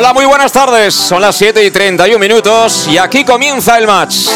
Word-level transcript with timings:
Hola, 0.00 0.14
muy 0.14 0.24
buenas 0.24 0.50
tardes. 0.50 0.94
Son 0.94 1.20
las 1.20 1.36
7 1.36 1.62
y 1.62 1.70
31 1.70 2.18
minutos 2.18 2.88
y 2.88 2.96
aquí 2.96 3.22
comienza 3.22 3.76
el 3.76 3.86
match. 3.86 4.28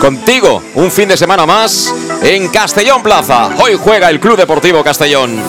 Contigo, 0.00 0.60
un 0.74 0.90
fin 0.90 1.08
de 1.08 1.16
semana 1.16 1.46
más 1.46 1.94
en 2.20 2.48
Castellón 2.48 3.00
Plaza. 3.00 3.50
Hoy 3.60 3.78
juega 3.80 4.10
el 4.10 4.18
Club 4.18 4.36
Deportivo 4.36 4.82
Castellón. 4.82 5.40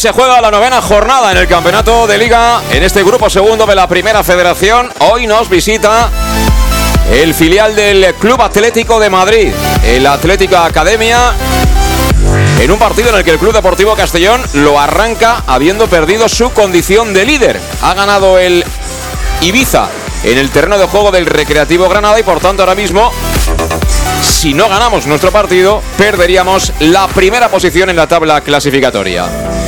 Se 0.00 0.12
juega 0.12 0.40
la 0.40 0.50
novena 0.50 0.80
jornada 0.80 1.30
en 1.30 1.36
el 1.36 1.46
campeonato 1.46 2.06
de 2.06 2.16
liga 2.16 2.62
en 2.70 2.82
este 2.82 3.02
grupo 3.02 3.28
segundo 3.28 3.66
de 3.66 3.74
la 3.74 3.86
primera 3.86 4.24
federación. 4.24 4.90
Hoy 5.00 5.26
nos 5.26 5.50
visita 5.50 6.08
el 7.12 7.34
filial 7.34 7.76
del 7.76 8.14
Club 8.14 8.40
Atlético 8.40 8.98
de 8.98 9.10
Madrid, 9.10 9.52
el 9.84 10.06
Atlética 10.06 10.64
Academia, 10.64 11.34
en 12.58 12.70
un 12.70 12.78
partido 12.78 13.10
en 13.10 13.16
el 13.16 13.24
que 13.24 13.32
el 13.32 13.38
Club 13.38 13.52
Deportivo 13.52 13.94
Castellón 13.94 14.40
lo 14.54 14.80
arranca 14.80 15.44
habiendo 15.46 15.86
perdido 15.86 16.30
su 16.30 16.50
condición 16.54 17.12
de 17.12 17.26
líder. 17.26 17.60
Ha 17.82 17.92
ganado 17.92 18.38
el 18.38 18.64
Ibiza 19.42 19.90
en 20.24 20.38
el 20.38 20.48
terreno 20.48 20.78
de 20.78 20.86
juego 20.86 21.10
del 21.10 21.26
Recreativo 21.26 21.90
Granada 21.90 22.18
y 22.18 22.22
por 22.22 22.40
tanto 22.40 22.62
ahora 22.62 22.74
mismo 22.74 23.12
si 24.22 24.54
no 24.54 24.70
ganamos 24.70 25.06
nuestro 25.06 25.30
partido, 25.30 25.82
perderíamos 25.98 26.72
la 26.80 27.06
primera 27.08 27.50
posición 27.50 27.90
en 27.90 27.96
la 27.96 28.06
tabla 28.06 28.40
clasificatoria. 28.40 29.59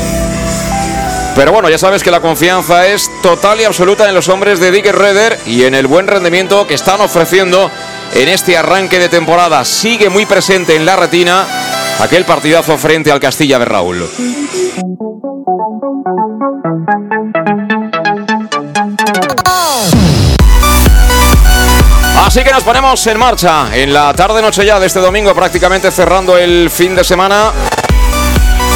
Pero 1.35 1.51
bueno, 1.51 1.71
ya 1.71 1.79
sabes 1.79 2.03
que 2.03 2.11
la 2.11 2.21
confianza 2.21 2.87
es 2.87 3.11
total 3.23 3.61
y 3.61 3.65
absoluta 3.65 4.09
en 4.09 4.15
los 4.15 4.29
hombres 4.29 4.61
de 4.61 4.71
Dick 4.71 4.87
Reder 4.87 5.39
y 5.47 5.65
en 5.65 5.75
el 5.75 5.87
buen 5.87 6.07
rendimiento 6.07 6.67
que 6.67 6.75
están 6.75 7.01
ofreciendo 7.01 7.71
en 8.15 8.29
este 8.29 8.57
arranque 8.57 8.99
de 8.99 9.09
temporada. 9.09 9.65
Sigue 9.65 10.11
muy 10.11 10.27
presente 10.27 10.77
en 10.77 10.85
la 10.85 10.97
retina 10.97 11.47
aquel 12.01 12.25
partidazo 12.25 12.77
frente 12.77 13.11
al 13.11 13.21
Castilla 13.21 13.59
de 13.59 13.65
Raúl. 13.65 14.09
Así 22.25 22.45
que 22.45 22.53
nos 22.53 22.63
ponemos 22.63 23.07
en 23.07 23.19
marcha 23.19 23.75
en 23.75 23.93
la 23.93 24.13
tarde-noche 24.15 24.65
ya 24.65 24.79
de 24.79 24.87
este 24.87 25.01
domingo, 25.01 25.35
prácticamente 25.35 25.91
cerrando 25.91 26.37
el 26.37 26.71
fin 26.71 26.95
de 26.95 27.05
semana. 27.05 27.53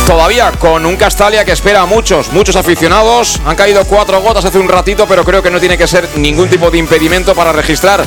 Todavía 0.06 0.53
con 0.53 0.87
un 0.87 0.94
Castalia 0.94 1.44
que 1.44 1.50
espera 1.50 1.83
a 1.83 1.87
muchos, 1.87 2.33
muchos 2.33 2.55
aficionados. 2.55 3.41
Han 3.44 3.56
caído 3.56 3.84
cuatro 3.87 4.21
gotas 4.21 4.44
hace 4.44 4.56
un 4.56 4.69
ratito, 4.69 5.05
pero 5.09 5.25
creo 5.25 5.43
que 5.43 5.50
no 5.50 5.59
tiene 5.59 5.77
que 5.77 5.89
ser 5.89 6.09
ningún 6.15 6.49
tipo 6.49 6.71
de 6.71 6.78
impedimento 6.78 7.34
para 7.34 7.50
registrar 7.50 8.05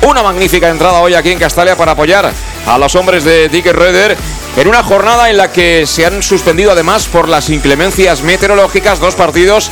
una 0.00 0.22
magnífica 0.22 0.70
entrada 0.70 1.00
hoy 1.00 1.12
aquí 1.12 1.30
en 1.30 1.38
Castalia 1.38 1.76
para 1.76 1.92
apoyar 1.92 2.32
a 2.66 2.78
los 2.78 2.94
hombres 2.94 3.24
de 3.24 3.50
Dick 3.50 3.66
Röder 3.66 4.16
en 4.56 4.68
una 4.68 4.82
jornada 4.82 5.28
en 5.28 5.36
la 5.36 5.52
que 5.52 5.86
se 5.86 6.06
han 6.06 6.22
suspendido 6.22 6.72
además 6.72 7.06
por 7.06 7.28
las 7.28 7.50
inclemencias 7.50 8.22
meteorológicas 8.22 8.98
dos 8.98 9.14
partidos 9.14 9.70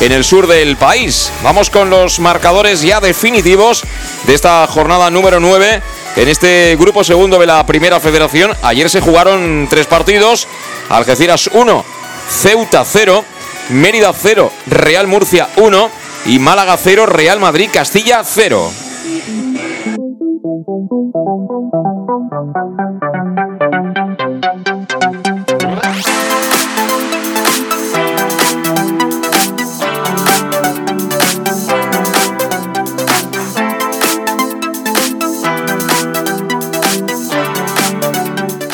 en 0.00 0.12
el 0.12 0.24
sur 0.24 0.46
del 0.46 0.76
país. 0.76 1.32
Vamos 1.42 1.70
con 1.70 1.88
los 1.88 2.20
marcadores 2.20 2.82
ya 2.82 3.00
definitivos 3.00 3.84
de 4.26 4.34
esta 4.34 4.66
jornada 4.66 5.10
número 5.10 5.40
9 5.40 5.82
en 6.16 6.28
este 6.28 6.76
grupo 6.78 7.04
segundo 7.04 7.38
de 7.38 7.46
la 7.46 7.64
primera 7.64 8.00
federación. 8.00 8.52
Ayer 8.62 8.90
se 8.90 9.00
jugaron 9.00 9.66
tres 9.68 9.86
partidos. 9.86 10.46
Algeciras 10.92 11.48
1, 11.54 11.84
Ceuta 12.28 12.84
0, 12.84 13.24
Mérida 13.70 14.12
0, 14.12 14.52
Real 14.66 15.06
Murcia 15.06 15.48
1 15.56 15.90
y 16.26 16.38
Málaga 16.38 16.76
0, 16.76 17.06
Real 17.06 17.40
Madrid 17.40 17.70
Castilla 17.72 18.22
0. 18.22 18.70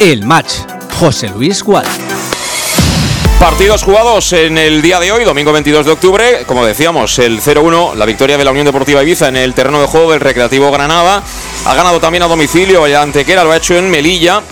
El 0.00 0.24
match. 0.24 0.78
José 0.98 1.28
Luis 1.28 1.62
Gual. 1.62 2.07
Partidos 3.40 3.84
jugados 3.84 4.32
en 4.32 4.58
el 4.58 4.82
día 4.82 4.98
de 4.98 5.12
hoy, 5.12 5.22
domingo 5.22 5.52
22 5.52 5.86
de 5.86 5.92
octubre. 5.92 6.44
Como 6.44 6.66
decíamos, 6.66 7.20
el 7.20 7.40
0-1, 7.40 7.94
la 7.94 8.04
victoria 8.04 8.36
de 8.36 8.44
la 8.44 8.50
Unión 8.50 8.66
Deportiva 8.66 9.00
Ibiza 9.00 9.28
en 9.28 9.36
el 9.36 9.54
terreno 9.54 9.80
de 9.80 9.86
juego 9.86 10.10
del 10.10 10.20
Recreativo 10.20 10.72
Granada. 10.72 11.22
Ha 11.64 11.74
ganado 11.76 12.00
también 12.00 12.24
a 12.24 12.26
domicilio 12.26 12.84
el 12.84 12.96
Antequera, 12.96 13.44
lo 13.44 13.52
ha 13.52 13.56
hecho 13.56 13.76
en 13.76 13.88
Melilla. 13.90 14.42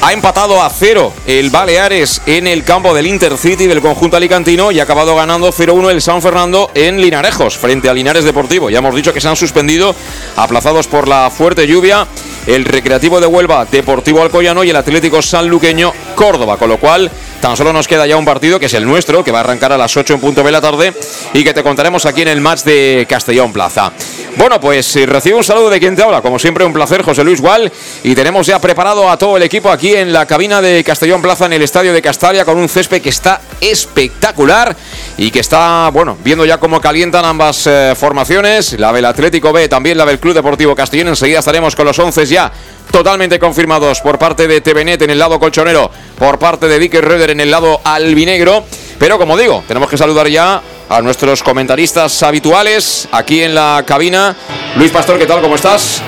Ha 0.00 0.12
empatado 0.12 0.60
a 0.60 0.68
cero 0.68 1.12
el 1.26 1.50
Baleares 1.50 2.20
en 2.26 2.48
el 2.48 2.64
campo 2.64 2.92
del 2.92 3.06
Intercity 3.06 3.66
del 3.66 3.80
conjunto 3.80 4.16
alicantino 4.16 4.72
y 4.72 4.80
ha 4.80 4.82
acabado 4.82 5.14
ganando 5.14 5.52
0-1 5.52 5.90
el 5.90 6.02
San 6.02 6.20
Fernando 6.20 6.72
en 6.74 7.00
Linarejos 7.00 7.56
frente 7.56 7.88
a 7.88 7.94
Linares 7.94 8.24
Deportivo. 8.24 8.68
Ya 8.68 8.78
hemos 8.78 8.96
dicho 8.96 9.12
que 9.12 9.20
se 9.20 9.28
han 9.28 9.36
suspendido, 9.36 9.94
aplazados 10.36 10.88
por 10.88 11.06
la 11.06 11.30
fuerte 11.30 11.68
lluvia, 11.68 12.06
el 12.48 12.64
Recreativo 12.64 13.20
de 13.20 13.26
Huelva 13.26 13.64
Deportivo 13.64 14.22
Alcoyano 14.22 14.64
y 14.64 14.70
el 14.70 14.76
Atlético 14.76 15.22
Sanluqueño 15.22 15.92
Córdoba, 16.16 16.56
con 16.56 16.68
lo 16.68 16.78
cual 16.78 17.10
tan 17.40 17.56
solo 17.56 17.72
nos 17.72 17.86
queda 17.86 18.06
ya 18.06 18.16
un 18.16 18.24
partido 18.24 18.58
que 18.58 18.66
es 18.66 18.74
el 18.74 18.84
nuestro, 18.84 19.22
que 19.22 19.30
va 19.30 19.38
a 19.38 19.40
arrancar 19.42 19.72
a 19.72 19.78
las 19.78 19.96
8 19.96 20.14
en 20.14 20.20
punto 20.20 20.42
de 20.42 20.50
la 20.50 20.60
tarde 20.60 20.92
y 21.32 21.44
que 21.44 21.54
te 21.54 21.62
contaremos 21.62 22.06
aquí 22.06 22.22
en 22.22 22.28
el 22.28 22.40
match 22.40 22.62
de 22.62 23.06
Castellón 23.08 23.52
Plaza. 23.52 23.92
Bueno, 24.36 24.60
pues 24.60 24.94
eh, 24.96 25.06
recibo 25.06 25.38
un 25.38 25.44
saludo 25.44 25.70
de 25.70 25.80
quien 25.80 25.96
te 25.96 26.02
habla, 26.02 26.20
como 26.20 26.38
siempre 26.38 26.64
un 26.64 26.72
placer, 26.72 27.02
José 27.02 27.24
Luis 27.24 27.40
Gual, 27.40 27.72
y 28.04 28.14
tenemos 28.14 28.46
ya 28.46 28.60
preparado 28.60 29.10
a 29.10 29.16
todo 29.16 29.36
el 29.36 29.42
equipo 29.42 29.70
aquí 29.70 29.94
en 29.94 30.12
la 30.12 30.26
cabina 30.26 30.60
de 30.60 30.84
Castellón 30.84 31.22
Plaza 31.22 31.46
en 31.46 31.54
el 31.54 31.62
estadio 31.62 31.92
de 31.92 32.02
Castalia 32.02 32.44
con 32.44 32.56
un 32.56 32.68
césped 32.68 33.02
que 33.02 33.08
está 33.08 33.40
espectacular 33.60 34.76
y 35.16 35.30
que 35.30 35.40
está, 35.40 35.90
bueno, 35.92 36.16
viendo 36.22 36.44
ya 36.44 36.58
cómo 36.58 36.80
calientan 36.80 37.24
ambas 37.24 37.66
eh, 37.66 37.94
formaciones, 37.96 38.78
la 38.78 38.92
del 38.92 39.06
Atlético 39.06 39.52
B, 39.52 39.68
también 39.68 39.98
la 39.98 40.06
del 40.06 40.20
Club 40.20 40.34
Deportivo 40.34 40.74
Castellón, 40.74 41.08
enseguida 41.08 41.40
estaremos 41.40 41.74
con 41.74 41.86
los 41.86 41.98
11 41.98 42.26
ya 42.26 42.52
totalmente 42.90 43.38
confirmados 43.38 44.00
por 44.00 44.18
parte 44.18 44.48
de 44.48 44.60
TVNet 44.60 45.02
en 45.02 45.10
el 45.10 45.18
lado 45.18 45.38
colchonero, 45.38 45.90
por 46.18 46.38
parte 46.38 46.68
de 46.68 46.78
Dick 46.78 46.94
Röder 46.94 47.30
en 47.30 47.40
el 47.40 47.50
lado 47.50 47.80
albinegro. 47.84 48.64
Pero 48.98 49.18
como 49.18 49.36
digo, 49.36 49.62
tenemos 49.66 49.88
que 49.88 49.96
saludar 49.96 50.28
ya 50.28 50.60
a 50.88 51.02
nuestros 51.02 51.42
comentaristas 51.42 52.22
habituales 52.22 53.08
aquí 53.12 53.42
en 53.42 53.54
la 53.54 53.84
cabina. 53.86 54.34
Luis 54.76 54.90
Pastor, 54.90 55.18
¿qué 55.18 55.26
tal? 55.26 55.40
¿Cómo 55.40 55.54
estás? 55.54 56.02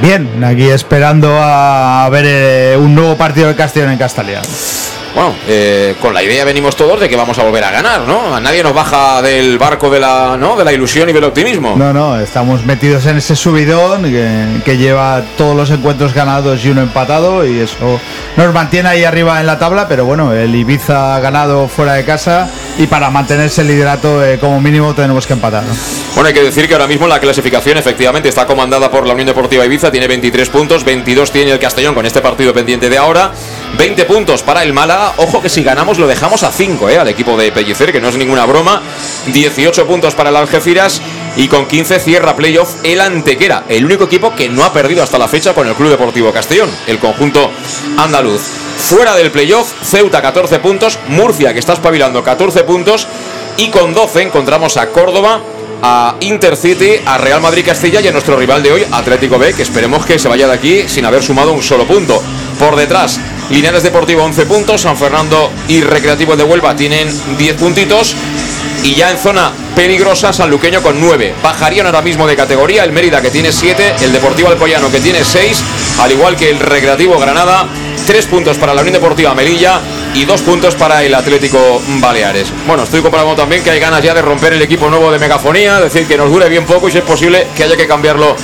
Bien, 0.00 0.42
aquí 0.44 0.68
esperando 0.68 1.36
a 1.40 2.08
ver 2.10 2.24
eh, 2.26 2.76
un 2.78 2.94
nuevo 2.94 3.16
partido 3.16 3.48
de 3.48 3.56
Castellón 3.56 3.90
en 3.90 3.98
Castalia. 3.98 4.40
Bueno, 5.14 5.34
eh, 5.48 5.96
con 6.00 6.14
la 6.14 6.22
idea 6.22 6.44
venimos 6.44 6.76
todos 6.76 7.00
de 7.00 7.08
que 7.08 7.16
vamos 7.16 7.38
a 7.38 7.42
volver 7.42 7.64
a 7.64 7.70
ganar, 7.70 8.02
¿no? 8.02 8.34
A 8.34 8.40
nadie 8.40 8.62
nos 8.62 8.74
baja 8.74 9.22
del 9.22 9.58
barco 9.58 9.90
de 9.90 10.00
la, 10.00 10.36
¿no? 10.38 10.56
de 10.56 10.64
la 10.64 10.72
ilusión 10.72 11.08
y 11.08 11.12
del 11.12 11.24
optimismo. 11.24 11.74
No, 11.76 11.92
no, 11.92 12.18
estamos 12.20 12.64
metidos 12.64 13.06
en 13.06 13.16
ese 13.16 13.34
subidón 13.34 14.04
que, 14.04 14.62
que 14.64 14.76
lleva 14.76 15.22
todos 15.36 15.56
los 15.56 15.70
encuentros 15.70 16.14
ganados 16.14 16.64
y 16.64 16.70
uno 16.70 16.82
empatado 16.82 17.46
y 17.46 17.60
eso 17.60 18.00
nos 18.36 18.54
mantiene 18.54 18.88
ahí 18.88 19.04
arriba 19.04 19.40
en 19.40 19.46
la 19.46 19.58
tabla, 19.58 19.88
pero 19.88 20.04
bueno, 20.04 20.32
el 20.32 20.54
Ibiza 20.54 21.16
ha 21.16 21.20
ganado 21.20 21.68
fuera 21.68 21.94
de 21.94 22.04
casa 22.04 22.48
y 22.78 22.86
para 22.86 23.10
mantenerse 23.10 23.62
el 23.62 23.68
liderato 23.68 24.24
eh, 24.24 24.38
como 24.38 24.60
mínimo 24.60 24.94
tenemos 24.94 25.26
que 25.26 25.32
empatar. 25.32 25.62
¿no? 25.64 25.74
Bueno, 26.14 26.28
hay 26.28 26.34
que 26.34 26.42
decir 26.42 26.68
que 26.68 26.74
ahora 26.74 26.86
mismo 26.86 27.06
la 27.06 27.20
clasificación 27.20 27.78
efectivamente 27.78 28.28
está 28.28 28.46
comandada 28.46 28.90
por 28.90 29.06
la 29.06 29.12
Unión 29.12 29.26
Deportiva 29.26 29.64
Ibiza, 29.64 29.90
tiene 29.90 30.06
23 30.06 30.48
puntos, 30.48 30.84
22 30.84 31.30
tiene 31.30 31.50
el 31.50 31.58
Castellón 31.58 31.94
con 31.94 32.06
este 32.06 32.20
partido 32.20 32.52
pendiente 32.52 32.88
de 32.88 32.98
ahora, 32.98 33.32
20 33.76 34.04
puntos 34.04 34.42
para 34.42 34.62
el 34.62 34.72
Málaga, 34.72 35.14
ojo 35.18 35.40
que 35.40 35.48
si 35.48 35.62
ganamos 35.62 35.98
lo 35.98 36.06
dejamos 36.06 36.42
a 36.42 36.52
5 36.52 36.88
¿eh? 36.88 36.98
al 36.98 37.08
equipo 37.08 37.36
de 37.36 37.52
Pellicer, 37.52 37.92
que 37.92 38.00
no 38.00 38.08
es 38.08 38.16
ninguna 38.16 38.46
broma, 38.46 38.82
18 39.26 39.86
puntos 39.86 40.14
para 40.14 40.30
el 40.30 40.36
Algeciras 40.36 41.00
y 41.36 41.48
con 41.48 41.66
15 41.66 42.00
cierra 42.00 42.36
playoff 42.36 42.76
el 42.84 43.00
Antequera, 43.00 43.64
el 43.68 43.84
único 43.84 44.04
equipo 44.04 44.34
que 44.34 44.48
no 44.48 44.64
ha 44.64 44.72
perdido 44.72 45.02
hasta 45.02 45.18
la 45.18 45.28
fecha 45.28 45.54
con 45.54 45.66
el 45.66 45.74
Club 45.74 45.90
Deportivo 45.90 46.32
Castellón, 46.32 46.70
el 46.86 46.98
conjunto 46.98 47.50
andaluz. 47.96 48.42
Fuera 48.78 49.14
del 49.14 49.30
playoff, 49.30 49.72
Ceuta 49.82 50.20
14 50.20 50.58
puntos, 50.58 50.98
Murcia 51.08 51.52
que 51.52 51.60
está 51.60 51.74
espabilando 51.74 52.22
14 52.22 52.64
puntos 52.64 53.06
y 53.56 53.68
con 53.68 53.94
12 53.94 54.22
encontramos 54.22 54.76
a 54.76 54.88
Córdoba, 54.88 55.40
a 55.82 56.16
Intercity, 56.20 57.00
a 57.06 57.18
Real 57.18 57.40
Madrid 57.40 57.64
Castilla 57.64 58.00
y 58.00 58.08
a 58.08 58.12
nuestro 58.12 58.36
rival 58.36 58.62
de 58.62 58.72
hoy, 58.72 58.86
Atlético 58.90 59.38
B, 59.38 59.54
que 59.54 59.62
esperemos 59.62 60.04
que 60.04 60.18
se 60.18 60.28
vaya 60.28 60.46
de 60.46 60.54
aquí 60.54 60.88
sin 60.88 61.04
haber 61.04 61.22
sumado 61.22 61.52
un 61.52 61.62
solo 61.62 61.86
punto. 61.86 62.22
Por 62.58 62.76
detrás, 62.76 63.18
Linares 63.50 63.82
Deportivo 63.82 64.22
11 64.22 64.46
puntos, 64.46 64.82
San 64.82 64.96
Fernando 64.96 65.50
y 65.66 65.80
Recreativo 65.80 66.36
de 66.36 66.44
Huelva 66.44 66.76
tienen 66.76 67.08
10 67.36 67.56
puntitos. 67.56 68.14
Y 68.82 68.94
ya 68.94 69.10
en 69.10 69.18
zona 69.18 69.52
peligrosa, 69.74 70.32
Sanluqueño 70.32 70.82
con 70.82 71.00
9. 71.00 71.34
Bajarían 71.42 71.86
ahora 71.86 72.00
mismo 72.00 72.26
de 72.26 72.36
categoría 72.36 72.84
el 72.84 72.92
Mérida 72.92 73.20
que 73.20 73.30
tiene 73.30 73.52
7, 73.52 73.96
el 74.02 74.12
Deportivo 74.12 74.48
Alcoyano 74.48 74.90
que 74.90 75.00
tiene 75.00 75.24
6, 75.24 75.64
al 75.98 76.12
igual 76.12 76.36
que 76.36 76.48
el 76.48 76.60
Recreativo 76.60 77.18
Granada. 77.18 77.68
3 78.06 78.26
puntos 78.26 78.56
para 78.56 78.72
la 78.72 78.80
Unión 78.80 78.94
Deportiva 78.94 79.34
Melilla 79.34 79.80
y 80.14 80.24
2 80.24 80.40
puntos 80.42 80.74
para 80.76 81.02
el 81.04 81.14
Atlético 81.14 81.82
Baleares. 82.00 82.52
Bueno, 82.66 82.84
estoy 82.84 83.02
comprobando 83.02 83.42
también 83.42 83.62
que 83.62 83.70
hay 83.70 83.80
ganas 83.80 84.02
ya 84.02 84.14
de 84.14 84.22
romper 84.22 84.52
el 84.52 84.62
equipo 84.62 84.88
nuevo 84.88 85.12
de 85.12 85.18
megafonía, 85.18 85.78
decir, 85.80 86.06
que 86.06 86.16
nos 86.16 86.30
dure 86.30 86.48
bien 86.48 86.64
poco 86.64 86.88
y 86.88 86.92
si 86.92 86.98
es 86.98 87.04
posible 87.04 87.48
que 87.56 87.64
haya 87.64 87.76
que 87.76 87.86
cambiarlo 87.86 88.34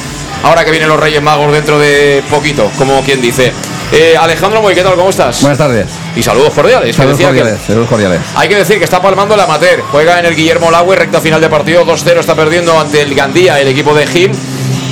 ahora 0.42 0.64
que 0.64 0.70
vienen 0.70 0.88
los 0.88 1.00
Reyes 1.00 1.22
Magos 1.22 1.52
dentro 1.52 1.78
de 1.78 2.22
poquito, 2.28 2.70
como 2.76 3.02
quien 3.02 3.22
dice. 3.22 3.52
Eh, 3.92 4.16
Alejandro 4.18 4.60
Moy, 4.60 4.74
¿qué 4.74 4.82
tal? 4.82 4.94
¿Cómo 4.96 5.10
estás? 5.10 5.40
Buenas 5.42 5.58
tardes. 5.58 5.86
Y 6.16 6.22
saludos 6.22 6.52
cordiales. 6.52 6.94
Saludos 6.96 7.18
que- 7.18 7.24
cordiales, 7.24 7.60
saludos 7.66 7.88
cordiales. 7.88 8.20
hay 8.34 8.48
que 8.48 8.56
decir 8.56 8.78
que 8.78 8.84
está 8.84 9.00
palmando 9.00 9.34
el 9.34 9.40
amateur. 9.40 9.80
Juega 9.92 10.18
en 10.18 10.26
el 10.26 10.34
Guillermo 10.34 10.70
Lagüe, 10.70 10.96
recta 10.96 11.20
final 11.20 11.40
de 11.40 11.48
partido 11.48 11.84
2-0. 11.84 12.18
Está 12.20 12.34
perdiendo 12.34 12.78
ante 12.78 13.02
el 13.02 13.14
Gandía, 13.14 13.60
el 13.60 13.68
equipo 13.68 13.94
de 13.94 14.06
Jim. 14.06 14.32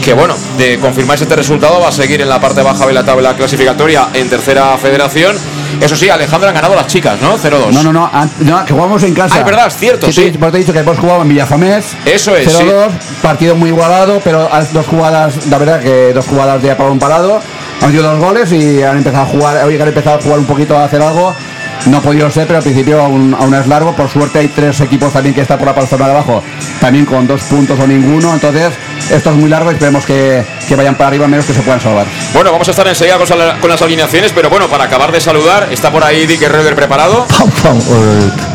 Que 0.04 0.12
bueno, 0.12 0.34
de 0.58 0.78
confirmarse 0.78 1.24
este 1.24 1.34
resultado, 1.34 1.80
va 1.80 1.88
a 1.88 1.92
seguir 1.92 2.20
en 2.20 2.28
la 2.28 2.38
parte 2.38 2.62
baja 2.62 2.86
de 2.86 2.92
la 2.92 3.04
tabla 3.04 3.34
clasificatoria 3.34 4.08
en 4.12 4.28
tercera 4.28 4.76
federación. 4.76 5.36
Eso 5.80 5.96
sí, 5.96 6.08
Alejandro 6.08 6.48
han 6.50 6.54
ganado 6.54 6.74
las 6.76 6.86
chicas, 6.86 7.20
¿no? 7.20 7.36
0-2. 7.38 7.72
No, 7.72 7.82
no, 7.92 8.10
no, 8.40 8.64
que 8.64 8.72
jugamos 8.74 9.02
en 9.02 9.14
casa. 9.14 9.36
Ah, 9.36 9.38
es 9.40 9.44
verdad, 9.46 9.66
es 9.66 9.76
cierto, 9.76 10.06
Que 10.06 10.12
te- 10.12 10.30
sí. 10.32 10.38
Pues 10.38 10.52
te 10.52 10.58
he 10.58 10.60
dicho 10.60 10.72
que 10.72 10.78
hemos 10.80 10.98
jugado 10.98 11.22
en 11.22 11.28
Villafamés. 11.30 11.86
Eso 12.04 12.36
es, 12.36 12.46
0-2, 12.46 12.92
partido 13.22 13.56
muy 13.56 13.70
igualado, 13.70 14.20
pero 14.22 14.48
dos 14.72 14.86
jugadas, 14.86 15.46
la 15.48 15.58
verdad 15.58 15.80
que 15.82 16.12
dos 16.12 16.26
jugadas 16.26 16.62
de 16.62 16.70
apagón 16.70 16.98
parado. 16.98 17.40
Han 17.84 17.90
metido 17.90 18.10
dos 18.10 18.18
goles 18.18 18.50
y 18.50 18.82
han 18.82 18.96
empezado 18.96 19.24
a 19.24 19.26
jugar, 19.26 19.62
hoy 19.62 19.78
han 19.78 19.88
empezado 19.88 20.18
a 20.18 20.22
jugar 20.22 20.38
un 20.38 20.46
poquito 20.46 20.74
a 20.74 20.84
hacer 20.84 21.02
algo. 21.02 21.36
No 21.84 21.98
ha 21.98 22.00
podido 22.00 22.30
ser, 22.30 22.46
pero 22.46 22.56
al 22.56 22.62
principio 22.62 22.98
aún, 22.98 23.36
aún 23.38 23.54
es 23.54 23.66
largo. 23.66 23.94
Por 23.94 24.08
suerte 24.08 24.38
hay 24.38 24.48
tres 24.48 24.80
equipos 24.80 25.12
también 25.12 25.34
que 25.34 25.42
están 25.42 25.58
por 25.58 25.66
la 25.66 25.86
zona 25.86 26.06
de 26.06 26.12
abajo, 26.12 26.42
también 26.80 27.04
con 27.04 27.26
dos 27.26 27.42
puntos 27.42 27.78
o 27.78 27.86
ninguno. 27.86 28.32
Entonces, 28.32 28.72
esto 29.10 29.28
es 29.28 29.36
muy 29.36 29.50
largo 29.50 29.70
y 29.70 29.74
esperemos 29.74 30.06
que, 30.06 30.42
que 30.66 30.76
vayan 30.76 30.94
para 30.94 31.08
arriba, 31.08 31.28
menos 31.28 31.44
que 31.44 31.52
se 31.52 31.60
puedan 31.60 31.78
salvar. 31.78 32.06
Bueno, 32.32 32.52
vamos 32.52 32.66
a 32.68 32.70
estar 32.70 32.88
enseguida 32.88 33.18
con, 33.18 33.68
las 33.68 33.82
alineaciones, 33.82 34.32
pero 34.32 34.48
bueno, 34.48 34.66
para 34.68 34.84
acabar 34.84 35.12
de 35.12 35.20
saludar, 35.20 35.68
está 35.70 35.92
por 35.92 36.04
ahí 36.04 36.24
Dick 36.24 36.40
Herreder 36.40 36.74
preparado 36.74 37.26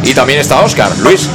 y 0.02 0.16
también 0.16 0.40
está 0.40 0.60
Oscar. 0.62 0.90
Luis, 1.04 1.30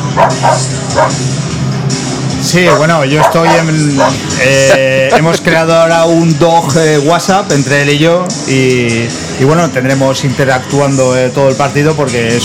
Sí, 2.44 2.66
bueno, 2.76 3.04
yo 3.06 3.22
estoy 3.22 3.48
en. 3.48 3.98
eh, 4.42 5.08
hemos 5.16 5.40
creado 5.40 5.74
ahora 5.74 6.04
un 6.04 6.38
dog 6.38 6.76
eh, 6.76 6.98
WhatsApp 6.98 7.50
entre 7.52 7.82
él 7.82 7.90
y 7.90 7.98
yo. 7.98 8.26
Y, 8.46 9.08
y 9.40 9.44
bueno, 9.44 9.70
tendremos 9.70 10.22
interactuando 10.24 11.16
eh, 11.16 11.30
todo 11.30 11.48
el 11.48 11.56
partido 11.56 11.96
porque 11.96 12.36
es, 12.36 12.44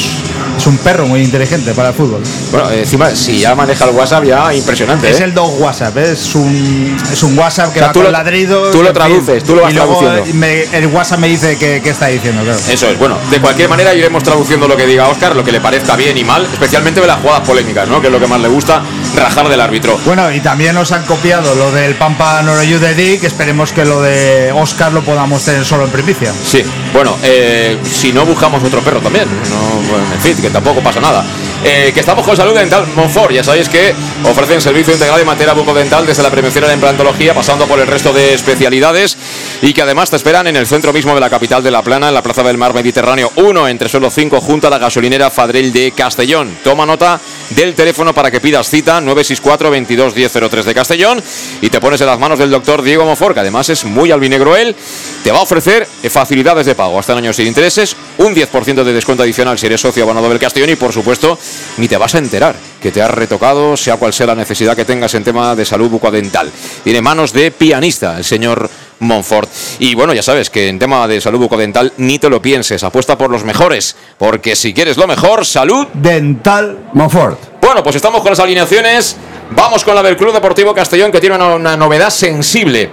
es 0.60 0.68
un 0.68 0.78
perro 0.78 1.06
muy 1.08 1.22
inteligente 1.22 1.74
para 1.74 1.90
el 1.90 1.96
fútbol. 1.96 2.22
bueno, 2.52 2.70
eh, 2.72 2.80
encima, 2.82 3.10
si 3.16 3.40
ya 3.40 3.56
maneja 3.56 3.86
el 3.86 3.92
WhatsApp, 3.96 4.24
ya 4.26 4.54
impresionante. 4.54 5.10
Es 5.10 5.20
¿eh? 5.20 5.24
el 5.24 5.34
dog 5.34 5.60
WhatsApp, 5.62 5.98
¿eh? 5.98 6.12
es 6.12 6.36
un, 6.36 6.98
es 7.12 7.24
un 7.24 7.38
WhatsApp 7.38 7.74
que 7.74 7.80
O 7.80 7.82
sea, 7.82 7.88
va 7.88 7.94
tú 7.94 8.00
con 8.00 8.06
lo- 8.06 8.12
ladridos. 8.12 8.72
tú 8.72 8.84
lo 8.84 8.94
traduces, 8.94 9.44
tú 9.44 9.56
lo 9.56 9.62
vas 9.64 9.72
y 9.72 9.76
luego 9.76 9.98
traduciendo. 10.00 10.34
me- 10.40 10.64
el 10.78 10.88
WhatsApp 10.88 11.20
me 11.20 11.28
dice 11.28 11.58
qué 11.58 11.82
qué 11.84 11.90
está 11.92 12.08
diciendo, 12.08 12.44
claro. 12.44 12.60
Eso 12.70 12.88
es, 12.88 13.00
bueno, 13.00 13.18
de 13.32 13.40
cualquier 13.40 13.70
manera 13.70 13.94
iremos 13.94 14.22
traduciendo 14.24 14.68
lo 14.68 14.76
que 14.76 14.86
diga 14.86 15.08
Oscar, 15.08 15.36
lo 15.36 15.44
que 15.44 15.52
le 15.52 15.62
parezca 15.62 15.96
bien 15.96 16.18
y 16.18 16.24
mal, 16.24 16.46
especialmente 16.52 17.00
de 17.02 17.08
las 17.08 17.20
jugadas 17.22 17.48
polémicas, 17.48 17.88
¿no? 17.88 18.02
Que 18.02 18.08
es 18.08 18.14
lo 18.14 18.20
que 18.20 18.28
más 18.28 18.42
le 18.42 18.48
gusta, 18.50 18.82
rajar 19.16 19.48
del 19.50 19.62
árbitro. 19.62 19.98
Bueno, 20.06 20.32
y 20.32 20.40
también 20.42 20.76
nos 20.76 20.92
han 20.92 21.06
copiado 21.06 21.56
lo 21.56 21.72
del 21.72 21.96
Pampa 21.96 22.42
Noroyu 22.42 22.80
de 22.80 22.94
Dick. 22.94 23.24
Esperemos 23.24 23.72
que 23.72 23.86
lo 23.86 24.02
de 24.02 24.52
Oscar 24.54 24.92
lo 24.92 25.02
podamos 25.04 25.44
tener 25.44 25.64
solo 25.66 25.86
en 25.86 25.92
primicia. 25.92 26.34
Sí, 26.44 26.64
bueno, 26.94 27.16
eh, 27.24 27.78
si 27.90 28.12
no 28.12 28.26
buscamos 28.26 28.64
otro 28.64 28.82
perro 28.82 29.00
también, 29.00 29.26
no, 29.50 29.90
bueno, 29.90 30.06
en 30.14 30.20
fin, 30.22 30.36
que 30.42 30.49
tampoco 30.52 30.82
pasa 30.82 31.00
nada. 31.00 31.26
Eh, 31.64 31.92
que 31.94 32.00
estamos 32.00 32.26
con 32.26 32.38
Salud 32.38 32.54
Dental 32.54 32.88
Monfort, 32.96 33.34
ya 33.34 33.44
sabéis 33.44 33.68
que 33.68 33.94
ofrecen 34.24 34.62
servicio 34.62 34.94
integral 34.94 35.20
de 35.20 35.26
materia 35.26 35.54
bucodental 35.54 36.06
desde 36.06 36.24
la 36.24 36.30
prevención 36.30 36.64
a 36.64 36.68
la 36.68 36.74
implantología, 36.74 37.34
pasando 37.34 37.68
por 37.68 37.80
el 37.80 37.88
resto 37.88 38.14
de 38.14 38.34
especialidades 38.34 39.18
y 39.62 39.74
que 39.74 39.82
además 39.82 40.10
te 40.10 40.16
esperan 40.16 40.48
en 40.48 40.56
el 40.56 40.68
centro 40.68 40.94
mismo 40.94 41.14
de 41.14 41.20
la 41.20 41.30
capital 41.30 41.62
de 41.62 41.72
La 41.72 41.82
Plana, 41.82 42.08
en 42.08 42.14
la 42.14 42.24
Plaza 42.24 42.44
del 42.44 42.58
Mar 42.58 42.74
Mediterráneo 42.74 43.32
1, 43.36 43.68
entre 43.68 43.90
solo 43.90 44.10
5, 44.10 44.40
junto 44.40 44.68
a 44.68 44.70
la 44.70 44.78
gasolinera 44.78 45.30
Fadrell 45.30 45.74
de 45.74 45.92
Castellón. 45.92 46.58
Toma 46.64 46.86
nota 46.86 47.20
del 47.52 47.76
teléfono 47.76 48.14
para 48.14 48.32
que 48.32 48.40
pidas 48.40 48.70
cita 48.70 49.02
964 49.02 49.72
22 49.72 50.16
1003 50.16 50.66
de 50.66 50.74
Castellón 50.74 51.24
y 51.62 51.70
te 51.70 51.80
pones 51.80 52.02
en 52.02 52.08
las 52.08 52.20
manos 52.20 52.40
del 52.40 52.50
doctor 52.50 52.82
Diego 52.82 53.06
Monfort, 53.06 53.34
que 53.34 53.40
además 53.42 53.70
es 53.70 53.86
muy 53.86 54.12
albinegro 54.12 54.56
él, 54.56 54.76
te 55.24 55.32
va 55.32 55.40
a 55.40 55.44
ofrecer 55.44 55.88
eh, 56.04 56.10
facilidades 56.10 56.66
de 56.66 56.76
pago 56.76 57.00
hasta 57.00 57.14
el 57.14 57.20
año 57.20 57.34
sin 57.34 57.48
intereses, 57.48 57.96
un 58.18 58.36
10% 58.36 58.84
de 58.84 58.94
descuento 58.94 59.24
adicional 59.24 59.58
si 59.58 59.66
eres 59.66 59.82
socio 59.82 60.04
abonado 60.04 60.30
del 60.30 60.40
Castellón 60.40 60.70
y 60.70 60.76
por 60.76 60.94
supuesto 60.94 61.38
ni 61.78 61.88
te 61.88 61.98
vas 61.98 62.16
a 62.16 62.20
enterar 62.20 62.56
que 62.82 62.92
te 62.92 63.02
has 63.02 63.12
retocado, 63.12 63.76
sea 63.76 63.98
cual 63.98 64.14
sea 64.14 64.28
la 64.28 64.36
necesidad 64.36 64.76
que 64.76 64.86
tengas 64.86 65.14
en 65.14 65.24
tema 65.24 65.56
de 65.56 65.66
salud 65.66 65.90
bucodental. 65.90 66.52
Tiene 66.84 67.02
manos 67.02 67.34
de 67.34 67.52
pianista 67.52 68.18
el 68.18 68.24
señor 68.24 68.70
Monfort. 69.00 69.50
Y 69.80 69.96
bueno, 69.96 70.14
ya 70.14 70.24
sabes 70.24 70.50
que 70.50 70.68
en 70.68 70.80
tema 70.80 71.08
de 71.08 71.22
salud 71.22 71.40
bucodental 71.40 71.94
ni 71.98 72.20
te 72.20 72.30
lo 72.30 72.42
pienses, 72.42 72.84
apuesta 72.84 73.18
por 73.18 73.30
los 73.30 73.44
mejores, 73.44 73.96
porque 74.18 74.56
si 74.56 74.74
quieres 74.74 74.98
lo 74.98 75.08
mejor, 75.08 75.46
salud 75.46 75.88
Dental. 75.94 76.90
Monfort. 76.94 77.49
Bueno, 77.70 77.84
pues 77.84 77.98
estamos 77.98 78.22
con 78.24 78.32
las 78.32 78.40
alineaciones. 78.40 79.16
Vamos 79.52 79.84
con 79.84 79.94
la 79.94 80.02
del 80.02 80.18
Club 80.18 80.34
Deportivo 80.34 80.74
Castellón, 80.74 81.12
que 81.12 81.20
tiene 81.20 81.36
una, 81.36 81.78
novedad 81.78 82.10
sensible. 82.10 82.90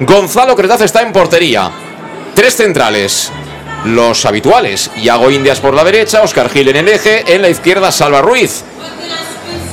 Gonzalo 0.00 0.56
Cretaz 0.56 0.80
está 0.80 1.02
en 1.02 1.12
portería. 1.12 1.70
Tres 2.34 2.56
centrales. 2.56 3.30
Los 3.84 4.26
habituales. 4.26 4.90
Iago 4.96 5.30
Indias 5.30 5.60
por 5.60 5.72
la 5.72 5.84
derecha, 5.84 6.22
Oscar 6.22 6.50
Gil 6.50 6.66
en 6.66 6.78
el 6.78 6.88
eje, 6.88 7.32
en 7.32 7.42
la 7.42 7.48
izquierda 7.48 7.92
Salva 7.92 8.20
Ruiz. 8.20 8.64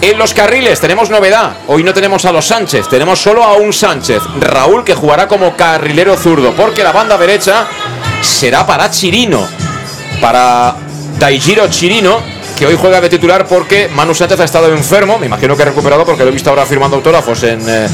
En 0.02 0.16
los 0.20 0.36
carriles 0.36 0.80
tenemos 0.80 1.10
novedad. 1.10 1.54
Hoy 1.66 1.84
no 1.84 1.92
tenemos 1.92 2.24
a 2.25 2.32
los 2.32 2.46
Sánchez, 2.46 2.88
tenemos 2.88 3.20
solo 3.20 3.44
a 3.44 3.54
un 3.54 3.74
Sánchez. 3.74 4.22
Raúl 4.42 4.84
que 4.84 4.94
jugará 4.94 5.28
como 5.28 5.58
carrilero 5.58 6.16
zurdo, 6.18 6.54
porque 6.54 6.84
la 6.84 6.92
banda 6.92 7.18
derecha 7.18 7.66
será 8.22 8.68
para 8.68 8.92
Chirino. 8.92 9.48
Para 10.22 10.75
Daijiro 11.18 11.68
Chirino, 11.68 12.35
que 12.56 12.66
hoy 12.66 12.78
juega 12.80 13.02
de 13.02 13.10
titular 13.10 13.46
porque 13.48 13.90
Manu 13.90 14.16
Sánchez 14.16 14.40
ha 14.40 14.44
estado 14.46 14.74
enfermo. 14.74 15.18
Me 15.20 15.26
imagino 15.26 15.56
que 15.56 15.64
ha 15.64 15.66
recuperado 15.66 16.06
porque 16.06 16.24
lo 16.24 16.30
he 16.30 16.32
visto 16.32 16.50
ahora 16.50 16.66
firmando 16.66 16.96
autógrafos 16.96 17.44
en 17.44 17.62
eh, 17.68 17.88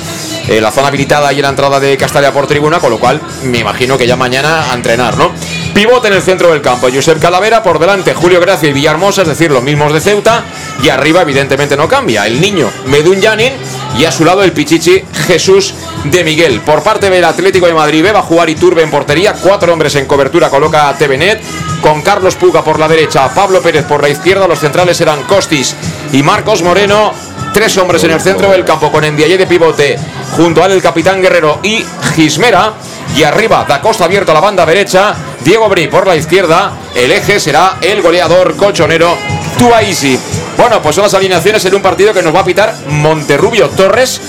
eh, 0.47 0.61
la 0.61 0.71
zona 0.71 0.87
habilitada 0.87 1.33
y 1.33 1.37
en 1.37 1.43
la 1.43 1.49
entrada 1.49 1.79
de 1.79 1.97
Castalia 1.97 2.31
por 2.31 2.47
tribuna, 2.47 2.79
con 2.79 2.91
lo 2.91 2.99
cual 2.99 3.19
me 3.43 3.59
imagino 3.59 3.97
que 3.97 4.05
ya 4.05 4.15
mañana 4.15 4.71
a 4.71 4.75
entrenar, 4.75 5.17
¿no? 5.17 5.31
Pivote 5.73 6.09
en 6.09 6.13
el 6.13 6.21
centro 6.21 6.51
del 6.51 6.61
campo, 6.61 6.89
Josep 6.93 7.19
Calavera, 7.19 7.63
por 7.63 7.79
delante 7.79 8.13
Julio 8.13 8.39
Gracia 8.39 8.69
y 8.69 8.73
Villarmosa, 8.73 9.21
es 9.23 9.27
decir, 9.29 9.51
los 9.51 9.63
mismos 9.63 9.93
de 9.93 10.01
Ceuta, 10.01 10.43
y 10.83 10.89
arriba 10.89 11.21
evidentemente 11.21 11.77
no 11.77 11.87
cambia, 11.87 12.27
el 12.27 12.41
niño 12.41 12.69
Medun 12.87 13.21
Yanin 13.21 13.53
y 13.97 14.05
a 14.05 14.11
su 14.11 14.25
lado 14.25 14.43
el 14.43 14.51
Pichichi 14.51 15.03
Jesús 15.27 15.73
de 16.05 16.23
Miguel. 16.23 16.61
Por 16.61 16.83
parte 16.83 17.09
del 17.09 17.23
Atlético 17.23 17.67
de 17.67 17.73
Madrid 17.73 18.05
va 18.13 18.19
a 18.19 18.23
jugar 18.23 18.49
Iturbe 18.49 18.81
en 18.81 18.89
portería, 18.89 19.33
cuatro 19.33 19.73
hombres 19.73 19.95
en 19.95 20.05
cobertura 20.05 20.49
coloca 20.49 20.89
a 20.89 20.97
TVNet, 20.97 21.41
con 21.81 22.01
Carlos 22.01 22.35
Puga 22.35 22.63
por 22.63 22.79
la 22.79 22.87
derecha, 22.87 23.33
Pablo 23.33 23.61
Pérez 23.61 23.85
por 23.85 24.01
la 24.01 24.09
izquierda, 24.09 24.47
los 24.47 24.59
centrales 24.59 24.99
eran 25.01 25.23
Costis 25.23 25.75
y 26.11 26.23
Marcos 26.23 26.61
Moreno, 26.63 27.13
tres 27.53 27.77
hombres 27.77 28.03
en 28.03 28.11
el 28.11 28.21
centro 28.21 28.49
del 28.49 28.65
campo 28.65 28.91
con 28.91 29.03
Endiaye 29.03 29.37
de 29.37 29.47
pivote, 29.47 29.99
junto 30.35 30.63
a 30.63 30.67
él 30.67 30.73
el 30.73 30.81
capitán 30.81 31.21
Guerrero 31.21 31.59
y 31.63 31.85
Gismera, 32.15 32.73
y 33.15 33.23
arriba 33.23 33.65
da 33.67 33.81
costa 33.81 34.05
abierta 34.05 34.31
a 34.31 34.35
la 34.35 34.41
banda 34.41 34.65
derecha, 34.65 35.15
Diego 35.43 35.67
Bri 35.69 35.87
por 35.87 36.07
la 36.07 36.15
izquierda. 36.15 36.71
El 36.95 37.11
eje 37.11 37.39
será 37.39 37.77
el 37.81 38.01
goleador 38.01 38.55
colchonero 38.55 39.17
Tuaisi. 39.57 40.17
Bueno, 40.57 40.81
pues 40.81 40.95
son 40.95 41.03
las 41.03 41.13
alineaciones 41.13 41.65
en 41.65 41.75
un 41.75 41.81
partido 41.81 42.13
que 42.13 42.21
nos 42.21 42.33
va 42.33 42.41
a 42.41 42.45
pitar 42.45 42.73
Monterrubio 42.87 43.69
Torres, 43.69 44.21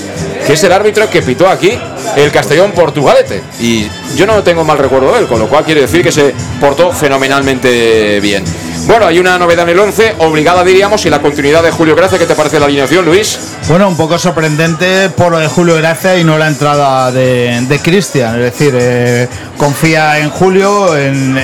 que 0.47 0.55
es 0.55 0.65
el 0.65 0.73
árbitro 0.73 1.09
que 1.09 1.23
pitó 1.23 1.49
aquí 1.49 1.79
el 2.17 2.31
Castellón 2.31 2.73
Portugalete. 2.73 3.43
Y 3.61 3.87
yo 4.17 4.27
no 4.27 4.43
tengo 4.43 4.65
mal 4.65 4.79
recuerdo 4.79 5.13
de 5.13 5.21
él, 5.21 5.27
con 5.27 5.39
lo 5.39 5.49
cual 5.49 5.65
quiere 5.65 5.83
decir 5.83 6.03
que 6.03 6.13
se 6.13 6.35
portó 6.61 6.93
fenomenalmente 6.93 8.21
bien. 8.21 8.45
Bueno, 8.87 9.07
hay 9.07 9.19
una 9.19 9.39
novedad 9.39 9.69
en 9.69 9.71
el 9.71 9.79
11, 9.79 10.17
obligada 10.19 10.65
diríamos, 10.65 11.07
y 11.07 11.11
la 11.11 11.23
continuidad 11.23 11.63
de 11.63 11.71
Julio 11.71 11.95
Gracia. 11.95 12.19
¿Qué 12.19 12.27
te 12.27 12.35
parece 12.35 12.59
la 12.59 12.67
alineación, 12.67 13.05
Luis? 13.05 13.39
Bueno, 13.69 13.89
un 13.89 13.97
poco 13.97 14.19
sorprendente 14.19 15.09
por 15.11 15.31
lo 15.31 15.39
de 15.39 15.47
Julio 15.47 15.77
Gracia 15.77 16.19
y 16.19 16.25
no 16.25 16.37
la 16.37 16.49
entrada 16.49 17.13
de, 17.13 17.81
Cristian. 17.83 18.35
Es 18.37 18.53
decir, 18.53 18.75
eh, 18.77 19.29
confía 19.57 20.19
en 20.19 20.31
Julio, 20.31 20.97
en, 20.97 21.37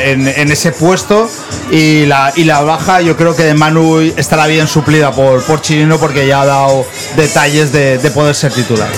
ese 0.51 0.73
puesto 0.73 1.31
y 1.71 2.07
la, 2.07 2.33
baja 2.63 3.01
yo 3.01 3.17
creo 3.17 3.37
que 3.37 3.45
de 3.45 3.55
Manu 3.55 4.01
estará 4.01 4.47
bien 4.47 4.67
suplida 4.67 5.13
por, 5.13 5.43
por 5.45 5.61
Chirino 5.63 5.99
porque 5.99 6.27
ya 6.27 6.43
ha 6.43 6.47
dado 6.47 6.87
detalles 7.17 7.73
de, 7.73 7.99
de 7.99 8.11
poder 8.11 8.35
ser 8.35 8.53
titular. 8.53 8.89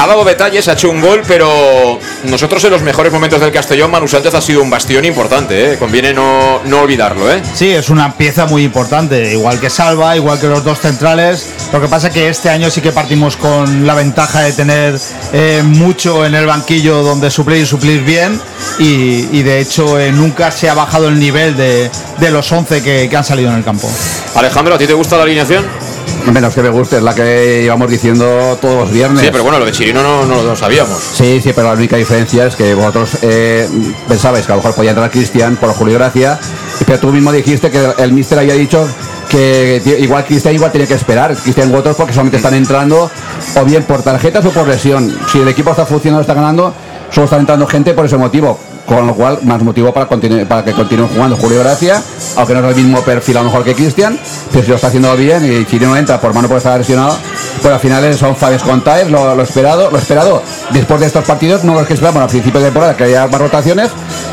Ha 0.00 0.06
dado 0.06 0.24
detalles, 0.24 0.66
ha 0.66 0.72
hecho 0.72 0.88
un 0.88 1.02
gol, 1.02 1.20
pero 1.28 1.98
nosotros 2.24 2.64
en 2.64 2.70
los 2.70 2.80
mejores 2.80 3.12
momentos 3.12 3.38
del 3.38 3.52
Castellón, 3.52 3.90
Manu 3.90 4.08
Sánchez 4.08 4.34
ha 4.34 4.40
sido 4.40 4.62
un 4.62 4.70
bastión 4.70 5.04
importante, 5.04 5.74
¿eh? 5.74 5.76
conviene 5.76 6.14
no, 6.14 6.62
no 6.64 6.80
olvidarlo. 6.80 7.30
¿eh? 7.30 7.42
Sí, 7.52 7.68
es 7.68 7.90
una 7.90 8.16
pieza 8.16 8.46
muy 8.46 8.64
importante, 8.64 9.30
igual 9.30 9.60
que 9.60 9.68
Salva, 9.68 10.16
igual 10.16 10.40
que 10.40 10.46
los 10.46 10.64
dos 10.64 10.80
centrales. 10.80 11.48
Lo 11.70 11.82
que 11.82 11.88
pasa 11.88 12.08
es 12.08 12.14
que 12.14 12.30
este 12.30 12.48
año 12.48 12.70
sí 12.70 12.80
que 12.80 12.92
partimos 12.92 13.36
con 13.36 13.86
la 13.86 13.94
ventaja 13.94 14.40
de 14.40 14.54
tener 14.54 14.98
eh, 15.34 15.62
mucho 15.62 16.24
en 16.24 16.34
el 16.34 16.46
banquillo 16.46 17.02
donde 17.02 17.30
suplir 17.30 17.58
y 17.60 17.66
suplir 17.66 18.02
bien. 18.02 18.40
Y, 18.78 19.28
y 19.38 19.42
de 19.42 19.60
hecho 19.60 20.00
eh, 20.00 20.12
nunca 20.12 20.50
se 20.50 20.70
ha 20.70 20.74
bajado 20.74 21.08
el 21.08 21.18
nivel 21.18 21.58
de, 21.58 21.90
de 22.18 22.30
los 22.30 22.50
11 22.50 22.82
que, 22.82 23.06
que 23.10 23.16
han 23.18 23.24
salido 23.24 23.50
en 23.50 23.56
el 23.56 23.64
campo. 23.64 23.90
Alejandro, 24.34 24.76
¿a 24.76 24.78
ti 24.78 24.86
te 24.86 24.94
gusta 24.94 25.18
la 25.18 25.24
alineación? 25.24 25.89
Menos 26.32 26.54
que 26.54 26.62
me 26.62 26.68
guste, 26.68 26.98
es 26.98 27.02
la 27.02 27.14
que 27.14 27.62
íbamos 27.64 27.90
diciendo 27.90 28.58
todos 28.60 28.76
los 28.76 28.90
viernes. 28.92 29.22
Sí, 29.22 29.28
pero 29.32 29.42
bueno, 29.42 29.58
lo 29.58 29.64
de 29.64 29.72
Chirino 29.72 30.02
no, 30.02 30.24
no 30.26 30.42
lo 30.42 30.56
sabíamos. 30.56 30.98
Sí, 30.98 31.40
sí, 31.42 31.52
pero 31.54 31.68
la 31.68 31.74
única 31.74 31.96
diferencia 31.96 32.46
es 32.46 32.56
que 32.56 32.74
vosotros 32.74 33.18
eh, 33.22 33.68
pensabais 34.08 34.46
que 34.46 34.52
a 34.52 34.56
lo 34.56 34.62
mejor 34.62 34.74
podía 34.74 34.90
entrar 34.90 35.10
Cristian 35.10 35.56
por 35.56 35.70
Julio 35.72 35.94
Gracia, 35.94 36.38
pero 36.86 36.98
tú 36.98 37.08
mismo 37.12 37.32
dijiste 37.32 37.70
que 37.70 37.84
el 37.98 38.12
míster 38.12 38.38
había 38.38 38.54
dicho 38.54 38.86
que 39.28 39.80
igual 40.00 40.24
Cristian 40.24 40.54
igual 40.54 40.72
tiene 40.72 40.86
que 40.86 40.94
esperar, 40.94 41.36
Cristian 41.36 41.72
u 41.72 41.76
otros 41.76 41.96
porque 41.96 42.12
solamente 42.12 42.38
están 42.38 42.54
entrando 42.54 43.10
o 43.56 43.64
bien 43.64 43.84
por 43.84 44.02
tarjetas 44.02 44.44
o 44.44 44.50
por 44.50 44.66
lesión. 44.66 45.16
Si 45.30 45.38
el 45.38 45.48
equipo 45.48 45.70
está 45.70 45.86
funcionando, 45.86 46.20
está 46.20 46.34
ganando, 46.34 46.74
solo 47.10 47.24
están 47.24 47.40
entrando 47.40 47.66
gente 47.66 47.94
por 47.94 48.06
ese 48.06 48.16
motivo. 48.16 48.58
Con 48.86 49.06
lo 49.06 49.14
cual, 49.14 49.38
más 49.42 49.62
motivo 49.62 49.92
para, 49.92 50.08
para 50.08 50.64
que 50.64 50.72
continúe 50.72 51.06
jugando 51.06 51.36
Julio 51.36 51.60
Gracia, 51.60 52.02
aunque 52.36 52.54
no 52.54 52.60
es 52.68 52.76
el 52.76 52.82
mismo 52.82 53.02
perfil 53.02 53.36
a 53.36 53.40
lo 53.40 53.46
mejor 53.46 53.64
que 53.64 53.74
Cristian, 53.74 54.18
pero 54.50 54.64
si 54.64 54.68
lo 54.68 54.74
está 54.74 54.88
haciendo 54.88 55.14
bien 55.16 55.44
y 55.44 55.64
Chirino 55.64 55.96
entra 55.96 56.20
por 56.20 56.34
mano 56.34 56.48
por 56.48 56.56
estar 56.56 56.76
lesionado, 56.78 57.16
pues 57.62 57.72
al 57.72 57.80
final 57.80 58.14
son 58.16 58.34
Fabies 58.34 58.62
Contaes, 58.62 59.10
lo, 59.10 59.34
lo 59.34 59.42
esperado, 59.42 59.90
lo 59.90 59.98
esperado 59.98 60.42
después 60.70 61.00
de 61.00 61.06
estos 61.06 61.24
partidos, 61.24 61.62
no 61.62 61.74
los 61.74 61.86
que 61.86 61.94
esperamos 61.94 62.22
al 62.22 62.28
principio 62.28 62.60
de 62.60 62.66
temporada, 62.66 62.96
que 62.96 63.04
haya 63.04 63.28
más 63.28 63.40
rotaciones, 63.40 63.90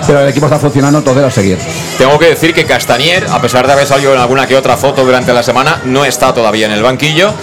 pero 0.07 0.21
el 0.21 0.29
equipo 0.29 0.47
está 0.47 0.57
funcionando, 0.57 0.99
entonces 0.99 1.23
a 1.23 1.31
seguir. 1.31 1.57
Tengo 1.97 2.17
que 2.17 2.29
decir 2.29 2.53
que 2.53 2.65
Castanier, 2.65 3.27
a 3.29 3.41
pesar 3.41 3.67
de 3.67 3.73
haber 3.73 3.85
salido 3.85 4.13
en 4.13 4.19
alguna 4.19 4.47
que 4.47 4.55
otra 4.55 4.77
foto 4.77 5.03
durante 5.03 5.33
la 5.33 5.43
semana, 5.43 5.81
no 5.85 6.05
está 6.05 6.33
todavía 6.33 6.65
en 6.65 6.71
el 6.71 6.83
banquillo. 6.83 7.33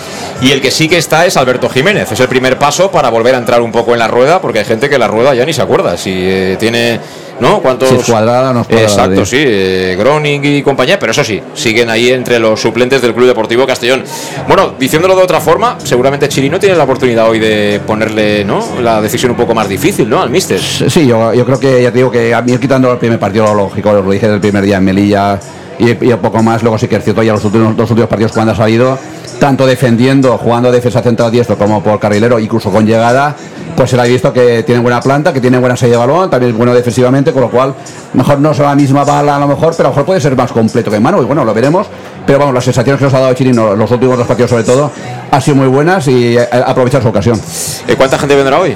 Y 0.40 0.50
el 0.50 0.60
que 0.60 0.70
sí 0.70 0.88
que 0.88 0.98
está 0.98 1.26
es 1.26 1.36
Alberto 1.36 1.68
Jiménez. 1.68 2.10
Es 2.12 2.20
el 2.20 2.28
primer 2.28 2.58
paso 2.58 2.90
para 2.90 3.08
volver 3.08 3.34
a 3.34 3.38
entrar 3.38 3.60
un 3.62 3.72
poco 3.72 3.92
en 3.92 3.98
la 3.98 4.08
rueda, 4.08 4.40
porque 4.40 4.58
hay 4.58 4.64
gente 4.64 4.88
que 4.88 4.98
la 4.98 5.08
rueda 5.08 5.34
ya 5.34 5.44
ni 5.44 5.52
se 5.52 5.62
acuerda. 5.62 5.96
Si 5.96 6.10
eh, 6.12 6.56
tiene, 6.58 7.00
¿no? 7.40 7.60
¿Cuántos? 7.60 7.88
Si 7.88 8.10
cuadrada, 8.10 8.52
no 8.52 8.64
cuadrada, 8.64 8.82
Exacto, 8.86 9.24
sí. 9.24 9.36
sí. 9.36 9.42
eh, 9.46 9.96
Groning 9.98 10.44
y 10.44 10.62
compañía, 10.62 10.98
pero 10.98 11.12
eso 11.12 11.24
sí, 11.24 11.40
siguen 11.54 11.88
ahí 11.88 12.10
entre 12.10 12.38
los 12.38 12.60
suplentes 12.60 13.00
del 13.00 13.14
Club 13.14 13.26
Deportivo 13.26 13.66
Castellón. 13.66 14.04
Bueno, 14.46 14.74
diciéndolo 14.78 15.16
de 15.16 15.22
otra 15.22 15.40
forma, 15.40 15.78
seguramente 15.82 16.28
Chirino 16.28 16.58
tiene 16.58 16.74
la 16.76 16.84
oportunidad 16.84 17.28
hoy 17.28 17.38
de 17.38 17.80
ponerle, 17.86 18.44
¿no? 18.44 18.62
La 18.82 19.00
decisión 19.00 19.30
un 19.30 19.36
poco 19.36 19.54
más 19.54 19.68
difícil, 19.68 20.08
¿no? 20.08 20.20
Al 20.20 20.30
míster. 20.30 20.60
Sí, 20.60 21.06
yo, 21.06 21.32
yo 21.32 21.44
creo 21.46 21.58
que 21.58 21.82
ya 21.82 21.90
te 21.90 21.98
digo 21.98 22.10
que 22.10 22.34
a 22.34 22.42
mí 22.42 22.56
quitando 22.58 22.90
el 22.92 22.98
primer 22.98 23.18
partido, 23.18 23.46
lo 23.46 23.54
lógico, 23.54 23.92
lo 23.92 24.10
dije 24.10 24.26
el 24.26 24.40
primer 24.40 24.64
día 24.64 24.76
en 24.76 24.84
Melilla 24.84 25.40
y, 25.78 25.90
y 25.90 26.14
poco 26.14 26.42
más, 26.42 26.62
luego 26.62 26.78
sí 26.78 26.88
que 26.88 26.96
es 26.96 27.04
cierto, 27.04 27.22
ya 27.22 27.32
los 27.32 27.44
últimos, 27.44 27.76
dos 27.76 27.90
últimos 27.90 28.08
partidos 28.08 28.32
cuando 28.32 28.52
ha 28.52 28.56
salido, 28.56 28.98
tanto 29.38 29.66
defendiendo, 29.66 30.38
jugando 30.38 30.70
defensa 30.70 31.02
central 31.02 31.30
diestro 31.30 31.56
como 31.56 31.82
por 31.82 31.98
carrilero, 31.98 32.38
incluso 32.38 32.70
con 32.70 32.86
llegada, 32.86 33.34
pues 33.76 33.90
se 33.90 33.96
le 33.96 34.02
ha 34.02 34.06
visto 34.06 34.32
que 34.32 34.62
tiene 34.62 34.80
buena 34.80 35.00
planta, 35.00 35.32
que 35.32 35.40
tiene 35.40 35.58
buena 35.58 35.76
salida 35.76 35.98
de 35.98 36.06
balón, 36.06 36.30
también 36.30 36.52
es 36.52 36.56
bueno 36.56 36.74
defensivamente, 36.74 37.32
con 37.32 37.42
lo 37.42 37.50
cual, 37.50 37.74
mejor 38.12 38.38
no 38.38 38.54
será 38.54 38.70
la 38.70 38.74
misma 38.76 39.04
bala 39.04 39.36
a 39.36 39.38
lo 39.38 39.48
mejor, 39.48 39.74
pero 39.76 39.88
a 39.88 39.90
lo 39.90 39.94
mejor 39.94 40.06
puede 40.06 40.20
ser 40.20 40.36
más 40.36 40.52
completo 40.52 40.90
que 40.90 41.00
Manu, 41.00 41.22
y 41.22 41.24
bueno, 41.24 41.44
lo 41.44 41.52
veremos. 41.52 41.88
Pero 42.26 42.38
vamos, 42.38 42.54
las 42.54 42.64
sensaciones 42.64 42.98
que 42.98 43.04
nos 43.04 43.14
ha 43.14 43.20
dado 43.20 43.34
Chirino 43.34 43.76
los 43.76 43.90
últimos 43.90 44.16
dos 44.16 44.26
partidos 44.26 44.50
sobre 44.50 44.64
todo, 44.64 44.90
han 45.30 45.42
sido 45.42 45.56
muy 45.56 45.66
buenas 45.66 46.06
y 46.08 46.36
eh, 46.38 46.48
aprovechar 46.66 47.02
su 47.02 47.08
ocasión. 47.08 47.38
Eh, 47.86 47.94
¿Cuánta 47.96 48.18
gente 48.18 48.34
vendrá 48.34 48.58
hoy? 48.60 48.74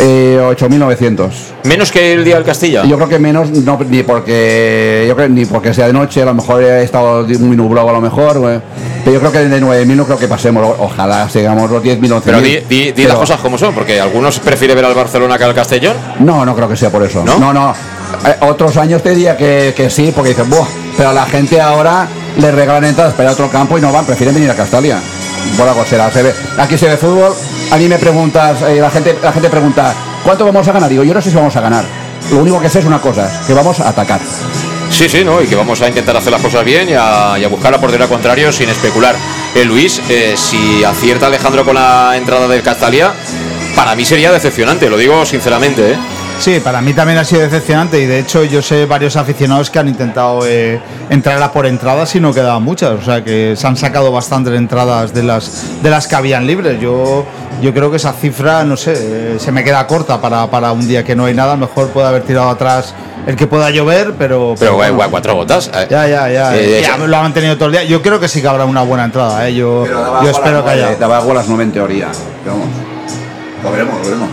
Eh, 0.00 0.38
8.900. 0.40 1.28
Menos 1.64 1.90
que 1.90 2.12
el 2.12 2.24
día 2.24 2.36
del 2.36 2.44
Castilla. 2.44 2.84
Yo 2.84 2.96
creo 2.96 3.08
que 3.08 3.18
menos, 3.18 3.50
no, 3.50 3.78
ni 3.88 4.02
porque 4.02 5.04
yo 5.08 5.16
creo, 5.16 5.28
ni 5.28 5.44
porque 5.44 5.72
sea 5.74 5.86
de 5.86 5.92
noche, 5.92 6.22
a 6.22 6.26
lo 6.26 6.34
mejor 6.34 6.62
he 6.62 6.82
estado 6.82 7.26
muy 7.40 7.56
nublado 7.56 7.88
a 7.88 7.92
lo 7.92 8.00
mejor, 8.00 8.38
güey. 8.38 8.60
pero 9.04 9.14
yo 9.14 9.20
creo 9.20 9.32
que 9.32 9.38
de 9.48 9.60
9.000 9.62 9.86
no 9.96 10.04
creo 10.04 10.18
que 10.18 10.28
pasemos, 10.28 10.76
ojalá 10.78 11.28
sigamos 11.28 11.70
los 11.70 11.82
10.000, 11.82 11.98
11.000. 12.00 12.20
Pero 12.24 12.40
di, 12.40 12.58
di- 12.68 12.92
di 12.92 13.02
las 13.02 13.12
Pero- 13.12 13.18
cosas 13.20 13.40
como 13.40 13.58
son, 13.58 13.74
porque 13.74 14.00
algunos 14.00 14.38
prefieren 14.40 14.76
ver 14.76 14.84
al 14.84 14.94
Barcelona 14.94 15.36
que 15.38 15.44
al 15.44 15.54
Castellón. 15.54 15.94
No, 16.20 16.44
no 16.44 16.54
creo 16.54 16.68
que 16.68 16.76
sea 16.76 16.90
por 16.90 17.02
eso. 17.02 17.24
¿No? 17.24 17.38
No, 17.38 17.52
no. 17.52 17.74
Eh, 18.26 18.34
otros 18.40 18.76
años 18.76 19.02
te 19.02 19.10
diría 19.10 19.36
que, 19.36 19.74
que 19.76 19.90
sí, 19.90 20.12
porque 20.14 20.30
dicen, 20.30 20.48
Buah, 20.50 20.66
pero 20.96 21.12
la 21.12 21.26
gente 21.26 21.60
ahora 21.60 22.06
le 22.38 22.52
regalan 22.52 22.84
entradas 22.84 23.14
para 23.14 23.30
a 23.30 23.32
otro 23.32 23.50
campo 23.50 23.76
y 23.76 23.80
no 23.80 23.92
van, 23.92 24.06
prefieren 24.06 24.34
venir 24.34 24.50
a 24.50 24.54
Castalia. 24.54 25.00
Por 25.56 25.68
algo 25.68 25.84
será. 25.84 26.10
Se 26.10 26.22
ve. 26.22 26.34
Aquí 26.56 26.78
se 26.78 26.88
ve 26.88 26.96
fútbol. 26.96 27.34
A 27.70 27.76
mí 27.76 27.88
me 27.88 27.98
preguntas, 27.98 28.62
eh, 28.62 28.78
la, 28.80 28.90
gente, 28.90 29.16
la 29.22 29.32
gente 29.32 29.50
pregunta, 29.50 29.92
¿cuánto 30.24 30.44
vamos 30.44 30.66
a 30.66 30.72
ganar? 30.72 30.88
Digo, 30.88 31.04
yo 31.04 31.12
no 31.12 31.20
sé 31.20 31.30
si 31.30 31.36
vamos 31.36 31.54
a 31.56 31.60
ganar. 31.60 31.84
Lo 32.30 32.38
único 32.38 32.60
que 32.60 32.68
sé 32.68 32.78
es 32.78 32.84
una 32.84 33.00
cosa, 33.00 33.30
que 33.46 33.52
vamos 33.54 33.80
a 33.80 33.88
atacar. 33.88 34.20
Sí, 34.90 35.08
sí, 35.08 35.24
¿no? 35.24 35.42
Y 35.42 35.46
que 35.46 35.54
vamos 35.54 35.80
a 35.82 35.88
intentar 35.88 36.16
hacer 36.16 36.32
las 36.32 36.40
cosas 36.40 36.64
bien 36.64 36.88
y 36.88 36.94
a, 36.94 37.36
y 37.38 37.44
a 37.44 37.48
buscar 37.48 37.72
la 37.72 37.80
portería 37.80 38.04
al 38.04 38.10
contrario 38.10 38.52
sin 38.52 38.68
especular. 38.68 39.14
Eh, 39.54 39.64
Luis, 39.64 40.00
eh, 40.08 40.34
si 40.36 40.84
acierta 40.84 41.26
Alejandro 41.26 41.64
con 41.64 41.74
la 41.74 42.16
entrada 42.16 42.48
del 42.48 42.62
Castalia, 42.62 43.12
para 43.74 43.94
mí 43.94 44.04
sería 44.04 44.32
decepcionante, 44.32 44.88
lo 44.88 44.96
digo 44.96 45.24
sinceramente, 45.26 45.92
¿eh? 45.92 45.98
Sí, 46.38 46.60
para 46.60 46.80
mí 46.80 46.92
también 46.94 47.18
ha 47.18 47.24
sido 47.24 47.42
decepcionante 47.42 48.00
y 48.00 48.06
de 48.06 48.20
hecho 48.20 48.44
yo 48.44 48.62
sé 48.62 48.86
varios 48.86 49.16
aficionados 49.16 49.70
que 49.70 49.80
han 49.80 49.88
intentado 49.88 50.46
eh, 50.46 50.80
entrar 51.10 51.42
a 51.42 51.52
por 51.52 51.66
entradas 51.66 52.14
y 52.14 52.20
no 52.20 52.32
quedaban 52.32 52.62
muchas, 52.62 52.92
o 52.92 53.02
sea 53.02 53.24
que 53.24 53.54
se 53.56 53.66
han 53.66 53.76
sacado 53.76 54.12
bastantes 54.12 54.54
entradas 54.54 55.12
de 55.12 55.24
las 55.24 55.82
de 55.82 55.90
las 55.90 56.06
que 56.06 56.14
habían 56.14 56.46
libres. 56.46 56.80
Yo 56.80 57.26
yo 57.60 57.74
creo 57.74 57.90
que 57.90 57.96
esa 57.96 58.12
cifra, 58.12 58.62
no 58.62 58.76
sé, 58.76 58.94
eh, 58.96 59.36
se 59.40 59.50
me 59.50 59.64
queda 59.64 59.84
corta 59.88 60.20
para, 60.20 60.46
para 60.48 60.70
un 60.70 60.86
día 60.86 61.02
que 61.04 61.16
no 61.16 61.24
hay 61.24 61.34
nada, 61.34 61.56
mejor 61.56 61.88
puede 61.88 62.06
haber 62.06 62.22
tirado 62.22 62.48
atrás 62.50 62.94
el 63.26 63.34
que 63.36 63.46
pueda 63.48 63.68
llover, 63.70 64.14
pero... 64.16 64.54
Pero, 64.58 64.76
guay, 64.76 64.90
bueno. 64.92 65.10
cuatro 65.10 65.34
botas. 65.34 65.68
eh. 65.74 65.86
Ya, 65.90 66.06
ya, 66.06 66.30
ya. 66.30 66.56
Eh, 66.56 66.80
Ya 66.82 66.96
lo 66.96 67.04
han 67.16 67.22
mantenido 67.24 67.56
todo 67.56 67.66
el 67.66 67.72
día. 67.72 67.84
Yo 67.84 68.00
creo 68.00 68.20
que 68.20 68.28
sí 68.28 68.40
que 68.40 68.46
habrá 68.48 68.64
una 68.64 68.82
buena 68.82 69.04
entrada, 69.04 69.46
¿eh? 69.46 69.54
Yo, 69.54 69.84
yo 69.86 70.30
espero 70.30 70.64
que 70.64 70.70
haya. 70.70 70.94
Daba 70.94 71.20
igual 71.20 71.36
a 71.36 71.40
las 71.40 71.48
9 71.48 71.64
en 71.64 71.72
teoría. 71.72 72.08
Pero 72.44 72.56
vamos. 72.56 72.68
Lo 73.64 73.70
veremos, 73.72 73.94
lo 73.98 74.04
veremos. 74.04 74.28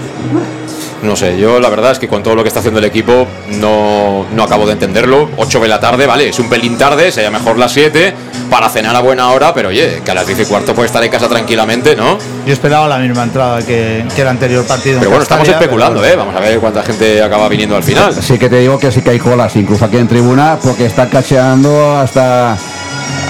No 1.05 1.15
sé, 1.15 1.38
yo 1.38 1.59
la 1.59 1.69
verdad 1.69 1.91
es 1.91 2.00
que 2.00 2.07
con 2.07 2.24
todo 2.24 2.35
lo 2.35 2.41
que 2.43 2.47
está 2.47 2.59
haciendo 2.59 2.79
el 2.79 2.85
equipo 2.85 3.27
no, 3.59 4.25
no 4.33 4.43
acabo 4.43 4.65
de 4.65 4.74
entenderlo. 4.74 5.29
8 5.38 5.59
de 5.59 5.67
la 5.67 5.79
tarde, 5.79 6.07
vale, 6.07 6.29
es 6.29 6.39
un 6.39 6.50
pelín 6.50 6.77
tarde, 6.77 7.12
sería 7.12 7.29
mejor 7.29 7.57
las 7.59 7.71
7 7.74 8.13
para 8.50 8.69
cenar 8.69 8.95
a 8.95 9.01
buena 9.01 9.29
hora, 9.31 9.53
pero 9.53 9.69
oye, 9.69 10.01
que 10.03 10.12
a 10.12 10.13
las 10.15 10.25
10 10.25 10.39
y 10.41 10.45
cuarto 10.45 10.74
puede 10.74 10.88
estar 10.88 11.03
en 11.03 11.12
casa 11.12 11.27
tranquilamente, 11.27 11.95
¿no? 11.95 12.17
Yo 12.45 12.53
esperaba 12.53 12.88
la 12.88 12.97
misma 12.97 13.24
entrada 13.24 13.62
que, 13.62 14.05
que 14.15 14.21
el 14.21 14.27
anterior 14.27 14.65
partido. 14.65 14.97
Pero 15.00 15.12
bueno, 15.12 15.24
estamos 15.24 15.47
especulando, 15.47 16.01
pero- 16.01 16.13
¿eh? 16.13 16.17
Vamos 16.17 16.35
a 16.35 16.39
ver 16.39 16.59
cuánta 16.59 16.81
gente 16.83 17.21
acaba 17.21 17.47
viniendo 17.50 17.75
al 17.75 17.83
final. 17.83 18.13
Sí 18.13 18.38
que 18.39 18.50
te 18.50 18.57
digo 18.59 18.79
que 18.79 18.91
sí 18.91 19.01
que 19.01 19.12
hay 19.12 19.19
colas, 19.19 19.55
incluso 19.55 19.85
aquí 19.85 19.97
en 19.97 20.07
tribuna, 20.07 20.57
porque 20.63 20.85
están 20.85 21.09
cacheando 21.09 21.97
hasta 21.97 22.57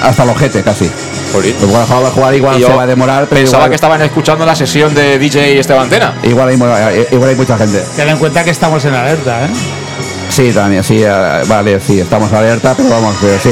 hasta 0.01 0.23
el 0.23 0.29
ojete 0.29 0.61
casi. 0.63 0.89
Jolín. 1.31 1.53
Pues 1.59 1.63
igual 1.71 2.11
jugar 2.11 2.35
se 2.59 2.73
va 2.73 2.83
a 2.83 2.87
demorar, 2.87 3.27
pero 3.27 3.41
Pensaba 3.41 3.61
igual, 3.63 3.69
que 3.69 3.75
estaban 3.75 4.01
escuchando 4.01 4.45
la 4.45 4.55
sesión 4.55 4.93
de 4.93 5.17
DJ 5.19 5.59
Esteban 5.59 5.89
Tena. 5.89 6.15
igual, 6.23 6.49
hay, 6.49 6.57
mu- 6.57 6.65
igual 7.11 7.29
hay 7.29 7.35
mucha 7.35 7.57
gente. 7.57 7.83
Ten 7.95 8.09
en 8.09 8.17
cuenta 8.17 8.43
que 8.43 8.51
estamos 8.51 8.83
en 8.85 8.93
alerta, 8.93 9.45
¿eh? 9.45 9.49
Sí, 10.29 10.51
también, 10.51 10.83
sí, 10.83 11.01
eh, 11.03 11.43
vale, 11.47 11.79
sí, 11.79 11.99
estamos 11.99 12.31
alerta, 12.33 12.73
pero 12.75 12.89
vamos, 12.89 13.15
pero 13.21 13.39
sí. 13.39 13.51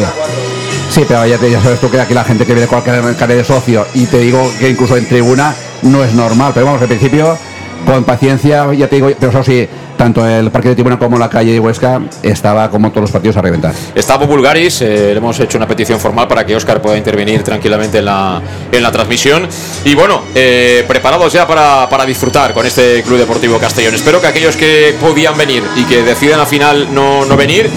Sí, 0.89 1.05
pero 1.07 1.25
ya, 1.25 1.37
te, 1.37 1.49
ya 1.49 1.61
sabes 1.61 1.79
tú 1.79 1.89
que 1.89 1.99
aquí 1.99 2.13
la 2.13 2.23
gente 2.23 2.45
que 2.45 2.53
viene 2.53 2.67
con 2.67 2.81
cualquier 2.81 3.15
carnet 3.15 3.37
de 3.37 3.43
socio 3.43 3.87
y 3.93 4.05
te 4.05 4.19
digo 4.19 4.51
que 4.59 4.69
incluso 4.69 4.95
en 4.97 5.07
tribuna 5.07 5.55
no 5.83 6.03
es 6.03 6.13
normal, 6.13 6.51
pero 6.53 6.65
vamos, 6.67 6.81
al 6.81 6.87
principio 6.87 7.37
con 7.85 8.03
paciencia, 8.03 8.73
ya 8.73 8.87
te 8.87 8.95
digo, 8.95 9.09
pero 9.19 9.31
eso 9.31 9.43
sí, 9.43 9.67
tanto 9.97 10.25
el 10.25 10.51
Parque 10.51 10.69
de 10.69 10.75
Tribuna 10.75 10.97
como 10.97 11.17
la 11.17 11.29
calle 11.29 11.51
de 11.51 11.59
Huesca 11.59 12.01
estaba 12.21 12.69
como 12.69 12.89
todos 12.89 13.03
los 13.03 13.11
partidos 13.11 13.37
a 13.37 13.41
reventar. 13.41 13.73
Está 13.95 14.17
Bulgaris, 14.17 14.81
eh, 14.81 15.09
le 15.11 15.17
hemos 15.17 15.39
hecho 15.39 15.57
una 15.57 15.67
petición 15.67 15.99
formal 15.99 16.27
para 16.27 16.45
que 16.45 16.55
Oscar 16.55 16.81
pueda 16.81 16.97
intervenir 16.97 17.43
tranquilamente 17.43 17.99
en 17.99 18.05
la, 18.05 18.41
en 18.71 18.83
la 18.83 18.91
transmisión. 18.91 19.47
Y 19.85 19.95
bueno, 19.95 20.21
eh, 20.33 20.83
preparados 20.87 21.31
ya 21.33 21.47
para, 21.47 21.87
para, 21.89 22.05
disfrutar 22.05 22.53
con 22.53 22.65
este 22.65 23.03
Club 23.03 23.17
Deportivo 23.17 23.57
Castellón. 23.59 23.95
Espero 23.95 24.19
que 24.21 24.27
aquellos 24.27 24.55
que 24.55 24.95
podían 24.99 25.37
venir 25.37 25.63
y 25.75 25.83
que 25.85 26.03
deciden 26.03 26.39
al 26.39 26.47
final 26.47 26.93
no, 26.93 27.25
no 27.25 27.37
venir, 27.37 27.69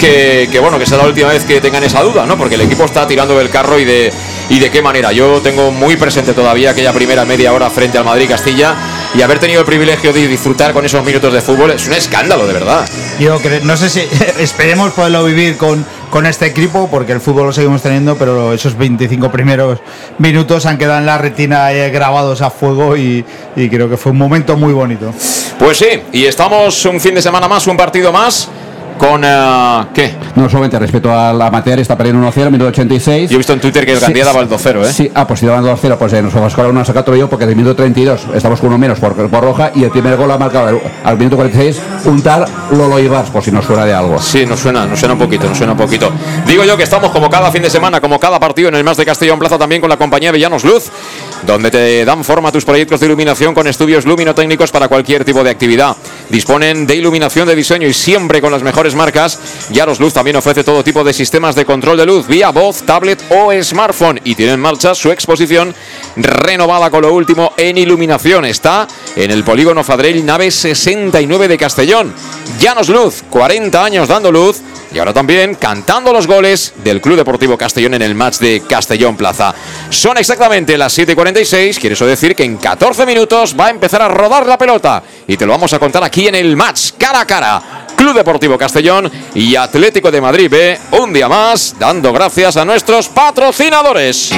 que, 0.00 0.48
que, 0.50 0.58
bueno, 0.58 0.78
que 0.78 0.86
sea 0.86 0.98
la 0.98 1.04
última 1.04 1.28
vez 1.28 1.44
que 1.44 1.60
tengan 1.60 1.84
esa 1.84 2.02
duda, 2.02 2.26
¿no? 2.26 2.36
Porque 2.36 2.56
el 2.56 2.62
equipo 2.62 2.84
está 2.84 3.06
tirando 3.06 3.38
del 3.38 3.50
carro 3.50 3.78
y 3.78 3.84
de, 3.84 4.12
y 4.48 4.58
de 4.58 4.70
qué 4.70 4.82
manera. 4.82 5.12
Yo 5.12 5.40
tengo 5.40 5.70
muy 5.70 5.96
presente 5.96 6.32
todavía 6.32 6.70
aquella 6.70 6.92
primera 6.92 7.24
media 7.24 7.52
hora 7.52 7.70
frente 7.70 7.98
al 7.98 8.04
Madrid 8.04 8.28
Castilla 8.28 8.76
y 9.14 9.22
haber 9.22 9.38
tenido 9.38 9.60
el 9.60 9.66
privilegio 9.66 10.12
de 10.12 10.26
disfrutar 10.26 10.72
con 10.72 10.84
esos 10.84 11.04
minutos 11.04 11.32
de 11.32 11.40
fútbol 11.40 11.70
es 11.70 11.86
un 11.86 11.94
escándalo, 11.94 12.46
de 12.46 12.52
verdad. 12.52 12.88
Yo 13.18 13.38
creo, 13.38 13.60
no 13.64 13.76
sé 13.76 13.88
si 13.88 14.00
esperemos 14.38 14.92
poderlo 14.92 15.24
vivir 15.24 15.56
con, 15.56 15.84
con 16.10 16.26
este 16.26 16.46
equipo, 16.46 16.88
porque 16.90 17.12
el 17.12 17.20
fútbol 17.20 17.46
lo 17.46 17.52
seguimos 17.52 17.80
teniendo, 17.80 18.16
pero 18.16 18.52
esos 18.52 18.76
25 18.76 19.30
primeros 19.30 19.78
minutos 20.18 20.66
han 20.66 20.78
quedado 20.78 20.98
en 20.98 21.06
la 21.06 21.18
retina 21.18 21.72
eh, 21.72 21.90
grabados 21.90 22.42
a 22.42 22.50
fuego 22.50 22.96
y, 22.96 23.24
y 23.54 23.68
creo 23.68 23.88
que 23.88 23.96
fue 23.96 24.12
un 24.12 24.18
momento 24.18 24.56
muy 24.56 24.72
bonito. 24.72 25.12
Pues 25.58 25.78
sí, 25.78 26.02
y 26.12 26.24
estamos 26.24 26.84
un 26.84 27.00
fin 27.00 27.14
de 27.14 27.22
semana 27.22 27.46
más, 27.46 27.66
un 27.68 27.76
partido 27.76 28.12
más 28.12 28.48
con 28.98 29.24
uh, 29.24 29.92
¿qué? 29.92 30.14
No 30.36 30.48
solamente 30.48 30.78
respecto 30.78 31.12
a 31.12 31.32
la 31.32 31.50
materia 31.50 31.82
está 31.82 31.96
perdiendo 31.96 32.26
1-0, 32.26 32.50
minuto 32.50 32.68
86. 32.68 33.30
Yo 33.30 33.34
he 33.34 33.38
visto 33.38 33.52
en 33.52 33.60
Twitter 33.60 33.84
que 33.84 33.92
el 33.92 34.00
Gandía 34.00 34.24
sí, 34.24 34.26
daba 34.26 34.42
el 34.42 34.48
2-0, 34.48 34.84
¿eh? 34.84 34.92
Sí, 34.92 35.10
ah, 35.14 35.26
pues 35.26 35.40
si 35.40 35.46
daban 35.46 35.64
2-0, 35.64 35.96
pues 35.96 36.12
eh, 36.12 36.22
nos 36.22 36.32
vamos 36.32 36.46
a 36.46 36.48
escolar 36.48 36.70
una 36.70 36.84
sacado 36.84 37.14
yo 37.16 37.28
porque 37.28 37.44
el 37.44 37.56
minuto 37.56 37.76
32 37.76 38.26
estamos 38.34 38.60
con 38.60 38.68
uno 38.68 38.78
menos 38.78 38.98
por, 38.98 39.14
por 39.14 39.44
roja 39.44 39.70
y 39.74 39.84
el 39.84 39.90
primer 39.90 40.16
gol 40.16 40.30
ha 40.30 40.38
marcado 40.38 40.68
al, 40.68 40.80
al 41.04 41.18
minuto 41.18 41.36
46 41.36 41.80
un 42.06 42.22
tal 42.22 42.44
Lolo 42.70 42.98
Ibars, 42.98 43.30
por 43.30 43.42
si 43.42 43.50
nos 43.52 43.64
suena 43.64 43.84
de 43.84 43.94
algo. 43.94 44.18
Sí, 44.20 44.46
nos 44.46 44.60
suena, 44.60 44.86
nos 44.86 44.98
suena 44.98 45.14
un 45.14 45.20
poquito, 45.20 45.48
nos 45.48 45.56
suena 45.56 45.72
un 45.72 45.78
poquito. 45.78 46.10
Digo 46.46 46.64
yo 46.64 46.76
que 46.76 46.82
estamos 46.82 47.10
como 47.10 47.30
cada 47.30 47.50
fin 47.50 47.62
de 47.62 47.70
semana, 47.70 48.00
como 48.00 48.18
cada 48.18 48.38
partido 48.40 48.68
en 48.68 48.74
el 48.74 48.84
Más 48.84 48.96
de 48.96 49.04
Castellón 49.04 49.38
Plaza 49.38 49.58
también 49.58 49.80
con 49.80 49.90
la 49.90 49.96
compañía 49.96 50.32
Villanos 50.32 50.64
Luz, 50.64 50.90
donde 51.46 51.70
te 51.70 52.04
dan 52.04 52.24
forma 52.24 52.48
a 52.48 52.52
tus 52.52 52.64
proyectos 52.64 53.00
de 53.00 53.06
iluminación 53.06 53.54
con 53.54 53.66
estudios 53.66 54.04
luminotécnicos 54.04 54.70
para 54.70 54.88
cualquier 54.88 55.24
tipo 55.24 55.44
de 55.44 55.50
actividad. 55.50 55.96
Disponen 56.28 56.86
de 56.86 56.96
iluminación 56.96 57.46
de 57.46 57.54
diseño 57.54 57.86
y 57.86 57.94
siempre 57.94 58.40
con 58.40 58.52
las 58.52 58.62
mejores 58.62 58.94
marcas 58.94 59.38
Yaros 59.70 60.00
Luz 60.00 60.14
también 60.14 60.36
ofrece 60.36 60.64
todo 60.64 60.84
tipo 60.84 61.04
de 61.04 61.12
sistemas 61.12 61.54
de 61.54 61.64
control 61.64 61.98
de 61.98 62.06
luz 62.06 62.26
vía 62.26 62.50
voz, 62.50 62.82
tablet 62.82 63.22
o 63.30 63.52
smartphone 63.62 64.20
y 64.24 64.34
tiene 64.34 64.52
en 64.52 64.60
marcha 64.60 64.94
su 64.94 65.10
exposición 65.10 65.74
renovada 66.16 66.90
con 66.90 67.02
lo 67.02 67.12
último 67.12 67.52
en 67.56 67.78
iluminación. 67.78 68.44
Está 68.44 68.86
en 69.16 69.30
el 69.30 69.44
polígono 69.44 69.84
Fadrell, 69.84 70.24
nave 70.24 70.50
69 70.50 71.48
de 71.48 71.58
Castellón. 71.58 72.14
Llanos 72.58 72.88
Luz, 72.88 73.22
40 73.28 73.84
años 73.84 74.08
dando 74.08 74.32
luz 74.32 74.60
y 74.94 74.98
ahora 74.98 75.12
también 75.12 75.56
cantando 75.56 76.12
los 76.12 76.26
goles 76.26 76.72
del 76.84 77.00
Club 77.00 77.16
Deportivo 77.16 77.58
Castellón 77.58 77.94
en 77.94 78.02
el 78.02 78.14
match 78.14 78.38
de 78.38 78.62
Castellón 78.66 79.16
Plaza. 79.16 79.52
Son 79.90 80.16
exactamente 80.16 80.78
las 80.78 80.96
7:46, 80.96 81.78
quiere 81.80 81.94
eso 81.94 82.06
decir 82.06 82.36
que 82.36 82.44
en 82.44 82.56
14 82.56 83.04
minutos 83.04 83.56
va 83.58 83.66
a 83.66 83.70
empezar 83.70 84.00
a 84.02 84.08
rodar 84.08 84.46
la 84.46 84.56
pelota 84.56 85.02
y 85.26 85.36
te 85.36 85.46
lo 85.46 85.52
vamos 85.52 85.72
a 85.72 85.80
contar 85.80 86.04
aquí 86.04 86.28
en 86.28 86.36
el 86.36 86.56
match 86.56 86.92
cara 86.96 87.20
a 87.20 87.26
cara. 87.26 87.62
Club 87.96 88.14
Deportivo 88.14 88.56
Castellón 88.56 89.10
y 89.34 89.56
Atlético 89.56 90.10
de 90.10 90.20
Madrid 90.20 90.48
B, 90.50 90.78
un 90.92 91.12
día 91.12 91.28
más, 91.28 91.74
dando 91.78 92.12
gracias 92.12 92.56
a 92.56 92.64
nuestros 92.64 93.08
patrocinadores. 93.08 94.30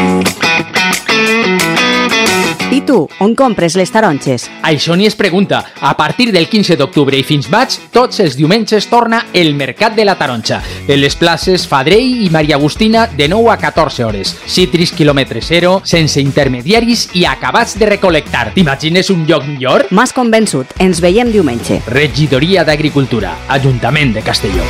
I 2.66 2.80
tu, 2.82 3.04
on 3.22 3.34
compres 3.38 3.76
les 3.78 3.92
taronges? 3.94 4.48
Això 4.66 4.96
ni 4.98 5.06
es 5.06 5.14
pregunta. 5.14 5.60
A 5.80 5.92
partir 5.96 6.32
del 6.34 6.48
15 6.50 6.74
d'octubre 6.76 7.14
i 7.14 7.22
fins 7.22 7.46
maig, 7.52 7.76
tots 7.94 8.18
els 8.24 8.34
diumenges 8.34 8.88
torna 8.90 9.26
el 9.32 9.54
Mercat 9.54 9.94
de 9.94 10.04
la 10.04 10.16
Taronja. 10.18 10.58
En 10.88 10.98
les 11.00 11.14
places 11.14 11.68
Fadrell 11.70 12.24
i 12.24 12.30
Maria 12.34 12.56
Agustina 12.56 13.06
de 13.06 13.28
9 13.30 13.52
a 13.54 13.56
14 13.62 14.04
hores. 14.04 14.34
Citris 14.50 14.90
quilòmetre 14.90 15.40
zero, 15.46 15.80
sense 15.84 16.20
intermediaris 16.20 17.06
i 17.14 17.22
acabats 17.24 17.78
de 17.78 17.86
recolectar. 17.86 18.50
T'imagines 18.56 19.12
un 19.14 19.22
lloc 19.30 19.46
millor? 19.46 19.86
M'has 19.94 20.12
convençut. 20.16 20.74
Ens 20.82 21.00
veiem 21.00 21.30
diumenge. 21.30 21.78
Regidoria 21.86 22.66
d'Agricultura, 22.66 23.36
Ajuntament 23.48 24.16
de 24.18 24.26
Castelló. 24.26 24.66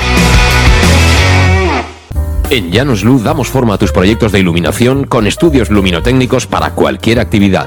En 2.50 2.70
Llanos 2.70 3.02
Luz 3.02 3.24
damos 3.24 3.48
forma 3.48 3.74
a 3.74 3.78
tus 3.78 3.90
proyectos 3.90 4.30
de 4.30 4.38
iluminación 4.38 5.04
con 5.04 5.26
estudios 5.26 5.70
luminotécnicos 5.70 6.46
para 6.46 6.74
cualquier 6.74 7.18
actividad. 7.18 7.66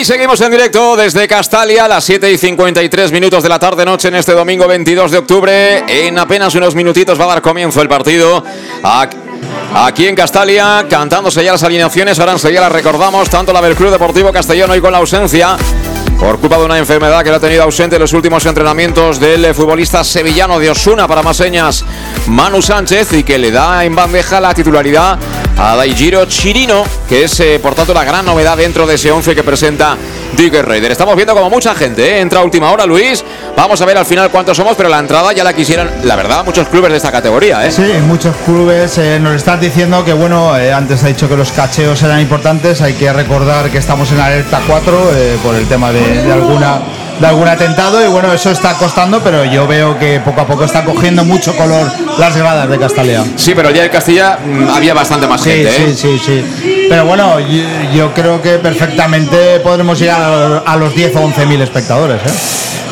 Ahí 0.00 0.04
seguimos 0.06 0.40
en 0.40 0.50
directo 0.50 0.96
desde 0.96 1.28
Castalia 1.28 1.86
las 1.86 2.02
7 2.04 2.32
y 2.32 2.38
53 2.38 3.12
minutos 3.12 3.42
de 3.42 3.50
la 3.50 3.58
tarde 3.58 3.84
noche 3.84 4.08
en 4.08 4.14
este 4.14 4.32
domingo 4.32 4.66
22 4.66 5.10
de 5.10 5.18
octubre. 5.18 5.84
En 5.86 6.18
apenas 6.18 6.54
unos 6.54 6.74
minutitos 6.74 7.20
va 7.20 7.24
a 7.24 7.28
dar 7.28 7.42
comienzo 7.42 7.82
el 7.82 7.88
partido. 7.88 8.42
Aquí 9.74 10.06
en 10.06 10.16
Castalia, 10.16 10.86
cantándose 10.88 11.44
ya 11.44 11.52
las 11.52 11.64
alineaciones, 11.64 12.18
ahora 12.18 12.32
enseguida 12.32 12.62
las 12.62 12.72
recordamos, 12.72 13.28
tanto 13.28 13.52
la 13.52 13.60
del 13.60 13.74
Club 13.74 13.90
Deportivo 13.90 14.32
Castellón 14.32 14.70
hoy 14.70 14.80
con 14.80 14.90
la 14.90 14.98
ausencia 14.98 15.58
por 16.20 16.38
culpa 16.38 16.58
de 16.58 16.66
una 16.66 16.76
enfermedad 16.76 17.24
que 17.24 17.30
lo 17.30 17.36
ha 17.36 17.40
tenido 17.40 17.62
ausente 17.62 17.96
en 17.96 18.02
los 18.02 18.12
últimos 18.12 18.44
entrenamientos 18.44 19.18
del 19.18 19.54
futbolista 19.54 20.04
sevillano 20.04 20.58
de 20.58 20.68
Osuna 20.68 21.08
para 21.08 21.22
más 21.22 21.38
señas, 21.38 21.82
Manu 22.26 22.60
Sánchez, 22.60 23.14
y 23.14 23.24
que 23.24 23.38
le 23.38 23.50
da 23.50 23.86
en 23.86 23.96
bandeja 23.96 24.38
la 24.38 24.52
titularidad 24.52 25.18
a 25.56 25.76
Daijiro 25.76 26.26
Chirino, 26.26 26.84
que 27.08 27.24
es 27.24 27.40
eh, 27.40 27.58
por 27.60 27.74
tanto 27.74 27.94
la 27.94 28.04
gran 28.04 28.26
novedad 28.26 28.58
dentro 28.58 28.86
de 28.86 28.96
ese 28.96 29.10
11 29.10 29.34
que 29.34 29.42
presenta 29.42 29.96
Dick 30.36 30.54
Raider. 30.54 30.90
Estamos 30.90 31.16
viendo 31.16 31.34
como 31.34 31.50
mucha 31.50 31.74
gente, 31.74 32.04
¿eh? 32.04 32.20
entra 32.20 32.40
a 32.40 32.44
última 32.44 32.70
hora 32.70 32.86
Luis, 32.86 33.24
vamos 33.56 33.80
a 33.80 33.84
ver 33.84 33.98
al 33.98 34.06
final 34.06 34.30
cuántos 34.30 34.56
somos, 34.56 34.76
pero 34.76 34.88
la 34.88 34.98
entrada 34.98 35.32
ya 35.32 35.44
la 35.44 35.52
quisieran, 35.52 35.90
la 36.04 36.16
verdad, 36.16 36.44
muchos 36.44 36.68
clubes 36.68 36.90
de 36.90 36.96
esta 36.96 37.12
categoría. 37.12 37.66
¿eh? 37.66 37.70
Sí, 37.70 37.82
muchos 38.06 38.34
clubes 38.44 38.96
eh, 38.98 39.18
nos 39.20 39.34
están 39.34 39.60
diciendo 39.60 40.04
que, 40.04 40.12
bueno, 40.12 40.56
eh, 40.58 40.72
antes 40.72 41.02
ha 41.04 41.08
dicho 41.08 41.28
que 41.28 41.36
los 41.36 41.52
cacheos 41.52 42.02
eran 42.02 42.20
importantes, 42.20 42.80
hay 42.80 42.94
que 42.94 43.12
recordar 43.12 43.70
que 43.70 43.78
estamos 43.78 44.10
en 44.12 44.20
alerta 44.20 44.60
4 44.66 45.10
eh, 45.14 45.38
por 45.42 45.54
el 45.54 45.66
tema 45.66 45.92
de 45.92 46.32
alguna 46.32 46.80
de 47.20 47.26
algún 47.26 47.46
atentado 47.46 48.02
y 48.02 48.08
bueno, 48.08 48.32
eso 48.32 48.50
está 48.50 48.74
costando, 48.74 49.20
pero 49.20 49.44
yo 49.44 49.66
veo 49.66 49.98
que 49.98 50.20
poco 50.20 50.40
a 50.40 50.46
poco 50.46 50.64
está 50.64 50.84
cogiendo 50.84 51.22
mucho 51.24 51.54
color 51.54 51.86
las 52.18 52.34
gradas 52.34 52.68
de 52.68 52.78
Castalia. 52.78 53.22
Sí, 53.36 53.52
pero 53.54 53.70
ya 53.70 53.84
en 53.84 53.90
Castilla 53.90 54.38
mm, 54.44 54.68
había 54.70 54.94
bastante 54.94 55.26
más 55.26 55.42
Sí, 55.42 55.50
gente. 55.50 55.68
¿eh? 55.68 55.94
sí, 55.94 56.18
sí, 56.18 56.22
sí. 56.24 56.86
Pero 56.88 57.04
bueno, 57.04 57.38
yo, 57.38 57.62
yo 57.94 58.14
creo 58.14 58.40
que 58.40 58.58
perfectamente 58.58 59.60
podremos 59.60 59.98
llegar 59.98 60.20
a, 60.20 60.72
a 60.72 60.76
los 60.76 60.94
10 60.94 61.14
o 61.16 61.20
11 61.20 61.46
mil 61.46 61.60
espectadores. 61.60 62.20
¿eh? 62.24 62.30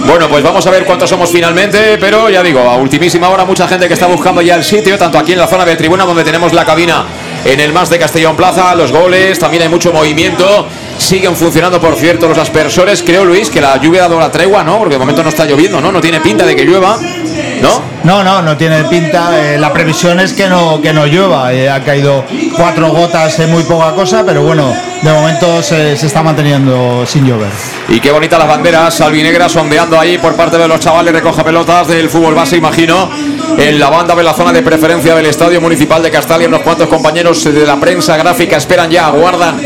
Bueno, 0.07 0.29
pues 0.29 0.45
vamos 0.45 0.65
a 0.67 0.71
ver 0.71 0.85
cuántos 0.85 1.09
somos 1.11 1.31
finalmente, 1.31 1.97
pero 1.99 2.29
ya 2.31 2.43
digo, 2.43 2.61
a 2.61 2.77
ultimísima 2.77 3.31
hora 3.31 3.45
mucha 3.45 3.67
gente 3.67 3.89
que 3.89 3.95
está 3.95 4.07
buscando 4.07 4.41
ya 4.43 4.55
el 4.55 4.63
sitio, 4.63 4.97
tanto 4.99 5.19
aquí 5.19 5.33
en 5.33 5.39
la 5.39 5.47
zona 5.49 5.65
de 5.65 5.75
tribuna 5.75 6.05
donde 6.05 6.23
tenemos 6.23 6.53
la 6.53 6.65
cabina 6.65 7.05
en 7.45 7.59
el 7.61 7.73
más 7.73 7.91
de 7.91 7.99
Castellón 7.99 8.37
Plaza, 8.37 8.75
los 8.75 8.93
goles, 8.93 9.39
también 9.39 9.65
hay 9.65 9.69
mucho 9.69 9.93
movimiento, 9.93 10.69
siguen 10.99 11.35
funcionando 11.37 11.81
por 11.81 11.97
cierto 11.97 12.29
los 12.29 12.37
aspersores, 12.39 13.03
creo 13.03 13.25
Luis 13.25 13.49
que 13.51 13.61
la 13.61 13.77
lluvia 13.79 14.05
ha 14.05 14.09
dado 14.09 14.21
la 14.21 14.31
tregua, 14.31 14.63
¿no? 14.65 14.79
Porque 14.79 14.95
de 14.95 14.99
momento 14.99 15.23
no 15.23 15.29
está 15.31 15.45
lloviendo, 15.47 15.81
¿no? 15.81 15.91
No 15.93 16.01
tiene 16.01 16.21
pinta 16.21 16.45
de 16.45 16.55
que 16.55 16.65
llueva, 16.65 16.99
¿no? 17.63 17.83
No, 18.05 18.23
no, 18.23 18.43
no 18.43 18.57
tiene 18.57 18.85
pinta. 18.85 19.55
eh, 19.55 19.59
la 19.59 19.73
previsión 19.73 20.21
es 20.21 20.33
que 20.33 20.49
no, 20.49 20.81
que 20.83 20.93
no 20.93 21.07
llueva. 21.07 21.53
eh, 21.53 21.69
ha 21.71 21.83
caído 21.83 22.25
cuatro 22.57 22.91
gotas, 22.91 23.39
en 23.39 23.51
muy 23.51 23.63
poca 23.65 23.93
cosa, 23.93 24.25
pero 24.25 24.43
bueno, 24.43 24.73
de 25.03 25.13
momento 25.13 25.63
se, 25.63 25.97
se 25.97 26.07
está 26.07 26.23
manteniendo 26.23 27.05
sin 27.07 27.27
llover. 27.27 27.51
Y 27.89 28.01
qué 28.01 28.11
bonitas 28.11 28.39
las 28.39 28.49
banderas 28.49 29.01
albinegras 29.01 29.55
ondeando 29.57 29.99
ahí 29.99 30.19
por 30.19 30.35
parte 30.35 30.59
de 30.59 30.69
los 30.69 30.81
chavales 30.81 31.13
recoge 31.13 31.43
pelotas 31.45 31.89
del 31.89 32.09
fútbol 32.11 32.35
base, 32.35 32.57
imagino. 32.57 33.11
En 33.57 33.81
la 33.81 33.91
banda 33.91 34.15
de 34.15 34.23
la 34.23 34.35
zona 34.35 34.53
de 34.53 34.63
preferencia 34.63 35.15
del 35.17 35.27
Estadio 35.27 35.61
Municipal 35.61 36.01
de 36.03 36.11
Castalia, 36.11 36.47
unos 36.47 36.61
cuantos 36.61 36.87
compañeros 36.89 37.43
de 37.43 37.67
la 37.67 37.77
prensa 37.77 38.17
gráfica 38.17 38.57
esperan 38.57 38.89
ya, 38.91 39.07
aguardan 39.07 39.59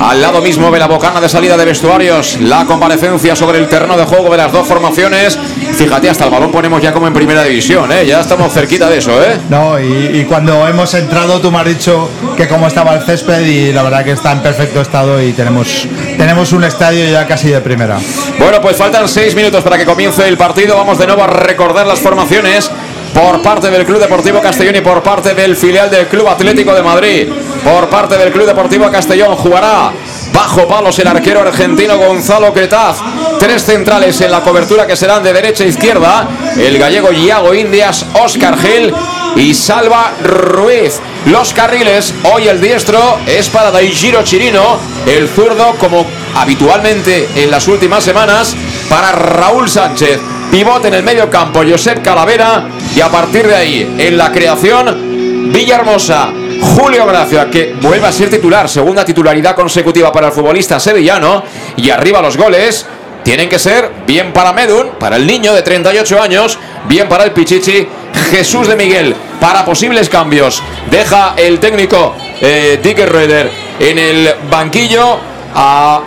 al 0.00 0.20
lado 0.20 0.40
mismo 0.40 0.70
de 0.70 0.78
la 0.78 0.86
bocana 0.86 1.20
de 1.20 1.28
salida 1.28 1.56
de 1.56 1.64
vestuarios, 1.64 2.38
la 2.40 2.64
comparecencia 2.64 3.34
sobre 3.34 3.58
el 3.58 3.68
terreno 3.68 3.96
de 3.96 4.04
juego 4.04 4.30
de 4.30 4.36
las 4.36 4.52
dos 4.52 4.66
formaciones. 4.66 5.38
Fíjate, 5.76 6.10
hasta 6.10 6.24
el 6.24 6.30
balón 6.30 6.50
ponemos 6.50 6.82
ya 6.82 6.92
como 6.92 7.06
en 7.06 7.12
primera 7.12 7.44
división, 7.44 7.90
¿eh? 7.92 8.06
ya 8.06 8.20
estamos 8.20 8.52
cerquita 8.52 8.88
de 8.88 8.98
eso. 8.98 9.22
¿eh? 9.22 9.38
No, 9.48 9.78
y, 9.78 10.18
y 10.20 10.24
cuando 10.24 10.66
hemos 10.66 10.92
entrado 10.94 11.40
tú 11.40 11.50
me 11.50 11.58
has 11.58 11.66
dicho 11.66 12.10
que 12.36 12.48
cómo 12.48 12.66
estaba 12.66 12.94
el 12.94 13.02
césped 13.02 13.46
y 13.46 13.72
la 13.72 13.82
verdad 13.82 14.04
que 14.04 14.12
está 14.12 14.32
en 14.32 14.40
perfecto 14.40 14.80
estado 14.80 15.22
y 15.22 15.32
tenemos, 15.32 15.86
tenemos 16.16 16.52
un 16.52 16.64
estadio 16.64 17.04
ya 17.10 17.26
casi 17.26 17.48
de 17.48 17.60
primera. 17.60 17.98
Bueno, 18.38 18.60
pues 18.60 18.76
faltan 18.76 19.08
seis 19.08 19.34
minutos 19.34 19.62
para 19.62 19.78
que 19.78 19.84
comience 19.84 20.26
el 20.26 20.36
partido. 20.36 20.76
Vamos 20.76 20.98
de 20.98 21.06
nuevo 21.06 21.22
a 21.22 21.26
recordar 21.26 21.86
las 21.86 22.00
formaciones 22.00 22.70
por 23.18 23.42
parte 23.42 23.68
del 23.68 23.84
Club 23.84 23.98
Deportivo 23.98 24.40
Castellón 24.40 24.76
y 24.76 24.80
por 24.80 25.02
parte 25.02 25.34
del 25.34 25.56
filial 25.56 25.90
del 25.90 26.06
Club 26.06 26.28
Atlético 26.28 26.72
de 26.72 26.82
Madrid. 26.82 27.28
Por 27.64 27.88
parte 27.88 28.16
del 28.16 28.30
Club 28.30 28.46
Deportivo 28.46 28.88
Castellón 28.92 29.34
jugará 29.34 29.90
bajo 30.32 30.68
palos 30.68 30.96
el 31.00 31.08
arquero 31.08 31.40
argentino 31.40 31.98
Gonzalo 31.98 32.52
Cretaz. 32.52 32.98
Tres 33.40 33.64
centrales 33.64 34.20
en 34.20 34.30
la 34.30 34.40
cobertura 34.40 34.86
que 34.86 34.94
serán 34.94 35.24
de 35.24 35.32
derecha 35.32 35.64
e 35.64 35.68
izquierda. 35.68 36.28
El 36.56 36.78
gallego 36.78 37.10
Iago 37.10 37.52
Indias, 37.54 38.06
Oscar 38.22 38.56
Gil 38.56 38.94
y 39.34 39.52
Salva 39.52 40.12
Ruiz. 40.22 41.00
Los 41.26 41.52
carriles, 41.52 42.14
hoy 42.32 42.46
el 42.46 42.60
diestro 42.60 43.18
es 43.26 43.48
para 43.48 43.72
Daijiro 43.72 44.22
Chirino, 44.22 44.78
el 45.06 45.28
zurdo 45.28 45.74
como 45.80 46.06
habitualmente 46.36 47.28
en 47.34 47.50
las 47.50 47.66
últimas 47.66 48.04
semanas 48.04 48.54
para 48.88 49.10
Raúl 49.10 49.68
Sánchez. 49.68 50.37
Pivote 50.50 50.88
en 50.88 50.94
el 50.94 51.02
medio 51.02 51.28
campo, 51.28 51.60
Josep 51.68 52.02
Calavera 52.02 52.64
y 52.96 53.00
a 53.02 53.08
partir 53.08 53.46
de 53.46 53.54
ahí 53.54 53.96
en 53.98 54.16
la 54.16 54.32
creación 54.32 55.52
Villahermosa. 55.52 56.30
Julio 56.60 57.06
Gracia, 57.06 57.48
que 57.50 57.74
vuelve 57.80 58.06
a 58.06 58.12
ser 58.12 58.30
titular, 58.30 58.68
segunda 58.68 59.04
titularidad 59.04 59.54
consecutiva 59.54 60.10
para 60.10 60.28
el 60.28 60.32
futbolista 60.32 60.80
sevillano. 60.80 61.44
Y 61.76 61.90
arriba 61.90 62.22
los 62.22 62.36
goles 62.36 62.86
tienen 63.22 63.48
que 63.48 63.58
ser 63.58 63.90
bien 64.06 64.32
para 64.32 64.52
Medun, 64.52 64.92
para 64.98 65.16
el 65.16 65.26
niño 65.26 65.52
de 65.52 65.62
38 65.62 66.20
años, 66.20 66.58
bien 66.88 67.08
para 67.08 67.24
el 67.24 67.32
Pichichi, 67.32 67.86
Jesús 68.30 68.66
de 68.68 68.76
Miguel. 68.76 69.14
Para 69.40 69.64
posibles 69.64 70.08
cambios, 70.08 70.62
deja 70.90 71.34
el 71.36 71.60
técnico 71.60 72.16
eh, 72.40 72.80
Dick 72.82 72.98
Reuter 72.98 73.50
en 73.78 73.98
el 73.98 74.34
banquillo 74.50 75.20
a 75.60 76.00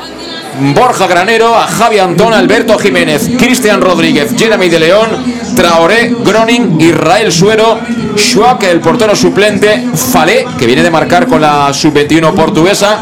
Borja 0.73 1.07
Granero, 1.07 1.57
a 1.57 1.67
Javi 1.67 1.99
Antón, 1.99 2.33
Alberto 2.33 2.79
Jiménez, 2.79 3.31
Cristian 3.37 3.81
Rodríguez, 3.81 4.33
Jeremy 4.37 4.69
de 4.69 4.79
León, 4.79 5.09
Traoré, 5.57 6.15
Groning, 6.23 6.79
Israel 6.79 7.31
Suero, 7.33 7.79
Schwab, 8.15 8.63
el 8.63 8.79
portero 8.79 9.13
suplente, 9.13 9.89
Falé, 9.93 10.45
que 10.57 10.65
viene 10.65 10.83
de 10.83 10.89
marcar 10.89 11.27
con 11.27 11.41
la 11.41 11.73
sub-21 11.73 12.33
portuguesa, 12.33 12.99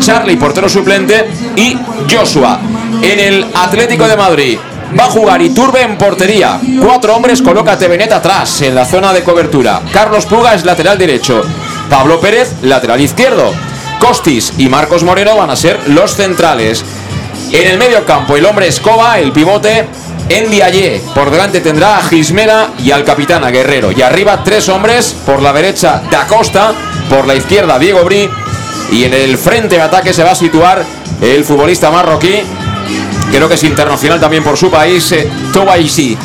Charlie, 0.00 0.38
portero 0.38 0.70
suplente, 0.70 1.28
y 1.56 1.76
Joshua. 2.10 2.58
En 3.02 3.20
el 3.20 3.46
Atlético 3.54 4.08
de 4.08 4.16
Madrid 4.16 4.58
va 4.98 5.04
a 5.04 5.10
jugar 5.10 5.42
Iturbe 5.42 5.82
en 5.82 5.98
portería. 5.98 6.58
Cuatro 6.82 7.14
hombres, 7.14 7.42
coloca 7.42 7.78
Tevenet 7.78 8.12
atrás, 8.12 8.62
en 8.62 8.74
la 8.74 8.86
zona 8.86 9.12
de 9.12 9.22
cobertura. 9.22 9.82
Carlos 9.92 10.24
Puga 10.24 10.54
es 10.54 10.64
lateral 10.64 10.96
derecho. 10.96 11.42
Pablo 11.90 12.18
Pérez, 12.20 12.54
lateral 12.62 13.00
izquierdo. 13.02 13.52
Costis 14.00 14.54
y 14.58 14.68
Marcos 14.68 15.04
Moreno 15.04 15.36
van 15.36 15.50
a 15.50 15.56
ser 15.56 15.78
los 15.86 16.14
centrales. 16.14 16.84
En 17.52 17.68
el 17.68 17.78
medio 17.78 18.04
campo, 18.04 18.36
el 18.36 18.46
hombre 18.46 18.66
Escoba, 18.66 19.20
el 19.20 19.30
pivote, 19.30 19.86
en 20.28 20.50
Diallé. 20.50 21.00
Por 21.14 21.30
delante 21.30 21.60
tendrá 21.60 21.98
a 21.98 22.02
Gismera 22.02 22.70
y 22.78 22.90
al 22.90 23.04
capitán, 23.04 23.44
a 23.44 23.50
Guerrero. 23.50 23.92
Y 23.92 24.02
arriba 24.02 24.42
tres 24.42 24.68
hombres, 24.68 25.14
por 25.24 25.42
la 25.42 25.52
derecha 25.52 26.02
Da 26.10 26.26
Costa, 26.26 26.72
por 27.08 27.26
la 27.26 27.34
izquierda 27.34 27.78
Diego 27.78 28.02
Bri. 28.04 28.28
Y 28.90 29.04
en 29.04 29.14
el 29.14 29.38
frente 29.38 29.76
de 29.76 29.82
ataque 29.82 30.12
se 30.12 30.24
va 30.24 30.32
a 30.32 30.34
situar 30.34 30.84
el 31.20 31.44
futbolista 31.44 31.90
marroquí, 31.90 32.40
creo 33.30 33.48
que 33.48 33.54
es 33.54 33.64
internacional 33.64 34.18
también 34.18 34.42
por 34.42 34.56
su 34.56 34.70
país, 34.70 35.12
eh, 35.12 35.30
Tobaisi. 35.52 36.16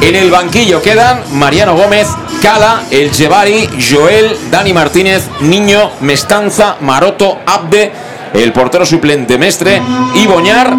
En 0.00 0.14
el 0.14 0.30
banquillo 0.30 0.82
quedan 0.82 1.22
Mariano 1.32 1.74
Gómez, 1.74 2.08
Cala, 2.44 2.82
El 2.90 3.10
Jebari, 3.10 3.70
Joel, 3.90 4.36
Dani 4.50 4.74
Martínez, 4.74 5.30
Niño, 5.40 5.92
Mestanza, 6.00 6.76
Maroto, 6.82 7.38
Abde, 7.46 7.90
el 8.34 8.52
portero 8.52 8.84
suplente 8.84 9.38
Mestre 9.38 9.80
y 10.14 10.26
Boñar. 10.26 10.76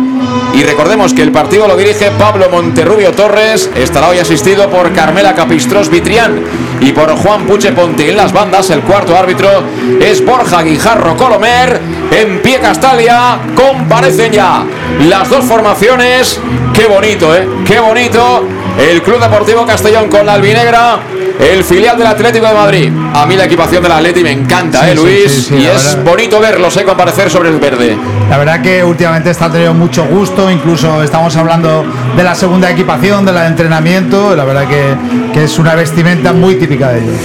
Y 0.54 0.62
recordemos 0.62 1.15
que 1.15 1.23
el 1.23 1.32
partido 1.32 1.67
lo 1.67 1.75
dirige 1.75 2.12
Pablo 2.19 2.51
Monterrubio 2.51 3.13
Torres, 3.13 3.67
estará 3.75 4.10
hoy 4.10 4.19
asistido 4.19 4.69
por 4.69 4.93
Carmela 4.93 5.34
Capistros 5.34 5.89
Vitrián 5.89 6.39
y 6.82 6.91
por 6.91 7.10
Juan 7.15 7.47
Puche 7.47 7.71
Ponte 7.71 8.12
en 8.12 8.17
las 8.17 8.32
bandas. 8.32 8.69
El 8.69 8.82
cuarto 8.82 9.17
árbitro 9.17 9.49
es 9.99 10.23
Borja 10.23 10.62
Guijarro 10.62 11.17
Colomer. 11.17 11.82
En 12.12 12.43
pie 12.43 12.60
Castalia 12.60 13.39
comparecen 13.56 14.32
ya 14.32 14.63
las 15.08 15.32
dos 15.32 15.43
formaciones. 15.45 16.39
Qué 16.75 16.86
bonito, 16.86 17.36
¿eh? 17.36 17.47
Qué 17.65 17.80
bonito. 17.80 18.64
El 18.77 19.01
Club 19.01 19.19
Deportivo 19.21 19.65
Castellón 19.65 20.09
con 20.09 20.25
la 20.25 20.33
albinegra, 20.33 20.99
el 21.39 21.63
filial 21.63 21.97
del 21.97 22.07
Atlético 22.07 22.45
de 22.47 22.53
Madrid. 22.53 22.91
A 23.13 23.25
mí 23.25 23.35
la 23.35 23.45
equipación 23.45 23.81
del 23.81 23.91
Atleti 23.93 24.21
me 24.21 24.31
encanta, 24.31 24.81
Sí, 24.83 24.89
¿eh, 24.89 24.95
Luis? 24.95 25.31
sí, 25.31 25.41
sí, 25.41 25.55
y 25.55 25.65
es 25.65 25.95
verdad. 25.95 26.03
bonito 26.03 26.39
verlos, 26.41 26.75
¿eh? 26.77 26.83
Comparecer 26.83 27.29
sobre 27.29 27.49
el 27.49 27.57
verde. 27.59 27.97
La 28.29 28.38
verdad 28.38 28.61
que 28.61 28.83
últimamente 28.83 29.29
está 29.29 29.49
teniendo 29.49 29.73
mucho 29.73 30.05
gusto, 30.05 30.51
incluso 30.51 31.01
estamos 31.03 31.35
hablando 31.38 31.85
de 32.17 32.23
la 32.23 32.35
segunda 32.35 32.69
equipación, 32.69 33.25
de 33.25 33.31
la 33.31 33.41
de 33.43 33.47
entrenamiento, 33.47 34.35
la 34.35 34.43
verdad 34.43 34.67
que, 34.67 34.83
que 35.33 35.45
es 35.45 35.57
una 35.57 35.73
vestimenta 35.75 36.33
muy 36.33 36.55
típica 36.55 36.89
de 36.89 36.99
ellos. 36.99 37.15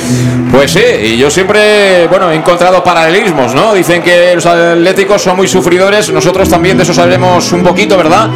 Pues 0.53 0.71
sí, 0.73 0.81
y 1.03 1.17
yo 1.19 1.31
siempre, 1.31 2.07
bueno, 2.09 2.31
he 2.31 2.37
encontrado 2.37 2.83
paralelismos, 2.85 3.55
¿no? 3.55 3.75
Dicen 3.75 4.03
que 4.03 4.35
los 4.35 4.47
atléticos 4.47 5.21
son 5.23 5.37
muy 5.37 5.49
sufridores, 5.49 6.11
nosotros 6.13 6.49
también 6.49 6.77
de 6.77 6.85
eso 6.85 6.95
sabemos 6.95 7.51
un 7.53 7.63
poquito, 7.63 7.97
¿verdad? 7.97 8.29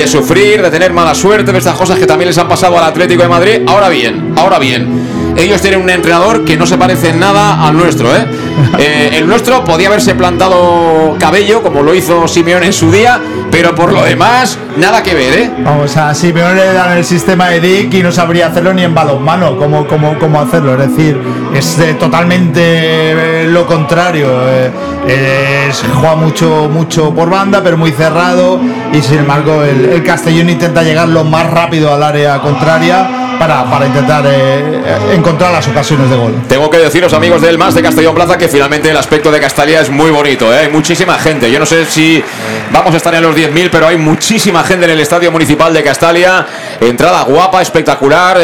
De 0.00 0.06
sufrir, 0.06 0.62
de 0.62 0.70
tener 0.70 0.94
mala 0.94 1.14
suerte, 1.14 1.52
de 1.52 1.58
estas 1.58 1.76
cosas 1.76 1.98
que 1.98 2.06
también 2.06 2.28
les 2.28 2.38
han 2.38 2.48
pasado 2.48 2.78
al 2.78 2.84
Atlético 2.84 3.22
de 3.22 3.28
Madrid. 3.28 3.60
Ahora 3.66 3.90
bien, 3.90 4.32
ahora 4.34 4.58
bien. 4.58 5.19
Ellos 5.40 5.60
tienen 5.62 5.80
un 5.80 5.88
entrenador 5.90 6.44
que 6.44 6.56
no 6.56 6.66
se 6.66 6.76
parece 6.76 7.08
en 7.10 7.20
nada 7.20 7.66
al 7.66 7.76
nuestro, 7.76 8.14
¿eh? 8.14 8.26
Eh, 8.78 9.16
el 9.18 9.26
nuestro 9.26 9.64
podía 9.64 9.88
haberse 9.88 10.14
plantado 10.14 11.16
cabello, 11.18 11.62
como 11.62 11.82
lo 11.82 11.94
hizo 11.94 12.28
Simeone 12.28 12.66
en 12.66 12.72
su 12.72 12.90
día, 12.92 13.18
pero 13.50 13.74
por 13.74 13.90
lo 13.92 14.02
demás, 14.04 14.58
nada 14.76 15.02
que 15.02 15.14
ver, 15.14 15.32
¿eh? 15.38 15.50
Vamos 15.64 15.96
a 15.96 16.14
Simeone 16.14 16.54
le 16.54 16.72
dan 16.74 16.96
el 16.98 17.04
sistema 17.04 17.48
de 17.48 17.60
Dick 17.60 17.94
y 17.94 18.02
no 18.02 18.12
sabría 18.12 18.48
hacerlo 18.48 18.72
ni 18.74 18.82
en 18.82 18.94
balonmano, 18.94 19.56
cómo, 19.56 19.86
cómo, 19.86 20.18
cómo 20.18 20.40
hacerlo. 20.40 20.74
Es 20.80 20.90
decir, 20.90 21.18
es 21.54 21.78
eh, 21.78 21.94
totalmente 21.98 22.60
eh, 22.62 23.46
lo 23.48 23.66
contrario. 23.66 24.28
es- 24.48 25.82
juega 25.94 26.16
mucho, 26.16 26.68
mucho 26.70 27.12
por 27.14 27.30
banda, 27.30 27.60
pero 27.62 27.76
muy 27.78 27.92
cerrado. 27.92 28.60
Y 28.92 29.00
sin 29.00 29.18
embargo, 29.18 29.62
el, 29.64 29.86
el 29.86 30.02
Castellón 30.04 30.50
intenta 30.50 30.82
llegar 30.82 31.08
lo 31.08 31.24
más 31.24 31.48
rápido 31.50 31.92
al 31.94 32.02
área 32.02 32.38
contraria 32.40 33.08
para, 33.40 33.64
para 33.64 33.86
intentar 33.86 34.22
eh, 34.26 34.82
eh, 34.84 35.14
encontrar 35.14 35.50
las 35.50 35.66
ocasiones 35.66 36.10
de 36.10 36.16
gol. 36.16 36.42
Tengo 36.46 36.68
que 36.68 36.76
deciros, 36.76 37.14
amigos 37.14 37.40
del 37.40 37.56
Más 37.56 37.74
de 37.74 37.80
Castellón 37.80 38.14
Plaza, 38.14 38.36
que 38.36 38.48
finalmente 38.48 38.90
el 38.90 38.96
aspecto 38.98 39.32
de 39.32 39.40
Castalia 39.40 39.80
es 39.80 39.88
muy 39.88 40.10
bonito. 40.10 40.52
¿eh? 40.52 40.58
Hay 40.58 40.68
muchísima 40.68 41.14
gente. 41.14 41.50
Yo 41.50 41.58
no 41.58 41.64
sé 41.64 41.86
si 41.86 42.22
vamos 42.70 42.92
a 42.92 42.98
estar 42.98 43.14
en 43.14 43.22
los 43.22 43.34
10.000, 43.34 43.70
pero 43.72 43.86
hay 43.86 43.96
muchísima 43.96 44.62
gente 44.62 44.84
en 44.84 44.90
el 44.90 45.00
Estadio 45.00 45.32
Municipal 45.32 45.72
de 45.72 45.82
Castalia. 45.82 46.46
Entrada 46.82 47.22
guapa, 47.22 47.62
espectacular. 47.62 48.36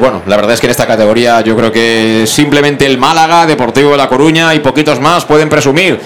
bueno, 0.00 0.22
la 0.26 0.34
verdad 0.34 0.54
es 0.54 0.60
que 0.60 0.66
en 0.66 0.72
esta 0.72 0.86
categoría 0.86 1.42
yo 1.42 1.56
creo 1.56 1.70
que 1.70 2.24
simplemente 2.26 2.86
el 2.86 2.98
Málaga, 2.98 3.46
Deportivo 3.46 3.92
de 3.92 3.98
La 3.98 4.08
Coruña 4.08 4.52
y 4.52 4.58
poquitos 4.58 4.98
más 4.98 5.24
pueden 5.26 5.48
presumir 5.48 6.00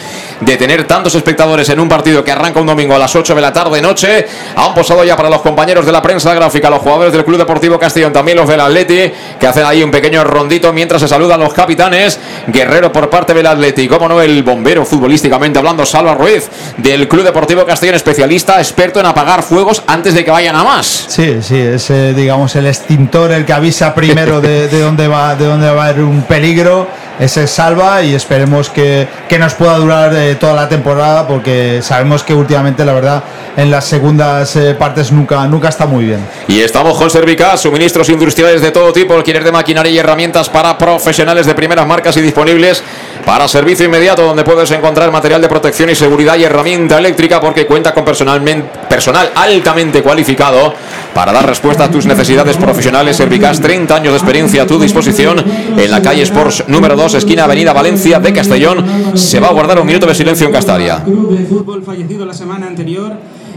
de 0.45 0.57
tener 0.57 0.85
tantos 0.85 1.15
espectadores 1.15 1.69
en 1.69 1.81
un 1.81 1.89
partido 1.89 2.23
que 2.23 2.33
arranca 2.33 2.61
un 2.61 2.67
domingo 2.67 2.95
a 2.95 2.99
las 2.99 3.15
8 3.15 3.35
de 3.35 3.41
la 3.41 3.53
tarde 3.53 3.81
noche. 3.81 4.27
Han 4.57 4.75
posado 4.75 5.05
ya 5.05 5.17
para 5.17 5.31
los 5.31 5.41
compañeros 5.41 5.87
de 5.87 5.93
la 5.93 6.03
prensa 6.03 6.35
gráfica, 6.35 6.71
los 6.71 6.81
jugadores 6.81 7.13
del 7.13 7.25
Club 7.25 7.39
Deportivo 7.39 7.79
Castellón, 7.79 8.13
también 8.13 8.37
los 8.37 8.49
del 8.49 8.61
Atleti, 8.61 9.13
que 9.39 9.47
hacen 9.47 9.65
ahí 9.65 9.83
un 9.83 9.91
pequeño 9.91 10.25
rondito 10.25 10.73
mientras 10.73 11.01
se 11.01 11.09
saludan 11.09 11.41
los 11.41 11.53
capitanes. 11.55 12.19
Guerrero 12.47 12.93
por 12.93 13.09
parte 13.09 13.33
del 13.35 13.47
Atleti, 13.47 13.89
como 13.89 14.09
no, 14.09 14.21
el 14.21 14.43
bombero 14.43 14.85
futbolísticamente 14.85 15.59
hablando, 15.59 15.87
Salva 15.87 16.15
Ruiz, 16.15 16.49
del 16.77 17.09
Club 17.09 17.25
Deportivo 17.25 17.65
Castellón, 17.65 17.97
especialista, 17.97 18.59
experto 18.59 19.01
en 19.01 19.07
apagar 19.07 19.43
fuegos 19.43 19.83
antes 19.87 20.15
de 20.15 20.25
que 20.25 20.31
vayan 20.31 20.57
a 20.57 20.65
más. 20.65 21.07
Sí, 21.09 21.39
sí, 21.41 21.59
es 21.59 21.91
eh, 21.91 22.13
digamos 22.15 22.55
el 22.57 22.67
extintor 22.67 23.33
el 23.33 23.45
que 23.45 23.53
avisa 23.53 23.95
primero 23.95 24.41
de, 24.41 24.69
de 24.69 24.81
dónde 24.81 25.09
va 25.09 25.35
de 25.35 25.47
dónde 25.47 25.71
va 25.71 25.87
a 25.87 25.89
haber 25.89 26.05
un 26.05 26.23
peligro. 26.23 26.87
Ese 27.19 27.47
salva 27.47 28.03
y 28.03 28.15
esperemos 28.15 28.71
que, 28.71 29.07
que 29.29 29.39
nos 29.39 29.55
pueda 29.55 29.77
durar 29.77 30.15
eh, 30.15 30.35
toda 30.35 30.55
la 30.55 30.69
temporada 30.69 31.27
porque 31.27 31.81
sabemos 31.83 32.25
que 32.25 32.35
últimamente 32.35 32.85
la 32.85 32.93
verdad 32.93 33.23
en 33.57 33.71
las 33.71 33.85
segundas 33.85 34.57
eh, 34.57 34.75
partes 34.75 35.13
nunca 35.13 35.47
nunca 35.47 35.69
está 35.69 35.87
muy 35.87 36.05
bien. 36.05 36.27
Y 36.49 36.61
estamos 36.61 36.99
con 36.99 37.11
Servica, 37.11 37.57
suministros 37.57 38.09
industriales 38.09 38.63
de 38.63 38.71
todo 38.71 38.93
tipo, 38.93 39.15
alquiler 39.15 39.45
de 39.45 39.53
maquinaria 39.53 39.93
y 39.93 39.99
herramientas 39.99 40.49
para 40.49 40.77
profesionales 40.77 41.47
de 41.47 41.55
primeras 41.55 41.87
marcas 41.87 42.17
y 42.17 42.21
disponibles 42.21 42.83
para 43.25 43.49
servicio 43.49 43.87
inmediato 43.87 44.23
donde 44.23 44.45
puedes 44.45 44.71
encontrar 44.71 45.11
material 45.11 45.41
de 45.41 45.49
protección 45.49 45.89
y 45.91 45.95
seguridad 45.95 46.37
y 46.37 46.45
herramienta 46.45 46.99
eléctrica 46.99 47.41
porque 47.41 47.67
cuenta 47.67 47.95
con 47.95 48.05
personal 48.05 49.31
altamente 49.35 50.03
cualificado 50.03 50.75
para 51.15 51.33
dar 51.33 51.47
respuesta 51.47 51.85
a 51.85 51.91
tus 51.91 52.07
necesidades 52.07 52.57
profesionales. 52.57 53.17
Servicas 53.17 53.61
30 53.61 53.95
años 53.95 54.13
de 54.13 54.19
experiencia 54.19 54.63
a 54.63 54.67
tu 54.67 54.79
disposición 54.79 55.43
en 55.79 55.91
la 55.91 56.03
calle 56.03 56.23
Sports 56.23 56.65
número 56.67 56.97
2, 56.97 57.04
esquina 57.13 57.45
Avenida 57.45 57.75
Valencia 57.75 58.19
de 58.19 58.33
Castellón. 58.33 58.85
Se 59.15 59.41
va 59.41 59.49
a 59.49 59.53
guardar 59.53 59.79
un 59.79 59.87
minuto 59.87 60.07
de 60.07 60.15
silencio 60.15 60.47
en 60.47 60.53
Castalia. 60.53 61.05
Club 61.05 61.37
de 61.37 61.45
fútbol 61.45 61.83
fallecido 61.83 62.25
la 62.25 62.33
semana 62.33 62.67
anterior 62.67 63.13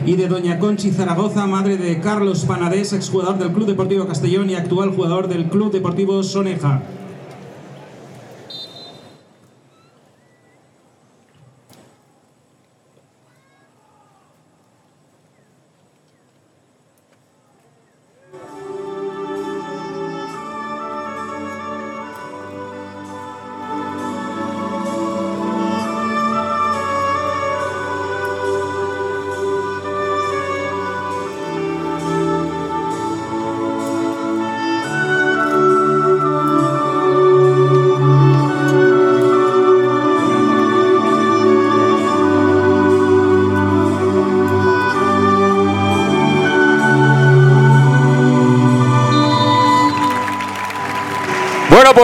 y 0.06 0.16
de 0.16 0.28
doña 0.28 0.60
Conchi 0.60 0.92
Zaragoza, 0.92 1.48
madre 1.48 1.78
de 1.78 2.00
Carlos 2.02 2.44
Panadés, 2.46 2.92
exjugador 2.92 3.38
del 3.38 3.52
Club 3.52 3.68
Deportivo 3.68 4.06
Castellón 4.08 4.50
y 4.50 4.56
actual 4.56 4.90
jugador 4.90 5.30
del 5.30 5.46
Club 5.46 5.72
Deportivo 5.72 6.22
Soneja. 6.24 6.82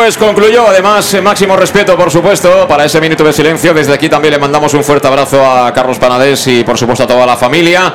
Pues 0.03 0.17
concluyó. 0.17 0.67
Además, 0.67 1.13
eh, 1.13 1.21
máximo 1.21 1.55
respeto, 1.55 1.95
por 1.95 2.11
supuesto, 2.11 2.67
para 2.67 2.83
ese 2.83 2.99
minuto 2.99 3.23
de 3.23 3.31
silencio. 3.31 3.73
Desde 3.73 3.93
aquí 3.93 4.09
también 4.09 4.33
le 4.33 4.37
mandamos 4.37 4.73
un 4.73 4.83
fuerte 4.83 5.07
abrazo 5.07 5.41
a 5.45 5.71
Carlos 5.71 5.97
Panadés 5.97 6.45
y, 6.47 6.65
por 6.65 6.77
supuesto, 6.77 7.05
a 7.05 7.07
toda 7.07 7.25
la 7.25 7.37
familia. 7.37 7.93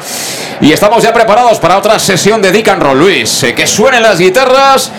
Y 0.62 0.72
estamos 0.72 1.02
ya 1.02 1.12
preparados 1.12 1.58
para 1.58 1.76
otra 1.76 1.98
sesión 1.98 2.40
de 2.40 2.50
Dick 2.50 2.66
and 2.68 2.82
Roll, 2.82 2.98
Luis. 2.98 3.42
Eh, 3.42 3.54
que 3.54 3.66
suenen 3.66 4.02
las 4.02 4.18
guitarras. 4.18 4.90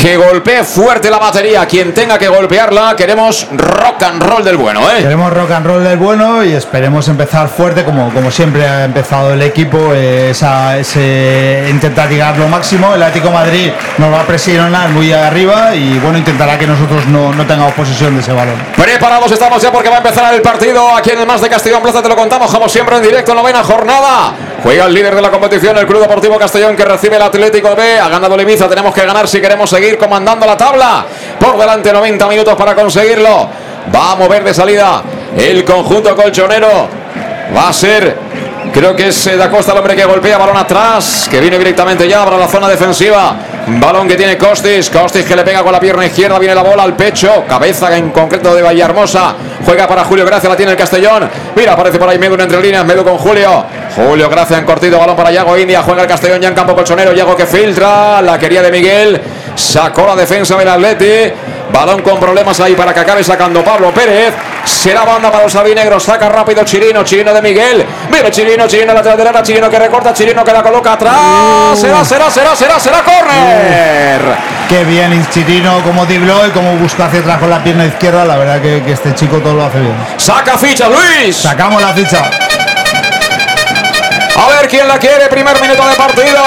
Que 0.00 0.16
golpee 0.16 0.62
fuerte 0.62 1.10
la 1.10 1.18
batería. 1.18 1.66
Quien 1.66 1.92
tenga 1.92 2.16
que 2.18 2.28
golpearla, 2.28 2.94
queremos 2.96 3.48
rock 3.50 4.04
and 4.04 4.22
roll 4.22 4.44
del 4.44 4.56
bueno, 4.56 4.80
¿eh? 4.92 5.02
Queremos 5.02 5.32
rock 5.32 5.50
and 5.50 5.66
roll 5.66 5.82
del 5.82 5.98
bueno 5.98 6.44
y 6.44 6.52
esperemos 6.52 7.08
empezar 7.08 7.48
fuerte 7.48 7.84
como, 7.84 8.14
como 8.14 8.30
siempre 8.30 8.64
ha 8.64 8.84
empezado 8.84 9.32
el 9.32 9.42
equipo. 9.42 9.92
eh, 9.92 10.30
esa, 10.30 10.78
ese 10.78 11.66
intentar 11.68 12.08
llegar 12.08 12.38
lo 12.38 12.46
máximo. 12.46 12.94
El 12.94 13.02
Atlético 13.02 13.32
Madrid 13.32 13.72
nos 13.98 14.12
va 14.12 14.20
a 14.20 14.24
presionar 14.24 14.90
muy 14.90 15.12
arriba 15.12 15.74
y 15.74 15.98
bueno, 15.98 16.16
intentará 16.18 16.56
que 16.56 16.68
nosotros 16.68 17.06
no, 17.06 17.32
no 17.32 17.44
tengamos 17.44 17.74
posesión 17.74 18.14
de 18.14 18.20
ese 18.20 18.32
balón. 18.32 18.54
Preparados 18.76 19.32
estamos 19.32 19.60
ya 19.60 19.72
porque 19.72 19.88
va 19.88 19.96
a 19.96 19.98
empezar 19.98 20.32
el 20.32 20.42
partido 20.42 20.94
aquí 20.94 21.10
en 21.10 21.18
el 21.18 21.26
Más 21.26 21.40
de 21.40 21.48
Castellón 21.48 21.82
Plaza. 21.82 22.02
Te 22.02 22.08
lo 22.08 22.14
contamos 22.14 22.52
como 22.52 22.68
siempre 22.68 22.96
en 22.98 23.02
directo, 23.02 23.34
novena 23.34 23.64
jornada. 23.64 24.32
Juega 24.62 24.86
el 24.86 24.94
líder 24.94 25.14
de 25.14 25.22
la 25.22 25.30
competición, 25.30 25.78
el 25.78 25.86
Club 25.86 26.00
Deportivo 26.00 26.36
Castellón, 26.36 26.74
que 26.74 26.84
recibe 26.84 27.16
el 27.16 27.22
Atlético 27.22 27.76
B. 27.76 27.98
Ha 28.00 28.08
ganado 28.08 28.36
el. 28.36 28.68
Tenemos 28.68 28.92
que 28.94 29.06
ganar 29.06 29.28
si 29.28 29.40
queremos 29.40 29.70
seguir 29.70 29.96
comandando 29.96 30.46
la 30.46 30.56
tabla. 30.56 31.06
Por 31.38 31.56
delante, 31.56 31.92
90 31.92 32.28
minutos 32.28 32.54
para 32.56 32.74
conseguirlo. 32.74 33.48
Va 33.94 34.12
a 34.12 34.16
mover 34.16 34.42
de 34.42 34.52
salida 34.52 35.02
el 35.36 35.64
conjunto 35.64 36.14
colchonero. 36.16 36.88
Va 37.56 37.68
a 37.68 37.72
ser 37.72 38.16
Creo 38.72 38.94
que 38.94 39.08
es 39.08 39.26
eh, 39.26 39.36
Da 39.36 39.50
Costa 39.50 39.72
el 39.72 39.78
hombre 39.78 39.96
que 39.96 40.04
golpea 40.04 40.36
balón 40.38 40.56
atrás, 40.56 41.26
que 41.30 41.40
viene 41.40 41.58
directamente 41.58 42.06
ya 42.08 42.24
para 42.24 42.36
la 42.36 42.48
zona 42.48 42.68
defensiva. 42.68 43.34
Balón 43.66 44.06
que 44.06 44.16
tiene 44.16 44.36
Costis, 44.36 44.90
Costis 44.90 45.24
que 45.24 45.34
le 45.34 45.42
pega 45.42 45.62
con 45.62 45.72
la 45.72 45.80
pierna 45.80 46.06
izquierda, 46.06 46.38
viene 46.38 46.54
la 46.54 46.62
bola 46.62 46.82
al 46.82 46.94
pecho, 46.94 47.44
cabeza 47.48 47.96
en 47.96 48.10
concreto 48.10 48.54
de 48.54 48.62
Vallehermosa. 48.62 49.34
Juega 49.64 49.86
para 49.86 50.04
Julio 50.04 50.24
Gracia, 50.24 50.48
la 50.48 50.56
tiene 50.56 50.72
el 50.72 50.78
Castellón. 50.78 51.28
Mira, 51.56 51.72
aparece 51.72 51.98
por 51.98 52.08
ahí 52.08 52.18
Medu 52.18 52.34
en 52.34 52.42
entre 52.42 52.60
líneas, 52.60 52.84
Medu 52.84 53.04
con 53.04 53.18
Julio. 53.18 53.64
Julio 53.94 54.28
Gracia 54.28 54.58
en 54.58 54.64
cortito, 54.64 54.98
balón 54.98 55.16
para 55.16 55.30
Yago 55.30 55.56
India, 55.56 55.82
juega 55.82 56.02
el 56.02 56.08
Castellón 56.08 56.40
ya 56.40 56.48
en 56.48 56.54
campo 56.54 56.74
colchonero, 56.74 57.12
Yago 57.12 57.36
que 57.36 57.46
filtra, 57.46 58.22
la 58.22 58.38
quería 58.38 58.62
de 58.62 58.70
Miguel, 58.70 59.20
sacó 59.54 60.06
la 60.06 60.16
defensa 60.16 60.56
del 60.56 60.68
Atleti. 60.68 61.32
Balón 61.70 62.00
con 62.00 62.18
problemas 62.18 62.58
ahí 62.60 62.74
para 62.74 62.94
que 62.94 63.00
acabe 63.00 63.22
sacando 63.22 63.62
Pablo 63.62 63.92
Pérez. 63.92 64.34
Será 64.64 65.04
banda 65.04 65.30
para 65.30 65.44
los 65.44 65.54
albinegros. 65.54 66.02
Saca 66.02 66.28
rápido 66.28 66.64
Chirino. 66.64 67.04
Chirino 67.04 67.32
de 67.32 67.42
Miguel. 67.42 67.84
Mira 68.10 68.30
Chirino. 68.30 68.66
Chirino 68.66 68.94
lateral 68.94 69.18
derecha. 69.18 69.42
Chirino 69.42 69.68
que 69.68 69.78
recorta. 69.78 70.12
Chirino 70.12 70.42
que 70.44 70.52
la 70.52 70.62
coloca 70.62 70.94
atrás. 70.94 71.78
Será, 71.78 72.04
será, 72.04 72.30
será, 72.30 72.56
será, 72.56 72.80
será. 72.80 73.02
Corner. 73.02 74.20
Qué 74.68 74.84
bien 74.84 75.26
Chirino 75.30 75.82
como 75.82 76.06
dibló 76.06 76.46
y 76.46 76.50
como 76.50 76.74
busca 76.76 77.06
hacia 77.06 77.20
atrás 77.20 77.38
con 77.38 77.50
la 77.50 77.62
pierna 77.62 77.84
izquierda. 77.84 78.24
La 78.24 78.36
verdad 78.36 78.60
que, 78.60 78.82
que 78.82 78.92
este 78.92 79.14
chico 79.14 79.36
todo 79.38 79.54
lo 79.54 79.64
hace 79.64 79.80
bien. 79.80 79.94
Saca 80.16 80.56
ficha, 80.56 80.88
Luis. 80.88 81.36
Sacamos 81.36 81.82
la 81.82 81.92
ficha. 81.92 82.47
A 84.38 84.48
ver 84.60 84.68
quién 84.68 84.86
la 84.86 84.98
quiere. 84.98 85.26
Primer 85.28 85.60
minuto 85.60 85.86
de 85.88 85.94
partido. 85.94 86.42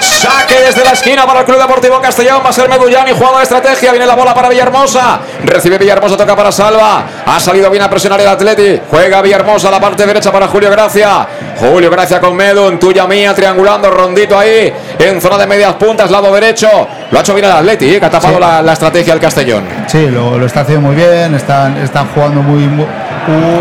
Saque 0.00 0.60
desde 0.60 0.84
la 0.84 0.90
esquina 0.92 1.26
para 1.26 1.40
el 1.40 1.46
Club 1.46 1.58
Deportivo 1.60 2.00
Castellón. 2.00 2.40
Va 2.44 2.50
a 2.50 2.52
ser 2.52 2.68
Medullani. 2.68 3.12
Jugada 3.12 3.38
de 3.38 3.42
estrategia. 3.44 3.90
Viene 3.90 4.06
la 4.06 4.14
bola 4.14 4.34
para 4.34 4.48
Villahermosa. 4.48 5.20
Recibe 5.44 5.78
Villahermosa. 5.78 6.16
Toca 6.16 6.36
para 6.36 6.52
Salva. 6.52 7.04
Ha 7.26 7.40
salido 7.40 7.70
bien 7.70 7.82
a 7.82 7.90
presionar 7.90 8.20
el 8.20 8.28
Atleti. 8.28 8.80
Juega 8.90 9.20
Villahermosa. 9.22 9.70
La 9.70 9.80
parte 9.80 10.06
derecha 10.06 10.30
para 10.30 10.48
Julio 10.48 10.70
Gracia. 10.70 11.26
Julio 11.58 11.90
Gracia 11.90 12.20
con 12.20 12.34
Medun. 12.36 12.78
Tuya 12.78 13.06
mía. 13.06 13.34
Triangulando. 13.34 13.90
Rondito 13.90 14.38
ahí. 14.38 14.72
En 14.98 15.20
zona 15.20 15.38
de 15.38 15.46
medias 15.46 15.74
puntas. 15.74 16.10
Lado 16.10 16.32
derecho. 16.34 16.68
Lo 17.10 17.18
ha 17.18 17.20
hecho 17.22 17.34
bien 17.34 17.46
el 17.46 17.52
Atleti. 17.52 17.94
eh, 17.94 18.00
Que 18.00 18.06
ha 18.06 18.10
tapado 18.10 18.34
Sí. 18.34 18.40
la, 18.40 18.62
la 18.62 18.72
estrategia 18.72 19.12
del 19.14 19.22
Castellón. 19.22 19.64
Sí, 19.86 20.06
lo, 20.08 20.38
lo 20.38 20.46
está 20.46 20.60
haciendo 20.60 20.86
muy 20.88 20.96
bien. 20.96 21.34
Están, 21.34 21.76
están 21.78 22.08
jugando 22.14 22.42
muy. 22.42 22.62
muy- 22.66 22.86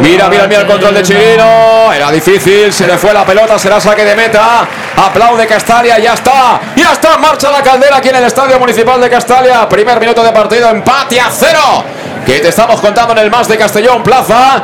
Mira, 0.01 0.30
mira, 0.30 0.47
mira 0.47 0.62
el 0.62 0.67
control 0.67 0.93
de 0.93 1.04
Chirino. 1.04 1.91
Era 1.91 2.12
difícil, 2.12 2.71
se 2.71 2.86
le 2.86 2.97
fue 2.97 3.13
la 3.13 3.25
pelota, 3.25 3.58
será 3.58 3.80
saque 3.80 4.04
de 4.04 4.15
meta. 4.15 4.67
Aplaude 4.95 5.47
Castalia, 5.47 5.97
ya 5.99 6.13
está. 6.13 6.60
Ya 6.75 6.91
está 6.93 7.17
marcha 7.17 7.51
la 7.51 7.63
caldera 7.63 7.97
aquí 7.97 8.10
en 8.10 8.17
el 8.17 8.25
Estadio 8.25 8.60
Municipal 8.60 9.01
de 9.01 9.10
Castalia. 9.10 9.67
Primer 9.67 9.99
minuto 9.99 10.23
de 10.23 10.32
partido, 10.32 10.69
empate 10.69 11.19
a 11.19 11.30
cero. 11.32 11.84
Que 12.25 12.39
te 12.39 12.49
estamos 12.49 12.80
contando 12.80 13.13
en 13.13 13.19
el 13.19 13.32
más 13.32 13.47
de 13.47 13.58
Castellón 13.58 14.04
Plaza. 14.04 14.63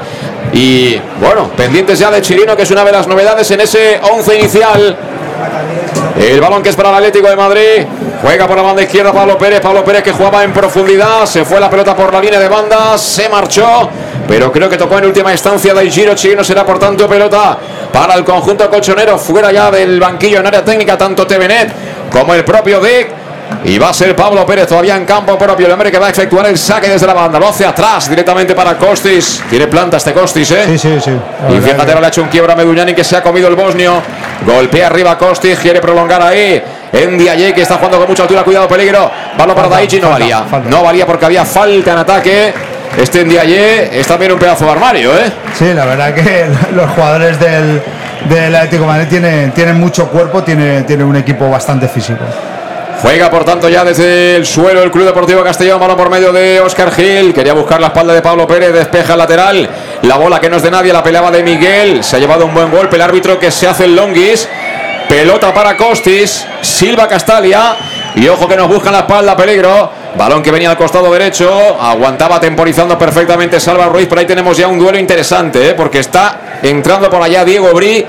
Y 0.53 0.97
bueno, 1.19 1.49
pendientes 1.55 1.97
ya 1.97 2.11
de 2.11 2.21
Chirino, 2.21 2.55
que 2.55 2.63
es 2.63 2.71
una 2.71 2.83
de 2.83 2.91
las 2.91 3.07
novedades 3.07 3.49
en 3.51 3.61
ese 3.61 3.99
11 4.01 4.35
inicial. 4.35 4.97
El 6.19 6.41
balón 6.41 6.61
que 6.61 6.69
es 6.69 6.75
para 6.75 6.89
el 6.89 6.95
Atlético 6.95 7.27
de 7.27 7.35
Madrid. 7.35 7.85
Juega 8.21 8.47
por 8.47 8.57
la 8.57 8.61
banda 8.61 8.83
izquierda 8.83 9.11
Pablo 9.11 9.37
Pérez. 9.37 9.61
Pablo 9.61 9.83
Pérez 9.83 10.03
que 10.03 10.11
jugaba 10.11 10.43
en 10.43 10.53
profundidad. 10.53 11.25
Se 11.25 11.45
fue 11.45 11.59
la 11.59 11.69
pelota 11.69 11.95
por 11.95 12.13
la 12.13 12.19
línea 12.19 12.39
de 12.39 12.47
banda. 12.47 12.97
Se 12.97 13.29
marchó. 13.29 13.89
Pero 14.31 14.49
creo 14.49 14.69
que 14.69 14.77
tocó 14.77 14.97
en 14.97 15.07
última 15.07 15.33
instancia 15.33 15.73
Daijiro 15.73 16.15
Chirino. 16.15 16.41
Será 16.41 16.65
por 16.65 16.79
tanto 16.79 17.05
pelota 17.05 17.57
para 17.91 18.13
el 18.13 18.23
conjunto 18.23 18.69
colchonero. 18.69 19.17
Fuera 19.17 19.51
ya 19.51 19.69
del 19.69 19.99
banquillo 19.99 20.39
en 20.39 20.47
área 20.47 20.63
técnica. 20.63 20.97
Tanto 20.97 21.27
Tevenet 21.27 21.69
como 22.09 22.33
el 22.33 22.45
propio 22.45 22.79
Dick. 22.79 23.09
Y 23.65 23.77
va 23.77 23.89
a 23.89 23.93
ser 23.93 24.15
Pablo 24.15 24.45
Pérez 24.45 24.67
todavía 24.67 24.95
en 24.95 25.03
campo 25.03 25.37
propio. 25.37 25.65
El 25.65 25.73
hombre 25.73 25.91
que 25.91 25.99
va 25.99 26.07
a 26.07 26.11
efectuar 26.11 26.45
el 26.45 26.57
saque 26.57 26.87
desde 26.87 27.05
la 27.05 27.13
banda. 27.13 27.37
Lo 27.39 27.49
hace 27.49 27.65
atrás 27.65 28.09
directamente 28.09 28.55
para 28.55 28.77
Costis. 28.77 29.43
Tiene 29.49 29.67
planta 29.67 29.97
este 29.97 30.13
Costis, 30.13 30.49
¿eh? 30.51 30.63
Sí, 30.65 30.77
sí, 30.77 31.01
sí. 31.03 31.11
Y 31.49 31.59
fíjate, 31.59 31.93
le 31.93 32.05
ha 32.05 32.07
hecho 32.07 32.21
un 32.21 32.29
quiebra 32.29 32.53
a 32.53 32.55
Meduñani 32.55 32.93
que 32.93 33.03
se 33.03 33.17
ha 33.17 33.21
comido 33.21 33.49
el 33.49 33.55
bosnio. 33.55 34.01
Golpea 34.45 34.87
arriba 34.87 35.17
Kostic, 35.17 35.59
quiere 35.59 35.81
prolongar 35.81 36.21
ahí. 36.21 36.63
En 36.93 37.17
Diaye 37.17 37.53
que 37.53 37.63
está 37.63 37.75
jugando 37.75 37.97
con 37.97 38.07
mucha 38.07 38.23
altura, 38.23 38.43
cuidado, 38.43 38.69
peligro. 38.69 39.11
Balón 39.37 39.55
para 39.57 39.67
Daichi, 39.67 39.99
no 39.99 40.09
valía. 40.09 40.45
No 40.69 40.83
valía 40.83 41.05
porque 41.05 41.25
había 41.25 41.43
falta 41.43 41.91
en 41.91 41.97
ataque. 41.97 42.53
Este 42.97 43.21
en 43.21 43.29
Diaye 43.29 43.99
es 43.99 44.05
también 44.07 44.31
un 44.31 44.39
pedazo 44.39 44.65
de 44.65 44.71
armario, 44.71 45.13
¿eh? 45.13 45.31
Sí, 45.57 45.73
la 45.73 45.85
verdad 45.85 46.13
que 46.13 46.45
los 46.75 46.89
jugadores 46.91 47.39
del, 47.39 47.81
del 48.29 48.55
Atlético 48.55 48.83
de 48.83 48.87
Madrid 48.87 49.07
tienen, 49.09 49.51
tienen 49.51 49.79
mucho 49.79 50.07
cuerpo, 50.09 50.43
tiene, 50.43 50.83
tiene 50.83 51.03
un 51.03 51.15
equipo 51.15 51.49
bastante 51.49 51.87
físico. 51.87 52.23
Juega 53.01 53.31
por 53.31 53.43
tanto 53.43 53.67
ya 53.67 53.83
desde 53.83 54.35
el 54.35 54.45
suelo 54.45 54.83
el 54.83 54.91
Club 54.91 55.05
Deportivo 55.05 55.43
Castellón, 55.43 55.79
balón 55.79 55.97
por 55.97 56.11
medio 56.11 56.31
de 56.31 56.59
Oscar 56.59 56.91
Gil, 56.91 57.33
quería 57.33 57.53
buscar 57.53 57.81
la 57.81 57.87
espalda 57.87 58.13
de 58.13 58.21
Pablo 58.21 58.45
Pérez, 58.45 58.73
despeja 58.73 59.13
el 59.13 59.19
lateral, 59.19 59.67
la 60.03 60.17
bola 60.17 60.39
que 60.39 60.51
no 60.51 60.57
es 60.57 60.63
de 60.63 60.69
nadie, 60.69 60.93
la 60.93 61.01
peleaba 61.01 61.31
de 61.31 61.41
Miguel, 61.41 62.03
se 62.03 62.17
ha 62.17 62.19
llevado 62.19 62.45
un 62.45 62.53
buen 62.53 62.69
golpe 62.69 62.97
el 62.97 63.01
árbitro 63.01 63.39
que 63.39 63.49
se 63.49 63.67
hace 63.67 63.85
el 63.85 63.95
longuis, 63.95 64.47
pelota 65.09 65.51
para 65.51 65.75
Costis, 65.75 66.45
Silva 66.61 67.07
Castalia, 67.07 67.75
y 68.15 68.27
ojo 68.27 68.47
que 68.47 68.57
nos 68.57 68.67
buscan 68.67 68.93
la 68.93 68.99
espalda, 68.99 69.35
peligro, 69.35 69.89
balón 70.17 70.43
que 70.43 70.51
venía 70.51 70.69
al 70.69 70.77
costado 70.77 71.11
derecho, 71.11 71.49
aguantaba 71.79 72.39
temporizando 72.39 72.97
perfectamente 72.97 73.59
Salva 73.59 73.87
Ruiz, 73.87 74.07
por 74.07 74.19
ahí 74.19 74.25
tenemos 74.25 74.57
ya 74.57 74.67
un 74.67 74.79
duelo 74.79 74.97
interesante, 74.97 75.69
¿eh? 75.69 75.73
porque 75.73 75.99
está 75.99 76.59
entrando 76.61 77.09
por 77.09 77.21
allá 77.21 77.45
Diego 77.45 77.71
Bri, 77.73 78.05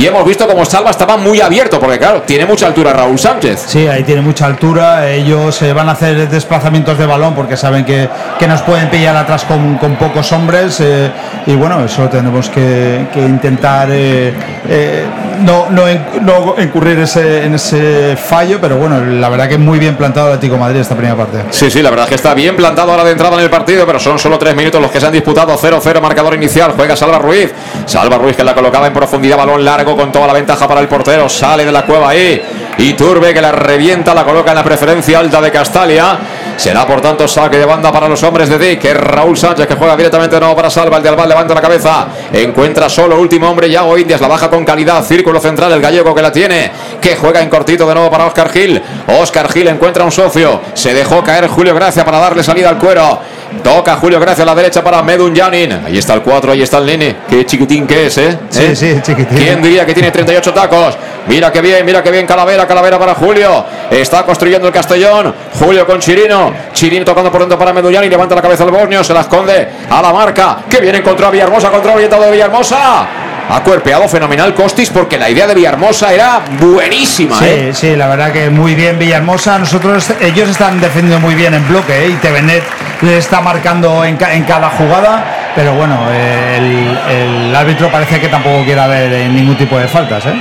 y 0.00 0.06
hemos 0.06 0.24
visto 0.24 0.46
como 0.46 0.64
Salva 0.64 0.90
estaba 0.90 1.16
muy 1.16 1.40
abierto, 1.40 1.78
porque 1.78 1.98
claro, 1.98 2.22
tiene 2.22 2.46
mucha 2.46 2.66
altura 2.66 2.92
Raúl 2.92 3.18
Sánchez. 3.18 3.64
Sí, 3.66 3.86
ahí 3.86 4.02
tiene 4.02 4.22
mucha 4.22 4.46
altura. 4.46 5.08
Ellos 5.10 5.60
eh, 5.62 5.72
van 5.72 5.88
a 5.88 5.92
hacer 5.92 6.28
desplazamientos 6.28 6.96
de 6.98 7.06
balón 7.06 7.34
porque 7.34 7.56
saben 7.56 7.84
que, 7.84 8.08
que 8.38 8.46
nos 8.46 8.62
pueden 8.62 8.88
pillar 8.88 9.14
atrás 9.16 9.44
con, 9.44 9.76
con 9.76 9.96
pocos 9.96 10.32
hombres. 10.32 10.78
eh, 10.80 11.10
y 11.46 11.54
bueno, 11.54 11.84
eso 11.84 12.08
tenemos 12.08 12.48
que, 12.48 13.06
que 13.12 13.20
intentar 13.20 13.88
eh, 13.90 14.32
eh, 14.68 15.04
no, 15.42 15.68
no, 15.70 15.82
no 16.22 16.54
incurrir 16.62 16.98
ese- 17.00 17.44
en 17.44 17.54
ese 17.54 18.16
fallo. 18.16 18.58
Pero 18.60 18.76
bueno, 18.76 19.00
la 19.04 19.28
verdad 19.28 19.48
que 19.48 19.58
muy 19.58 19.78
bien 19.78 19.96
plantado 19.96 20.28
el 20.28 20.34
Atlético 20.34 20.54
de 20.54 20.60
Madrid 20.60 20.80
esta 20.80 20.94
primera 20.94 21.16
parte. 21.16 21.44
Sí, 21.50 21.70
sí, 21.70 21.82
la 21.82 21.90
verdad 21.90 22.04
es 22.06 22.08
que 22.10 22.14
está 22.16 22.34
bien 22.34 22.56
plantado 22.56 22.90
ahora 22.92 23.04
de 23.04 23.12
entrada 23.12 23.34
en 23.36 23.42
el 23.42 23.50
partido, 23.50 23.84
pero 23.86 23.98
son 23.98 24.18
solo 24.18 24.38
tres 24.38 24.54
minutos 24.56 24.80
los 24.80 24.90
que 24.90 24.98
se 25.00 25.06
han 25.06 25.12
disputado. 25.12 25.56
0-0 25.58 26.00
marcador 26.00 26.34
inicial. 26.34 26.72
Juega 26.76 26.96
Salva 26.96 27.18
Ruiz. 27.18 27.52
Salva 27.86 28.16
Ruiz 28.18 28.36
que 28.36 28.44
la 28.44 28.54
colocaba 28.54 28.86
en 28.86 28.92
profundidad, 28.92 29.36
balón 29.36 29.64
largo 29.64 29.89
con 29.96 30.12
toda 30.12 30.26
la 30.26 30.32
ventaja 30.32 30.66
para 30.66 30.80
el 30.80 30.88
portero. 30.88 31.28
Sale 31.28 31.64
de 31.64 31.72
la 31.72 31.82
cueva 31.82 32.10
ahí. 32.10 32.42
Y 32.78 32.94
Turbe 32.94 33.34
que 33.34 33.42
la 33.42 33.52
revienta, 33.52 34.14
la 34.14 34.24
coloca 34.24 34.50
en 34.50 34.56
la 34.56 34.64
preferencia 34.64 35.18
alta 35.18 35.40
de 35.40 35.50
Castalia. 35.50 36.18
Será 36.56 36.86
por 36.86 37.00
tanto 37.00 37.26
saque 37.26 37.58
de 37.58 37.64
banda 37.64 37.90
para 37.90 38.08
los 38.08 38.22
hombres 38.22 38.48
de 38.48 38.58
Dick, 38.58 38.84
es 38.84 38.94
Raúl 38.94 39.36
Sánchez 39.36 39.66
que 39.66 39.74
juega 39.74 39.96
directamente 39.96 40.36
de 40.36 40.40
nuevo 40.40 40.56
para 40.56 40.70
Salva. 40.70 40.98
El 40.98 41.02
de 41.02 41.08
Albal 41.08 41.28
levanta 41.28 41.54
la 41.54 41.60
cabeza. 41.60 42.06
Encuentra 42.32 42.88
solo 42.88 43.18
último 43.18 43.48
hombre, 43.48 43.70
Yago 43.70 43.96
Indias. 43.96 44.20
La 44.20 44.28
baja 44.28 44.50
con 44.50 44.64
calidad. 44.64 45.02
Círculo 45.02 45.40
central, 45.40 45.72
el 45.72 45.80
gallego 45.80 46.14
que 46.14 46.22
la 46.22 46.32
tiene. 46.32 46.70
Que 47.00 47.16
juega 47.16 47.40
en 47.40 47.48
cortito 47.48 47.86
de 47.86 47.94
nuevo 47.94 48.10
para 48.10 48.26
Oscar 48.26 48.50
Gil. 48.50 48.80
Oscar 49.20 49.50
Gil 49.50 49.68
encuentra 49.68 50.04
un 50.04 50.12
socio. 50.12 50.60
Se 50.74 50.92
dejó 50.92 51.22
caer 51.22 51.48
Julio 51.48 51.74
Gracia 51.74 52.04
para 52.04 52.18
darle 52.18 52.42
salida 52.42 52.68
al 52.68 52.78
cuero. 52.78 53.20
Toca 53.62 53.96
Julio 53.96 54.18
Gracia 54.20 54.42
a 54.42 54.46
la 54.46 54.54
derecha 54.54 54.82
para 54.82 55.02
Medun 55.02 55.34
Janin. 55.34 55.72
Ahí 55.84 55.98
está 55.98 56.14
el 56.14 56.22
4, 56.22 56.52
ahí 56.52 56.62
está 56.62 56.78
el 56.78 56.86
nene. 56.86 57.16
Qué 57.28 57.44
chiquitín 57.44 57.86
que 57.86 58.06
es, 58.06 58.18
¿eh? 58.18 58.38
Sí, 58.48 58.62
¿Eh? 58.64 58.76
sí, 58.76 59.00
chiquitín. 59.02 59.36
¿Quién 59.36 59.62
diría 59.62 59.84
que 59.84 59.92
tiene 59.92 60.10
38 60.10 60.54
tacos? 60.54 60.96
Mira 61.26 61.52
que 61.52 61.60
bien, 61.60 61.84
mira 61.84 62.02
que 62.02 62.10
bien 62.10 62.26
Calavera, 62.26 62.66
Calavera 62.66 62.98
para 62.98 63.14
Julio. 63.14 63.64
Está 63.90 64.24
construyendo 64.24 64.66
el 64.68 64.72
Castellón. 64.74 65.34
Julio 65.58 65.86
con 65.86 65.98
Chirino. 66.00 66.52
Chirino 66.72 67.04
tocando 67.04 67.30
por 67.30 67.40
dentro 67.40 67.58
para 67.58 67.72
Medullani. 67.72 68.08
Levanta 68.08 68.34
la 68.34 68.42
cabeza 68.42 68.64
al 68.64 68.70
Borneo, 68.70 69.04
se 69.04 69.12
la 69.12 69.20
esconde 69.20 69.68
a 69.90 70.00
la 70.00 70.12
marca. 70.12 70.58
Que 70.68 70.80
viene 70.80 71.02
contra 71.02 71.30
Villahermosa, 71.30 71.70
contra 71.70 71.92
orientado 71.92 72.22
de 72.24 72.30
Villahermosa. 72.32 73.06
Ha 73.52 73.62
cuerpeado 73.62 74.08
fenomenal 74.08 74.54
Costis 74.54 74.90
porque 74.90 75.18
la 75.18 75.28
idea 75.28 75.46
de 75.46 75.54
Villahermosa 75.54 76.12
era 76.12 76.40
buenísima. 76.60 77.36
Sí, 77.38 77.44
¿eh? 77.48 77.70
sí, 77.74 77.96
la 77.96 78.06
verdad 78.06 78.32
que 78.32 78.48
muy 78.48 78.74
bien 78.74 78.98
Villahermosa. 78.98 79.58
Nosotros, 79.58 80.12
ellos 80.20 80.48
están 80.48 80.80
defendiendo 80.80 81.18
muy 81.18 81.34
bien 81.34 81.54
en 81.54 81.66
bloque 81.68 82.04
¿eh? 82.04 82.08
y 82.10 82.12
Tevenet 82.14 82.62
le 83.02 83.18
está 83.18 83.40
marcando 83.40 84.04
en, 84.04 84.16
ca- 84.16 84.32
en 84.34 84.44
cada 84.44 84.70
jugada. 84.70 85.52
Pero 85.56 85.74
bueno, 85.74 85.98
eh, 86.12 86.58
el, 87.08 87.48
el 87.48 87.56
árbitro 87.56 87.90
parece 87.90 88.20
que 88.20 88.28
tampoco 88.28 88.64
quiere 88.64 88.80
haber 88.80 89.12
eh, 89.12 89.28
ningún 89.28 89.56
tipo 89.56 89.76
de 89.78 89.88
faltas. 89.88 90.24
¿eh? 90.26 90.34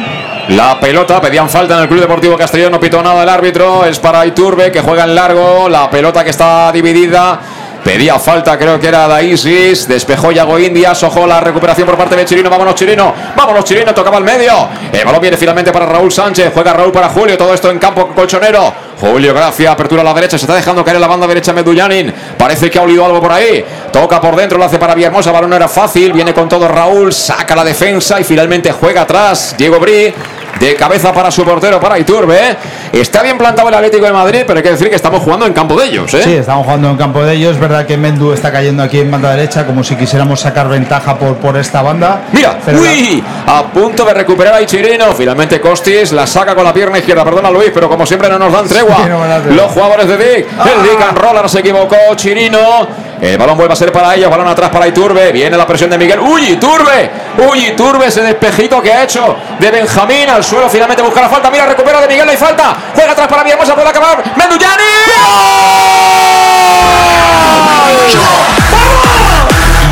La 0.50 0.80
pelota, 0.80 1.20
pedían 1.20 1.50
falta 1.50 1.76
en 1.76 1.82
el 1.82 1.88
Club 1.88 2.02
Deportivo 2.02 2.38
Castellón, 2.38 2.72
no 2.72 2.80
pitó 2.80 3.02
nada 3.04 3.24
el 3.24 3.30
árbitro, 3.30 3.86
es 3.86 4.00
para 4.00 4.26
Iturbe 4.26 4.72
que 4.72 4.82
juega 4.82 5.04
en 5.04 5.16
largo, 5.16 5.68
la 5.70 5.90
pelota 5.90 6.24
que 6.24 6.30
está 6.32 6.72
dividida. 6.72 7.40
Pedía 7.84 8.20
falta, 8.20 8.58
creo 8.58 8.80
que 8.80 8.88
era 8.88 9.08
Daisis. 9.08 9.88
Despejó 9.88 10.32
Yago 10.32 10.60
Indias. 10.60 11.02
Ojo 11.04 11.26
la 11.26 11.40
recuperación 11.40 11.88
por 11.88 11.98
parte 11.98 12.16
de 12.16 12.26
Chirino. 12.26 12.50
Vámonos, 12.50 12.76
Chirino. 12.76 13.14
Vámonos, 13.36 13.64
Chirino. 13.64 13.94
Tocaba 13.94 14.18
el 14.18 14.24
medio. 14.24 14.70
El 14.92 15.06
balón 15.06 15.22
viene 15.22 15.38
finalmente 15.38 15.72
para 15.72 15.86
Raúl 15.86 16.12
Sánchez. 16.12 16.52
Juega 16.54 16.74
Raúl 16.74 16.92
para 16.92 17.10
Julio. 17.10 17.38
Todo 17.38 17.54
esto 17.54 17.72
en 17.72 17.80
campo 17.80 18.08
colchonero. 18.10 18.74
Julio 19.00 19.34
Gracia. 19.34 19.72
Apertura 19.72 20.02
a 20.02 20.06
la 20.06 20.14
derecha. 20.14 20.38
Se 20.38 20.46
está 20.46 20.56
dejando 20.56 20.84
caer 20.84 21.00
la 21.00 21.08
banda 21.08 21.26
derecha 21.26 21.54
Medullanin. 21.54 22.14
Parece 22.38 22.70
que 22.70 22.78
ha 22.78 22.82
olido 22.82 23.06
algo 23.06 23.22
por 23.22 23.32
ahí. 23.32 23.64
Toca 23.92 24.20
por 24.20 24.36
dentro. 24.36 24.58
Lo 24.58 24.66
hace 24.66 24.78
para 24.78 24.94
Villahermosa. 24.94 25.32
Balón 25.32 25.50
no 25.50 25.56
era 25.56 25.68
fácil. 25.68 26.14
Viene 26.14 26.34
con 26.34 26.50
todo 26.50 26.68
Raúl. 26.68 27.14
Saca 27.14 27.56
la 27.56 27.64
defensa 27.64 28.20
y 28.20 28.24
finalmente 28.24 28.72
juega 28.72 29.02
atrás. 29.02 29.56
Diego 29.58 29.80
Bri. 29.80 30.14
De 30.60 30.76
cabeza 30.76 31.14
para 31.14 31.32
su 31.32 31.44
portero, 31.44 31.80
para 31.80 31.98
Iturbe. 31.98 32.58
Está 32.92 33.24
bien 33.24 33.38
plantado 33.38 33.70
el 33.70 33.76
Atlético 33.76 34.06
de 34.06 34.12
Madrid, 34.12 34.42
pero 34.46 34.58
hay 34.58 34.64
que 34.64 34.72
decir 34.72 34.90
que 34.90 34.96
estamos 34.96 35.22
jugando 35.22 35.46
en 35.46 35.54
campo 35.54 35.80
de 35.80 35.88
ellos. 35.88 36.14
¿eh? 36.14 36.22
Sí, 36.24 36.34
estamos 36.34 36.66
jugando 36.66 36.90
en 36.90 36.98
campo 36.98 37.24
de 37.24 37.34
ellos. 37.34 37.54
Es 37.54 37.60
verdad 37.60 37.86
que 37.86 37.96
Mendu 37.98 38.34
está 38.34 38.52
cayendo 38.52 38.84
aquí 38.84 39.00
en 39.00 39.10
banda 39.10 39.32
derecha, 39.32 39.66
como 39.66 39.84
si 39.84 39.96
quisiéramos 39.96 40.40
sacar 40.40 40.68
ventaja 40.68 41.16
por, 41.18 41.38
por 41.38 41.56
esta 41.58 41.82
banda. 41.82 42.24
Mira, 42.32 42.58
Pero 42.66 42.80
uy, 42.82 43.24
a 43.48 43.64
punto 43.64 44.04
de 44.04 44.14
recuperar 44.14 44.56
a 44.56 44.62
Ichirino. 44.62 45.14
Finalmente 45.14 45.62
Costis 45.62 46.12
la 46.12 46.28
saca 46.28 46.56
con 46.56 46.64
la 46.64 46.74
pierna 46.74 46.98
izquierda. 46.98 47.24
Perdona 47.24 47.50
Luis, 47.52 47.72
pero 47.74 47.88
como 47.88 48.06
siempre 48.06 48.28
no 48.30 48.38
nos 48.40 48.52
dan 48.52 48.68
tregua. 48.68 48.98
Sí, 49.04 49.10
no 49.10 49.20
me 49.20 49.28
dan 49.28 49.42
tregua. 49.44 49.64
Los 49.64 49.72
jugadores 49.72 50.08
de 50.08 50.18
Dick. 50.18 50.48
El 50.50 50.84
Dick 50.84 51.02
and 51.08 51.18
Roller 51.18 51.50
se 51.50 51.60
equivocó. 51.60 51.96
Chirino. 52.16 52.88
El 53.22 53.38
balón 53.38 53.58
vuelve 53.58 53.74
a 53.74 53.76
ser 53.76 53.92
para 53.92 54.16
ellos. 54.16 54.30
Balón 54.30 54.48
atrás 54.48 54.70
para 54.70 54.88
Iturbe. 54.88 55.32
Viene 55.32 55.58
la 55.58 55.68
presión 55.68 55.90
de 55.90 55.98
Miguel. 55.98 56.20
Uy, 56.20 56.52
Iturbe. 56.54 57.10
Uy, 57.50 57.68
Iturbe. 57.68 58.08
Ese 58.08 58.22
despejito 58.22 58.82
que 58.82 58.92
ha 58.94 59.04
hecho 59.04 59.36
de 59.60 59.72
Benjamín 59.72 60.30
al 60.30 60.44
suelo. 60.50 60.70
Finalmente 60.70 61.04
busca 61.04 61.22
la 61.22 61.30
falta. 61.30 61.50
Mira, 61.52 61.66
recupera 61.66 62.02
de 62.02 62.08
Miguel. 62.08 62.26
No 62.26 62.32
hay 62.32 62.38
falta. 62.38 62.76
Juega 62.96 63.12
atrás 63.12 63.28
para 63.28 63.44
Villahermosa. 63.44 63.76
Puede 63.76 63.90
acabar. 63.90 64.24
Mendullani. 64.36 64.84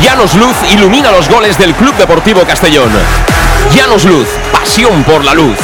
Llanos 0.02 0.34
Luz 0.34 0.56
ilumina 0.70 1.12
los 1.12 1.28
goles 1.28 1.58
del 1.58 1.74
Club 1.74 1.94
Deportivo 1.96 2.42
Castellón. 2.44 2.90
Llanos 3.74 4.04
Luz, 4.04 4.28
pasión 4.52 5.04
por 5.04 5.24
la 5.24 5.34
luz. 5.34 5.58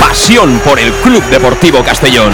Pasión 0.00 0.60
por 0.60 0.78
el 0.78 0.92
Club 0.92 1.24
Deportivo 1.24 1.82
Castellón. 1.82 2.32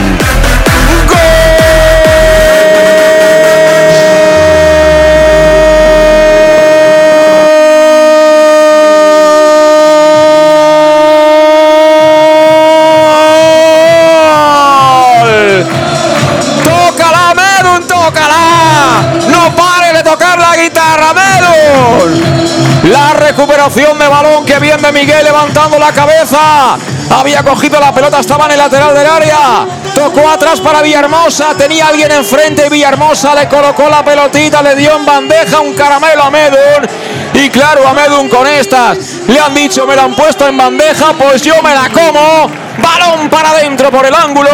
Recuperación 23.60 23.98
de 23.98 24.08
balón 24.08 24.46
que 24.46 24.58
viene 24.58 24.80
de 24.80 24.92
Miguel 24.92 25.22
levantando 25.22 25.78
la 25.78 25.92
cabeza. 25.92 26.78
Había 27.10 27.42
cogido 27.42 27.78
la 27.78 27.92
pelota, 27.92 28.20
estaba 28.20 28.46
en 28.46 28.52
el 28.52 28.58
lateral 28.58 28.94
del 28.94 29.06
área. 29.06 29.66
Tocó 29.94 30.28
atrás 30.30 30.60
para 30.60 30.80
Villahermosa. 30.80 31.54
Tenía 31.58 31.88
alguien 31.88 32.10
enfrente 32.10 32.66
y 32.66 32.68
Villahermosa 32.70 33.34
le 33.34 33.48
colocó 33.48 33.88
la 33.90 34.02
pelotita, 34.02 34.62
le 34.62 34.76
dio 34.76 34.96
en 34.96 35.04
bandeja 35.04 35.60
un 35.60 35.74
caramelo 35.74 36.22
a 36.22 36.30
Medun. 36.30 36.88
Y 37.34 37.50
claro, 37.50 37.86
a 37.86 37.92
Medun 37.92 38.28
con 38.28 38.46
estas 38.46 38.96
le 39.28 39.38
han 39.38 39.54
dicho, 39.54 39.86
me 39.86 39.94
la 39.94 40.04
han 40.04 40.14
puesto 40.14 40.46
en 40.48 40.56
bandeja, 40.56 41.12
pues 41.12 41.42
yo 41.42 41.54
me 41.62 41.74
la 41.74 41.90
como. 41.90 42.50
Balón 42.78 43.28
para 43.28 43.50
adentro 43.50 43.90
por 43.90 44.06
el 44.06 44.14
ángulo. 44.14 44.50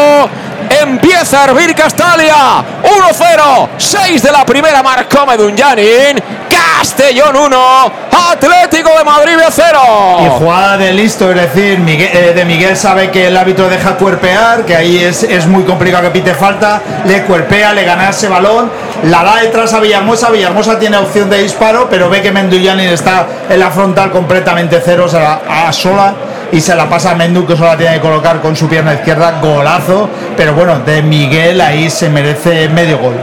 Empieza 0.68 1.42
a 1.42 1.44
hervir 1.44 1.74
Castalia. 1.74 2.64
1-0. 2.82 3.68
6 3.76 4.22
de 4.22 4.32
la 4.32 4.44
primera 4.44 4.82
marcó 4.82 5.24
Medunjanin. 5.26 6.20
Castellón 6.50 7.36
1. 7.36 7.92
Atlético 8.32 8.65
de 8.98 9.04
Madrid 9.04 9.34
0. 9.50 9.78
Y 10.24 10.28
jugada 10.38 10.76
de 10.76 10.92
listo, 10.92 11.30
es 11.30 11.36
decir, 11.36 11.78
Miguel- 11.78 12.10
eh, 12.12 12.32
de 12.34 12.44
Miguel 12.44 12.76
sabe 12.76 13.10
que 13.10 13.26
el 13.28 13.36
árbitro 13.36 13.68
deja 13.68 13.96
cuerpear, 13.96 14.64
que 14.64 14.76
ahí 14.76 14.98
es, 15.02 15.22
es 15.22 15.46
muy 15.46 15.64
complicado 15.64 16.04
que 16.04 16.10
pite 16.10 16.34
falta, 16.34 16.80
le 17.06 17.22
cuerpea, 17.22 17.72
le 17.72 17.84
gana 17.84 18.10
ese 18.10 18.28
balón, 18.28 18.70
la 19.04 19.22
da 19.22 19.36
detrás 19.36 19.72
a 19.74 19.80
Villahermosa, 19.80 20.30
Villahermosa 20.30 20.78
tiene 20.78 20.96
opción 20.96 21.28
de 21.30 21.42
disparo, 21.42 21.88
pero 21.90 22.08
ve 22.08 22.22
que 22.22 22.32
Menduyanin 22.32 22.88
está 22.88 23.26
en 23.48 23.60
la 23.60 23.70
frontal 23.70 24.10
completamente 24.10 24.80
cero, 24.84 25.08
se 25.08 25.18
la, 25.18 25.40
a 25.48 25.72
sola 25.72 26.14
y 26.52 26.60
se 26.60 26.74
la 26.76 26.88
pasa 26.88 27.10
a 27.10 27.14
Mendu 27.16 27.44
que 27.46 27.56
solo 27.56 27.70
la 27.70 27.76
tiene 27.76 27.94
que 27.96 28.00
colocar 28.00 28.40
con 28.40 28.54
su 28.54 28.68
pierna 28.68 28.94
izquierda, 28.94 29.40
golazo, 29.42 30.08
pero 30.36 30.54
bueno, 30.54 30.78
de 30.86 31.02
Miguel 31.02 31.60
ahí 31.60 31.90
se 31.90 32.08
merece 32.08 32.68
medio 32.68 32.98
gol. 32.98 33.16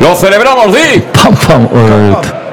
Lo 0.00 0.14
celebramos, 0.14 0.74
Di. 0.74 1.02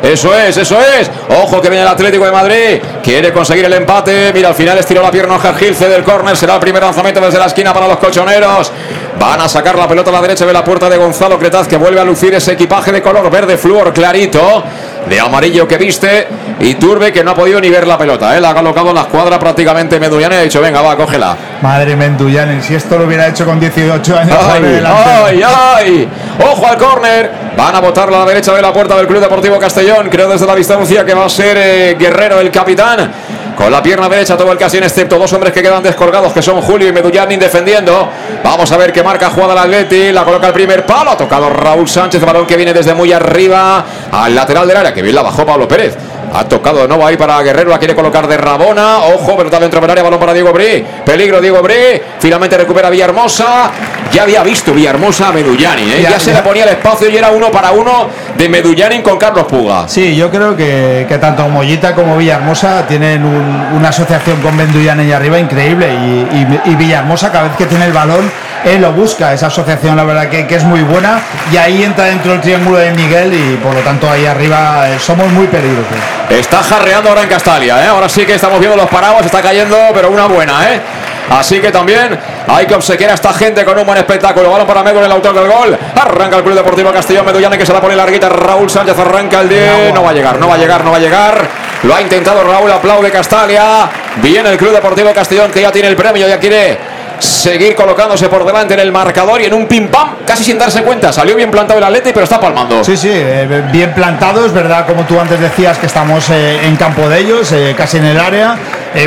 Eso 0.04 0.38
es, 0.38 0.58
eso 0.58 0.78
es. 0.82 1.10
Ojo 1.30 1.62
que 1.62 1.70
viene 1.70 1.84
el 1.84 1.88
Atlético 1.88 2.26
de 2.26 2.32
Madrid. 2.32 2.82
Quiere 3.02 3.32
conseguir 3.32 3.64
el 3.64 3.72
empate. 3.72 4.34
Mira, 4.34 4.50
al 4.50 4.56
final 4.56 4.78
estiró 4.78 5.02
la 5.02 5.10
pierna 5.10 5.36
Oscar 5.36 5.56
Gilce 5.56 5.88
del 5.88 6.04
córner. 6.04 6.36
Será 6.36 6.56
el 6.56 6.60
primer 6.60 6.84
lanzamiento 6.84 7.22
desde 7.22 7.40
la 7.40 7.46
esquina 7.46 7.74
para 7.74 7.88
los 7.88 7.98
colchoneros. 7.98 8.70
Van 9.18 9.40
a 9.40 9.48
sacar 9.48 9.78
la 9.78 9.88
pelota 9.88 10.10
a 10.10 10.14
la 10.14 10.22
derecha 10.22 10.46
de 10.46 10.52
la 10.52 10.62
puerta 10.62 10.90
de 10.90 10.98
Gonzalo 10.98 11.40
Cretaz, 11.40 11.70
que 11.70 11.78
vuelve 11.78 12.02
a 12.02 12.04
lucir 12.04 12.36
ese 12.36 12.52
equipaje 12.52 12.92
de 12.92 13.02
color 13.02 13.32
verde 13.32 13.58
flúor 13.58 13.94
clarito. 13.94 14.62
De 15.08 15.20
amarillo 15.22 15.66
que 15.66 15.78
viste. 15.78 16.28
Y 16.60 16.76
Turbe 16.76 17.12
que 17.12 17.24
no 17.24 17.32
ha 17.32 17.36
podido 17.36 17.60
ni 17.60 17.70
ver 17.70 17.88
la 17.88 17.98
pelota. 17.98 18.38
¿eh? 18.38 18.42
La 18.42 18.52
ha 18.52 18.54
colocado 18.54 18.90
en 18.90 18.96
la 18.96 19.02
escuadra 19.02 19.40
prácticamente 19.40 20.00
Medullán 20.00 20.32
y 20.34 20.36
ha 20.36 20.42
dicho, 20.42 20.62
venga, 20.62 20.82
va, 20.82 20.96
cógela. 20.96 21.36
Madre 21.62 21.96
Menduyanin, 21.96 22.62
si 22.62 22.76
esto 22.76 22.98
lo 22.98 23.06
hubiera 23.06 23.28
hecho 23.28 23.46
con 23.46 23.60
18 23.60 24.18
años, 24.18 24.38
¡Ay, 24.42 24.84
ay, 24.86 25.44
ay! 25.44 26.10
¡Ojo 26.52 26.68
al 26.68 26.78
córner! 26.78 27.32
Van 27.58 27.76
a 27.76 27.82
botarla 27.82 28.18
a 28.18 28.20
la 28.22 28.26
derecha 28.26 28.54
de 28.54 28.62
la 28.62 28.72
puerta 28.74 28.96
del 28.96 29.08
Club 29.08 29.20
Deportivo 29.20 29.60
Castellón. 29.60 30.10
Creo 30.10 30.30
desde 30.30 30.46
la 30.46 30.56
distancia 30.56 31.06
que 31.06 31.14
va 31.14 31.26
a 31.26 31.30
ser 31.30 31.58
eh, 31.58 31.96
Guerrero 31.98 32.40
el 32.40 32.50
capitán. 32.50 33.12
Con 33.56 33.72
la 33.72 33.84
pierna 33.84 34.10
derecha 34.10 34.36
todo 34.36 34.52
el 34.52 34.58
casín, 34.58 34.84
excepto 34.84 35.20
dos 35.20 35.32
hombres 35.34 35.54
que 35.54 35.62
quedan 35.62 35.84
descolgados, 35.84 36.34
que 36.34 36.42
son 36.42 36.60
Julio 36.62 36.88
y 36.88 36.92
Medullanin 36.92 37.40
defendiendo. 37.40 38.10
Vamos 38.44 38.72
a 38.72 38.78
ver 38.78 38.92
qué 38.92 39.04
marca 39.04 39.30
jugada 39.30 39.54
el 39.54 39.60
Atleti. 39.60 40.12
La 40.12 40.24
coloca 40.24 40.48
el 40.48 40.54
primer 40.54 40.86
palo. 40.86 41.12
Ha 41.12 41.18
tocado 41.18 41.50
Raúl 41.50 41.88
Sánchez, 41.88 42.24
balón 42.26 42.48
que 42.48 42.58
viene 42.58 42.74
desde 42.74 42.96
muy 42.96 43.12
arriba 43.12 43.86
al 44.12 44.34
lateral 44.34 44.68
del 44.68 44.78
área. 44.78 44.94
Que 44.94 45.04
bien 45.04 45.14
la 45.14 45.22
bajó 45.22 45.46
Pablo 45.46 45.68
Pérez. 45.68 45.96
Ha 46.36 46.46
tocado 46.46 46.82
de 46.82 46.88
nuevo 46.88 47.06
ahí 47.06 47.16
para 47.16 47.42
Guerrero, 47.44 47.70
la 47.70 47.78
quiere 47.78 47.94
colocar 47.96 48.28
de 48.28 48.38
Rabona. 48.38 49.00
Ojo, 49.00 49.36
pero 49.38 49.46
está 49.50 49.60
dentro 49.60 49.80
del 49.80 49.90
área, 49.90 50.04
balón 50.04 50.20
para 50.20 50.34
Diego 50.34 50.52
Brí. 50.52 50.84
Peligro 51.06 51.40
Diego 51.40 51.62
Brí. 51.62 52.02
Finalmente 52.20 52.58
recupera 52.58 52.90
Villahermosa. 52.90 53.70
Ya 54.12 54.24
había 54.24 54.44
visto 54.44 54.74
Villahermosa 54.74 55.30
a 55.30 55.32
Medullani, 55.32 55.84
¿eh? 55.92 56.02
ya, 56.04 56.12
Ya, 56.12 56.20
se 56.20 56.32
ya. 56.32 56.38
le 56.38 56.44
ponía 56.44 56.64
el 56.64 56.70
espacio 56.70 57.10
y 57.10 57.18
era 57.18 57.30
uno 57.32 57.52
para 57.52 57.72
uno 57.72 58.08
de 58.38 58.50
Medullani 58.50 59.02
con 59.02 59.18
Carlos 59.18 59.46
Puga. 59.46 59.88
Sí, 59.88 60.16
yo 60.16 60.30
creo 60.32 60.56
que, 60.56 61.06
que 61.08 61.18
tanto 61.18 61.48
Mollita 61.50 61.94
como 61.96 62.18
Villahermosa 62.18 62.86
tienen 62.88 63.24
un- 63.26 63.68
una 63.76 63.90
asociación 63.90 64.40
con 64.42 64.56
Benduyán 64.58 65.00
ahí 65.00 65.12
arriba 65.12 65.40
increíble 65.40 65.88
y, 65.94 66.36
y- 66.36 66.72
y 66.72 66.76
Villahermosa 66.76 67.32
cada 67.32 67.46
vez 67.46 67.58
que 67.58 67.66
tiene 67.66 67.86
el 67.86 67.94
balón, 67.94 68.32
él 68.66 68.82
lo 68.82 68.92
busca, 68.94 69.34
esa 69.34 69.48
asociación 69.48 69.96
la 69.96 70.04
verdad 70.04 70.30
que, 70.30 70.48
que 70.48 70.56
es 70.56 70.64
muy 70.64 70.82
buena 70.82 71.22
y 71.52 71.58
ahí 71.58 71.84
entra 71.84 72.06
dentro 72.06 72.32
del 72.32 72.42
triángulo 72.42 72.78
de 72.78 72.92
Miguel 72.92 73.34
y 73.34 73.58
por 73.58 73.74
lo 73.74 73.82
tanto 73.82 74.10
ahí 74.10 74.26
arriba 74.26 74.90
eh, 74.90 75.00
somos 75.00 75.32
muy 75.32 75.48
peligrosos. 75.48 75.98
Está 76.30 76.64
jarreando 76.64 77.10
ahora 77.10 77.24
en 77.24 77.30
Castalia, 77.30 77.84
¿eh? 77.84 77.88
Ahora 77.88 78.08
sí 78.10 78.26
que 78.26 78.36
estamos 78.36 78.60
viendo 78.60 78.78
los 78.78 78.90
paraguas, 78.90 79.26
está 79.26 79.42
cayendo, 79.42 79.78
pero 79.94 80.10
una 80.10 80.28
buena, 80.28 80.74
¿eh? 80.74 80.82
Así 81.30 81.60
que 81.60 81.72
también 81.72 82.18
hay 82.48 82.66
que 82.66 82.76
obsequiar 82.76 83.12
a 83.12 83.14
esta 83.14 83.34
gente 83.34 83.64
con 83.64 83.78
un 83.78 83.86
buen 83.86 83.98
espectáculo. 83.98 84.52
Balón 84.52 84.68
para 84.68 84.84
Medo, 84.84 85.04
el 85.04 85.12
autor 85.12 85.34
del 85.34 85.48
gol. 85.48 85.78
Arranca 85.96 86.38
el 86.38 86.44
Club 86.44 86.56
Deportivo 86.56 86.92
Castellón, 86.92 87.26
Medullane 87.26 87.58
que 87.58 87.66
se 87.66 87.74
la 87.74 87.82
pone 87.82 87.96
larguita. 87.96 88.30
Raúl 88.30 88.70
Sánchez 88.70 88.98
arranca 89.00 89.42
el 89.42 89.50
10. 89.50 89.94
No 89.94 90.04
va 90.04 90.10
a 90.10 90.14
llegar, 90.14 90.38
no 90.38 90.48
va 90.48 90.56
a 90.56 90.58
llegar, 90.58 90.84
no 90.84 90.92
va 90.92 90.98
a 90.98 91.00
llegar. 91.00 91.48
Lo 91.84 91.96
ha 91.96 92.02
intentado 92.02 92.44
Raúl, 92.44 92.72
aplaude 92.72 93.10
Castalia. 93.10 93.90
Viene 94.18 94.50
el 94.50 94.58
Club 94.58 94.74
Deportivo 94.74 95.12
Castellón 95.14 95.52
que 95.52 95.62
ya 95.62 95.72
tiene 95.72 95.88
el 95.88 95.96
premio, 95.96 96.28
ya 96.28 96.40
quiere 96.40 96.78
seguir 97.20 97.76
colocándose 97.76 98.28
por 98.30 98.46
delante 98.46 98.74
en 98.74 98.80
el 98.80 98.92
marcador 98.92 99.42
y 99.42 99.46
en 99.46 99.54
un 99.54 99.68
pim 99.68 99.88
pam, 99.88 100.10
casi 100.26 100.44
sin 100.44 100.58
darse 100.58 100.84
cuenta. 100.84 101.12
Salió 101.12 101.36
bien 101.36 101.52
plantado 101.52 101.80
el 101.80 101.84
Atleti, 101.84 102.12
pero 102.14 102.24
está 102.24 102.40
palmando. 102.40 102.84
Sí, 102.84 102.98
sí, 102.98 103.10
eh, 103.12 103.64
bien 103.72 103.94
plantado, 103.94 104.46
es 104.46 104.54
verdad, 104.54 104.86
como 104.86 105.04
tú 105.04 105.20
antes 105.20 105.40
decías, 105.40 105.78
que 105.78 105.86
estamos 105.86 106.30
eh, 106.30 106.66
en 106.66 106.76
campo 106.76 107.08
de 107.10 107.20
ellos, 107.20 107.52
eh, 107.52 107.74
casi 107.78 107.98
en 107.98 108.06
el 108.06 108.20
área. 108.20 108.56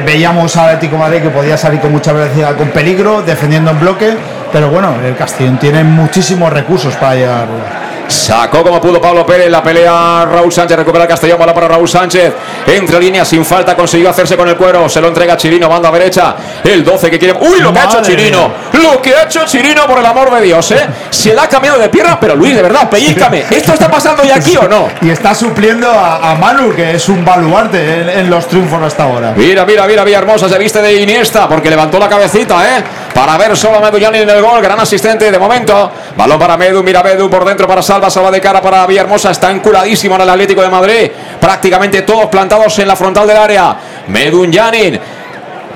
Veíamos 0.05 0.57
al 0.57 0.71
Atlético 0.71 0.97
Madrid 0.97 1.23
que 1.23 1.31
podía 1.31 1.57
salir 1.57 1.81
con 1.81 1.93
mucha 1.93 2.13
velocidad, 2.13 2.57
con 2.57 2.71
peligro, 2.71 3.23
defendiendo 3.23 3.71
en 3.71 3.79
bloque, 3.79 4.17
pero 4.53 4.69
bueno, 4.69 4.97
el 5.05 5.15
Castellón 5.15 5.59
tiene 5.59 5.85
muchísimos 5.85 6.53
recursos 6.53 6.95
para 6.97 7.15
llegar. 7.15 7.86
Sacó 8.09 8.63
como 8.63 8.81
pudo 8.81 9.01
Pablo 9.01 9.25
Pérez 9.27 9.51
la 9.51 9.63
pelea 9.63 10.25
Raúl 10.31 10.53
Sánchez, 10.53 10.77
recupera 10.77 11.05
el 11.05 11.09
Castellón, 11.09 11.39
bala 11.39 11.55
para 11.55 11.69
Raúl 11.69 11.89
Sánchez, 11.89 12.33
entre 12.67 13.01
líneas 13.01 13.29
sin 13.29 13.45
falta, 13.45 13.75
consiguió 13.77 14.11
hacerse 14.11 14.37
con 14.37 14.49
el 14.49 14.57
cuero, 14.57 14.89
se 14.89 15.01
lo 15.01 15.09
entrega 15.09 15.37
Chirino, 15.37 15.69
banda 15.69 15.91
derecha, 15.91 16.35
el 16.65 16.85
12 16.85 17.11
que 17.11 17.19
quiere... 17.19 17.39
¡Uy, 17.41 17.61
lo 17.61 17.73
que 17.73 17.79
ha 17.79 17.85
hecho 17.85 18.03
Chirino! 18.03 18.53
Lo 18.73 19.01
que 19.03 19.15
ha 19.15 19.23
hecho 19.25 19.45
Chirino, 19.45 19.87
por 19.87 19.99
el 19.99 20.07
amor 20.07 20.35
de 20.35 20.43
Dios, 20.43 20.71
¿eh? 20.73 20.87
Se 21.11 21.35
la 21.35 21.45
ha 21.45 21.49
cambiado 21.49 21.79
de 21.79 21.89
pierna, 21.89 22.19
pero 22.21 22.37
Luis, 22.37 22.55
de 22.55 22.63
verdad, 22.63 22.89
pellízcame, 22.89 23.45
¿esto 23.51 23.73
está 23.73 23.91
pasando 23.91 24.23
ya 24.25 24.37
aquí 24.37 24.57
o 24.57 24.69
no? 24.69 24.89
Y 25.03 25.11
está 25.11 25.35
supliendo 25.35 25.91
a, 25.91 26.31
a 26.31 26.35
Manu, 26.37 26.75
que 26.75 26.93
es 26.93 27.09
un 27.09 27.25
baluarte 27.25 28.03
en, 28.03 28.09
en 28.09 28.31
los 28.31 28.47
triunfos 28.47 28.83
hasta 28.83 29.05
ahora. 29.05 29.33
Mira, 29.37 29.65
mira, 29.65 29.87
mira, 29.87 30.05
Villahermosa 30.05 30.49
se 30.49 30.59
viste 30.59 30.81
de 30.83 30.95
Iniesta 30.95 31.49
porque 31.49 31.71
levantó 31.71 31.99
la 31.99 32.09
cabecita, 32.09 32.79
¿eh? 32.79 32.83
Para 33.15 33.37
ver 33.39 33.57
solo 33.57 33.79
a 33.79 33.81
Medu 33.81 33.99
Gianni 33.99 34.19
en 34.19 34.31
el 34.31 34.43
gol, 34.43 34.61
gran 34.61 34.79
asistente 34.79 35.31
de 35.31 35.39
momento. 35.39 35.91
Balón 36.17 36.39
para 36.39 36.57
Medu, 36.57 36.83
mira 36.83 37.03
Medu 37.03 37.29
por 37.29 37.45
dentro 37.45 37.67
para 37.67 37.83
Salva, 37.83 38.09
Salva 38.09 38.31
de 38.31 38.41
cara 38.41 38.63
para 38.63 38.87
Villahermosa, 38.87 39.31
está 39.31 39.51
enculadísimo 39.51 40.15
en 40.15 40.23
el 40.23 40.31
Atlético 40.31 40.63
de 40.63 40.69
Madrid. 40.71 41.11
Prácticamente 41.39 42.03
todos 42.03 42.27
plantados 42.27 42.79
en 42.79 42.89
la 42.89 42.97
frontal 42.97 43.27
del 43.27 43.37
área. 43.37 43.77
Medu 44.09 44.47
Janin. 44.51 44.99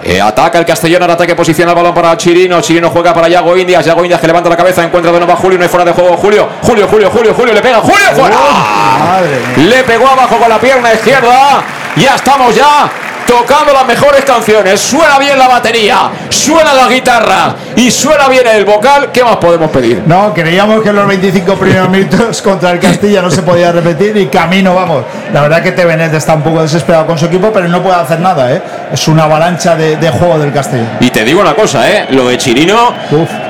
Eh, 0.03 0.18
ataca 0.18 0.59
el 0.59 0.64
Castellón, 0.64 1.03
ahora 1.03 1.12
ataque 1.12 1.34
posiciona 1.34 1.72
el 1.72 1.76
balón 1.76 1.93
para 1.93 2.16
Chirino. 2.16 2.59
Chirino 2.62 2.88
juega 2.88 3.12
para 3.12 3.28
Yago 3.28 3.55
Indias. 3.55 3.84
Yago 3.84 4.03
Indias 4.03 4.18
que 4.18 4.26
levanta 4.26 4.49
la 4.49 4.57
cabeza, 4.57 4.82
encuentra 4.82 5.12
de 5.12 5.18
nuevo 5.18 5.32
a 5.34 5.36
Julio. 5.36 5.59
No 5.59 5.64
hay 5.64 5.68
fuera 5.68 5.84
de 5.84 5.93
juego. 5.93 6.16
Julio, 6.16 6.49
Julio, 6.62 6.88
Julio, 6.88 7.11
Julio, 7.11 7.34
Julio 7.34 7.53
le 7.53 7.61
pega. 7.61 7.80
¡Julio 7.80 8.07
fuera! 8.14 8.36
Madre. 8.99 9.41
Le 9.59 9.84
pegó 9.84 10.09
abajo 10.09 10.36
con 10.38 10.49
la 10.49 10.59
pierna 10.59 10.95
izquierda. 10.95 11.62
Ya 11.97 12.14
estamos 12.14 12.55
ya 12.55 12.91
tocando 13.31 13.72
las 13.72 13.87
mejores 13.87 14.24
canciones. 14.24 14.81
Suena 14.81 15.16
bien 15.18 15.39
la 15.39 15.47
batería, 15.47 16.11
suena 16.28 16.74
la 16.74 16.89
guitarra 16.89 17.55
y 17.76 17.89
suena 17.91 18.28
bien 18.28 18.45
el 18.49 18.64
vocal. 18.64 19.12
¿Qué 19.12 19.22
más 19.22 19.37
podemos 19.37 19.70
pedir? 19.70 20.03
No, 20.05 20.35
creíamos 20.35 20.83
que 20.83 20.89
en 20.89 20.97
los 20.97 21.07
25 21.07 21.55
primeros 21.55 21.89
minutos 21.91 22.43
contra 22.43 22.72
el 22.72 22.81
Castilla 22.81 23.22
no 23.22 23.31
se 23.31 23.43
podía 23.43 23.70
repetir 23.70 24.16
y 24.16 24.26
camino, 24.26 24.74
vamos. 24.74 25.05
La 25.33 25.43
verdad 25.43 25.62
que 25.62 25.70
Tevenet 25.70 26.12
está 26.12 26.35
un 26.35 26.43
poco 26.43 26.62
desesperado 26.62 27.07
con 27.07 27.16
su 27.16 27.26
equipo, 27.26 27.53
pero 27.53 27.68
no 27.68 27.81
puede 27.83 27.97
hacer 27.97 28.18
nada, 28.18 28.53
¿eh? 28.53 28.61
Es 28.93 29.07
una 29.07 29.24
avalancha 29.24 29.76
de, 29.76 29.97
de 29.97 30.11
juego 30.11 30.37
del 30.41 30.53
Castilla. 30.53 30.99
Y 30.99 31.11
te 31.11 31.24
digo 31.24 31.41
una 31.41 31.55
cosa, 31.55 31.89
¿eh? 31.89 32.07
lo 32.11 32.26
de 32.26 32.37
Chirino, 32.37 32.93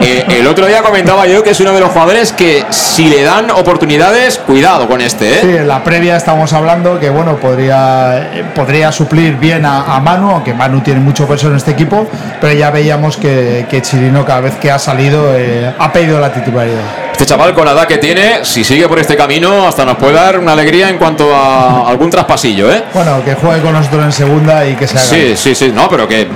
eh, 0.01 0.25
el 0.29 0.47
otro 0.47 0.67
día 0.67 0.83
comentaba 0.83 1.27
yo 1.27 1.43
que 1.43 1.51
es 1.51 1.61
uno 1.61 1.73
de 1.73 1.81
los 1.81 1.91
jugadores 1.91 2.33
que 2.33 2.65
si 2.71 3.09
le 3.09 3.23
dan 3.23 3.51
oportunidades, 3.51 4.39
cuidado 4.39 4.87
con 4.89 5.01
este. 5.01 5.35
¿eh? 5.35 5.39
Sí, 5.41 5.57
en 5.57 5.69
la 5.69 5.83
previa 5.83 6.17
estamos 6.17 6.53
hablando 6.53 6.99
que 6.99 7.09
bueno 7.09 7.37
podría 7.37 8.31
eh, 8.33 8.45
podría 8.55 8.93
suplir 8.93 9.37
bien 9.37 9.65
a, 9.65 9.70
a 9.79 10.01
Manu, 10.01 10.31
aunque 10.31 10.55
Manu 10.55 10.81
tiene 10.81 11.01
mucho 11.01 11.27
peso 11.27 11.49
en 11.49 11.57
este 11.57 11.71
equipo, 11.73 12.09
pero 12.41 12.53
ya 12.53 12.71
veíamos 12.71 13.17
que, 13.17 13.67
que 13.69 13.83
Chirino 13.83 14.25
cada 14.25 14.41
vez 14.41 14.57
que 14.57 14.71
ha 14.71 14.79
salido 14.79 15.35
eh, 15.37 15.73
ha 15.79 15.93
pedido 15.93 16.21
la 16.21 16.33
titularidad. 16.33 17.11
Este 17.13 17.27
chaval 17.27 17.53
con 17.53 17.67
la 17.67 17.73
edad 17.73 17.87
que 17.87 17.99
tiene, 17.99 18.45
si 18.45 18.65
sigue 18.65 18.89
por 18.89 18.99
este 18.99 19.15
camino, 19.15 19.67
hasta 19.67 19.85
nos 19.85 19.97
puede 19.99 20.15
dar 20.15 20.39
una 20.39 20.53
alegría 20.53 20.89
en 20.89 20.97
cuanto 20.97 21.35
a 21.35 21.87
algún 21.87 22.09
traspasillo, 22.09 22.73
¿eh? 22.73 22.83
Bueno, 22.95 23.23
que 23.23 23.35
juegue 23.35 23.61
con 23.61 23.73
nosotros 23.75 24.05
en 24.07 24.13
segunda 24.13 24.67
y 24.67 24.75
que 24.75 24.87
se 24.87 24.97
haga. 24.97 25.07
Sí, 25.07 25.37
sí, 25.37 25.55
sí, 25.55 25.71
no, 25.75 25.87
pero 25.89 26.09
que 26.09 26.27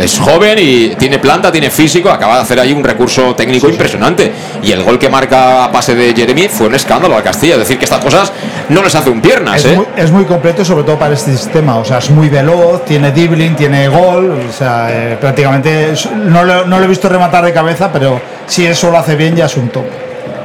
es 0.00 0.18
joven 0.18 0.58
y 0.60 0.88
tiene 0.96 1.18
planta, 1.18 1.50
tiene 1.50 1.70
físico, 1.70 2.10
acaba 2.10 2.36
de 2.36 2.42
hacer 2.42 2.60
ahí 2.60 2.72
un 2.72 2.84
recurso 2.84 3.34
técnico 3.34 3.68
impresionante. 3.68 4.32
Y 4.62 4.72
el 4.72 4.82
gol 4.82 4.98
que 4.98 5.08
marca 5.08 5.64
a 5.64 5.72
pase 5.72 5.94
de 5.94 6.14
Jeremy 6.14 6.48
fue 6.48 6.68
un 6.68 6.74
escándalo 6.74 7.16
al 7.16 7.22
Castilla, 7.22 7.54
es 7.54 7.60
decir, 7.60 7.78
que 7.78 7.84
estas 7.84 8.04
cosas 8.04 8.32
no 8.68 8.82
les 8.82 8.94
hace 8.94 9.10
un 9.10 9.20
piernas, 9.20 9.64
Es, 9.64 9.72
¿eh? 9.72 9.76
muy, 9.76 9.86
es 9.96 10.10
muy 10.10 10.24
completo, 10.24 10.64
sobre 10.64 10.84
todo 10.84 10.98
para 10.98 11.14
este 11.14 11.32
sistema. 11.36 11.76
O 11.76 11.84
sea, 11.84 11.98
es 11.98 12.10
muy 12.10 12.28
veloz, 12.28 12.84
tiene 12.84 13.12
dribbling, 13.12 13.56
tiene 13.56 13.88
gol. 13.88 14.38
O 14.48 14.52
sea, 14.52 14.88
eh, 14.90 15.16
prácticamente 15.20 15.92
no 16.14 16.44
lo, 16.44 16.66
no 16.66 16.78
lo 16.78 16.84
he 16.84 16.88
visto 16.88 17.08
rematar 17.08 17.44
de 17.44 17.52
cabeza, 17.52 17.90
pero 17.92 18.20
si 18.46 18.66
eso 18.66 18.90
lo 18.90 18.98
hace 18.98 19.16
bien, 19.16 19.36
ya 19.36 19.46
es 19.46 19.56
un 19.56 19.68
top. 19.68 19.84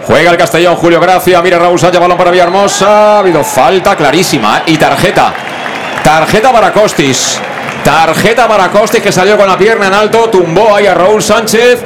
Juega 0.06 0.32
el 0.32 0.38
Castellón, 0.38 0.76
Julio 0.78 1.02
Gracia, 1.02 1.42
mira 1.42 1.60
Raúl 1.60 1.78
Sánchez, 1.78 2.00
balón 2.00 2.18
para 2.18 2.32
Villahermosa, 2.32 3.16
ha 3.16 3.20
habido 3.20 3.44
falta 3.44 3.96
clarísima, 3.96 4.60
¿eh? 4.60 4.72
y 4.72 4.78
tarjeta. 4.78 5.34
Tarjeta 6.02 6.54
para 6.54 6.72
Costis. 6.72 7.38
Tarjeta 7.88 8.50
para 8.50 8.68
Costis 8.68 9.02
que 9.02 9.14
salió 9.14 9.38
con 9.38 9.48
la 9.48 9.58
pierna 9.58 9.88
en 9.88 9.94
alto, 9.94 10.30
tumbó 10.30 10.76
ahí 10.76 10.86
a 10.86 10.94
Raúl 10.94 11.24
Sánchez. 11.24 11.80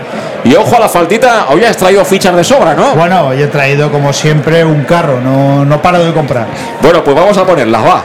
Y 0.43 0.56
ojo 0.56 0.76
a 0.76 0.80
la 0.80 0.89
faltita, 0.89 1.45
hoy 1.49 1.64
has 1.64 1.78
traído 1.78 2.04
fichas 2.04 2.36
de 2.36 2.43
sobra, 2.43 2.74
¿no? 2.74 2.95
Bueno, 2.95 3.28
hoy 3.28 3.43
he 3.43 3.45
traído 3.45 3.91
como 3.91 4.12
siempre 4.12 4.66
un 4.66 4.84
carro, 4.84 5.22
no, 5.22 5.64
no 5.64 5.80
paro 5.80 6.04
de 6.04 6.12
comprar. 6.12 6.47
Bueno, 6.82 7.04
pues 7.04 7.16
vamos 7.16 7.38
a 7.38 7.45
ponerlas, 7.45 7.86
va. 7.86 8.04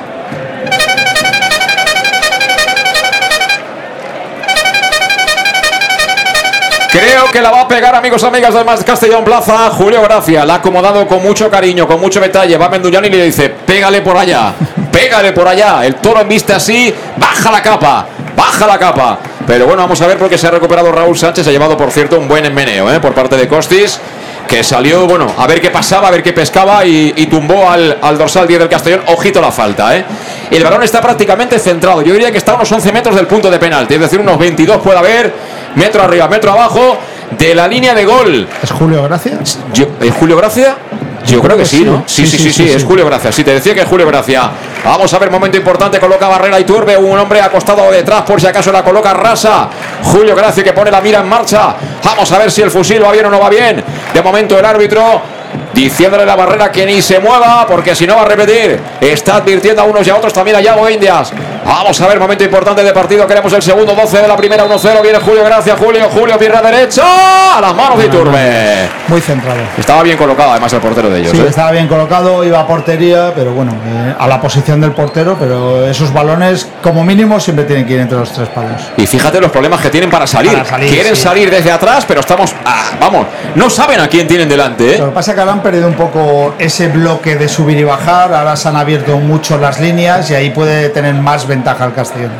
Creo 6.98 7.30
que 7.30 7.42
la 7.42 7.50
va 7.50 7.60
a 7.60 7.68
pegar, 7.68 7.94
amigos, 7.94 8.24
amigas 8.24 8.54
del 8.54 8.64
Más 8.64 8.82
Castellón 8.82 9.22
Plaza. 9.22 9.68
Julio 9.68 10.00
Gracia 10.00 10.46
la 10.46 10.54
ha 10.54 10.56
acomodado 10.56 11.06
con 11.06 11.22
mucho 11.22 11.50
cariño, 11.50 11.86
con 11.86 12.00
mucho 12.00 12.20
detalle. 12.20 12.56
Va 12.56 12.70
Mendullán 12.70 13.04
y 13.04 13.10
le 13.10 13.26
dice: 13.26 13.50
Pégale 13.50 14.00
por 14.00 14.16
allá, 14.16 14.54
pégale 14.90 15.32
por 15.32 15.46
allá. 15.46 15.84
El 15.84 15.96
toro 15.96 16.22
en 16.22 16.52
así, 16.54 16.94
baja 17.18 17.50
la 17.50 17.62
capa, 17.62 18.06
baja 18.34 18.66
la 18.66 18.78
capa. 18.78 19.18
Pero 19.46 19.66
bueno, 19.66 19.82
vamos 19.82 20.00
a 20.00 20.06
ver 20.06 20.16
porque 20.16 20.38
se 20.38 20.46
ha 20.46 20.50
recuperado 20.50 20.90
Raúl 20.90 21.18
Sánchez. 21.18 21.46
Ha 21.46 21.50
llevado, 21.50 21.76
por 21.76 21.90
cierto, 21.90 22.18
un 22.18 22.28
buen 22.28 22.46
enmeneo 22.46 22.90
¿eh? 22.90 22.98
por 22.98 23.12
parte 23.12 23.36
de 23.36 23.46
Costis. 23.46 24.00
Que 24.48 24.62
salió, 24.62 25.06
bueno, 25.06 25.26
a 25.36 25.46
ver 25.46 25.60
qué 25.60 25.70
pasaba, 25.70 26.08
a 26.08 26.10
ver 26.10 26.22
qué 26.22 26.32
pescaba 26.32 26.84
y, 26.84 27.12
y 27.16 27.26
tumbó 27.26 27.68
al, 27.68 27.98
al 28.00 28.16
dorsal 28.16 28.46
10 28.46 28.60
del 28.60 28.68
Castellón. 28.68 29.02
Ojito 29.08 29.40
la 29.40 29.50
falta, 29.50 29.96
¿eh? 29.96 30.04
El 30.50 30.62
balón 30.62 30.82
está 30.84 31.00
prácticamente 31.00 31.58
centrado. 31.58 32.02
Yo 32.02 32.12
diría 32.12 32.30
que 32.30 32.38
está 32.38 32.52
a 32.52 32.54
unos 32.54 32.70
11 32.70 32.92
metros 32.92 33.16
del 33.16 33.26
punto 33.26 33.50
de 33.50 33.58
penalti. 33.58 33.94
Es 33.94 34.00
decir, 34.00 34.20
unos 34.20 34.38
22 34.38 34.78
puede 34.78 34.98
haber. 34.98 35.32
Metro 35.74 36.02
arriba, 36.02 36.28
metro 36.28 36.52
abajo. 36.52 36.96
De 37.36 37.54
la 37.56 37.66
línea 37.66 37.92
de 37.92 38.04
gol. 38.04 38.46
¿Es 38.62 38.70
Julio 38.70 39.02
Gracia? 39.02 39.38
Yo- 39.74 39.88
¿Es 40.00 40.14
Julio 40.14 40.36
Gracia? 40.36 40.76
Yo 41.26 41.40
creo 41.40 41.56
que 41.56 41.64
sí, 41.64 41.84
¿no? 41.84 42.04
Sí, 42.06 42.26
sí, 42.26 42.38
sí, 42.38 42.52
sí, 42.52 42.70
es 42.70 42.84
Julio 42.84 43.04
Gracia. 43.06 43.32
Sí, 43.32 43.42
te 43.42 43.52
decía 43.52 43.74
que 43.74 43.80
es 43.80 43.88
Julio 43.88 44.06
Gracia. 44.06 44.50
Vamos 44.84 45.12
a 45.12 45.18
ver, 45.18 45.30
momento 45.30 45.56
importante. 45.56 45.98
Coloca 45.98 46.28
Barrera 46.28 46.60
y 46.60 46.64
Turbe. 46.64 46.96
Un 46.96 47.18
hombre 47.18 47.40
acostado 47.40 47.90
detrás, 47.90 48.22
por 48.22 48.40
si 48.40 48.46
acaso 48.46 48.70
la 48.70 48.84
coloca 48.84 49.12
Rasa. 49.12 49.68
Julio 50.02 50.36
Gracia 50.36 50.62
que 50.62 50.72
pone 50.72 50.90
la 50.90 51.00
mira 51.00 51.20
en 51.20 51.28
marcha. 51.28 51.74
Vamos 52.04 52.30
a 52.30 52.38
ver 52.38 52.50
si 52.50 52.62
el 52.62 52.70
fusil 52.70 53.02
va 53.02 53.12
bien 53.12 53.26
o 53.26 53.30
no 53.30 53.40
va 53.40 53.48
bien. 53.48 53.82
De 54.14 54.22
momento, 54.22 54.58
el 54.58 54.64
árbitro 54.64 55.22
diciéndole 55.72 56.22
a 56.22 56.26
la 56.26 56.36
barrera 56.36 56.72
que 56.72 56.86
ni 56.86 57.02
se 57.02 57.18
mueva, 57.18 57.66
porque 57.66 57.94
si 57.94 58.06
no 58.06 58.16
va 58.16 58.22
a 58.22 58.26
repetir. 58.26 58.78
Está 59.00 59.36
advirtiendo 59.36 59.82
a 59.82 59.84
unos 59.84 60.06
y 60.06 60.10
a 60.10 60.16
otros 60.16 60.32
también 60.32 60.56
a 60.56 60.60
Yago 60.60 60.88
Indias. 60.88 61.32
Vamos 61.66 62.00
a 62.00 62.06
ver, 62.06 62.20
momento 62.20 62.44
importante 62.44 62.84
de 62.84 62.92
partido. 62.92 63.26
Queremos 63.26 63.52
el 63.52 63.60
segundo 63.60 63.92
12 63.92 64.22
de 64.22 64.28
la 64.28 64.36
primera 64.36 64.64
1-0. 64.68 65.02
Viene 65.02 65.18
Julio, 65.18 65.44
gracias 65.44 65.76
Julio. 65.76 66.08
Julio, 66.08 66.38
pierna 66.38 66.62
derecha. 66.62 67.56
A 67.56 67.60
las 67.60 67.74
manos 67.74 67.98
de 67.98 68.06
Iturbe. 68.06 68.88
Muy 69.08 69.20
centrado. 69.20 69.58
Estaba 69.76 70.04
bien 70.04 70.16
colocado, 70.16 70.52
además, 70.52 70.72
el 70.72 70.80
portero 70.80 71.10
de 71.10 71.20
ellos. 71.20 71.32
Sí, 71.32 71.38
¿eh? 71.38 71.46
estaba 71.48 71.72
bien 71.72 71.88
colocado, 71.88 72.44
iba 72.44 72.60
a 72.60 72.66
portería, 72.68 73.32
pero 73.34 73.52
bueno, 73.52 73.72
eh, 73.84 74.14
a 74.16 74.28
la 74.28 74.40
posición 74.40 74.80
del 74.80 74.92
portero, 74.92 75.36
pero 75.40 75.84
esos 75.86 76.12
balones, 76.12 76.68
como 76.82 77.02
mínimo, 77.02 77.40
siempre 77.40 77.64
tienen 77.64 77.84
que 77.84 77.94
ir 77.94 78.00
entre 78.00 78.18
los 78.18 78.32
tres 78.32 78.48
palos. 78.48 78.80
Y 78.96 79.06
fíjate 79.08 79.40
los 79.40 79.50
problemas 79.50 79.80
que 79.80 79.90
tienen 79.90 80.08
para 80.08 80.26
salir. 80.28 80.52
Para 80.52 80.64
salir, 80.64 80.88
Quieren 80.88 81.16
sí. 81.16 81.22
salir 81.22 81.50
desde 81.50 81.72
atrás, 81.72 82.04
pero 82.06 82.20
estamos. 82.20 82.54
ah, 82.64 82.92
vamos, 83.00 83.26
no 83.56 83.68
saben 83.70 83.98
a 83.98 84.06
quién 84.06 84.28
tienen 84.28 84.48
delante. 84.48 84.94
¿eh? 84.94 84.98
Lo 84.98 85.06
que 85.06 85.12
pasa 85.12 85.32
es 85.32 85.34
que 85.34 85.40
ahora 85.40 85.52
han 85.54 85.62
perdido 85.62 85.88
un 85.88 85.94
poco 85.94 86.54
ese 86.60 86.86
bloque 86.88 87.34
de 87.34 87.48
subir 87.48 87.76
y 87.78 87.84
bajar, 87.84 88.32
ahora 88.32 88.54
se 88.54 88.68
han 88.68 88.76
abierto 88.76 89.18
mucho 89.18 89.58
las 89.58 89.80
líneas 89.80 90.30
y 90.30 90.34
ahí 90.34 90.50
puede 90.50 90.90
tener 90.90 91.14
más 91.14 91.42
ventaja 91.46 91.55
el 91.64 91.94
Castellón. 91.94 92.30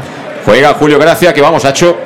Juega 0.45 0.75
Julio 0.75 0.99
Gracia, 0.99 1.33
que 1.33 1.41
vamos, 1.41 1.65
ha 1.65 1.71
hecho 1.71 1.97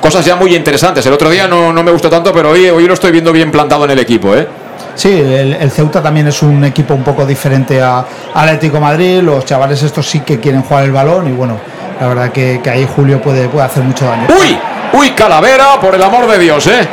cosas 0.00 0.24
ya 0.24 0.36
muy 0.36 0.54
interesantes. 0.54 1.04
El 1.06 1.12
otro 1.12 1.28
día 1.28 1.46
no, 1.46 1.72
no 1.72 1.82
me 1.82 1.90
gustó 1.90 2.08
tanto, 2.08 2.32
pero 2.32 2.50
hoy, 2.50 2.68
hoy 2.70 2.86
lo 2.86 2.94
estoy 2.94 3.10
viendo 3.12 3.32
bien 3.32 3.50
plantado 3.50 3.84
en 3.84 3.90
el 3.90 3.98
equipo. 3.98 4.34
¿eh? 4.34 4.46
Sí, 4.94 5.10
el, 5.10 5.54
el 5.54 5.70
Ceuta 5.70 6.02
también 6.02 6.26
es 6.28 6.42
un 6.42 6.64
equipo 6.64 6.94
un 6.94 7.02
poco 7.02 7.26
diferente 7.26 7.82
a 7.82 7.98
al 8.34 8.48
Atlético 8.48 8.76
de 8.76 8.80
Madrid, 8.80 9.20
los 9.20 9.44
chavales 9.44 9.82
estos 9.82 10.08
sí 10.08 10.20
que 10.20 10.40
quieren 10.40 10.62
jugar 10.62 10.84
el 10.84 10.92
balón 10.92 11.28
y 11.28 11.32
bueno, 11.32 11.58
la 12.00 12.08
verdad 12.08 12.30
que, 12.30 12.60
que 12.62 12.70
ahí 12.70 12.88
Julio 12.94 13.20
puede, 13.20 13.48
puede 13.48 13.66
hacer 13.66 13.82
mucho 13.82 14.06
daño. 14.06 14.26
¡Uy! 14.40 14.58
¡Uy, 14.92 15.10
Calavera! 15.10 15.78
Por 15.80 15.94
el 15.94 16.02
amor 16.02 16.26
de 16.26 16.38
Dios, 16.38 16.66
¿eh? 16.66 16.88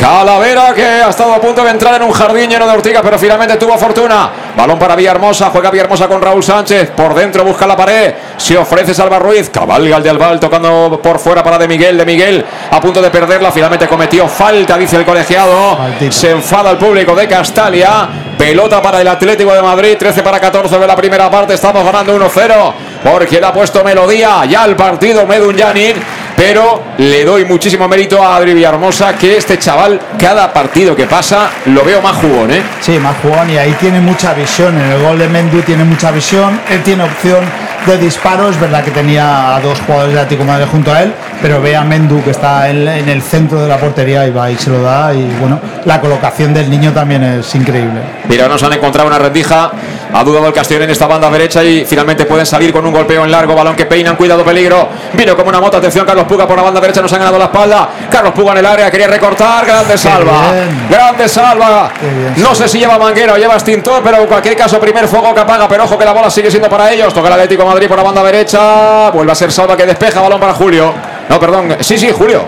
Calavera 0.00 0.72
que 0.74 0.82
ha 0.82 1.10
estado 1.10 1.34
a 1.34 1.38
punto 1.38 1.62
de 1.62 1.72
entrar 1.72 1.94
en 1.96 2.02
un 2.02 2.12
jardín 2.12 2.48
lleno 2.48 2.66
de 2.66 2.72
ortigas, 2.72 3.02
pero 3.02 3.18
finalmente 3.18 3.56
tuvo 3.58 3.76
fortuna. 3.76 4.30
Balón 4.56 4.78
para 4.78 4.96
Villahermosa, 4.96 5.50
juega 5.50 5.70
Villahermosa 5.70 6.08
con 6.08 6.22
Raúl 6.22 6.42
Sánchez. 6.42 6.92
Por 6.92 7.12
dentro 7.14 7.44
busca 7.44 7.66
la 7.66 7.76
pared. 7.76 8.14
Se 8.38 8.56
ofrece 8.56 8.94
Salva 8.94 9.18
Ruiz. 9.18 9.50
Cabalga 9.50 9.98
el 9.98 10.02
de 10.02 10.08
Albal 10.08 10.40
tocando 10.40 10.98
por 11.02 11.18
fuera 11.18 11.44
para 11.44 11.58
De 11.58 11.68
Miguel. 11.68 11.98
De 11.98 12.06
Miguel 12.06 12.42
a 12.70 12.80
punto 12.80 13.02
de 13.02 13.10
perderla. 13.10 13.52
Finalmente 13.52 13.86
cometió 13.86 14.26
falta, 14.26 14.78
dice 14.78 14.96
el 14.96 15.04
colegiado. 15.04 15.76
Se 16.08 16.30
enfada 16.30 16.70
el 16.70 16.78
público 16.78 17.14
de 17.14 17.28
Castalia. 17.28 18.08
Pelota 18.38 18.80
para 18.80 19.02
el 19.02 19.08
Atlético 19.08 19.52
de 19.52 19.60
Madrid. 19.60 19.96
13 19.98 20.22
para 20.22 20.40
14 20.40 20.78
de 20.78 20.86
la 20.86 20.96
primera 20.96 21.30
parte. 21.30 21.52
Estamos 21.52 21.84
ganando 21.84 22.16
1-0. 22.16 22.72
Porque 23.04 23.38
le 23.38 23.46
ha 23.46 23.52
puesto 23.52 23.84
melodía 23.84 24.46
ya 24.46 24.62
al 24.62 24.76
partido 24.76 25.26
Medun 25.26 25.56
Yanin. 25.56 25.96
Pero 26.40 26.82
le 26.96 27.22
doy 27.22 27.44
muchísimo 27.44 27.86
mérito 27.86 28.22
a 28.22 28.34
Adri 28.34 28.54
Villahermosa, 28.54 29.14
que 29.14 29.36
este 29.36 29.58
chaval, 29.58 30.00
cada 30.18 30.50
partido 30.50 30.96
que 30.96 31.04
pasa, 31.04 31.50
lo 31.66 31.84
veo 31.84 32.00
más 32.00 32.16
jugón, 32.16 32.50
¿eh? 32.50 32.62
Sí, 32.80 32.92
más 32.98 33.14
jugón 33.20 33.50
y 33.50 33.58
ahí 33.58 33.76
tiene 33.78 34.00
mucha 34.00 34.32
visión. 34.32 34.74
En 34.80 34.90
el 34.90 35.02
gol 35.02 35.18
de 35.18 35.28
Mendu 35.28 35.60
tiene 35.60 35.84
mucha 35.84 36.10
visión. 36.10 36.58
Él 36.70 36.82
tiene 36.82 37.02
opción 37.02 37.44
de 37.86 37.98
disparo. 37.98 38.48
Es 38.48 38.60
verdad 38.60 38.84
que 38.84 38.90
tenía 38.90 39.56
a 39.56 39.60
dos 39.60 39.80
jugadores 39.80 40.14
de 40.14 40.20
Atlético 40.20 40.44
Madrid 40.44 40.66
junto 40.70 40.92
a 40.92 41.02
él, 41.02 41.12
pero 41.40 41.60
ve 41.60 41.76
a 41.76 41.82
Mendu 41.82 42.22
que 42.22 42.30
está 42.30 42.68
en, 42.68 42.86
en 42.86 43.08
el 43.08 43.22
centro 43.22 43.60
de 43.60 43.68
la 43.68 43.78
portería 43.78 44.26
y 44.26 44.30
va 44.30 44.50
y 44.50 44.56
se 44.56 44.70
lo 44.70 44.82
da. 44.82 45.12
Y 45.14 45.24
bueno, 45.40 45.58
la 45.84 46.00
colocación 46.00 46.52
del 46.52 46.70
niño 46.70 46.92
también 46.92 47.22
es 47.24 47.54
increíble. 47.54 48.00
Mira, 48.28 48.48
nos 48.48 48.62
han 48.62 48.72
encontrado 48.72 49.08
una 49.08 49.18
rendija. 49.18 49.70
Ha 50.12 50.24
dudado 50.24 50.48
el 50.48 50.52
Castellón 50.52 50.84
en 50.84 50.90
esta 50.90 51.06
banda 51.06 51.30
derecha 51.30 51.62
y 51.62 51.84
finalmente 51.84 52.24
pueden 52.24 52.44
salir 52.44 52.72
con 52.72 52.84
un 52.84 52.92
golpeo 52.92 53.24
en 53.24 53.30
largo. 53.30 53.54
Balón 53.54 53.76
que 53.76 53.86
peinan, 53.86 54.16
cuidado, 54.16 54.44
peligro. 54.44 54.88
Vino 55.12 55.36
como 55.36 55.50
una 55.50 55.60
moto. 55.60 55.76
Atención, 55.76 56.04
Carlos 56.04 56.26
Puga 56.26 56.48
por 56.48 56.56
la 56.56 56.62
banda 56.62 56.80
derecha. 56.80 57.00
Nos 57.00 57.12
han 57.12 57.20
ganado 57.20 57.38
la 57.38 57.44
espalda. 57.44 57.88
Carlos 58.10 58.32
Puga 58.34 58.52
en 58.52 58.58
el 58.58 58.66
área, 58.66 58.90
quería 58.90 59.06
recortar. 59.06 59.64
Grande 59.64 59.96
salva. 59.96 60.52
Grande 60.90 61.28
salva. 61.28 61.90
No 62.36 62.54
sé 62.54 62.68
si 62.68 62.78
lleva 62.78 62.98
manguera 62.98 63.34
o 63.34 63.36
lleva 63.36 63.54
extintor, 63.54 64.00
pero 64.02 64.18
en 64.18 64.26
cualquier 64.26 64.56
caso, 64.56 64.80
primer 64.80 65.06
fuego 65.06 65.32
que 65.32 65.40
apaga. 65.40 65.68
Pero 65.68 65.84
ojo 65.84 65.96
que 65.96 66.04
la 66.04 66.12
bola 66.12 66.28
sigue 66.28 66.50
siendo 66.50 66.68
para 66.68 66.90
ellos. 66.90 67.14
Toca 67.14 67.28
el 67.28 67.34
Atlético 67.34 67.64
Madrid 67.70 67.88
por 67.88 67.96
la 67.96 68.02
banda 68.02 68.22
derecha. 68.22 69.10
Vuelve 69.10 69.32
a 69.32 69.34
ser 69.34 69.52
salva 69.52 69.76
que 69.76 69.86
despeja. 69.86 70.20
Balón 70.20 70.40
para 70.40 70.54
Julio. 70.54 70.92
No, 71.28 71.40
perdón. 71.40 71.76
Sí, 71.80 71.96
sí, 71.96 72.10
Julio. 72.10 72.44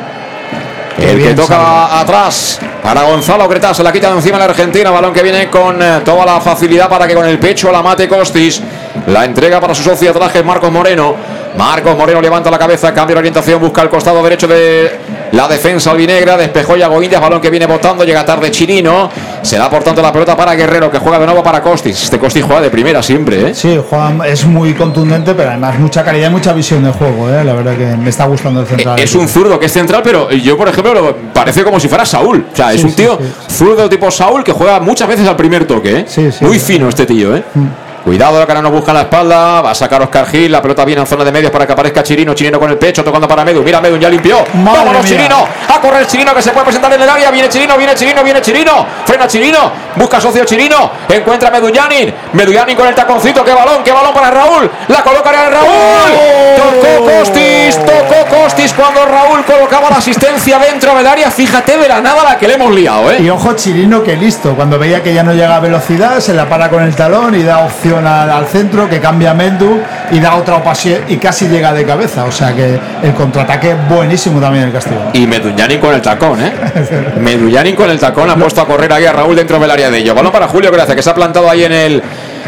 El 0.99 1.23
que 1.23 1.35
toca 1.35 1.55
Salva. 1.55 2.01
atrás 2.01 2.61
para 2.83 3.03
Gonzalo 3.05 3.49
Cretá, 3.49 3.73
se 3.73 3.83
la 3.83 3.93
quita 3.93 4.11
de 4.11 4.17
encima 4.17 4.39
la 4.39 4.45
Argentina, 4.45 4.91
balón 4.91 5.13
que 5.13 5.23
viene 5.23 5.49
con 5.49 5.81
eh, 5.81 6.01
toda 6.05 6.27
la 6.27 6.41
facilidad 6.41 6.89
para 6.89 7.07
que 7.07 7.15
con 7.15 7.25
el 7.25 7.39
pecho 7.39 7.71
la 7.71 7.83
mate 7.83 8.09
Costis, 8.09 8.61
la 9.07 9.25
entrega 9.25 9.61
para 9.61 9.75
su 9.75 9.83
socio 9.83 10.13
traje 10.13 10.43
Marcos 10.43 10.71
Moreno, 10.71 11.15
Marcos 11.57 11.97
Moreno 11.97 12.21
levanta 12.21 12.51
la 12.51 12.59
cabeza, 12.59 12.93
cambia 12.93 13.15
la 13.15 13.21
orientación, 13.21 13.61
busca 13.61 13.83
el 13.83 13.89
costado 13.89 14.23
derecho 14.23 14.49
de 14.49 14.99
la 15.33 15.49
defensa 15.49 15.91
albinegra, 15.91 16.37
despejó 16.37 16.77
Yago 16.77 17.03
Indias, 17.03 17.21
balón 17.21 17.41
que 17.41 17.51
viene 17.51 17.67
botando, 17.67 18.05
llega 18.05 18.25
tarde 18.25 18.51
Chirino, 18.51 19.11
se 19.43 19.57
da 19.59 19.69
por 19.71 19.83
tanto 19.83 20.01
la 20.03 20.13
pelota 20.13 20.37
para 20.37 20.55
Guerrero, 20.55 20.91
que 20.91 20.99
juega 20.99 21.19
de 21.19 21.27
nuevo 21.27 21.43
para 21.43 21.63
Costis, 21.63 22.03
este 22.05 22.19
Costis 22.19 22.45
juega 22.45 22.61
de 22.61 22.71
primera 22.71 23.03
siempre, 23.03 23.49
¿eh? 23.51 23.55
Sí, 23.55 23.81
Juan 23.91 24.21
es 24.27 24.45
muy 24.45 24.75
contundente, 24.75 25.35
pero 25.35 25.51
además 25.51 25.79
mucha 25.79 26.05
calidad 26.05 26.29
y 26.29 26.31
mucha 26.33 26.53
visión 26.53 26.85
de 26.85 26.91
juego. 26.91 27.29
¿eh? 27.31 27.43
La 27.45 27.55
verdad 27.55 27.77
que 27.77 27.97
me 27.97 28.11
está 28.11 28.27
gustando 28.27 28.61
el 28.61 28.67
central. 28.67 28.99
Es 28.99 29.15
un 29.15 29.29
zurdo 29.29 29.59
que 29.59 29.67
es 29.67 29.73
central, 29.73 30.03
pero 30.05 30.31
yo, 30.31 30.57
por 30.57 30.69
ejemplo, 30.69 30.95
lo 30.95 31.17
parece 31.33 31.65
como 31.65 31.81
si 31.81 31.89
fuera 31.89 32.05
Saúl. 32.05 32.47
O 32.53 32.57
sea, 32.57 32.73
es 32.73 32.81
Sí, 32.81 32.87
un 32.87 32.91
sí, 32.91 32.97
tío 32.97 33.19
zurdo 33.49 33.89
tipo 33.89 34.11
Saúl 34.11 34.45
que 34.45 34.53
juega 34.53 34.81
muchas 34.81 35.09
veces 35.09 35.27
al 35.27 35.37
primer 35.37 35.67
toque. 35.67 36.05
¿eh? 36.07 36.31
Muy 36.41 36.59
fino 36.59 36.89
este 36.89 37.07
tío, 37.07 37.35
¿eh? 37.37 37.43
Mm. 37.55 37.67
Cuidado, 38.05 38.45
que 38.45 38.53
ahora 38.53 38.63
nos 38.63 38.73
busca 38.73 38.93
la 38.93 39.03
espalda. 39.03 39.61
Va 39.61 39.71
a 39.71 39.75
sacar 39.75 40.03
Oscar 40.03 40.27
Gil. 40.27 40.51
La 40.51 40.61
pelota 40.61 40.85
viene 40.85 41.01
en 41.01 41.07
zona 41.07 41.25
de 41.25 41.31
medios 41.31 41.53
para 41.53 41.67
que 41.67 41.73
aparezca 41.73 42.03
Chirino. 42.03 42.35
Chirino 42.35 42.59
con 42.59 42.71
el 42.71 42.77
pecho, 42.77 43.05
tocando 43.05 43.29
para 43.29 43.45
Medu. 43.45 43.63
Mira, 43.63 43.81
Medu 43.81 43.97
ya 43.97 44.09
limpió. 44.09 44.45
Vámonos. 44.55 45.07
Chirino. 45.07 45.47
A 45.69 45.81
correr 45.81 46.07
Chirino 46.07 46.35
que 46.35 46.43
se 46.43 46.51
puede 46.51 46.65
presentar 46.65 46.93
en 46.93 47.03
el 47.03 47.09
área. 47.09 47.31
Viene 47.31 47.49
Chirino, 47.49 47.77
viene 47.77 47.95
Chirino, 47.95 48.25
viene 48.25 48.41
Chirino. 48.41 48.87
Frena 49.05 49.27
Chirino. 49.27 49.73
Busca 49.95 50.21
socio 50.21 50.45
Chirino. 50.45 50.91
Encuentra 51.09 51.49
a 51.49 51.53
Medullanin. 51.53 52.13
Medullanin 52.33 52.77
con 52.77 52.89
el 52.89 52.95
taconcito. 52.95 53.45
Qué 53.45 53.53
balón, 53.53 53.85
qué 53.85 53.93
balón 53.93 54.13
para 54.13 54.31
Raúl. 54.31 54.71
La 54.89 55.03
coloca 55.03 55.31
en 55.31 55.53
Raúl. 55.53 56.57
Tocó 56.57 57.07
Costis. 57.07 57.79
Tocó 57.79 58.27
Costis 58.29 58.73
cuando 58.73 59.05
Raúl 59.07 59.45
colocaba 59.45 59.91
la 59.91 59.99
asistencia 59.99 60.59
dentro 60.59 60.95
del 60.97 61.07
área. 61.07 61.31
Fíjate 61.31 61.79
de 61.79 61.89
la 61.89 62.01
nada 62.01 62.25
la 62.25 62.39
que 62.39 62.49
le 62.49 62.55
hemos 62.55 62.75
liado, 62.75 63.11
¿eh? 63.13 63.19
Y 63.21 63.31
ojo 63.31 63.53
Chirino 63.55 64.03
que 64.03 64.17
listo, 64.17 64.55
cuando 64.55 64.79
veía 64.79 65.03
que 65.03 65.15
ya 65.15 65.23
no 65.23 65.33
llega 65.33 65.57
a 65.57 65.61
velocidad, 65.61 66.19
se 66.21 66.35
la 66.35 66.49
para 66.49 66.69
con 66.69 66.83
el 66.83 66.95
talón 66.95 67.35
y 67.35 67.43
da 67.43 67.61
opción 67.61 67.92
al, 67.99 68.07
al 68.07 68.47
centro, 68.47 68.89
que 68.89 69.01
cambia 69.01 69.35
Mendu 69.35 69.81
y 70.11 70.21
da 70.21 70.37
otra 70.37 70.57
ocasión 70.57 71.01
y 71.09 71.17
casi 71.17 71.49
llega 71.49 71.73
de 71.73 71.85
cabeza. 71.85 72.25
O 72.25 72.33
sea 72.33 72.55
que 72.55 72.79
el 73.03 73.15
contraataque 73.15 73.75
buenísimo 73.89 74.41
también 74.41 74.65
el 74.65 74.73
Castillo. 74.73 75.01
Y 75.13 75.27
Medullanin 75.27 75.81
con 75.81 75.95
el 75.95 76.01
tacón, 76.01 76.41
¿eh? 76.41 76.53
Medullanin 77.19 77.75
con 77.75 77.91
el 77.91 77.99
tacón 77.99 78.31
ha 78.31 78.37
puesto 78.37 78.61
a 78.61 78.67
correr 78.67 78.93
ahí 78.93 79.07
a 79.07 79.13
Raúl 79.13 79.37
dentro 79.37 79.59
del 79.59 79.71
área 79.71 79.91
de 79.91 79.99
ellos. 79.99 80.15
Balón 80.15 80.33
para 80.33 80.49
Julio 80.49 80.71
Gracia, 80.71 80.95
que 80.95 81.03
se 81.03 81.11
ha 81.11 81.15
plantado 81.15 81.49
ahí 81.51 81.65
en 81.65 81.73
el 81.73 82.03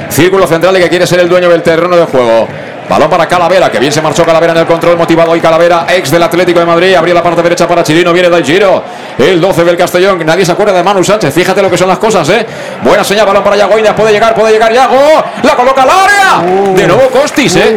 círculo 0.09 0.47
central 0.47 0.77
y 0.77 0.81
que 0.81 0.89
quiere 0.89 1.07
ser 1.07 1.21
el 1.21 1.29
dueño 1.29 1.49
del 1.49 1.63
terreno 1.63 1.97
de 1.97 2.05
juego. 2.05 2.49
Balón 2.89 3.09
para 3.09 3.27
Calavera, 3.27 3.71
que 3.71 3.79
bien 3.79 3.91
se 3.93 4.03
marchó 4.03 4.25
Calavera 4.25 4.53
en 4.53 4.59
el 4.59 4.67
control, 4.67 4.97
motivado 4.97 5.31
hoy 5.31 5.41
Calavera, 5.41 5.87
ex 5.89 6.11
del 6.11 6.23
Atlético 6.23 6.61
de 6.61 6.67
Madrid, 6.67 6.95
abrió 6.95 7.15
la 7.15 7.23
parte 7.23 7.43
derecha 7.43 7.67
para 7.67 7.83
Chirino, 7.83 8.13
viene 8.13 8.29
del 8.29 8.45
Giro, 8.45 8.85
el 9.19 9.41
12 9.41 9.65
del 9.65 9.77
Castellón, 9.77 10.25
nadie 10.25 10.45
se 10.45 10.53
acuerda 10.53 10.73
de 10.75 10.83
Manu 10.83 11.03
Sánchez, 11.03 11.33
fíjate 11.33 11.63
lo 11.63 11.71
que 11.71 11.79
son 11.79 11.89
las 11.89 11.99
cosas, 11.99 12.29
¿eh? 12.29 12.47
Buena 12.83 13.03
señal, 13.03 13.27
balón 13.27 13.43
para 13.43 13.57
Yago 13.57 13.79
Indias, 13.79 13.95
puede 13.95 14.13
llegar, 14.13 14.35
puede 14.35 14.53
llegar 14.53 14.73
Yago, 14.73 15.25
la 15.43 15.55
coloca 15.57 15.83
al 15.83 15.89
área, 15.91 16.53
de 16.75 16.87
nuevo 16.87 17.09
Costis, 17.09 17.57
¿eh? 17.57 17.77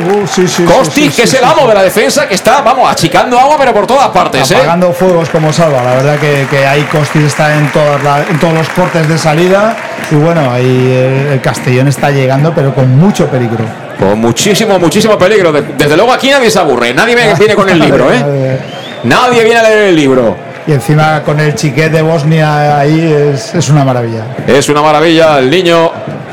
Costis, 0.65 1.15
que 1.15 1.23
es 1.23 1.33
el 1.35 1.43
amo 1.43 1.67
de 1.67 1.73
la 1.73 1.83
defensa, 1.83 2.27
que 2.27 2.35
está, 2.35 2.61
vamos, 2.61 2.89
achicando 2.91 3.39
agua, 3.39 3.55
pero 3.57 3.73
por 3.73 3.87
todas 3.87 4.09
partes, 4.09 4.51
¿eh? 4.51 4.55
Apagando 4.57 4.91
fuegos 4.91 5.29
como 5.29 5.53
salva. 5.53 5.83
La 5.83 5.95
verdad 5.95 6.17
que, 6.19 6.45
que 6.49 6.65
ahí 6.65 6.83
Costis 6.91 7.23
está 7.23 7.55
en, 7.55 7.71
todas 7.71 8.03
la- 8.03 8.23
en 8.29 8.39
todos 8.39 8.53
los 8.53 8.69
cortes 8.69 9.07
de 9.07 9.17
salida. 9.17 9.75
Y 10.11 10.15
bueno, 10.15 10.51
ahí 10.51 10.63
el, 10.65 11.33
el 11.33 11.41
Castellón 11.41 11.87
está 11.87 12.09
llegando, 12.11 12.53
pero 12.53 12.73
con 12.73 12.97
mucho 12.97 13.27
peligro. 13.27 13.63
Con 13.99 14.19
muchísimo, 14.19 14.77
muchísimo 14.79 15.17
peligro. 15.17 15.51
De- 15.51 15.61
Desde 15.61 15.95
luego 15.95 16.11
aquí 16.13 16.29
nadie 16.29 16.51
se 16.51 16.59
aburre, 16.59 16.93
nadie 16.93 17.15
viene 17.37 17.55
con 17.55 17.67
el 17.69 17.79
libro, 17.79 18.11
¿eh? 18.13 18.59
Nadie 19.03 19.43
viene 19.43 19.59
a 19.59 19.63
leer 19.63 19.77
el 19.89 19.95
libro. 19.95 20.35
Y 20.67 20.73
encima 20.73 21.23
con 21.23 21.39
el 21.39 21.55
chiquet 21.55 21.91
de 21.91 22.01
Bosnia 22.01 22.77
ahí 22.79 23.31
es, 23.33 23.55
es 23.55 23.69
una 23.69 23.83
maravilla. 23.85 24.23
Es 24.45 24.67
una 24.69 24.81
maravilla 24.81 25.39
el 25.39 25.49
niño 25.49 25.91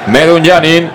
Medun 0.08 0.44
Janin. 0.44 0.90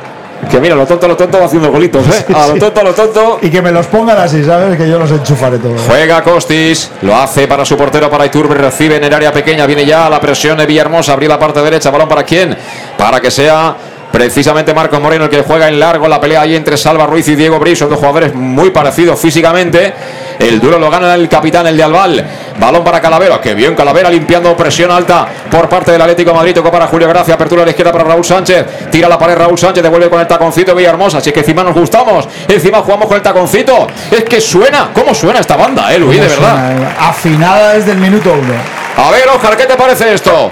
Que 0.49 0.59
mira, 0.59 0.73
lo 0.73 0.85
tonto, 0.85 1.05
lo 1.07 1.15
tonto 1.17 1.37
va 1.37 1.45
haciendo 1.45 1.69
golitos, 1.69 2.05
¿eh? 2.07 2.25
A 2.33 2.47
lo 2.47 2.53
tonto, 2.55 2.81
lo 2.83 2.93
tonto. 2.93 3.39
Y 3.41 3.49
que 3.49 3.61
me 3.61 3.71
los 3.71 3.85
pongan 3.87 4.17
así, 4.17 4.43
¿sabes? 4.43 4.77
Que 4.77 4.89
yo 4.89 4.97
los 4.97 5.11
enchufaré 5.11 5.57
todos. 5.57 5.81
Juega 5.85 6.21
Costis, 6.23 6.89
lo 7.01 7.15
hace 7.15 7.45
para 7.47 7.65
su 7.65 7.75
portero, 7.77 8.09
para 8.09 8.25
Iturbe, 8.25 8.55
recibe 8.55 8.95
en 8.95 9.03
el 9.03 9.13
área 9.13 9.31
pequeña, 9.33 9.65
viene 9.65 9.85
ya 9.85 10.09
la 10.09 10.19
presión 10.19 10.57
de 10.57 10.65
Villahermosa, 10.65 11.11
abrir 11.13 11.29
la 11.29 11.37
parte 11.37 11.61
derecha, 11.61 11.91
balón 11.91 12.07
para 12.07 12.23
quién, 12.23 12.55
para 12.97 13.19
que 13.19 13.29
sea 13.29 13.75
precisamente 14.11 14.73
Marcos 14.73 14.99
Moreno 14.99 15.25
el 15.25 15.29
que 15.29 15.41
juega 15.41 15.67
en 15.67 15.79
largo, 15.79 16.07
la 16.07 16.19
pelea 16.19 16.41
ahí 16.41 16.55
entre 16.55 16.77
Salva 16.77 17.05
Ruiz 17.05 17.27
y 17.27 17.35
Diego 17.35 17.59
Briz, 17.59 17.79
son 17.79 17.89
dos 17.89 17.99
jugadores 17.99 18.33
muy 18.33 18.71
parecidos 18.71 19.19
físicamente, 19.19 19.93
el 20.39 20.59
duro 20.59 20.79
lo 20.79 20.89
gana 20.89 21.13
el 21.15 21.27
capitán, 21.29 21.67
el 21.67 21.77
de 21.77 21.83
Albal, 21.83 22.25
balón 22.59 22.83
para 22.83 23.01
Calavera, 23.01 23.39
que 23.39 23.53
bien 23.53 23.75
Calavera 23.75 24.09
limpiando 24.09 24.55
presión 24.55 24.91
alta 24.91 25.27
por 25.49 25.67
parte 25.69 25.91
del 25.91 26.01
Atlético 26.01 26.31
de 26.31 26.37
Madrid, 26.37 26.53
tocó 26.53 26.71
para 26.71 26.87
Julio 26.87 27.07
Gracia, 27.07 27.33
apertura 27.35 27.61
a 27.61 27.65
la 27.65 27.71
izquierda 27.71 27.91
para 27.91 28.03
Raúl 28.05 28.25
Sánchez, 28.25 28.89
tira 28.91 29.07
la 29.07 29.17
pared 29.17 29.35
Raúl 29.35 29.57
Sánchez, 29.57 29.83
devuelve 29.83 30.09
con 30.09 30.19
el 30.19 30.27
taconcito 30.27 30.73
Villahermosa, 30.73 31.19
así 31.19 31.31
que 31.31 31.41
encima 31.41 31.63
nos 31.63 31.75
gustamos, 31.75 32.27
encima 32.47 32.79
jugamos 32.79 33.07
con 33.07 33.17
el 33.17 33.23
taconcito, 33.23 33.87
es 34.11 34.23
que 34.23 34.41
suena, 34.41 34.89
¿cómo 34.93 35.13
suena 35.13 35.39
esta 35.39 35.55
banda, 35.55 35.93
eh, 35.93 35.99
Luis, 35.99 36.19
de 36.19 36.27
verdad? 36.27 36.75
suena, 36.75 36.95
Afinada 36.99 37.73
desde 37.73 37.91
el 37.91 37.97
minuto 37.97 38.31
uno. 38.31 38.53
A 38.97 39.11
ver, 39.11 39.27
Oscar, 39.29 39.55
¿qué 39.55 39.65
te 39.65 39.75
parece 39.75 40.13
esto? 40.13 40.51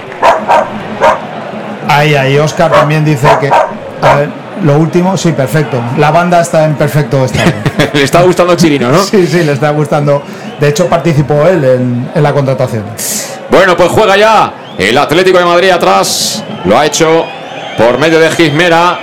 Ahí, 1.88 2.14
ahí, 2.14 2.38
Oscar 2.38 2.70
también 2.70 3.04
dice 3.04 3.28
que. 3.40 3.50
A 3.50 4.14
ver, 4.16 4.28
Lo 4.62 4.78
último, 4.78 5.16
sí, 5.16 5.32
perfecto. 5.32 5.80
La 5.98 6.10
banda 6.10 6.40
está 6.40 6.64
en 6.64 6.74
perfecto 6.74 7.24
estado. 7.24 7.50
le 7.92 8.02
está 8.02 8.22
gustando 8.22 8.54
Chirino, 8.56 8.90
¿no? 8.90 9.02
Sí, 9.02 9.26
sí, 9.26 9.42
le 9.42 9.52
está 9.52 9.70
gustando. 9.70 10.22
De 10.60 10.68
hecho, 10.68 10.86
participó 10.88 11.46
él 11.46 11.64
en, 11.64 12.10
en 12.14 12.22
la 12.22 12.32
contratación. 12.32 12.84
Bueno, 13.50 13.76
pues 13.76 13.88
juega 13.90 14.16
ya 14.16 14.52
el 14.78 14.96
Atlético 14.98 15.38
de 15.38 15.44
Madrid 15.44 15.70
atrás. 15.70 16.44
Lo 16.64 16.78
ha 16.78 16.86
hecho 16.86 17.24
por 17.76 17.98
medio 17.98 18.18
de 18.20 18.30
Gismera. 18.30 18.98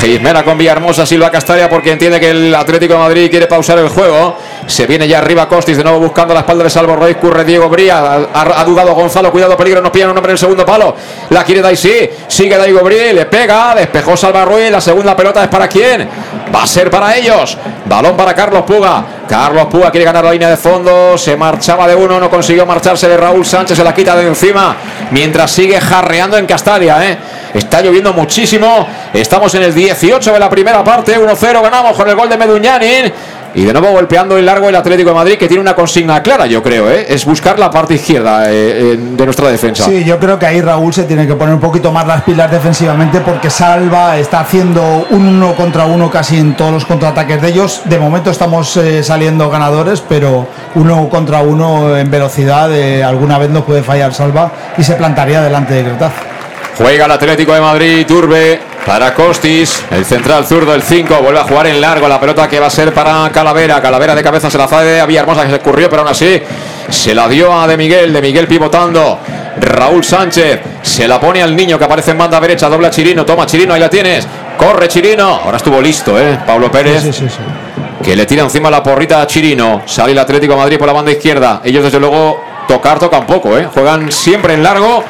Gismera 0.00 0.44
con 0.44 0.58
Villahermosa, 0.58 1.06
Silva 1.06 1.30
Castalia, 1.30 1.68
porque 1.68 1.92
entiende 1.92 2.20
que 2.20 2.30
el 2.30 2.54
Atlético 2.54 2.94
de 2.94 2.98
Madrid 3.00 3.30
quiere 3.30 3.46
pausar 3.46 3.78
el 3.78 3.88
juego. 3.88 4.36
Se 4.66 4.86
viene 4.86 5.06
ya 5.06 5.18
arriba 5.18 5.48
Costis, 5.48 5.76
de 5.76 5.84
nuevo 5.84 6.00
buscando 6.00 6.34
la 6.34 6.40
espalda 6.40 6.64
de 6.64 6.70
Salvo 6.70 6.96
Roy. 6.96 7.14
Curre 7.14 7.44
Diego 7.44 7.68
Bría. 7.68 8.28
Ha, 8.34 8.64
dudado 8.64 8.94
Gonzalo, 8.94 9.30
cuidado, 9.30 9.56
peligro. 9.56 9.80
Nos 9.80 9.92
pillan 9.92 10.10
un 10.10 10.16
hombre 10.16 10.30
en 10.30 10.34
el 10.34 10.38
segundo 10.38 10.66
palo. 10.66 10.94
La 11.30 11.44
quiere 11.44 11.62
Daisy. 11.62 12.10
Sigue 12.26 12.58
Diego 12.58 12.80
Bría, 12.80 13.12
le 13.12 13.26
pega. 13.26 13.74
Despejó 13.76 14.16
Salva 14.16 14.44
Ruiz. 14.44 14.70
La 14.70 14.80
segunda 14.80 15.16
pelota 15.16 15.42
es 15.44 15.48
para 15.48 15.68
quién? 15.68 16.08
Va 16.52 16.64
a 16.64 16.66
ser 16.66 16.90
para 16.90 17.16
ellos. 17.16 17.56
Balón 17.84 18.16
para 18.16 18.34
Carlos 18.34 18.62
Puga. 18.62 19.04
Carlos 19.28 19.66
Puga 19.66 19.90
quiere 19.90 20.04
ganar 20.04 20.24
la 20.24 20.32
línea 20.32 20.50
de 20.50 20.56
fondo. 20.56 21.16
Se 21.16 21.36
marchaba 21.36 21.86
de 21.86 21.94
uno, 21.94 22.18
no 22.18 22.28
consiguió 22.28 22.66
marcharse 22.66 23.08
de 23.08 23.16
Raúl 23.16 23.46
Sánchez. 23.46 23.76
Se 23.76 23.84
la 23.84 23.94
quita 23.94 24.16
de 24.16 24.26
encima. 24.26 24.76
Mientras 25.12 25.52
sigue 25.52 25.80
jarreando 25.80 26.36
en 26.36 26.46
Castalia, 26.46 27.08
¿eh? 27.08 27.18
Está 27.54 27.80
lloviendo 27.80 28.12
muchísimo. 28.12 28.86
Estamos 29.14 29.54
en 29.54 29.62
el 29.62 29.74
18 29.74 30.32
de 30.32 30.38
la 30.38 30.50
primera 30.50 30.84
parte. 30.84 31.18
1-0 31.18 31.62
ganamos 31.62 31.96
con 31.96 32.08
el 32.08 32.14
gol 32.14 32.28
de 32.28 32.36
Meduñanin. 32.36 33.12
Y 33.54 33.64
de 33.64 33.72
nuevo 33.72 33.90
golpeando 33.90 34.36
el 34.36 34.44
largo 34.44 34.68
el 34.68 34.74
Atlético 34.74 35.10
de 35.10 35.14
Madrid, 35.14 35.38
que 35.38 35.48
tiene 35.48 35.60
una 35.60 35.74
consigna 35.74 36.22
clara, 36.22 36.46
yo 36.46 36.62
creo, 36.62 36.90
¿eh? 36.90 37.06
es 37.08 37.24
buscar 37.24 37.58
la 37.58 37.70
parte 37.70 37.94
izquierda 37.94 38.50
eh, 38.50 38.92
eh, 38.92 38.96
de 38.98 39.24
nuestra 39.24 39.48
defensa. 39.48 39.84
Sí, 39.84 40.04
yo 40.04 40.18
creo 40.18 40.38
que 40.38 40.46
ahí 40.46 40.60
Raúl 40.60 40.92
se 40.92 41.04
tiene 41.04 41.26
que 41.26 41.34
poner 41.34 41.54
un 41.54 41.60
poquito 41.60 41.90
más 41.90 42.06
las 42.06 42.22
pilas 42.22 42.50
defensivamente 42.50 43.20
porque 43.20 43.48
Salva 43.48 44.18
está 44.18 44.40
haciendo 44.40 45.06
un 45.10 45.26
uno 45.26 45.54
contra 45.54 45.86
uno 45.86 46.10
casi 46.10 46.38
en 46.38 46.56
todos 46.56 46.72
los 46.72 46.84
contraataques 46.84 47.40
de 47.42 47.48
ellos. 47.48 47.82
De 47.86 47.98
momento 47.98 48.30
estamos 48.30 48.78
saliendo 49.02 49.50
ganadores, 49.50 50.02
pero 50.06 50.46
uno 50.74 51.08
contra 51.08 51.40
uno 51.40 51.96
en 51.96 52.10
velocidad 52.10 52.70
alguna 53.02 53.38
vez 53.38 53.50
no 53.50 53.64
puede 53.64 53.82
fallar 53.82 54.14
Salva 54.14 54.52
y 54.78 54.84
se 54.84 54.94
plantaría 54.94 55.42
delante 55.42 55.74
de 55.74 55.84
Cretaz. 55.84 56.35
Juega 56.76 57.06
el 57.06 57.10
Atlético 57.10 57.54
de 57.54 57.60
Madrid, 57.60 58.06
Turbe 58.06 58.60
para 58.84 59.14
Costis, 59.14 59.82
el 59.90 60.04
central 60.04 60.46
zurdo, 60.46 60.74
el 60.74 60.82
5, 60.82 61.16
vuelve 61.22 61.40
a 61.40 61.44
jugar 61.44 61.66
en 61.68 61.80
largo, 61.80 62.06
la 62.06 62.20
pelota 62.20 62.46
que 62.48 62.60
va 62.60 62.66
a 62.66 62.70
ser 62.70 62.92
para 62.92 63.30
Calavera, 63.32 63.80
Calavera 63.80 64.14
de 64.14 64.22
cabeza 64.22 64.50
se 64.50 64.58
la 64.58 64.68
fue 64.68 65.00
a 65.00 65.06
Villahermosa 65.06 65.42
que 65.42 65.48
se 65.48 65.56
escurrió, 65.56 65.88
pero 65.88 66.02
aún 66.02 66.10
así 66.10 66.40
se 66.90 67.14
la 67.14 67.28
dio 67.28 67.58
a 67.58 67.66
De 67.66 67.76
Miguel, 67.78 68.12
De 68.12 68.20
Miguel 68.20 68.46
pivotando, 68.46 69.18
Raúl 69.58 70.04
Sánchez, 70.04 70.60
se 70.82 71.08
la 71.08 71.18
pone 71.18 71.42
al 71.42 71.56
niño 71.56 71.78
que 71.78 71.84
aparece 71.84 72.10
en 72.10 72.18
banda 72.18 72.38
derecha, 72.38 72.68
dobla 72.68 72.90
Chirino, 72.90 73.24
toma 73.24 73.46
Chirino, 73.46 73.72
ahí 73.72 73.80
la 73.80 73.90
tienes, 73.90 74.28
corre 74.58 74.86
Chirino, 74.86 75.40
ahora 75.44 75.56
estuvo 75.56 75.80
listo, 75.80 76.20
¿eh? 76.20 76.38
Pablo 76.46 76.70
Pérez. 76.70 77.02
Sí, 77.02 77.12
sí, 77.12 77.28
sí. 77.28 77.38
Que 78.04 78.14
le 78.14 78.26
tira 78.26 78.42
encima 78.42 78.70
la 78.70 78.82
porrita 78.82 79.22
a 79.22 79.26
Chirino. 79.26 79.82
Sale 79.86 80.12
el 80.12 80.18
Atlético 80.18 80.52
de 80.52 80.58
Madrid 80.60 80.78
por 80.78 80.86
la 80.86 80.92
banda 80.92 81.10
izquierda. 81.10 81.62
Ellos, 81.64 81.82
desde 81.82 81.98
luego, 81.98 82.44
tocar 82.68 82.98
tocan 82.98 83.26
poco, 83.26 83.58
¿eh? 83.58 83.66
Juegan 83.72 84.12
siempre 84.12 84.54
en 84.54 84.62
largo 84.62 85.02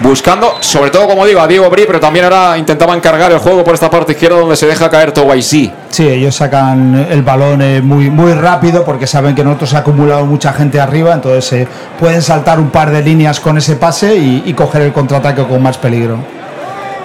buscando, 0.00 0.56
sobre 0.60 0.90
todo 0.90 1.06
como 1.06 1.26
digo, 1.26 1.40
a 1.40 1.46
Diego 1.46 1.68
Bri, 1.70 1.84
pero 1.86 2.00
también 2.00 2.24
ahora 2.24 2.56
intentaban 2.58 3.00
cargar 3.00 3.30
el 3.32 3.38
juego 3.38 3.62
por 3.64 3.74
esta 3.74 3.90
parte 3.90 4.12
izquierda 4.12 4.38
donde 4.38 4.56
se 4.56 4.66
deja 4.66 4.88
caer 4.90 5.12
Towaisi. 5.12 5.72
Sí, 5.90 6.08
ellos 6.08 6.34
sacan 6.34 7.06
el 7.10 7.22
balón 7.22 7.62
eh, 7.62 7.80
muy, 7.82 8.10
muy 8.10 8.32
rápido 8.32 8.84
porque 8.84 9.06
saben 9.06 9.34
que 9.34 9.44
nosotros 9.44 9.74
ha 9.74 9.78
acumulado 9.78 10.24
mucha 10.26 10.52
gente 10.52 10.80
arriba, 10.80 11.14
entonces 11.14 11.52
eh, 11.52 11.68
pueden 11.98 12.22
saltar 12.22 12.58
un 12.60 12.70
par 12.70 12.90
de 12.90 13.02
líneas 13.02 13.40
con 13.40 13.58
ese 13.58 13.76
pase 13.76 14.16
y, 14.16 14.42
y 14.46 14.54
coger 14.54 14.82
el 14.82 14.92
contraataque 14.92 15.44
con 15.44 15.62
más 15.62 15.78
peligro. 15.78 16.18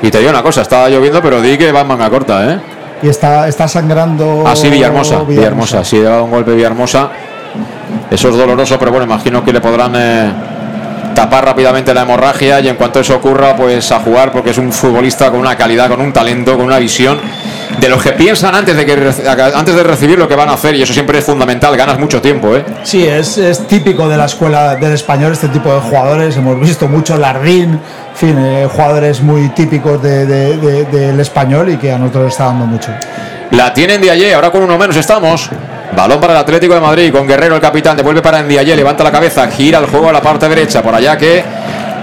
Y 0.02 0.12
te 0.12 0.20
digo 0.20 0.30
una 0.30 0.44
cosa, 0.44 0.62
estaba 0.62 0.90
lloviendo, 0.90 1.22
pero 1.22 1.42
di 1.42 1.58
que 1.58 1.72
va 1.72 1.82
en 1.82 1.88
manga 1.88 2.10
corta, 2.10 2.54
¿eh? 2.54 2.60
Y 3.02 3.10
está, 3.10 3.48
está 3.48 3.68
sangrando. 3.68 4.44
Así 4.48 4.70
Villahermosa, 4.70 5.20
Villahermosa, 5.24 5.84
sí, 5.84 6.00
le 6.00 6.08
ha 6.08 6.12
dado 6.12 6.26
un 6.26 6.32
golpe 6.32 6.54
Villahermosa. 6.54 7.10
Eso 8.10 8.30
es 8.30 8.36
doloroso, 8.36 8.78
pero 8.78 8.92
bueno, 8.92 9.06
imagino 9.06 9.44
que 9.44 9.52
le 9.52 9.62
podrán 9.62 9.94
eh, 9.96 10.32
tapar 11.16 11.44
rápidamente 11.46 11.94
la 11.94 12.02
hemorragia 12.04 12.60
y 12.60 12.68
en 12.68 12.76
cuanto 12.76 13.00
eso 13.00 13.16
ocurra, 13.16 13.56
pues 13.56 13.92
a 13.92 14.00
jugar, 14.00 14.32
porque 14.32 14.52
es 14.52 14.58
un 14.60 14.72
futbolista 14.72 15.32
con 15.32 15.40
una 15.40 15.56
calidad, 15.58 15.90
con 15.90 16.02
un 16.02 16.14
talento, 16.14 16.56
con 16.56 16.66
una 16.66 16.78
visión 16.78 17.20
de 17.80 17.90
los 17.90 18.02
que 18.04 18.12
piensan 18.12 18.54
antes 18.56 18.76
de 18.78 18.86
que 18.86 18.94
antes 19.56 19.76
de 19.76 19.84
recibir 19.84 20.18
lo 20.20 20.28
que 20.28 20.36
van 20.36 20.50
a 20.50 20.54
hacer 20.54 20.76
y 20.76 20.82
eso 20.84 20.94
siempre 20.94 21.18
es 21.20 21.26
fundamental, 21.26 21.76
ganas 21.76 21.98
mucho 21.98 22.22
tiempo, 22.22 22.56
¿eh? 22.56 22.64
Sí, 22.84 23.04
es, 23.06 23.38
es 23.38 23.68
típico 23.68 24.08
de 24.08 24.18
la 24.18 24.26
escuela 24.26 24.76
del 24.76 24.94
español 24.94 25.32
este 25.32 25.48
tipo 25.50 25.74
de 25.74 25.80
jugadores. 25.82 26.38
Hemos 26.38 26.60
visto 26.60 26.88
mucho 26.88 27.18
Lardín, 27.18 27.72
en 27.74 27.80
fin, 28.16 28.38
eh, 28.38 28.68
jugadores 28.72 29.22
muy 29.22 29.50
típicos 29.50 30.02
de- 30.04 30.26
de- 30.26 30.58
de- 30.58 30.86
del 30.86 31.20
español 31.20 31.70
y 31.70 31.78
que 31.78 31.92
a 31.92 31.98
nosotros 31.98 32.28
está 32.32 32.46
dando 32.46 32.66
mucho. 32.66 32.92
La 33.52 33.74
tiene 33.74 33.98
Ndiaye, 33.98 34.34
ahora 34.36 34.52
con 34.52 34.64
uno 34.64 34.78
menos 34.78 34.96
estamos. 34.96 35.50
Balón 35.96 36.20
para 36.20 36.34
el 36.34 36.40
Atlético 36.40 36.74
de 36.74 36.82
Madrid, 36.82 37.12
con 37.12 37.28
Guerrero 37.28 37.56
el 37.56 37.62
capitán, 37.62 37.96
devuelve 37.96 38.22
para 38.22 38.42
Ndiaye, 38.42 38.76
levanta 38.76 39.04
la 39.04 39.12
cabeza, 39.12 39.48
gira 39.48 39.80
el 39.80 39.86
juego 39.86 40.10
a 40.10 40.14
la 40.14 40.22
parte 40.22 40.50
derecha, 40.50 40.82
por 40.82 40.94
allá 40.94 41.18
que 41.18 41.44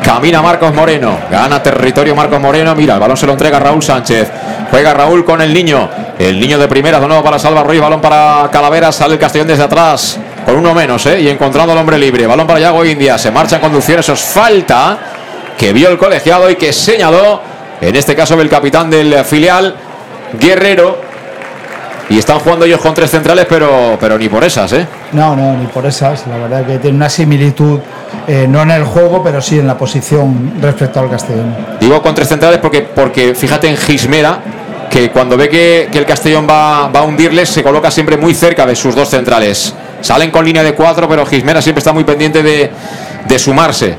camina 0.03 0.43
Marcos 0.43 0.75
Moreno, 0.75 1.19
gana 1.31 1.63
territorio 1.63 2.15
Marcos 2.15 2.41
Moreno, 2.41 2.75
mira, 2.75 2.95
el 2.95 3.01
balón 3.01 3.17
se 3.17 3.27
lo 3.27 3.33
entrega 3.33 3.59
Raúl 3.59 3.83
Sánchez, 3.83 4.31
juega 4.71 4.95
Raúl 4.95 5.25
con 5.25 5.41
el 5.43 5.53
niño, 5.53 5.89
el 6.19 6.41
niño 6.41 6.59
de 6.59 6.69
primera, 6.69 6.99
de 6.99 7.07
nuevo 7.07 7.23
para 7.23 7.39
Salva 7.39 7.63
Ruiz, 7.63 7.81
balón 7.81 8.01
para 8.01 8.49
Calavera, 8.51 8.91
sale 8.93 9.15
el 9.15 9.21
Castellón 9.21 9.49
desde 9.49 9.65
atrás, 9.65 10.19
con 10.45 10.57
uno 10.57 10.75
menos, 10.75 11.05
¿eh? 11.07 11.21
y 11.21 11.29
encontrando 11.29 11.73
al 11.73 11.79
hombre 11.79 11.99
libre, 11.99 12.27
balón 12.27 12.47
para 12.47 12.61
Yago 12.61 12.85
India, 12.85 13.19
se 13.19 13.31
marcha 13.31 13.57
en 13.57 13.63
conducción, 13.63 14.01
eso 14.01 14.15
es 14.15 14.21
falta, 14.21 14.99
que 15.59 15.73
vio 15.73 15.89
el 15.91 15.99
colegiado 15.99 16.51
y 16.51 16.57
que 16.57 16.73
señaló, 16.73 17.41
en 17.81 17.95
este 17.95 18.17
caso 18.17 18.41
el 18.41 18.49
capitán 18.49 18.91
del 18.91 19.25
filial, 19.25 19.75
Guerrero, 20.41 21.12
y 22.13 22.19
están 22.19 22.41
jugando 22.41 22.67
ellos 22.67 22.79
con 22.79 22.93
tres 22.93 23.11
centrales, 23.11 23.47
pero, 23.49 23.97
pero 23.99 24.19
ni 24.19 24.29
por 24.29 24.45
esas, 24.45 24.71
¿eh? 24.75 24.87
No, 25.13 25.35
no, 25.35 25.57
ni 25.57 25.65
por 25.65 25.87
esas. 25.87 26.27
La 26.27 26.37
verdad 26.37 26.67
que 26.67 26.79
tiene 26.79 26.95
una 26.95 27.09
similitud, 27.09 27.81
eh, 28.29 28.45
no 28.47 28.61
en 28.61 28.71
el 28.71 28.85
juego, 28.85 29.23
pero 29.23 29.41
sí 29.41 29.59
en 29.59 29.67
la 29.67 29.79
posición 29.79 30.53
respecto 30.61 31.01
al 31.01 31.09
Castellón. 31.09 31.57
Digo 31.81 32.03
con 32.03 32.15
tres 32.15 32.29
centrales 32.29 32.59
porque, 32.59 32.83
porque 32.83 33.35
fíjate 33.35 33.67
en 33.67 33.79
Gismera, 33.79 34.41
que 34.91 35.11
cuando 35.11 35.39
ve 35.39 35.49
que, 35.49 35.89
que 35.91 35.97
el 35.97 36.05
Castellón 36.05 36.47
va, 36.47 36.89
va 36.89 37.01
a 37.01 37.03
hundirles, 37.05 37.49
se 37.49 37.63
coloca 37.63 37.91
siempre 37.91 38.19
muy 38.19 38.35
cerca 38.35 38.67
de 38.67 38.77
sus 38.77 38.95
dos 38.95 39.09
centrales. 39.09 39.75
Salen 40.03 40.31
con 40.31 40.45
línea 40.45 40.63
de 40.63 40.75
cuatro, 40.75 41.09
pero 41.09 41.25
Gismera 41.25 41.63
siempre 41.63 41.79
está 41.79 41.95
muy 41.95 42.05
pendiente 42.05 42.43
de, 42.43 42.71
de 43.27 43.39
sumarse 43.39 43.97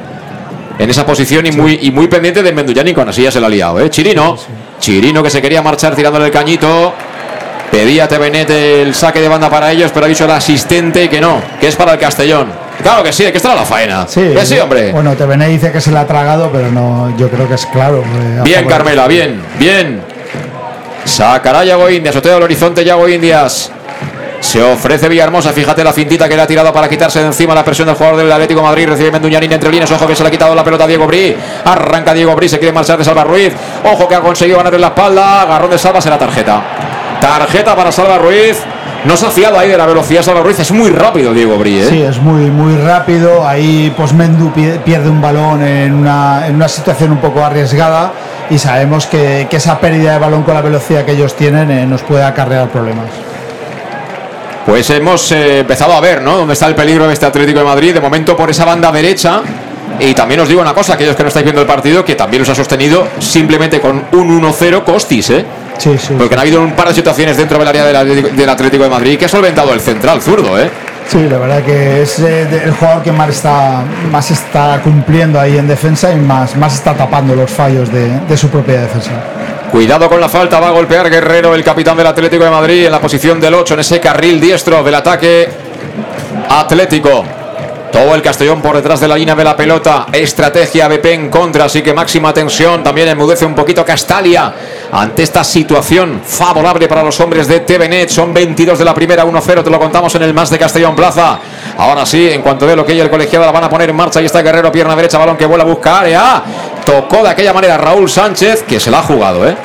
en 0.77 0.87
esa 0.87 1.03
posición 1.03 1.47
y 1.47 1.51
muy, 1.51 1.79
y 1.81 1.89
muy 1.89 2.07
pendiente 2.07 2.43
de 2.43 2.51
Menduyani, 2.51 2.93
con 2.93 3.09
así 3.09 3.23
ya 3.23 3.31
se 3.31 3.39
la 3.39 3.47
ha 3.47 3.49
liado, 3.49 3.79
¿eh? 3.79 3.89
Chirino, 3.89 4.37
Chirino 4.79 5.23
que 5.23 5.31
se 5.31 5.41
quería 5.41 5.63
marchar 5.63 5.95
tirándole 5.95 6.25
el 6.25 6.31
cañito. 6.31 6.93
Pedía 7.73 8.07
Tevenet 8.07 8.47
el 8.51 8.93
saque 8.93 9.19
de 9.19 9.27
banda 9.27 9.49
para 9.49 9.71
ellos, 9.71 9.89
pero 9.91 10.05
ha 10.05 10.09
dicho 10.09 10.25
el 10.25 10.31
asistente 10.31 11.09
que 11.09 11.19
no, 11.19 11.41
que 11.59 11.69
es 11.69 11.75
para 11.75 11.93
el 11.93 11.97
Castellón. 11.97 12.47
Claro 12.83 13.01
que 13.01 13.11
sí, 13.11 13.23
que 13.31 13.37
está 13.37 13.55
la 13.55 13.63
faena. 13.65 14.05
Que 14.05 14.45
sí, 14.45 14.59
hombre. 14.59 14.91
Bueno, 14.91 15.15
Tevené 15.15 15.47
dice 15.47 15.71
que 15.71 15.81
se 15.81 15.91
la 15.91 16.01
ha 16.01 16.05
tragado, 16.07 16.51
pero 16.51 16.69
no, 16.71 17.17
yo 17.17 17.29
creo 17.29 17.47
que 17.47 17.55
es 17.55 17.65
claro. 17.65 18.03
eh, 18.03 18.41
Bien. 18.43 18.67
Carmela, 18.67 19.07
bien, 19.07 19.41
bien. 19.57 20.03
Sacará 21.03 21.65
Yago 21.65 21.89
Indias, 21.89 22.13
sorteo 22.13 22.35
del 22.35 22.43
horizonte 22.43 22.85
Yago 22.85 23.09
Indias. 23.09 23.71
Se 24.39 24.61
ofrece 24.61 25.09
Villahermosa, 25.09 25.51
fíjate 25.51 25.83
la 25.83 25.93
fintita 25.93 26.29
que 26.29 26.35
le 26.35 26.43
ha 26.43 26.47
tirado 26.47 26.71
para 26.71 26.87
quitarse 26.87 27.21
de 27.21 27.25
encima 27.27 27.55
la 27.55 27.65
presión 27.65 27.87
del 27.87 27.95
jugador 27.95 28.17
del 28.19 28.31
Atlético 28.31 28.59
de 28.59 28.67
Madrid. 28.67 28.87
Recibe 28.87 29.09
Menduñanín 29.09 29.51
entre 29.51 29.71
líneas, 29.71 29.89
ojo 29.89 30.05
que 30.05 30.15
se 30.15 30.21
le 30.21 30.27
ha 30.27 30.31
quitado 30.31 30.53
la 30.53 30.63
pelota 30.63 30.83
a 30.83 30.87
Diego 30.87 31.07
Brí. 31.07 31.35
Arranca 31.65 32.13
Diego 32.13 32.35
Brí, 32.35 32.47
se 32.47 32.59
quiere 32.59 32.71
marchar 32.71 32.99
de 32.99 33.03
Salva 33.03 33.23
Ruiz. 33.23 33.51
Ojo 33.83 34.07
que 34.07 34.13
ha 34.13 34.19
conseguido 34.19 34.57
ganar 34.57 34.75
en 34.75 34.81
la 34.81 34.87
espalda. 34.87 35.41
Agarrón 35.41 35.71
de 35.71 35.77
Salva, 35.79 35.99
será 36.01 36.19
tarjeta. 36.19 36.61
Tarjeta 37.27 37.73
para 37.73 37.89
Salva 37.91 38.17
Ruiz. 38.17 38.59
No 39.05 39.15
se 39.15 39.25
ha 39.25 39.29
fiado 39.31 39.57
ahí 39.57 39.69
de 39.69 39.77
la 39.77 39.85
velocidad 39.85 40.21
Salva 40.23 40.41
Ruiz. 40.41 40.59
Es 40.59 40.71
muy 40.71 40.89
rápido 40.89 41.33
Diego 41.33 41.57
Brí, 41.57 41.79
¿eh? 41.79 41.85
Sí, 41.89 42.01
es 42.01 42.19
muy, 42.19 42.51
muy 42.51 42.75
rápido. 42.77 43.47
Ahí 43.47 43.93
pues 43.95 44.11
Mendu 44.13 44.51
pie- 44.53 44.79
pierde 44.83 45.09
un 45.09 45.21
balón 45.21 45.63
en 45.63 45.93
una, 45.93 46.45
en 46.47 46.55
una 46.55 46.67
situación 46.67 47.11
un 47.13 47.19
poco 47.19 47.43
arriesgada 47.43 48.11
y 48.49 48.57
sabemos 48.57 49.05
que, 49.05 49.47
que 49.49 49.55
esa 49.55 49.79
pérdida 49.79 50.11
de 50.13 50.19
balón 50.19 50.43
con 50.43 50.53
la 50.53 50.61
velocidad 50.61 51.05
que 51.05 51.13
ellos 51.13 51.33
tienen 51.35 51.71
eh, 51.71 51.85
nos 51.85 52.01
puede 52.01 52.23
acarrear 52.25 52.67
problemas. 52.69 53.05
Pues 54.65 54.89
hemos 54.89 55.31
eh, 55.31 55.59
empezado 55.59 55.93
a 55.93 56.01
ver, 56.01 56.21
¿no? 56.21 56.37
Dónde 56.37 56.53
está 56.53 56.67
el 56.67 56.75
peligro 56.75 57.07
de 57.07 57.13
este 57.13 57.25
Atlético 57.25 57.59
de 57.59 57.65
Madrid. 57.65 57.93
De 57.93 58.01
momento 58.01 58.35
por 58.35 58.49
esa 58.49 58.65
banda 58.65 58.91
derecha. 58.91 59.41
Y 59.99 60.13
también 60.13 60.39
os 60.41 60.49
digo 60.49 60.59
una 60.61 60.73
cosa, 60.73 60.95
aquellos 60.95 61.15
que 61.15 61.23
no 61.23 61.27
estáis 61.29 61.43
viendo 61.45 61.61
el 61.61 61.67
partido, 61.67 62.03
que 62.03 62.15
también 62.15 62.41
los 62.41 62.49
ha 62.49 62.55
sostenido 62.55 63.07
simplemente 63.19 63.79
con 63.79 64.03
un 64.11 64.41
1-0 64.41 64.83
Costis, 64.83 65.29
¿eh? 65.29 65.45
Sí, 65.77 65.97
sí. 65.97 66.13
Porque 66.17 66.35
han 66.35 66.41
habido 66.41 66.61
un 66.61 66.73
par 66.73 66.87
de 66.87 66.93
situaciones 66.93 67.37
dentro 67.37 67.57
del 67.57 67.67
área 67.67 67.85
del 67.85 67.95
Atlético, 67.95 68.29
del 68.29 68.49
Atlético 68.49 68.83
de 68.83 68.89
Madrid 68.89 69.17
que 69.17 69.25
ha 69.25 69.29
solventado 69.29 69.73
el 69.73 69.81
central 69.81 70.21
zurdo, 70.21 70.59
¿eh? 70.59 70.69
Sí, 71.07 71.27
la 71.29 71.37
verdad 71.37 71.63
que 71.63 72.01
es 72.01 72.19
eh, 72.19 72.47
el 72.63 72.71
jugador 72.71 73.03
que 73.03 73.11
más 73.11 73.29
está, 73.29 73.83
más 74.09 74.31
está 74.31 74.79
cumpliendo 74.81 75.39
ahí 75.39 75.57
en 75.57 75.67
defensa 75.67 76.11
y 76.13 76.15
más, 76.15 76.55
más 76.55 76.75
está 76.75 76.93
tapando 76.93 77.35
los 77.35 77.51
fallos 77.51 77.91
de, 77.91 78.19
de 78.19 78.37
su 78.37 78.49
propia 78.49 78.81
defensa. 78.81 79.11
Cuidado 79.71 80.07
con 80.07 80.21
la 80.21 80.29
falta, 80.29 80.59
va 80.59 80.67
a 80.67 80.71
golpear 80.71 81.09
Guerrero, 81.09 81.55
el 81.55 81.63
capitán 81.63 81.97
del 81.97 82.07
Atlético 82.07 82.43
de 82.43 82.51
Madrid, 82.51 82.85
en 82.85 82.91
la 82.91 83.01
posición 83.01 83.41
del 83.41 83.55
8, 83.55 83.73
en 83.73 83.79
ese 83.79 83.99
carril 83.99 84.39
diestro 84.39 84.83
del 84.83 84.95
ataque 84.95 85.49
Atlético. 86.49 87.25
Todo 87.93 88.15
el 88.15 88.23
Castellón 88.23 88.59
por 88.59 88.75
detrás 88.75 88.99
de 89.01 89.07
la 89.07 89.15
línea 89.15 89.35
de 89.35 89.43
la 89.43 89.55
pelota. 89.55 90.07
Estrategia 90.11 90.87
BP 90.87 91.05
en 91.05 91.29
contra, 91.29 91.65
así 91.65 91.83
que 91.83 91.93
máxima 91.93 92.33
tensión. 92.33 92.81
También 92.81 93.07
enmudece 93.09 93.45
un 93.45 93.53
poquito 93.53 93.85
Castalia 93.85 94.51
ante 94.91 95.21
esta 95.21 95.43
situación 95.43 96.19
favorable 96.25 96.87
para 96.87 97.03
los 97.03 97.19
hombres 97.19 97.47
de 97.47 97.59
TVNet. 97.59 98.09
Son 98.09 98.33
22 98.33 98.79
de 98.79 98.83
la 98.83 98.95
primera, 98.95 99.23
1-0. 99.23 99.63
Te 99.63 99.69
lo 99.69 99.77
contamos 99.77 100.15
en 100.15 100.23
el 100.23 100.33
más 100.33 100.49
de 100.49 100.57
Castellón 100.57 100.95
Plaza. 100.95 101.37
Ahora 101.77 102.03
sí, 102.03 102.27
en 102.31 102.41
cuanto 102.41 102.65
ve 102.65 102.75
lo 102.75 102.83
que 102.83 102.93
hay 102.93 102.99
el 102.99 103.11
colegiado, 103.11 103.45
la 103.45 103.51
van 103.51 103.65
a 103.65 103.69
poner 103.69 103.91
en 103.91 103.95
marcha. 103.95 104.17
Ahí 104.17 104.25
está 104.25 104.41
Guerrero, 104.41 104.71
pierna 104.71 104.95
derecha, 104.95 105.19
balón 105.19 105.37
que 105.37 105.45
vuela 105.45 105.63
a 105.63 105.67
buscar 105.67 106.03
área. 106.03 106.43
Tocó 106.83 107.21
de 107.21 107.29
aquella 107.29 107.53
manera 107.53 107.77
Raúl 107.77 108.09
Sánchez, 108.09 108.63
que 108.63 108.79
se 108.79 108.89
la 108.89 108.99
ha 108.99 109.03
jugado, 109.03 109.47
¿eh? 109.47 109.55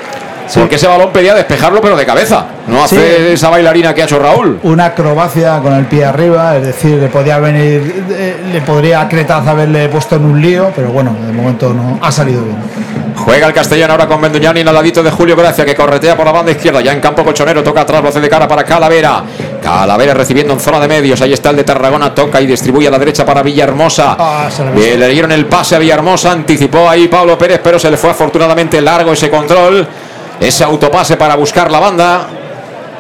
Porque 0.55 0.77
ese 0.77 0.87
balón 0.87 1.11
pedía 1.13 1.35
despejarlo, 1.35 1.81
pero 1.81 1.97
de 1.97 2.05
cabeza. 2.07 2.45
No 2.67 2.85
hace 2.85 2.97
Sí. 2.97 3.33
esa 3.35 3.51
bailarina 3.51 3.95
que 3.95 4.03
ha 4.03 4.05
hecho 4.05 4.19
Raúl. 4.19 4.59
Una 4.63 4.87
acrobacia 4.87 5.59
con 5.61 5.73
el 5.75 5.87
pie 5.87 6.05
arriba, 6.05 6.57
es 6.57 6.67
decir, 6.67 6.97
le 6.97 7.09
podía 7.09 7.39
venir, 7.39 8.05
eh, 8.11 8.37
le 8.53 8.61
podría 8.63 9.01
a 9.03 9.09
Cretaz 9.09 9.47
haberle 9.47 9.89
puesto 9.89 10.17
en 10.17 10.25
un 10.25 10.41
lío, 10.41 10.71
pero 10.75 10.89
bueno, 10.89 11.15
de 11.27 11.33
momento 11.33 11.73
no 11.73 11.99
ha 12.03 12.11
salido 12.13 12.43
bien. 12.43 12.57
Juega 13.17 13.49
el 13.49 13.53
Castellón 13.53 13.91
ahora 13.91 14.07
con 14.07 14.21
Benduñani 14.21 14.61
al 14.61 14.73
ladito 14.73 15.03
de 15.03 15.11
Julio 15.11 15.35
Gracia 15.37 15.65
que 15.65 15.75
corretea 15.75 16.17
por 16.17 16.25
la 16.25 16.33
banda 16.33 16.53
izquierda. 16.53 16.81
Ya 16.81 16.93
en 16.93 17.01
campo 17.01 17.25
colchonero 17.25 17.63
toca 17.65 17.81
atrás, 17.81 18.01
lo 18.03 18.09
hace 18.09 18.21
de 18.21 18.29
cara 18.29 18.47
para 18.47 18.65
Calavera. 18.65 19.23
Calavera 19.63 20.15
recibiendo 20.15 20.55
en 20.55 20.61
zona 20.61 20.79
de 20.79 20.87
medios. 20.89 21.21
Ahí 21.21 21.33
está 21.33 21.51
el 21.51 21.57
de 21.57 21.65
Tarragona, 21.65 22.15
toca 22.15 22.41
y 22.41 22.47
distribuye 22.47 22.87
a 22.89 22.91
la 22.93 22.99
derecha 22.99 23.27
para 23.27 23.43
Villahermosa. 23.43 24.17
Ah, 24.19 24.49
Eh, 24.77 24.97
le 24.97 25.09
dieron 25.09 25.33
el 25.33 25.47
pase 25.47 25.75
a 25.77 25.79
Villahermosa, 25.81 26.31
anticipó 26.33 26.89
ahí 26.89 27.09
Pablo 27.09 27.37
Pérez, 27.37 27.61
pero 27.63 27.79
se 27.79 27.91
le 27.91 27.97
fue 27.97 28.11
afortunadamente 28.11 28.81
largo 28.81 29.13
ese 29.13 29.29
control. 29.29 29.87
Ese 30.41 30.65
autopase 30.65 31.17
para 31.17 31.35
buscar 31.37 31.71
la 31.71 31.81
banda. 31.81 32.27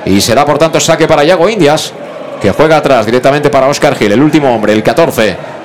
Y 0.04 0.20
será 0.20 0.44
por 0.44 0.58
tanto 0.58 0.80
saque 0.80 1.06
para 1.06 1.24
Yago 1.24 1.48
Indias, 1.48 1.92
que 2.40 2.50
juega 2.50 2.78
atrás 2.78 3.04
directamente 3.06 3.50
para 3.50 3.68
Oscar 3.68 3.94
Gil, 3.94 4.12
el 4.12 4.22
último 4.22 4.54
hombre, 4.54 4.72
el 4.72 4.82
14. 4.82 5.57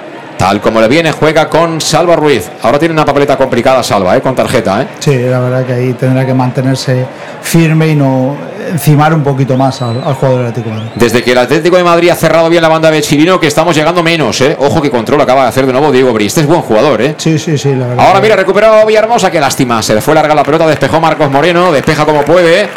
Tal 0.44 0.60
como 0.60 0.82
le 0.82 0.90
viene, 0.90 1.14
juega 1.14 1.48
con 1.48 1.80
Salva 1.80 2.18
Ruiz. 2.18 2.52
Ahora 2.64 2.78
tiene 2.78 2.92
una 2.92 3.06
papeleta 3.06 3.38
complicada 3.38 3.82
Salva, 3.82 4.18
¿eh? 4.18 4.20
con 4.20 4.36
tarjeta. 4.36 4.82
¿eh? 4.82 4.88
Sí, 5.00 5.18
la 5.18 5.40
verdad 5.40 5.66
que 5.66 5.72
ahí 5.72 5.94
tendrá 5.94 6.26
que 6.26 6.34
mantenerse 6.34 7.06
firme 7.42 7.88
y 7.88 7.96
no 7.96 8.36
encimar 8.70 9.14
un 9.14 9.24
poquito 9.24 9.56
más 9.56 9.82
al, 9.82 10.04
al 10.04 10.14
jugador 10.16 10.40
del 10.40 10.48
Atlético 10.50 10.76
de 10.76 10.82
Madrid. 10.82 10.92
Desde 10.96 11.24
que 11.24 11.32
el 11.32 11.38
Atlético 11.38 11.78
de 11.78 11.86
Madrid 11.86 12.10
ha 12.10 12.16
cerrado 12.16 12.50
bien 12.50 12.62
la 12.62 12.68
banda 12.68 12.92
de 12.92 13.02
Chirino, 13.02 13.40
que 13.40 13.48
estamos 13.48 13.74
llegando 13.74 14.04
menos. 14.04 14.42
¿eh? 14.42 14.58
Ojo 14.60 14.82
que 14.82 14.92
control 14.92 15.22
acaba 15.22 15.44
de 15.44 15.48
hacer 15.48 15.66
de 15.66 15.72
nuevo 15.72 15.94
Diego 15.94 16.12
Brist. 16.12 16.38
Es 16.40 16.46
buen 16.46 16.62
jugador. 16.62 17.02
¿eh? 17.02 17.16
Sí, 17.18 17.40
sí, 17.40 17.58
sí, 17.58 17.74
la 17.74 17.88
verdad. 17.88 18.06
Ahora 18.06 18.20
mira, 18.20 18.36
recuperado 18.36 18.86
Villahermosa, 18.86 19.32
qué 19.32 19.40
lástima. 19.40 19.82
Se 19.82 19.96
le 19.96 20.02
fue 20.02 20.14
larga 20.14 20.36
la 20.36 20.44
pelota, 20.44 20.68
despejó 20.68 21.00
Marcos 21.00 21.32
Moreno, 21.32 21.72
despeja 21.72 22.04
como 22.04 22.22
puede. 22.26 22.68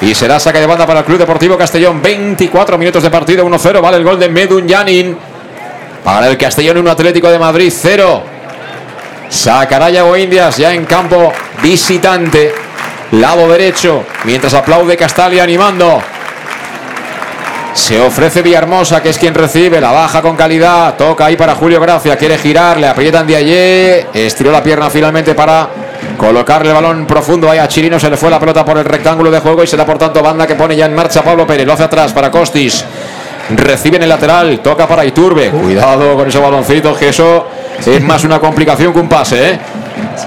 Y 0.00 0.14
será 0.14 0.38
saque 0.38 0.60
de 0.60 0.66
banda 0.66 0.86
para 0.86 1.00
el 1.00 1.04
Club 1.04 1.18
Deportivo 1.18 1.56
Castellón. 1.58 2.00
24 2.00 2.78
minutos 2.78 3.02
de 3.02 3.10
partido, 3.10 3.44
1-0. 3.44 3.80
Vale 3.80 3.96
el 3.96 4.04
gol 4.04 4.20
de 4.20 4.28
Medun 4.28 4.68
Yanin. 4.68 5.16
Para 6.06 6.28
el 6.28 6.38
Castellón, 6.38 6.78
un 6.78 6.86
Atlético 6.86 7.28
de 7.28 7.36
Madrid, 7.36 7.72
0. 7.76 8.22
Sacará 9.28 9.90
Yago 9.90 10.16
Indias 10.16 10.56
ya 10.56 10.72
en 10.72 10.84
campo 10.84 11.32
visitante. 11.60 12.54
Lado 13.10 13.48
derecho, 13.48 14.04
mientras 14.22 14.54
aplaude 14.54 14.96
Castalia 14.96 15.42
animando. 15.42 16.00
Se 17.74 18.00
ofrece 18.00 18.42
Villahermosa, 18.42 19.02
que 19.02 19.08
es 19.08 19.18
quien 19.18 19.34
recibe, 19.34 19.80
la 19.80 19.90
baja 19.90 20.22
con 20.22 20.36
calidad, 20.36 20.94
toca 20.94 21.26
ahí 21.26 21.36
para 21.36 21.56
Julio 21.56 21.80
Gracia, 21.80 22.16
quiere 22.16 22.38
girar, 22.38 22.78
le 22.78 22.86
aprietan 22.86 23.26
de 23.26 23.34
allí, 23.34 24.06
estiró 24.14 24.52
la 24.52 24.62
pierna 24.62 24.88
finalmente 24.88 25.34
para 25.34 25.68
colocarle 26.16 26.68
el 26.68 26.74
balón 26.74 27.04
profundo 27.04 27.50
ahí 27.50 27.58
a 27.58 27.66
Chirino, 27.66 27.98
se 27.98 28.08
le 28.08 28.16
fue 28.16 28.30
la 28.30 28.38
pelota 28.38 28.64
por 28.64 28.78
el 28.78 28.84
rectángulo 28.84 29.28
de 29.28 29.40
juego 29.40 29.64
y 29.64 29.66
será 29.66 29.84
por 29.84 29.98
tanto 29.98 30.22
banda 30.22 30.46
que 30.46 30.54
pone 30.54 30.76
ya 30.76 30.86
en 30.86 30.94
marcha 30.94 31.22
Pablo 31.22 31.46
Pérez, 31.48 31.66
lo 31.66 31.72
hace 31.72 31.82
atrás 31.82 32.12
para 32.12 32.30
Costis, 32.30 32.84
recibe 33.50 33.96
en 33.96 34.02
el 34.04 34.08
lateral, 34.08 34.60
toca 34.60 34.86
para 34.86 35.04
Iturbe, 35.04 35.50
cuidado 35.50 36.16
con 36.16 36.28
ese 36.28 36.38
baloncito, 36.38 36.94
que 36.96 37.08
eso 37.10 37.46
es 37.84 38.02
más 38.02 38.24
una 38.24 38.38
complicación 38.38 38.92
que 38.92 38.98
un 38.98 39.08
pase, 39.08 39.50
¿eh? 39.50 39.58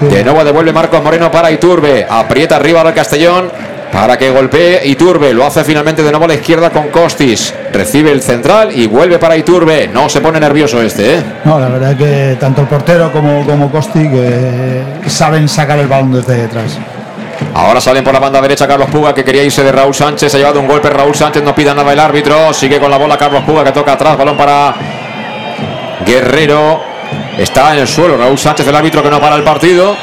De 0.00 0.24
nuevo 0.24 0.44
devuelve 0.44 0.72
Marcos 0.72 1.02
Moreno 1.02 1.30
para 1.30 1.50
Iturbe. 1.50 2.06
Aprieta 2.08 2.56
arriba 2.56 2.80
al 2.80 2.94
Castellón 2.94 3.50
para 3.92 4.16
que 4.16 4.30
golpee 4.30 4.86
Iturbe. 4.86 5.32
Lo 5.34 5.44
hace 5.44 5.64
finalmente 5.64 6.02
de 6.02 6.10
nuevo 6.10 6.24
a 6.24 6.28
la 6.28 6.34
izquierda 6.34 6.70
con 6.70 6.88
Costis. 6.88 7.52
Recibe 7.72 8.12
el 8.12 8.22
central 8.22 8.70
y 8.74 8.86
vuelve 8.86 9.18
para 9.18 9.36
Iturbe. 9.36 9.88
No 9.88 10.08
se 10.08 10.20
pone 10.20 10.40
nervioso 10.40 10.80
este, 10.80 11.16
¿eh? 11.16 11.22
No, 11.44 11.58
la 11.58 11.68
verdad 11.68 11.96
que 11.96 12.36
tanto 12.38 12.62
el 12.62 12.68
portero 12.68 13.12
como, 13.12 13.44
como 13.44 13.70
Costi 13.70 14.08
que 14.08 14.82
saben 15.06 15.48
sacar 15.48 15.78
el 15.78 15.88
balón 15.88 16.12
desde 16.12 16.42
detrás. 16.42 16.78
Ahora 17.54 17.80
salen 17.80 18.04
por 18.04 18.12
la 18.12 18.20
banda 18.20 18.40
derecha 18.40 18.66
Carlos 18.66 18.88
Puga 18.90 19.14
que 19.14 19.24
quería 19.24 19.42
irse 19.42 19.62
de 19.62 19.72
Raúl 19.72 19.94
Sánchez. 19.94 20.34
Ha 20.34 20.38
llevado 20.38 20.60
un 20.60 20.66
golpe 20.66 20.88
Raúl 20.88 21.14
Sánchez. 21.14 21.42
No 21.42 21.54
pida 21.54 21.74
nada 21.74 21.92
el 21.92 22.00
árbitro. 22.00 22.52
Sigue 22.52 22.78
con 22.78 22.90
la 22.90 22.96
bola 22.96 23.16
Carlos 23.16 23.42
Puga 23.44 23.64
que 23.64 23.72
toca 23.72 23.92
atrás. 23.92 24.16
Balón 24.16 24.36
para 24.36 24.74
Guerrero. 26.04 26.82
Está 27.38 27.72
en 27.72 27.80
el 27.80 27.88
suelo 27.88 28.16
Raúl 28.16 28.38
Sánchez, 28.38 28.66
el 28.68 28.76
árbitro 28.76 29.02
que 29.02 29.10
no 29.10 29.20
para 29.20 29.36
el 29.36 29.42
partido. 29.42 29.96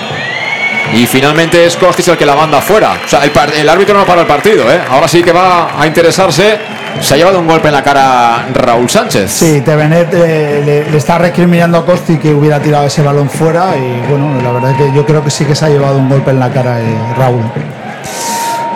Y 0.93 1.05
finalmente 1.05 1.65
es 1.65 1.75
Costis 1.75 2.07
el 2.07 2.17
que 2.17 2.25
la 2.25 2.35
manda 2.35 2.61
fuera. 2.61 2.97
O 3.05 3.07
sea, 3.07 3.23
el, 3.23 3.31
el 3.55 3.69
árbitro 3.69 3.97
no 3.97 4.05
para 4.05 4.21
el 4.21 4.27
partido, 4.27 4.71
¿eh? 4.71 4.81
Ahora 4.89 5.07
sí 5.07 5.21
que 5.21 5.31
va 5.31 5.79
a 5.79 5.85
interesarse. 5.85 6.76
Se 7.01 7.13
ha 7.13 7.17
llevado 7.17 7.39
un 7.39 7.47
golpe 7.47 7.67
en 7.67 7.73
la 7.73 7.83
cara 7.83 8.47
Raúl 8.53 8.89
Sánchez. 8.89 9.31
Sí, 9.31 9.61
Tevenet 9.61 10.13
eh, 10.13 10.61
le, 10.65 10.91
le 10.91 10.97
está 10.97 11.17
recriminando 11.17 11.77
a 11.77 11.85
Costi 11.85 12.17
que 12.17 12.33
hubiera 12.33 12.59
tirado 12.59 12.87
ese 12.87 13.01
balón 13.01 13.29
fuera 13.29 13.75
y 13.77 14.09
bueno, 14.09 14.41
la 14.41 14.51
verdad 14.51 14.75
que 14.75 14.91
yo 14.93 15.05
creo 15.05 15.23
que 15.23 15.29
sí 15.29 15.45
que 15.45 15.55
se 15.55 15.65
ha 15.65 15.69
llevado 15.69 15.97
un 15.97 16.09
golpe 16.09 16.31
en 16.31 16.39
la 16.39 16.49
cara 16.49 16.79
eh, 16.79 16.83
Raúl. 17.17 17.43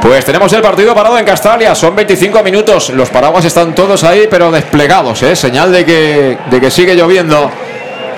Pues 0.02 0.26
tenemos 0.26 0.52
el 0.54 0.62
partido 0.62 0.96
parado 0.96 1.18
en 1.20 1.26
Castalia, 1.26 1.76
son 1.76 1.96
25 1.96 2.42
minutos, 2.42 2.90
los 2.90 3.10
paraguas 3.10 3.46
están 3.46 3.76
todos 3.76 4.04
ahí 4.04 4.28
pero 4.30 4.52
desplegados, 4.52 5.22
¿eh? 5.22 5.36
señal 5.36 5.72
de 5.72 5.86
que, 5.86 6.38
de 6.50 6.60
que 6.60 6.72
sigue 6.72 6.96
lloviendo, 6.96 7.52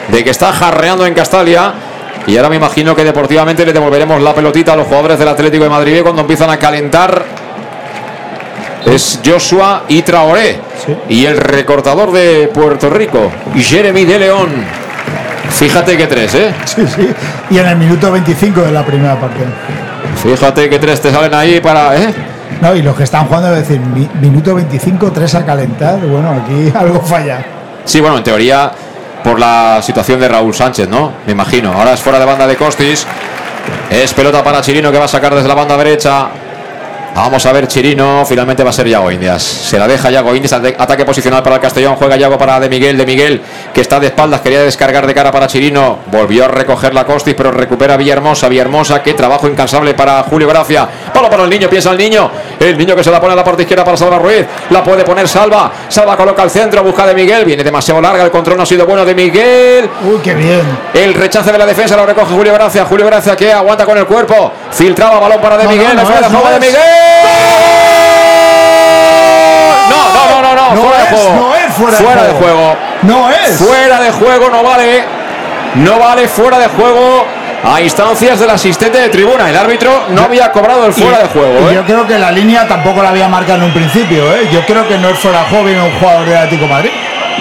de 0.07 0.23
que 0.23 0.29
está 0.29 0.53
jarreando 0.53 1.05
en 1.05 1.13
Castalia 1.13 1.73
y 2.25 2.37
ahora 2.37 2.49
me 2.49 2.55
imagino 2.55 2.95
que 2.95 3.03
deportivamente 3.03 3.65
le 3.65 3.73
devolveremos 3.73 4.21
la 4.21 4.33
pelotita 4.33 4.73
a 4.73 4.75
los 4.77 4.87
jugadores 4.87 5.19
del 5.19 5.27
Atlético 5.27 5.65
de 5.65 5.69
Madrid 5.69 6.01
cuando 6.03 6.21
empiezan 6.21 6.49
a 6.49 6.57
calentar. 6.57 7.25
Es 8.85 9.19
Joshua 9.25 9.83
y 9.87 10.01
Traoré 10.01 10.59
y 11.09 11.25
el 11.25 11.37
recortador 11.37 12.11
de 12.11 12.49
Puerto 12.53 12.89
Rico, 12.89 13.31
Jeremy 13.55 14.03
de 14.05 14.19
León. 14.19 14.49
Fíjate 15.49 15.95
que 15.97 16.07
tres, 16.07 16.33
¿eh? 16.35 16.53
Sí, 16.65 16.85
sí. 16.87 17.09
Y 17.49 17.57
en 17.59 17.67
el 17.67 17.77
minuto 17.77 18.11
25 18.11 18.61
de 18.61 18.71
la 18.71 18.83
primera 18.85 19.19
parte. 19.19 19.43
Fíjate 20.21 20.69
que 20.69 20.79
tres 20.79 20.99
te 21.01 21.11
salen 21.11 21.33
ahí 21.33 21.59
para, 21.59 21.95
¿eh? 21.95 22.13
No, 22.61 22.75
y 22.75 22.81
los 22.81 22.95
que 22.95 23.03
están 23.03 23.25
jugando, 23.27 23.53
es 23.55 23.67
decir, 23.67 23.79
mi- 23.79 24.09
minuto 24.21 24.55
25, 24.55 25.11
3 25.11 25.35
a 25.35 25.45
calentar, 25.45 25.99
bueno, 25.99 26.29
aquí 26.43 26.71
algo 26.77 27.01
falla. 27.01 27.43
Sí, 27.85 27.99
bueno, 28.01 28.17
en 28.17 28.23
teoría 28.23 28.71
por 29.23 29.39
la 29.39 29.79
situación 29.81 30.19
de 30.19 30.27
Raúl 30.27 30.53
Sánchez, 30.53 30.87
¿no? 30.89 31.11
Me 31.25 31.31
imagino. 31.33 31.71
Ahora 31.73 31.93
es 31.93 32.01
fuera 32.01 32.19
de 32.19 32.25
banda 32.25 32.45
de 32.47 32.55
Costis. 32.55 33.05
Es 33.89 34.13
pelota 34.13 34.43
para 34.43 34.61
Chirino 34.61 34.91
que 34.91 34.97
va 34.97 35.05
a 35.05 35.09
sacar 35.09 35.33
desde 35.35 35.47
la 35.47 35.55
banda 35.55 35.77
derecha. 35.77 36.27
Vamos 37.15 37.45
a 37.45 37.51
ver 37.53 37.67
Chirino. 37.67 38.25
Finalmente 38.25 38.63
va 38.63 38.71
a 38.71 38.73
ser 38.73 38.87
Yago 38.87 39.11
Indias. 39.11 39.43
Se 39.43 39.77
la 39.77 39.87
deja 39.87 40.09
Yago 40.09 40.33
Indias. 40.35 40.51
Ataque 40.53 41.05
posicional 41.05 41.43
para 41.43 41.55
el 41.57 41.61
Castellón. 41.61 41.95
Juega 41.95 42.15
Yago 42.15 42.37
para 42.37 42.59
De 42.59 42.69
Miguel. 42.69 42.97
De 42.97 43.05
Miguel 43.05 43.41
que 43.73 43.81
está 43.81 43.99
de 43.99 44.07
espaldas. 44.07 44.41
Quería 44.41 44.61
descargar 44.63 45.05
de 45.05 45.13
cara 45.13 45.31
para 45.31 45.45
Chirino. 45.47 45.99
Volvió 46.07 46.45
a 46.45 46.47
recoger 46.47 46.93
la 46.93 47.05
Costis, 47.05 47.35
pero 47.35 47.51
recupera 47.51 47.97
Villahermosa. 47.97 48.47
Villahermosa. 48.49 49.03
Qué 49.03 49.13
trabajo 49.13 49.47
incansable 49.47 49.93
para 49.93 50.23
Julio 50.23 50.47
Gracia. 50.47 50.87
Palo 51.13 51.29
para 51.29 51.43
el 51.43 51.49
niño. 51.49 51.69
Piensa 51.69 51.91
el 51.91 51.97
niño. 51.97 52.31
El 52.59 52.77
niño 52.77 52.95
que 52.95 53.03
se 53.03 53.11
la 53.11 53.21
pone 53.21 53.33
a 53.33 53.35
la 53.35 53.43
parte 53.43 53.61
izquierda 53.61 53.83
para 53.85 53.95
Salva 53.95 54.17
Ruiz. 54.17 54.45
La 54.71 54.83
puede 54.83 55.03
poner 55.03 55.27
Salva. 55.27 55.71
Salva 55.89 56.17
coloca 56.17 56.41
al 56.41 56.49
centro. 56.49 56.83
Busca 56.83 57.05
de 57.05 57.13
Miguel. 57.13 57.45
Viene 57.45 57.63
demasiado 57.63 58.01
larga. 58.01 58.23
El 58.23 58.31
control 58.31 58.57
no 58.57 58.63
ha 58.63 58.65
sido 58.65 58.85
bueno 58.87 59.05
de 59.05 59.13
Miguel. 59.13 59.87
Uy, 60.03 60.17
qué 60.23 60.33
bien. 60.33 60.61
El 60.93 61.13
rechace 61.13 61.51
de 61.51 61.57
la 61.59 61.65
defensa 61.67 61.95
lo 61.95 62.05
recoge 62.07 62.33
Julio 62.33 62.53
Gracia. 62.53 62.85
Julio 62.85 63.05
Gracia 63.05 63.35
que 63.35 63.51
aguanta 63.53 63.85
con 63.85 63.97
el 63.99 64.05
cuerpo. 64.07 64.51
Filtraba 64.71 65.19
balón 65.19 65.39
para 65.41 65.57
De 65.57 65.65
No, 65.65 65.69
Miguel. 65.69 65.95
no, 65.95 66.01
fuera 66.05 66.21
de 66.27 66.35
juego. 66.35 66.59
Miguel. 66.59 67.02
No, 69.89 70.41
no, 70.41 70.55
no, 70.55 70.75
no, 70.75 70.81
fuera 70.81 71.03
es, 71.03 71.09
de 71.11 71.15
juego. 71.17 71.35
no 71.35 71.55
es 71.55 71.73
fuera 71.73 71.97
de 71.97 72.27
de 72.27 72.33
juego. 72.33 72.57
juego. 72.57 72.77
No 73.03 73.29
es. 73.29 73.57
Fuera 73.57 73.99
de 73.99 74.11
juego 74.11 74.49
no 74.49 74.63
vale. 74.63 75.03
No 75.75 75.99
vale 75.99 76.27
fuera 76.27 76.59
de 76.59 76.67
juego. 76.67 77.25
A 77.65 77.79
instancias 77.79 78.39
del 78.41 78.49
asistente 78.49 78.97
de 78.99 79.07
tribuna. 79.07 79.49
El 79.49 79.55
árbitro 79.55 79.89
no 80.09 80.23
había 80.23 80.51
cobrado 80.51 80.85
el 80.85 80.91
fuera 80.93 81.19
Y- 81.19 81.21
de 81.23 81.27
juego. 81.29 81.69
¿eh? 81.69 81.75
Yo 81.75 81.85
creo 81.85 82.05
que 82.05 82.19
la 82.19 82.29
línea 82.29 82.67
tampoco 82.67 83.01
la 83.01 83.09
había 83.09 83.29
marcado 83.29 83.59
en 83.59 83.63
un 83.65 83.73
principio, 83.73 84.33
¿eh? 84.35 84.49
Yo 84.51 84.65
creo 84.65 84.85
que 84.85 84.97
no 84.97 85.09
es 85.09 85.19
fuera 85.19 85.45
joven 85.49 85.79
un 85.79 85.97
jugador 85.97 86.25
del 86.25 86.35
Atlético 86.37 86.63
de 86.63 86.69
Madrid. 86.73 86.89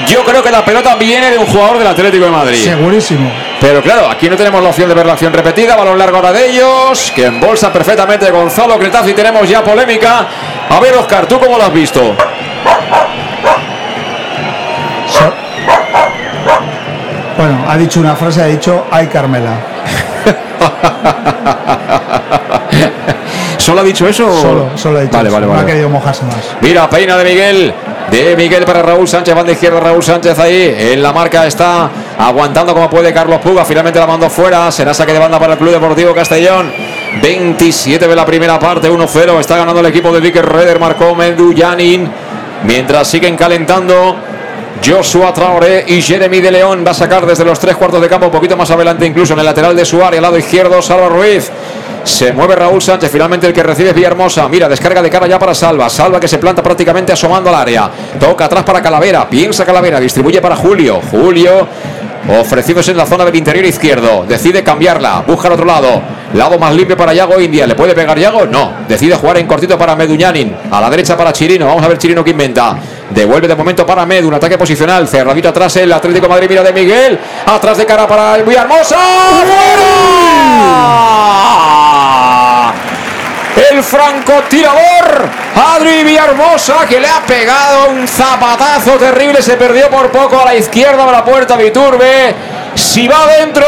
Yo 0.08 0.24
creo 0.24 0.42
que 0.42 0.50
la 0.50 0.64
pelota 0.64 0.94
viene 0.96 1.30
de 1.30 1.38
un 1.38 1.46
jugador 1.46 1.78
del 1.78 1.86
Atlético 1.86 2.24
de 2.26 2.30
Madrid. 2.30 2.62
Segurísimo. 2.62 3.30
Pero 3.60 3.80
claro, 3.82 4.08
aquí 4.10 4.28
no 4.28 4.36
tenemos 4.36 4.62
la 4.62 4.70
opción 4.70 4.88
de 4.88 4.94
ver 4.94 5.06
la 5.06 5.12
acción 5.12 5.32
repetida. 5.32 5.76
Balón 5.76 5.98
largo 5.98 6.16
ahora 6.16 6.32
de 6.32 6.50
ellos. 6.50 7.12
Que 7.14 7.26
embolsa 7.26 7.72
perfectamente 7.72 8.30
Gonzalo 8.30 8.78
Cretaz 8.78 9.06
y 9.08 9.12
tenemos 9.14 9.48
ya 9.48 9.62
polémica. 9.62 10.26
A 10.68 10.80
ver, 10.80 10.94
Oscar, 10.96 11.26
¿tú 11.26 11.38
cómo 11.38 11.56
lo 11.56 11.64
has 11.64 11.72
visto? 11.72 12.00
So- 15.08 15.32
Bueno, 17.38 17.64
ha 17.68 17.76
dicho 17.76 18.00
una 18.00 18.16
frase, 18.16 18.42
ha 18.42 18.46
dicho, 18.46 18.86
ay 18.90 19.06
Carmela. 19.06 19.54
¿Solo 23.58 23.80
ha 23.80 23.84
dicho 23.84 24.06
eso? 24.08 24.26
o- 24.28 24.40
Solo, 24.40 24.70
solo 24.76 24.98
ha 24.98 25.02
dicho 25.02 25.16
Vale, 25.16 25.28
eso. 25.28 25.34
vale, 25.36 25.46
No 25.46 25.52
ha 25.52 25.56
vale. 25.56 25.68
querido 25.68 25.88
mojarse 25.88 26.24
más. 26.24 26.56
Mira, 26.60 26.88
peina 26.90 27.16
de 27.16 27.24
Miguel. 27.24 27.74
De 28.12 28.36
Miguel 28.36 28.64
para 28.66 28.82
Raúl 28.82 29.08
Sánchez, 29.08 29.34
van 29.34 29.46
de 29.46 29.52
izquierda 29.52 29.80
Raúl 29.80 30.02
Sánchez 30.02 30.38
ahí, 30.38 30.76
en 30.78 31.02
la 31.02 31.14
marca 31.14 31.46
está 31.46 31.90
aguantando 32.18 32.74
como 32.74 32.90
puede 32.90 33.10
Carlos 33.10 33.40
Puga, 33.40 33.64
finalmente 33.64 33.98
la 33.98 34.06
mandó 34.06 34.28
fuera, 34.28 34.70
será 34.70 34.92
saque 34.92 35.14
de 35.14 35.18
banda 35.18 35.38
para 35.38 35.54
el 35.54 35.58
Club 35.58 35.72
Deportivo 35.72 36.14
Castellón, 36.14 36.70
27 37.22 38.06
de 38.06 38.14
la 38.14 38.26
primera 38.26 38.58
parte, 38.58 38.90
1-0, 38.90 39.40
está 39.40 39.56
ganando 39.56 39.80
el 39.80 39.86
equipo 39.86 40.12
de 40.12 40.20
Vicker 40.20 40.44
Reder, 40.44 40.78
marcó 40.78 41.14
Medullanin, 41.14 42.06
mientras 42.64 43.08
siguen 43.08 43.34
calentando 43.34 44.16
Joshua 44.84 45.32
Traoré 45.32 45.84
y 45.86 46.02
Jeremy 46.02 46.40
de 46.40 46.50
León. 46.50 46.84
Va 46.86 46.90
a 46.90 46.94
sacar 46.94 47.24
desde 47.24 47.44
los 47.44 47.58
tres 47.58 47.76
cuartos 47.76 48.00
de 48.00 48.08
campo, 48.08 48.26
un 48.26 48.32
poquito 48.32 48.56
más 48.56 48.70
adelante, 48.70 49.06
incluso 49.06 49.32
en 49.32 49.38
el 49.38 49.44
lateral 49.44 49.76
de 49.76 49.84
su 49.84 50.04
área, 50.04 50.18
al 50.18 50.22
lado 50.22 50.38
izquierdo, 50.38 50.82
Salva 50.82 51.08
Ruiz. 51.08 51.50
Se 52.04 52.32
mueve 52.32 52.56
Raúl 52.56 52.82
Sánchez, 52.82 53.10
finalmente 53.10 53.46
el 53.46 53.52
que 53.52 53.62
recibe 53.62 53.90
es 53.90 53.94
Villahermosa. 53.94 54.48
Mira, 54.48 54.68
descarga 54.68 55.02
de 55.02 55.10
cara 55.10 55.26
ya 55.26 55.38
para 55.38 55.54
Salva. 55.54 55.88
Salva 55.88 56.18
que 56.18 56.28
se 56.28 56.38
planta 56.38 56.62
prácticamente 56.62 57.12
asomando 57.12 57.50
al 57.50 57.56
área. 57.56 57.90
Toca 58.18 58.46
atrás 58.46 58.64
para 58.64 58.82
Calavera. 58.82 59.28
Piensa 59.28 59.64
Calavera, 59.64 60.00
distribuye 60.00 60.40
para 60.40 60.56
Julio. 60.56 61.00
Julio 61.10 61.68
ofrecidos 62.28 62.88
en 62.88 62.96
la 62.96 63.06
zona 63.06 63.24
del 63.24 63.36
interior 63.36 63.64
izquierdo. 63.64 64.24
Decide 64.28 64.62
cambiarla, 64.62 65.24
busca 65.26 65.48
al 65.48 65.54
otro 65.54 65.66
lado. 65.66 66.02
Lado 66.34 66.58
más 66.58 66.74
limpio 66.74 66.96
para 66.96 67.12
Yago 67.12 67.40
India. 67.40 67.66
¿Le 67.66 67.74
puede 67.74 67.94
pegar 67.94 68.18
Yago? 68.18 68.46
No. 68.46 68.72
Decide 68.88 69.16
jugar 69.16 69.38
en 69.38 69.46
cortito 69.46 69.76
para 69.76 69.94
Meduñanin. 69.94 70.56
A 70.70 70.80
la 70.80 70.88
derecha 70.88 71.16
para 71.16 71.32
Chirino. 71.32 71.66
Vamos 71.66 71.84
a 71.84 71.88
ver 71.88 71.98
Chirino 71.98 72.24
que 72.24 72.30
inventa. 72.30 72.76
Devuelve 73.10 73.48
de 73.48 73.54
momento 73.54 73.84
para 73.84 74.06
Medu. 74.06 74.28
Un 74.28 74.34
ataque 74.34 74.56
posicional. 74.56 75.06
Cerradito 75.06 75.50
atrás 75.50 75.76
el 75.76 75.92
Atlético 75.92 76.26
de 76.26 76.30
Madrid. 76.30 76.46
Mira 76.48 76.62
de 76.62 76.72
Miguel. 76.72 77.18
Atrás 77.44 77.76
de 77.76 77.84
cara 77.84 78.06
para 78.06 78.36
el 78.36 78.44
Villahermosa. 78.44 78.96
¡Fuera! 79.44 81.02
El 83.54 83.82
francotirador 83.82 85.28
Adri 85.54 86.04
Villahermosa 86.04 86.86
que 86.88 86.98
le 86.98 87.06
ha 87.06 87.20
pegado 87.26 87.90
un 87.90 88.08
zapatazo 88.08 88.92
terrible. 88.92 89.42
Se 89.42 89.56
perdió 89.56 89.90
por 89.90 90.10
poco 90.10 90.40
a 90.40 90.46
la 90.46 90.54
izquierda 90.54 91.04
de 91.04 91.12
la 91.12 91.24
puerta 91.24 91.56
Viturbe. 91.56 92.34
Si 92.74 93.06
va 93.06 93.24
adentro, 93.24 93.64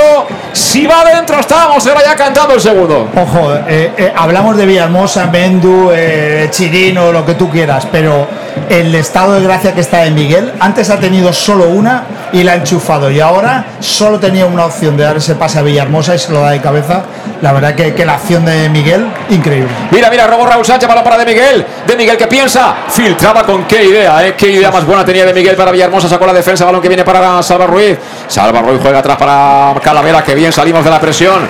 si 0.52 0.86
va 0.86 1.02
adentro, 1.02 1.38
estamos 1.38 1.86
ahora 1.86 2.00
ya 2.02 2.16
cantando 2.16 2.54
el 2.54 2.60
segundo. 2.60 3.10
Ojo, 3.14 3.54
eh, 3.68 3.92
eh, 3.98 4.12
hablamos 4.16 4.56
de 4.56 4.64
Villahermosa, 4.64 5.26
Mendu, 5.26 5.90
eh, 5.92 6.48
Chirino, 6.50 7.12
lo 7.12 7.26
que 7.26 7.34
tú 7.34 7.50
quieras, 7.50 7.86
pero 7.92 8.26
el 8.70 8.94
estado 8.94 9.34
de 9.34 9.42
gracia 9.42 9.74
que 9.74 9.82
está 9.82 9.98
de 9.98 10.10
Miguel, 10.10 10.54
antes 10.58 10.88
ha 10.88 10.98
tenido 10.98 11.34
solo 11.34 11.68
una 11.68 12.04
y 12.34 12.42
la 12.42 12.52
ha 12.52 12.54
enchufado, 12.56 13.10
y 13.12 13.20
ahora 13.20 13.64
solo 13.78 14.18
tenía 14.18 14.44
una 14.44 14.66
opción 14.66 14.96
de 14.96 15.04
dar 15.04 15.16
ese 15.16 15.36
pase 15.36 15.60
a 15.60 15.62
Villahermosa 15.62 16.16
y 16.16 16.18
se 16.18 16.32
lo 16.32 16.40
da 16.40 16.50
de 16.50 16.60
cabeza. 16.60 17.04
La 17.40 17.52
verdad 17.52 17.76
que, 17.76 17.94
que 17.94 18.04
la 18.04 18.14
acción 18.14 18.44
de 18.44 18.68
Miguel, 18.68 19.06
increíble. 19.30 19.70
Mira, 19.92 20.10
mira, 20.10 20.26
robo 20.26 20.44
Raúl 20.44 20.64
Sánchez, 20.64 20.88
balón 20.88 21.04
para 21.04 21.16
de 21.18 21.26
Miguel. 21.26 21.64
De 21.86 21.96
Miguel 21.96 22.16
que 22.16 22.26
piensa, 22.26 22.74
filtraba 22.88 23.44
con 23.44 23.64
qué 23.64 23.84
idea, 23.84 24.26
¿eh? 24.26 24.34
Qué 24.36 24.50
idea 24.50 24.72
más 24.72 24.84
buena 24.84 25.04
tenía 25.04 25.24
de 25.24 25.32
Miguel 25.32 25.54
para 25.54 25.70
Villahermosa. 25.70 26.08
Sacó 26.08 26.26
la 26.26 26.32
defensa, 26.32 26.64
balón 26.64 26.82
que 26.82 26.88
viene 26.88 27.04
para 27.04 27.40
Salva 27.40 27.66
Ruiz. 27.66 27.98
Salva 28.26 28.60
Ruiz 28.62 28.80
juega 28.82 28.98
atrás 28.98 29.16
para 29.16 29.80
Calavera, 29.80 30.24
que 30.24 30.34
bien 30.34 30.52
salimos 30.52 30.84
de 30.84 30.90
la 30.90 31.00
presión. 31.00 31.46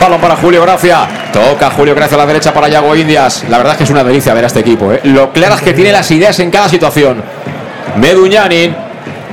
Balón 0.00 0.20
para 0.20 0.36
Julio 0.36 0.62
Gracia. 0.62 1.00
Toca 1.32 1.70
Julio 1.70 1.96
Gracia 1.96 2.14
a 2.14 2.18
la 2.18 2.26
derecha 2.26 2.54
para 2.54 2.68
Yago 2.68 2.94
Indias. 2.94 3.44
La 3.48 3.58
verdad 3.58 3.72
es 3.72 3.78
que 3.78 3.84
es 3.84 3.90
una 3.90 4.04
delicia 4.04 4.34
ver 4.34 4.44
a 4.44 4.46
este 4.46 4.60
equipo. 4.60 4.92
¿eh? 4.92 5.00
Lo 5.02 5.32
claras 5.32 5.60
que 5.62 5.72
tiene 5.72 5.90
las 5.90 6.08
ideas 6.12 6.38
en 6.38 6.52
cada 6.52 6.68
situación. 6.68 7.22
Meduñanin. 7.96 8.87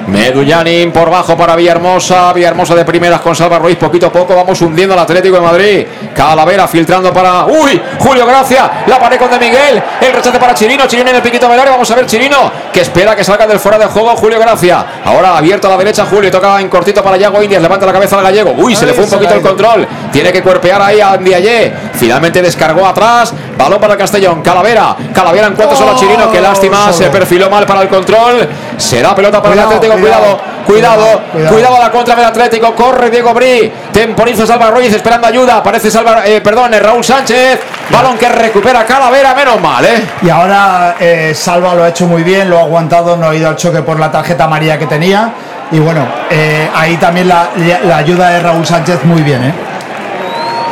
Meduñanin 0.08 0.92
por 0.92 1.10
bajo 1.10 1.36
para 1.36 1.56
Villahermosa. 1.56 2.32
Villahermosa 2.34 2.76
de 2.76 2.86
primeras 2.86 3.22
con 3.22 3.36
Salva 3.36 3.60
Ruiz. 3.60 3.78
Poquito 3.78 4.08
a 4.08 4.12
poco 4.12 4.36
vamos 4.36 4.62
hundiendo 4.62 4.94
al 4.94 5.00
Atlético 5.00 5.36
de 5.36 5.42
Madrid. 5.42 5.88
Calavera 6.16 6.68
filtrando 6.68 7.12
para. 7.12 7.46
¡Uy! 7.46 7.82
Julio 8.00 8.26
Gracia. 8.26 8.84
La 8.88 9.00
pared 9.00 9.18
con 9.18 9.30
de 9.32 9.40
Miguel. 9.40 9.82
El 10.02 10.14
rechace 10.14 10.40
para 10.40 10.54
Chirino. 10.54 10.86
Chirino 10.88 11.10
en 11.10 11.16
el 11.16 11.22
piquito 11.22 11.50
área. 11.50 11.72
Vamos 11.72 11.90
a 11.90 11.96
ver 11.96 12.06
Chirino. 12.06 12.52
Que 12.72 12.82
espera 12.82 13.16
que 13.16 13.24
salga 13.24 13.48
del 13.48 13.60
fuera 13.60 13.78
de 13.78 13.86
juego 13.86 14.16
Julio 14.16 14.40
Gracia. 14.40 14.86
Ahora 15.04 15.38
abierto 15.38 15.68
a 15.68 15.72
la 15.72 15.78
derecha 15.78 16.06
Julio. 16.06 16.30
Toca 16.30 16.60
en 16.62 16.70
cortito 16.70 17.04
para 17.04 17.18
Yago 17.18 17.42
Indias. 17.42 17.62
Levanta 17.62 17.86
la 17.86 17.94
cabeza 17.94 18.18
al 18.18 18.24
gallego. 18.24 18.54
Uy, 18.58 18.76
se 18.76 18.86
le 18.86 18.94
fue 18.94 19.06
un 19.06 19.10
poquito 19.10 19.34
el 19.34 19.42
control. 19.42 19.88
Tiene 20.12 20.32
que 20.32 20.44
cuerpear 20.44 20.82
ahí 20.82 21.02
a 21.02 21.18
Ndiaye. 21.18 21.74
Finalmente 21.96 22.42
descargó 22.42 22.86
atrás. 22.86 23.34
Balón 23.58 23.80
para 23.80 23.98
Castellón. 23.98 24.42
Calavera. 24.42 24.96
Calavera 25.14 25.48
en 25.48 25.54
cuanto 25.54 25.76
solo 25.76 25.92
a 25.92 25.96
Chirino. 25.96 26.32
Qué 26.32 26.42
lástima. 26.42 26.92
Se 26.92 27.10
perfiló 27.10 27.50
mal 27.50 27.66
para 27.66 27.82
el 27.82 27.88
control. 27.88 28.48
Será 28.78 29.16
pelota 29.16 29.42
para 29.42 29.54
el 29.54 29.60
Atlético. 29.60 29.94
Cuidado. 29.96 30.56
Cuidado, 30.66 31.22
cuidado, 31.48 31.76
a 31.76 31.80
la 31.80 31.92
contra 31.92 32.16
del 32.16 32.26
Atlético. 32.26 32.74
Corre 32.74 33.12
Diego 33.12 33.34
Bri. 33.36 33.72
Temporiza 33.94 34.48
Salva 34.48 34.72
Ruiz 34.72 34.92
esperando 34.94 35.28
ayuda. 35.28 35.62
Parece 35.62 35.92
Salva, 35.92 36.26
eh, 36.26 36.42
perdón, 36.42 36.74
es 36.74 36.82
Raúl 36.82 37.04
Sánchez. 37.04 37.60
Balón 37.92 38.18
que 38.18 38.28
recupera 38.28 38.84
Calavera, 38.84 39.36
menos 39.36 39.62
mal, 39.62 39.86
¿eh? 39.86 40.04
Y 40.24 40.30
ahora 40.30 40.96
eh, 41.00 41.34
Salva 41.36 41.76
lo 41.76 41.84
ha 41.84 41.90
hecho 41.90 42.08
muy 42.08 42.24
bien, 42.24 42.50
lo 42.50 42.58
ha 42.58 42.64
aguantado, 42.64 43.16
no 43.16 43.30
ha 43.30 43.36
ido 43.36 43.48
al 43.48 43.56
choque 43.56 43.84
por 43.84 44.00
la 44.00 44.12
tarjeta 44.12 44.46
amarilla 44.46 44.80
que 44.80 44.88
tenía. 44.88 45.32
Y 45.72 45.78
bueno, 45.78 46.08
eh, 46.32 46.68
ahí 46.76 46.98
también 46.98 47.28
la, 47.28 47.50
la 47.84 47.98
ayuda 47.98 48.30
de 48.30 48.40
Raúl 48.40 48.66
Sánchez 48.66 49.04
muy 49.04 49.22
bien, 49.22 49.44
¿eh? 49.44 49.54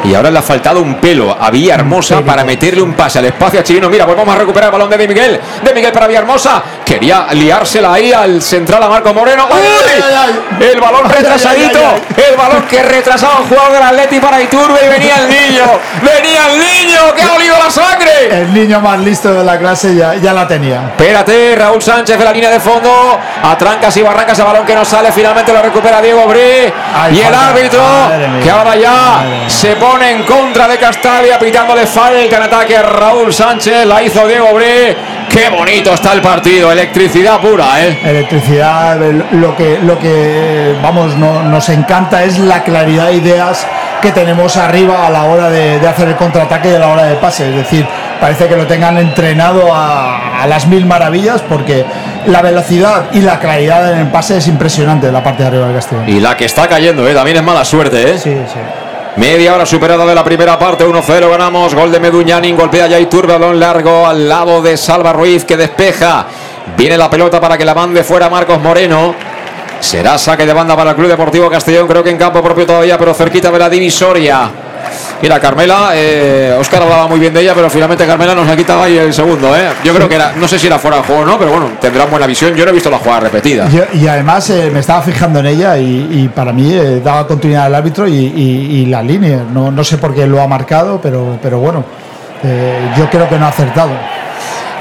Y 0.03 0.13
ahora 0.13 0.29
le 0.29 0.39
ha 0.39 0.41
faltado 0.41 0.81
un 0.81 0.95
pelo 0.95 1.35
a 1.39 1.49
Villahermosa 1.49 2.21
para 2.21 2.43
meterle 2.43 2.81
un 2.81 2.93
pase 2.93 3.19
al 3.19 3.25
espacio 3.25 3.61
a 3.61 3.63
Chirino. 3.63 3.89
Mira, 3.89 4.05
volvamos 4.05 4.35
a 4.35 4.39
recuperar 4.39 4.67
el 4.67 4.71
balón 4.73 4.89
de, 4.89 4.97
de 4.97 5.07
Miguel. 5.07 5.39
De 5.63 5.73
Miguel 5.73 5.93
para 5.93 6.07
Villahermosa. 6.07 6.61
Quería 6.85 7.27
liársela 7.31 7.93
ahí 7.93 8.11
al 8.11 8.41
central 8.41 8.83
a 8.83 8.89
Marco 8.89 9.13
Moreno. 9.13 9.47
¡Uy! 9.49 10.65
El 10.65 10.81
balón 10.81 11.09
retrasadito. 11.09 11.79
El 12.17 12.35
balón 12.35 12.63
que 12.63 12.83
retrasaba 12.83 13.39
el 13.39 13.47
jugador 13.47 13.73
del 13.73 13.83
Atleti 13.83 14.19
para 14.19 14.41
Iturbe 14.41 14.79
y 14.85 14.89
venía 14.89 15.15
el 15.19 15.29
niño. 15.29 15.63
Venía 16.01 16.47
el 16.51 16.59
niño 16.59 17.13
que 17.15 17.21
ha 17.21 17.33
olido 17.33 17.55
la 17.57 17.71
sangre. 17.71 18.11
El 18.29 18.53
niño 18.53 18.81
más 18.81 18.99
listo 18.99 19.33
de 19.33 19.43
la 19.43 19.57
clase 19.57 19.95
ya, 19.95 20.15
ya 20.15 20.33
la 20.33 20.45
tenía. 20.45 20.87
Espérate, 20.97 21.55
Raúl 21.55 21.81
Sánchez 21.81 22.17
de 22.17 22.25
la 22.25 22.33
línea 22.33 22.49
de 22.49 22.59
fondo. 22.59 23.17
A 23.41 23.57
trancas 23.57 23.95
y 23.95 24.01
barrancas 24.01 24.37
el 24.37 24.45
balón 24.45 24.65
que 24.65 24.75
no 24.75 24.83
sale. 24.83 25.13
Finalmente 25.13 25.53
lo 25.53 25.61
recupera 25.61 26.01
Diego 26.01 26.27
Bri. 26.27 26.73
y 27.11 27.19
el 27.21 27.33
árbitro 27.33 27.81
que 28.43 28.49
ahora 28.51 28.75
ya 28.75 29.23
se 29.47 29.75
pone 29.77 29.92
en 30.01 30.23
contra 30.23 30.67
de 30.67 30.77
Castalia, 30.77 31.37
pitándole 31.39 31.85
falta 31.85 32.35
en 32.37 32.43
ataque 32.43 32.81
Raúl 32.81 33.33
Sánchez. 33.33 33.85
La 33.85 34.01
hizo 34.01 34.27
Diego 34.27 34.53
Bri. 34.53 34.95
Qué 35.29 35.49
bonito 35.49 35.93
está 35.93 36.13
el 36.13 36.21
partido. 36.21 36.71
Electricidad 36.71 37.39
pura, 37.39 37.65
¿eh? 37.83 37.99
Electricidad, 38.03 39.01
el- 39.01 39.23
lo 39.33 39.55
que, 39.55 39.79
lo 39.81 39.97
que 39.99 40.75
vamos, 40.81 41.15
no- 41.17 41.43
nos 41.43 41.69
encanta 41.69 42.23
es 42.23 42.37
la 42.39 42.63
claridad 42.63 43.07
de 43.07 43.15
ideas 43.15 43.65
que 44.01 44.11
tenemos 44.11 44.57
arriba 44.57 45.07
a 45.07 45.09
la 45.09 45.23
hora 45.23 45.49
de, 45.49 45.79
de 45.79 45.87
hacer 45.87 46.07
el 46.09 46.15
contraataque 46.15 46.71
y 46.71 46.75
a 46.75 46.79
la 46.79 46.87
hora 46.89 47.03
de 47.03 47.15
pase. 47.15 47.49
Es 47.49 47.55
decir, 47.55 47.85
parece 48.19 48.47
que 48.47 48.55
lo 48.55 48.67
tengan 48.67 48.97
entrenado 48.97 49.73
a, 49.73 50.41
a 50.43 50.47
las 50.47 50.67
mil 50.67 50.85
maravillas 50.85 51.41
porque 51.41 51.85
la 52.27 52.41
velocidad 52.41 53.05
y 53.13 53.21
la 53.21 53.39
claridad 53.39 53.91
en 53.93 53.99
el 53.99 54.07
pase 54.07 54.37
es 54.37 54.47
impresionante 54.47 55.07
de 55.07 55.11
la 55.13 55.23
parte 55.23 55.43
de 55.43 55.49
arriba 55.49 55.65
del 55.67 55.75
Castellón. 55.75 56.07
Y 56.09 56.19
la 56.19 56.35
que 56.37 56.45
está 56.45 56.67
cayendo, 56.67 57.07
¿eh? 57.07 57.13
También 57.13 57.37
es 57.37 57.43
mala 57.43 57.63
suerte, 57.65 58.11
¿eh? 58.11 58.17
Sí, 58.19 58.35
sí. 58.47 58.59
Media 59.16 59.53
hora 59.53 59.66
superada 59.66 60.07
de 60.07 60.16
la 60.16 60.24
primera 60.24 60.57
parte, 60.57 60.84
1-0 60.84 61.30
ganamos. 61.30 61.76
Gol 61.76 61.91
de 61.91 61.99
Meduñanin, 61.99 62.57
golpea 62.57 62.88
ya 62.88 62.99
Iturbe, 62.99 63.34
balón 63.34 63.59
largo 63.59 64.07
al 64.07 64.28
lado 64.28 64.59
de 64.61 64.76
Salva 64.76 65.14
Ruiz 65.14 65.45
que 65.45 65.55
despeja. 65.55 66.26
Viene 66.76 66.97
la 66.97 67.11
pelota 67.11 67.39
para 67.39 67.55
que 67.55 67.64
la 67.64 67.76
mande 67.76 68.03
fuera 68.03 68.28
Marcos 68.28 68.59
Moreno. 68.59 69.14
Será 69.80 70.18
saque 70.18 70.47
de 70.47 70.53
banda 70.53 70.76
para 70.76 70.91
el 70.91 70.95
Club 70.95 71.09
Deportivo 71.09 71.49
Castellón, 71.49 71.88
creo 71.88 72.03
que 72.03 72.09
en 72.09 72.18
campo 72.18 72.41
propio 72.41 72.66
todavía, 72.66 72.97
pero 72.97 73.14
cerquita 73.14 73.51
de 73.51 73.59
la 73.59 73.70
divisoria. 73.70 74.49
Mira, 75.24 75.39
Carmela, 75.39 75.91
eh, 75.93 76.53
Oscar 76.59 76.82
hablaba 76.84 77.07
muy 77.07 77.17
bien 77.17 77.34
de 77.34 77.39
ella, 77.39 77.53
pero 77.55 77.69
finalmente 77.69 78.05
Carmela 78.05 78.36
nos 78.36 78.45
la 78.45 78.57
quitaba 78.57 78.84
ahí 78.84 78.97
el 78.97 79.13
segundo, 79.13 79.55
¿eh? 79.55 79.69
Yo 79.82 79.93
creo 79.95 80.09
que 80.09 80.15
era, 80.15 80.34
no 80.36 80.45
sé 80.49 80.59
si 80.59 80.67
era 80.67 80.78
fuera 80.78 80.97
de 80.97 81.03
juego 81.03 81.21
o 81.21 81.26
no, 81.26 81.39
pero 81.39 81.51
bueno, 81.51 81.69
tendrán 81.80 82.11
buena 82.11 82.28
visión. 82.28 82.53
Yo 82.55 82.65
no 82.65 82.71
he 82.71 82.74
visto 82.74 82.89
la 82.89 82.97
jugada 82.97 83.21
repetida. 83.21 83.69
Yo- 83.69 83.86
y 83.93 84.05
además 84.05 84.49
eh, 84.49 84.69
me 84.69 84.82
estaba 84.82 85.01
fijando 85.01 85.39
en 85.39 85.45
ella 85.45 85.78
y, 85.78 86.09
y 86.11 86.28
para 86.28 86.51
mí 86.51 86.74
eh, 86.74 86.99
daba 87.01 87.26
continuidad 87.26 87.67
al 87.67 87.76
árbitro 87.76 88.05
y, 88.05 88.11
y- 88.15 88.82
y 88.82 88.86
la 88.88 89.01
línea. 89.01 89.43
No, 89.49 89.71
no 89.71 89.82
sé 89.86 89.97
por 89.97 90.13
qué 90.13 90.28
lo 90.28 90.41
ha 90.41 90.47
marcado, 90.47 90.99
pero, 91.01 91.39
pero 91.41 91.57
bueno, 91.57 91.86
eh, 92.43 92.89
yo 92.97 93.09
creo 93.09 93.30
que 93.30 93.38
no 93.39 93.45
ha 93.45 93.49
acertado. 93.49 93.91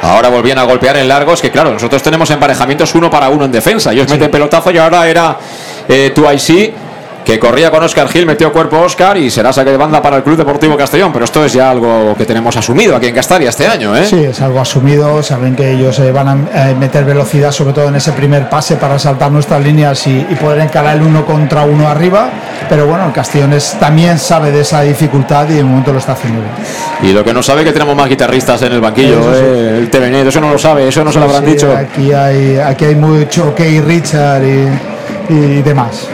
Ahora 0.02 0.28
volvían 0.28 0.58
a 0.58 0.64
golpear 0.64 0.96
en 0.96 1.06
largos, 1.06 1.40
que 1.40 1.52
claro, 1.52 1.70
nosotros 1.72 2.02
tenemos 2.02 2.28
emparejamientos 2.32 2.92
uno 2.96 3.08
para 3.08 3.28
uno 3.28 3.44
en 3.44 3.52
defensa. 3.52 3.92
Ellos 3.92 4.08
meten 4.10 4.28
pelotazo 4.28 4.72
y 4.72 4.78
ahora 4.78 5.06
era 5.08 5.36
eh, 5.88 6.10
Tuaisi, 6.12 6.72
que 7.24 7.38
corría 7.38 7.70
con 7.70 7.82
Oscar 7.82 8.08
Gil, 8.08 8.26
metió 8.26 8.52
cuerpo 8.52 8.78
Oscar 8.80 9.16
y 9.16 9.30
será 9.30 9.52
saque 9.52 9.70
de 9.70 9.76
banda 9.76 10.02
para 10.02 10.16
el 10.16 10.22
Club 10.24 10.36
Deportivo 10.36 10.76
Castellón. 10.76 11.12
Pero 11.12 11.24
esto 11.24 11.44
es 11.44 11.52
ya 11.52 11.70
algo 11.70 12.14
que 12.16 12.24
tenemos 12.26 12.56
asumido 12.56 12.96
aquí 12.96 13.06
en 13.06 13.14
Castalia 13.14 13.50
este 13.50 13.66
año, 13.66 13.96
¿eh? 13.96 14.04
Sí, 14.04 14.24
es 14.24 14.40
algo 14.40 14.60
asumido. 14.60 15.22
Saben 15.22 15.54
que 15.54 15.70
ellos 15.72 15.98
eh, 16.00 16.10
van 16.10 16.28
a 16.28 16.70
eh, 16.70 16.74
meter 16.74 17.04
velocidad, 17.04 17.52
sobre 17.52 17.72
todo 17.74 17.88
en 17.88 17.94
ese 17.96 18.12
primer 18.12 18.48
pase, 18.48 18.76
para 18.76 18.98
saltar 18.98 19.30
nuestras 19.30 19.62
líneas 19.62 20.06
y, 20.06 20.26
y 20.28 20.34
poder 20.40 20.60
encarar 20.60 20.96
el 20.96 21.02
uno 21.02 21.24
contra 21.24 21.62
uno 21.62 21.88
arriba. 21.88 22.28
Pero 22.68 22.86
bueno, 22.86 23.06
el 23.06 23.12
Castellón 23.12 23.52
es- 23.52 23.76
también 23.78 24.18
sabe 24.18 24.50
de 24.50 24.60
esa 24.62 24.82
dificultad 24.82 25.48
y 25.48 25.54
de 25.54 25.62
momento 25.64 25.92
lo 25.92 25.98
está 25.98 26.12
haciendo 26.12 26.40
bien. 26.40 27.10
Y 27.10 27.12
lo 27.14 27.24
que 27.24 27.32
no 27.32 27.42
sabe 27.42 27.60
es 27.62 27.66
que 27.68 27.72
tenemos 27.72 27.94
más 27.96 28.08
guitarristas 28.08 28.62
en 28.62 28.72
el 28.72 28.80
banquillo, 28.80 29.20
Eso 29.20 29.34
sí. 29.34 29.40
¿eh? 29.44 29.78
el 29.78 29.90
TVNet, 29.90 30.26
eso 30.26 30.40
no 30.40 30.50
lo 30.50 30.58
sabe, 30.58 30.88
eso 30.88 31.04
no 31.04 31.12
se 31.12 31.18
lo 31.18 31.26
habrán 31.26 31.44
Sí, 31.44 31.50
dicho. 31.52 31.72
Aquí 31.76 32.12
hay, 32.12 32.58
aquí 32.58 32.84
hay 32.86 32.94
mucho 32.96 33.54
Key 33.54 33.80
Richard 33.80 34.42
y, 34.44 34.68
y 35.32 35.62
demás. 35.62 36.08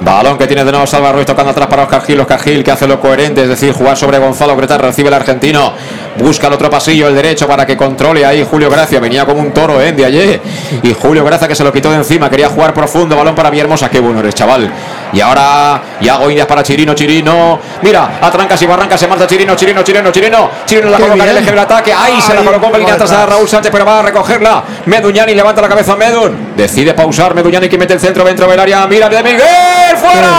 Balón 0.00 0.38
que 0.38 0.46
tiene 0.46 0.64
de 0.64 0.70
nuevo 0.70 0.86
Salva 0.86 1.12
Ruiz 1.12 1.26
tocando 1.26 1.50
atrás 1.50 1.66
para 1.66 1.82
Oscar 1.82 2.02
Gil. 2.02 2.20
Oscar 2.20 2.40
Gil 2.40 2.64
que 2.64 2.70
hace 2.70 2.86
lo 2.86 3.00
coherente, 3.00 3.42
es 3.42 3.48
decir, 3.48 3.72
jugar 3.72 3.96
sobre 3.96 4.18
Gonzalo 4.18 4.56
Greta. 4.56 4.78
Recibe 4.78 5.08
el 5.08 5.14
argentino. 5.14 5.72
Busca 6.18 6.46
el 6.46 6.54
otro 6.54 6.70
pasillo, 6.70 7.08
el 7.08 7.14
derecho, 7.14 7.46
para 7.46 7.66
que 7.66 7.76
controle 7.76 8.24
ahí 8.24 8.46
Julio 8.48 8.70
Gracia. 8.70 8.98
Venía 8.98 9.24
como 9.26 9.40
un 9.40 9.52
toro, 9.52 9.80
¿eh? 9.80 9.92
De 9.92 10.04
ayer. 10.04 10.40
Y 10.82 10.94
Julio 10.94 11.24
Gracia 11.24 11.46
que 11.46 11.54
se 11.54 11.64
lo 11.64 11.72
quitó 11.72 11.90
de 11.90 11.96
encima. 11.98 12.30
Quería 12.30 12.48
jugar 12.48 12.72
profundo. 12.72 13.16
Balón 13.16 13.34
para 13.34 13.50
Villahermosa. 13.50 13.90
Qué 13.90 14.00
bueno 14.00 14.20
eres, 14.20 14.34
chaval. 14.34 14.70
Y 15.12 15.20
ahora 15.20 15.80
Yago 16.00 16.30
Indias 16.30 16.46
para 16.46 16.62
Chirino, 16.62 16.94
Chirino. 16.94 17.58
Mira, 17.82 18.18
a 18.20 18.30
trancas 18.30 18.60
y 18.62 18.66
barrancas 18.66 19.00
se 19.00 19.08
marcha 19.08 19.26
Chirino, 19.26 19.54
Chirino, 19.54 19.82
Chirino, 19.82 20.10
Chirino. 20.10 20.50
Chirino 20.66 20.90
la 20.90 20.96
Qué 20.96 21.02
coloca 21.04 21.24
en 21.24 21.30
el 21.30 21.36
eje 21.38 21.50
del 21.50 21.58
ataque. 21.58 21.92
Ahí 21.92 22.20
se 22.20 22.34
la 22.34 22.42
colocó 22.42 22.76
en 22.76 22.90
atrás 22.90 23.12
a. 23.12 23.26
Raúl 23.26 23.48
Sánchez, 23.48 23.70
pero 23.72 23.84
va 23.84 24.00
a 24.00 24.02
recogerla. 24.02 24.64
Meduñani 24.86 25.34
levanta 25.34 25.60
la 25.62 25.68
cabeza 25.68 25.92
a 25.92 25.96
Medun. 25.96 26.54
Decide 26.56 26.94
pausar. 26.94 27.34
Meduñani 27.34 27.68
que 27.68 27.78
mete 27.78 27.94
el 27.94 28.00
centro 28.00 28.24
dentro 28.24 28.46
del 28.48 28.58
área. 28.60 28.86
Mira 28.86 29.08
de 29.08 29.22
Miguel. 29.22 29.96
¡Fuera! 29.96 30.30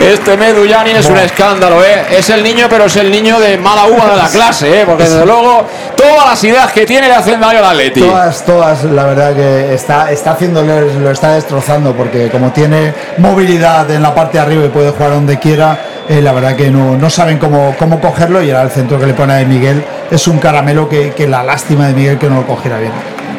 Este 0.00 0.36
Medullani 0.36 0.90
es 0.92 1.06
un 1.06 1.18
escándalo, 1.18 1.84
¿eh? 1.84 2.06
Es 2.10 2.30
el 2.30 2.42
niño, 2.42 2.66
pero 2.70 2.84
es 2.84 2.96
el 2.96 3.10
niño 3.10 3.40
de 3.40 3.58
mala 3.58 3.86
uva 3.86 4.10
de 4.10 4.16
la 4.16 4.28
clase, 4.28 4.80
¿eh? 4.82 4.84
Porque 4.86 5.04
desde 5.04 5.26
luego 5.26 5.66
todas 5.96 6.24
las 6.30 6.44
ideas 6.44 6.72
que 6.72 6.86
tiene 6.86 7.08
le 7.08 7.14
hacen 7.14 7.40
daño 7.40 7.58
al 7.58 7.64
Atleti. 7.64 8.00
Todas, 8.00 8.44
todas, 8.44 8.84
la 8.84 9.04
verdad 9.04 9.34
que 9.34 9.74
está, 9.74 10.10
está 10.12 10.32
haciéndole, 10.32 10.94
lo 10.94 11.10
está 11.10 11.34
destrozando 11.34 11.94
porque 11.94 12.28
como 12.30 12.52
tiene 12.52 12.94
movilidad 13.18 13.90
en 13.90 14.02
la 14.02 14.14
parte 14.14 14.38
de 14.38 14.44
arriba 14.44 14.64
y 14.66 14.68
puede 14.68 14.90
jugar 14.90 15.10
donde 15.10 15.38
quiera, 15.38 15.78
eh, 16.08 16.22
la 16.22 16.32
verdad 16.32 16.54
que 16.54 16.70
no, 16.70 16.96
no 16.96 17.10
saben 17.10 17.38
cómo, 17.38 17.74
cómo 17.76 18.00
cogerlo 18.00 18.42
y 18.42 18.50
ahora 18.50 18.62
el 18.62 18.70
centro 18.70 19.00
que 19.00 19.06
le 19.06 19.14
pone 19.14 19.34
a 19.34 19.44
Miguel 19.44 19.84
es 20.10 20.28
un 20.28 20.38
caramelo 20.38 20.88
que, 20.88 21.10
que 21.10 21.26
la 21.26 21.42
lástima 21.42 21.88
de 21.88 21.94
Miguel 21.94 22.18
que 22.18 22.28
no 22.28 22.36
lo 22.36 22.46
cogiera 22.46 22.78
bien. 22.78 22.92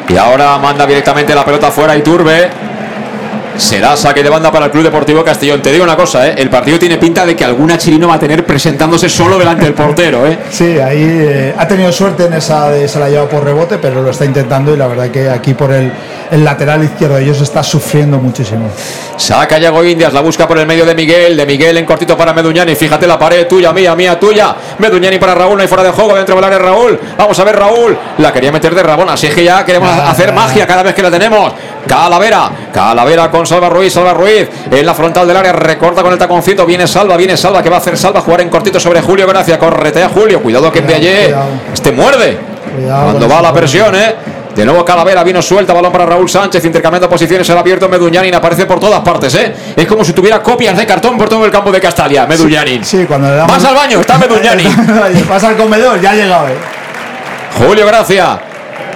Y 0.08 0.16
ahora 0.16 0.58
manda 0.58 0.86
directamente 0.86 1.34
la 1.34 1.44
pelota 1.44 1.70
fuera 1.70 1.96
y 1.96 2.02
Turbe. 2.02 2.69
Será 3.56 3.96
saque 3.96 4.22
de 4.22 4.30
banda 4.30 4.50
para 4.50 4.66
el 4.66 4.70
Club 4.70 4.84
Deportivo 4.84 5.24
Castellón. 5.24 5.60
Te 5.60 5.70
digo 5.72 5.84
una 5.84 5.96
cosa, 5.96 6.28
¿eh? 6.28 6.34
el 6.38 6.48
partido 6.48 6.78
tiene 6.78 6.96
pinta 6.96 7.26
de 7.26 7.36
que 7.36 7.44
alguna 7.44 7.76
chirino 7.76 8.08
va 8.08 8.14
a 8.14 8.18
tener 8.18 8.44
presentándose 8.44 9.08
solo 9.08 9.38
delante 9.38 9.64
del 9.64 9.74
portero. 9.74 10.26
¿eh? 10.26 10.38
Sí, 10.50 10.78
ahí 10.78 11.04
eh, 11.04 11.54
ha 11.56 11.66
tenido 11.66 11.90
suerte 11.92 12.24
en 12.24 12.34
esa 12.34 12.70
de 12.70 12.86
se 12.88 12.98
la 12.98 13.08
lleva 13.08 13.28
por 13.28 13.44
rebote, 13.44 13.78
pero 13.78 14.02
lo 14.02 14.10
está 14.10 14.24
intentando 14.24 14.74
y 14.74 14.76
la 14.76 14.86
verdad 14.86 15.10
que 15.10 15.28
aquí 15.28 15.54
por 15.54 15.72
el, 15.72 15.92
el 16.30 16.44
lateral 16.44 16.84
izquierdo 16.84 17.16
de 17.16 17.24
ellos 17.24 17.40
está 17.40 17.62
sufriendo 17.62 18.18
muchísimo. 18.18 18.70
Saca 19.16 19.58
Yago 19.58 19.84
Indias, 19.84 20.12
la 20.12 20.20
busca 20.20 20.48
por 20.48 20.58
el 20.58 20.66
medio 20.66 20.86
de 20.86 20.94
Miguel, 20.94 21.36
de 21.36 21.44
Miguel 21.44 21.76
en 21.76 21.84
cortito 21.84 22.16
para 22.16 22.32
Meduñani. 22.32 22.74
Fíjate 22.74 23.06
la 23.06 23.18
pared 23.18 23.46
tuya, 23.46 23.72
mía, 23.72 23.94
mía, 23.94 24.18
tuya. 24.18 24.54
Meduñani 24.78 25.18
para 25.18 25.34
Raúl, 25.34 25.56
no 25.56 25.62
hay 25.62 25.68
fuera 25.68 25.84
de 25.84 25.90
juego 25.90 26.14
dentro 26.14 26.34
del 26.36 26.44
área 26.44 26.58
Raúl. 26.58 26.98
Vamos 27.18 27.38
a 27.38 27.44
ver 27.44 27.56
Raúl, 27.56 27.96
la 28.18 28.32
quería 28.32 28.52
meter 28.52 28.74
de 28.74 28.82
Rabona. 28.82 29.14
Así 29.14 29.26
es 29.26 29.34
que 29.34 29.44
ya 29.44 29.64
queremos 29.64 29.90
hacer 29.90 30.32
magia 30.32 30.66
cada 30.66 30.82
vez 30.82 30.94
que 30.94 31.02
la 31.02 31.10
tenemos. 31.10 31.52
Calavera, 31.86 32.50
Calavera 32.72 33.30
con 33.30 33.46
Salva 33.46 33.68
Ruiz, 33.68 33.92
Salva 33.92 34.14
Ruiz 34.14 34.48
en 34.70 34.86
la 34.86 34.94
frontal 34.94 35.26
del 35.26 35.36
área, 35.36 35.52
recorta 35.52 36.02
con 36.02 36.12
el 36.12 36.18
taconcito. 36.18 36.64
Viene 36.66 36.86
Salva, 36.86 37.16
viene 37.16 37.36
Salva, 37.36 37.62
que 37.62 37.70
va 37.70 37.76
a 37.76 37.80
hacer 37.80 37.96
Salva, 37.96 38.20
jugar 38.20 38.42
en 38.42 38.48
cortito 38.48 38.78
sobre 38.78 39.00
Julio 39.00 39.26
Gracia. 39.26 39.58
Corretea 39.58 40.08
Julio, 40.08 40.40
cuidado 40.42 40.70
que 40.70 40.80
de 40.82 40.94
ayer 40.94 41.34
este 41.72 41.92
muerde. 41.92 42.38
Cuando 42.86 43.28
va 43.28 43.38
a 43.38 43.42
la 43.42 43.52
presión, 43.52 43.94
¿eh? 43.94 44.14
De 44.54 44.64
nuevo 44.64 44.84
Calavera, 44.84 45.22
vino 45.22 45.40
suelta, 45.40 45.72
balón 45.72 45.92
para 45.92 46.04
Raúl 46.06 46.28
Sánchez, 46.28 46.64
intercambiando 46.64 47.08
posiciones, 47.08 47.48
el 47.48 47.56
abierto 47.56 47.88
Meduñanin, 47.88 48.34
aparece 48.34 48.66
por 48.66 48.80
todas 48.80 49.00
partes, 49.00 49.32
¿eh? 49.36 49.54
Es 49.76 49.86
como 49.86 50.04
si 50.04 50.12
tuviera 50.12 50.42
copias 50.42 50.76
de 50.76 50.84
cartón 50.86 51.16
por 51.16 51.28
todo 51.28 51.44
el 51.44 51.50
campo 51.52 51.70
de 51.70 51.80
Castalia, 51.80 52.26
Meduñanin. 52.26 52.84
Sí, 52.84 53.04
cuando 53.06 53.28
le 53.30 53.36
damos. 53.36 53.56
Vas 53.56 53.64
al 53.64 53.74
baño, 53.76 54.00
está 54.00 54.18
Meduñanin. 54.18 55.24
Pasa 55.28 55.48
al 55.48 55.56
comedor, 55.56 56.00
ya 56.00 56.10
ha 56.10 56.14
llegado. 56.14 56.48
eh. 56.48 56.54
Julio 57.64 57.86
Gracia. 57.86 58.40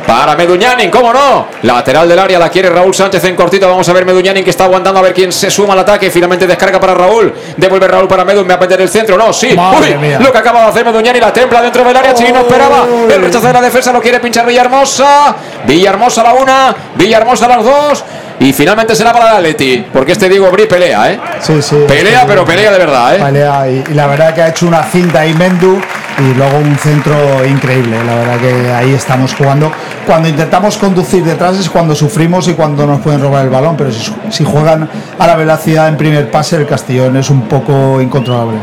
Para 0.07 0.37
Meduñanin, 0.37 0.91
¿cómo 0.91 1.13
no? 1.13 1.47
Lateral 1.63 2.07
del 2.09 2.19
área 2.19 2.39
la 2.39 2.51
quiere 2.51 2.69
Raúl 2.69 2.95
Sánchez 2.95 3.25
en 3.25 3.35
cortito. 3.35 3.67
Vamos 3.67 3.89
a 3.89 3.93
ver 3.95 4.05
Meduñanin 4.05 4.45
que 4.45 4.51
está 4.51 4.65
aguantando 4.65 5.01
a 5.01 5.03
ver 5.03 5.15
quién 5.15 5.33
se 5.33 5.51
suma 5.51 5.73
al 5.73 5.79
ataque. 5.79 6.11
Finalmente 6.11 6.47
descarga 6.47 6.79
para 6.79 6.95
Raúl. 6.95 7.33
Devuelve 7.57 7.89
Raúl 7.89 8.07
para 8.07 8.25
Medun. 8.25 8.47
Me 8.47 8.55
va 8.55 8.59
a 8.59 8.61
meter 8.61 8.81
el 8.83 8.89
centro. 8.91 9.17
No, 9.17 9.33
sí. 9.33 9.49
Uy, 9.49 10.17
lo 10.21 10.31
que 10.31 10.39
acaba 10.39 10.63
de 10.63 10.67
hacer 10.69 10.85
Meduñanin. 10.85 11.23
La 11.23 11.33
templa 11.33 11.63
dentro 11.63 11.83
del 11.85 11.97
área. 11.97 12.13
Chirino 12.15 12.41
esperaba. 12.41 12.85
El 13.11 13.23
rechazo 13.23 13.47
de 13.47 13.53
la 13.55 13.63
defensa 13.63 13.93
lo 13.93 14.01
quiere 14.01 14.21
pinchar 14.21 14.47
Villahermosa. 14.47 15.35
Villahermosa 15.67 16.23
la 16.23 16.35
una. 16.35 16.75
Villahermosa 16.97 17.49
las 17.49 17.65
dos. 17.65 18.05
Y 18.41 18.53
finalmente 18.53 18.95
será 18.95 19.13
para 19.13 19.31
el 19.31 19.37
Atleti. 19.37 19.85
Porque 19.93 20.13
este 20.13 20.29
Diego 20.29 20.51
Bri 20.51 20.67
pelea, 20.67 21.13
¿eh? 21.13 21.21
Sí, 21.41 21.63
sí. 21.63 21.77
Pelea, 21.87 22.25
pero 22.27 22.45
pelea 22.45 22.73
de 22.73 22.79
verdad, 22.79 23.17
¿eh? 23.17 23.19
Pelea 23.23 23.71
y, 23.71 23.85
y 23.91 23.95
la 23.95 24.07
verdad 24.07 24.35
que 24.35 24.43
ha 24.43 24.49
hecho 24.49 24.67
una 24.67 24.83
cinta 24.83 25.21
ahí 25.21 25.33
Mendu 25.35 25.81
y 26.19 26.35
luego 26.35 26.59
un 26.59 26.77
centro 26.77 27.45
increíble. 27.45 27.97
La 28.05 28.15
verdad 28.17 28.39
que 28.39 28.73
ahí 28.73 28.93
estamos 28.93 29.35
jugando. 29.35 29.71
Cuando 30.07 30.29
intentamos 30.29 30.77
conducir 30.77 31.25
detrás 31.25 31.57
es 31.59 31.71
cuando 31.71 31.95
sufrimos 31.95 32.49
y 32.49 32.55
cuando 32.55 32.87
nos 32.87 33.01
pueden 33.01 33.21
robar 33.21 33.45
el 33.45 33.51
balón, 33.51 33.77
pero 33.77 33.91
si, 33.93 34.13
si 34.31 34.45
juegan 34.45 34.89
a 35.19 35.27
la 35.27 35.37
velocidad 35.37 35.89
en 35.89 35.97
primer 35.97 36.31
pase, 36.31 36.57
el 36.57 36.67
Castellón 36.67 37.17
es 37.17 37.31
un 37.31 37.43
poco 37.43 38.01
incontrolable. 38.01 38.59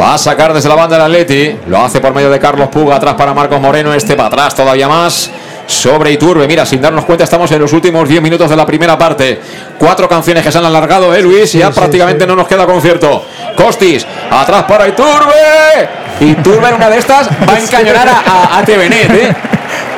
Va 0.00 0.14
a 0.14 0.18
sacar 0.18 0.52
desde 0.52 0.68
la 0.68 0.76
banda 0.76 0.96
el 0.96 1.02
Atleti. 1.02 1.56
Lo 1.66 1.82
hace 1.82 2.00
por 2.00 2.14
medio 2.14 2.30
de 2.30 2.38
Carlos 2.38 2.68
Puga. 2.68 2.96
Atrás 2.96 3.14
para 3.14 3.34
Marcos 3.34 3.60
Moreno. 3.60 3.92
Este 3.92 4.14
para 4.14 4.28
atrás 4.28 4.54
todavía 4.54 4.88
más. 4.88 5.28
Sobre 5.68 6.12
Iturbe. 6.12 6.48
Mira, 6.48 6.64
sin 6.64 6.80
darnos 6.80 7.04
cuenta, 7.04 7.24
estamos 7.24 7.52
en 7.52 7.60
los 7.60 7.70
últimos 7.74 8.08
10 8.08 8.22
minutos 8.22 8.48
de 8.48 8.56
la 8.56 8.64
primera 8.64 8.96
parte. 8.96 9.38
Cuatro 9.78 10.08
canciones 10.08 10.42
que 10.42 10.50
se 10.50 10.56
han 10.56 10.64
alargado, 10.64 11.14
¿eh, 11.14 11.20
Luis? 11.20 11.54
y 11.54 11.58
ya 11.58 11.68
sí, 11.70 11.74
prácticamente 11.78 12.26
no 12.26 12.34
nos 12.34 12.48
queda 12.48 12.64
concierto. 12.64 13.22
Costis. 13.54 14.06
Atrás 14.30 14.64
para 14.64 14.88
Iturbe. 14.88 15.88
Iturbe 16.20 16.68
en 16.70 16.74
una 16.74 16.88
de 16.88 16.96
estas 16.98 17.28
va 17.48 17.52
a 17.52 17.58
encañonar 17.60 18.08
a, 18.08 18.20
a, 18.54 18.58
a 18.58 18.64
Tevenet, 18.64 19.10
¿eh? 19.10 19.34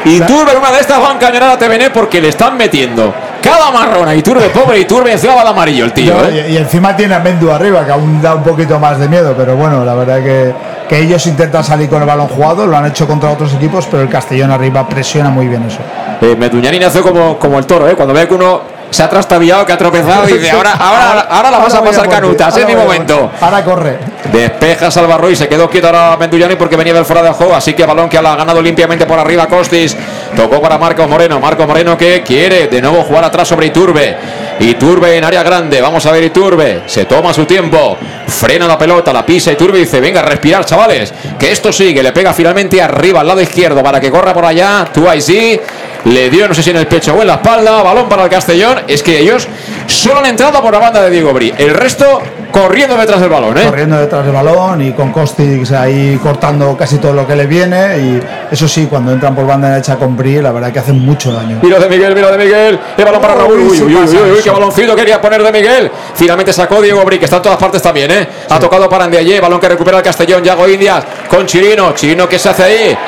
Iturbe 0.07 0.51
en 0.53 0.59
una 0.59 0.73
de 0.73 0.81
estas 0.81 1.01
va 1.01 1.11
a 1.11 1.15
encañonar 1.15 1.51
a 1.51 1.59
Tevenet 1.59 1.93
porque 1.93 2.21
le 2.21 2.29
están 2.31 2.57
metiendo 2.57 3.15
cada 3.41 3.71
marrón 3.71 4.09
a 4.09 4.15
Iturbe. 4.17 4.49
Pobre 4.51 4.81
Iturbe. 4.81 5.13
Encima 5.13 5.37
va 5.37 5.45
de 5.45 5.51
amarillo 5.51 5.85
el 5.85 5.93
tío, 5.93 6.15
No, 6.15 6.25
¿eh? 6.29 6.47
y, 6.49 6.55
y 6.55 6.57
encima 6.57 6.97
tiene 6.97 7.15
a 7.15 7.21
Mendu 7.21 7.49
arriba, 7.51 7.87
que 7.87 7.93
aún 7.93 8.21
da 8.21 8.35
un 8.35 8.43
poquito 8.43 8.81
más 8.81 8.99
de 8.99 9.09
miedo, 9.09 9.35
pero 9.39 9.55
bueno, 9.55 9.85
la 9.85 9.95
verdad 9.95 10.21
que, 10.23 10.53
que 10.91 10.99
ellos 10.99 11.25
intentan 11.29 11.63
salir 11.63 11.89
con 11.89 12.03
el 12.03 12.09
balón 12.09 12.27
jugado, 12.27 12.67
lo 12.67 12.77
han 12.77 12.85
hecho 12.87 13.07
contra 13.07 13.31
otros 13.31 13.55
equipos, 13.55 13.87
pero 13.89 14.03
el 14.03 14.09
Castellón 14.09 14.51
arriba 14.51 14.89
presiona 14.89 15.31
muy 15.31 15.47
bien 15.47 15.63
eso. 15.63 15.79
Eh, 16.21 16.35
Meduñanin 16.37 16.83
hace 16.83 17.01
como, 17.01 17.39
como 17.39 17.61
el 17.61 17.65
toro, 17.65 17.89
¿eh? 17.89 17.95
Cuando 17.95 18.13
ve 18.13 18.27
que 18.27 18.35
uno 18.35 18.63
se 18.91 19.05
ha 19.05 19.09
trastabillado, 19.09 19.65
que 19.65 19.73
ha 19.73 19.79
tropezado, 19.79 20.29
y 20.29 20.33
dice, 20.33 20.51
ahora, 20.57 20.73
ahora, 20.73 21.21
ahora 21.31 21.51
la 21.53 21.59
vas 21.59 21.75
a 21.77 21.85
pasar 21.85 22.09
canutas, 22.09 22.57
es 22.57 22.67
mi 22.67 22.75
momento. 22.75 23.31
Ahora 23.41 23.65
corre. 23.65 23.99
Despeja 24.33 24.91
Salvarro 24.91 25.31
y 25.31 25.37
se 25.37 25.47
quedó 25.47 25.71
quieto 25.71 25.87
ahora 25.87 26.17
Mendullani 26.17 26.57
porque 26.57 26.75
venía 26.75 26.93
del 26.93 27.05
fuera 27.05 27.23
de 27.23 27.31
juego. 27.31 27.55
Así 27.55 27.73
que 27.73 27.87
balón 27.87 28.09
que 28.09 28.21
la 28.21 28.33
ha 28.33 28.37
ganado 28.37 28.61
limpiamente 28.61 29.07
por 29.07 29.17
arriba 29.17 29.47
Costis. 29.47 29.97
Tocó 30.35 30.61
para 30.61 30.77
Marcos 30.77 31.09
Moreno. 31.09 31.39
Marcos 31.39 31.69
Moreno 31.69 31.97
que 31.97 32.23
quiere 32.23 32.67
de 32.67 32.83
nuevo 32.83 33.05
jugar 33.05 33.25
atrás 33.25 33.47
sobre 33.47 33.67
Iturbe. 33.67 34.17
Iturbe 34.61 35.17
en 35.17 35.25
área 35.25 35.43
grande. 35.43 35.81
Vamos 35.81 36.05
a 36.07 36.13
ver 36.13 36.25
Iturbe. 36.25 36.83
Se 36.87 37.07
toma 37.07 37.33
su 37.33 37.47
tiempo. 37.47 37.97
Frena 38.27 38.67
la 38.67 38.79
pelota, 38.79 39.13
la 39.13 39.25
pisa 39.25 39.51
Iturbe 39.51 39.79
y 39.79 39.83
dice: 39.83 40.01
Venga, 40.01 40.23
respirar, 40.23 40.65
chavales. 40.65 41.13
Que 41.39 41.51
esto 41.51 41.73
sigue. 41.73 42.03
Le 42.03 42.13
pega 42.13 42.35
finalmente 42.35 42.81
arriba 42.81 43.21
al 43.21 43.27
lado 43.27 43.41
izquierdo 43.41 43.83
para 43.83 44.01
que 44.01 44.11
corra 44.11 44.35
por 44.35 44.45
allá. 44.45 44.89
Tú 44.93 45.09
ahí 45.09 45.21
sí. 45.21 45.59
Le 46.05 46.31
dio, 46.31 46.49
no 46.49 46.55
sé 46.55 46.63
si 46.63 46.71
en 46.71 46.77
el 46.77 46.87
pecho 46.87 47.15
o 47.15 47.21
en 47.21 47.27
la 47.27 47.35
espalda. 47.35 47.83
Balón 47.83 48.09
para 48.09 48.25
el 48.25 48.31
Castellón. 48.31 48.81
Es 48.89 49.03
que 49.03 49.19
ellos 49.19 49.47
solo 49.87 50.21
han 50.21 50.27
entrado 50.27 50.63
por 50.63 50.73
la 50.73 50.79
banda 50.79 51.03
de 51.03 51.11
Diego 51.11 51.33
Bri. 51.33 51.53
El 51.59 51.75
resto 51.75 52.23
corriendo 52.51 52.97
detrás 52.97 53.21
del 53.21 53.29
balón, 53.29 53.57
¿eh? 53.59 53.65
Corriendo 53.67 53.99
detrás 53.99 54.25
del 54.25 54.35
balón 54.35 54.81
y 54.83 54.93
con 54.93 55.13
Costix 55.13 55.73
ahí 55.73 56.19
cortando 56.23 56.77
casi 56.77 56.97
todo 56.97 57.13
lo 57.13 57.27
que 57.27 57.37
le 57.37 57.47
viene. 57.47 57.99
Y 57.99 58.21
eso 58.51 58.67
sí, 58.67 58.87
cuando 58.89 59.13
entran 59.13 59.35
por 59.35 59.47
banda 59.47 59.71
derecha 59.71 59.97
con 59.97 60.17
Bri, 60.17 60.41
la 60.41 60.53
verdad 60.53 60.73
que 60.73 60.79
hacen 60.79 60.99
mucho 60.99 61.33
daño. 61.33 61.59
Mira 61.63 61.79
de 61.79 61.89
Miguel, 61.89 62.15
mira 62.15 62.31
de 62.31 62.39
Miguel. 62.39 62.81
El 62.97 63.05
balón 63.05 63.21
para 63.21 63.35
Raúl. 63.35 63.61
Uy, 63.61 63.83
uy, 63.83 63.95
uy, 63.95 64.17
uy, 64.37 64.43
qué 64.43 64.51
baloncito 64.51 64.97
quería 64.97 65.21
poner 65.21 65.43
de 65.43 65.53
Miguel. 65.53 65.91
Finalmente 66.15 66.53
sacó 66.53 66.81
Diego 66.81 67.05
Bri, 67.05 67.19
que 67.19 67.27
está 67.27 67.37
en 67.37 67.43
todas 67.43 67.59
partes 67.59 67.83
también, 67.83 68.11
¿eh? 68.11 68.29
Ha 68.49 68.59
tocado 68.59 68.89
para 68.89 69.05
Andiaye, 69.05 69.39
balón 69.39 69.61
que 69.61 69.69
recupera 69.69 69.99
el 69.99 70.03
Castellón, 70.03 70.43
Yago 70.43 70.67
Indias 70.67 71.05
con 71.29 71.47
Chirino. 71.47 71.93
Chirino, 71.93 72.27
¿qué 72.29 72.39
se 72.39 72.49
hace 72.49 72.63
ahí? 72.63 72.99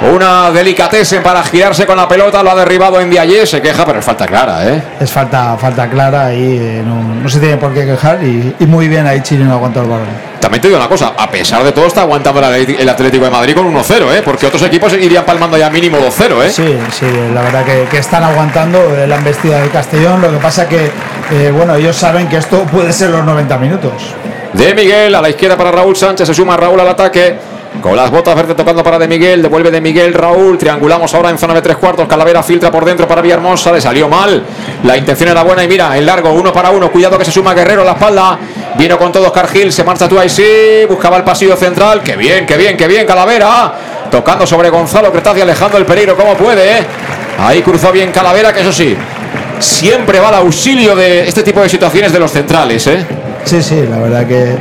Una 0.00 0.50
delicatesen 0.50 1.22
para 1.22 1.44
girarse 1.44 1.86
con 1.86 1.96
la 1.96 2.08
pelota, 2.08 2.42
lo 2.42 2.50
ha 2.50 2.54
derribado 2.56 3.00
en 3.00 3.08
Diaye, 3.08 3.46
se 3.46 3.62
queja, 3.62 3.86
pero 3.86 4.00
es 4.00 4.04
falta 4.04 4.26
clara, 4.26 4.68
¿eh? 4.68 4.82
Es 5.00 5.10
falta, 5.12 5.56
falta 5.56 5.88
clara 5.88 6.34
y 6.34 6.56
eh, 6.58 6.82
no, 6.84 7.02
no 7.22 7.28
se 7.28 7.38
tiene 7.38 7.56
por 7.56 7.72
qué 7.72 7.86
quejar. 7.86 8.22
Y, 8.24 8.56
y 8.58 8.66
muy 8.66 8.88
bien 8.88 9.06
ahí 9.06 9.20
Chirino 9.20 9.52
aguanta 9.52 9.80
el 9.80 9.86
balón. 9.86 10.32
También 10.40 10.60
te 10.60 10.66
digo 10.66 10.80
una 10.80 10.88
cosa, 10.88 11.12
a 11.16 11.30
pesar 11.30 11.62
de 11.62 11.70
todo 11.70 11.86
está 11.86 12.00
aguantando 12.00 12.40
el 12.44 12.88
Atlético 12.88 13.24
de 13.24 13.30
Madrid 13.30 13.54
con 13.54 13.72
1-0, 13.72 14.12
¿eh? 14.12 14.22
Porque 14.24 14.46
otros 14.46 14.62
equipos 14.62 14.92
irían 14.94 15.24
palmando 15.24 15.56
ya 15.56 15.70
mínimo 15.70 15.98
2-0, 15.98 16.42
¿eh? 16.42 16.50
Sí, 16.50 16.76
sí, 16.98 17.06
la 17.32 17.42
verdad 17.42 17.64
que, 17.64 17.84
que 17.88 17.98
están 17.98 18.24
aguantando 18.24 18.78
eh, 18.96 19.06
la 19.06 19.16
embestida 19.16 19.60
del 19.60 19.70
Castellón. 19.70 20.20
Lo 20.20 20.32
que 20.32 20.38
pasa 20.38 20.68
que, 20.68 20.90
eh, 21.30 21.52
bueno, 21.56 21.76
ellos 21.76 21.94
saben 21.94 22.28
que 22.28 22.38
esto 22.38 22.64
puede 22.64 22.92
ser 22.92 23.10
los 23.10 23.24
90 23.24 23.56
minutos. 23.58 23.92
De 24.52 24.74
Miguel 24.74 25.14
a 25.14 25.22
la 25.22 25.30
izquierda 25.30 25.56
para 25.56 25.70
Raúl 25.70 25.94
Sánchez, 25.94 26.26
se 26.26 26.34
suma 26.34 26.56
Raúl 26.56 26.80
al 26.80 26.88
ataque. 26.88 27.51
Con 27.80 27.96
las 27.96 28.10
botas 28.10 28.36
verdes 28.36 28.56
tocando 28.56 28.84
para 28.84 28.98
De 28.98 29.08
Miguel, 29.08 29.42
devuelve 29.42 29.70
De 29.70 29.80
Miguel 29.80 30.14
Raúl, 30.14 30.58
triangulamos 30.58 31.12
ahora 31.14 31.30
en 31.30 31.38
zona 31.38 31.54
de 31.54 31.62
tres 31.62 31.76
cuartos, 31.76 32.06
Calavera 32.06 32.42
filtra 32.42 32.70
por 32.70 32.84
dentro 32.84 33.08
para 33.08 33.22
Villahermosa, 33.22 33.72
le 33.72 33.80
salió 33.80 34.08
mal, 34.08 34.44
la 34.84 34.96
intención 34.96 35.30
era 35.30 35.42
buena 35.42 35.64
y 35.64 35.68
mira, 35.68 35.96
en 35.96 36.06
largo, 36.06 36.32
uno 36.32 36.52
para 36.52 36.70
uno, 36.70 36.92
cuidado 36.92 37.18
que 37.18 37.24
se 37.24 37.32
suma 37.32 37.54
Guerrero 37.54 37.82
a 37.82 37.84
la 37.84 37.92
espalda, 37.92 38.38
vino 38.76 38.98
con 38.98 39.10
todo 39.10 39.26
Oscar 39.26 39.48
Gil, 39.48 39.72
se 39.72 39.82
marcha 39.82 40.08
tú 40.08 40.18
ahí 40.18 40.28
sí, 40.28 40.44
buscaba 40.88 41.16
el 41.16 41.24
pasillo 41.24 41.56
central, 41.56 42.02
que 42.02 42.14
bien, 42.14 42.46
que 42.46 42.56
bien, 42.56 42.76
que 42.76 42.86
bien, 42.86 43.06
Calavera, 43.06 43.72
tocando 44.10 44.46
sobre 44.46 44.70
Gonzalo 44.70 45.10
Cretazi, 45.10 45.40
alejando 45.40 45.78
el 45.78 45.86
peligro 45.86 46.16
como 46.16 46.34
puede, 46.34 46.78
¿eh? 46.78 46.86
ahí 47.38 47.62
cruzó 47.62 47.90
bien 47.90 48.12
Calavera, 48.12 48.52
que 48.52 48.60
eso 48.60 48.72
sí, 48.72 48.96
siempre 49.58 50.20
va 50.20 50.28
al 50.28 50.34
auxilio 50.36 50.94
de 50.94 51.26
este 51.26 51.42
tipo 51.42 51.60
de 51.60 51.68
situaciones 51.68 52.12
de 52.12 52.18
los 52.18 52.30
centrales, 52.30 52.86
¿eh? 52.86 53.04
Sí, 53.44 53.60
sí, 53.60 53.82
la 53.88 53.98
verdad 53.98 54.26
que, 54.26 54.56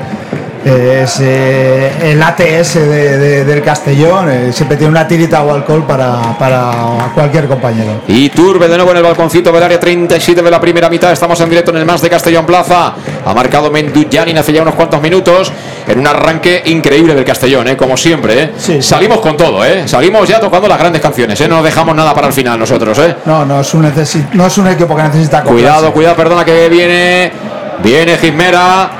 es 0.63 1.17
eh, 1.21 1.91
el 2.11 2.21
ATS 2.21 2.75
de- 2.75 3.17
de- 3.17 3.45
del 3.45 3.61
Castellón. 3.63 4.29
eh, 4.29 4.51
siempre 4.53 4.77
tiene 4.77 4.91
una 4.91 5.07
tirita 5.07 5.41
o 5.43 5.53
alcohol 5.53 5.83
para, 5.87 6.37
para 6.37 7.11
cualquier 7.13 7.47
compañero. 7.47 8.01
Y 8.07 8.29
Turbe 8.29 8.67
de 8.67 8.75
nuevo 8.77 8.91
en 8.91 8.97
el 8.97 9.03
balconcito 9.03 9.51
del 9.51 9.63
área 9.63 9.79
37 9.79 10.41
de 10.41 10.51
la 10.51 10.59
primera 10.59 10.89
mitad. 10.89 11.11
Estamos 11.11 11.39
en 11.41 11.49
directo 11.49 11.71
en 11.71 11.77
el 11.77 11.85
más 11.85 12.01
de 12.01 12.09
Castellón 12.09 12.45
Plaza. 12.45 12.93
Ha 13.25 13.33
marcado 13.33 13.71
Mendujanin 13.71 14.37
hace 14.37 14.53
ya 14.53 14.61
unos 14.61 14.75
cuantos 14.75 15.01
minutos 15.01 15.51
en 15.87 15.99
un 15.99 16.07
arranque 16.07 16.61
increíble 16.65 17.15
del 17.15 17.25
Castellón, 17.25 17.67
¿eh? 17.67 17.75
como 17.77 17.97
siempre. 17.97 18.51
¿eh? 18.67 18.81
Salimos 18.81 19.19
con 19.19 19.35
todo, 19.37 19.65
¿eh? 19.65 19.87
salimos 19.87 20.27
ya 20.27 20.39
tocando 20.39 20.67
las 20.67 20.77
grandes 20.77 21.01
canciones. 21.01 21.39
¿eh? 21.41 21.47
No 21.47 21.63
dejamos 21.63 21.95
nada 21.95 22.13
para 22.13 22.27
el 22.27 22.33
final 22.33 22.59
nosotros. 22.59 22.97
¿eh? 22.99 23.15
No, 23.25 23.45
no 23.45 23.61
es 23.61 23.73
un, 23.73 23.91
no 24.33 24.45
es 24.45 24.57
un 24.57 24.67
equipo 24.67 24.95
que 24.95 25.03
necesita 25.03 25.41
Cuidado, 25.43 25.87
acoplarse. 25.87 25.91
cuidado, 25.93 26.15
perdona 26.15 26.45
que 26.45 26.69
viene. 26.69 27.31
Viene 27.83 28.15
Gismera. 28.17 28.91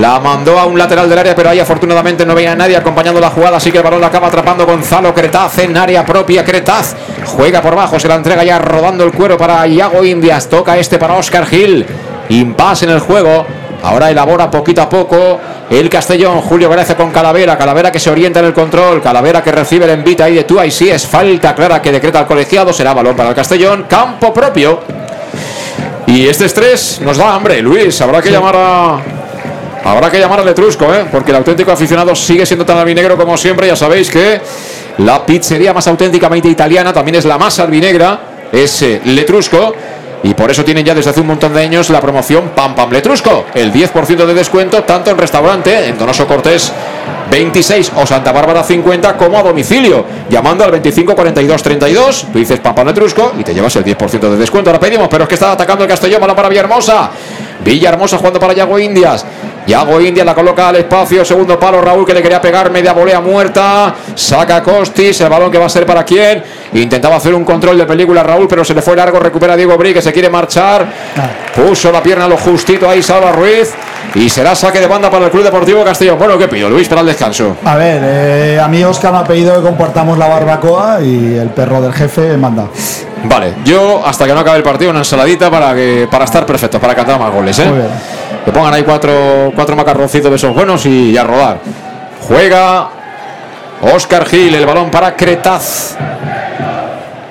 La 0.00 0.20
mandó 0.20 0.58
a 0.58 0.66
un 0.66 0.78
lateral 0.78 1.08
del 1.08 1.18
área, 1.18 1.34
pero 1.34 1.48
ahí 1.48 1.58
afortunadamente 1.58 2.26
no 2.26 2.34
veía 2.34 2.52
a 2.52 2.54
nadie 2.54 2.76
acompañando 2.76 3.18
la 3.18 3.30
jugada. 3.30 3.56
Así 3.56 3.72
que 3.72 3.78
el 3.78 3.84
balón 3.84 4.00
la 4.00 4.08
acaba 4.08 4.28
atrapando 4.28 4.66
Gonzalo 4.66 5.14
Cretaz 5.14 5.58
en 5.60 5.74
área 5.74 6.04
propia. 6.04 6.44
Cretaz 6.44 6.94
juega 7.24 7.62
por 7.62 7.74
bajo, 7.74 7.98
se 7.98 8.06
la 8.06 8.16
entrega 8.16 8.44
ya 8.44 8.58
rodando 8.58 9.04
el 9.04 9.12
cuero 9.12 9.38
para 9.38 9.66
Iago 9.66 10.04
Indias. 10.04 10.48
Toca 10.48 10.76
este 10.76 10.98
para 10.98 11.14
Oscar 11.14 11.46
Gil. 11.46 11.86
Impasse 12.28 12.84
en 12.84 12.90
el 12.90 13.00
juego. 13.00 13.46
Ahora 13.82 14.10
elabora 14.10 14.50
poquito 14.50 14.82
a 14.82 14.88
poco 14.88 15.40
el 15.70 15.88
Castellón. 15.88 16.42
Julio 16.42 16.68
Gracia 16.68 16.94
con 16.94 17.10
Calavera. 17.10 17.56
Calavera 17.56 17.90
que 17.90 17.98
se 17.98 18.10
orienta 18.10 18.40
en 18.40 18.46
el 18.46 18.52
control. 18.52 19.00
Calavera 19.00 19.42
que 19.42 19.50
recibe 19.50 19.86
el 19.86 19.92
envite 19.92 20.22
ahí 20.22 20.34
de 20.34 20.44
tú. 20.44 20.60
Ahí 20.60 20.70
sí 20.70 20.90
es 20.90 21.06
falta 21.06 21.54
clara 21.54 21.80
que 21.80 21.90
decreta 21.90 22.20
el 22.20 22.26
colegiado. 22.26 22.70
Será 22.70 22.92
balón 22.92 23.16
para 23.16 23.30
el 23.30 23.34
Castellón. 23.34 23.86
Campo 23.88 24.34
propio. 24.34 24.80
Y 26.06 26.28
este 26.28 26.44
estrés 26.44 27.00
nos 27.00 27.16
da 27.16 27.34
hambre, 27.34 27.62
Luis. 27.62 27.98
Habrá 28.02 28.20
que 28.20 28.30
llamar 28.30 28.56
a. 28.56 29.00
Habrá 29.86 30.10
que 30.10 30.18
llamar 30.18 30.40
al 30.40 30.46
Letrusco, 30.46 30.92
¿eh? 30.92 31.06
porque 31.12 31.30
el 31.30 31.36
auténtico 31.36 31.70
aficionado 31.70 32.12
sigue 32.16 32.44
siendo 32.44 32.66
tan 32.66 32.76
albinegro 32.76 33.16
como 33.16 33.36
siempre. 33.36 33.68
Ya 33.68 33.76
sabéis 33.76 34.10
que 34.10 34.40
la 34.98 35.24
pizzería 35.24 35.72
más 35.72 35.86
auténticamente 35.86 36.48
italiana 36.48 36.92
también 36.92 37.14
es 37.14 37.24
la 37.24 37.38
más 37.38 37.60
albinegra, 37.60 38.18
es 38.50 38.82
eh, 38.82 39.00
Letrusco. 39.04 39.74
Y 40.24 40.34
por 40.34 40.50
eso 40.50 40.64
tienen 40.64 40.84
ya 40.84 40.92
desde 40.92 41.10
hace 41.10 41.20
un 41.20 41.28
montón 41.28 41.54
de 41.54 41.62
años 41.62 41.88
la 41.90 42.00
promoción 42.00 42.50
Pam 42.52 42.74
Pam 42.74 42.90
Letrusco. 42.90 43.44
El 43.54 43.72
10% 43.72 44.26
de 44.26 44.34
descuento 44.34 44.82
tanto 44.82 45.12
en 45.12 45.18
restaurante, 45.18 45.86
en 45.86 45.96
Donoso 45.96 46.26
Cortés 46.26 46.72
26 47.30 47.92
o 47.94 48.06
Santa 48.06 48.32
Bárbara 48.32 48.64
50 48.64 49.16
como 49.16 49.38
a 49.38 49.42
domicilio. 49.44 50.04
Llamando 50.28 50.64
al 50.64 50.72
25 50.72 51.14
42 51.14 51.62
32, 51.62 52.26
tú 52.32 52.38
dices 52.40 52.58
Pam 52.58 52.74
Pam 52.74 52.88
Letrusco 52.88 53.34
y 53.38 53.44
te 53.44 53.54
llevas 53.54 53.76
el 53.76 53.84
10% 53.84 54.18
de 54.30 54.36
descuento. 54.36 54.70
Ahora 54.70 54.80
pedimos, 54.80 55.06
pero 55.08 55.22
es 55.22 55.28
que 55.28 55.34
está 55.36 55.52
atacando 55.52 55.84
el 55.84 55.90
Castellón, 55.90 56.20
balón 56.20 56.34
para 56.34 56.48
Villahermosa. 56.48 57.08
Villahermosa 57.64 58.18
jugando 58.18 58.40
para 58.40 58.52
Yago 58.52 58.80
Indias. 58.80 59.24
Yago 59.66 60.00
Indias 60.00 60.24
la 60.24 60.34
coloca 60.34 60.68
al 60.68 60.76
espacio, 60.76 61.24
segundo 61.24 61.58
palo 61.58 61.80
Raúl 61.80 62.06
que 62.06 62.14
le 62.14 62.22
quería 62.22 62.40
pegar, 62.40 62.70
media 62.70 62.92
volea 62.92 63.20
muerta. 63.20 63.94
Saca 64.14 64.62
Costis, 64.62 65.20
el 65.20 65.28
balón 65.28 65.50
que 65.50 65.58
va 65.58 65.66
a 65.66 65.68
ser 65.68 65.84
para 65.84 66.04
quién. 66.04 66.42
Intentaba 66.74 67.16
hacer 67.16 67.34
un 67.34 67.44
control 67.44 67.76
de 67.76 67.84
película 67.84 68.22
Raúl, 68.22 68.46
pero 68.48 68.64
se 68.64 68.74
le 68.74 68.82
fue 68.82 68.94
largo. 68.94 69.18
Recupera 69.18 69.56
Diego 69.56 69.76
Bri 69.76 69.92
que 69.92 70.02
se 70.02 70.12
quiere 70.12 70.30
marchar. 70.30 70.86
Puso 71.54 71.90
la 71.90 72.02
pierna 72.02 72.28
lo 72.28 72.36
justito 72.36 72.88
ahí, 72.88 73.02
Salva 73.02 73.32
Ruiz. 73.32 73.72
Y 74.14 74.28
será 74.28 74.54
saque 74.54 74.78
de 74.78 74.86
banda 74.86 75.10
para 75.10 75.26
el 75.26 75.30
Club 75.30 75.42
Deportivo 75.42 75.84
Castellón. 75.84 76.18
Bueno, 76.18 76.38
¿qué 76.38 76.46
pido, 76.46 76.70
Luis, 76.70 76.88
para 76.88 77.00
el 77.00 77.08
descanso? 77.08 77.56
A 77.64 77.76
ver, 77.76 78.00
eh, 78.04 78.60
a 78.62 78.68
mí 78.68 78.82
Oscar 78.84 79.12
me 79.12 79.18
ha 79.18 79.24
pedido 79.24 79.56
que 79.56 79.62
compartamos 79.62 80.16
la 80.16 80.28
barbacoa 80.28 81.02
y 81.02 81.36
el 81.36 81.48
perro 81.50 81.80
del 81.80 81.92
jefe 81.92 82.36
manda. 82.36 82.68
Vale, 83.24 83.54
yo 83.64 84.06
hasta 84.06 84.26
que 84.26 84.32
no 84.32 84.40
acabe 84.40 84.58
el 84.58 84.62
partido, 84.62 84.90
una 84.90 85.00
ensaladita 85.00 85.50
para 85.50 85.74
que 85.74 86.06
para 86.10 86.24
estar 86.24 86.46
perfecto, 86.46 86.78
para 86.78 86.94
cantar 86.94 87.18
más 87.18 87.32
goles, 87.32 87.58
¿eh? 87.58 87.66
Muy 87.66 87.78
bien. 87.78 87.88
Que 88.46 88.52
pongan 88.52 88.72
ahí 88.72 88.84
cuatro, 88.84 89.52
cuatro 89.56 89.74
macarroncitos 89.74 90.30
de 90.30 90.36
esos 90.36 90.54
buenos 90.54 90.86
y 90.86 91.16
a 91.18 91.24
rodar. 91.24 91.58
Juega 92.28 92.88
Oscar 93.82 94.24
Gil, 94.24 94.54
el 94.54 94.64
balón 94.64 94.88
para 94.88 95.16
Cretaz. 95.16 95.96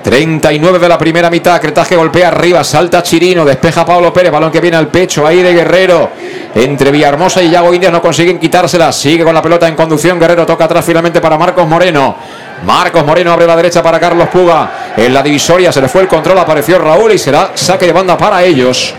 39 0.03 0.77
de 0.77 0.89
la 0.89 0.97
primera 0.97 1.31
mitad, 1.31 1.59
Cretaz 1.59 1.87
que 1.87 1.95
golpea 1.95 2.27
arriba, 2.27 2.63
salta 2.65 3.01
Chirino, 3.01 3.43
despeja 3.45 3.83
Pablo 3.85 4.13
Pérez, 4.13 4.31
balón 4.31 4.51
que 4.51 4.59
viene 4.59 4.77
al 4.77 4.89
pecho, 4.89 5.25
ahí 5.25 5.41
de 5.41 5.53
Guerrero. 5.53 6.11
Entre 6.53 6.91
Villahermosa 6.91 7.41
y 7.41 7.49
Yago 7.49 7.73
Indias 7.73 7.91
no 7.91 8.01
consiguen 8.01 8.37
quitársela, 8.37 8.91
sigue 8.91 9.23
con 9.23 9.33
la 9.33 9.41
pelota 9.41 9.67
en 9.69 9.75
conducción, 9.75 10.19
Guerrero 10.19 10.45
toca 10.45 10.65
atrás 10.65 10.85
finalmente 10.85 11.21
para 11.21 11.37
Marcos 11.37 11.65
Moreno. 11.65 12.17
Marcos 12.65 13.05
Moreno 13.05 13.31
abre 13.31 13.47
la 13.47 13.55
derecha 13.55 13.81
para 13.81 13.99
Carlos 13.99 14.27
Puga. 14.27 14.93
En 14.95 15.13
la 15.13 15.23
divisoria 15.23 15.71
se 15.71 15.81
le 15.81 15.87
fue 15.87 16.01
el 16.01 16.07
control, 16.07 16.37
apareció 16.37 16.77
Raúl 16.77 17.13
y 17.13 17.17
será 17.17 17.51
saque 17.55 17.87
de 17.87 17.93
banda 17.93 18.17
para 18.17 18.43
ellos. 18.43 18.93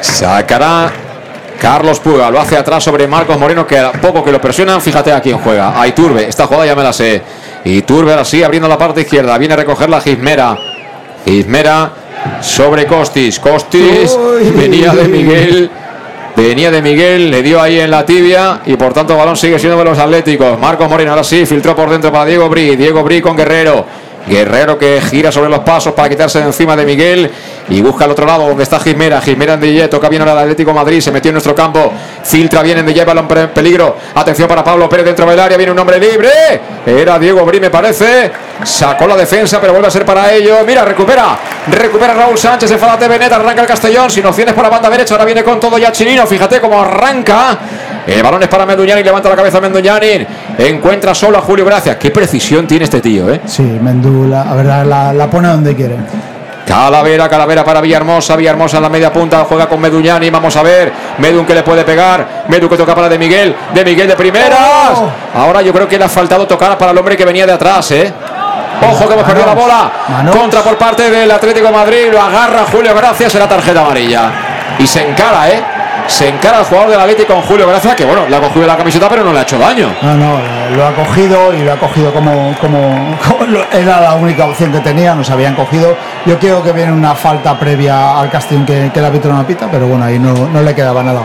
Sacará 0.00 0.90
Carlos 1.60 1.98
Puga, 2.00 2.30
lo 2.30 2.40
hace 2.40 2.56
atrás 2.56 2.84
sobre 2.84 3.08
Marcos 3.08 3.38
Moreno, 3.38 3.66
que 3.66 3.78
a 3.78 3.92
poco 3.92 4.22
que 4.22 4.30
lo 4.30 4.40
presionan, 4.40 4.80
fíjate 4.80 5.12
a 5.12 5.20
quién 5.20 5.38
juega. 5.38 5.80
A 5.80 5.86
Iturbe, 5.88 6.28
esta 6.28 6.46
jugada 6.46 6.66
ya 6.66 6.76
me 6.76 6.82
la 6.82 6.92
sé. 6.92 7.20
Iturbe 7.64 8.12
ahora 8.12 8.24
sí, 8.24 8.42
abriendo 8.42 8.68
la 8.68 8.78
parte 8.78 9.00
izquierda, 9.00 9.36
viene 9.38 9.54
a 9.54 9.56
recoger 9.56 9.90
la 9.90 10.00
Gismera. 10.00 10.56
Gismera 11.24 11.90
sobre 12.40 12.86
Costis. 12.86 13.40
Costis 13.40 14.16
Uy. 14.16 14.50
venía 14.50 14.92
de 14.92 15.08
Miguel. 15.08 15.70
Venía 16.36 16.70
de 16.70 16.80
Miguel, 16.80 17.32
le 17.32 17.42
dio 17.42 17.60
ahí 17.60 17.80
en 17.80 17.90
la 17.90 18.06
tibia 18.06 18.60
y 18.64 18.76
por 18.76 18.92
tanto 18.92 19.14
el 19.14 19.18
balón 19.18 19.36
sigue 19.36 19.58
siendo 19.58 19.76
de 19.76 19.84
los 19.84 19.98
Atléticos. 19.98 20.56
Marcos 20.60 20.88
Moreno 20.88 21.10
ahora 21.10 21.24
sí, 21.24 21.44
filtró 21.44 21.74
por 21.74 21.90
dentro 21.90 22.12
para 22.12 22.26
Diego 22.26 22.48
Bri. 22.48 22.76
Diego 22.76 23.02
Bri 23.02 23.20
con 23.20 23.36
Guerrero. 23.36 23.84
Guerrero 24.28 24.78
que 24.78 25.00
gira 25.00 25.32
sobre 25.32 25.48
los 25.48 25.60
pasos 25.60 25.94
para 25.94 26.08
quitarse 26.08 26.38
de 26.38 26.46
encima 26.46 26.76
de 26.76 26.84
Miguel 26.84 27.30
y 27.68 27.80
busca 27.80 28.04
al 28.04 28.10
otro 28.10 28.26
lado 28.26 28.46
donde 28.46 28.62
está 28.62 28.78
Gismera. 28.78 29.20
Gismera 29.20 29.54
en 29.54 29.60
DJ, 29.60 29.88
toca 29.88 30.08
bien 30.08 30.22
ahora 30.22 30.32
el 30.32 30.38
Atlético 30.38 30.72
Madrid, 30.72 31.00
se 31.00 31.10
metió 31.10 31.30
en 31.30 31.34
nuestro 31.34 31.54
campo, 31.54 31.92
filtra 32.24 32.62
bien 32.62 32.78
en 32.78 32.86
DJ, 32.86 33.04
balón 33.04 33.26
en 33.36 33.48
peligro. 33.50 33.96
Atención 34.14 34.48
para 34.48 34.62
Pablo 34.62 34.88
Pérez 34.88 35.06
dentro 35.06 35.28
del 35.28 35.40
área, 35.40 35.56
viene 35.56 35.72
un 35.72 35.78
hombre 35.78 35.98
libre. 35.98 36.30
Era 36.86 37.18
Diego 37.18 37.44
Bri, 37.44 37.60
me 37.60 37.70
parece. 37.70 38.30
Sacó 38.64 39.06
la 39.06 39.16
defensa, 39.16 39.60
pero 39.60 39.72
vuelve 39.72 39.88
a 39.88 39.90
ser 39.90 40.04
para 40.04 40.32
ellos. 40.32 40.58
Mira, 40.66 40.84
recupera, 40.84 41.38
recupera 41.70 42.14
Raúl 42.14 42.36
Sánchez, 42.36 42.70
enfadate 42.70 43.06
Benet, 43.06 43.32
arranca 43.32 43.62
el 43.62 43.66
Castellón, 43.66 44.10
sin 44.10 44.26
opciones 44.26 44.54
por 44.54 44.64
la 44.64 44.68
banda 44.68 44.90
derecha, 44.90 45.14
ahora 45.14 45.24
viene 45.24 45.44
con 45.44 45.60
todo 45.60 45.78
ya 45.78 45.92
Chirino, 45.92 46.26
fíjate 46.26 46.60
cómo 46.60 46.80
arranca. 46.80 47.58
El 48.06 48.22
balón 48.22 48.42
es 48.42 48.48
para 48.48 48.66
Menduñani, 48.66 49.02
levanta 49.02 49.28
la 49.28 49.36
cabeza 49.36 49.60
Menduñani, 49.60 50.26
encuentra 50.58 51.14
solo 51.14 51.38
a 51.38 51.42
Julio 51.42 51.64
Gracias. 51.64 51.96
Qué 51.96 52.10
precisión 52.10 52.66
tiene 52.66 52.84
este 52.84 53.00
tío, 53.00 53.30
¿eh? 53.30 53.40
Sí, 53.46 53.62
ver, 53.62 54.66
la, 54.66 55.12
la 55.12 55.30
pone 55.30 55.48
donde 55.48 55.76
quiere. 55.76 55.96
Calavera, 56.66 57.28
Calavera 57.30 57.64
para 57.64 57.80
Villahermosa, 57.80 58.36
Villahermosa 58.36 58.76
en 58.76 58.82
la 58.82 58.90
media 58.90 59.10
punta, 59.10 59.46
juega 59.48 59.66
con 59.66 59.80
Meduñani, 59.80 60.28
vamos 60.28 60.54
a 60.54 60.62
ver, 60.62 60.92
Medun 61.16 61.46
que 61.46 61.54
le 61.54 61.62
puede 61.62 61.82
pegar, 61.82 62.44
Medu 62.48 62.68
que 62.68 62.76
toca 62.76 62.94
para 62.94 63.08
De 63.08 63.18
Miguel, 63.18 63.56
De 63.72 63.84
Miguel 63.84 64.06
de 64.06 64.14
primeras. 64.14 64.98
Ahora 65.34 65.62
yo 65.62 65.72
creo 65.72 65.88
que 65.88 65.96
le 65.96 66.04
ha 66.04 66.08
faltado 66.10 66.46
tocar 66.46 66.76
para 66.76 66.92
el 66.92 66.98
hombre 66.98 67.16
que 67.16 67.24
venía 67.24 67.46
de 67.46 67.52
atrás, 67.52 67.90
¿eh? 67.92 68.12
Ojo 68.82 69.08
que 69.08 69.14
hemos 69.14 69.26
perdido 69.26 69.46
la 69.46 69.54
bola. 69.54 69.90
Contra 70.32 70.60
por 70.62 70.76
parte 70.78 71.10
del 71.10 71.30
Atlético 71.30 71.66
de 71.66 71.72
Madrid, 71.72 72.08
lo 72.12 72.20
agarra 72.20 72.64
Julio 72.70 72.94
Gracias, 72.94 73.32
será 73.32 73.48
tarjeta 73.48 73.80
amarilla. 73.80 74.30
Y 74.78 74.86
se 74.86 75.08
encara, 75.08 75.50
¿eh? 75.50 75.62
Se 76.06 76.28
encara 76.28 76.60
el 76.60 76.64
jugador 76.64 76.90
del 76.90 77.00
Atlético 77.00 77.34
con 77.34 77.42
Julio 77.42 77.68
Gracias, 77.68 77.94
que 77.94 78.04
bueno, 78.04 78.26
le 78.28 78.36
ha 78.36 78.40
cogido 78.40 78.66
la 78.66 78.76
camiseta, 78.76 79.08
pero 79.08 79.24
no 79.24 79.32
le 79.32 79.40
ha 79.40 79.42
hecho 79.42 79.58
daño. 79.58 79.94
No, 80.00 80.14
no, 80.14 80.38
lo 80.74 80.86
ha 80.86 80.94
cogido 80.94 81.52
y 81.52 81.64
lo 81.64 81.72
ha 81.72 81.76
cogido 81.76 82.12
como, 82.12 82.54
como, 82.60 83.16
era 83.72 84.00
la 84.00 84.14
única 84.14 84.46
opción 84.46 84.72
que 84.72 84.80
tenía, 84.80 85.14
nos 85.14 85.28
habían 85.30 85.54
cogido. 85.54 85.96
Yo 86.24 86.38
creo 86.38 86.62
que 86.62 86.72
viene 86.72 86.92
una 86.92 87.14
falta 87.14 87.58
previa 87.58 88.18
al 88.18 88.30
casting 88.30 88.64
que, 88.64 88.90
que 88.92 89.00
el 89.00 89.04
árbitro 89.04 89.32
no 89.32 89.46
pita, 89.46 89.68
pero 89.70 89.86
bueno, 89.86 90.04
ahí 90.04 90.18
no, 90.18 90.32
no 90.32 90.62
le 90.62 90.74
quedaba 90.74 91.02
nada. 91.02 91.22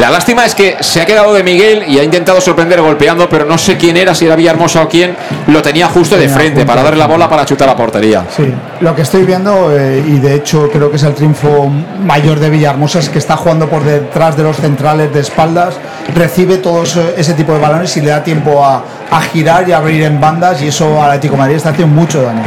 La 0.00 0.08
lástima 0.08 0.46
es 0.46 0.54
que 0.54 0.78
se 0.80 1.02
ha 1.02 1.04
quedado 1.04 1.34
de 1.34 1.42
Miguel 1.42 1.84
y 1.86 1.98
ha 1.98 2.02
intentado 2.02 2.40
sorprender 2.40 2.80
golpeando, 2.80 3.28
pero 3.28 3.44
no 3.44 3.58
sé 3.58 3.76
quién 3.76 3.98
era, 3.98 4.14
si 4.14 4.24
era 4.24 4.34
Villahermosa 4.34 4.84
o 4.84 4.88
quién, 4.88 5.14
lo 5.48 5.60
tenía 5.60 5.88
justo 5.88 6.16
de 6.16 6.26
frente 6.26 6.64
para 6.64 6.82
darle 6.82 6.98
la 6.98 7.06
bola 7.06 7.28
para 7.28 7.44
chutar 7.44 7.68
a 7.68 7.76
portería. 7.76 8.24
Sí, 8.34 8.50
lo 8.80 8.96
que 8.96 9.02
estoy 9.02 9.24
viendo, 9.24 9.76
eh, 9.76 10.02
y 10.06 10.18
de 10.18 10.36
hecho 10.36 10.70
creo 10.72 10.88
que 10.88 10.96
es 10.96 11.02
el 11.02 11.12
triunfo 11.12 11.70
mayor 12.02 12.40
de 12.40 12.48
Villahermosa, 12.48 13.00
es 13.00 13.10
que 13.10 13.18
está 13.18 13.36
jugando 13.36 13.68
por 13.68 13.84
detrás 13.84 14.38
de 14.38 14.42
los 14.42 14.56
centrales 14.56 15.12
de 15.12 15.20
espaldas, 15.20 15.74
recibe 16.14 16.56
todos 16.56 16.96
eh, 16.96 17.16
ese 17.18 17.34
tipo 17.34 17.52
de 17.52 17.58
balones 17.58 17.94
y 17.98 18.00
le 18.00 18.08
da 18.08 18.24
tiempo 18.24 18.64
a, 18.64 18.82
a 19.10 19.20
girar 19.20 19.68
y 19.68 19.72
a 19.72 19.76
abrir 19.76 20.02
en 20.04 20.18
bandas, 20.18 20.62
y 20.62 20.68
eso 20.68 20.96
al 21.02 21.10
Atlético 21.10 21.34
de 21.34 21.38
Madrid 21.40 21.56
está 21.56 21.68
haciendo 21.68 21.94
mucho 21.94 22.22
daño. 22.22 22.44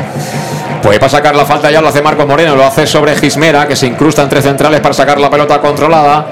Pues 0.82 0.98
para 0.98 1.10
sacar 1.10 1.36
la 1.36 1.46
falta 1.46 1.70
ya 1.70 1.82
lo 1.82 1.90
hace 1.90 2.02
Marcos 2.02 2.26
Moreno, 2.26 2.56
lo 2.56 2.66
hace 2.66 2.88
sobre 2.88 3.16
Gismera, 3.16 3.68
que 3.68 3.76
se 3.76 3.86
incrusta 3.86 4.24
entre 4.24 4.42
centrales 4.42 4.82
para 4.82 4.96
sacar 4.96 5.20
la 5.20 5.30
pelota 5.30 5.62
controlada. 5.62 6.26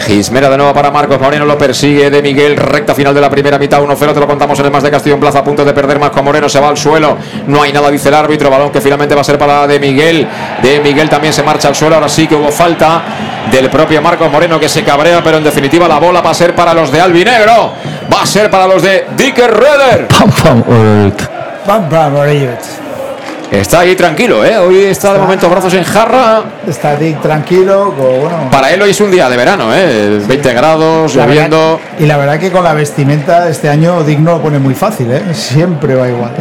Gismera 0.00 0.48
de 0.48 0.56
nuevo 0.56 0.72
para 0.72 0.90
Marcos 0.90 1.20
Moreno, 1.20 1.44
lo 1.44 1.58
persigue 1.58 2.10
de 2.10 2.22
Miguel, 2.22 2.56
recta 2.56 2.94
final 2.94 3.14
de 3.14 3.20
la 3.20 3.30
primera 3.30 3.58
mitad, 3.58 3.80
1-0, 3.80 4.14
te 4.14 4.20
lo 4.20 4.26
contamos 4.26 4.58
en 4.58 4.66
el 4.66 4.70
más 4.70 4.82
de 4.82 4.90
Castillo 4.90 5.14
en 5.14 5.20
Plaza, 5.20 5.40
a 5.40 5.44
punto 5.44 5.64
de 5.64 5.72
perder 5.72 5.98
Marcos 5.98 6.22
Moreno, 6.22 6.48
se 6.48 6.60
va 6.60 6.68
al 6.68 6.76
suelo, 6.76 7.16
no 7.46 7.62
hay 7.62 7.72
nada, 7.72 7.90
dice 7.90 8.08
el 8.08 8.14
árbitro, 8.14 8.50
balón 8.50 8.70
que 8.70 8.80
finalmente 8.80 9.14
va 9.14 9.20
a 9.22 9.24
ser 9.24 9.38
para 9.38 9.66
de 9.66 9.80
Miguel, 9.80 10.26
de 10.62 10.80
Miguel 10.80 11.08
también 11.08 11.32
se 11.32 11.42
marcha 11.42 11.68
al 11.68 11.74
suelo, 11.74 11.96
ahora 11.96 12.08
sí 12.08 12.26
que 12.26 12.34
hubo 12.34 12.50
falta 12.50 13.02
del 13.50 13.70
propio 13.70 14.00
Marcos 14.02 14.30
Moreno 14.30 14.60
que 14.60 14.68
se 14.68 14.84
cabrea, 14.84 15.22
pero 15.22 15.38
en 15.38 15.44
definitiva 15.44 15.88
la 15.88 15.98
bola 15.98 16.20
va 16.20 16.30
a 16.30 16.34
ser 16.34 16.54
para 16.54 16.74
los 16.74 16.90
de 16.92 17.00
Albinegro, 17.00 17.72
va 18.12 18.22
a 18.22 18.26
ser 18.26 18.50
para 18.50 18.66
los 18.66 18.82
de 18.82 19.06
Dicker 19.16 19.50
Reder. 19.50 20.08
Bam, 21.66 21.88
bam, 21.88 22.14
Oreyet. 22.14 22.85
Está 23.50 23.80
ahí 23.80 23.94
tranquilo, 23.94 24.44
¿eh? 24.44 24.58
Hoy 24.58 24.84
está 24.84 25.12
de 25.14 25.20
momento 25.20 25.48
brazos 25.48 25.72
en 25.74 25.84
jarra. 25.84 26.42
Está 26.66 26.96
Dick 26.96 27.20
tranquilo, 27.22 27.92
bueno. 27.92 28.50
Para 28.50 28.72
él 28.72 28.82
hoy 28.82 28.90
es 28.90 29.00
un 29.00 29.10
día 29.10 29.28
de 29.28 29.36
verano, 29.36 29.72
¿eh? 29.72 30.20
20 30.26 30.52
grados, 30.52 31.14
la 31.14 31.26
verdad- 31.26 31.34
lloviendo. 31.48 31.80
y 32.00 32.06
la 32.06 32.16
verdad 32.16 32.40
que 32.40 32.50
con 32.50 32.64
la 32.64 32.74
vestimenta 32.74 33.48
este 33.48 33.68
año 33.68 34.02
Dick 34.02 34.18
no 34.18 34.32
lo 34.32 34.42
pone 34.42 34.58
muy 34.58 34.74
fácil, 34.74 35.10
¿eh? 35.12 35.22
Siempre 35.32 35.94
va 35.94 36.08
igual. 36.08 36.32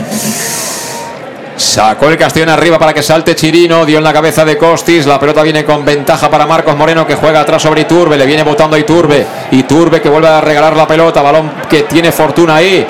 Sacó 1.58 2.10
el 2.10 2.18
Castellón 2.18 2.50
arriba 2.50 2.78
para 2.80 2.94
que 2.94 3.02
salte 3.04 3.36
Chirino, 3.36 3.86
dio 3.86 4.00
en 4.00 4.04
la 4.04 4.12
cabeza 4.12 4.44
de 4.44 4.58
Costis, 4.58 5.06
la 5.06 5.20
pelota 5.20 5.42
viene 5.44 5.64
con 5.64 5.86
ventaja 5.86 6.30
para 6.30 6.46
Marcos 6.46 6.76
Moreno 6.76 7.06
que 7.08 7.16
juega 7.16 7.42
atrás 7.42 7.62
sobre 7.62 7.82
Iturbe, 7.82 8.18
le 8.18 8.26
viene 8.26 8.44
botando 8.44 8.76
a 8.76 8.80
Iturbe, 8.80 9.26
Iturbe 9.52 10.02
que 10.02 10.10
vuelve 10.10 10.28
a 10.28 10.42
regalar 10.42 10.76
la 10.76 10.86
pelota, 10.88 11.22
balón 11.22 11.52
que 11.70 11.84
tiene 11.84 12.12
fortuna 12.12 12.56
ahí. 12.56 12.86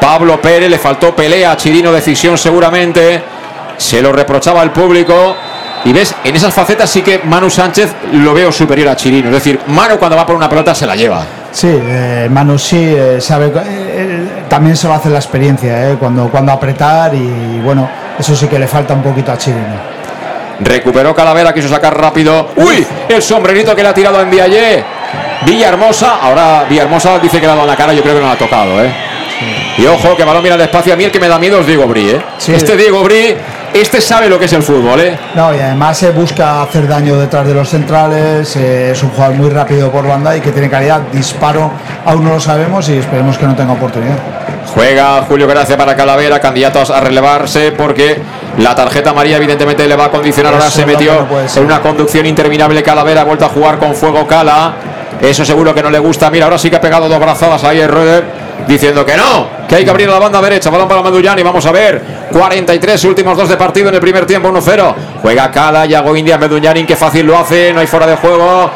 Pablo 0.00 0.40
Pérez, 0.40 0.68
le 0.70 0.78
faltó 0.78 1.14
pelea 1.14 1.56
Chirino, 1.56 1.92
decisión 1.92 2.36
seguramente, 2.38 3.22
se 3.80 4.02
lo 4.02 4.12
reprochaba 4.12 4.60
al 4.60 4.72
público. 4.72 5.34
Y 5.82 5.94
ves, 5.94 6.14
en 6.24 6.36
esas 6.36 6.52
facetas 6.52 6.90
sí 6.90 7.00
que 7.00 7.20
Manu 7.24 7.48
Sánchez 7.48 7.90
lo 8.12 8.34
veo 8.34 8.52
superior 8.52 8.88
a 8.88 8.96
Chirino. 8.96 9.28
Es 9.28 9.34
decir, 9.34 9.58
Manu 9.68 9.98
cuando 9.98 10.16
va 10.16 10.26
por 10.26 10.36
una 10.36 10.48
pelota 10.48 10.74
se 10.74 10.86
la 10.86 10.94
lleva. 10.94 11.24
Sí, 11.50 11.68
eh, 11.70 12.28
Manu 12.30 12.58
sí 12.58 12.76
eh, 12.76 13.18
sabe, 13.18 13.50
eh, 13.66 14.44
también 14.48 14.76
se 14.76 14.86
lo 14.86 14.94
hace 14.94 15.08
la 15.08 15.18
experiencia, 15.18 15.90
¿eh? 15.90 15.96
Cuando, 15.98 16.28
cuando 16.28 16.52
apretar 16.52 17.14
y 17.14 17.60
bueno, 17.64 17.88
eso 18.18 18.36
sí 18.36 18.46
que 18.46 18.58
le 18.58 18.68
falta 18.68 18.92
un 18.92 19.02
poquito 19.02 19.32
a 19.32 19.38
Chirino. 19.38 20.00
Recuperó 20.60 21.14
Calavera, 21.14 21.54
quiso 21.54 21.68
sacar 21.68 21.98
rápido. 21.98 22.50
¡Uy! 22.56 22.86
El 23.08 23.22
sombrerito 23.22 23.74
que 23.74 23.82
le 23.82 23.88
ha 23.88 23.94
tirado 23.94 24.20
en 24.20 24.30
Viallé. 24.30 24.84
Villahermosa. 25.46 26.16
Ahora 26.20 26.66
Villahermosa 26.68 27.18
dice 27.18 27.40
que 27.40 27.46
le 27.46 27.52
ha 27.52 27.54
dado 27.54 27.62
en 27.62 27.70
la 27.70 27.76
cara. 27.76 27.94
Yo 27.94 28.02
creo 28.02 28.16
que 28.16 28.20
no 28.20 28.26
la 28.26 28.34
ha 28.34 28.38
tocado, 28.38 28.84
¿eh? 28.84 28.92
Y 29.78 29.86
ojo, 29.86 30.14
que 30.14 30.24
balón 30.24 30.42
mira 30.42 30.56
al 30.56 30.60
espacio. 30.60 30.92
A 30.92 30.96
mí 30.96 31.04
el 31.04 31.10
que 31.10 31.18
me 31.18 31.28
da 31.28 31.38
miedo 31.38 31.60
es 31.60 31.66
Diego 31.66 31.86
Bri, 31.86 32.10
¿eh? 32.10 32.22
Sí. 32.36 32.52
Este 32.52 32.76
Diego 32.76 33.02
Bri, 33.02 33.34
este 33.74 34.00
sabe 34.00 34.28
lo 34.28 34.38
que 34.38 34.46
es 34.46 34.52
el 34.52 34.62
fútbol, 34.62 35.00
¿eh? 35.00 35.18
No, 35.34 35.54
y 35.54 35.58
además 35.58 35.98
se 35.98 36.10
busca 36.10 36.62
hacer 36.62 36.88
daño 36.88 37.16
detrás 37.16 37.46
de 37.46 37.54
los 37.54 37.68
centrales, 37.68 38.56
eh, 38.56 38.90
es 38.92 39.02
un 39.02 39.10
jugador 39.10 39.36
muy 39.36 39.48
rápido 39.50 39.90
por 39.90 40.06
banda 40.06 40.36
y 40.36 40.40
que 40.40 40.52
tiene 40.52 40.68
calidad, 40.68 41.00
disparo, 41.12 41.70
aún 42.04 42.24
no 42.24 42.30
lo 42.30 42.40
sabemos 42.40 42.88
y 42.88 42.98
esperemos 42.98 43.38
que 43.38 43.46
no 43.46 43.54
tenga 43.54 43.72
oportunidad. 43.72 44.16
Juega 44.74 45.22
Julio 45.22 45.48
Gracia 45.48 45.76
para 45.76 45.96
Calavera, 45.96 46.40
candidatos 46.40 46.90
a 46.90 47.00
relevarse 47.00 47.72
porque 47.72 48.20
la 48.58 48.74
tarjeta 48.74 49.12
María 49.12 49.36
evidentemente 49.36 49.86
le 49.86 49.96
va 49.96 50.06
a 50.06 50.10
condicionar. 50.10 50.52
Ahora 50.52 50.66
Eso 50.66 50.80
se 50.80 50.86
metió 50.86 51.26
no 51.28 51.40
en 51.40 51.64
una 51.64 51.80
conducción 51.80 52.26
interminable 52.26 52.82
Calavera, 52.82 53.22
ha 53.22 53.24
vuelto 53.24 53.46
a 53.46 53.48
jugar 53.48 53.78
con 53.78 53.94
fuego 53.94 54.26
Cala. 54.26 54.74
Eso 55.20 55.44
seguro 55.44 55.74
que 55.74 55.82
no 55.82 55.90
le 55.90 55.98
gusta. 55.98 56.30
Mira, 56.30 56.46
ahora 56.46 56.58
sí 56.58 56.70
que 56.70 56.76
ha 56.76 56.80
pegado 56.80 57.08
dos 57.08 57.18
brazadas 57.18 57.62
ahí 57.64 57.80
el 57.80 57.90
diciendo 58.66 59.04
que 59.04 59.16
no, 59.16 59.48
que 59.68 59.76
hay 59.76 59.84
que 59.84 59.90
abrir 59.90 60.08
la 60.08 60.18
banda 60.18 60.40
derecha. 60.40 60.70
Balón 60.70 60.88
para 60.88 61.02
Medullani, 61.02 61.42
vamos 61.42 61.64
a 61.66 61.72
ver. 61.72 62.00
43 62.32 63.04
últimos 63.04 63.36
dos 63.36 63.48
de 63.48 63.56
partido 63.56 63.88
en 63.88 63.94
el 63.94 64.00
primer 64.00 64.26
tiempo, 64.26 64.48
1-0. 64.48 64.94
Juega 65.22 65.50
Cala, 65.50 65.86
Yago 65.86 66.16
India, 66.16 66.38
Medullani, 66.38 66.84
que 66.84 66.96
fácil 66.96 67.26
lo 67.26 67.38
hace, 67.38 67.72
no 67.72 67.80
hay 67.80 67.86
fuera 67.86 68.06
de 68.06 68.16
juego. 68.16 68.70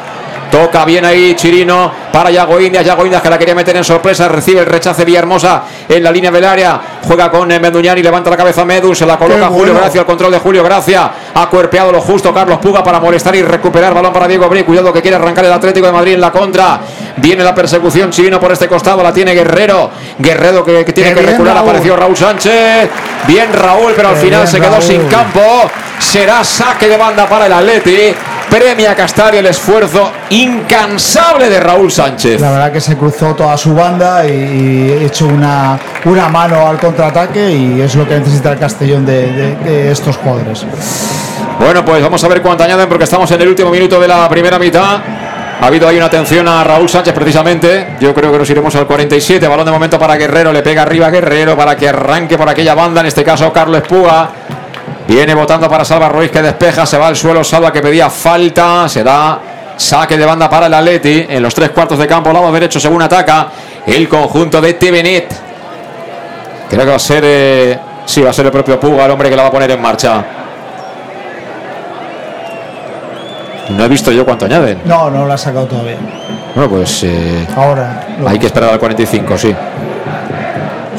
Toca 0.51 0.85
bien 0.85 1.05
ahí 1.05 1.35
Chirino 1.35 1.91
para 2.13 2.31
Yago 2.31 2.61
Indias. 2.61 2.85
Yago 2.85 3.05
Indias 3.05 3.21
que 3.23 3.31
la 3.31 3.39
quería 3.39 3.55
meter 3.55 3.77
en 3.77 3.85
sorpresa. 3.85 4.29
Recibe 4.29 4.61
el 4.61 4.67
rechace 4.67 5.05
Villahermosa 5.05 5.63
en 5.89 6.03
la 6.03 6.13
línea 6.13 6.31
del 6.31 6.45
área. 6.45 6.81
Juega 7.07 7.31
con 7.31 7.51
eh, 7.51 7.59
Meduñani. 7.59 8.03
Levanta 8.03 8.31
la 8.31 8.37
cabeza 8.37 8.65
Medu. 8.65 8.95
Se 8.95 9.05
la 9.05 9.17
coloca 9.17 9.49
Julio. 9.49 9.75
Gracia. 9.75 10.01
El 10.01 10.07
control 10.07 10.31
de 10.33 10.39
Julio 10.39 10.63
Gracia. 10.63 11.11
Ha 11.35 11.47
cuerpeado 11.49 11.91
lo 11.91 12.01
justo 12.01 12.33
Carlos 12.33 12.59
Puga 12.59 12.85
para 12.85 13.01
molestar 13.01 13.35
y 13.35 13.43
recuperar. 13.43 13.93
Balón 13.95 14.13
para 14.13 14.29
Diego 14.29 14.49
Bri. 14.49 14.63
Cuidado 14.63 14.93
que 14.93 15.03
quiere 15.03 15.17
arrancar 15.17 15.45
el 15.45 15.53
Atlético 15.53 15.87
de 15.87 15.93
Madrid 15.93 16.15
en 16.15 16.21
la 16.21 16.31
contra. 16.31 16.81
Viene 17.17 17.43
la 17.43 17.55
persecución 17.55 18.11
Chirino 18.11 18.39
por 18.39 18.53
este 18.53 18.69
costado. 18.69 19.03
La 19.03 19.13
tiene 19.13 19.35
Guerrero. 19.35 19.91
Guerrero 20.19 20.65
que, 20.65 20.85
que 20.85 20.93
tiene 20.93 21.15
Qué 21.15 21.21
que 21.21 21.27
recular. 21.33 21.55
Raúl. 21.57 21.69
Apareció 21.69 21.97
Raúl 21.97 22.17
Sánchez. 22.17 22.91
Bien 23.27 23.53
Raúl, 23.53 23.93
pero 23.97 24.09
al 24.11 24.15
Qué 24.15 24.21
final 24.21 24.47
se 24.47 24.61
quedó 24.61 24.73
Raúl. 24.73 24.83
sin 24.83 25.07
campo. 25.09 25.41
Será 25.99 26.45
saque 26.45 26.89
de 26.89 26.97
banda 26.97 27.27
para 27.27 27.47
el 27.47 27.53
Atleti. 27.53 28.15
Premia 28.51 28.95
Castario 28.95 29.41
el 29.41 29.47
esfuerzo 29.47 30.13
incansable 30.31 31.49
de 31.51 31.59
Raúl 31.61 31.91
Sánchez. 31.91 32.41
La 32.41 32.51
verdad 32.51 32.73
que 32.73 32.81
se 32.81 32.97
cruzó 32.97 33.35
toda 33.35 33.57
su 33.57 33.75
banda 33.75 34.25
y, 34.27 34.31
y 34.31 35.05
echó 35.05 35.27
una, 35.27 35.79
una 36.05 36.29
mano 36.29 36.67
al 36.69 36.79
contraataque 36.79 37.51
y 37.53 37.81
es 37.81 37.95
lo 37.97 38.07
que 38.09 38.17
necesita 38.19 38.53
el 38.53 38.59
Castellón 38.59 39.05
de, 39.05 39.33
de- 39.33 39.57
de 39.57 39.91
estos 39.93 40.17
jugadores. 40.19 40.65
Bueno, 41.59 41.85
pues 41.85 42.03
vamos 42.03 42.23
a 42.23 42.29
ver 42.29 42.43
cuánto 42.43 42.63
añaden 42.65 42.89
porque 42.89 43.05
estamos 43.05 43.31
en 43.33 43.41
el 43.43 43.49
último 43.49 43.71
minuto 43.71 43.99
de 44.01 44.07
la 44.09 44.29
primera 44.29 44.59
mitad. 44.59 44.99
Ha 45.61 45.67
habido 45.67 45.89
ahí 45.89 45.97
una 45.97 46.07
atención 46.07 46.47
a 46.49 46.63
Raúl 46.65 46.89
Sánchez 46.89 47.15
precisamente. 47.15 47.97
Yo 48.01 48.13
creo 48.13 48.31
que 48.31 48.39
nos 48.39 48.51
iremos 48.51 48.75
al 48.77 48.87
47. 48.87 49.47
Balón 49.49 49.65
de 49.65 49.71
momento 49.73 49.99
para 49.99 50.17
Guerrero. 50.17 50.53
Le 50.53 50.63
pega 50.63 50.83
arriba 50.83 51.07
a 51.07 51.11
Guerrero 51.11 51.57
para 51.57 51.77
que 51.77 51.89
arranque 51.89 52.37
por 52.37 52.49
aquella 52.49 52.75
banda. 52.75 53.01
En 53.01 53.07
este 53.07 53.25
caso 53.25 53.53
Carlos 53.53 53.83
Puga. 53.89 54.31
Viene 55.07 55.35
votando 55.35 55.69
para 55.69 55.85
Salva 55.85 56.09
Ruiz 56.09 56.31
que 56.31 56.41
despeja. 56.43 56.87
Se 56.87 56.97
va 56.99 57.09
al 57.09 57.17
suelo 57.17 57.45
Salva 57.45 57.73
que 57.73 57.81
pedía 57.83 58.09
falta. 58.09 58.89
Se 58.89 59.03
da 59.05 59.39
saque 59.77 60.17
de 60.17 60.25
banda 60.25 60.49
para 60.49 60.67
el 60.67 60.75
Atleti. 60.75 61.27
En 61.29 61.43
los 61.43 61.55
tres 61.55 61.71
cuartos 61.71 61.99
de 61.99 62.07
campo, 62.07 62.33
lado 62.33 62.51
derecho 62.53 62.81
según 62.81 63.03
ataca 63.03 63.49
el 63.87 64.09
conjunto 64.09 64.61
de 64.61 64.75
Tevenet. 64.75 65.35
Creo 66.71 66.85
que 66.85 66.91
va 66.91 66.97
a 66.97 66.99
ser... 66.99 67.23
eh, 67.27 67.79
sí, 68.07 68.23
va 68.23 68.31
a 68.31 68.33
ser 68.33 68.47
el 68.47 68.53
propio 68.53 68.81
Puga 68.81 69.05
el 69.05 69.11
hombre 69.11 69.29
que 69.29 69.37
la 69.37 69.43
va 69.43 69.49
a 69.49 69.53
poner 69.53 69.71
en 69.71 69.83
marcha. 69.83 70.25
No 73.71 73.85
he 73.85 73.89
visto 73.89 74.13
yo 74.13 74.25
cuánto 74.25 74.45
añaden. 74.45 74.83
No, 74.85 75.11
no 75.11 75.25
lo 75.27 75.33
ha 75.33 75.39
sacado 75.39 75.67
todavía. 75.67 75.97
Bueno, 76.55 76.71
pues 76.71 77.03
eh, 77.05 77.47
Ahora. 77.57 78.07
hay 78.27 78.39
que 78.39 78.47
esperar 78.47 78.71
al 78.71 78.79
45, 78.79 79.39
sí. 79.39 79.55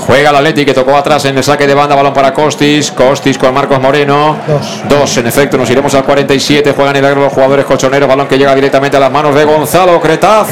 Juega 0.06 0.30
el 0.30 0.36
Atleti 0.36 0.66
que 0.66 0.74
tocó 0.74 0.96
atrás 0.96 1.26
en 1.26 1.36
el 1.36 1.44
saque 1.44 1.66
de 1.66 1.74
banda, 1.74 1.96
balón 1.96 2.14
para 2.14 2.32
Costis. 2.32 2.92
Costis 2.92 3.40
con 3.40 3.54
Marcos 3.54 3.82
Moreno. 3.82 4.38
Dos. 4.48 4.84
Dos, 4.88 5.18
en 5.18 5.28
efecto, 5.28 5.58
nos 5.58 5.70
iremos 5.70 5.94
al 5.96 6.04
47. 6.04 6.74
Juegan 6.74 6.96
el 6.96 7.06
agro 7.06 7.22
los 7.22 7.34
jugadores 7.34 7.66
colchoneros. 7.66 8.08
Balón 8.08 8.28
que 8.28 8.38
llega 8.38 8.54
directamente 8.54 8.98
a 8.98 9.00
las 9.00 9.12
manos 9.12 9.34
de 9.34 9.44
Gonzalo 9.46 10.00
Cretaz. 10.00 10.50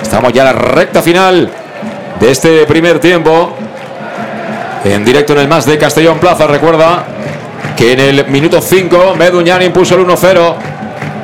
Estamos 0.00 0.32
ya 0.32 0.42
en 0.42 0.46
la 0.46 0.52
recta 0.54 1.02
final 1.02 1.50
de 2.18 2.30
este 2.30 2.64
primer 2.66 2.98
tiempo. 2.98 3.54
En 4.84 5.04
directo 5.04 5.34
en 5.34 5.40
el 5.40 5.48
más 5.48 5.66
de 5.66 5.76
Castellón 5.76 6.18
Plaza. 6.18 6.46
Recuerda 6.46 7.04
que 7.76 7.92
en 7.92 8.00
el 8.00 8.26
minuto 8.28 8.62
5 8.62 9.14
Meduñán 9.16 9.60
impuso 9.60 9.96
el 9.96 10.06
1-0. 10.06 10.54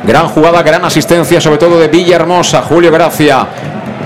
Gran 0.05 0.29
jugada, 0.29 0.63
gran 0.63 0.85
asistencia, 0.85 1.41
sobre 1.41 1.59
todo 1.59 1.79
de 1.79 1.89
Villahermosa, 1.89 2.63
Julio 2.63 2.93
Gracia. 2.93 3.47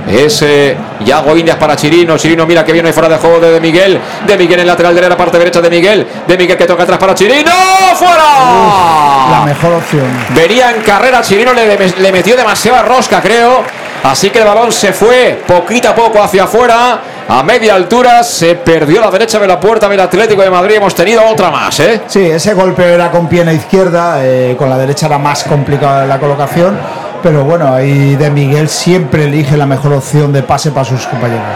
Es 0.08 0.42
eh, 0.42 0.76
Yago 1.04 1.36
Indias 1.36 1.56
para 1.56 1.76
Chirino. 1.76 2.18
Chirino 2.18 2.46
mira 2.46 2.64
que 2.64 2.72
viene 2.72 2.92
fuera 2.92 3.08
de 3.08 3.16
juego 3.16 3.40
de, 3.40 3.52
de 3.52 3.60
Miguel. 3.60 4.00
De 4.26 4.36
Miguel 4.36 4.60
en 4.60 4.66
lateral 4.66 4.94
derecha, 4.94 5.16
parte 5.16 5.38
derecha 5.38 5.60
de 5.60 5.70
Miguel. 5.70 6.06
De 6.26 6.36
Miguel 6.36 6.56
que 6.56 6.66
toca 6.66 6.82
atrás 6.82 6.98
para 6.98 7.14
Chirino. 7.14 7.50
¡Fuera! 7.94 9.30
La 9.30 9.42
mejor 9.44 9.74
opción. 9.74 10.06
Venía 10.34 10.70
en 10.70 10.82
carrera, 10.82 11.22
Chirino 11.22 11.52
le, 11.52 11.76
le 11.76 12.12
metió 12.12 12.36
demasiada 12.36 12.82
rosca, 12.82 13.20
creo. 13.20 13.62
Así 14.02 14.30
que 14.30 14.40
el 14.40 14.44
balón 14.44 14.72
se 14.72 14.92
fue 14.92 15.42
poquito 15.46 15.88
a 15.88 15.94
poco 15.94 16.20
hacia 16.20 16.44
afuera. 16.44 17.00
A 17.28 17.42
media 17.44 17.76
altura 17.76 18.24
se 18.24 18.56
perdió 18.56 19.00
la 19.00 19.10
derecha 19.10 19.38
de 19.38 19.46
la 19.46 19.60
puerta 19.60 19.88
del 19.88 20.00
Atlético 20.00 20.42
de 20.42 20.50
Madrid. 20.50 20.74
Hemos 20.74 20.94
tenido 20.94 21.24
otra 21.24 21.50
más, 21.50 21.78
¿eh? 21.78 22.00
Sí, 22.08 22.20
ese 22.20 22.52
golpe 22.52 22.82
era 22.92 23.10
con 23.12 23.28
pierna 23.28 23.52
izquierda, 23.52 24.16
eh, 24.24 24.56
con 24.58 24.68
la 24.68 24.76
derecha 24.76 25.06
era 25.06 25.18
más 25.18 25.44
complicada 25.44 26.04
la 26.04 26.18
colocación, 26.18 26.76
pero 27.22 27.44
bueno, 27.44 27.72
ahí 27.72 28.16
de 28.16 28.30
Miguel 28.30 28.68
siempre 28.68 29.24
elige 29.24 29.56
la 29.56 29.66
mejor 29.66 29.92
opción 29.92 30.32
de 30.32 30.42
pase 30.42 30.70
para 30.70 30.84
sus 30.84 31.06
compañeros. 31.06 31.46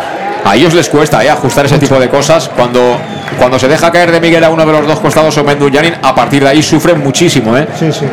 A 0.44 0.54
ellos 0.54 0.74
les 0.74 0.88
cuesta 0.88 1.24
¿eh? 1.24 1.28
ajustar 1.28 1.66
ese 1.66 1.76
tipo 1.76 1.98
de 1.98 2.08
cosas. 2.08 2.48
Cuando, 2.54 2.96
cuando 3.36 3.58
se 3.58 3.66
deja 3.66 3.90
caer 3.90 4.12
de 4.12 4.20
Miguel 4.20 4.44
a 4.44 4.50
uno 4.50 4.64
de 4.64 4.72
los 4.72 4.86
dos 4.86 5.00
costados 5.00 5.36
o 5.38 5.42
Mendullanin, 5.42 5.94
a 6.00 6.14
partir 6.14 6.44
de 6.44 6.50
ahí 6.50 6.62
sufren 6.62 7.02
muchísimo. 7.02 7.56
¿eh? 7.56 7.66
Sí, 7.76 7.92
sí. 7.92 8.06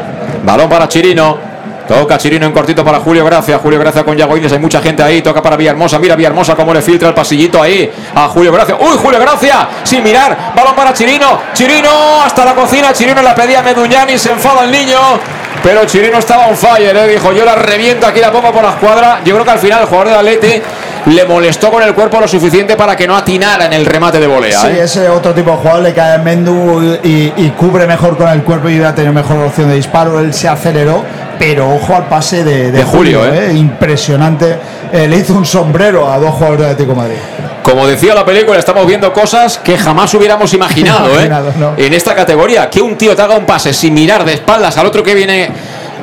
Balón 0.44 0.68
para 0.68 0.88
Chirino. 0.88 1.54
Toca 1.88 2.18
Chirino 2.18 2.46
en 2.48 2.52
cortito 2.52 2.84
para 2.84 3.00
Julio 3.02 3.24
Gracia. 3.24 3.60
Julio 3.60 3.78
Gracia 3.78 4.04
con 4.04 4.18
Yago 4.18 4.36
Indias. 4.36 4.54
Hay 4.54 4.60
mucha 4.60 4.82
gente 4.82 5.04
ahí. 5.04 5.22
Toca 5.22 5.44
para 5.44 5.56
Villahermosa. 5.56 6.00
Mira 6.00 6.16
Villahermosa 6.16 6.56
cómo 6.56 6.74
le 6.74 6.82
filtra 6.82 7.10
el 7.10 7.14
pasillito 7.14 7.62
ahí 7.62 7.92
a 8.16 8.28
Julio 8.30 8.52
Gracia. 8.52 8.78
¡Uy, 8.80 8.98
Julio 8.98 9.20
Gracia! 9.20 9.68
Sin 9.84 10.04
mirar. 10.04 10.54
Balón 10.56 10.76
para 10.76 10.92
Chirino. 10.92 11.40
Chirino 11.54 12.24
hasta 12.26 12.46
la 12.46 12.56
cocina. 12.56 12.94
Chirino 12.94 13.22
la 13.22 13.36
pedía 13.36 13.60
a 13.60 13.64
Meduñani. 13.64 14.18
Se 14.18 14.32
enfada 14.32 14.64
el 14.64 14.72
niño. 14.72 14.98
Pero 15.62 15.86
Chirino 15.86 16.18
estaba 16.18 16.48
on 16.48 16.58
fire. 16.58 16.96
¿eh? 16.96 17.08
Dijo: 17.08 17.32
Yo 17.34 17.46
la 17.46 17.56
reviento 17.56 18.08
aquí 18.08 18.20
la 18.20 18.32
pongo 18.32 18.52
por 18.52 18.64
la 18.64 18.72
escuadra. 18.72 19.20
Yo 19.24 19.34
creo 19.34 19.46
que 19.46 19.52
al 19.52 19.60
final 19.60 19.82
el 19.82 19.88
jugador 19.88 20.10
de 20.10 20.16
Atleti 20.16 20.62
le 21.06 21.26
molestó 21.26 21.70
con 21.70 21.84
el 21.84 21.94
cuerpo 21.94 22.20
lo 22.20 22.28
suficiente 22.28 22.76
para 22.78 22.96
que 22.96 23.06
no 23.06 23.16
atinara 23.16 23.66
en 23.66 23.74
el 23.74 23.86
remate 23.86 24.20
de 24.20 24.28
volea. 24.28 24.60
Sí, 24.60 24.68
¿eh? 24.68 24.84
ese 24.84 25.10
otro 25.10 25.34
tipo 25.34 25.52
de 25.52 25.58
jugador 25.58 25.82
le 25.84 25.94
cae 25.94 26.16
en 26.16 26.24
Mendu 26.24 26.98
y, 27.04 27.34
y 27.36 27.50
cubre 27.58 27.86
mejor 27.88 28.18
con 28.18 28.30
el 28.30 28.42
cuerpo 28.44 28.70
y 28.70 28.74
hubiera 28.76 28.96
tenido 28.96 29.14
mejor 29.14 29.38
opción 29.38 29.70
de 29.70 29.76
disparo. 29.76 30.20
Él 30.20 30.34
se 30.34 30.48
aceleró, 30.48 31.04
pero 31.38 31.70
ojo 31.70 31.96
al 31.96 32.06
pase 32.08 32.44
de, 32.44 32.72
de 32.72 32.80
De 32.80 32.84
Julio, 32.84 33.20
Julio, 33.20 33.34
¿eh? 33.34 33.52
¿eh? 33.52 33.54
impresionante. 33.54 34.58
Le 34.94 35.18
hizo 35.18 35.34
un 35.34 35.46
sombrero 35.46 36.12
a 36.12 36.20
dos 36.20 36.32
jugadores 36.32 36.66
de 36.68 36.72
Atlético 36.72 36.96
Madrid. 36.96 37.18
Como 37.64 37.88
decía 37.88 38.14
la 38.14 38.26
película, 38.26 38.60
estamos 38.60 38.86
viendo 38.86 39.12
cosas 39.14 39.58
que 39.58 39.78
jamás 39.78 40.14
hubiéramos 40.14 40.54
imaginado, 40.54 41.20
¿eh? 41.20 41.30
No. 41.30 41.74
En 41.78 41.94
esta 41.94 42.14
categoría, 42.14 42.70
que 42.70 42.82
un 42.82 42.98
tío 42.98 43.16
te 43.16 43.22
haga 43.22 43.36
un 43.36 43.46
pase 43.46 43.74
sin 43.74 43.94
mirar 43.94 44.26
de 44.26 44.34
espaldas 44.34 44.78
al 44.78 44.86
otro 44.86 45.02
que 45.02 45.16
viene 45.16 45.50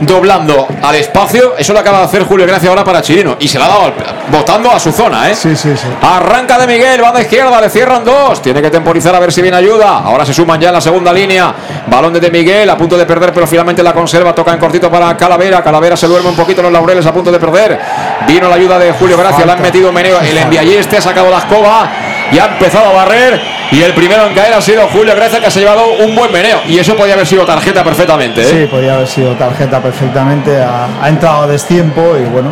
doblando 0.00 0.66
al 0.82 0.94
espacio. 0.94 1.56
Eso 1.56 1.72
lo 1.72 1.80
acaba 1.80 1.98
de 1.98 2.04
hacer 2.04 2.24
Julio 2.24 2.46
Gracia 2.46 2.68
ahora 2.68 2.84
para 2.84 3.02
Chirino. 3.02 3.36
Y 3.38 3.48
se 3.48 3.58
la 3.58 3.66
ha 3.66 3.68
dado 3.68 3.92
votando 4.30 4.70
a 4.70 4.78
su 4.78 4.92
zona, 4.92 5.30
¿eh? 5.30 5.34
Sí, 5.34 5.54
sí, 5.56 5.76
sí. 5.76 5.86
Arranca 6.02 6.58
de 6.58 6.66
Miguel, 6.66 7.02
va 7.02 7.12
de 7.12 7.22
izquierda, 7.22 7.60
le 7.60 7.70
cierran 7.70 8.04
dos. 8.04 8.42
Tiene 8.42 8.62
que 8.62 8.70
temporizar 8.70 9.14
a 9.14 9.20
ver 9.20 9.32
si 9.32 9.42
viene 9.42 9.56
ayuda. 9.56 9.98
Ahora 9.98 10.24
se 10.24 10.34
suman 10.34 10.60
ya 10.60 10.68
en 10.68 10.74
la 10.74 10.80
segunda 10.80 11.12
línea. 11.12 11.54
Balón 11.86 12.12
de 12.12 12.20
De 12.20 12.30
Miguel, 12.30 12.68
a 12.68 12.76
punto 12.76 12.96
de 12.96 13.06
perder, 13.06 13.32
pero 13.32 13.46
finalmente 13.46 13.82
la 13.82 13.92
conserva. 13.92 14.34
Toca 14.34 14.52
en 14.52 14.58
cortito 14.58 14.90
para 14.90 15.16
Calavera. 15.16 15.62
Calavera 15.62 15.96
se 15.96 16.06
duerme 16.06 16.30
un 16.30 16.36
poquito 16.36 16.60
en 16.60 16.64
los 16.64 16.72
laureles, 16.72 17.04
a 17.06 17.12
punto 17.12 17.30
de 17.30 17.38
perder. 17.38 17.78
Vino 18.26 18.48
la 18.48 18.56
ayuda 18.56 18.78
de 18.78 18.92
Julio 18.92 19.16
Gracia, 19.16 19.44
le 19.44 19.52
han 19.52 19.62
metido 19.62 19.92
meneo. 19.92 20.20
El 20.20 20.36
envialleste 20.36 20.96
ha 20.96 21.00
sacado 21.00 21.30
la 21.30 21.38
escoba 21.38 21.90
y 22.32 22.38
ha 22.38 22.46
empezado 22.46 22.86
a 22.90 22.92
barrer. 22.92 23.40
Y 23.72 23.82
el 23.82 23.92
primero 23.92 24.26
en 24.26 24.34
caer 24.34 24.52
ha 24.54 24.60
sido 24.60 24.86
Julio 24.88 25.14
Gracia, 25.14 25.40
que 25.40 25.50
se 25.50 25.60
ha 25.60 25.62
llevado 25.62 25.92
un 25.92 26.14
buen 26.14 26.32
meneo. 26.32 26.60
Y 26.68 26.78
eso 26.78 26.96
podía 26.96 27.14
haber 27.14 27.26
sido 27.26 27.44
tarjeta 27.44 27.84
perfectamente. 27.84 28.42
¿eh? 28.42 28.44
Sí, 28.44 28.66
podía 28.70 28.94
haber 28.94 29.06
sido 29.06 29.34
tarjeta 29.34 29.80
perfectamente. 29.80 30.60
Ha, 30.60 30.88
ha 31.02 31.08
entrado 31.08 31.42
a 31.42 31.46
destiempo 31.46 32.16
y 32.18 32.24
bueno, 32.28 32.50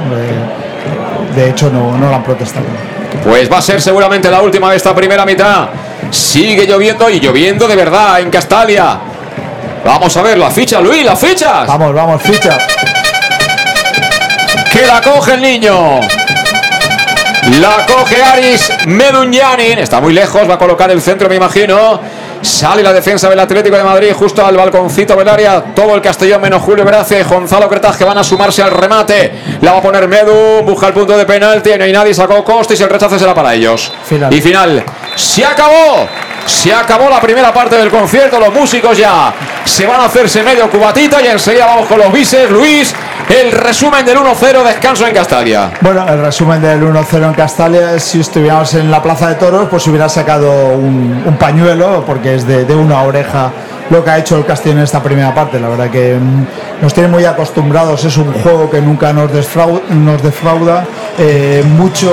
de 1.34 1.50
hecho 1.50 1.70
no, 1.70 1.96
no 1.96 2.08
lo 2.08 2.14
han 2.14 2.22
protestado. 2.22 2.66
Pues 3.24 3.50
va 3.50 3.58
a 3.58 3.62
ser 3.62 3.80
seguramente 3.80 4.30
la 4.30 4.40
última 4.42 4.70
de 4.70 4.76
esta 4.76 4.94
primera 4.94 5.24
mitad. 5.24 5.68
Sigue 6.10 6.66
lloviendo 6.66 7.08
y 7.10 7.20
lloviendo 7.20 7.66
de 7.66 7.76
verdad 7.76 8.20
en 8.20 8.30
Castalia. 8.30 8.98
Vamos 9.84 10.16
a 10.16 10.22
ver 10.22 10.38
la 10.38 10.50
ficha, 10.50 10.80
Luis, 10.80 11.04
las 11.04 11.18
fichas. 11.18 11.66
Vamos, 11.66 11.94
vamos, 11.94 12.22
ficha. 12.22 12.58
Que 14.72 14.86
la 14.86 15.00
coge 15.00 15.34
el 15.34 15.42
niño. 15.42 16.00
La 17.56 17.86
coge 17.86 18.22
Aris 18.22 18.70
Medunyanin. 18.86 19.78
Está 19.78 20.00
muy 20.00 20.12
lejos, 20.12 20.48
va 20.48 20.54
a 20.54 20.58
colocar 20.58 20.90
el 20.90 21.00
centro, 21.00 21.28
me 21.28 21.36
imagino. 21.36 22.00
Sale 22.42 22.82
la 22.82 22.92
defensa 22.92 23.28
del 23.28 23.40
Atlético 23.40 23.76
de 23.76 23.82
Madrid 23.82 24.12
justo 24.14 24.44
al 24.44 24.56
balconcito 24.56 25.16
del 25.16 25.28
área. 25.28 25.62
Todo 25.74 25.94
el 25.94 26.02
Castellón 26.02 26.40
menos 26.40 26.62
Julio 26.62 26.84
y 26.84 27.22
Gonzalo 27.22 27.68
Cretas 27.68 27.96
que 27.96 28.04
van 28.04 28.18
a 28.18 28.22
sumarse 28.22 28.62
al 28.62 28.70
remate. 28.70 29.32
La 29.62 29.72
va 29.72 29.78
a 29.78 29.82
poner 29.82 30.06
Medu, 30.06 30.62
busca 30.62 30.88
el 30.88 30.92
punto 30.92 31.16
de 31.16 31.24
penalti. 31.24 31.70
No 31.76 31.84
hay 31.84 31.92
nadie, 31.92 32.14
sacó 32.14 32.44
Costis 32.44 32.78
y 32.80 32.82
el 32.82 32.90
rechazo 32.90 33.18
será 33.18 33.34
para 33.34 33.54
ellos. 33.54 33.90
Final. 34.04 34.32
Y 34.32 34.40
final. 34.40 34.84
Se 35.16 35.44
acabó. 35.44 36.06
Se 36.46 36.72
acabó 36.72 37.10
la 37.10 37.20
primera 37.20 37.52
parte 37.52 37.76
del 37.76 37.90
concierto. 37.90 38.38
Los 38.38 38.52
músicos 38.52 38.96
ya 38.96 39.32
se 39.64 39.86
van 39.86 40.00
a 40.00 40.04
hacerse 40.04 40.42
medio 40.42 40.70
cubatita 40.70 41.22
y 41.22 41.26
enseguida 41.26 41.66
vamos 41.66 41.86
con 41.86 41.98
los 41.98 42.12
bises. 42.12 42.50
Luis, 42.50 42.94
el 43.28 43.52
resumen 43.52 44.04
del 44.06 44.18
1-0, 44.18 44.64
descanso 44.64 45.06
en 45.06 45.14
Castalia. 45.14 45.70
Bueno, 45.80 46.06
el 46.08 46.20
resumen 46.20 46.62
del 46.62 46.82
1-0 46.82 47.26
en 47.26 47.34
Castalia 47.34 47.98
si 47.98 48.20
estuviéramos 48.20 48.72
en 48.74 48.90
la 48.90 49.02
Plaza 49.02 49.28
de 49.28 49.34
Toros, 49.34 49.68
pues 49.68 49.86
hubiera 49.86 50.08
sacado 50.08 50.50
un, 50.68 51.22
un 51.26 51.36
pañuelo, 51.36 52.04
porque 52.06 52.34
es 52.34 52.46
de, 52.46 52.64
de 52.64 52.74
una 52.74 53.02
oreja 53.02 53.50
lo 53.90 54.04
que 54.04 54.10
ha 54.10 54.18
hecho 54.18 54.36
el 54.36 54.44
Castillo 54.44 54.76
en 54.76 54.82
esta 54.82 55.02
primera 55.02 55.34
parte. 55.34 55.58
La 55.60 55.68
verdad 55.68 55.90
que 55.90 56.14
mm, 56.14 56.82
nos 56.82 56.92
tiene 56.94 57.08
muy 57.08 57.24
acostumbrados, 57.24 58.04
es 58.04 58.16
un 58.16 58.32
juego 58.32 58.70
que 58.70 58.80
nunca 58.80 59.12
nos, 59.12 59.30
desfrau- 59.32 59.82
nos 59.88 60.22
defrauda. 60.22 60.84
eh, 61.20 61.64
mucho, 61.66 62.12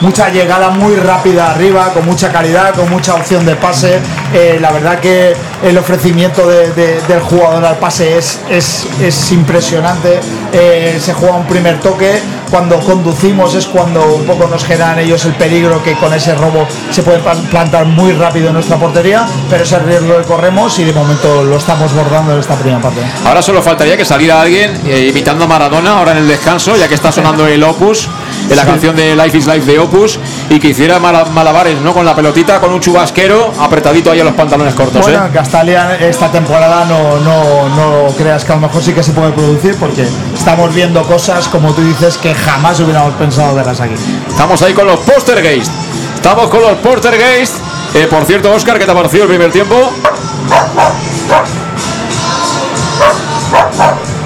mucha 0.00 0.30
llegada 0.30 0.70
muy 0.70 0.94
rápida 0.96 1.50
arriba, 1.50 1.90
con 1.92 2.06
mucha 2.06 2.32
calidad, 2.32 2.74
con 2.74 2.88
mucha 2.88 3.14
opción 3.14 3.44
de 3.44 3.54
pase. 3.54 3.98
Eh, 4.32 4.56
la 4.58 4.70
verdad 4.72 4.98
que 4.98 5.34
el 5.62 5.76
ofrecimiento 5.76 6.48
de- 6.48 6.70
de- 6.72 7.00
del 7.06 7.20
jugador 7.20 7.62
al 7.66 7.76
pase 7.76 8.16
es, 8.16 8.40
es, 8.48 8.86
es 9.02 9.32
impresionante. 9.32 10.20
Eh, 10.54 10.98
se 11.02 11.12
juega 11.12 11.34
un 11.36 11.44
primer 11.46 11.80
toque. 11.80 12.18
Cuando 12.50 12.80
conducimos 12.80 13.54
es 13.54 13.66
cuando 13.66 14.02
un 14.16 14.24
poco 14.24 14.48
nos 14.48 14.64
generan 14.64 14.98
ellos 14.98 15.24
el 15.26 15.34
peligro 15.34 15.82
que 15.84 15.92
con 15.94 16.12
ese 16.14 16.34
robo 16.34 16.66
se 16.90 17.02
puede 17.02 17.18
plan- 17.18 17.42
plantar 17.50 17.84
muy 17.84 18.12
rápido 18.12 18.48
en 18.48 18.54
nuestra 18.54 18.76
portería, 18.76 19.26
pero 19.50 19.62
ese 19.64 19.78
riesgo 19.80 20.16
que 20.16 20.24
corremos 20.24 20.76
y 20.78 20.84
de 20.84 20.92
momento 21.00 21.42
lo 21.44 21.56
estamos 21.56 21.92
bordando 21.94 22.32
en 22.34 22.40
esta 22.40 22.54
primera 22.54 22.80
parte. 22.80 23.00
Ahora 23.24 23.42
solo 23.42 23.62
faltaría 23.62 23.96
que 23.96 24.04
saliera 24.04 24.40
alguien 24.40 24.80
eh, 24.86 25.08
imitando 25.10 25.44
a 25.44 25.48
Maradona 25.48 25.98
ahora 25.98 26.12
en 26.12 26.18
el 26.18 26.28
descanso, 26.28 26.76
ya 26.76 26.88
que 26.88 26.94
está 26.94 27.10
sonando 27.12 27.46
el 27.46 27.62
Opus, 27.62 28.08
en 28.48 28.56
la 28.56 28.64
canción 28.64 28.94
de 28.96 29.14
Life 29.16 29.38
is 29.38 29.46
Life 29.46 29.70
de 29.70 29.78
Opus, 29.78 30.18
y 30.48 30.58
que 30.58 30.68
hiciera 30.68 30.98
mala- 30.98 31.24
malabares 31.26 31.80
¿no? 31.80 31.92
con 31.94 32.04
la 32.04 32.14
pelotita, 32.14 32.60
con 32.60 32.72
un 32.72 32.80
chubasquero 32.80 33.52
apretadito 33.60 34.10
ahí 34.10 34.20
a 34.20 34.24
los 34.24 34.34
pantalones 34.34 34.74
cortos. 34.74 35.02
Bueno, 35.02 35.26
¿eh? 35.26 35.30
Castalia 35.32 35.96
esta 35.96 36.30
temporada 36.30 36.84
no, 36.84 37.18
no, 37.20 37.68
no 37.76 38.14
creas 38.16 38.44
que 38.44 38.52
a 38.52 38.54
lo 38.56 38.62
mejor 38.62 38.82
sí 38.82 38.92
que 38.92 39.02
se 39.02 39.12
puede 39.12 39.32
producir 39.32 39.76
porque 39.76 40.06
estamos 40.34 40.74
viendo 40.74 41.02
cosas, 41.04 41.48
como 41.48 41.72
tú 41.72 41.82
dices, 41.82 42.16
que 42.18 42.34
jamás 42.34 42.78
hubiéramos 42.80 43.14
pensado 43.14 43.54
verlas 43.54 43.80
aquí. 43.80 43.94
Estamos 44.28 44.60
ahí 44.62 44.72
con 44.74 44.86
los 44.86 44.98
Postergeist. 45.00 45.70
Estamos 46.14 46.48
con 46.48 46.60
los 46.62 46.72
Postergeist. 46.78 47.54
Eh, 47.94 48.06
por 48.08 48.24
cierto, 48.24 48.52
Oscar, 48.52 48.78
¿qué 48.78 48.84
te 48.84 48.92
ha 48.92 48.94
parecido 48.94 49.24
el 49.24 49.28
primer 49.30 49.50
tiempo? 49.50 49.74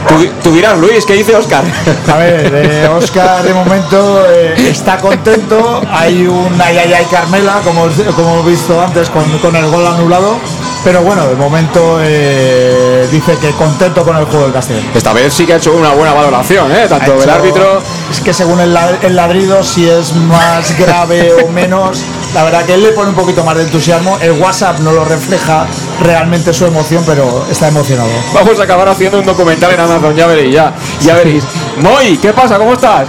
Tú, 0.09 0.27
tú 0.43 0.53
dirás, 0.53 0.79
Luis, 0.79 1.05
¿qué 1.07 1.15
dice 1.15 1.35
Oscar? 1.35 1.65
A 2.13 2.17
ver, 2.19 2.53
eh, 2.55 2.89
Oscar 2.89 3.43
de 3.43 3.55
momento 3.55 4.25
eh, 4.29 4.55
está 4.71 4.99
contento. 4.99 5.81
Hay 5.91 6.27
un 6.27 6.61
ay 6.61 6.77
ay 6.79 6.93
ay 6.93 7.07
Carmela, 7.11 7.61
como, 7.65 7.87
como 8.15 8.33
hemos 8.35 8.47
visto 8.47 8.81
antes, 8.81 9.09
con, 9.09 9.25
con 9.39 9.57
el 9.57 9.67
gol 9.71 9.87
anulado. 9.87 10.37
Pero 10.85 11.01
bueno, 11.01 11.27
de 11.27 11.35
momento 11.35 11.99
eh, 12.03 13.09
dice 13.11 13.39
que 13.39 13.53
contento 13.53 14.05
con 14.05 14.19
el 14.19 14.27
juego 14.27 14.43
del 14.45 14.53
Castellón. 14.53 14.85
Esta 14.95 15.15
vez 15.15 15.33
sí 15.33 15.47
que 15.47 15.55
ha 15.55 15.57
hecho 15.57 15.73
una 15.73 15.93
buena 15.93 16.13
valoración, 16.13 16.71
¿eh? 16.71 16.85
tanto 16.87 17.13
del 17.13 17.23
hecho- 17.23 17.33
árbitro. 17.33 17.83
Es 18.11 18.21
que 18.21 18.35
según 18.35 18.61
el, 18.61 18.77
el 19.01 19.17
ladrido, 19.17 19.65
si 19.65 19.89
es 19.89 20.13
más 20.15 20.79
grave 20.79 21.33
o 21.43 21.49
menos, 21.49 22.03
la 22.35 22.45
verdad 22.45 22.67
que 22.67 22.75
él 22.75 22.83
le 22.83 22.91
pone 22.91 23.09
un 23.09 23.15
poquito 23.17 23.43
más 23.45 23.57
de 23.57 23.63
entusiasmo. 23.63 24.19
El 24.21 24.33
WhatsApp 24.33 24.81
no 24.81 24.93
lo 24.93 25.07
refleja 25.07 25.67
realmente 26.03 26.53
su 26.53 26.67
emoción, 26.67 27.03
pero 27.07 27.47
está 27.51 27.69
emocionado. 27.69 28.11
Vamos 28.33 28.59
a 28.59 28.65
acabar 28.65 28.89
haciendo 28.89 29.19
un 29.19 29.27
documental 29.27 29.73
en 29.73 29.81
Amazon, 29.81 30.15
ya 30.15 30.27
veréis, 30.27 30.55
ya, 30.55 30.73
ya 31.01 31.15
veréis. 31.15 31.45
Moy, 31.81 32.17
¿qué 32.19 32.33
pasa? 32.33 32.59
¿Cómo 32.59 32.75
estás? 32.75 33.09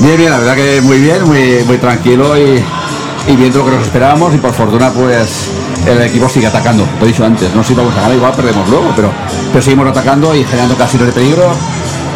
Bien, 0.00 0.16
bien, 0.16 0.30
la 0.30 0.38
verdad 0.38 0.54
que 0.54 0.80
muy 0.80 0.98
bien, 0.98 1.24
muy, 1.24 1.64
muy 1.66 1.78
tranquilo 1.78 2.36
y, 2.38 2.62
y 3.26 3.36
viendo 3.36 3.58
lo 3.58 3.64
que 3.66 3.70
nos 3.72 3.82
esperábamos 3.82 4.34
y 4.34 4.38
por 4.38 4.52
fortuna 4.52 4.90
pues 4.90 5.48
el 5.86 6.02
equipo 6.02 6.28
sigue 6.28 6.46
atacando, 6.46 6.86
lo 6.98 7.04
he 7.04 7.08
dicho 7.08 7.24
antes, 7.24 7.54
no 7.54 7.62
sé 7.62 7.68
si 7.68 7.74
vamos 7.74 7.92
a 7.94 8.02
ganar, 8.02 8.14
igual 8.14 8.32
perdemos 8.32 8.68
luego, 8.68 8.92
pero, 8.94 9.10
pero 9.52 9.62
seguimos 9.62 9.88
atacando 9.88 10.34
y 10.34 10.44
generando 10.44 10.76
casi 10.76 10.98
de 10.98 11.12
peligro. 11.12 11.52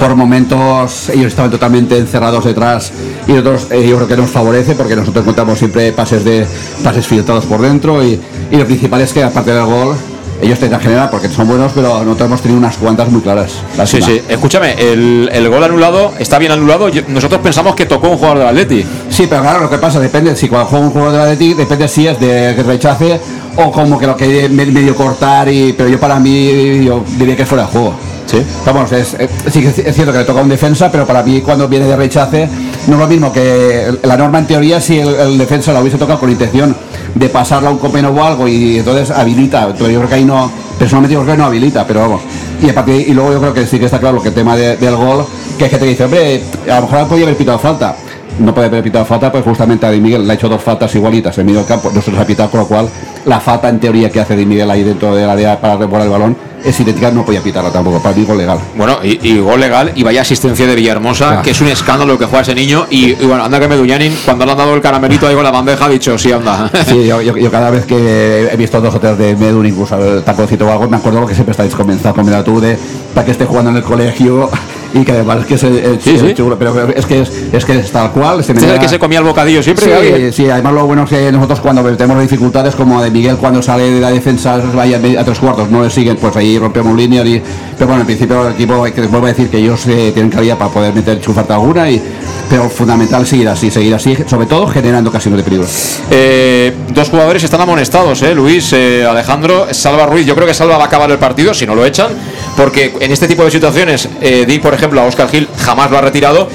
Por 0.03 0.17
momentos 0.17 1.11
ellos 1.11 1.29
estaban 1.29 1.53
totalmente 1.53 1.97
encerrados 1.97 2.45
detrás 2.45 2.91
y 3.29 3.31
nosotros 3.31 3.69
eh, 3.71 3.87
yo 3.89 3.95
creo 3.99 4.09
que 4.09 4.17
nos 4.17 4.31
favorece 4.31 4.75
porque 4.75 4.97
nosotros 4.97 5.23
encontramos 5.23 5.57
siempre 5.61 5.93
pases 5.93 6.25
de 6.25 6.45
pases 6.83 7.07
filtrados 7.07 7.45
por 7.47 7.61
dentro 7.63 8.05
y, 8.05 8.21
y 8.51 8.57
lo 8.57 8.67
principal 8.67 9.01
es 9.01 9.13
que 9.13 9.23
aparte 9.23 9.53
del 9.53 9.65
gol 9.65 9.95
ellos 10.43 10.59
te 10.59 10.69
generar 10.81 11.09
porque 11.09 11.29
son 11.29 11.47
buenos 11.47 11.71
pero 11.73 12.03
nosotros 12.03 12.27
hemos 12.27 12.41
tenido 12.43 12.59
unas 12.59 12.77
cuantas 12.79 13.09
muy 13.13 13.21
claras. 13.21 13.53
Sí, 13.53 13.79
Lástima. 13.79 14.07
sí. 14.07 14.23
Escúchame, 14.29 14.73
el, 14.73 15.31
el 15.33 15.49
gol 15.49 15.63
anulado 15.63 16.15
está 16.19 16.37
bien 16.41 16.51
anulado. 16.51 16.89
Yo- 16.89 17.03
nosotros 17.07 17.41
pensamos 17.41 17.77
que 17.77 17.87
tocó 17.87 18.09
un 18.09 18.17
jugador 18.17 18.39
del 18.41 18.49
Atleti. 18.49 18.85
Sí, 19.09 19.29
pero 19.31 19.43
claro, 19.43 19.61
lo 19.61 19.71
que 19.71 19.79
pasa 19.79 20.01
depende, 20.01 20.35
si 20.35 20.49
cuando 20.49 20.67
juega 20.69 20.85
un 20.87 20.91
juego 20.91 21.13
de 21.13 21.19
la 21.19 21.25
Atleti, 21.27 21.55
depende 21.55 21.87
si 21.87 22.09
es 22.09 22.19
de 22.19 22.55
que 22.57 22.63
rechace 22.65 23.21
o 23.55 23.71
como 23.71 24.01
que 24.01 24.07
lo 24.09 24.17
que 24.17 24.49
me- 24.49 24.67
medio 24.67 24.97
cortar 24.97 25.49
y 25.49 25.75
pero 25.75 25.89
yo 25.89 26.01
para 26.01 26.19
mí 26.19 26.85
yo 26.85 27.05
diría 27.19 27.37
que 27.37 27.47
fuera 27.47 27.63
de 27.67 27.71
juego. 27.71 27.95
Sí. 28.33 28.43
Vamos, 28.65 28.91
es, 28.93 29.15
eh, 29.19 29.29
que 29.53 29.69
es 29.69 29.95
cierto 29.95 30.11
que 30.11 30.19
le 30.21 30.25
toca 30.25 30.41
un 30.41 30.49
defensa, 30.49 30.91
pero 30.91 31.07
para 31.07 31.23
mí 31.23 31.43
cuando 31.43 31.69
viene 31.69 31.85
de 31.85 31.95
rechace 31.97 32.49
no 32.87 32.95
es 32.95 32.99
lo 33.01 33.07
mismo 33.07 33.31
que 33.31 33.93
la 34.03 34.17
norma 34.17 34.39
en 34.39 34.47
teoría 34.47 34.81
si 34.81 34.99
el, 34.99 35.37
defensa 35.37 35.71
la 35.75 35.83
hubiese 35.83 35.99
tocado 35.99 36.19
con 36.19 36.31
intención 36.31 36.75
de 37.15 37.29
pasarla 37.29 37.69
a 37.69 37.73
un 37.73 37.79
compañero 37.79 38.11
o 38.15 38.25
algo 38.25 38.49
y 38.49 38.79
entonces 38.79 39.11
habilita. 39.11 39.69
Yo 39.77 39.85
creo 39.85 40.09
que 40.09 40.15
ahí 40.15 40.25
no, 40.25 40.51
personalmente 40.79 41.13
yo 41.13 41.21
creo 41.25 41.35
que 41.35 41.39
no 41.39 41.45
habilita, 41.45 41.87
pero 41.87 42.01
vamos. 42.01 42.23
Y, 42.63 42.71
a 42.71 42.75
partir 42.75 43.07
y 43.07 43.13
luego 43.13 43.33
yo 43.35 43.39
creo 43.41 43.53
que 43.53 43.67
sí 43.67 43.79
que 43.79 43.85
está 43.85 44.01
claro 44.01 44.23
que 44.23 44.29
el 44.29 44.35
tema 44.35 44.57
de- 44.57 44.79
del 44.79 44.97
gol, 44.97 45.27
que 45.59 45.69
gente 45.69 45.85
que 45.85 45.91
dice, 45.91 46.05
hombre, 46.05 46.43
a 46.71 46.77
lo 46.81 46.87
mejor 46.87 47.09
podía 47.09 47.25
haber 47.25 47.37
pitado 47.37 47.59
falta. 47.59 47.95
No 48.39 48.55
puede 48.55 48.67
haber 48.69 48.83
pitado 48.83 49.05
falta, 49.05 49.31
pues 49.31 49.45
justamente 49.45 49.85
a 49.87 49.91
Di 49.91 50.01
Miguel 50.01 50.27
le 50.27 50.33
ha 50.33 50.35
hecho 50.37 50.49
dos 50.49 50.63
faltas 50.63 50.95
igualitas 50.95 51.37
en 51.39 51.47
medio 51.47 51.59
del 51.61 51.69
campo, 51.69 51.91
no 51.95 52.01
se 52.01 52.11
los 52.11 52.19
ha 52.21 52.25
pitado, 52.27 52.51
con 52.51 52.61
lo 52.61 52.67
cual 52.67 52.89
la 53.27 53.39
falta 53.41 53.69
en 53.69 53.79
teoría 53.79 54.11
que 54.11 54.21
hace 54.21 54.35
Di 54.37 54.47
Miguel 54.47 54.71
ahí 54.71 54.83
dentro 54.83 55.15
de 55.15 55.27
la 55.27 55.33
área 55.33 55.61
para 55.61 55.77
revolar 55.77 56.07
el 56.07 56.11
balón 56.13 56.37
es 56.65 56.79
idéntica, 56.79 57.11
no 57.11 57.25
podía 57.25 57.41
pitarla 57.41 57.71
tampoco, 57.73 58.01
para 58.01 58.15
mí 58.15 58.25
gol 58.25 58.39
legal. 58.39 58.57
Bueno, 58.77 58.99
y, 59.03 59.19
y 59.29 59.39
gol 59.41 59.59
legal 59.61 59.91
y 59.97 60.03
vaya 60.05 60.23
asistencia 60.23 60.65
de 60.65 60.77
Villahermosa, 60.77 61.27
Claro. 61.27 61.43
que 61.43 61.51
es 61.51 61.61
un 61.61 61.67
escándalo 61.67 62.13
lo 62.13 62.19
que 62.21 62.27
juega 62.27 62.43
ese 62.43 62.55
niño. 62.55 62.87
Y, 62.89 63.11
y 63.11 63.27
bueno, 63.27 63.43
anda 63.45 63.59
que 63.59 63.67
Meduñanin, 63.67 64.17
cuando 64.25 64.47
le 64.47 64.53
han 64.53 64.59
dado 64.59 64.75
el 64.77 64.81
caramelito 64.81 65.27
ahí 65.27 65.35
con 65.35 65.43
la 65.43 65.51
bandeja, 65.51 65.87
ha 65.87 65.89
dicho, 65.89 66.17
sí, 66.17 66.31
anda. 66.31 66.71
Sí, 66.87 67.05
yo, 67.07 67.21
yo- 67.21 67.37
yo 67.37 67.51
cada 67.51 67.69
vez 67.71 67.85
que 67.85 68.49
he 68.53 68.57
visto 68.57 68.81
dos 68.81 68.95
o 68.95 69.01
tres 69.01 69.19
de 69.19 69.35
Medun, 69.35 69.67
incluso 69.67 69.97
el 69.99 70.23
taponcito 70.23 70.65
o 70.67 70.71
algo, 70.71 70.89
me 70.89 70.99
acuerdo 70.99 71.27
que 71.27 71.35
siempre 71.35 71.51
estáis 71.51 71.75
comenzando 71.75 72.15
con 72.23 72.31
la 72.31 72.45
tú 72.45 72.61
de 72.61 72.79
para 73.13 73.27
que 73.27 73.33
esté 73.33 73.45
jugando 73.45 73.71
en 73.73 73.79
el 73.79 73.83
colegio 73.83 74.49
y 74.95 75.05
que 75.05 75.13
además 75.13 75.41
es 75.41 75.47
que 75.47 75.55
es 75.55 75.63
el, 75.65 76.01
Sí, 76.01 76.19
sí. 76.19 76.35
chulo, 76.35 76.59
pero 76.59 76.89
es 76.89 77.07
que 77.07 77.21
es, 77.23 77.31
es 77.53 77.65
que 77.65 77.79
es 77.79 77.91
tal 77.91 78.11
cual. 78.13 78.41
Este 78.41 78.53
es 78.53 78.63
el 78.63 78.79
que 78.79 78.89
se 78.89 78.99
comía 78.99 79.19
el 79.19 79.25
bocadillo 79.25 79.63
siempre. 79.63 80.33
Sí, 80.33 80.49
además 80.49 80.73
lo 80.73 80.87
bueno 80.87 81.05
es 81.05 81.11
que 81.11 81.33
nosotros 81.33 81.61
cuando 81.61 81.83
tenemos 81.97 82.21
dificultades, 82.23 82.75
como 82.75 83.03
de 83.03 83.11
Miguel 83.11 83.37
cuando 83.37 83.63
sale 83.63 83.91
de 83.91 84.01
la 84.01 84.11
defensa, 84.11 84.61
vaya 84.75 85.01
a 85.19 85.25
tres 85.25 85.39
cuartos, 85.39 85.71
no 85.71 85.83
le 85.83 85.91
siguen, 85.91 86.17
pues 86.17 86.37
ahí 86.37 86.59
rompemos 86.59 86.97
línea. 86.97 87.25
Y, 87.25 87.43
pero 87.77 87.89
bueno, 87.89 88.01
en 88.03 88.07
principio 88.07 88.47
el 88.47 88.55
equipo, 88.55 88.85
hay 88.85 88.93
que 88.93 89.03
vuelvo 89.03 89.27
a 89.27 89.31
decir 89.31 89.49
que 89.49 89.59
ellos 89.59 89.87
eh, 89.87 90.11
tienen 90.13 90.31
calidad 90.31 90.59
para 90.59 90.71
poder 90.71 90.95
meter 90.95 91.21
chufarte 91.21 91.53
alguna, 91.53 91.91
y, 91.91 92.03
pero 92.49 92.69
fundamental 92.69 93.27
seguir 93.27 93.49
así, 93.49 93.71
seguir 93.71 93.95
así, 93.95 94.17
sobre 94.27 94.47
todo 94.47 94.67
generando 94.67 95.11
ocasiones 95.11 95.39
de 95.39 95.45
peligro. 95.45 95.67
Eh, 96.11 96.75
dos 96.93 97.09
jugadores 97.09 97.43
están 97.43 97.61
amonestados, 97.61 98.21
¿eh? 98.23 98.35
Luis, 98.35 98.73
eh, 98.73 99.07
Alejandro, 99.09 99.67
Salva 99.73 100.07
Ruiz. 100.07 100.27
Yo 100.27 100.35
creo 100.35 100.47
que 100.47 100.55
Salva 100.55 100.77
va 100.77 100.85
a 100.85 100.87
acabar 100.87 101.11
el 101.11 101.19
partido, 101.19 101.55
si 101.55 101.67
no 101.67 101.75
lo 101.75 101.85
echan. 101.85 102.09
Porque 102.57 102.95
en 103.01 103.11
este 103.13 103.27
tipo 103.29 103.45
de 103.45 103.51
situaciones, 103.51 104.09
eh, 104.21 104.45
di 104.47 104.59
por 104.59 104.75
ejemplo 104.75 105.01
a 105.01 105.05
Oscar 105.05 105.29
Gil 105.29 105.49
jamás 105.59 105.91
lo 105.91 105.99
ha 105.99 106.01
retirado. 106.01 106.49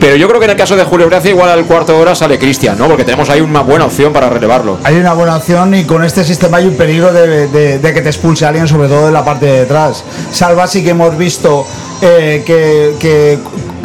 Pero 0.00 0.14
yo 0.14 0.28
creo 0.28 0.38
que 0.38 0.44
en 0.44 0.52
el 0.52 0.56
caso 0.56 0.76
de 0.76 0.84
Julio 0.84 1.08
Gracia, 1.08 1.32
igual 1.32 1.50
al 1.50 1.64
cuarto 1.64 1.92
de 1.92 1.98
hora 1.98 2.14
sale 2.14 2.38
Cristian, 2.38 2.78
¿no? 2.78 2.86
Porque 2.86 3.02
tenemos 3.02 3.28
ahí 3.30 3.40
una 3.40 3.62
buena 3.62 3.84
opción 3.86 4.12
para 4.12 4.28
relevarlo. 4.30 4.78
Hay 4.84 4.94
una 4.94 5.12
buena 5.12 5.34
opción 5.36 5.74
y 5.74 5.84
con 5.86 6.04
este 6.04 6.22
sistema 6.22 6.58
hay 6.58 6.66
un 6.66 6.76
peligro 6.76 7.12
de, 7.12 7.48
de- 7.48 7.94
que 7.94 8.00
te 8.00 8.08
expulse 8.08 8.46
alguien, 8.46 8.68
sobre 8.68 8.86
todo 8.86 9.06
de 9.06 9.12
la 9.12 9.24
parte 9.24 9.46
de 9.46 9.60
detrás. 9.60 10.04
Salva 10.30 10.68
sí 10.68 10.84
que 10.84 10.90
hemos 10.90 11.18
visto 11.18 11.66
eh, 12.00 12.44
que, 12.46 12.94
que 13.00 13.38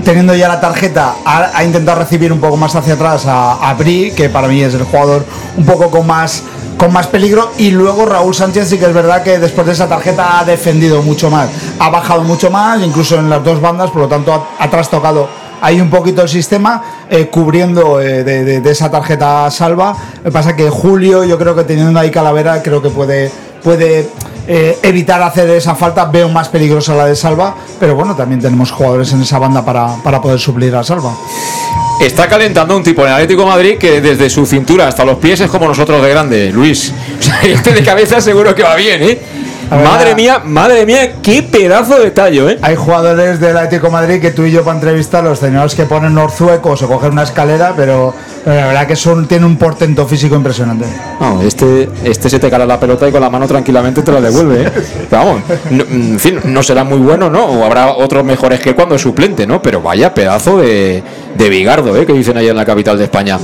teniendo 0.06 0.36
ya 0.36 0.48
la 0.50 0.62
tarjeta 0.62 1.16
ha, 1.26 1.64
intentado 1.64 1.98
recibir 1.98 2.32
un 2.32 2.40
poco 2.40 2.58
más 2.58 2.76
hacia 2.76 2.94
atrás 2.94 3.24
a 3.26 3.74
Bri, 3.76 4.12
que 4.16 4.30
para 4.30 4.48
mí 4.48 4.62
es 4.62 4.76
el 4.76 4.84
jugador 4.84 5.26
un 5.58 5.66
poco 5.66 5.90
con 5.90 6.06
más 6.06 6.44
con 6.78 6.92
más 6.92 7.08
peligro 7.08 7.52
y 7.58 7.72
luego 7.72 8.06
Raúl 8.06 8.34
Sánchez 8.34 8.70
sí 8.70 8.78
que 8.78 8.86
es 8.86 8.94
verdad 8.94 9.24
que 9.24 9.40
después 9.40 9.66
de 9.68 9.74
esa 9.74 9.88
tarjeta 9.88 10.40
ha 10.40 10.46
defendido 10.46 11.02
mucho 11.02 11.30
más, 11.30 11.50
ha 11.80 11.90
bajado 11.90 12.24
mucho 12.24 12.50
más, 12.50 12.82
incluso 12.82 13.16
en 13.18 13.30
las 13.30 13.44
dos 13.44 13.62
bandas, 13.62 13.92
por 13.92 14.02
lo 14.04 14.08
tanto 14.08 14.34
ha, 14.34 14.64
ha 14.64 14.70
trastocado 14.70 15.28
ahí 15.62 15.80
un 15.80 15.90
poquito 15.90 16.22
el 16.22 16.30
sistema 16.30 16.82
eh, 17.10 17.28
cubriendo 17.28 18.02
eh, 18.02 18.24
de, 18.24 18.60
de- 18.60 18.72
esa 18.72 18.92
tarjeta 18.92 19.50
salva. 19.50 19.96
Lo 20.18 20.24
que 20.24 20.32
pasa 20.32 20.56
que 20.56 20.70
Julio, 20.70 21.24
yo 21.24 21.38
creo 21.38 21.56
que 21.56 21.64
teniendo 21.64 21.98
ahí 22.00 22.12
Calavera, 22.12 22.62
creo 22.62 22.82
que 22.82 22.90
puede, 22.90 23.32
puede 23.64 24.10
eh, 24.46 24.78
evitar 24.84 25.22
hacer 25.22 25.50
esa 25.52 25.74
falta. 25.74 26.04
Veo 26.06 26.28
más 26.28 26.50
peligrosa 26.50 26.96
la 26.96 27.06
de 27.06 27.16
salva, 27.16 27.56
pero 27.80 27.96
bueno, 27.96 28.14
también 28.14 28.42
tenemos 28.42 28.72
jugadores 28.72 29.14
en 29.14 29.22
esa 29.22 29.40
banda 29.40 29.64
para, 29.64 29.96
para 30.04 30.20
poder 30.22 30.40
suplir 30.40 30.76
a 30.76 30.84
salva. 30.84 31.14
Está 32.04 32.28
calentando 32.28 32.76
un 32.76 32.84
tipo 32.84 33.02
en 33.04 33.08
el 33.08 33.14
Atlético 33.14 33.44
de 33.44 33.48
Madrid 33.48 33.78
que 33.78 34.02
desde 34.02 34.30
su 34.30 34.46
cintura 34.46 34.90
hasta 34.90 35.06
los 35.06 35.20
pies 35.20 35.40
es 35.40 35.50
como 35.50 35.68
nosotros 35.70 36.04
de 36.04 36.10
grande, 36.10 36.52
Luis. 36.52 36.94
O 37.20 37.22
sea, 37.24 37.40
este 37.44 37.72
de 37.72 37.82
cabeza 37.82 38.20
seguro 38.20 38.54
que 38.54 38.62
va 38.62 38.76
bien, 38.76 39.02
¿eh? 39.02 39.22
Ver, 39.72 39.88
Madre 39.88 40.14
mía, 40.14 40.42
madre 40.44 40.86
mía, 40.86 41.14
qué 41.24 41.42
pedazo 41.42 41.98
de 41.98 42.12
tallo, 42.12 42.50
¿eh? 42.50 42.60
Hay 42.62 42.76
jugadores 42.76 43.40
del 43.40 43.56
Atlético 43.56 43.88
de 43.88 43.94
Madrid 43.94 44.22
que 44.22 44.32
tú 44.32 44.44
y 44.44 44.52
yo 44.52 44.66
para 44.66 44.76
entrevistarlos 44.76 45.40
tenemos 45.40 45.74
que 45.76 45.86
poner 45.86 46.12
orzuecos 46.18 46.82
o 46.82 46.88
coger 46.90 47.12
una 47.12 47.24
escalera, 47.24 47.74
pero, 47.78 48.14
pero 48.44 48.56
la 48.60 48.68
verdad 48.68 48.88
que 48.88 48.96
son, 48.96 49.28
tiene 49.28 49.46
un 49.46 49.58
portento 49.58 50.06
físico 50.08 50.36
impresionante. 50.36 50.86
No, 51.20 51.42
este, 51.42 51.90
este 52.04 52.30
se 52.30 52.40
te 52.40 52.50
cara 52.50 52.66
la 52.66 52.80
pelota 52.80 53.08
y 53.08 53.12
con 53.12 53.22
la 53.22 53.30
mano 53.30 53.48
tranquilamente 53.48 54.02
te 54.02 54.12
la 54.12 54.22
devuelve, 54.22 54.64
¿eh? 54.64 54.72
Pero 55.10 55.24
vamos, 55.26 55.42
no, 55.72 55.84
en 55.84 56.20
fin, 56.20 56.40
no 56.46 56.62
será 56.64 56.84
muy 56.84 56.98
bueno, 57.00 57.30
¿no? 57.30 57.46
O 57.46 57.64
habrá 57.64 57.92
otros 57.94 58.24
mejores 58.24 58.60
que 58.60 58.74
cuando 58.76 58.96
es 58.96 59.02
suplente, 59.02 59.46
¿no? 59.48 59.62
Pero 59.62 59.82
vaya 59.82 60.14
pedazo 60.14 60.58
de, 60.60 61.04
de 61.36 61.50
bigardo, 61.50 61.96
¿eh? 61.98 62.06
Que 62.06 62.14
dicen 62.14 62.38
allá 62.38 62.52
en 62.52 62.58
la 62.58 62.66
capital 62.66 62.98
de 62.98 63.06
España. 63.06 63.40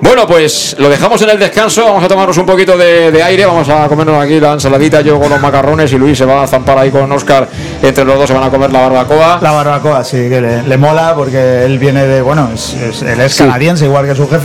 Bueno, 0.00 0.26
pues 0.26 0.74
lo 0.78 0.88
dejamos 0.88 1.20
en 1.22 1.30
el 1.30 1.38
descanso, 1.38 1.84
vamos 1.84 2.02
a 2.04 2.08
tomarnos 2.08 2.36
un 2.38 2.46
poquito 2.46 2.76
de, 2.76 3.10
de 3.12 3.22
aire, 3.22 3.44
vamos 3.46 3.68
a 3.68 3.86
comernos 3.88 4.22
aquí 4.22 4.40
la 4.40 4.54
ensaladita, 4.54 5.02
yo 5.02 5.18
con 5.20 5.28
los 5.30 5.40
macarrones 5.40 5.92
y 5.92 5.98
Luis 5.98 6.16
se 6.16 6.24
va 6.24 6.42
a 6.42 6.46
zampar 6.46 6.78
ahí 6.78 6.90
con 6.90 7.10
Oscar, 7.12 7.46
entre 7.82 8.04
los 8.04 8.16
dos 8.16 8.26
se 8.26 8.32
van 8.34 8.44
a 8.44 8.50
comer 8.50 8.72
la 8.72 8.80
barbacoa. 8.80 9.38
La 9.42 9.52
barbacoa, 9.52 10.02
sí, 10.04 10.16
que 10.28 10.40
le, 10.40 10.62
le 10.62 10.76
mola 10.78 11.14
porque 11.14 11.64
él 11.64 11.78
viene 11.78 12.06
de, 12.06 12.22
bueno, 12.22 12.48
es, 12.54 12.72
es- 12.74 13.02
él 13.02 13.20
es 13.20 13.36
canadiense 13.36 13.84
igual 13.84 14.06
que 14.06 14.14
su 14.14 14.26
jefe 14.28 14.39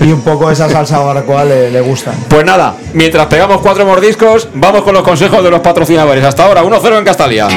y 0.00 0.12
un 0.12 0.20
poco 0.22 0.50
esa 0.50 0.68
salsa 0.68 0.98
barbacoa 0.98 1.44
le, 1.44 1.70
le 1.70 1.80
gusta. 1.80 2.12
Pues 2.28 2.44
nada, 2.44 2.74
mientras 2.92 3.26
pegamos 3.26 3.60
cuatro 3.60 3.84
mordiscos, 3.84 4.48
vamos 4.54 4.82
con 4.82 4.94
los 4.94 5.02
consejos 5.02 5.42
de 5.42 5.50
los 5.50 5.60
patrocinadores. 5.60 6.24
Hasta 6.24 6.44
ahora, 6.44 6.62
1-0 6.62 6.98
en 6.98 7.04
Castalia. 7.04 7.48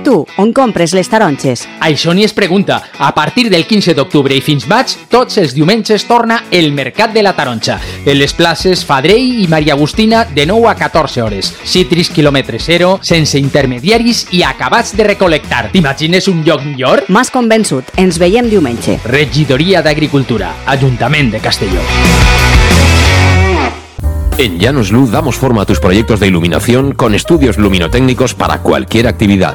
I 0.00 0.02
tu, 0.02 0.22
on 0.40 0.48
compres 0.56 0.94
les 0.96 1.08
taronges? 1.12 1.66
Això 1.84 2.14
ni 2.16 2.22
es 2.24 2.32
pregunta. 2.32 2.78
A 3.04 3.10
partir 3.12 3.50
del 3.52 3.66
15 3.68 3.92
d'octubre 3.98 4.32
i 4.32 4.40
fins 4.40 4.64
maig, 4.70 4.94
tots 5.12 5.36
els 5.42 5.52
diumenges 5.52 6.06
torna 6.08 6.38
el 6.50 6.70
Mercat 6.72 7.12
de 7.12 7.20
la 7.20 7.34
Taronja. 7.36 7.76
En 8.06 8.16
les 8.16 8.32
places 8.32 8.80
Fadrell 8.88 9.42
i 9.42 9.46
Maria 9.52 9.74
Agustina 9.74 10.22
de 10.24 10.46
9 10.48 10.70
a 10.70 10.74
14 10.78 11.20
hores. 11.20 11.50
Citris 11.68 12.08
quilòmetre 12.08 12.56
zero, 12.64 12.94
sense 13.04 13.36
intermediaris 13.36 14.22
i 14.32 14.40
acabats 14.40 14.94
de 14.96 15.04
recol·lectar. 15.10 15.66
T'imagines 15.74 16.30
un 16.32 16.40
lloc 16.46 16.64
millor? 16.64 17.04
M'has 17.12 17.28
convençut. 17.34 17.92
Ens 18.00 18.16
veiem 18.16 18.48
diumenge. 18.48 18.96
Regidoria 19.04 19.82
d'Agricultura, 19.84 20.54
Ajuntament 20.64 21.28
de 21.34 21.42
Castelló. 21.44 21.84
En 24.38 24.56
Llanos 24.58 24.90
Luz 24.90 25.10
damos 25.10 25.36
forma 25.36 25.60
a 25.60 25.66
tus 25.66 25.80
proyectos 25.80 26.20
de 26.20 26.28
iluminación 26.28 26.94
con 26.94 27.14
estudios 27.14 27.58
luminotécnicos 27.58 28.32
para 28.34 28.62
cualquier 28.62 29.06
actividad. 29.06 29.54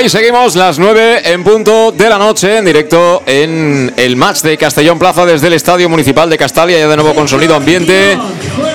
Ahí 0.00 0.08
seguimos, 0.08 0.56
las 0.56 0.78
9 0.78 1.30
en 1.30 1.44
punto 1.44 1.92
de 1.92 2.08
la 2.08 2.16
noche, 2.16 2.56
en 2.56 2.64
directo 2.64 3.22
en 3.26 3.92
el 3.98 4.16
match 4.16 4.40
de 4.40 4.56
Castellón 4.56 4.98
Plaza 4.98 5.26
desde 5.26 5.48
el 5.48 5.52
Estadio 5.52 5.90
Municipal 5.90 6.30
de 6.30 6.38
Castalia, 6.38 6.78
ya 6.78 6.88
de 6.88 6.96
nuevo 6.96 7.14
con 7.14 7.28
sonido 7.28 7.54
ambiente. 7.54 8.16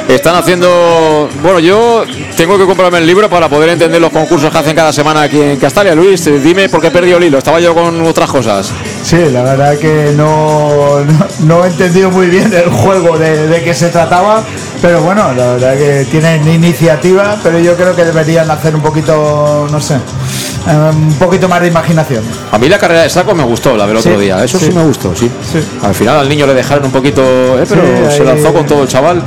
Están 0.08 0.36
haciendo. 0.36 1.28
Bueno, 1.42 1.60
yo 1.60 2.04
tengo 2.38 2.60
que 2.60 2.66
comprarme 2.66 3.00
el 3.00 3.08
libro 3.08 3.28
para 3.28 3.50
poder 3.50 3.70
entender 3.70 4.00
los 4.00 4.12
concursos 4.12 4.52
que 4.52 4.58
hacen 4.60 4.76
cada 4.76 4.94
semana 4.94 5.24
aquí 5.24 5.42
en 5.42 5.58
Castalia. 5.58 5.96
Luis, 5.96 6.24
dime 6.44 6.70
por 6.70 6.80
qué 6.80 6.92
perdí 6.92 7.12
el 7.14 7.24
hilo. 7.24 7.40
Estaba 7.40 7.60
yo 7.60 7.74
con 7.74 8.06
otras 8.06 8.30
cosas. 8.30 8.72
Sí, 9.02 9.18
la 9.32 9.42
verdad 9.42 9.80
que 9.80 10.14
no, 10.16 11.00
no, 11.40 11.66
he 11.66 11.70
entendido 11.70 12.12
muy 12.12 12.28
bien 12.28 12.54
el 12.54 12.70
juego 12.70 13.18
de, 13.18 13.48
de 13.48 13.64
qué 13.64 13.74
se 13.74 13.90
trataba, 13.90 14.44
pero 14.80 15.02
bueno, 15.02 15.34
la 15.34 15.54
verdad 15.54 15.76
que 15.76 16.06
tienen 16.12 16.48
iniciativa, 16.48 17.40
pero 17.42 17.58
yo 17.58 17.76
creo 17.76 17.96
que 17.96 18.04
deberían 18.04 18.52
hacer 18.52 18.76
un 18.76 18.84
poquito, 18.84 19.68
no 19.72 19.82
sé, 19.82 19.96
eh, 20.68 20.92
un 21.16 21.20
poquito 21.28 21.48
más 21.48 21.62
de 21.62 21.68
imaginación. 21.68 22.24
A 22.52 22.58
mí 22.58 22.68
la 22.70 22.78
carrera 22.78 23.04
de 23.04 23.10
saco 23.10 23.34
me 23.34 23.44
gustó, 23.44 23.76
la 23.78 23.88
del 23.88 23.98
otro 23.98 24.20
día. 24.20 24.44
Eso 24.44 24.60
sí. 24.60 24.66
sí. 24.66 24.72
me 24.74 24.84
gustó, 24.84 25.16
sí. 25.16 25.30
Al 25.82 25.96
final 25.96 26.18
al 26.20 26.30
niño 26.30 26.46
le 26.46 26.54
dejaron 26.54 26.86
un 26.86 26.92
poquito, 26.92 27.22
eh, 27.24 27.66
pero 27.68 28.12
se 28.12 28.22
ahí- 28.22 28.28
lanzó 28.28 28.54
con 28.54 28.66
todo 28.66 28.84
el 28.84 28.88
chaval 28.88 29.22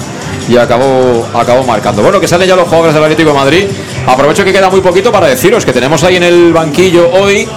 y 0.49 0.57
acabó, 0.57 1.27
acabó 1.35 1.65
marcando. 1.65 2.03
Bueno, 2.03 2.21
que 2.21 2.29
salen 2.29 2.47
ya 2.49 2.57
los 2.57 2.65
jugadores 2.67 2.95
del 2.95 3.03
Atlético 3.03 3.31
de 3.31 3.37
Madrid. 3.37 3.65
Aprovecho 4.07 4.45
que 4.45 4.53
queda 4.53 4.71
muy 4.71 4.81
poquito 4.81 5.11
para 5.11 5.27
deciros 5.27 5.65
que 5.65 5.73
tenemos 5.73 6.03
ahí 6.05 6.17
en 6.17 6.23
el 6.25 6.53
banquillo 6.53 7.11
hoy 7.13 7.49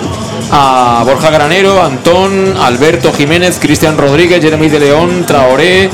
a 0.52 1.04
Borja 1.06 1.30
Granero, 1.30 1.82
Antón, 1.82 2.56
Alberto 2.62 3.14
Jiménez, 3.14 3.58
Cristian 3.60 3.98
Rodríguez, 3.98 4.42
Jeremy 4.42 4.68
de 4.70 4.80
León, 4.80 5.24
Traoré, 5.26 5.90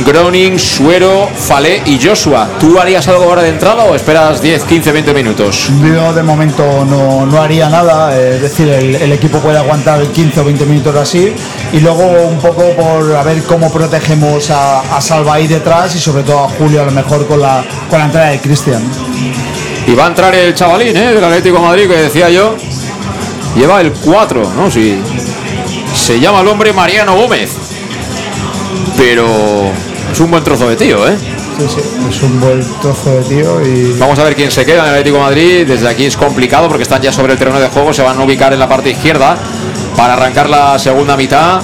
Groning, 0.00 0.58
Suero, 0.58 1.28
Falé 1.34 1.82
y 1.86 1.98
Joshua. 2.02 2.48
¿Tú 2.58 2.78
harías 2.78 3.06
algo 3.08 3.24
ahora 3.24 3.42
de 3.42 3.50
entrada 3.50 3.84
o 3.84 3.94
esperas 3.94 4.40
10, 4.42 4.64
15, 4.64 4.92
20 4.92 5.14
minutos? 5.14 5.70
Yo 5.82 6.12
de 6.12 6.22
momento 6.22 6.84
no, 6.84 7.26
no 7.26 7.40
haría 7.40 7.68
nada, 7.68 8.18
es 8.18 8.42
decir, 8.42 8.68
el, 8.68 8.94
el 8.94 9.12
equipo 9.12 9.38
puede 9.38 9.58
aguantar 9.58 10.04
15 10.06 10.40
o 10.40 10.44
20 10.44 10.64
minutos 10.66 10.96
así 10.96 11.32
y 11.72 11.80
luego 11.80 12.04
un 12.28 12.38
poco 12.38 12.62
por 12.70 13.14
a 13.14 13.22
ver 13.22 13.42
cómo 13.44 13.72
protegemos 13.72 14.50
a, 14.50 14.96
a 14.96 15.00
Salva 15.00 15.34
ahí 15.34 15.46
detrás 15.46 15.94
y 15.94 15.98
sobre 15.98 16.22
todo 16.22 16.44
a 16.44 16.48
Julio 16.48 16.82
a 16.82 16.86
lo 16.86 16.92
mejor 16.92 17.26
con 17.26 17.40
la, 17.40 17.64
con 17.88 17.98
la 17.98 18.06
entrada 18.06 18.28
de 18.30 18.40
Cristian. 18.40 18.82
Y 19.86 19.94
va 19.94 20.04
a 20.04 20.08
entrar 20.08 20.34
el 20.34 20.54
chavalín 20.54 20.96
¿eh? 20.96 21.14
del 21.14 21.24
Atlético 21.24 21.56
de 21.56 21.62
Madrid 21.62 21.88
que 21.88 21.96
decía 21.96 22.30
yo. 22.30 22.56
Lleva 23.56 23.80
el 23.80 23.92
4, 23.92 24.52
¿no? 24.56 24.70
Sí. 24.70 24.98
Se 25.94 26.18
llama 26.18 26.40
el 26.40 26.48
hombre 26.48 26.72
Mariano 26.72 27.14
Gómez. 27.16 27.71
Pero 29.04 29.72
es 30.12 30.20
un 30.20 30.30
buen 30.30 30.44
trozo 30.44 30.68
de 30.68 30.76
tío, 30.76 31.08
¿eh? 31.08 31.16
Sí, 31.58 31.66
sí, 31.68 31.80
es 32.08 32.22
un 32.22 32.38
buen 32.38 32.60
trozo 32.80 33.10
de 33.10 33.22
tío 33.24 33.60
y 33.60 33.98
Vamos 33.98 34.16
a 34.20 34.22
ver 34.22 34.36
quién 34.36 34.52
se 34.52 34.64
queda 34.64 34.82
en 34.82 34.84
el 34.84 34.90
Atlético 34.90 35.16
de 35.16 35.22
Madrid. 35.24 35.66
Desde 35.66 35.88
aquí 35.88 36.04
es 36.04 36.16
complicado 36.16 36.68
porque 36.68 36.84
están 36.84 37.02
ya 37.02 37.12
sobre 37.12 37.32
el 37.32 37.38
terreno 37.38 37.58
de 37.58 37.66
juego. 37.66 37.92
Se 37.92 38.02
van 38.02 38.16
a 38.16 38.22
ubicar 38.22 38.52
en 38.52 38.60
la 38.60 38.68
parte 38.68 38.90
izquierda 38.90 39.36
para 39.96 40.12
arrancar 40.12 40.48
la 40.48 40.78
segunda 40.78 41.16
mitad. 41.16 41.62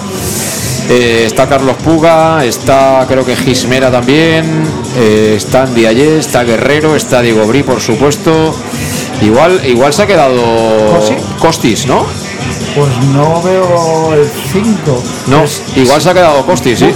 Eh, 0.89 1.23
está 1.27 1.49
Carlos 1.49 1.77
Puga, 1.77 2.45
está 2.45 3.05
creo 3.07 3.25
que 3.25 3.37
Gismera 3.37 3.89
también, 3.89 4.65
eh, 4.97 5.35
está 5.37 5.63
Andy 5.63 5.87
Ayé, 5.87 6.19
está 6.19 6.43
Guerrero, 6.43 6.97
está 6.97 7.23
Diego 7.23 7.47
Bri, 7.47 7.63
por 7.63 7.81
supuesto. 7.81 8.53
Igual, 9.23 9.61
igual 9.65 9.93
se 9.93 10.03
ha 10.03 10.07
quedado 10.09 10.43
Costis, 11.39 11.87
¿no? 11.87 12.05
pues 12.75 13.07
no 13.09 13.43
veo 13.43 14.15
el 14.15 14.29
5. 14.53 15.03
No, 15.27 15.45
igual 15.77 16.01
se 16.01 16.11
ha 16.11 16.15
quedado 16.15 16.47
Costis, 16.47 16.79
sí. 16.79 16.91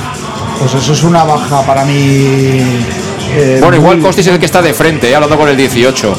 Pues 0.63 0.75
eso 0.75 0.93
es 0.93 1.03
una 1.03 1.25
baja 1.25 1.63
para 1.63 1.85
mí. 1.85 2.63
eh, 3.35 3.59
Bueno, 3.61 3.77
igual 3.77 3.97
muy- 3.97 4.07
Costis 4.07 4.27
es 4.27 4.33
el 4.35 4.39
que 4.39 4.47
está 4.47 4.63
de 4.63 4.73
frente, 4.73 5.11
eh, 5.11 5.15
hablando 5.15 5.37
con 5.37 5.49
el 5.49 5.57
18. 5.57 6.15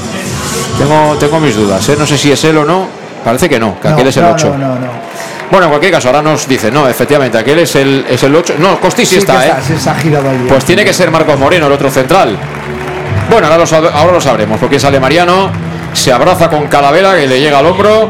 Tengo, 0.77 1.15
tengo 1.19 1.39
mis 1.39 1.55
dudas, 1.55 1.87
¿eh? 1.89 1.95
no 1.97 2.05
sé 2.05 2.17
si 2.17 2.31
es 2.31 2.43
él 2.43 2.57
o 2.57 2.65
no. 2.65 2.87
Parece 3.23 3.47
que 3.47 3.57
no, 3.59 3.79
que 3.79 3.87
aquel 3.87 4.07
es 4.07 4.17
el 4.17 4.23
no, 4.23 4.31
8. 4.31 4.49
No, 4.49 4.57
no, 4.57 4.75
no. 4.75 4.87
Bueno, 5.49 5.65
en 5.65 5.69
cualquier 5.69 5.91
caso, 5.93 6.09
ahora 6.09 6.21
nos 6.21 6.47
dice, 6.47 6.71
no, 6.71 6.89
efectivamente, 6.89 7.37
aquel 7.37 7.59
es 7.59 7.75
el, 7.75 8.05
es 8.09 8.21
el 8.23 8.35
8. 8.35 8.55
No, 8.59 8.79
Costi 8.81 9.05
sí, 9.05 9.11
Sí 9.15 9.17
está, 9.19 9.45
¿eh? 9.47 9.53
se 9.61 9.93
girado 9.95 10.29
Pues 10.49 10.65
tiene 10.65 10.83
que 10.83 10.91
ser 10.93 11.09
Marcos 11.11 11.37
Moreno, 11.39 11.67
el 11.67 11.71
otro 11.73 11.89
central. 11.91 12.35
Bueno, 13.29 13.47
ahora 13.47 13.59
lo, 13.59 13.65
sab- 13.65 13.91
ahora 13.93 14.11
lo 14.13 14.19
sabremos, 14.21 14.59
porque 14.59 14.79
sale 14.79 14.99
Mariano, 14.99 15.51
se 15.93 16.11
abraza 16.11 16.49
con 16.49 16.67
Calavera, 16.67 17.15
que 17.15 17.27
le 17.27 17.39
llega 17.39 17.59
al 17.59 17.67
hombro. 17.67 18.09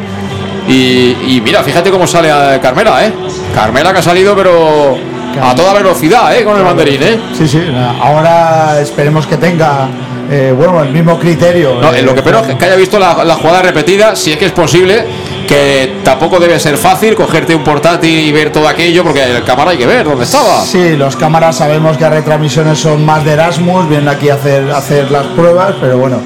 Y, 0.68 1.18
y 1.36 1.42
mira, 1.44 1.62
fíjate 1.62 1.92
cómo 1.92 2.08
sale 2.08 2.32
a 2.32 2.60
Carmela, 2.62 3.06
¿eh? 3.06 3.14
Carmela 3.54 3.92
que 3.94 4.00
ha 4.00 4.04
salido, 4.04 4.34
pero 4.36 4.98
a 5.42 5.56
toda 5.56 5.74
velocidad, 5.74 6.36
¿eh? 6.36 6.44
Con 6.44 6.58
el 6.58 6.64
banderín, 6.64 7.04
¿eh? 7.04 7.20
Sí, 7.38 7.48
sí. 7.48 7.62
Ahora 8.02 8.80
esperemos 8.80 9.26
que 9.26 9.38
tenga 9.38 9.88
eh, 10.30 10.54
bueno, 10.56 10.82
el 10.82 10.90
mismo 10.90 11.20
criterio. 11.20 11.76
No, 11.82 11.94
eh, 11.94 12.02
lo 12.02 12.14
que 12.14 12.20
espero 12.20 12.40
es 12.40 12.56
que 12.56 12.66
haya 12.66 12.76
visto 12.76 12.98
la, 12.98 13.24
la 13.24 13.36
jugada 13.36 13.62
repetida, 13.62 14.16
si 14.16 14.32
es 14.32 14.38
que 14.38 14.46
es 14.46 14.52
posible, 14.52 15.06
que 15.48 15.98
tampoco 16.04 16.40
debe 16.40 16.60
ser 16.60 16.78
fácil 16.78 17.16
cogerte 17.16 17.54
un 17.54 17.64
portátil 17.64 18.20
y 18.20 18.32
ver 18.32 18.52
todo 18.52 18.68
aquello, 18.68 19.04
porque 19.04 19.24
el 19.24 19.44
cámara 19.44 19.72
hay 19.72 19.78
que 19.78 19.86
ver 19.86 20.06
dónde 20.06 20.24
estaba. 20.24 20.62
Sí, 20.64 20.96
los 20.96 21.16
cámaras 21.16 21.58
sabemos 21.58 21.98
que 21.98 22.04
las 22.04 22.14
retransmisiones 22.14 22.80
son 22.80 23.06
más 23.06 23.24
de 23.26 23.34
Erasmus, 23.34 23.88
vienen 23.90 24.08
aquí 24.08 24.30
a 24.30 24.36
hacer, 24.36 24.72
a 24.72 24.78
hacer 24.78 25.12
las 25.12 25.26
pruebas, 25.28 25.76
pero 25.80 25.98
bueno, 25.98 26.20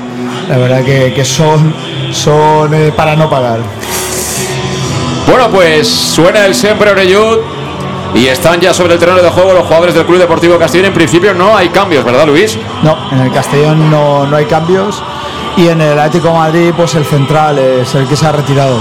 la 0.47 0.57
verdad 0.57 0.83
que, 0.83 1.13
que 1.13 1.25
son, 1.25 1.73
son 2.11 2.73
eh, 2.73 2.93
para 2.95 3.15
no 3.15 3.29
pagar. 3.29 3.59
Bueno, 5.27 5.49
pues 5.49 5.87
suena 5.87 6.45
el 6.45 6.55
siempre 6.55 6.91
Oreyud 6.91 7.39
y 8.17 8.27
están 8.27 8.59
ya 8.59 8.73
sobre 8.73 8.95
el 8.95 8.99
terreno 8.99 9.21
de 9.21 9.29
juego 9.29 9.53
los 9.53 9.65
jugadores 9.67 9.93
del 9.93 10.05
Club 10.05 10.17
Deportivo 10.17 10.57
Castellón. 10.57 10.87
En 10.87 10.93
principio 10.93 11.35
no 11.35 11.55
hay 11.55 11.69
cambios, 11.69 12.03
¿verdad, 12.03 12.25
Luis? 12.25 12.57
No, 12.81 12.97
en 13.11 13.19
el 13.19 13.31
Castellón 13.31 13.91
no, 13.91 14.25
no 14.25 14.35
hay 14.35 14.45
cambios 14.45 15.03
y 15.55 15.67
en 15.67 15.81
el 15.81 15.99
Atlético 15.99 16.29
de 16.29 16.33
Madrid 16.33 16.73
pues 16.75 16.95
el 16.95 17.05
central 17.05 17.59
es 17.59 17.93
el 17.93 18.07
que 18.07 18.15
se 18.15 18.25
ha 18.25 18.31
retirado. 18.31 18.77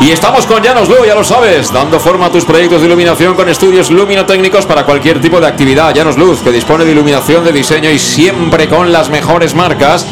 Y 0.00 0.10
estamos 0.10 0.46
con 0.46 0.62
Llanos 0.62 0.88
Luz, 0.88 1.06
ya 1.06 1.14
lo 1.14 1.22
sabes, 1.22 1.72
dando 1.72 2.00
forma 2.00 2.26
a 2.26 2.30
tus 2.30 2.44
proyectos 2.44 2.80
de 2.80 2.86
iluminación 2.86 3.34
con 3.34 3.48
estudios 3.48 3.90
luminotécnicos 3.90 4.64
para 4.66 4.84
cualquier 4.84 5.20
tipo 5.20 5.38
de 5.38 5.46
actividad. 5.46 5.94
Llanos 5.94 6.16
Luz, 6.16 6.40
que 6.40 6.50
dispone 6.50 6.84
de 6.84 6.92
iluminación 6.92 7.44
de 7.44 7.52
diseño 7.52 7.90
y 7.90 7.98
siempre 7.98 8.68
con 8.68 8.90
las 8.90 9.10
mejores 9.10 9.54
marcas. 9.54 10.06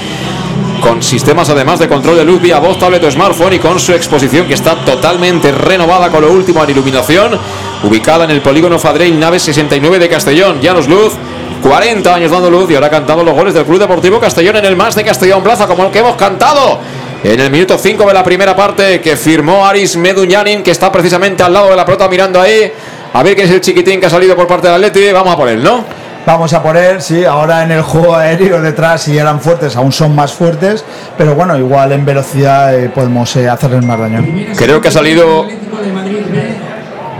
Con 0.80 1.02
sistemas 1.02 1.48
además 1.48 1.78
de 1.78 1.88
control 1.88 2.16
de 2.16 2.24
luz 2.24 2.40
vía 2.40 2.58
voz, 2.58 2.78
tablet 2.78 3.04
o 3.04 3.10
smartphone 3.10 3.52
y 3.52 3.58
con 3.60 3.78
su 3.78 3.92
exposición 3.92 4.48
que 4.48 4.54
está 4.54 4.74
totalmente 4.84 5.52
renovada 5.52 6.10
con 6.10 6.22
lo 6.22 6.32
último 6.32 6.62
en 6.64 6.70
iluminación, 6.70 7.38
ubicada 7.82 8.24
en 8.24 8.30
el 8.30 8.40
polígono 8.40 8.78
Fadrell 8.78 9.18
Nave 9.18 9.38
69 9.38 9.98
de 9.98 10.08
Castellón. 10.08 10.60
Llanos 10.60 10.88
Luz, 10.88 11.14
40 11.62 12.14
años 12.14 12.30
dando 12.30 12.50
luz 12.50 12.70
y 12.70 12.74
ahora 12.74 12.90
cantando 12.90 13.24
los 13.24 13.34
goles 13.34 13.54
del 13.54 13.64
Club 13.64 13.78
Deportivo 13.78 14.18
Castellón 14.18 14.56
en 14.56 14.64
el 14.64 14.76
más 14.76 14.94
de 14.94 15.04
Castellón 15.04 15.42
Plaza, 15.42 15.66
como 15.66 15.84
el 15.84 15.90
que 15.90 16.00
hemos 16.00 16.16
cantado 16.16 16.80
en 17.22 17.38
el 17.38 17.50
minuto 17.50 17.78
5 17.78 18.04
de 18.04 18.14
la 18.14 18.24
primera 18.24 18.56
parte 18.56 19.00
que 19.00 19.16
firmó 19.16 19.64
Aris 19.64 19.96
Meduñanin, 19.96 20.62
que 20.62 20.72
está 20.72 20.90
precisamente 20.90 21.42
al 21.42 21.52
lado 21.52 21.70
de 21.70 21.76
la 21.76 21.84
pelota 21.84 22.08
mirando 22.08 22.40
ahí. 22.40 22.72
A 23.14 23.22
ver 23.22 23.34
quién 23.34 23.46
es 23.46 23.54
el 23.54 23.60
chiquitín 23.60 24.00
que 24.00 24.06
ha 24.06 24.10
salido 24.10 24.34
por 24.34 24.46
parte 24.46 24.68
del 24.68 24.76
Atleti. 24.76 25.12
Vamos 25.12 25.34
a 25.34 25.36
por 25.36 25.48
él, 25.48 25.62
¿no? 25.62 25.84
Vamos 26.24 26.52
a 26.52 26.62
poner, 26.62 27.02
sí, 27.02 27.24
ahora 27.24 27.64
en 27.64 27.72
el 27.72 27.82
juego 27.82 28.14
aéreo 28.14 28.62
detrás 28.62 29.02
si 29.02 29.18
eran 29.18 29.40
fuertes, 29.40 29.74
aún 29.74 29.90
son 29.90 30.14
más 30.14 30.32
fuertes, 30.32 30.84
pero 31.18 31.34
bueno, 31.34 31.58
igual 31.58 31.90
en 31.90 32.04
velocidad 32.04 32.78
eh, 32.78 32.88
podemos 32.88 33.34
eh, 33.34 33.48
hacerles 33.48 33.84
más 33.84 33.98
daño. 33.98 34.24
Creo 34.56 34.80
que 34.80 34.86
ha 34.86 34.92
salido 34.92 35.48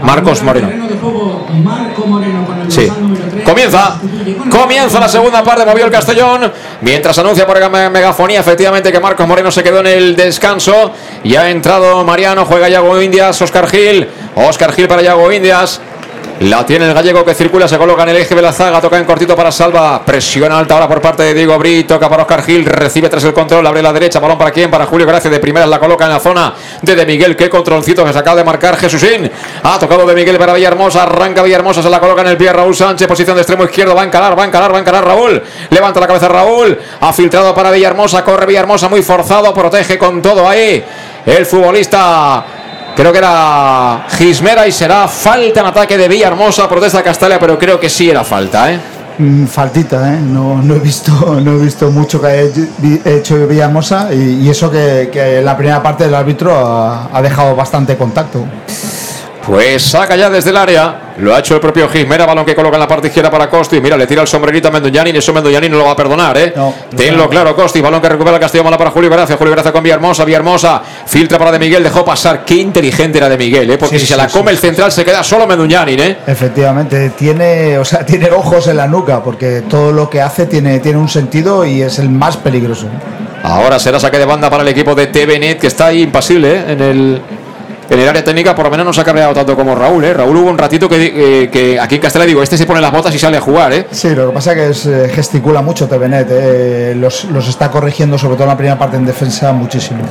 Marcos 0.03 0.41
Moreno. 0.43 0.69
Sí. 2.69 2.91
Comienza. 3.45 3.99
Comienza 4.49 4.99
la 4.99 5.07
segunda 5.09 5.43
parte, 5.43 5.65
movió 5.65 5.85
el 5.85 5.91
Castellón. 5.91 6.51
Mientras 6.81 7.17
anuncia 7.19 7.45
por 7.45 7.69
me- 7.69 7.89
megafonía 7.89 8.39
efectivamente 8.39 8.91
que 8.91 8.99
Marcos 8.99 9.27
Moreno 9.27 9.51
se 9.51 9.63
quedó 9.63 9.79
en 9.79 9.87
el 9.87 10.15
descanso. 10.15 10.91
Y 11.23 11.35
ha 11.35 11.49
entrado 11.49 12.03
Mariano, 12.03 12.45
juega 12.45 12.69
Yago 12.69 13.01
Indias, 13.01 13.41
Oscar 13.41 13.67
Gil. 13.67 14.07
Oscar 14.35 14.71
Gil 14.73 14.87
para 14.87 15.01
Yago 15.01 15.31
Indias. 15.31 15.81
La 16.39 16.65
tiene 16.65 16.87
el 16.87 16.93
gallego 16.93 17.23
que 17.23 17.33
circula, 17.33 17.67
se 17.67 17.77
coloca 17.77 18.03
en 18.03 18.09
el 18.09 18.17
eje 18.17 18.35
de 18.35 18.41
la 18.41 18.51
zaga, 18.51 18.81
toca 18.81 18.97
en 18.97 19.05
cortito 19.05 19.35
para 19.35 19.51
Salva, 19.51 20.03
presión 20.03 20.51
alta 20.51 20.73
ahora 20.73 20.87
por 20.87 20.99
parte 20.99 21.23
de 21.23 21.33
Diego 21.33 21.57
Bri, 21.57 21.83
toca 21.85 22.09
para 22.09 22.23
Oscar 22.23 22.43
Gil, 22.43 22.65
recibe 22.65 23.07
tras 23.07 23.23
el 23.23 23.33
control, 23.33 23.65
abre 23.65 23.81
la 23.81 23.93
derecha, 23.93 24.19
balón 24.19 24.37
para 24.37 24.51
quién, 24.51 24.69
para 24.69 24.85
Julio 24.85 25.07
Gracia, 25.07 25.29
de 25.29 25.39
primeras 25.39 25.69
la 25.69 25.79
coloca 25.79 26.05
en 26.05 26.11
la 26.11 26.19
zona 26.19 26.53
de 26.81 26.95
De 26.95 27.05
Miguel, 27.05 27.37
qué 27.37 27.49
controlcito 27.49 28.03
que 28.03 28.11
se 28.11 28.19
acaba 28.19 28.35
de 28.35 28.43
marcar 28.43 28.75
Jesúsín, 28.75 29.31
ha 29.63 29.79
tocado 29.79 30.05
De 30.05 30.15
Miguel 30.15 30.37
para 30.37 30.53
Villahermosa, 30.53 31.03
arranca 31.03 31.43
Villahermosa, 31.43 31.81
se 31.81 31.89
la 31.89 31.99
coloca 31.99 32.21
en 32.21 32.27
el 32.27 32.37
pie 32.37 32.51
Raúl 32.51 32.75
Sánchez, 32.75 33.07
posición 33.07 33.35
de 33.35 33.43
extremo 33.43 33.63
izquierdo, 33.63 33.95
va 33.95 34.01
a 34.01 34.05
encarar, 34.05 34.37
va 34.37 34.43
a 34.43 34.47
encarar, 34.47 34.73
va 34.73 34.77
a 34.77 34.81
encarar 34.81 35.05
Raúl, 35.05 35.41
levanta 35.69 35.99
la 35.99 36.07
cabeza 36.07 36.27
Raúl, 36.27 36.77
ha 36.99 37.13
filtrado 37.13 37.53
para 37.53 37.71
Villahermosa, 37.71 38.23
corre 38.23 38.47
Villahermosa 38.47 38.89
muy 38.89 39.01
forzado, 39.01 39.53
protege 39.53 39.97
con 39.97 40.21
todo 40.21 40.49
ahí, 40.49 40.83
el 41.25 41.45
futbolista 41.45 42.43
Creo 42.95 43.11
que 43.11 43.17
era 43.17 44.05
Gismera 44.17 44.67
y 44.67 44.71
será 44.71 45.07
falta 45.07 45.61
en 45.61 45.65
ataque 45.65 45.97
de 45.97 46.07
Villahermosa, 46.07 46.69
protesta 46.69 47.01
Castalia, 47.01 47.39
pero 47.39 47.57
creo 47.57 47.79
que 47.79 47.89
sí 47.89 48.09
era 48.09 48.23
falta, 48.23 48.71
¿eh? 48.71 48.79
Mm, 49.17 49.45
faltita, 49.45 50.13
¿eh? 50.13 50.19
No, 50.19 50.61
no 50.61 50.75
he 50.75 50.79
visto, 50.79 51.11
no 51.41 51.53
he 51.53 51.57
visto 51.57 51.89
mucho 51.91 52.21
que 52.21 52.51
vi- 52.79 53.01
hecho 53.03 53.47
Villamosa 53.47 54.09
y, 54.13 54.41
y 54.45 54.49
eso 54.49 54.69
que, 54.71 55.09
que 55.11 55.41
la 55.41 55.55
primera 55.57 55.81
parte 55.81 56.03
del 56.05 56.13
árbitro 56.15 56.55
ha, 56.55 57.09
ha 57.11 57.21
dejado 57.21 57.55
bastante 57.55 57.95
contacto. 57.97 58.45
Pues 59.45 59.83
saca 59.83 60.15
ya 60.15 60.29
desde 60.29 60.51
el 60.51 60.57
área, 60.57 61.13
lo 61.17 61.35
ha 61.35 61.39
hecho 61.39 61.55
el 61.55 61.59
propio 61.59 61.89
Gismera, 61.89 62.25
balón 62.25 62.45
que 62.45 62.55
coloca 62.55 62.77
en 62.77 62.79
la 62.79 62.87
parte 62.87 63.07
izquierda 63.07 63.29
para 63.29 63.49
Costi, 63.49 63.81
mira, 63.81 63.97
le 63.97 64.07
tira 64.07 64.21
el 64.21 64.27
sombrerito 64.27 64.69
a 64.69 64.71
Mendoñani 64.71 65.09
y 65.09 65.17
eso 65.17 65.33
Mendoñani 65.33 65.67
no 65.67 65.77
lo 65.79 65.83
va 65.83 65.91
a 65.91 65.95
perdonar, 65.97 66.37
¿eh? 66.37 66.53
Tenlo 66.95 67.27
claro, 67.27 67.53
Costi, 67.53 67.81
balón 67.81 68.01
que 68.01 68.07
recupera 68.07 68.37
el 68.37 68.41
Castillo, 68.41 68.63
mala 68.63 68.77
para 68.77 68.91
Julio 68.91 69.09
Gracia, 69.09 69.35
Julio 69.35 69.51
Gracia 69.51 69.73
con 69.73 69.83
Villahermosa, 69.83 70.23
Villahermosa, 70.23 70.81
filtra 71.05 71.37
para 71.37 71.51
De 71.51 71.59
Miguel, 71.59 71.83
dejó 71.83 72.05
pasar, 72.05 72.45
qué 72.45 72.55
inteligente 72.55 73.17
era 73.17 73.27
De 73.27 73.37
Miguel, 73.37 73.69
¿eh? 73.69 73.77
Porque 73.77 73.99
Sí, 73.99 74.05
si 74.05 74.13
se 74.13 74.17
la 74.17 74.29
sí, 74.29 74.37
come 74.37 74.51
el 74.51 74.57
central 74.57 74.93
se 74.93 75.03
queda 75.03 75.21
solo 75.23 75.45
Mendoñani, 75.45 75.93
¿eh? 75.93 76.17
Efectivamente, 76.25 77.09
tiene, 77.09 77.77
o 77.77 77.83
sea, 77.83 78.05
tiene 78.05 78.31
ojos 78.31 78.67
en 78.67 78.77
la 78.77 78.87
nuca 78.87 79.21
porque 79.21 79.63
todo 79.69 79.91
lo 79.91 80.09
que 80.09 80.21
hace 80.21 80.45
tiene, 80.45 80.79
tiene 80.79 80.97
un 80.97 81.09
sentido 81.09 81.65
y 81.65 81.81
es 81.81 81.99
el 81.99 82.09
más 82.09 82.37
peligroso. 82.37 82.87
Ahora 83.43 83.77
será 83.77 83.99
saque 83.99 84.19
de 84.19 84.25
banda 84.25 84.49
para 84.49 84.63
el 84.63 84.69
equipo 84.69 84.95
de 84.95 85.07
TVNet 85.07 85.59
que 85.59 85.67
está 85.67 85.87
ahí 85.87 86.01
impasible 86.01 86.53
¿eh? 86.53 86.65
en 86.69 86.81
el 86.81 87.21
en 87.89 87.99
el 87.99 88.07
área 88.07 88.23
técnica, 88.23 88.55
por 88.55 88.65
lo 88.65 88.71
menos 88.71 88.85
no 88.85 88.93
se 88.93 89.01
ha 89.01 89.03
cabreado 89.03 89.33
tanto 89.33 89.55
como 89.55 89.75
Raúl. 89.75 90.03
¿eh? 90.05 90.13
Raúl 90.13 90.37
hubo 90.37 90.49
un 90.49 90.57
ratito 90.57 90.87
que, 90.87 91.43
eh, 91.43 91.49
que 91.49 91.79
aquí 91.79 91.95
en 91.95 92.01
Castella 92.01 92.25
digo, 92.25 92.41
este 92.41 92.57
se 92.57 92.65
pone 92.65 92.81
las 92.81 92.91
botas 92.91 93.13
y 93.13 93.19
sale 93.19 93.37
a 93.37 93.41
jugar. 93.41 93.73
¿eh? 93.73 93.87
Sí, 93.91 94.09
lo 94.15 94.27
que 94.27 94.33
pasa 94.33 94.51
es 94.51 94.57
que 94.57 94.69
es, 94.69 94.85
eh, 94.85 95.11
gesticula 95.13 95.61
mucho 95.61 95.87
TVNet, 95.87 96.27
eh, 96.29 96.93
los, 96.97 97.25
los 97.25 97.47
está 97.47 97.69
corrigiendo 97.69 98.17
sobre 98.17 98.35
todo 98.35 98.43
en 98.43 98.49
la 98.49 98.57
primera 98.57 98.77
parte 98.77 98.97
en 98.97 99.05
defensa 99.05 99.51
muchísimo. 99.51 100.03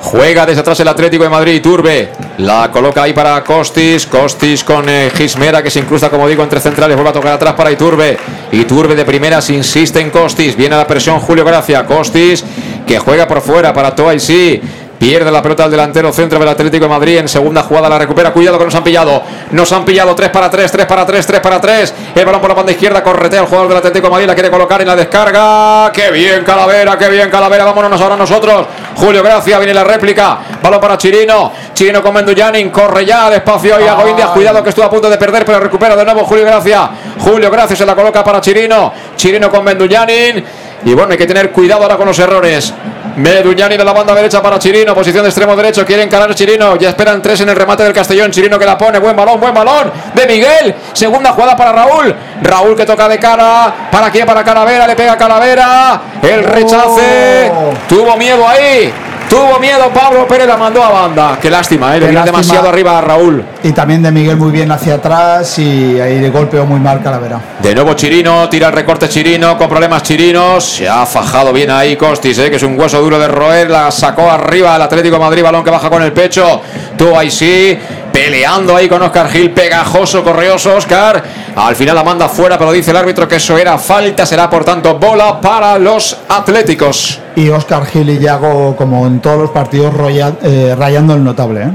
Juega 0.00 0.46
desde 0.46 0.60
atrás 0.60 0.78
el 0.80 0.88
Atlético 0.88 1.24
de 1.24 1.30
Madrid, 1.30 1.60
Turbe. 1.60 2.10
La 2.38 2.70
coloca 2.70 3.02
ahí 3.02 3.12
para 3.12 3.42
Costis. 3.42 4.06
Costis 4.06 4.62
con 4.62 4.88
eh, 4.88 5.10
Gismera 5.14 5.62
que 5.62 5.70
se 5.70 5.80
incrusta, 5.80 6.08
como 6.08 6.28
digo, 6.28 6.42
entre 6.42 6.60
centrales. 6.60 6.96
Vuelve 6.96 7.10
a 7.10 7.12
tocar 7.12 7.32
atrás 7.32 7.54
para 7.54 7.72
Iturbe. 7.72 8.16
Iturbe 8.52 8.94
de 8.94 9.04
primeras 9.04 9.50
insiste 9.50 10.00
en 10.00 10.10
Costis. 10.10 10.56
Viene 10.56 10.76
a 10.76 10.78
la 10.78 10.86
presión 10.86 11.18
Julio 11.18 11.44
Gracia. 11.44 11.84
Costis 11.84 12.44
que 12.86 12.98
juega 12.98 13.26
por 13.26 13.40
fuera 13.40 13.72
para 13.74 13.94
Toa 13.94 14.18
sí. 14.18 14.60
Pierde 14.98 15.30
la 15.30 15.40
pelota 15.40 15.62
al 15.64 15.70
delantero 15.70 16.12
centro 16.12 16.40
del 16.40 16.48
Atlético 16.48 16.86
de 16.86 16.88
Madrid. 16.88 17.18
En 17.18 17.28
segunda 17.28 17.62
jugada 17.62 17.88
la 17.88 17.98
recupera. 17.98 18.32
Cuidado 18.32 18.58
que 18.58 18.64
nos 18.64 18.74
han 18.74 18.82
pillado. 18.82 19.22
Nos 19.52 19.70
han 19.70 19.84
pillado 19.84 20.12
3 20.14 20.30
para 20.30 20.50
3, 20.50 20.72
3 20.72 20.86
para 20.86 21.06
3, 21.06 21.24
3 21.24 21.40
para 21.40 21.60
3. 21.60 21.94
El 22.16 22.24
balón 22.24 22.40
por 22.40 22.50
la 22.50 22.56
banda 22.56 22.72
izquierda. 22.72 23.02
Corretea 23.02 23.42
el 23.42 23.46
jugador 23.46 23.68
del 23.68 23.78
Atlético 23.78 24.08
de 24.08 24.10
Madrid. 24.10 24.26
La 24.26 24.34
quiere 24.34 24.50
colocar 24.50 24.80
en 24.80 24.88
la 24.88 24.96
descarga. 24.96 25.92
¡Qué 25.92 26.10
bien 26.10 26.42
Calavera! 26.44 26.98
¡Qué 26.98 27.08
bien 27.08 27.30
Calavera! 27.30 27.64
Vámonos 27.64 28.00
ahora 28.00 28.16
nosotros. 28.16 28.66
Julio 28.96 29.22
Gracia 29.22 29.58
viene 29.58 29.72
la 29.72 29.84
réplica. 29.84 30.38
Balón 30.60 30.80
para 30.80 30.98
Chirino. 30.98 31.52
Chirino 31.72 32.02
con 32.02 32.12
Menduyanin. 32.14 32.70
Corre 32.70 33.06
ya 33.06 33.30
despacio 33.30 33.76
ahí 33.76 33.84
a 33.84 34.08
Indias. 34.08 34.30
Cuidado 34.30 34.64
que 34.64 34.70
estuvo 34.70 34.84
a 34.84 34.90
punto 34.90 35.08
de 35.08 35.16
perder, 35.16 35.44
pero 35.44 35.60
recupera 35.60 35.94
de 35.94 36.04
nuevo 36.04 36.24
Julio 36.24 36.44
Gracia. 36.44 36.90
Julio 37.20 37.52
Gracia 37.52 37.76
se 37.76 37.86
la 37.86 37.94
coloca 37.94 38.24
para 38.24 38.40
Chirino. 38.40 38.92
Chirino 39.14 39.48
con 39.48 39.62
Menduyanin. 39.62 40.44
Y 40.84 40.94
bueno, 40.94 41.12
hay 41.12 41.18
que 41.18 41.26
tener 41.26 41.50
cuidado 41.52 41.82
ahora 41.82 41.96
con 41.96 42.06
los 42.06 42.18
errores. 42.18 42.74
Meduñanin 43.18 43.80
a 43.80 43.84
la 43.84 43.92
banda 43.92 44.14
derecha 44.14 44.40
para 44.40 44.60
Chirino, 44.60 44.94
posición 44.94 45.24
de 45.24 45.30
extremo 45.30 45.56
derecho, 45.56 45.84
quiere 45.84 46.04
encarar 46.04 46.32
Chirino, 46.36 46.76
ya 46.76 46.90
esperan 46.90 47.20
tres 47.20 47.40
en 47.40 47.48
el 47.48 47.56
remate 47.56 47.82
del 47.82 47.92
Castellón, 47.92 48.30
Chirino 48.30 48.56
que 48.60 48.64
la 48.64 48.78
pone, 48.78 49.00
buen 49.00 49.16
balón, 49.16 49.40
buen 49.40 49.52
balón 49.52 49.90
de 50.14 50.26
Miguel, 50.26 50.72
segunda 50.92 51.32
jugada 51.32 51.56
para 51.56 51.72
Raúl, 51.72 52.14
Raúl 52.42 52.76
que 52.76 52.86
toca 52.86 53.08
de 53.08 53.18
cara, 53.18 53.88
para 53.90 54.08
quién, 54.10 54.24
para 54.24 54.44
Calavera, 54.44 54.86
le 54.86 54.94
pega 54.94 55.16
Calavera, 55.16 56.00
el 56.22 56.44
rechace, 56.44 57.50
tuvo 57.88 58.16
miedo 58.16 58.46
ahí, 58.46 58.92
tuvo 59.28 59.58
miedo 59.58 59.90
Pablo 59.92 60.26
Pérez, 60.26 60.46
la 60.46 60.56
mandó 60.56 60.82
a 60.82 60.90
banda, 60.90 61.38
qué 61.40 61.50
lástima, 61.50 61.96
¿eh? 61.96 62.00
le 62.00 62.08
vino 62.08 62.24
demasiado 62.24 62.68
arriba 62.68 62.98
a 62.98 63.00
Raúl. 63.00 63.44
Y 63.62 63.72
también 63.72 64.02
de 64.02 64.10
Miguel 64.10 64.36
muy 64.36 64.50
bien 64.50 64.70
hacia 64.70 64.94
atrás 64.94 65.58
y 65.58 66.00
ahí 66.00 66.18
le 66.20 66.30
golpeó 66.30 66.64
muy 66.64 66.80
mal 66.80 67.02
Calavera. 67.02 67.40
De 67.60 67.74
nuevo 67.74 67.94
Chirino, 67.94 68.48
tira 68.48 68.68
el 68.68 68.72
recorte 68.72 69.08
Chirino, 69.08 69.56
con 69.58 69.68
problemas 69.68 70.02
Chirinos. 70.02 70.64
Se 70.64 70.88
ha 70.88 71.04
fajado 71.06 71.52
bien 71.52 71.70
ahí 71.70 71.96
Costis, 71.96 72.38
eh, 72.38 72.50
que 72.50 72.56
es 72.56 72.62
un 72.62 72.78
hueso 72.78 73.00
duro 73.00 73.18
de 73.18 73.28
roer. 73.28 73.70
La 73.70 73.90
sacó 73.90 74.30
arriba 74.30 74.76
el 74.76 74.82
Atlético 74.82 75.16
de 75.16 75.20
Madrid, 75.20 75.42
balón 75.42 75.64
que 75.64 75.70
baja 75.70 75.90
con 75.90 76.02
el 76.02 76.12
pecho. 76.12 76.62
Tú 76.96 77.16
ahí 77.16 77.30
sí. 77.30 77.78
Peleando 78.12 78.74
ahí 78.76 78.88
con 78.88 79.00
Oscar 79.02 79.28
Gil, 79.30 79.50
pegajoso, 79.52 80.22
correoso 80.24 80.74
Oscar. 80.76 81.22
Al 81.56 81.74
final 81.76 81.94
la 81.94 82.04
manda 82.04 82.28
fuera, 82.28 82.58
pero 82.58 82.72
dice 82.72 82.90
el 82.90 82.96
árbitro 82.96 83.26
que 83.28 83.36
eso 83.36 83.56
era 83.58 83.78
falta, 83.78 84.24
será 84.26 84.48
por 84.48 84.64
tanto 84.64 84.96
bola 84.98 85.40
para 85.40 85.78
los 85.78 86.16
Atléticos. 86.28 87.20
Y 87.36 87.48
Oscar 87.48 87.86
Gil 87.86 88.10
y 88.10 88.18
Yago, 88.18 88.74
como 88.76 89.06
en 89.06 89.20
todos 89.20 89.38
los 89.38 89.50
partidos, 89.50 89.92
roya- 89.94 90.34
eh, 90.42 90.74
rayando 90.78 91.14
el 91.14 91.22
notable. 91.24 91.62
¿eh? 91.62 91.70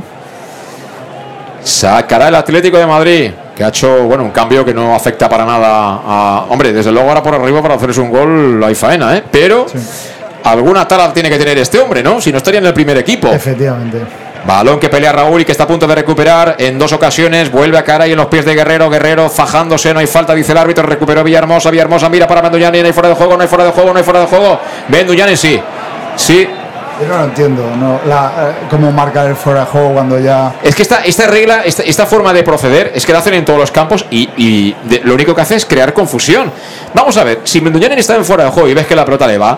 Sacará 1.64 2.28
el 2.28 2.36
Atlético 2.36 2.78
de 2.78 2.86
Madrid, 2.86 3.32
que 3.56 3.64
ha 3.64 3.70
hecho 3.70 4.04
bueno 4.04 4.24
un 4.26 4.32
cambio 4.32 4.66
que 4.66 4.74
no 4.74 4.94
afecta 4.94 5.30
para 5.30 5.46
nada 5.46 6.02
a. 6.06 6.46
Hombre, 6.50 6.74
desde 6.74 6.92
luego 6.92 7.08
ahora 7.08 7.24
por 7.24 7.34
arriba 7.36 7.62
para 7.62 7.76
hacerse 7.76 8.02
un 8.02 8.10
gol 8.12 8.62
hay 8.64 8.76
faena, 8.76 9.16
¿eh? 9.18 9.24
Pero 9.32 9.66
alguna 10.44 10.86
tara 10.88 11.14
tiene 11.14 11.30
que 11.30 11.38
tener 11.38 11.58
este 11.58 11.80
hombre, 11.80 12.04
¿no? 12.04 12.20
Si 12.20 12.32
no 12.34 12.38
estaría 12.40 12.60
en 12.60 12.66
el 12.66 12.74
primer 12.74 12.98
equipo. 12.98 13.30
Efectivamente. 13.30 14.00
Balón 14.46 14.80
que 14.80 14.90
pelea 14.90 15.12
Raúl 15.12 15.42
y 15.42 15.46
que 15.46 15.52
está 15.54 15.64
a 15.64 15.68
punto 15.68 15.88
de 15.88 15.96
recuperar 15.96 16.56
en 16.60 16.78
dos 16.78 16.92
ocasiones. 16.92 17.52
Vuelve 17.52 17.78
a 17.78 17.84
caer 17.84 18.02
ahí 18.02 18.12
en 18.12 18.18
los 18.18 18.28
pies 18.28 18.44
de 18.46 18.54
Guerrero. 18.56 18.90
Guerrero 18.90 19.30
fajándose, 19.30 19.94
no 19.94 20.00
hay 20.00 20.08
falta, 20.08 20.34
dice 20.34 20.52
el 20.52 20.58
árbitro. 20.58 20.84
Recuperó 20.86 21.24
Villahermosa. 21.24 21.70
Villahermosa 21.72 22.10
mira 22.10 22.28
para 22.28 22.42
Menduñani. 22.42 22.82
No 22.82 22.88
hay 22.88 22.94
fuera 22.94 23.10
de 23.10 23.16
juego, 23.16 23.36
no 23.38 23.42
hay 23.44 23.48
fuera 23.48 23.64
de 23.66 23.72
juego, 23.72 23.92
no 23.94 23.98
hay 24.00 24.04
fuera 24.04 24.20
de 24.22 24.26
juego. 24.28 24.60
Menduñani 24.90 25.38
sí. 25.38 25.60
Sí. 26.16 26.48
Yo 27.02 27.08
no 27.08 27.18
lo 27.18 27.24
entiendo, 27.24 27.64
no, 27.76 28.00
la, 28.06 28.32
eh, 28.38 28.66
cómo 28.70 28.92
marcar 28.92 29.26
el 29.26 29.36
fuera 29.36 29.62
de 29.62 29.66
juego 29.66 29.94
cuando 29.94 30.20
ya. 30.20 30.54
Es 30.62 30.76
que 30.76 30.84
esta, 30.84 30.98
esta 31.04 31.26
regla, 31.26 31.64
esta, 31.66 31.82
esta 31.82 32.06
forma 32.06 32.32
de 32.34 32.44
proceder, 32.44 32.92
es 32.94 33.04
que 33.04 33.12
la 33.12 33.18
hacen 33.20 33.34
en 33.34 33.44
todos 33.44 33.58
los 33.58 33.72
campos 33.72 34.06
y, 34.12 34.30
y 34.38 34.76
de- 34.84 35.02
lo 35.04 35.16
único 35.16 35.34
que 35.34 35.42
hace 35.42 35.56
es 35.56 35.66
crear 35.66 35.92
confusión. 35.94 36.52
Vamos 36.94 37.18
a 37.18 37.24
ver, 37.24 37.42
si 37.46 37.62
Menduñani 37.62 37.96
está 37.96 38.16
en 38.16 38.24
fuera 38.24 38.44
de 38.44 38.52
juego 38.52 38.70
y 38.70 38.76
ves 38.76 38.86
que 38.86 38.96
la 38.96 39.04
pelota 39.06 39.26
le 39.26 39.40
va, 39.40 39.58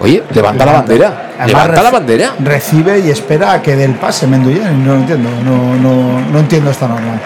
oye, 0.00 0.22
levanta 0.32 0.66
la 0.66 0.72
bandera. 0.72 1.30
Además, 1.38 1.48
Levanta 1.48 1.82
la 1.82 1.90
bandera. 1.90 2.34
Recibe 2.42 2.98
y 3.00 3.10
espera 3.10 3.52
a 3.52 3.62
que 3.62 3.76
dé 3.76 3.84
el 3.84 3.94
pase 3.94 4.26
Mendullán. 4.26 4.84
No 4.84 4.94
lo 4.94 5.00
entiendo, 5.00 5.28
no, 5.44 5.74
no, 5.74 6.20
no 6.20 6.38
entiendo 6.38 6.70
esta 6.70 6.86
norma. 6.86 7.20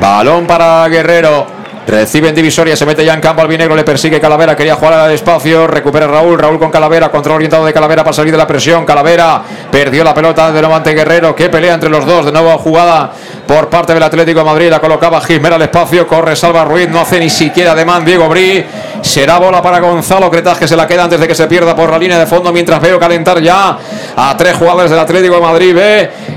Balón 0.00 0.46
para 0.46 0.88
Guerrero. 0.88 1.62
Recibe 1.84 2.28
en 2.28 2.34
divisoria, 2.34 2.76
se 2.76 2.86
mete 2.86 3.04
ya 3.04 3.12
en 3.12 3.20
campo 3.20 3.42
al 3.42 3.48
vinegro, 3.48 3.74
le 3.74 3.82
persigue 3.82 4.20
Calavera, 4.20 4.54
quería 4.54 4.76
jugar 4.76 4.94
al 4.94 5.10
espacio, 5.10 5.66
recupera 5.66 6.06
Raúl, 6.06 6.38
Raúl 6.38 6.56
con 6.56 6.70
Calavera, 6.70 7.10
control 7.10 7.36
orientado 7.36 7.66
de 7.66 7.72
Calavera 7.72 8.04
para 8.04 8.14
salir 8.14 8.30
de 8.30 8.38
la 8.38 8.46
presión, 8.46 8.86
Calavera 8.86 9.42
perdió 9.68 10.04
la 10.04 10.14
pelota 10.14 10.52
de 10.52 10.60
nuevo 10.60 10.76
ante 10.76 10.94
Guerrero, 10.94 11.34
qué 11.34 11.48
pelea 11.48 11.74
entre 11.74 11.90
los 11.90 12.06
dos, 12.06 12.24
de 12.24 12.30
nuevo 12.30 12.56
jugada 12.58 13.10
por 13.48 13.68
parte 13.68 13.94
del 13.94 14.02
Atlético 14.04 14.38
de 14.38 14.44
Madrid, 14.44 14.70
la 14.70 14.78
colocaba 14.78 15.20
Gismera 15.22 15.56
al 15.56 15.62
espacio, 15.62 16.06
corre 16.06 16.36
Salva 16.36 16.64
Ruiz, 16.64 16.88
no 16.88 17.00
hace 17.00 17.18
ni 17.18 17.28
siquiera 17.28 17.74
demanda 17.74 18.06
Diego 18.06 18.28
Brí, 18.28 18.64
será 19.02 19.38
bola 19.38 19.60
para 19.60 19.80
Gonzalo 19.80 20.30
Cretas 20.30 20.58
que 20.58 20.66
se 20.66 20.76
la 20.76 20.86
queda 20.86 21.04
antes 21.04 21.20
de 21.20 21.28
que 21.28 21.34
se 21.34 21.46
pierda 21.46 21.76
por 21.76 21.90
la 21.90 21.98
línea 21.98 22.18
de 22.18 22.26
fondo, 22.26 22.52
mientras 22.52 22.80
veo 22.80 22.98
calentar 22.98 23.40
ya 23.42 23.78
a 24.16 24.36
tres 24.36 24.56
jugadores 24.56 24.90
del 24.90 25.00
Atlético 25.00 25.34
de 25.34 25.40
Madrid, 25.40 25.76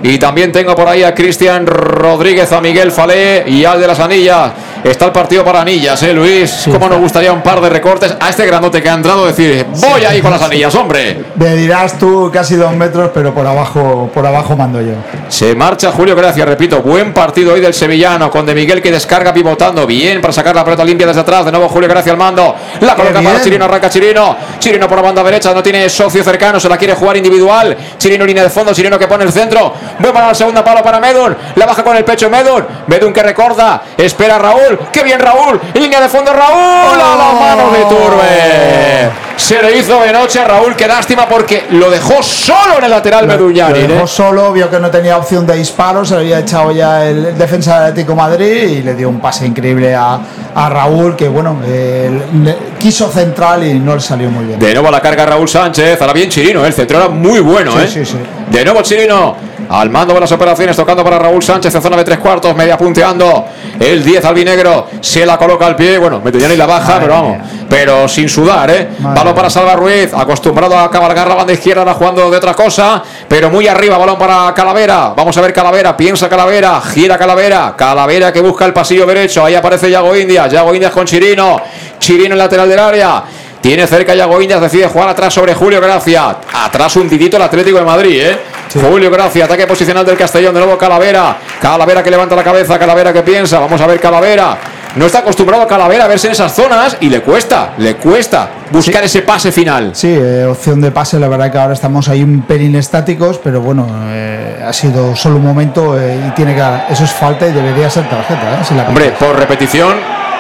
y 0.04 0.18
también 0.18 0.52
tengo 0.52 0.76
por 0.76 0.88
ahí 0.88 1.04
a 1.04 1.14
Cristian 1.14 1.66
Rodríguez, 1.66 2.52
a 2.52 2.62
Miguel 2.62 2.92
Falé 2.92 3.44
y 3.48 3.66
al 3.66 3.80
de 3.80 3.88
las 3.88 4.00
Anillas. 4.00 4.52
Está 4.84 5.06
el 5.06 5.12
partido 5.12 5.44
para 5.44 5.62
Anillas, 5.62 6.04
¿eh, 6.04 6.14
Luis? 6.14 6.66
¿Cómo 6.72 6.88
nos 6.88 7.00
gustaría 7.00 7.34
un 7.34 7.42
par 7.42 7.60
de 7.60 7.70
recortes 7.70 8.16
a 8.20 8.30
este 8.30 8.46
grandote 8.46 8.84
que 8.84 8.90
ha 8.90 8.94
entrado? 8.94 9.26
Decir, 9.26 9.66
voy 9.82 10.06
ahí 10.06 10.22
con 10.22 10.30
las 10.30 10.44
Anillas, 10.44 10.76
hombre. 10.76 11.24
Me 11.36 11.56
dirás 11.56 11.98
tú 11.98 12.30
casi 12.32 12.56
dos 12.56 12.72
metros, 12.76 13.10
pero 13.12 13.34
por 13.34 13.48
abajo, 13.48 14.12
por 14.14 14.24
abajo 14.28 14.56
mando 14.56 14.80
yo. 14.82 14.94
Se 15.28 15.56
marcha 15.56 15.92
Julio 15.92 16.16
Gracia, 16.16 16.46
repito, 16.46 16.84
buen 16.84 17.16
partido 17.16 17.54
hoy 17.54 17.62
del 17.62 17.74
sevillano, 17.74 18.30
con 18.30 18.46
De 18.46 18.54
Miguel 18.54 18.80
que 18.80 18.92
descarga 18.92 19.34
pivotando, 19.34 19.88
bien 19.88 20.22
para 20.22 20.32
sacar 20.32 20.56
la 20.56 20.64
pelota 20.64 20.84
limpia 20.84 21.08
desde 21.08 21.22
atrás, 21.22 21.46
de 21.46 21.52
nuevo 21.52 21.68
Julio 21.68 21.90
Gracia 21.90 22.12
al 22.12 22.20
mando, 22.20 22.55
la 22.82 22.96
coloca 22.96 23.22
para. 23.22 23.42
Chirino, 23.42 23.66
arranca 23.66 23.90
Chirino, 23.90 24.36
Chirino 24.60 24.88
por 24.88 24.98
la 24.98 25.04
banda 25.04 25.24
derecha, 25.24 25.54
no 25.54 25.62
tiene 25.62 25.90
socio 25.90 26.24
cercano, 26.24 26.60
se 26.60 26.70
la 26.70 26.78
quiere 26.78 26.94
jugar 26.94 27.18
individual, 27.18 27.76
Chirino 27.98 28.26
línea 28.26 28.44
de 28.44 28.50
fondo, 28.50 28.74
Chirino 28.74 28.98
que 28.98 29.08
pone 29.08 29.24
el 29.24 29.32
centro, 29.32 29.74
buen 30.00 30.14
para 30.14 30.28
la 30.28 30.36
segunda 30.36 30.64
palo 30.64 30.84
para 30.84 31.00
Medun, 31.00 31.36
la 31.56 31.66
baja 31.66 31.84
con 31.84 31.96
el 31.96 32.04
pecho 32.04 32.30
Medun, 32.30 32.66
Medun 32.88 33.14
que 33.14 33.24
recorda, 33.24 33.82
espera 33.98 34.38
Raúl, 34.38 34.80
qué 34.92 35.04
bien 35.04 35.20
Raúl, 35.20 35.60
línea 35.74 36.02
de 36.02 36.10
fondo 36.10 36.34
Raúl, 36.34 37.00
a 37.00 37.16
la 37.18 37.40
mano 37.40 37.72
de 37.72 37.80
Turbe. 37.86 39.26
Se 39.38 39.62
le 39.62 39.78
hizo 39.78 40.00
de 40.02 40.12
noche 40.14 40.40
a 40.40 40.46
Raúl, 40.48 40.76
qué 40.76 40.88
lástima 40.88 41.28
porque 41.28 41.66
lo 41.72 41.90
dejó 41.92 42.24
solo 42.24 42.78
en 42.80 42.86
el 42.86 42.90
lateral 42.92 43.28
Meduñani. 43.28 43.82
Lo 43.82 43.88
dejó 43.90 44.06
¿eh? 44.06 44.08
solo, 44.08 44.52
vio 44.54 44.70
que 44.70 44.80
no 44.80 44.90
tenía 44.90 45.18
opción 45.18 45.46
de 45.46 45.56
disparo, 45.56 46.04
se 46.06 46.14
lo 46.16 46.22
había 46.22 46.40
echado 46.40 46.72
ya 46.72 47.06
el 47.06 47.38
defensa 47.38 47.76
del 47.80 47.90
Atlético 47.92 48.14
de 48.14 48.18
Madrid 48.18 48.64
y 48.64 48.82
le 48.82 48.96
dio 48.96 49.10
un 49.10 49.20
pase 49.20 49.46
increíble 49.46 49.94
a, 49.94 50.20
a 50.56 50.70
Raúl, 50.70 51.16
que 51.16 51.28
bueno, 51.28 51.60
eh, 51.66 52.10
le- 52.44 52.58
quiso 52.86 53.10
central 53.10 53.66
y 53.66 53.80
no 53.80 53.96
le 53.96 54.00
salió 54.00 54.30
muy 54.30 54.46
bien. 54.46 54.60
De 54.60 54.72
nuevo 54.72 54.90
a 54.90 54.92
la 54.92 55.02
carga 55.02 55.26
Raúl 55.26 55.50
Sánchez. 55.50 56.00
Ahora 56.00 56.14
bien 56.14 56.30
Chirino, 56.30 56.64
¿eh? 56.64 56.68
el 56.68 56.74
centro 56.74 57.00
era 57.00 57.10
muy 57.10 57.40
bueno. 57.40 57.72
Sí, 57.72 57.80
¿eh? 57.80 57.88
sí, 57.88 58.06
sí. 58.06 58.18
De 58.52 58.64
nuevo 58.64 58.84
Chirino. 58.84 59.36
Al 59.70 59.90
mando 59.90 60.14
de 60.14 60.20
las 60.20 60.32
operaciones, 60.32 60.76
tocando 60.76 61.04
para 61.04 61.18
Raúl 61.18 61.42
Sánchez 61.42 61.74
en 61.74 61.82
zona 61.82 61.98
de 61.98 62.04
tres 62.04 62.20
cuartos, 62.20 62.56
media 62.56 62.78
punteando. 62.78 63.46
El 63.80 64.04
10 64.04 64.24
albinegro 64.26 64.88
se 65.02 65.26
la 65.26 65.38
coloca 65.38 65.66
al 65.66 65.76
pie. 65.76 65.98
Bueno, 65.98 66.22
Metullani 66.24 66.56
la 66.56 66.68
baja, 66.68 67.00
pero 67.00 67.14
vamos, 67.14 67.38
pero 67.68 68.08
sin 68.08 68.30
sudar, 68.30 68.70
¿eh? 68.70 68.90
Madre 69.00 69.20
balón 69.20 69.36
para. 69.36 69.50
Salva 69.50 69.76
Ruiz, 69.76 70.14
acostumbrado 70.14 70.78
a 70.78 70.92
cabalgar 70.92 71.28
la 71.28 71.36
banda 71.36 71.54
izquierda, 71.54 71.82
ahora 71.82 71.94
jugando 71.94 72.30
de 72.30 72.38
otra 72.38 72.54
cosa, 72.54 73.02
pero 73.28 73.50
muy 73.50 73.68
arriba, 73.68 73.98
balón 73.98 74.18
para 74.18 74.54
Calavera. 74.54 75.14
Vamos 75.16 75.36
a 75.38 75.42
ver 75.42 75.54
Calavera, 75.54 75.96
piensa 75.96 76.28
Calavera, 76.28 76.82
gira 76.82 77.18
Calavera, 77.18 77.74
Calavera 77.76 78.34
que 78.34 78.42
busca 78.42 78.66
el 78.66 78.74
pasillo 78.74 79.06
derecho. 79.06 79.46
Ahí 79.46 79.56
aparece 79.56 79.90
Yago 79.90 80.16
Indias, 80.16 80.52
Yago 80.52 80.74
Indias 80.74 80.92
con 80.92 81.06
Chirino, 81.06 81.62
Chirino 82.00 82.34
en 82.34 82.38
lateral 82.38 82.70
del 82.76 82.86
área. 82.86 83.24
Tiene 83.62 83.88
cerca 83.88 84.14
Yago 84.14 84.40
Indias, 84.40 84.62
decide 84.62 84.88
jugar 84.88 85.10
atrás 85.10 85.34
sobre 85.34 85.56
Julio 85.56 85.82
Gracia. 85.82 86.38
Atrás 86.54 86.96
un 86.98 87.10
titito 87.10 87.38
el 87.38 87.44
Atlético 87.44 87.80
de 87.80 87.84
Madrid, 87.84 88.22
¿eh? 88.22 88.38
Julio 88.80 89.10
Gracia, 89.10 89.46
ataque 89.46 89.66
posicional 89.66 90.06
del 90.06 90.18
Castellón, 90.18 90.54
de 90.54 90.60
nuevo 90.60 90.78
Calavera. 90.78 91.38
Calavera 91.60 92.04
que 92.04 92.12
levanta 92.12 92.36
la 92.36 92.44
cabeza, 92.44 92.78
Calavera 92.78 93.12
que 93.12 93.24
piensa. 93.24 93.60
Vamos 93.60 93.82
a 93.82 93.88
ver 93.88 94.00
Calavera. 94.00 94.58
No 94.96 95.06
está 95.06 95.20
acostumbrado 95.20 95.68
Calavera 95.68 96.06
a 96.06 96.08
verse 96.08 96.28
en 96.28 96.34
esas 96.34 96.54
zonas 96.54 96.98
y 97.02 97.10
le 97.10 97.22
cuesta, 97.22 97.74
le 97.78 97.96
cuesta 97.96 98.50
buscar 98.72 99.04
ese 99.04 99.24
pase 99.24 99.52
final. 99.52 99.92
Sí, 99.94 100.08
eh, 100.10 100.46
opción 100.46 100.80
de 100.80 100.92
pase, 100.92 101.20
la 101.20 101.28
verdad 101.28 101.52
que 101.52 101.58
ahora 101.58 101.74
estamos 101.74 102.08
ahí 102.08 102.24
un 102.24 102.44
pelín 102.44 102.76
estáticos, 102.76 103.40
pero 103.44 103.62
bueno, 103.62 103.88
eh, 104.10 104.64
ha 104.66 104.72
sido 104.72 105.16
solo 105.16 105.38
un 105.38 105.44
momento 105.44 106.00
eh, 106.00 106.18
y 106.28 106.32
tiene 106.32 106.56
que 106.56 106.94
eso 106.94 107.04
es 107.04 107.12
falta 107.12 107.48
y 107.48 107.52
debería 107.52 107.90
ser 107.90 108.08
tarjeta. 108.10 108.64
Si 108.64 108.74
la 108.74 108.84
Hombre, 108.84 109.14
por 109.20 109.38
repetición, 109.38 109.96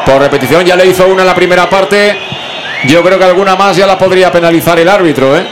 por 0.05 0.19
repetición 0.21 0.63
ya 0.65 0.75
le 0.75 0.85
hizo 0.87 1.07
una 1.07 1.21
en 1.21 1.27
la 1.27 1.35
primera 1.35 1.69
parte. 1.69 2.15
Yo 2.87 3.01
creo 3.03 3.17
que 3.17 3.25
alguna 3.25 3.55
más 3.55 3.75
ya 3.75 3.87
la 3.87 3.97
podría 3.97 4.31
penalizar 4.31 4.77
el 4.79 4.87
árbitro, 4.89 5.35
¿eh? 5.35 5.45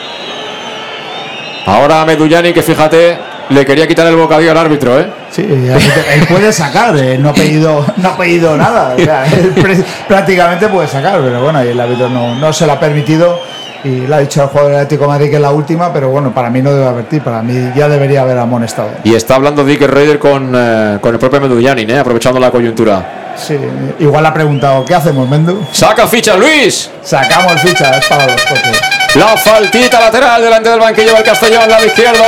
Ahora 1.65 2.03
Medullani, 2.05 2.51
que 2.53 2.61
fíjate, 2.61 3.17
le 3.49 3.65
quería 3.65 3.87
quitar 3.87 4.05
el 4.07 4.15
bocadillo 4.15 4.51
al 4.51 4.57
árbitro, 4.57 4.99
¿eh? 4.99 5.07
Sí, 5.31 5.41
él 5.41 6.27
puede 6.27 6.51
sacar, 6.51 6.95
eh, 6.97 7.17
no 7.17 7.29
ha 7.29 7.33
pedido, 7.33 7.85
no 7.97 8.09
ha 8.09 8.17
pedido 8.17 8.57
nada, 8.57 8.93
o 8.95 8.99
sea, 9.03 9.25
él 9.33 9.49
pre- 9.51 9.83
prácticamente 10.07 10.67
puede 10.67 10.87
sacar, 10.87 11.19
pero 11.21 11.41
bueno, 11.41 11.63
y 11.63 11.69
el 11.69 11.79
árbitro 11.79 12.09
no, 12.09 12.35
no 12.35 12.51
se 12.53 12.65
lo 12.67 12.73
ha 12.73 12.79
permitido 12.79 13.39
y 13.85 14.01
le 14.07 14.13
ha 14.15 14.19
dicho 14.19 14.41
al 14.41 14.49
jugador 14.49 14.71
del 14.71 14.79
Atlético 14.81 15.03
de 15.03 15.07
Madrid 15.07 15.29
que 15.29 15.35
es 15.37 15.41
la 15.41 15.51
última, 15.51 15.91
pero 15.91 16.09
bueno, 16.09 16.31
para 16.33 16.49
mí 16.49 16.61
no 16.61 16.71
debe 16.71 16.85
advertir, 16.85 17.21
para 17.21 17.41
mí 17.41 17.71
ya 17.75 17.87
debería 17.89 18.21
haber 18.21 18.37
amonestado. 18.37 18.89
Y 19.05 19.15
está 19.15 19.35
hablando 19.35 19.63
Dick 19.65 19.81
Raider 19.81 20.19
con, 20.19 20.51
eh, 20.55 20.97
con 21.01 21.13
el 21.13 21.19
propio 21.19 21.39
Medullani, 21.41 21.83
¿eh? 21.83 21.97
Aprovechando 21.99 22.39
la 22.39 22.51
coyuntura. 22.51 23.22
Sí, 23.35 23.57
igual 23.99 24.25
ha 24.25 24.33
preguntado, 24.33 24.85
¿qué 24.85 24.95
hacemos, 24.95 25.27
Mendu? 25.27 25.65
¡Saca 25.71 26.07
ficha, 26.07 26.35
Luis! 26.35 26.89
Sacamos 27.03 27.59
ficha, 27.61 27.97
es 27.97 28.05
para 28.05 28.27
los 28.27 28.41
coches. 28.45 28.81
La 29.15 29.35
faltita 29.37 29.99
lateral 29.99 30.41
delante 30.41 30.69
del 30.69 30.79
banquillo 30.79 31.13
del 31.13 31.23
Castellón, 31.23 31.69
lado 31.69 31.85
izquierdo. 31.85 32.23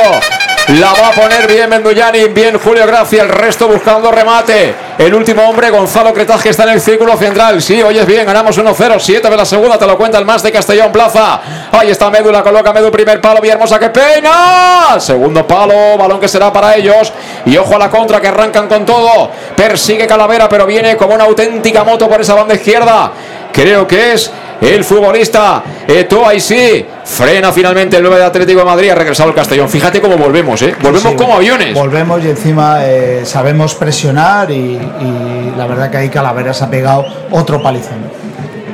La 0.67 0.93
va 0.93 1.09
a 1.09 1.11
poner 1.11 1.47
bien 1.47 1.69
Mendullani, 1.69 2.25
bien 2.29 2.57
Julio 2.57 2.87
Gracia, 2.87 3.21
el 3.21 3.29
resto 3.29 3.67
buscando 3.67 4.11
remate. 4.11 4.73
El 4.97 5.13
último 5.13 5.43
hombre, 5.47 5.69
Gonzalo 5.69 6.11
Cretaz, 6.11 6.41
que 6.41 6.49
está 6.49 6.63
en 6.63 6.69
el 6.69 6.81
círculo 6.81 7.15
central. 7.17 7.61
Sí, 7.61 7.83
oyes 7.83 8.03
bien, 8.07 8.25
ganamos 8.25 8.57
1-0, 8.57 8.99
7 8.99 9.29
de 9.29 9.37
la 9.37 9.45
segunda, 9.45 9.77
te 9.77 9.85
lo 9.85 9.95
cuenta 9.95 10.17
el 10.17 10.25
más 10.25 10.41
de 10.41 10.51
Castellón 10.51 10.91
Plaza. 10.91 11.39
Ahí 11.71 11.91
está 11.91 12.09
Medu, 12.09 12.31
la 12.31 12.41
coloca 12.41 12.73
Medu, 12.73 12.89
primer 12.89 13.21
palo, 13.21 13.41
Villahermosa, 13.41 13.77
que 13.77 13.89
pena. 13.89 14.99
Segundo 14.99 15.45
palo, 15.45 15.97
balón 15.99 16.19
que 16.19 16.27
será 16.27 16.51
para 16.51 16.75
ellos. 16.75 17.13
Y 17.45 17.55
ojo 17.57 17.75
a 17.75 17.77
la 17.77 17.91
contra, 17.91 18.19
que 18.19 18.29
arrancan 18.29 18.67
con 18.67 18.87
todo. 18.87 19.29
Persigue 19.55 20.07
Calavera, 20.07 20.49
pero 20.49 20.65
viene 20.65 20.97
como 20.97 21.13
una 21.13 21.25
auténtica 21.25 21.83
moto 21.83 22.09
por 22.09 22.21
esa 22.21 22.33
banda 22.33 22.55
izquierda. 22.55 23.11
Creo 23.53 23.87
que 23.87 24.13
es 24.13 24.31
el 24.61 24.83
futbolista 24.83 25.63
Eto'o 25.87 26.39
sí 26.39 26.85
frena 27.03 27.51
finalmente 27.51 27.97
el 27.97 28.03
9 28.03 28.17
de 28.17 28.23
Atlético 28.23 28.59
de 28.59 28.65
Madrid 28.65 28.89
ha 28.89 28.95
regresado 28.95 29.29
el 29.29 29.35
Castellón 29.35 29.69
fíjate 29.69 30.01
cómo 30.01 30.17
volvemos 30.17 30.61
¿eh? 30.61 30.75
volvemos 30.81 31.11
Sí, 31.11 31.17
como 31.17 31.35
aviones 31.35 31.73
Volvemos 31.73 32.23
y 32.23 32.29
encima 32.29 32.85
eh, 32.85 33.21
sabemos 33.25 33.75
presionar 33.75 34.49
y, 34.51 34.53
y 34.55 35.53
la 35.57 35.67
verdad 35.67 35.89
que 35.91 35.97
ahí 35.97 36.09
Calavera 36.09 36.53
se 36.53 36.63
ha 36.63 36.69
pegado 36.69 37.05
otro 37.31 37.61
palizón. 37.61 37.97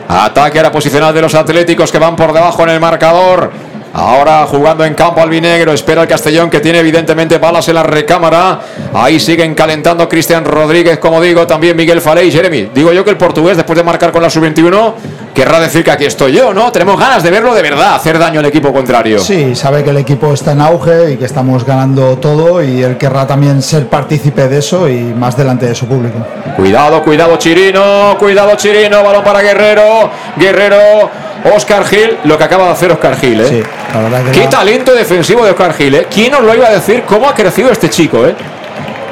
ataque 0.08 0.60
a 0.60 0.64
la 0.64 0.72
posicional 0.72 1.14
de 1.14 1.22
los 1.22 1.36
Atléticos 1.36 1.92
que 1.92 1.98
van 2.00 2.16
por 2.16 2.34
debajo 2.34 2.64
en 2.64 2.70
el 2.70 2.80
marcador 2.80 3.52
Ahora 3.94 4.46
jugando 4.46 4.86
en 4.86 4.94
campo 4.94 5.22
albinegro, 5.22 5.74
espera 5.74 6.04
el 6.04 6.08
Castellón 6.08 6.50
que 6.50 6.62
tiene 6.62 6.80
evidentemente 6.80 7.38
balas 7.40 7.68
en 7.68 7.76
la 7.76 7.84
recámara. 7.84 8.60
Ahí 8.94 9.20
siguen 9.20 9.54
calentando 9.54 10.08
Cristian 10.08 10.46
Rodríguez, 10.46 10.98
como 10.98 11.20
digo, 11.20 11.46
también 11.46 11.76
Miguel 11.76 12.00
Faley 12.00 12.30
y 12.30 12.32
Jeremy. 12.32 12.70
Digo 12.74 12.94
yo 12.94 13.04
que 13.04 13.10
el 13.10 13.18
portugués, 13.18 13.58
después 13.58 13.76
de 13.76 13.84
marcar 13.84 14.14
con 14.14 14.22
la 14.22 14.30
sub-21, 14.30 14.94
querrá 15.34 15.60
decir 15.60 15.84
que 15.84 15.92
aquí 15.92 16.06
estoy 16.06 16.34
yo, 16.34 16.54
¿no? 16.54 16.72
Tenemos 16.72 17.00
ganas 17.00 17.24
de 17.24 17.32
verlo 17.32 17.54
de 17.54 17.62
verdad, 17.62 17.96
hacer 17.96 18.18
daño 18.20 18.40
al 18.40 18.46
equipo 18.46 18.72
contrario. 18.74 19.20
Sí, 19.20 19.56
sabe 19.56 19.84
que 19.84 19.90
el 19.92 19.98
equipo 19.98 20.34
está 20.34 20.52
en 20.52 20.62
auge 20.62 21.12
y 21.14 21.18
que 21.18 21.26
estamos 21.26 21.66
ganando 21.66 22.18
todo 22.18 22.62
y 22.64 22.84
él 22.84 22.98
querrá 22.98 23.26
también 23.26 23.62
ser 23.62 23.88
partícipe 23.88 24.48
de 24.48 24.58
eso 24.60 24.90
y 24.90 25.00
más 25.00 25.38
delante 25.38 25.66
de 25.68 25.76
su 25.76 25.88
público. 25.88 26.18
Cuidado, 26.56 27.02
cuidado 27.04 27.38
Chirino, 27.38 28.16
cuidado 28.20 28.56
Chirino, 28.56 29.04
balón 29.04 29.24
para 29.24 29.42
Guerrero, 29.42 30.10
Guerrero, 30.38 31.10
Oscar 31.56 31.86
Gil, 31.86 32.18
lo 32.26 32.38
que 32.38 32.44
acaba 32.44 32.66
de 32.66 32.72
hacer 32.72 32.92
Oscar 32.92 33.16
Gil, 33.18 33.42
¿eh? 33.42 33.46
Sí, 33.48 33.64
la 33.94 34.02
verdad 34.02 34.24
que 34.26 34.32
Qué 34.32 34.44
la- 34.44 34.50
talento 34.50 34.94
defensivo 34.94 35.44
de 35.44 35.52
Oscar 35.52 35.74
Gil, 35.74 35.96
¿eh? 35.96 36.08
¿Quién 36.14 36.32
nos 36.32 36.44
lo 36.44 36.54
iba 36.54 36.68
a 36.68 36.72
decir 36.72 37.04
cómo 37.08 37.28
ha 37.28 37.34
crecido 37.34 37.72
este 37.72 37.90
chico, 37.90 38.26
eh? 38.28 38.36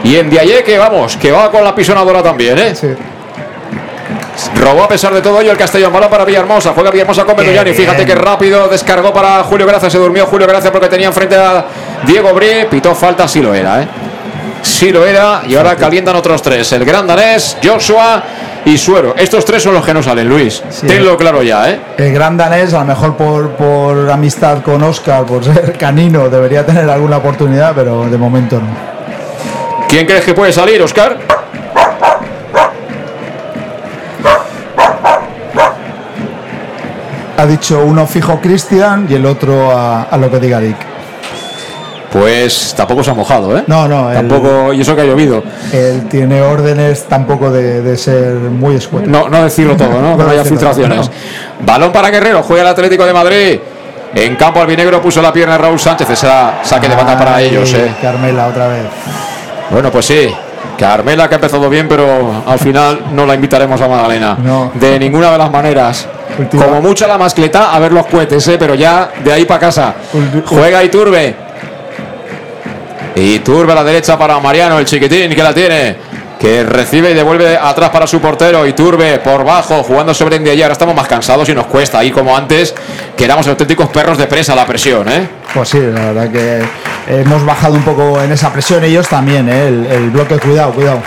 Y 0.04 0.16
en 0.16 0.30
Diaye 0.30 0.64
que 0.64 0.78
vamos, 0.78 1.18
que 1.18 1.32
va 1.32 1.50
con 1.52 1.64
la 1.64 1.74
pisonadora 1.76 2.22
también, 2.24 2.58
¿eh? 2.60 2.76
Sí. 2.76 2.88
Robó 4.56 4.84
a 4.84 4.88
pesar 4.88 5.14
de 5.14 5.22
todo 5.22 5.41
ello 5.41 5.52
el 5.52 5.57
Castellón. 5.57 5.91
Balón 5.91 6.10
para 6.10 6.26
Villahermosa. 6.26 6.72
Juega 6.74 6.91
Villahermosa 6.91 7.26
con 7.26 7.36
Qué 7.36 7.44
Medullani. 7.44 7.74
Fíjate 7.74 8.06
que 8.06 8.16
rápido 8.16 8.68
descargó 8.68 9.14
para 9.14 9.44
Julio 9.44 9.66
Gracia. 9.66 9.90
Se 9.90 9.98
durmió 9.98 10.26
Julio 10.26 10.48
Gracia 10.48 10.72
porque 10.72 10.88
tenía 10.88 11.07
enfrente 11.07 11.36
a 11.36 11.66
Diego 12.06 12.34
Brie. 12.34 12.66
Pitó 12.66 12.95
falta, 12.95 13.28
sí 13.28 13.41
lo 13.41 13.53
era, 13.53 13.82
¿eh? 13.82 13.88
Sí 14.61 14.91
lo 14.91 15.06
era. 15.06 15.41
Y 15.48 15.56
ahora 15.56 15.76
calientan 15.76 16.16
otros 16.16 16.41
tres. 16.41 16.72
El 16.74 16.86
gran 16.86 17.07
danés, 17.07 17.57
Joshua 17.64 18.24
y 18.66 18.78
Suero. 18.78 19.16
Estos 19.18 19.45
tres 19.45 19.64
son 19.64 19.74
los 19.74 19.86
que 19.86 19.94
no 19.94 20.03
salen, 20.03 20.28
Luis. 20.28 20.61
Sí. 20.70 20.86
Tenlo 20.88 21.18
claro 21.18 21.41
ya, 21.41 21.70
¿eh? 21.70 21.80
El 21.98 22.14
gran 22.14 22.38
danés, 22.38 22.74
a 22.74 22.80
lo 22.80 22.86
mejor 22.86 23.16
por, 23.16 23.52
por 23.52 24.10
amistad 24.10 24.61
con 24.61 24.84
Oscar, 24.84 25.26
por 25.26 25.44
ser 25.44 25.78
canino, 25.78 26.30
debería 26.30 26.66
tener 26.66 26.90
alguna 26.90 27.18
oportunidad, 27.18 27.74
pero 27.74 28.06
de 28.06 28.18
momento 28.18 28.57
no. 28.60 28.90
¿Quién 29.88 30.06
crees 30.06 30.24
que 30.24 30.34
puede 30.34 30.52
salir, 30.52 30.82
Oscar? 30.82 31.18
Ha 37.40 37.45
dicho 37.45 37.84
uno 37.86 38.06
fijo 38.06 38.40
Cristian 38.41 39.07
y 39.10 39.14
el 39.14 39.26
otro 39.26 39.72
a, 39.72 40.03
a 40.03 40.18
lo 40.18 40.30
que 40.30 40.40
diga 40.40 40.60
Dick. 40.60 40.76
Pues 42.11 42.74
tampoco 42.76 43.03
se 43.03 43.11
ha 43.11 43.14
mojado, 43.14 43.56
¿eh? 43.57 43.64
No, 43.68 43.88
no, 43.88 44.10
él, 44.10 44.18
Tampoco, 44.18 44.74
y 44.74 44.82
eso 44.82 44.95
que 44.95 45.03
ha 45.03 45.06
llovido. 45.06 45.44
él 45.72 46.07
tiene 46.10 46.41
órdenes 46.41 47.03
tampoco 47.06 47.52
de, 47.52 47.82
de 47.84 47.98
ser 47.98 48.34
muy 48.36 48.76
escueto. 48.76 49.07
No, 49.10 49.30
no 49.30 49.44
decirlo 49.44 49.78
todo, 49.78 50.02
¿no? 50.02 50.11
Que 50.18 50.24
no 50.24 50.30
haya 50.32 50.41
todo, 50.41 50.49
filtraciones. 50.49 51.07
no. 51.07 51.66
Balón 51.66 51.91
para 51.91 52.10
Guerrero, 52.10 52.41
juega 52.41 52.64
el 52.64 52.68
Atlético 52.70 53.06
de 53.06 53.14
Madrid. 53.14 53.60
En 54.16 54.36
campo 54.38 54.60
albinegro 54.60 54.99
puso 55.02 55.22
la 55.22 55.32
pierna 55.32 55.56
Raúl 55.57 55.80
Sánchez. 55.80 56.10
Esa 56.10 56.56
saque 56.64 56.90
de 56.90 56.95
banda 56.95 57.16
para 57.18 57.40
ellos, 57.41 57.72
¿eh? 57.76 57.94
Carmela 58.02 58.48
otra 58.48 58.68
vez. 58.68 58.84
Bueno, 59.70 59.91
pues 59.91 60.07
sí. 60.07 60.34
Carmela 60.80 61.30
que 61.30 61.36
ha 61.36 61.38
empezado 61.38 61.70
bien, 61.70 61.88
pero 61.88 62.44
al 62.48 62.57
final 62.57 63.02
no 63.14 63.26
la 63.28 63.36
invitaremos 63.36 63.80
a 63.80 63.88
Magdalena. 63.88 64.36
No. 64.44 64.72
De 64.74 64.98
ninguna 64.98 65.32
de 65.32 65.38
las 65.38 65.52
maneras. 65.52 66.07
Como 66.51 66.81
mucho 66.81 67.07
la 67.07 67.18
mascleta 67.18 67.73
a 67.73 67.80
ver 67.80 67.91
los 67.91 68.06
cohetes, 68.07 68.47
¿eh? 68.47 68.57
pero 68.57 68.76
ya 68.76 69.11
de 69.23 69.31
ahí 69.34 69.45
para 69.45 69.60
casa. 69.60 69.95
Juega 70.45 70.84
Iturbe. 70.84 71.35
Iturbe 73.15 73.72
a 73.72 73.76
la 73.76 73.84
derecha 73.84 74.18
para 74.18 74.39
Mariano, 74.39 74.80
el 74.80 74.85
chiquitín 74.85 75.34
que 75.35 75.43
la 75.43 75.53
tiene. 75.53 76.09
Que 76.40 76.64
recibe 76.64 77.11
y 77.11 77.14
devuelve 77.14 77.57
atrás 77.57 77.90
para 77.90 78.07
su 78.07 78.22
portero. 78.22 78.66
Iturbe 78.66 79.20
por 79.20 79.44
bajo, 79.44 79.84
jugando 79.84 80.14
sobre 80.14 80.40
Ndiaye. 80.40 80.64
Ahora 80.64 80.74
estamos 80.74 80.95
más 80.95 81.07
cansados 81.07 81.49
y 81.49 81.53
nos 81.53 81.66
cuesta. 81.66 81.99
Ahí 81.99 82.11
como 82.11 82.36
antes, 82.36 82.74
que 83.18 83.26
éramos 83.26 83.45
auténticos 83.48 83.90
perros 83.90 84.18
de 84.18 84.26
presa 84.26 84.56
la 84.56 84.66
presión, 84.66 85.10
¿eh? 85.10 85.28
Pues 85.53 85.68
sí, 85.68 85.80
la 85.80 86.11
verdad 86.11 86.32
que 86.32 86.61
hemos 87.10 87.45
bajado 87.45 87.74
un 87.74 87.84
poco 87.84 88.22
en 88.22 88.32
esa 88.32 88.53
presión 88.53 88.84
ellos 88.84 89.07
también, 89.07 89.49
¿eh? 89.49 89.68
el, 89.68 89.86
el 89.86 90.10
bloque, 90.11 90.38
cuidado, 90.38 90.72
cuidado. 90.72 91.02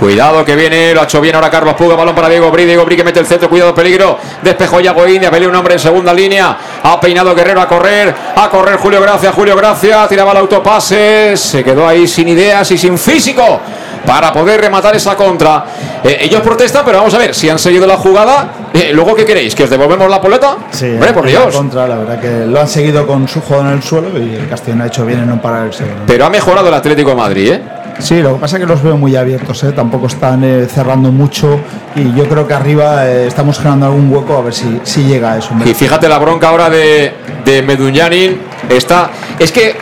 Cuidado 0.00 0.44
que 0.44 0.56
viene, 0.56 0.92
lo 0.92 1.02
ha 1.02 1.04
hecho 1.04 1.20
bien 1.20 1.36
ahora 1.36 1.48
Carlos 1.48 1.74
Puga, 1.74 1.94
balón 1.94 2.14
para 2.14 2.28
Diego 2.28 2.50
Bri, 2.50 2.64
Diego 2.64 2.84
Bri 2.84 2.96
que 2.96 3.04
mete 3.04 3.20
el 3.20 3.26
centro, 3.26 3.48
cuidado, 3.48 3.72
peligro, 3.72 4.18
despejó 4.42 4.80
Yago 4.80 5.06
India, 5.06 5.30
pelea 5.30 5.48
un 5.48 5.54
hombre 5.54 5.74
en 5.74 5.80
segunda 5.80 6.12
línea, 6.12 6.56
ha 6.82 7.00
peinado 7.00 7.32
Guerrero 7.32 7.60
a 7.60 7.68
correr, 7.68 8.12
a 8.34 8.50
correr 8.50 8.76
Julio 8.76 9.00
Gracia, 9.00 9.30
Julio 9.30 9.54
Gracia, 9.54 10.08
tiraba 10.08 10.32
el 10.32 10.38
autopase, 10.38 11.36
se 11.36 11.62
quedó 11.62 11.86
ahí 11.86 12.08
sin 12.08 12.26
ideas 12.26 12.68
y 12.72 12.76
sin 12.76 12.98
físico 12.98 13.60
para 14.06 14.32
poder 14.32 14.60
rematar 14.60 14.94
esa 14.96 15.16
contra. 15.16 15.64
Eh, 16.02 16.18
ellos 16.22 16.40
protestan, 16.42 16.82
pero 16.84 16.98
vamos 16.98 17.14
a 17.14 17.18
ver, 17.18 17.34
si 17.34 17.48
han 17.48 17.58
seguido 17.58 17.86
la 17.86 17.96
jugada, 17.96 18.48
eh, 18.72 18.90
luego 18.92 19.14
¿qué 19.14 19.24
queréis? 19.24 19.54
¿Que 19.54 19.64
os 19.64 19.70
devolvemos 19.70 20.08
la 20.10 20.20
poleta? 20.20 20.56
Sí, 20.70 20.86
Hombre, 20.92 21.12
por 21.12 21.24
la 21.24 21.30
Dios. 21.30 21.54
contra, 21.56 21.86
la 21.88 21.96
verdad 21.96 22.20
que 22.20 22.46
lo 22.46 22.60
han 22.60 22.68
seguido 22.68 23.06
con 23.06 23.26
su 23.28 23.40
juego 23.40 23.62
en 23.62 23.68
el 23.70 23.82
suelo 23.82 24.08
y 24.18 24.34
el 24.34 24.48
Castellón 24.48 24.82
ha 24.82 24.86
hecho 24.86 25.04
bien 25.06 25.20
en 25.20 25.28
no 25.28 25.40
parar 25.40 25.66
el 25.66 25.72
segundo. 25.72 26.02
Pero 26.06 26.26
ha 26.26 26.30
mejorado 26.30 26.68
el 26.68 26.74
Atlético 26.74 27.10
de 27.10 27.16
Madrid, 27.16 27.52
¿eh? 27.52 27.62
Sí, 28.00 28.20
lo 28.20 28.34
que 28.34 28.40
pasa 28.40 28.56
es 28.56 28.62
que 28.62 28.66
los 28.66 28.82
veo 28.82 28.96
muy 28.96 29.14
abiertos, 29.14 29.62
¿eh? 29.62 29.70
tampoco 29.70 30.08
están 30.08 30.42
eh, 30.42 30.66
cerrando 30.68 31.12
mucho 31.12 31.60
y 31.94 32.12
yo 32.14 32.28
creo 32.28 32.44
que 32.48 32.52
arriba 32.52 33.06
eh, 33.06 33.28
estamos 33.28 33.56
generando 33.56 33.86
algún 33.86 34.12
hueco 34.12 34.36
a 34.36 34.42
ver 34.42 34.52
si, 34.52 34.80
si 34.82 35.04
llega 35.04 35.34
a 35.34 35.38
eso. 35.38 35.50
Y 35.64 35.74
fíjate 35.74 36.08
la 36.08 36.18
bronca 36.18 36.48
ahora 36.48 36.68
de, 36.68 37.14
de 37.44 37.62
Meduñanin. 37.62 38.40
Está. 38.68 39.10
Es 39.38 39.52
que 39.52 39.76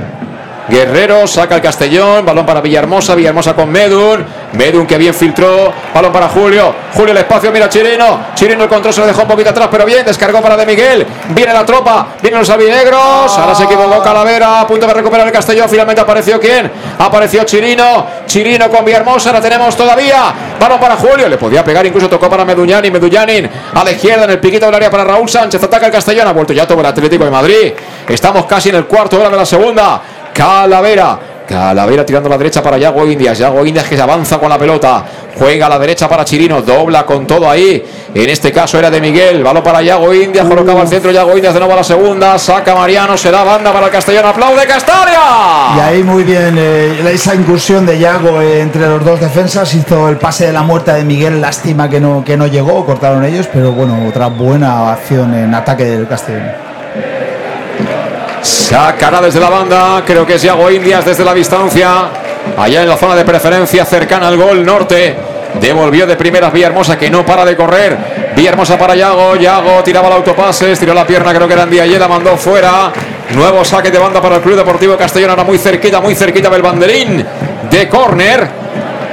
Guerrero, 0.69 1.25
saca 1.27 1.55
el 1.55 1.61
Castellón, 1.61 2.25
balón 2.25 2.45
para 2.45 2.59
Villahermosa, 2.59 3.15
Villahermosa 3.15 3.55
con 3.55 3.69
Medun, 3.69 4.25
Medun 4.53 4.85
que 4.85 4.97
bien 4.97 5.13
filtró, 5.13 5.71
balón 5.93 6.11
para 6.11 6.27
Julio, 6.27 6.73
Julio 6.93 7.11
el 7.11 7.17
espacio, 7.17 7.51
mira 7.53 7.69
Chirino, 7.69 8.25
Chirino 8.35 8.63
el 8.63 8.69
control 8.69 8.93
se 8.93 8.99
lo 8.99 9.07
dejó 9.07 9.21
un 9.21 9.29
poquito 9.29 9.51
atrás, 9.51 9.69
pero 9.71 9.85
bien, 9.85 10.05
descargó 10.05 10.41
para 10.41 10.57
De 10.57 10.65
Miguel, 10.65 11.07
viene 11.29 11.53
la 11.53 11.65
tropa, 11.65 12.07
vienen 12.21 12.39
los 12.39 12.49
albinegros, 12.49 13.37
ahora 13.37 13.55
se 13.55 13.63
equivocó 13.63 14.03
Calavera, 14.03 14.67
punto 14.67 14.87
de 14.87 14.93
recuperar 14.93 15.25
el 15.27 15.31
Castellón, 15.31 15.69
finalmente 15.69 16.01
apareció 16.01 16.37
quién, 16.39 16.69
apareció 16.99 17.43
Chirino, 17.45 18.05
Chirino 18.25 18.69
con 18.69 18.83
Villahermosa, 18.83 19.31
la 19.31 19.39
tenemos 19.39 19.75
todavía, 19.77 20.33
balón 20.59 20.79
para 20.81 20.97
Julio, 20.97 21.29
le 21.29 21.37
podía 21.37 21.63
pegar, 21.63 21.85
incluso 21.85 22.09
tocó 22.09 22.29
para 22.29 22.43
Meduñani, 22.43 22.91
Meduñanin 22.91 23.49
a 23.73 23.83
la 23.85 23.91
izquierda 23.91 24.25
en 24.25 24.31
el 24.31 24.39
piquito 24.39 24.65
del 24.65 24.75
área 24.75 24.91
para 24.91 25.05
Raúl 25.05 25.29
Sánchez, 25.29 25.63
ataca 25.63 25.85
el 25.85 25.91
Castellón, 25.93 26.27
ha 26.27 26.33
vuelto 26.33 26.51
ya 26.51 26.67
todo 26.67 26.81
el 26.81 26.85
Atlético 26.87 27.23
de 27.23 27.31
Madrid, 27.31 27.73
estamos 28.09 28.45
casi 28.45 28.67
en 28.67 28.75
el 28.75 28.85
cuarto 28.85 29.17
hora 29.17 29.29
de 29.29 29.37
la 29.37 29.45
segunda, 29.45 30.01
Calavera 30.37 31.19
Calavera 31.47 32.05
tirando 32.05 32.27
a 32.27 32.31
la 32.31 32.37
derecha 32.37 32.61
para 32.61 32.77
Yago 32.77 33.07
Indias. 33.07 33.37
Yago 33.37 33.65
Indias 33.65 33.87
que 33.87 33.95
se 33.95 34.01
avanza 34.01 34.37
con 34.37 34.49
la 34.49 34.59
pelota. 34.59 35.05
Juega 35.39 35.67
a 35.67 35.69
la 35.69 35.79
derecha 35.79 36.09
para 36.09 36.25
Chirino. 36.25 36.61
Dobla 36.61 37.05
con 37.05 37.25
todo 37.25 37.49
ahí. 37.49 37.83
En 38.13 38.29
este 38.29 38.51
caso 38.51 38.77
era 38.77 38.91
de 38.91 38.99
Miguel. 38.99 39.43
Balón 39.43 39.63
para 39.63 39.81
Yago 39.81 40.13
Indias. 40.13 40.45
Colocaba 40.45 40.81
al 40.81 40.89
centro 40.89 41.09
Yago 41.09 41.35
Indias 41.35 41.53
de 41.53 41.59
nuevo 41.61 41.73
a 41.73 41.77
la 41.77 41.83
segunda. 41.85 42.37
Saca 42.37 42.75
Mariano. 42.75 43.17
Se 43.17 43.31
da 43.31 43.45
banda 43.45 43.71
para 43.71 43.85
el 43.85 43.91
Castellón. 43.91 44.25
Aplaude 44.25 44.67
Castalia. 44.67 45.77
Y 45.77 45.79
ahí 45.79 46.03
muy 46.03 46.23
bien 46.23 46.55
eh, 46.57 47.11
esa 47.13 47.33
incursión 47.33 47.85
de 47.85 47.97
Yago 47.97 48.41
eh, 48.41 48.59
entre 48.59 48.85
los 48.87 49.03
dos 49.05 49.21
defensas. 49.21 49.73
Hizo 49.73 50.09
el 50.09 50.17
pase 50.17 50.47
de 50.47 50.53
la 50.53 50.63
muerte 50.63 50.91
de 50.91 51.05
Miguel. 51.05 51.39
Lástima 51.39 51.89
que 51.89 52.01
no, 52.01 52.25
que 52.25 52.35
no 52.35 52.47
llegó. 52.47 52.85
Cortaron 52.85 53.23
ellos. 53.23 53.47
Pero 53.53 53.71
bueno, 53.71 53.97
otra 54.05 54.27
buena 54.27 54.91
acción 54.91 55.33
en 55.33 55.53
ataque 55.53 55.85
del 55.85 56.07
Castellón. 56.07 56.66
Sacará 58.47 59.21
desde 59.21 59.41
la 59.41 59.49
banda, 59.49 60.01
creo 60.05 60.25
que 60.25 60.35
es 60.35 60.41
Yago 60.41 60.71
Indias 60.71 61.03
desde 61.03 61.25
la 61.25 61.33
distancia. 61.33 62.09
Allá 62.57 62.81
en 62.81 62.87
la 62.87 62.95
zona 62.95 63.13
de 63.13 63.25
preferencia 63.25 63.83
cercana 63.83 64.29
al 64.29 64.37
gol 64.37 64.65
norte. 64.65 65.15
Devolvió 65.59 66.07
de 66.07 66.15
primeras 66.15 66.53
Villahermosa 66.53 66.97
que 66.97 67.09
no 67.09 67.25
para 67.25 67.43
de 67.43 67.57
correr. 67.57 67.97
Villahermosa 68.37 68.77
para 68.77 68.95
Yago. 68.95 69.35
Yago 69.35 69.83
tiraba 69.83 70.07
el 70.07 70.13
autopase, 70.13 70.77
tiró 70.77 70.93
la 70.93 71.05
pierna, 71.05 71.33
creo 71.33 71.45
que 71.45 71.53
era 71.55 71.63
Andiaye, 71.63 71.99
la 71.99 72.07
mandó 72.07 72.37
fuera. 72.37 72.91
Nuevo 73.31 73.65
saque 73.65 73.91
de 73.91 73.99
banda 73.99 74.21
para 74.21 74.37
el 74.37 74.41
Club 74.41 74.55
Deportivo 74.55 74.95
Castellón. 74.95 75.31
Ahora 75.31 75.43
muy 75.43 75.57
cerquita, 75.57 75.99
muy 75.99 76.15
cerquita 76.15 76.49
del 76.49 76.61
banderín 76.61 77.25
de 77.69 77.89
córner. 77.89 78.66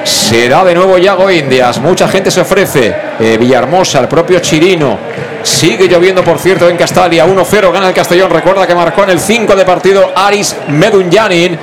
Será 0.04 0.64
de 0.64 0.74
nuevo 0.74 0.98
Yago 0.98 1.30
Indias. 1.30 1.80
Mucha 1.80 2.06
gente 2.08 2.30
se 2.30 2.42
ofrece. 2.42 2.94
Eh, 3.18 3.38
Villahermosa, 3.38 4.00
el 4.00 4.08
propio 4.08 4.38
Chirino. 4.40 4.98
Sigue 5.42 5.88
lloviendo, 5.88 6.22
por 6.22 6.38
cierto, 6.38 6.68
en 6.68 6.76
Castalia. 6.76 7.26
1-0 7.26 7.72
gana 7.72 7.88
el 7.88 7.94
Castellón. 7.94 8.30
Recuerda 8.30 8.66
que 8.66 8.74
marcó 8.74 9.04
en 9.04 9.10
el 9.10 9.20
5 9.20 9.56
de 9.56 9.64
partido 9.64 10.12
Aris 10.14 10.56
Medunyanin. 10.68 11.58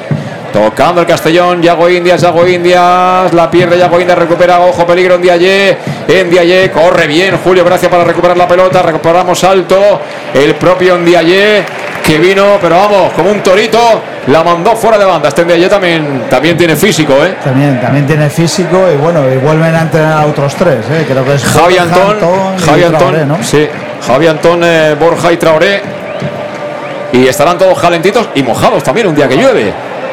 Tocando 0.52 1.00
el 1.00 1.08
Castellón, 1.08 1.62
Yago 1.62 1.90
Indias, 1.90 2.22
Yago 2.22 2.46
Indias, 2.46 3.34
la 3.34 3.50
pierde 3.50 3.78
Yago 3.78 4.02
Indias, 4.02 4.18
recupera, 4.18 4.60
ojo, 4.60 4.86
peligro 4.86 5.16
en 5.16 5.22
Diaye, 5.22 5.78
en 6.10 6.30
Diaye, 6.30 6.70
corre 6.72 7.08
bien 7.08 7.40
Julio 7.42 7.64
Gracia 7.64 7.90
para 7.90 8.04
recuperar 8.04 8.36
la 8.36 8.50
pelota, 8.50 8.82
recuperamos 8.82 9.42
alto, 9.46 10.02
el 10.34 10.56
propio 10.56 10.98
Ndiaye 10.98 11.64
que 12.12 12.20
vino, 12.20 12.58
pero 12.62 12.76
vamos, 12.76 13.14
como 13.14 13.32
un 13.32 13.42
torito, 13.42 13.80
la 14.28 14.44
mandó 14.44 14.76
fuera 14.76 14.98
de 14.98 15.06
banda. 15.06 15.30
Este 15.30 15.46
Ndiaye 15.46 15.70
también, 15.70 16.24
también 16.30 16.58
tiene 16.58 16.76
físico, 16.76 17.14
¿eh? 17.24 17.38
También, 17.42 17.80
también 17.80 18.06
tiene 18.06 18.30
físico 18.30 18.86
y 18.94 18.98
bueno, 18.98 19.22
y 19.32 19.38
vuelven 19.38 19.74
a 19.74 19.84
entrenar 19.84 20.24
a 20.24 20.26
otros 20.26 20.54
tres, 20.56 20.80
¿eh? 20.92 21.06
creo 21.08 21.24
que 21.24 21.36
es 21.36 21.44
Javi 21.46 21.78
Antón, 21.78 22.18
Javi 22.66 22.82
Traoré, 22.82 23.22
Antón, 23.22 23.28
¿no? 23.30 23.44
sí, 23.44 23.66
Javi 24.06 24.28
Antón, 24.28 24.62
eh, 24.64 24.96
Borja 25.00 25.32
y 25.32 25.38
Traoré. 25.38 25.82
Y 27.14 27.28
estarán 27.28 27.58
todos 27.58 27.80
calentitos 27.80 28.28
y 28.36 28.44
mojados 28.44 28.84
también 28.84 29.08
un 29.08 29.16
día 29.16 29.30
que 29.30 29.38
llueve. 29.38 29.70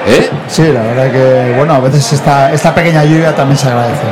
¿eh? 0.06 0.30
Sí, 0.48 0.62
la 0.72 0.82
verdad 0.82 1.10
que 1.10 1.54
bueno, 1.56 1.74
a 1.74 1.80
veces 1.80 2.12
esta, 2.12 2.52
esta 2.52 2.72
pequeña 2.74 3.04
lluvia 3.04 3.34
también 3.34 3.58
se 3.58 3.68
agradece. 3.68 4.02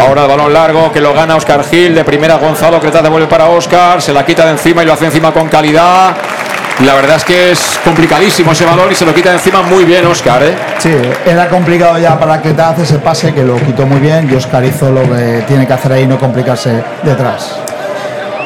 Ahora 0.00 0.22
el 0.22 0.28
balón 0.28 0.52
largo 0.52 0.92
que 0.92 1.00
lo 1.00 1.12
gana 1.12 1.36
Oscar 1.36 1.64
Gil. 1.64 1.94
De 1.94 2.04
primera 2.04 2.36
Gonzalo 2.36 2.80
Cretaz 2.80 3.02
devuelve 3.02 3.26
para 3.26 3.46
Oscar. 3.46 4.00
Se 4.00 4.12
la 4.12 4.24
quita 4.24 4.44
de 4.44 4.52
encima 4.52 4.82
y 4.82 4.86
lo 4.86 4.92
hace 4.92 5.06
encima 5.06 5.32
con 5.32 5.48
calidad. 5.48 6.14
La 6.84 6.94
verdad 6.94 7.16
es 7.16 7.24
que 7.24 7.50
es 7.50 7.80
complicadísimo 7.82 8.52
ese 8.52 8.64
balón 8.64 8.92
y 8.92 8.94
se 8.94 9.04
lo 9.04 9.12
quita 9.12 9.32
encima 9.32 9.62
muy 9.62 9.84
bien 9.84 10.06
Oscar. 10.06 10.42
¿eh? 10.44 10.54
Sí, 10.78 10.94
era 11.26 11.48
complicado 11.48 11.98
ya 11.98 12.16
para 12.18 12.40
que 12.40 12.52
te 12.52 12.62
hace 12.62 12.82
ese 12.82 12.98
pase 12.98 13.34
que 13.34 13.42
lo 13.42 13.56
quitó 13.56 13.84
muy 13.84 13.98
bien 13.98 14.28
y 14.30 14.36
Oscar 14.36 14.64
hizo 14.64 14.88
lo 14.90 15.02
que 15.02 15.42
tiene 15.48 15.66
que 15.66 15.72
hacer 15.72 15.92
ahí, 15.92 16.06
no 16.06 16.18
complicarse 16.18 16.82
detrás. 17.02 17.58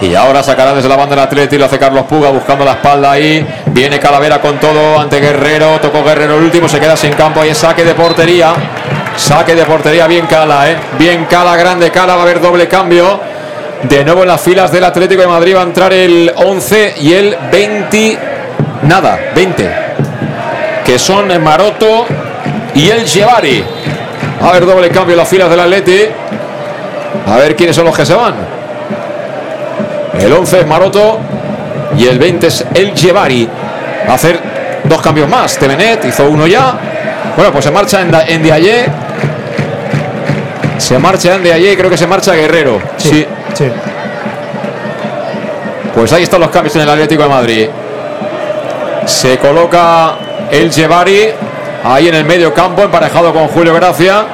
Y 0.00 0.14
ahora 0.14 0.42
sacará 0.42 0.74
desde 0.74 0.88
la 0.88 0.96
banda 0.96 1.14
del 1.14 1.24
Atleti, 1.24 1.58
lo 1.58 1.66
hace 1.66 1.78
Carlos 1.78 2.04
Puga 2.06 2.30
buscando 2.30 2.64
la 2.64 2.72
espalda 2.72 3.12
ahí. 3.12 3.46
Viene 3.66 4.00
Calavera 4.00 4.40
con 4.40 4.58
todo 4.58 4.98
ante 4.98 5.20
Guerrero. 5.20 5.78
Tocó 5.78 6.02
Guerrero 6.02 6.38
el 6.38 6.42
último, 6.42 6.68
se 6.68 6.80
queda 6.80 6.96
sin 6.96 7.12
campo. 7.12 7.40
Ahí 7.40 7.54
saque 7.54 7.84
de 7.84 7.94
portería. 7.94 8.52
Saque 9.16 9.54
de 9.54 9.64
portería, 9.64 10.08
bien 10.08 10.26
cala, 10.26 10.70
¿eh? 10.70 10.76
Bien 10.98 11.26
cala, 11.26 11.54
grande 11.54 11.90
cala. 11.92 12.14
Va 12.14 12.22
a 12.22 12.24
haber 12.24 12.40
doble 12.40 12.66
cambio. 12.66 13.20
De 13.88 14.04
nuevo 14.04 14.22
en 14.22 14.28
las 14.28 14.40
filas 14.40 14.70
del 14.70 14.84
Atlético 14.84 15.22
de 15.22 15.28
Madrid 15.28 15.56
va 15.56 15.60
a 15.60 15.64
entrar 15.64 15.92
el 15.92 16.32
11 16.36 16.94
y 17.00 17.12
el 17.12 17.36
20. 17.50 18.18
Nada, 18.82 19.18
20. 19.34 19.70
Que 20.84 20.98
son 20.98 21.42
Maroto 21.42 22.06
y 22.74 22.88
el 22.88 23.04
Chevari. 23.04 23.64
Va 24.40 24.46
a 24.46 24.50
haber 24.50 24.66
doble 24.66 24.88
cambio 24.90 25.14
en 25.14 25.18
las 25.18 25.28
filas 25.28 25.50
del 25.50 25.60
Atleti. 25.60 26.00
A 27.26 27.36
ver 27.36 27.56
quiénes 27.56 27.74
son 27.74 27.84
los 27.84 27.96
que 27.96 28.06
se 28.06 28.14
van. 28.14 28.34
El 30.18 30.32
11 30.32 30.60
es 30.60 30.66
Maroto 30.66 31.18
y 31.98 32.06
el 32.06 32.18
20 32.18 32.46
es 32.46 32.64
el 32.74 32.94
Chevari. 32.94 33.48
Va 34.06 34.12
a 34.12 34.14
hacer 34.14 34.38
dos 34.84 35.02
cambios 35.02 35.28
más. 35.28 35.58
Tevenet 35.58 36.04
hizo 36.04 36.28
uno 36.28 36.46
ya. 36.46 36.74
Bueno, 37.36 37.52
pues 37.52 37.64
se 37.64 37.70
marcha 37.70 38.00
en, 38.00 38.14
en. 38.14 38.42
Se 40.82 40.98
marcha 40.98 41.36
en 41.36 41.44
Diaye 41.44 41.72
y 41.72 41.76
creo 41.76 41.88
que 41.88 41.96
se 41.96 42.08
marcha 42.08 42.34
Guerrero. 42.34 42.80
Sí. 42.96 43.24
Sí. 43.54 43.70
Pues 45.94 46.12
ahí 46.12 46.24
están 46.24 46.40
los 46.40 46.50
cambios 46.50 46.74
en 46.74 46.82
el 46.82 46.88
Atlético 46.88 47.22
de 47.22 47.28
Madrid. 47.28 47.68
Se 49.06 49.38
coloca 49.38 50.14
el 50.50 50.70
Chevari 50.70 51.28
ahí 51.84 52.08
en 52.08 52.16
el 52.16 52.24
medio 52.24 52.52
campo, 52.52 52.82
emparejado 52.82 53.32
con 53.32 53.46
Julio 53.46 53.72
Gracia. 53.74 54.24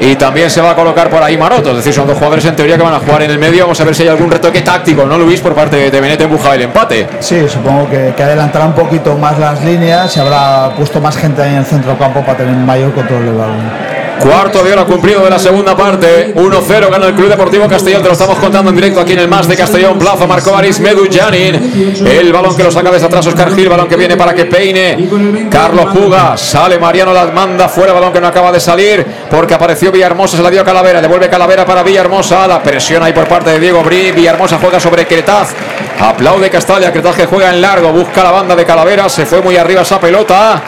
Y 0.00 0.16
también 0.16 0.48
se 0.48 0.62
va 0.62 0.70
a 0.70 0.74
colocar 0.74 1.10
por 1.10 1.22
ahí 1.22 1.36
Maroto. 1.36 1.72
Es 1.72 1.76
decir, 1.76 1.92
son 1.92 2.06
dos 2.06 2.16
jugadores 2.16 2.42
en 2.46 2.56
teoría 2.56 2.78
que 2.78 2.82
van 2.82 2.94
a 2.94 3.00
jugar 3.00 3.20
en 3.20 3.30
el 3.30 3.38
medio. 3.38 3.64
Vamos 3.64 3.78
a 3.78 3.84
ver 3.84 3.94
si 3.94 4.04
hay 4.04 4.08
algún 4.08 4.30
retoque 4.30 4.62
táctico, 4.62 5.04
¿no, 5.04 5.18
Luis? 5.18 5.40
Por 5.42 5.54
parte 5.54 5.90
de 5.90 6.00
Benete 6.00 6.24
en 6.24 6.30
busca 6.30 6.52
del 6.52 6.62
empate. 6.62 7.06
Sí, 7.20 7.46
supongo 7.46 7.90
que, 7.90 8.14
que 8.16 8.22
adelantará 8.22 8.64
un 8.64 8.72
poquito 8.72 9.18
más 9.18 9.38
las 9.38 9.62
líneas 9.62 10.16
y 10.16 10.20
habrá 10.20 10.70
puesto 10.74 10.98
más 10.98 11.14
gente 11.18 11.42
ahí 11.42 11.50
en 11.50 11.58
el 11.58 11.66
centro 11.66 11.98
campo 11.98 12.22
para 12.22 12.38
tener 12.38 12.54
mayor 12.54 12.94
control 12.94 13.26
del 13.26 13.34
balón. 13.34 13.99
Cuarto 14.20 14.62
de 14.62 14.72
hora 14.72 14.84
cumplido 14.84 15.24
de 15.24 15.30
la 15.30 15.38
segunda 15.38 15.74
parte. 15.74 16.34
1-0 16.34 16.90
gana 16.90 17.06
el 17.06 17.14
Club 17.14 17.28
Deportivo 17.28 17.66
Castellón. 17.66 18.02
Te 18.02 18.08
lo 18.08 18.12
estamos 18.12 18.38
contando 18.38 18.70
en 18.70 18.76
directo 18.76 19.00
aquí 19.00 19.14
en 19.14 19.20
el 19.20 19.28
Más 19.28 19.48
de 19.48 19.56
Castellón. 19.56 19.98
Plaza 19.98 20.26
marcó 20.26 20.54
Aris 20.54 20.78
Medullanin. 20.80 22.04
El 22.06 22.32
balón 22.32 22.54
que 22.54 22.62
lo 22.62 22.70
saca 22.70 22.90
desde 22.90 23.06
atrás 23.06 23.26
Oscar 23.26 23.54
Gil. 23.54 23.68
Balón 23.68 23.88
que 23.88 23.96
viene 23.96 24.16
para 24.16 24.34
que 24.34 24.44
peine. 24.44 25.08
Carlos 25.50 25.86
Puga. 25.94 26.36
Sale 26.36 26.78
Mariano. 26.78 27.14
La 27.14 27.26
manda 27.26 27.68
fuera. 27.68 27.92
Balón 27.92 28.12
que 28.12 28.20
no 28.20 28.26
acaba 28.26 28.52
de 28.52 28.60
salir 28.60 29.06
porque 29.30 29.54
apareció 29.54 29.90
Villahermosa. 29.90 30.36
Se 30.36 30.42
la 30.42 30.50
dio 30.50 30.64
Calavera. 30.64 31.00
Devuelve 31.00 31.28
Calavera 31.30 31.64
para 31.64 31.82
Villahermosa. 31.82 32.46
La 32.46 32.62
presión 32.62 33.02
ahí 33.02 33.14
por 33.14 33.26
parte 33.26 33.50
de 33.50 33.60
Diego 33.60 33.82
Bri. 33.82 34.12
Villahermosa 34.12 34.58
juega 34.60 34.78
sobre 34.78 35.06
Cretaz. 35.06 35.54
Aplaude 35.98 36.50
Castalia. 36.50 36.92
Cretaz 36.92 37.16
que 37.16 37.26
juega 37.26 37.48
en 37.50 37.62
largo. 37.62 37.90
Busca 37.90 38.22
la 38.22 38.32
banda 38.32 38.54
de 38.54 38.66
Calavera. 38.66 39.08
Se 39.08 39.24
fue 39.24 39.40
muy 39.40 39.56
arriba 39.56 39.80
esa 39.80 39.98
pelota. 39.98 40.62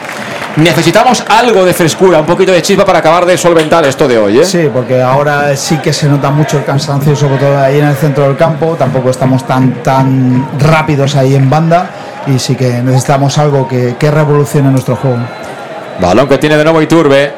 Necesitamos 0.55 1.23
algo 1.27 1.65
de 1.65 1.73
frescura, 1.73 2.19
un 2.19 2.27
poquito 2.27 2.51
de 2.51 2.61
chispa 2.61 2.85
para 2.85 2.99
acabar 2.99 3.25
de 3.25 3.37
solventar 3.37 3.83
esto 3.85 4.07
de 4.07 4.19
hoy. 4.19 4.39
¿eh? 4.39 4.45
Sí, 4.45 4.69
porque 4.71 5.01
ahora 5.01 5.55
sí 5.55 5.77
que 5.77 5.91
se 5.91 6.07
nota 6.07 6.29
mucho 6.29 6.59
el 6.59 6.63
cansancio, 6.63 7.15
sobre 7.15 7.37
todo 7.37 7.57
ahí 7.59 7.79
en 7.79 7.85
el 7.85 7.95
centro 7.95 8.25
del 8.25 8.37
campo. 8.37 8.75
Tampoco 8.77 9.09
estamos 9.09 9.47
tan, 9.47 9.81
tan 9.81 10.59
rápidos 10.59 11.15
ahí 11.15 11.33
en 11.33 11.49
banda 11.49 11.89
y 12.27 12.37
sí 12.37 12.55
que 12.55 12.69
necesitamos 12.83 13.37
algo 13.39 13.67
que, 13.67 13.95
que 13.97 14.11
revolucione 14.11 14.69
nuestro 14.69 14.95
juego. 14.95 15.17
Balón 15.99 16.27
que 16.27 16.37
tiene 16.37 16.55
de 16.55 16.63
nuevo 16.63 16.81
Iturbe. 16.81 17.33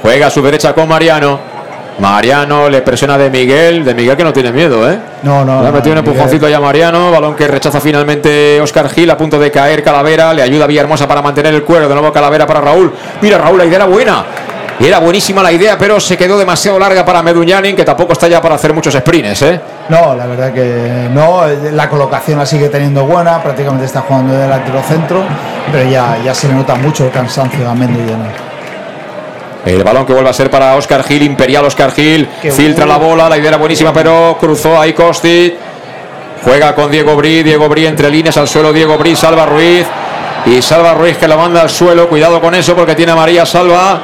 Juega 0.00 0.28
a 0.28 0.30
su 0.30 0.40
derecha 0.40 0.72
con 0.72 0.88
Mariano. 0.88 1.53
Mariano 1.98 2.68
le 2.68 2.82
presiona 2.82 3.16
de 3.16 3.30
Miguel. 3.30 3.84
De 3.84 3.94
Miguel 3.94 4.16
que 4.16 4.24
no 4.24 4.32
tiene 4.32 4.52
miedo, 4.52 4.90
¿eh? 4.90 4.98
No, 5.22 5.44
no. 5.44 5.62
Le 5.62 5.68
ha 5.68 5.70
no, 5.70 5.76
metido 5.76 5.92
un 5.92 5.98
empujoncito 5.98 6.48
ya 6.48 6.56
a 6.56 6.60
Mariano. 6.60 7.10
Balón 7.10 7.34
que 7.34 7.46
rechaza 7.46 7.80
finalmente 7.80 8.60
Oscar 8.60 8.88
Gil 8.88 9.10
a 9.10 9.16
punto 9.16 9.38
de 9.38 9.50
caer 9.50 9.82
Calavera. 9.82 10.32
Le 10.32 10.42
ayuda 10.42 10.66
Villahermosa 10.66 11.06
para 11.06 11.22
mantener 11.22 11.54
el 11.54 11.62
cuero. 11.62 11.88
De 11.88 11.94
nuevo 11.94 12.12
Calavera 12.12 12.46
para 12.46 12.60
Raúl. 12.60 12.92
Mira, 13.20 13.38
Raúl, 13.38 13.58
la 13.58 13.64
idea 13.64 13.76
era 13.76 13.86
buena. 13.86 14.24
Era 14.80 14.98
buenísima 14.98 15.40
la 15.40 15.52
idea, 15.52 15.78
pero 15.78 16.00
se 16.00 16.16
quedó 16.16 16.36
demasiado 16.36 16.80
larga 16.80 17.04
para 17.04 17.22
Meduñanin, 17.22 17.76
que 17.76 17.84
tampoco 17.84 18.12
está 18.12 18.26
ya 18.26 18.42
para 18.42 18.56
hacer 18.56 18.74
muchos 18.74 18.92
sprints, 18.94 19.42
¿eh? 19.42 19.60
No, 19.88 20.16
la 20.16 20.26
verdad 20.26 20.52
que 20.52 21.08
no. 21.12 21.42
La 21.72 21.88
colocación 21.88 22.40
la 22.40 22.46
sigue 22.46 22.68
teniendo 22.68 23.04
buena, 23.06 23.40
prácticamente 23.40 23.86
está 23.86 24.00
jugando 24.00 24.34
de 24.34 24.40
delantero 24.40 24.82
centro, 24.82 25.22
pero 25.70 25.88
ya, 25.88 26.18
ya 26.24 26.34
se 26.34 26.48
le 26.48 26.54
nota 26.54 26.74
mucho 26.74 27.04
el 27.04 27.12
cansancio 27.12 27.68
a 27.68 27.74
Mendy 27.74 28.02
El 29.64 29.82
balón 29.82 30.04
que 30.04 30.12
vuelve 30.12 30.28
a 30.30 30.32
ser 30.32 30.50
para 30.50 30.74
Oscar 30.76 31.02
Gil, 31.04 31.22
Imperial 31.22 31.64
Oscar 31.64 31.92
Gil. 31.92 32.28
Qué 32.42 32.50
filtra 32.50 32.84
la 32.86 32.98
bola, 32.98 33.28
la 33.28 33.38
idea 33.38 33.48
era 33.48 33.56
buenísima, 33.56 33.92
pero 33.92 34.36
cruzó 34.38 34.78
ahí 34.78 34.92
Costi. 34.92 35.54
Juega 36.42 36.74
con 36.74 36.90
Diego 36.90 37.16
Bri, 37.16 37.42
Diego 37.42 37.68
Bri 37.68 37.86
entre 37.86 38.10
líneas 38.10 38.36
al 38.36 38.46
suelo, 38.46 38.72
Diego 38.72 38.98
Bri, 38.98 39.16
Salva 39.16 39.46
Ruiz. 39.46 39.86
Y 40.46 40.60
Salva 40.60 40.92
Ruiz 40.92 41.16
que 41.16 41.26
la 41.26 41.38
manda 41.38 41.62
al 41.62 41.70
suelo, 41.70 42.08
cuidado 42.08 42.40
con 42.40 42.54
eso 42.54 42.74
porque 42.74 42.94
tiene 42.94 43.12
a 43.12 43.16
María 43.16 43.46
Salva. 43.46 44.02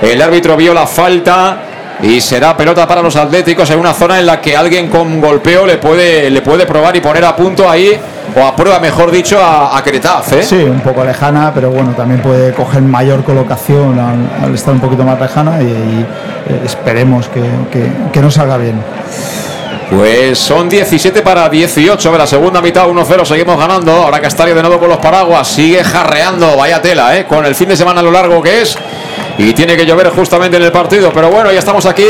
El 0.00 0.20
árbitro 0.22 0.56
vio 0.56 0.72
la 0.72 0.86
falta 0.86 1.63
y 2.02 2.20
será 2.20 2.56
pelota 2.56 2.86
para 2.86 3.00
los 3.02 3.16
Atléticos 3.16 3.70
en 3.70 3.78
una 3.78 3.94
zona 3.94 4.18
en 4.18 4.26
la 4.26 4.40
que 4.40 4.56
alguien 4.56 4.88
con 4.88 5.20
golpeo 5.20 5.66
le 5.66 5.78
puede, 5.78 6.28
le 6.30 6.42
puede 6.42 6.66
probar 6.66 6.94
y 6.96 7.00
poner 7.00 7.24
a 7.24 7.34
punto 7.36 7.68
ahí, 7.70 7.98
o 8.36 8.42
a 8.44 8.56
prueba, 8.56 8.78
mejor 8.80 9.10
dicho, 9.10 9.38
a, 9.42 9.76
a 9.76 9.82
Cretaz. 9.82 10.32
¿eh? 10.32 10.42
Sí, 10.42 10.56
un 10.56 10.80
poco 10.80 11.04
lejana, 11.04 11.52
pero 11.54 11.70
bueno, 11.70 11.92
también 11.92 12.20
puede 12.20 12.52
coger 12.52 12.82
mayor 12.82 13.22
colocación 13.22 13.98
al, 14.42 14.54
estar 14.54 14.74
un 14.74 14.80
poquito 14.80 15.04
más 15.04 15.20
lejana 15.20 15.62
y, 15.62 15.64
y, 15.66 16.06
eh, 16.48 16.60
esperemos 16.64 17.28
que, 17.28 17.40
que- 17.70 17.90
que 18.12 18.20
no 18.20 18.30
salga 18.30 18.56
bien. 18.56 18.74
Pues 19.90 20.38
son 20.38 20.68
17 20.68 21.20
para 21.20 21.48
18 21.48 22.12
de 22.12 22.18
la 22.18 22.26
segunda 22.26 22.62
mitad, 22.62 22.86
1-0, 22.86 23.24
seguimos 23.24 23.58
ganando. 23.58 23.92
Ahora 23.92 24.20
Castalia 24.20 24.54
de 24.54 24.62
nuevo 24.62 24.78
con 24.78 24.88
los 24.88 24.98
paraguas, 24.98 25.46
sigue 25.46 25.84
jarreando, 25.84 26.56
vaya 26.56 26.80
tela, 26.80 27.16
¿eh? 27.16 27.26
con 27.26 27.44
el 27.44 27.54
fin 27.54 27.68
de 27.68 27.76
semana 27.76 28.00
lo 28.00 28.10
largo 28.10 28.42
que 28.42 28.62
es. 28.62 28.76
Y 29.36 29.52
tiene 29.52 29.76
que 29.76 29.84
llover 29.84 30.08
justamente 30.10 30.56
en 30.56 30.62
el 30.62 30.72
partido, 30.72 31.12
pero 31.12 31.30
bueno, 31.30 31.52
ya 31.52 31.58
estamos 31.58 31.84
aquí 31.86 32.06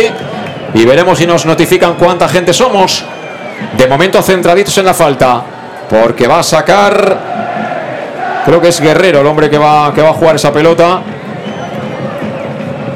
y 0.74 0.84
veremos 0.84 1.18
si 1.18 1.26
nos 1.26 1.46
notifican 1.46 1.94
cuánta 1.94 2.28
gente 2.28 2.52
somos. 2.52 3.04
De 3.76 3.86
momento 3.88 4.22
centraditos 4.22 4.76
en 4.78 4.84
la 4.84 4.94
falta, 4.94 5.42
porque 5.88 6.28
va 6.28 6.40
a 6.40 6.42
sacar, 6.42 7.18
creo 8.44 8.60
que 8.60 8.68
es 8.68 8.80
Guerrero 8.80 9.20
el 9.20 9.26
hombre 9.26 9.50
que 9.50 9.58
va, 9.58 9.92
que 9.92 10.00
va 10.00 10.10
a 10.10 10.14
jugar 10.14 10.36
esa 10.36 10.52
pelota. 10.52 11.02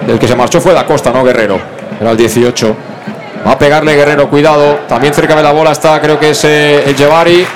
El 0.07 0.19
que 0.19 0.29
se 0.29 0.37
marchó 0.37 0.61
fue 0.61 0.73
Da 0.73 0.87
Costa, 0.87 1.11
no 1.11 1.25
Guerrero, 1.25 1.59
era 2.01 2.13
el 2.13 2.17
18. 2.17 2.77
Va 3.47 3.53
a 3.53 3.59
pegarle 3.59 3.95
Guerrero, 3.95 4.29
cuidado. 4.29 4.81
También 4.89 5.15
cerca 5.15 5.35
de 5.35 5.43
la 5.43 5.53
bola 5.53 5.73
está, 5.73 6.01
creo 6.01 6.19
que 6.19 6.31
es 6.31 6.45
eh, 6.45 6.85
el 6.87 6.97
Jevari. 6.97 7.47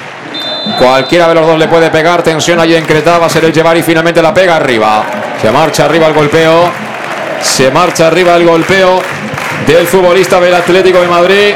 Cualquiera 0.78 1.28
de 1.28 1.34
los 1.34 1.46
dos 1.46 1.58
le 1.58 1.68
puede 1.68 1.90
pegar. 1.90 2.22
Tensión 2.22 2.60
allí 2.60 2.74
en 2.74 2.84
Creta. 2.84 3.18
Va 3.18 3.26
a 3.26 3.30
ser 3.30 3.44
el 3.44 3.52
Jevari. 3.52 3.82
Finalmente 3.82 4.22
la 4.22 4.32
pega 4.32 4.56
arriba. 4.56 5.04
Se 5.40 5.50
marcha 5.50 5.84
arriba 5.84 6.06
el 6.06 6.14
golpeo. 6.14 6.70
Se 7.40 7.70
marcha 7.70 8.06
arriba 8.06 8.36
el 8.36 8.46
golpeo 8.46 9.02
del 9.66 9.86
futbolista 9.86 10.40
del 10.40 10.54
Atlético 10.54 11.00
de 11.00 11.08
Madrid. 11.08 11.54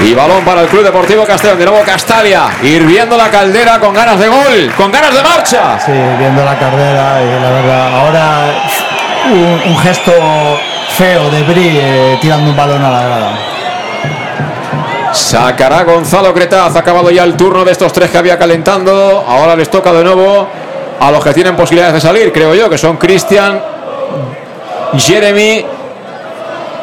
Y 0.00 0.14
balón 0.14 0.44
para 0.44 0.62
el 0.62 0.68
Club 0.68 0.82
Deportivo 0.82 1.24
Castellón. 1.24 1.58
De 1.58 1.66
nuevo 1.66 1.84
Castalia. 1.84 2.48
Hirviendo 2.62 3.16
la 3.16 3.30
caldera 3.30 3.78
con 3.78 3.94
ganas 3.94 4.18
de 4.18 4.28
gol. 4.28 4.72
Con 4.76 4.90
ganas 4.90 5.14
de 5.14 5.22
marcha. 5.22 5.78
Sí, 5.78 5.92
viendo 6.18 6.44
la 6.44 6.58
caldera 6.58 7.20
y 7.22 7.40
la 7.40 7.50
verdad. 7.50 8.00
Ahora 8.00 8.62
un, 9.30 9.78
gesto 9.78 10.12
feo 10.96 11.30
de 11.30 11.42
Bri 11.42 11.68
eh, 11.74 12.18
tirando 12.20 12.50
un 12.50 12.56
balón 12.56 12.84
a 12.84 12.90
la 12.90 13.02
grada. 13.02 13.38
Sacará 15.12 15.84
Gonzalo 15.84 16.32
Cretaz. 16.32 16.74
Ha 16.76 16.80
acabado 16.80 17.10
ya 17.10 17.24
el 17.24 17.36
turno 17.36 17.64
de 17.64 17.72
estos 17.72 17.92
tres 17.92 18.10
que 18.10 18.18
había 18.18 18.38
calentando. 18.38 19.24
Ahora 19.26 19.54
les 19.56 19.70
toca 19.70 19.92
de 19.92 20.04
nuevo 20.04 20.48
a 20.98 21.10
los 21.10 21.22
que 21.22 21.32
tienen 21.32 21.56
posibilidades 21.56 21.94
de 21.94 22.00
salir, 22.00 22.32
creo 22.32 22.54
yo, 22.54 22.70
que 22.70 22.78
son 22.78 22.96
Cristian, 22.96 23.60
Jeremy 24.96 25.66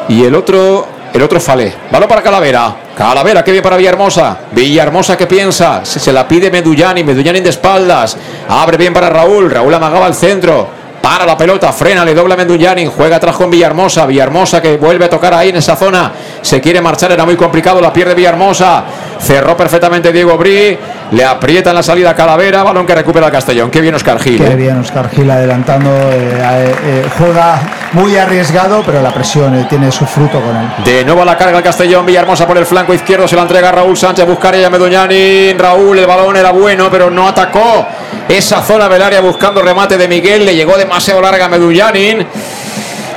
y 0.08 0.24
el 0.24 0.34
otro, 0.34 0.86
el 1.12 1.22
otro 1.22 1.40
Falé. 1.40 1.72
Balón 1.90 2.08
para 2.08 2.22
Calavera. 2.22 2.74
Calavera, 2.96 3.42
que 3.42 3.52
bien 3.52 3.62
para 3.62 3.76
Villahermosa. 3.76 4.36
Villahermosa 4.52 5.16
que 5.16 5.26
piensa. 5.26 5.84
Se, 5.84 5.98
se 5.98 6.12
la 6.12 6.28
pide 6.28 6.50
Medullani. 6.50 7.02
Medullani 7.02 7.40
de 7.40 7.50
espaldas. 7.50 8.16
Abre 8.48 8.76
bien 8.76 8.92
para 8.92 9.08
Raúl. 9.08 9.50
Raúl 9.50 9.72
amagaba 9.72 10.06
al 10.06 10.14
centro. 10.14 10.79
Para 11.00 11.24
la 11.24 11.36
pelota, 11.36 11.72
frena, 11.72 12.04
le 12.04 12.14
dobla 12.14 12.36
Mendullani, 12.36 12.86
juega 12.86 13.16
atrás 13.16 13.34
con 13.34 13.50
Villahermosa, 13.50 14.04
Villahermosa 14.04 14.60
que 14.60 14.76
vuelve 14.76 15.06
a 15.06 15.10
tocar 15.10 15.32
ahí 15.32 15.48
en 15.48 15.56
esa 15.56 15.74
zona, 15.74 16.12
se 16.42 16.60
quiere 16.60 16.82
marchar, 16.82 17.10
era 17.12 17.24
muy 17.24 17.36
complicado, 17.36 17.80
la 17.80 17.90
pierde 17.90 18.14
Villahermosa, 18.14 18.84
cerró 19.18 19.56
perfectamente 19.56 20.12
Diego 20.12 20.36
Bri, 20.36 20.78
le 21.12 21.24
aprieta 21.24 21.70
en 21.70 21.76
la 21.76 21.82
salida 21.82 22.14
Calavera, 22.14 22.62
balón 22.62 22.86
que 22.86 22.94
recupera 22.94 23.30
Castellón, 23.30 23.70
qué 23.70 23.80
bien 23.80 23.94
Oscar 23.94 24.18
Gil. 24.20 24.38
Qué 24.38 24.52
¿eh? 24.52 24.56
bien 24.56 24.78
Oscar 24.78 25.10
Gil 25.10 25.30
adelantando, 25.30 25.90
eh, 25.90 26.74
eh, 26.84 27.06
juega 27.18 27.60
muy 27.92 28.16
arriesgado, 28.16 28.82
pero 28.84 29.02
la 29.02 29.12
presión 29.12 29.66
tiene 29.68 29.90
su 29.90 30.06
fruto 30.06 30.40
con 30.40 30.56
él. 30.56 30.68
De 30.84 31.04
nuevo 31.04 31.22
a 31.22 31.24
la 31.24 31.36
carga 31.36 31.58
el 31.58 31.64
Castellón, 31.64 32.06
Villahermosa 32.06 32.46
por 32.46 32.58
el 32.58 32.66
flanco 32.66 32.94
izquierdo, 32.94 33.26
se 33.26 33.36
la 33.36 33.42
entrega 33.42 33.72
Raúl 33.72 33.96
Sánchez, 33.96 34.26
buscaría 34.26 34.66
a 34.66 34.70
Meduñani, 34.70 35.52
Raúl, 35.54 35.98
el 35.98 36.06
balón 36.06 36.36
era 36.36 36.50
bueno, 36.50 36.88
pero 36.90 37.10
no 37.10 37.28
atacó 37.28 37.86
esa 38.28 38.62
zona 38.62 38.88
del 38.88 39.02
área 39.02 39.20
buscando 39.20 39.62
remate 39.62 39.98
de 39.98 40.06
Miguel, 40.06 40.44
le 40.44 40.54
llegó 40.54 40.76
demasiado 40.76 41.20
larga 41.20 41.46
a 41.46 41.48
Medullanin. 41.48 42.26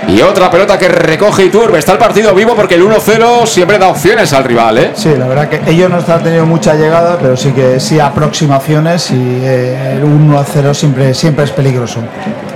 Y 0.07 0.21
otra 0.21 0.51
pelota 0.51 0.77
que 0.77 0.87
recoge 0.87 1.45
Iturbe. 1.45 1.79
Está 1.79 1.93
el 1.93 1.97
partido 1.97 2.33
vivo 2.33 2.55
porque 2.55 2.75
el 2.75 2.83
1-0 2.83 3.45
siempre 3.45 3.77
da 3.77 3.87
opciones 3.87 4.31
al 4.33 4.43
rival, 4.43 4.77
¿eh? 4.77 4.91
Sí, 4.95 5.13
la 5.17 5.27
verdad 5.27 5.49
que 5.49 5.61
ellos 5.71 5.89
no 5.89 5.97
han 5.97 6.23
tenido 6.23 6.45
mucha 6.45 6.75
llegada, 6.75 7.17
pero 7.19 7.35
sí 7.37 7.51
que 7.51 7.79
sí 7.79 7.99
aproximaciones 7.99 9.11
y 9.11 9.15
eh, 9.15 9.93
el 9.93 10.03
1 10.03 10.39
a 10.39 10.43
0 10.43 10.73
siempre, 10.73 11.13
siempre 11.13 11.45
es 11.45 11.51
peligroso. 11.51 12.01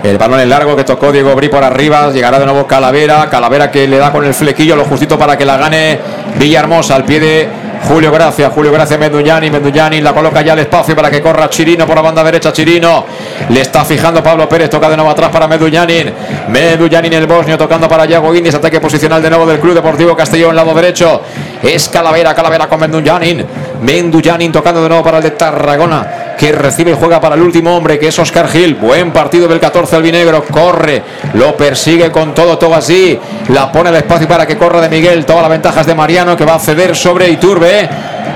El 0.04 0.18
balón 0.18 0.40
en 0.40 0.50
largo 0.50 0.76
que 0.76 0.84
tocó 0.84 1.12
Diego 1.12 1.36
Bri 1.36 1.50
por 1.50 1.64
arriba, 1.64 2.12
llegará 2.12 2.40
de 2.40 2.46
nuevo 2.46 2.68
Calavera, 2.68 3.28
Calavera 3.30 3.72
que 3.72 3.88
le 3.88 3.98
da 3.98 4.12
con 4.12 4.26
el 4.26 4.34
flequillo 4.34 4.76
lo 4.76 4.86
justito 4.86 5.18
para 5.18 5.38
que 5.38 5.46
la 5.46 5.58
gane 5.58 6.00
Villahermosa 6.38 6.96
al 6.96 7.04
pie 7.04 7.20
de 7.20 7.50
Julio 7.84 8.12
Gracia, 8.12 8.50
Julio 8.50 8.72
Gracia 8.72 8.98
Menduñani, 8.98 9.50
Menduñani 9.50 10.02
la 10.02 10.14
coloca 10.14 10.42
ya 10.42 10.54
al 10.54 10.60
espacio 10.60 10.96
para 10.96 11.10
que 11.10 11.22
corra 11.22 11.50
Chirino 11.50 11.86
por 11.86 11.96
la 11.96 12.02
banda 12.02 12.24
derecha, 12.24 12.52
Chirino. 12.52 13.06
Le 13.50 13.62
está 13.62 13.86
fijando 13.86 14.22
Pablo 14.24 14.48
Pérez, 14.50 14.70
toca 14.70 14.90
de 14.90 14.96
nuevo 14.96 15.12
atrás 15.12 15.30
para 15.30 15.48
Menduñanin, 15.48 16.14
Menduñanin 16.50 17.14
el 17.14 17.28
bosnio 17.28 17.58
tocando 17.58 17.88
para 17.88 18.06
Yago 18.06 18.32
Guinness, 18.32 18.56
ataque 18.56 18.80
posicional 18.80 19.22
de 19.22 19.30
nuevo 19.30 19.46
del 19.46 19.60
Club 19.60 19.74
Deportivo 19.76 20.16
Castellón, 20.16 20.56
lado 20.56 20.74
derecho, 20.74 21.22
es 21.64 21.90
Calavera, 21.90 22.34
Calavera 22.34 22.68
con 22.68 22.80
Menduñanin, 22.80 23.46
Menduñanin 23.82 24.52
tocando 24.52 24.82
de 24.82 24.90
nuevo 24.90 25.04
para 25.04 25.18
el 25.18 25.24
de 25.24 25.32
Tarragona, 25.32 26.36
que 26.38 26.52
recibe 26.52 26.92
y 26.92 26.94
juega 26.94 27.20
para 27.20 27.36
el 27.36 27.42
último 27.42 27.76
hombre, 27.76 27.98
que 27.98 28.08
es 28.08 28.20
Oscar 28.20 28.48
Gil. 28.48 28.76
Buen 28.76 29.12
partido 29.12 29.48
del 29.48 29.60
14 29.60 29.96
albinegro. 29.96 30.44
Corre, 30.46 31.02
lo 31.34 31.56
persigue 31.58 32.12
con 32.12 32.34
todo, 32.34 32.58
todo 32.58 32.76
así. 32.76 33.20
La 33.50 33.72
pone 33.72 33.90
al 33.90 33.96
espacio 33.96 34.28
para 34.28 34.46
que 34.46 34.58
corra 34.58 34.82
de 34.82 34.90
Miguel. 34.90 35.26
Todas 35.26 35.42
las 35.42 35.52
ventajas 35.52 35.86
de 35.86 35.96
Mariano, 35.96 36.38
que 36.38 36.46
va 36.46 36.56
a 36.56 36.60
ceder 36.60 36.96
sobre 36.96 37.30
Iturbe. 37.30 37.90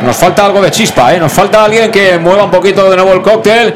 Nos 0.03 0.15
falta 0.15 0.45
algo 0.45 0.61
de 0.61 0.72
chispa, 0.72 1.14
¿eh? 1.14 1.19
Nos 1.19 1.31
falta 1.31 1.64
alguien 1.64 1.91
que 1.91 2.18
mueva 2.18 2.45
un 2.45 2.52
poquito 2.52 2.89
de 2.89 2.95
nuevo 2.95 3.14
el 3.14 3.22
cóctel 3.22 3.76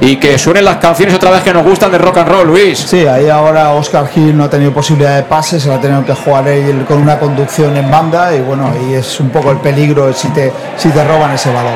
y 0.00 0.16
que 0.16 0.38
suenen 0.38 0.64
las 0.64 0.76
canciones 0.76 1.14
otra 1.14 1.30
vez 1.30 1.42
que 1.42 1.52
nos 1.52 1.64
gustan 1.64 1.90
de 1.92 1.98
rock 1.98 2.18
and 2.18 2.28
roll, 2.28 2.46
Luis. 2.46 2.78
Sí, 2.78 3.06
ahí 3.06 3.28
ahora 3.28 3.72
Oscar 3.72 4.08
Gil 4.08 4.36
no 4.36 4.44
ha 4.44 4.50
tenido 4.50 4.72
posibilidad 4.72 5.16
de 5.16 5.22
pase, 5.22 5.58
se 5.58 5.68
la 5.68 5.76
ha 5.76 5.80
tenido 5.80 6.04
que 6.04 6.14
jugar 6.14 6.46
él 6.48 6.84
con 6.86 6.98
una 6.98 7.18
conducción 7.18 7.76
en 7.76 7.90
banda 7.90 8.34
y 8.34 8.40
bueno, 8.40 8.70
ahí 8.72 8.94
es 8.94 9.20
un 9.20 9.30
poco 9.30 9.50
el 9.50 9.58
peligro 9.58 10.12
si 10.12 10.28
te, 10.28 10.52
si 10.76 10.90
te 10.90 11.04
roban 11.04 11.32
ese 11.32 11.52
balón. 11.52 11.74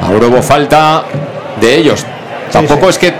Ahora 0.00 0.26
hubo 0.26 0.42
falta 0.42 1.04
de 1.60 1.76
ellos. 1.76 2.04
Tampoco 2.50 2.88
es 2.88 2.98
que 2.98 3.14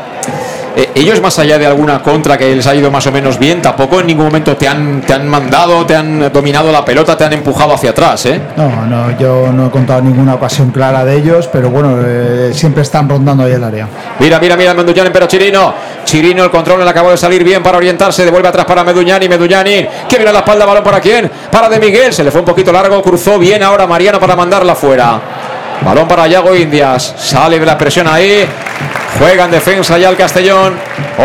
eh, 0.77 0.91
ellos, 0.95 1.21
más 1.21 1.39
allá 1.39 1.59
de 1.59 1.67
alguna 1.67 2.03
contra 2.03 2.39
que 2.39 2.55
les 2.55 2.67
ha 2.67 2.75
ido 2.75 2.91
más 2.91 3.07
o 3.07 3.13
menos 3.13 3.39
bien, 3.39 3.61
tampoco 3.61 4.01
en 4.01 4.07
ningún 4.07 4.27
momento 4.27 4.57
te 4.57 4.67
han, 4.67 5.03
te 5.03 5.13
han 5.13 5.29
mandado, 5.29 5.85
te 5.85 5.95
han 5.95 6.33
dominado 6.33 6.73
la 6.73 6.85
pelota, 6.85 7.17
te 7.17 7.25
han 7.25 7.33
empujado 7.35 7.75
hacia 7.75 7.91
atrás. 7.91 8.27
¿eh? 8.27 8.41
No, 8.57 8.87
no, 8.87 9.19
yo 9.19 9.53
no 9.53 9.67
he 9.67 9.71
contado 9.71 10.01
ninguna 10.03 10.35
ocasión 10.35 10.71
clara 10.71 11.05
de 11.05 11.17
ellos, 11.17 11.49
pero 11.53 11.71
bueno, 11.71 11.99
eh, 12.05 12.51
siempre 12.55 12.83
están 12.83 13.09
rondando 13.09 13.45
ahí 13.45 13.53
el 13.53 13.65
área. 13.65 13.87
Mira, 14.19 14.39
mira, 14.39 14.57
mira, 14.57 14.75
Meduñani, 14.75 15.11
pero 15.13 15.27
Chirino. 15.27 15.75
Chirino, 16.05 16.45
el 16.45 16.51
control 16.51 16.85
le 16.85 16.91
acabó 16.91 17.11
de 17.11 17.17
salir 17.17 17.45
bien 17.45 17.63
para 17.63 17.79
orientarse. 17.79 18.25
Devuelve 18.25 18.49
atrás 18.49 18.65
para 18.65 18.83
Meduñani. 18.85 19.29
Meduñani, 19.29 19.87
que 20.09 20.17
viene 20.17 20.31
a 20.31 20.33
la 20.33 20.39
espalda, 20.41 20.65
balón 20.65 20.83
para 20.83 21.01
quién? 21.01 21.31
Para 21.51 21.69
de 21.69 21.79
Miguel. 21.79 22.13
Se 22.13 22.25
le 22.25 22.31
fue 22.31 22.41
un 22.41 22.47
poquito 22.47 22.73
largo, 22.73 23.03
cruzó 23.03 23.39
bien 23.39 23.63
ahora 23.63 23.87
Mariano 23.87 24.19
para 24.19 24.35
mandarla 24.35 24.75
fuera. 24.75 25.21
Balón 25.85 26.07
para 26.07 26.27
Yago 26.27 26.55
Indias. 26.55 27.15
Sale 27.17 27.59
de 27.59 27.67
la 27.67 27.77
presión 27.77 28.07
ahí. 28.07 28.47
Juega 29.19 29.45
en 29.45 29.51
defensa 29.51 29.99
ya 29.99 30.09
el 30.09 30.17
Castellón. 30.17 30.75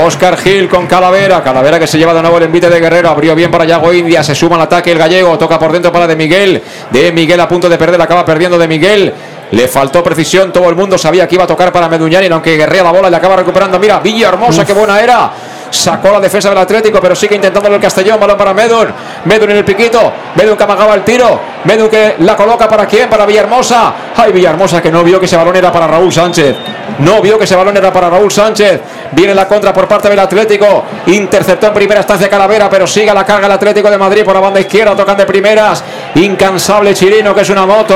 Oscar 0.05 0.37
Gil 0.37 0.67
con 0.67 0.87
Calavera. 0.87 1.43
Calavera 1.43 1.79
que 1.79 1.87
se 1.87 1.97
lleva 1.97 2.13
de 2.13 2.21
nuevo 2.21 2.37
el 2.37 2.43
envite 2.43 2.69
de 2.69 2.79
Guerrero. 2.79 3.09
Abrió 3.09 3.35
bien 3.35 3.51
para 3.51 3.65
Yago 3.65 3.93
Indias. 3.93 4.25
Se 4.25 4.35
suma 4.35 4.55
al 4.55 4.63
ataque 4.63 4.91
el 4.91 4.97
gallego. 4.97 5.37
Toca 5.37 5.59
por 5.59 5.71
dentro 5.71 5.91
para 5.91 6.07
de 6.07 6.15
Miguel. 6.15 6.61
De 6.89 7.11
Miguel 7.11 7.39
a 7.39 7.47
punto 7.47 7.69
de 7.69 7.77
perder. 7.77 8.01
Acaba 8.01 8.25
perdiendo 8.25 8.57
de 8.57 8.67
Miguel. 8.67 9.13
Le 9.51 9.67
faltó 9.67 10.03
precisión. 10.03 10.51
Todo 10.51 10.69
el 10.69 10.75
mundo 10.75 10.97
sabía 10.97 11.27
que 11.27 11.35
iba 11.35 11.43
a 11.43 11.47
tocar 11.47 11.71
para 11.71 11.87
Meduñani. 11.87 12.27
Aunque 12.27 12.57
guerrea 12.57 12.83
la 12.83 12.91
bola, 12.91 13.09
le 13.09 13.15
acaba 13.15 13.35
recuperando. 13.35 13.79
Mira, 13.79 13.99
Villa 13.99 14.29
Hermosa, 14.29 14.65
qué 14.65 14.73
buena 14.73 14.99
era. 14.99 15.31
Sacó 15.69 16.11
la 16.11 16.19
defensa 16.19 16.49
del 16.49 16.57
Atlético, 16.57 16.99
pero 17.01 17.15
sigue 17.15 17.35
intentándolo 17.35 17.75
el 17.75 17.81
Castellón. 17.81 18.19
Balón 18.19 18.37
para 18.37 18.53
Medun. 18.53 18.87
Medun 19.25 19.51
en 19.51 19.57
el 19.57 19.65
piquito. 19.65 20.11
Medun 20.35 20.57
que 20.57 20.63
amagaba 20.63 20.93
el 20.95 21.03
tiro. 21.03 21.39
Medun 21.65 21.89
que 21.89 22.15
la 22.19 22.35
coloca 22.35 22.67
para 22.67 22.85
quién? 22.85 23.09
Para 23.09 23.25
Villahermosa. 23.25 23.93
Ay, 24.15 24.31
Villahermosa 24.31 24.81
que 24.81 24.91
no 24.91 25.03
vio 25.03 25.19
que 25.19 25.25
ese 25.25 25.37
balón 25.37 25.55
era 25.55 25.71
para 25.71 25.87
Raúl 25.87 26.11
Sánchez. 26.11 26.55
No 26.99 27.21
vio 27.21 27.37
que 27.37 27.43
ese 27.43 27.55
balón 27.55 27.75
era 27.77 27.91
para 27.91 28.09
Raúl 28.09 28.31
Sánchez. 28.31 28.81
Viene 29.11 29.35
la 29.35 29.47
contra 29.47 29.73
por 29.73 29.87
parte 29.87 30.09
del 30.09 30.19
Atlético. 30.19 30.85
Interceptó 31.07 31.67
en 31.67 31.73
primera 31.73 31.99
estancia 32.01 32.29
Calavera, 32.29 32.69
pero 32.69 32.87
sigue 32.87 33.13
la 33.13 33.25
carga 33.25 33.45
el 33.45 33.51
Atlético 33.51 33.89
de 33.89 33.97
Madrid 33.97 34.23
por 34.23 34.33
la 34.33 34.41
banda 34.41 34.59
izquierda. 34.59 34.95
Tocan 34.95 35.17
de 35.17 35.25
primeras. 35.25 35.83
Incansable 36.17 36.93
Chirino, 36.93 37.33
que 37.33 37.41
es 37.41 37.49
una 37.49 37.65
moto. 37.65 37.95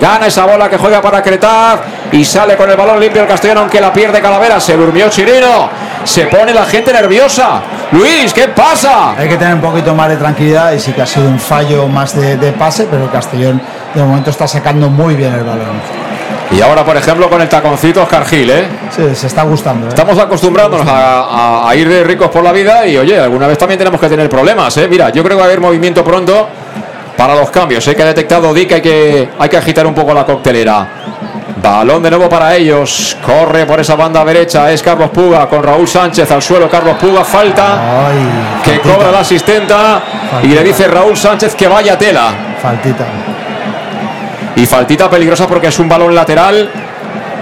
Gana 0.00 0.26
esa 0.26 0.44
bola 0.44 0.68
que 0.68 0.76
juega 0.76 1.00
para 1.00 1.22
Cretaz. 1.22 1.80
Y 2.12 2.24
sale 2.24 2.56
con 2.56 2.70
el 2.70 2.76
balón 2.76 3.00
limpio 3.00 3.22
el 3.22 3.28
Castellón, 3.28 3.58
aunque 3.58 3.80
la 3.80 3.92
pierde 3.92 4.20
Calavera. 4.20 4.60
Se 4.60 4.76
durmió 4.76 5.08
Chirino. 5.08 5.68
Se 6.04 6.26
pone 6.26 6.52
la 6.52 6.64
gente 6.66 6.92
nerviosa. 6.92 7.60
Luis, 7.92 8.32
¿qué 8.34 8.48
pasa? 8.48 9.12
Hay 9.16 9.28
que 9.28 9.36
tener 9.36 9.54
un 9.54 9.60
poquito 9.60 9.94
más 9.94 10.08
de 10.08 10.16
tranquilidad 10.16 10.72
y 10.72 10.80
sí 10.80 10.92
que 10.92 11.02
ha 11.02 11.06
sido 11.06 11.28
un 11.28 11.38
fallo 11.38 11.88
más 11.88 12.14
de, 12.16 12.36
de 12.36 12.52
pase, 12.52 12.86
pero 12.90 13.04
el 13.04 13.10
Castellón 13.10 13.60
de 13.94 14.02
momento 14.02 14.30
está 14.30 14.46
sacando 14.46 14.88
muy 14.90 15.14
bien 15.14 15.32
el 15.32 15.44
balón. 15.44 16.04
Y 16.50 16.60
ahora, 16.60 16.84
por 16.84 16.96
ejemplo, 16.96 17.28
con 17.30 17.40
el 17.40 17.48
taconcito 17.48 18.02
Oscar 18.02 18.26
Gil, 18.26 18.50
¿eh? 18.50 18.66
Sí, 18.94 19.02
se 19.14 19.26
está 19.28 19.42
gustando. 19.44 19.86
¿eh? 19.86 19.90
Estamos 19.90 20.18
acostumbrándonos 20.18 20.86
a, 20.86 21.20
a- 21.22 21.68
a 21.70 21.74
ir 21.76 21.88
de 21.88 22.04
ricos 22.04 22.28
por 22.28 22.44
la 22.44 22.52
vida 22.52 22.86
y, 22.86 22.96
oye, 22.98 23.18
alguna 23.18 23.46
vez 23.46 23.56
también 23.56 23.78
tenemos 23.78 23.98
que 24.00 24.08
tener 24.08 24.28
problemas, 24.28 24.76
¿eh? 24.76 24.86
Mira, 24.88 25.08
yo 25.10 25.22
creo 25.22 25.36
que 25.36 25.40
va 25.40 25.42
a 25.44 25.46
haber 25.46 25.60
movimiento 25.60 26.04
pronto 26.04 26.48
para 27.16 27.34
los 27.34 27.50
cambios. 27.50 27.84
Sé 27.84 27.94
que 27.94 28.02
ha 28.02 28.06
detectado 28.06 28.52
Dick, 28.52 28.72
hay 28.72 28.80
que, 28.80 29.28
hay 29.38 29.48
que 29.48 29.56
agitar 29.56 29.86
un 29.86 29.94
poco 29.94 30.12
la 30.14 30.24
coctelera. 30.24 30.86
Balón 31.62 32.02
de 32.02 32.10
nuevo 32.10 32.28
para 32.28 32.54
ellos. 32.54 33.16
Corre 33.24 33.64
por 33.64 33.80
esa 33.80 33.94
banda 33.96 34.24
derecha. 34.24 34.70
Es 34.70 34.82
Carlos 34.82 35.10
Puga 35.10 35.48
con 35.48 35.62
Raúl 35.62 35.88
Sánchez 35.88 36.30
al 36.30 36.42
suelo. 36.42 36.68
Carlos 36.68 36.96
Puga 37.00 37.24
falta. 37.24 38.10
que 38.64 38.80
cobra 38.80 39.10
la 39.10 39.20
asistenta. 39.20 40.02
Y 40.42 40.48
le 40.48 40.62
dice 40.62 40.86
Raúl 40.88 41.16
Sánchez 41.16 41.54
que 41.54 41.66
vaya 41.66 41.96
tela. 41.96 42.32
Faltita. 42.60 43.04
Y 44.56 44.66
faltita 44.66 45.08
peligrosa 45.10 45.46
porque 45.46 45.68
es 45.68 45.78
un 45.78 45.88
balón 45.88 46.14
lateral 46.14 46.70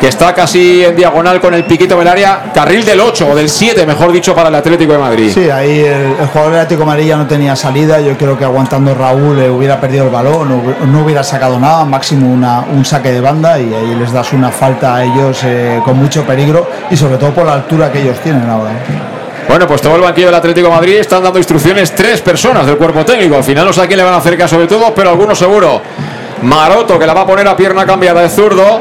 que 0.02 0.08
está 0.08 0.34
casi 0.34 0.84
en 0.84 0.96
diagonal 0.96 1.40
con 1.40 1.54
el 1.54 1.62
piquito 1.64 1.96
del 1.96 2.08
área. 2.08 2.50
Carril 2.52 2.84
del 2.84 2.98
8 2.98 3.28
o 3.30 3.36
del 3.36 3.48
7, 3.48 3.86
mejor 3.86 4.10
dicho, 4.10 4.34
para 4.34 4.48
el 4.48 4.54
Atlético 4.56 4.94
de 4.94 4.98
Madrid. 4.98 5.30
Sí, 5.32 5.48
ahí 5.48 5.78
el, 5.78 6.16
el 6.20 6.26
jugador 6.26 6.50
del 6.54 6.60
Atlético 6.62 6.80
de 6.80 6.86
Madrid 6.86 7.06
ya 7.06 7.16
no 7.16 7.26
tenía 7.28 7.54
salida. 7.54 8.00
Yo 8.00 8.18
creo 8.18 8.36
que 8.36 8.44
aguantando 8.44 8.92
Raúl 8.96 9.38
eh, 9.38 9.48
hubiera 9.48 9.80
perdido 9.80 10.06
el 10.06 10.10
balón, 10.10 10.48
no, 10.48 10.86
no 10.86 11.04
hubiera 11.04 11.22
sacado 11.22 11.56
nada, 11.60 11.84
máximo 11.84 12.28
una- 12.32 12.64
un 12.72 12.84
saque 12.84 13.12
de 13.12 13.20
banda 13.20 13.56
y 13.60 13.72
ahí 13.72 13.94
les 13.96 14.10
das 14.12 14.32
una 14.32 14.50
falta 14.50 14.96
a 14.96 15.04
ellos 15.04 15.38
eh, 15.44 15.80
con 15.84 15.96
mucho 15.96 16.24
peligro 16.24 16.68
y 16.90 16.96
sobre 16.96 17.16
todo 17.16 17.30
por 17.30 17.46
la 17.46 17.52
altura 17.54 17.92
que 17.92 18.00
ellos 18.02 18.18
tienen 18.24 18.50
ahora. 18.50 18.72
¿eh? 18.72 19.46
Bueno, 19.48 19.68
pues 19.68 19.80
todo 19.80 19.94
el 19.94 20.02
banquillo 20.02 20.26
del 20.26 20.34
Atlético 20.34 20.66
de 20.66 20.74
Madrid 20.74 20.94
están 20.96 21.22
dando 21.22 21.38
instrucciones 21.38 21.94
tres 21.94 22.20
personas 22.22 22.66
del 22.66 22.76
cuerpo 22.76 23.04
técnico. 23.04 23.36
Al 23.36 23.44
final 23.44 23.64
no 23.66 23.72
sé 23.72 23.82
a 23.82 23.86
quién 23.86 23.98
le 23.98 24.04
van 24.04 24.14
a 24.14 24.16
hacer 24.16 24.36
caso 24.36 24.58
de 24.58 24.66
todo, 24.66 24.92
pero 24.92 25.10
algunos 25.10 25.38
seguro. 25.38 25.80
Maroto 26.42 26.98
que 26.98 27.06
la 27.06 27.14
va 27.14 27.20
a 27.20 27.26
poner 27.26 27.46
a 27.46 27.56
pierna 27.56 27.86
cambiada 27.86 28.20
de 28.22 28.28
zurdo. 28.28 28.80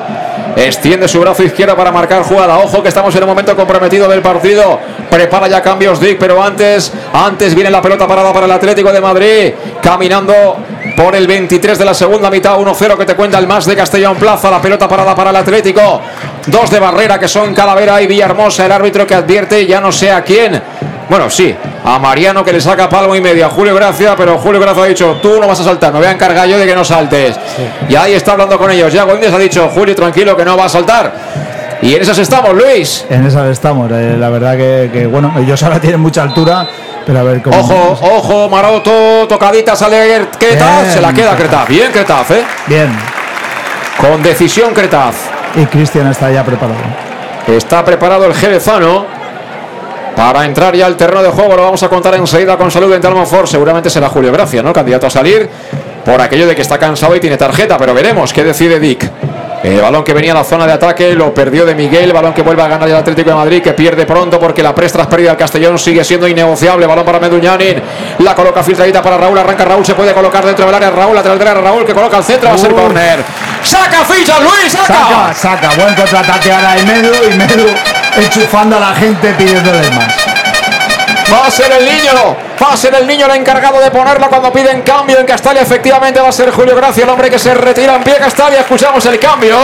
Extiende 0.55 1.07
su 1.07 1.19
brazo 1.19 1.43
izquierdo 1.43 1.75
para 1.75 1.91
marcar 1.91 2.23
jugada. 2.23 2.57
Ojo 2.59 2.83
que 2.83 2.89
estamos 2.89 3.15
en 3.15 3.23
un 3.23 3.29
momento 3.29 3.55
comprometido 3.55 4.07
del 4.07 4.21
partido. 4.21 4.79
Prepara 5.09 5.47
ya 5.47 5.61
cambios 5.61 5.99
Dick, 5.99 6.17
pero 6.17 6.41
antes, 6.41 6.91
antes 7.13 7.55
viene 7.55 7.69
la 7.69 7.81
pelota 7.81 8.07
parada 8.07 8.33
para 8.33 8.45
el 8.45 8.51
Atlético 8.51 8.91
de 8.91 9.01
Madrid. 9.01 9.53
Caminando 9.81 10.57
por 10.95 11.15
el 11.15 11.25
23 11.27 11.77
de 11.77 11.85
la 11.85 11.93
segunda 11.93 12.29
mitad. 12.29 12.57
1-0 12.57 12.97
que 12.97 13.05
te 13.05 13.15
cuenta 13.15 13.37
el 13.37 13.47
más 13.47 13.65
de 13.65 13.75
Castellón 13.75 14.17
Plaza. 14.17 14.51
La 14.51 14.61
pelota 14.61 14.87
parada 14.87 15.15
para 15.15 15.29
el 15.29 15.35
Atlético. 15.37 16.01
Dos 16.47 16.69
de 16.69 16.79
barrera 16.79 17.17
que 17.19 17.27
son 17.27 17.53
Calavera 17.53 18.01
y 18.01 18.07
Villahermosa. 18.07 18.65
El 18.65 18.71
árbitro 18.71 19.07
que 19.07 19.15
advierte 19.15 19.65
ya 19.65 19.79
no 19.79 19.91
sé 19.91 20.11
a 20.11 20.21
quién. 20.21 20.61
Bueno, 21.11 21.29
sí, 21.29 21.53
a 21.83 21.99
Mariano 21.99 22.41
que 22.41 22.53
le 22.53 22.61
saca 22.61 22.87
palmo 22.87 23.13
y 23.13 23.19
media. 23.19 23.49
Julio 23.49 23.75
Gracia, 23.75 24.15
pero 24.15 24.37
Julio 24.37 24.61
Gracia 24.61 24.83
ha 24.83 24.85
dicho, 24.85 25.19
tú 25.21 25.41
no 25.41 25.45
vas 25.45 25.59
a 25.59 25.63
saltar, 25.65 25.91
me 25.91 25.99
voy 25.99 26.07
a 26.07 26.11
encargar 26.11 26.47
yo 26.47 26.57
de 26.57 26.65
que 26.65 26.73
no 26.73 26.85
saltes. 26.85 27.37
Y 27.89 27.95
ahí 27.95 28.13
está 28.13 28.31
hablando 28.31 28.57
con 28.57 28.71
ellos. 28.71 28.93
Yago 28.93 29.13
Indias 29.15 29.33
ha 29.33 29.37
dicho, 29.37 29.69
Julio, 29.73 29.93
tranquilo 29.93 30.37
que 30.37 30.45
no 30.45 30.55
va 30.55 30.63
a 30.63 30.69
saltar. 30.69 31.11
Y 31.81 31.95
en 31.95 32.01
esas 32.01 32.17
estamos, 32.17 32.53
Luis. 32.53 33.05
En 33.09 33.25
esas 33.25 33.49
estamos. 33.49 33.91
eh, 33.91 34.15
la 34.17 34.29
verdad 34.29 34.55
que, 34.55 34.89
que, 34.93 35.05
bueno, 35.05 35.33
ellos 35.37 35.61
ahora 35.63 35.81
tienen 35.81 35.99
mucha 35.99 36.23
altura, 36.23 36.65
pero 37.05 37.19
a 37.19 37.23
ver 37.23 37.41
cómo. 37.41 37.59
Ojo, 37.59 37.99
ojo, 38.15 38.47
Maroto, 38.47 39.27
tocadita, 39.27 39.75
sale 39.75 40.27
Cretaz, 40.39 40.83
Bien, 40.83 40.93
se 40.93 41.01
la 41.01 41.11
queda. 41.11 41.35
Cretaz. 41.35 41.67
Bien, 41.67 41.91
Cretaz, 41.91 42.31
¿eh? 42.31 42.43
Bien. 42.67 42.89
Con 43.97 44.23
decisión, 44.23 44.73
Cretaz. 44.73 45.15
Y 45.55 45.65
Cristian 45.65 46.07
está 46.07 46.31
ya 46.31 46.45
preparado. 46.45 46.79
Está 47.47 47.83
preparado 47.83 48.25
el 48.27 48.33
jerezano 48.33 49.19
para 50.15 50.45
entrar 50.45 50.75
ya 50.75 50.85
al 50.85 50.97
terreno 50.97 51.23
de 51.23 51.29
juego. 51.29 51.55
Lo 51.55 51.63
vamos 51.63 51.81
a 51.83 51.89
contar 51.89 52.15
enseguida 52.15 52.57
con 52.57 52.71
salud 52.71 52.93
en 52.93 53.01
Talmonfort. 53.01 53.47
Seguramente 53.47 53.89
será 53.89 54.09
Julio 54.09 54.31
Gracia, 54.31 54.61
¿no? 54.61 54.73
Candidato 54.73 55.07
a 55.07 55.09
salir 55.09 55.49
por 56.05 56.19
aquello 56.19 56.47
de 56.47 56.55
que 56.55 56.61
está 56.61 56.77
cansado 56.77 57.15
y 57.15 57.19
tiene 57.19 57.37
tarjeta. 57.37 57.77
Pero 57.77 57.93
veremos 57.93 58.33
qué 58.33 58.43
decide 58.43 58.79
Dick. 58.79 59.09
El 59.63 59.79
balón 59.79 60.03
que 60.03 60.13
venía 60.13 60.31
a 60.31 60.35
la 60.35 60.43
zona 60.43 60.65
de 60.65 60.73
ataque 60.73 61.13
lo 61.13 61.33
perdió 61.33 61.65
de 61.65 61.75
Miguel. 61.75 62.11
Balón 62.11 62.33
que 62.33 62.41
vuelve 62.41 62.63
a 62.63 62.67
ganar 62.67 62.89
el 62.89 62.95
Atlético 62.95 63.29
de 63.29 63.35
Madrid, 63.35 63.61
que 63.61 63.73
pierde 63.73 64.05
pronto 64.05 64.39
porque 64.39 64.63
la 64.63 64.73
presta 64.73 65.07
pérdida 65.07 65.31
al 65.31 65.37
Castellón 65.37 65.77
sigue 65.77 66.03
siendo 66.03 66.27
innegociable. 66.27 66.87
Balón 66.87 67.05
para 67.05 67.19
Meduñanin. 67.19 67.81
La 68.19 68.33
coloca 68.33 68.63
filtradita 68.63 69.03
para 69.03 69.17
Raúl. 69.17 69.37
Arranca 69.37 69.65
Raúl. 69.65 69.85
Se 69.85 69.93
puede 69.93 70.13
colocar 70.13 70.43
dentro 70.43 70.65
del 70.65 70.73
área. 70.73 70.89
Raúl, 70.89 71.15
lateral 71.15 71.37
del 71.37 71.47
área. 71.47 71.61
Raúl 71.61 71.85
que 71.85 71.93
coloca 71.93 72.17
al 72.17 72.23
centro. 72.23 72.49
Va 72.49 72.55
a 72.55 72.57
ser 72.57 72.73
corner. 72.73 73.23
¡Saca 73.63 74.03
fichas, 74.03 74.41
Luis! 74.41 74.71
¡Saca! 74.71 75.33
Saca, 75.33 75.33
saca. 75.35 75.69
Buen 75.75 75.93
contraataque 75.93 76.51
ahora 76.51 76.73
de 76.73 76.83
Medu 76.83 77.11
y 77.31 77.37
Medu 77.37 78.00
enchufando 78.17 78.77
a 78.77 78.79
la 78.79 78.95
gente 78.95 79.33
pidiéndoles 79.33 79.91
más. 79.91 80.13
Va 81.31 81.47
a 81.47 81.51
ser 81.51 81.71
el 81.71 81.85
niño, 81.85 82.35
va 82.61 82.73
a 82.73 82.77
ser 82.77 82.93
el 82.93 83.07
niño 83.07 83.25
el 83.25 83.37
encargado 83.37 83.79
de 83.79 83.89
ponerla 83.89 84.27
cuando 84.27 84.51
piden 84.51 84.81
cambio 84.81 85.17
en 85.17 85.25
Castalia. 85.25 85.61
Efectivamente 85.61 86.19
va 86.19 86.27
a 86.27 86.31
ser 86.31 86.51
Julio 86.51 86.75
Gracia, 86.75 87.03
el 87.05 87.09
hombre 87.09 87.29
que 87.29 87.39
se 87.39 87.53
retira 87.53 87.95
en 87.95 88.03
pie 88.03 88.17
Castalia. 88.17 88.59
Escuchamos 88.59 89.05
el 89.05 89.17
cambio. 89.17 89.57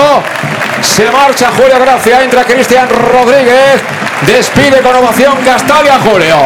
Se 0.82 1.12
marcha 1.12 1.50
Julio 1.58 1.78
Gracia, 1.80 2.24
entra 2.24 2.46
Cristian 2.46 2.88
Rodríguez. 2.90 3.82
Despide 4.26 4.80
con 4.82 4.96
ovación 4.96 5.36
Castalia, 5.44 6.00
Julio. 6.00 6.38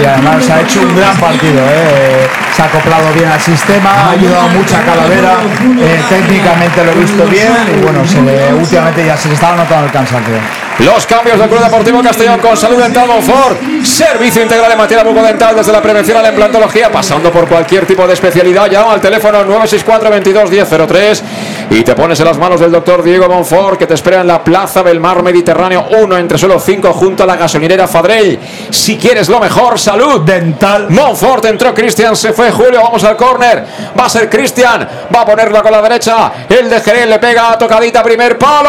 Y 0.00 0.04
además 0.04 0.48
ha 0.48 0.60
hecho 0.60 0.80
un 0.80 0.96
gran 0.96 1.16
partido, 1.16 1.60
¿eh? 1.60 2.47
Se 2.58 2.62
ha 2.62 2.66
acoplado 2.66 3.12
bien 3.14 3.28
al 3.30 3.40
sistema, 3.40 3.88
ha 3.92 4.10
ayudado 4.10 4.48
mucho 4.48 4.74
a 4.76 4.80
Calavera, 4.80 5.34
eh, 5.80 6.00
técnicamente 6.08 6.84
lo 6.84 6.90
he 6.90 6.94
visto 6.96 7.24
bien 7.26 7.52
y 7.76 7.80
bueno, 7.84 8.04
se 8.04 8.20
le- 8.20 8.52
últimamente 8.52 9.06
ya 9.06 9.16
se 9.16 9.28
le 9.28 9.34
estaba 9.34 9.54
notando 9.58 9.86
el 9.86 9.92
cansancio. 9.92 10.34
Los 10.80 11.06
cambios 11.06 11.38
del 11.38 11.48
Club 11.48 11.60
Deportivo 11.62 12.02
Castellón 12.02 12.38
con 12.40 12.56
Salud 12.56 12.80
Dental 12.80 13.06
Monfort. 13.08 13.60
Servicio 13.84 14.42
integral 14.42 14.70
en 14.72 14.78
materia 14.78 15.02
bucodental 15.02 15.56
desde 15.56 15.72
la 15.72 15.82
prevención 15.82 16.16
a 16.18 16.22
la 16.22 16.28
implantología, 16.28 16.90
pasando 16.90 17.32
por 17.32 17.48
cualquier 17.48 17.84
tipo 17.84 18.06
de 18.06 18.14
especialidad. 18.14 18.70
Llama 18.70 18.92
al 18.92 19.00
teléfono 19.00 19.38
964 19.44 20.08
22 20.10 20.50
1003 20.50 21.24
y 21.70 21.82
te 21.82 21.94
pones 21.96 22.18
en 22.20 22.26
las 22.26 22.38
manos 22.38 22.60
del 22.60 22.70
doctor 22.70 23.02
Diego 23.02 23.28
Monfort 23.28 23.76
que 23.78 23.86
te 23.88 23.94
espera 23.94 24.20
en 24.20 24.28
la 24.28 24.42
Plaza 24.44 24.82
del 24.84 25.00
Mar 25.00 25.20
Mediterráneo 25.24 25.86
1 26.00 26.16
entre 26.16 26.38
solo 26.38 26.60
5 26.60 26.92
junto 26.92 27.24
a 27.24 27.26
la 27.26 27.36
gasolinera 27.36 27.88
Fadrell. 27.88 28.38
Si 28.70 28.96
quieres 28.96 29.28
lo 29.28 29.40
mejor, 29.40 29.80
salud 29.80 30.20
dental. 30.20 30.86
Monfort 30.90 31.44
entró 31.46 31.74
Cristian, 31.74 32.14
se 32.14 32.32
fue 32.32 32.47
Julio, 32.52 32.80
vamos 32.82 33.02
al 33.04 33.16
córner. 33.16 33.64
Va 33.98 34.06
a 34.06 34.08
ser 34.08 34.28
Cristian, 34.28 34.88
va 35.14 35.20
a 35.22 35.26
ponerla 35.26 35.62
con 35.62 35.72
la 35.72 35.82
derecha. 35.82 36.32
El 36.48 36.68
de 36.68 36.80
Jerez 36.80 37.08
le 37.08 37.18
pega 37.18 37.56
tocadita 37.58 38.02
primer 38.02 38.38
palo. 38.38 38.68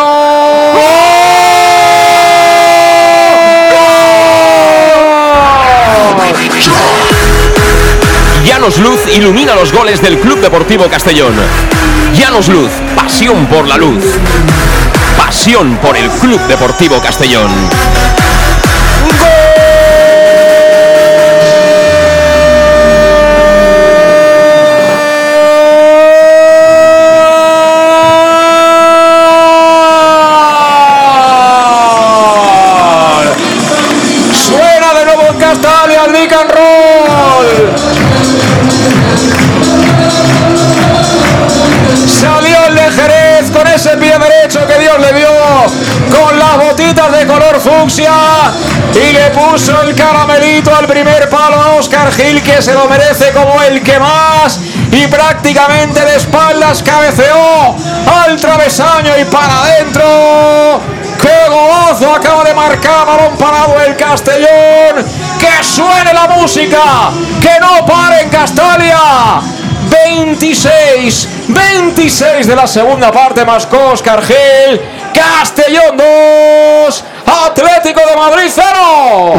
Llanos 8.45 8.77
Luz 8.79 8.99
ilumina 9.15 9.55
los 9.55 9.71
goles 9.71 10.01
del 10.01 10.19
Club 10.19 10.39
Deportivo 10.41 10.87
Castellón. 10.89 11.33
Llanos 12.13 12.47
Luz, 12.49 12.71
pasión 12.95 13.45
por 13.45 13.67
la 13.67 13.77
luz. 13.77 14.03
Pasión 15.17 15.77
por 15.77 15.95
el 15.95 16.09
Club 16.09 16.39
Deportivo 16.47 16.99
Castellón. 16.99 17.49
Y 47.97 49.13
le 49.13 49.31
puso 49.31 49.81
el 49.81 49.95
caramelito 49.95 50.75
al 50.75 50.85
primer 50.85 51.27
palo 51.27 51.59
a 51.59 51.73
Oscar 51.73 52.11
Gil 52.11 52.43
que 52.43 52.61
se 52.61 52.71
lo 52.71 52.87
merece 52.87 53.31
como 53.31 53.59
el 53.63 53.81
que 53.81 53.97
más 53.97 54.59
y 54.91 55.07
prácticamente 55.07 56.05
de 56.05 56.17
espaldas 56.17 56.83
cabeceó 56.83 57.75
al 58.23 58.39
travesaño 58.39 59.11
y 59.19 59.25
para 59.25 59.61
adentro. 59.61 60.81
¡Qué 61.19 61.49
golazo 61.49 62.13
acaba 62.13 62.43
de 62.43 62.53
marcar 62.53 63.07
balón 63.07 63.35
parado 63.37 63.81
el 63.81 63.95
Castellón! 63.95 65.03
¡Que 65.39 65.63
suene 65.63 66.13
la 66.13 66.27
música! 66.27 67.09
¡Que 67.41 67.59
no 67.59 67.85
pare 67.87 68.21
en 68.21 68.29
Castalia! 68.29 69.41
26, 69.89 71.27
26 71.47 72.45
de 72.45 72.55
la 72.55 72.67
segunda 72.67 73.11
parte, 73.11 73.43
mascó 73.43 73.93
Oscar 73.93 74.21
Gil. 74.23 74.79
Castellón 75.13 75.97
2, 75.97 77.03
Atlético 77.45 78.01
de 78.07 78.15
Madrid 78.15 78.49
0. 78.49 78.65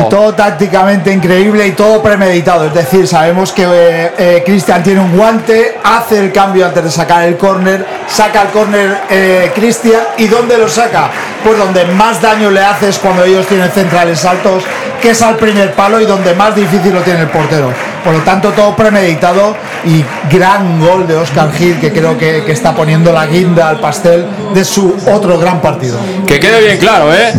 Y 0.06 0.08
todo 0.08 0.34
tácticamente 0.34 1.12
increíble 1.12 1.66
y 1.66 1.72
todo 1.72 2.02
premeditado. 2.02 2.66
Es 2.66 2.74
decir, 2.74 3.06
sabemos 3.06 3.52
que 3.52 3.64
eh, 3.64 4.12
eh, 4.18 4.42
Cristian 4.44 4.82
tiene 4.82 5.00
un 5.00 5.16
guante, 5.16 5.78
hace 5.82 6.18
el 6.18 6.32
cambio 6.32 6.66
antes 6.66 6.84
de 6.84 6.90
sacar 6.90 7.24
el 7.24 7.36
córner, 7.36 7.84
saca 8.08 8.42
el 8.42 8.48
córner 8.48 9.00
eh, 9.10 9.52
Cristian 9.54 10.02
y 10.18 10.26
¿dónde 10.28 10.58
lo 10.58 10.68
saca? 10.68 11.10
Pues 11.44 11.58
donde 11.58 11.84
más 11.86 12.20
daño 12.20 12.50
le 12.50 12.64
hace 12.64 12.88
es 12.88 12.98
cuando 12.98 13.24
ellos 13.24 13.46
tienen 13.46 13.70
centrales 13.70 14.24
altos, 14.24 14.64
que 15.00 15.10
es 15.10 15.22
al 15.22 15.36
primer 15.36 15.72
palo 15.74 16.00
y 16.00 16.06
donde 16.06 16.34
más 16.34 16.54
difícil 16.54 16.92
lo 16.94 17.00
tiene 17.00 17.20
el 17.20 17.28
portero. 17.28 17.72
Por 18.04 18.14
lo 18.14 18.20
tanto, 18.20 18.50
todo 18.50 18.74
premeditado 18.74 19.54
y 19.84 20.04
gran 20.34 20.80
gol 20.80 21.06
de 21.06 21.16
Oscar 21.16 21.52
Gil 21.52 21.78
que 21.80 21.92
creo 21.92 22.16
que, 22.16 22.44
que 22.44 22.52
está 22.52 22.72
poniendo 22.74 23.12
la 23.12 23.26
guinda 23.26 23.68
al 23.68 23.78
pastel 23.80 24.24
de 24.54 24.64
su 24.64 24.96
otro 25.12 25.38
gran 25.38 25.60
partido. 25.60 25.98
Que 26.26 26.40
quede 26.40 26.60
bien 26.64 26.78
claro, 26.78 27.12
¿eh? 27.14 27.32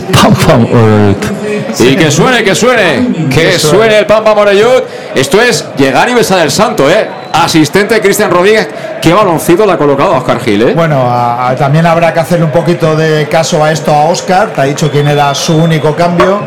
Y 1.79 1.95
que 1.95 2.11
suene, 2.11 2.43
que 2.43 2.55
suene, 2.55 3.27
que 3.29 3.57
suene 3.59 3.97
el 3.99 4.05
Pampa 4.05 4.33
Morellut. 4.35 4.83
Esto 5.15 5.41
es 5.41 5.65
llegar 5.77 6.09
y 6.09 6.13
besar 6.13 6.39
el 6.39 6.51
santo, 6.51 6.89
¿eh? 6.89 7.09
Asistente 7.33 7.99
Cristian 8.01 8.29
Rodríguez. 8.29 8.67
qué 9.01 9.13
baloncito 9.13 9.65
le 9.65 9.71
ha 9.71 9.77
colocado 9.77 10.13
a 10.13 10.17
Oscar 10.19 10.39
Gil, 10.41 10.61
¿eh? 10.61 10.73
Bueno, 10.75 11.01
a- 11.09 11.49
a- 11.49 11.55
también 11.55 11.85
habrá 11.88 12.13
que 12.13 12.19
hacerle 12.19 12.45
un 12.45 12.51
poquito 12.51 12.95
de 12.95 13.27
caso 13.29 13.63
a 13.63 13.71
esto 13.71 13.91
a 13.91 14.03
Oscar. 14.03 14.49
Te 14.49 14.61
ha 14.61 14.63
dicho 14.65 14.91
quién 14.91 15.07
era 15.07 15.33
su 15.33 15.55
único 15.57 15.95
cambio. 15.95 16.39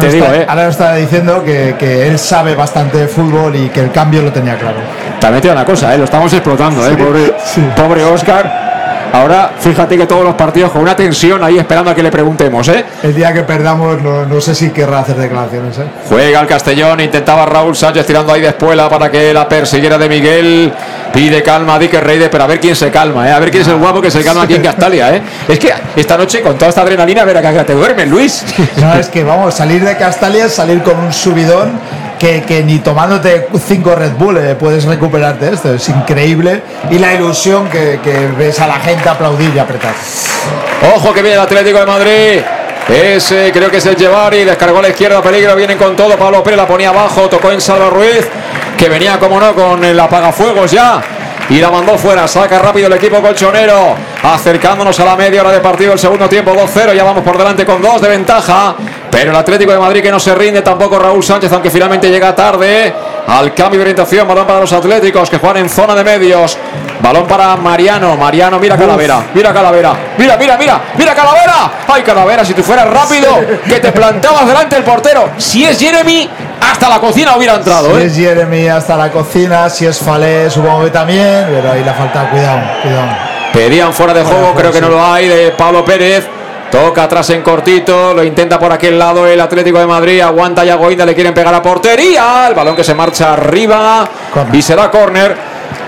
Te 0.00 0.08
digo, 0.08 0.26
¿eh? 0.26 0.46
ahora 0.48 0.64
nos 0.64 0.72
está 0.72 0.94
diciendo 0.94 1.44
que, 1.44 1.76
que 1.78 2.08
él 2.08 2.18
sabe 2.18 2.54
bastante 2.54 2.98
de 2.98 3.08
fútbol 3.08 3.54
y 3.54 3.68
que 3.68 3.80
el 3.80 3.92
cambio 3.92 4.22
lo 4.22 4.32
tenía 4.32 4.56
claro. 4.58 4.78
También 5.20 5.40
te 5.42 5.48
digo 5.48 5.54
una 5.54 5.64
cosa, 5.64 5.94
¿eh? 5.94 5.98
lo 5.98 6.04
estamos 6.04 6.32
explotando, 6.32 6.86
¿eh? 6.86 6.96
pobre, 6.96 7.32
pobre 7.76 8.04
Oscar. 8.04 8.70
Ahora, 9.12 9.50
fíjate 9.58 9.96
que 9.96 10.06
todos 10.06 10.24
los 10.24 10.34
partidos 10.34 10.70
con 10.70 10.82
una 10.82 10.94
tensión 10.94 11.42
ahí 11.42 11.58
esperando 11.58 11.90
a 11.90 11.94
que 11.94 12.02
le 12.02 12.10
preguntemos, 12.10 12.68
¿eh? 12.68 12.84
El 13.02 13.14
día 13.14 13.32
que 13.32 13.42
perdamos, 13.42 14.00
no, 14.00 14.24
no 14.24 14.40
sé 14.40 14.54
si 14.54 14.70
querrá 14.70 15.00
hacer 15.00 15.16
declaraciones. 15.16 15.78
¿eh? 15.78 15.84
Juega 16.08 16.40
el 16.40 16.46
Castellón, 16.46 17.00
intentaba 17.00 17.44
Raúl 17.44 17.74
Sánchez 17.74 18.06
tirando 18.06 18.32
ahí 18.32 18.40
de 18.40 18.48
espuela 18.48 18.88
para 18.88 19.10
que 19.10 19.34
la 19.34 19.48
persiguiera 19.48 19.98
de 19.98 20.08
Miguel. 20.08 20.72
Pide 21.12 21.42
calma 21.42 21.74
a 21.74 21.78
Dique 21.78 22.00
Reyes, 22.00 22.28
pero 22.30 22.44
a 22.44 22.46
ver 22.46 22.60
quién 22.60 22.76
se 22.76 22.90
calma, 22.90 23.28
¿eh? 23.28 23.32
a 23.32 23.38
ver 23.40 23.50
quién 23.50 23.62
es 23.62 23.68
el 23.68 23.76
guapo 23.76 24.00
que 24.00 24.10
se 24.10 24.22
calma 24.22 24.42
aquí 24.42 24.54
en 24.54 24.62
Castalia. 24.62 25.16
¿eh? 25.16 25.22
Es 25.48 25.58
que 25.58 25.72
esta 25.96 26.16
noche, 26.16 26.40
con 26.40 26.56
toda 26.56 26.68
esta 26.68 26.82
adrenalina, 26.82 27.22
a 27.22 27.24
ver 27.24 27.36
a 27.36 27.42
qué 27.42 27.48
hora 27.48 27.66
te 27.66 27.74
duermes, 27.74 28.08
Luis. 28.08 28.44
No, 28.76 28.94
es 28.94 29.08
que 29.08 29.24
vamos, 29.24 29.54
salir 29.54 29.84
de 29.84 29.96
Castalia 29.96 30.48
salir 30.48 30.82
con 30.82 30.98
un 30.98 31.12
subidón 31.12 31.72
que, 32.18 32.42
que 32.42 32.62
ni 32.62 32.78
tomándote 32.78 33.48
cinco 33.66 33.94
Red 33.94 34.12
Bull 34.12 34.36
eh, 34.38 34.54
puedes 34.54 34.84
recuperarte 34.84 35.46
de 35.46 35.54
esto. 35.54 35.74
Es 35.74 35.88
increíble. 35.88 36.62
Y 36.90 36.98
la 36.98 37.14
ilusión 37.14 37.68
que, 37.68 37.98
que 38.02 38.28
ves 38.38 38.60
a 38.60 38.66
la 38.66 38.78
gente 38.78 39.08
aplaudir 39.08 39.52
y 39.54 39.58
apretar. 39.58 39.94
Ojo 40.94 41.12
que 41.12 41.22
viene 41.22 41.36
el 41.36 41.42
Atlético 41.42 41.80
de 41.80 41.86
Madrid. 41.86 42.40
Ese 42.88 43.52
creo 43.52 43.70
que 43.70 43.76
es 43.76 43.86
el 43.86 43.94
Llevari, 43.94 44.44
descargó 44.44 44.78
a 44.78 44.82
la 44.82 44.88
izquierda, 44.88 45.22
peligro, 45.22 45.54
vienen 45.54 45.78
con 45.78 45.94
todo. 45.94 46.16
Pablo 46.16 46.42
Pérez 46.42 46.58
la 46.58 46.66
ponía 46.66 46.88
abajo, 46.88 47.28
tocó 47.28 47.52
en 47.52 47.60
Salva 47.60 47.88
Ruiz, 47.88 48.26
que 48.80 48.88
venía 48.88 49.18
como 49.18 49.38
no 49.38 49.54
con 49.54 49.84
el 49.84 50.00
apagafuegos 50.00 50.70
ya. 50.70 51.02
Y 51.50 51.58
la 51.58 51.70
mandó 51.70 51.98
fuera, 51.98 52.26
saca 52.26 52.60
rápido 52.60 52.86
el 52.86 52.94
equipo 52.94 53.20
colchonero, 53.20 53.94
acercándonos 54.22 54.98
a 55.00 55.04
la 55.04 55.16
media 55.16 55.42
hora 55.42 55.50
de 55.50 55.60
partido, 55.60 55.92
el 55.92 55.98
segundo 55.98 56.26
tiempo 56.30 56.52
2-0, 56.52 56.94
ya 56.94 57.04
vamos 57.04 57.22
por 57.22 57.36
delante 57.36 57.66
con 57.66 57.82
dos 57.82 58.00
de 58.00 58.08
ventaja. 58.08 58.74
Pero 59.10 59.32
el 59.32 59.36
Atlético 59.36 59.72
de 59.72 59.78
Madrid 59.78 60.00
que 60.00 60.10
no 60.10 60.18
se 60.18 60.34
rinde, 60.34 60.62
tampoco 60.62 60.98
Raúl 60.98 61.22
Sánchez, 61.22 61.52
aunque 61.52 61.68
finalmente 61.68 62.08
llega 62.08 62.34
tarde 62.34 62.94
al 63.26 63.52
cambio 63.52 63.80
de 63.80 63.82
orientación. 63.82 64.26
Balón 64.26 64.46
para 64.46 64.60
los 64.60 64.72
Atléticos 64.72 65.28
que 65.28 65.36
juegan 65.36 65.58
en 65.58 65.68
zona 65.68 65.94
de 65.94 66.04
medios. 66.04 66.56
Balón 67.02 67.26
para 67.26 67.56
Mariano. 67.56 68.16
Mariano, 68.16 68.58
mira 68.58 68.78
Calavera. 68.78 69.26
Mira 69.34 69.52
Calavera. 69.52 69.94
Mira, 70.16 70.36
mira, 70.38 70.56
mira. 70.56 70.80
Mira 70.96 71.14
Calavera. 71.14 71.72
Ay, 71.86 72.02
Calavera, 72.02 72.44
si 72.44 72.54
tú 72.54 72.62
fueras 72.62 72.88
rápido, 72.88 73.28
que 73.68 73.80
te 73.80 73.92
plantabas 73.92 74.46
delante 74.46 74.76
del 74.76 74.84
portero. 74.84 75.30
Si 75.36 75.64
es 75.64 75.78
Jeremy, 75.78 76.30
hasta 76.60 76.88
la 76.88 77.00
cocina 77.00 77.36
hubiera 77.36 77.56
entrado. 77.56 77.96
Si 77.96 78.02
¿eh? 78.02 78.06
es 78.06 78.16
Jeremy 78.16 78.68
hasta 78.68 78.96
la 78.96 79.10
cocina, 79.10 79.68
si 79.70 79.86
es 79.86 79.98
Falé, 79.98 80.50
supongo 80.50 80.84
que 80.84 80.90
también, 80.90 81.46
pero 81.50 81.72
ahí 81.72 81.82
le 81.84 81.92
falta 81.92 82.30
cuidado, 82.30 82.60
cuidado. 82.82 83.08
Pedían 83.52 83.92
fuera 83.92 84.14
de 84.14 84.22
juego, 84.22 84.54
creo 84.54 84.72
que 84.72 84.80
no 84.80 84.88
lo 84.88 85.04
hay, 85.04 85.28
de 85.28 85.50
Pablo 85.52 85.84
Pérez. 85.84 86.26
Toca 86.70 87.02
atrás 87.02 87.28
en 87.30 87.42
cortito, 87.42 88.14
lo 88.14 88.22
intenta 88.22 88.56
por 88.56 88.70
aquel 88.70 88.96
lado 88.96 89.26
el 89.26 89.40
Atlético 89.40 89.80
de 89.80 89.86
Madrid, 89.86 90.20
aguanta 90.20 90.64
Yago 90.64 90.88
Inda, 90.88 91.04
le 91.04 91.16
quieren 91.16 91.34
pegar 91.34 91.52
a 91.52 91.60
portería, 91.60 92.46
el 92.46 92.54
balón 92.54 92.76
que 92.76 92.84
se 92.84 92.94
marcha 92.94 93.32
arriba 93.32 94.08
y 94.52 94.62
será 94.62 94.88
córner 94.88 95.36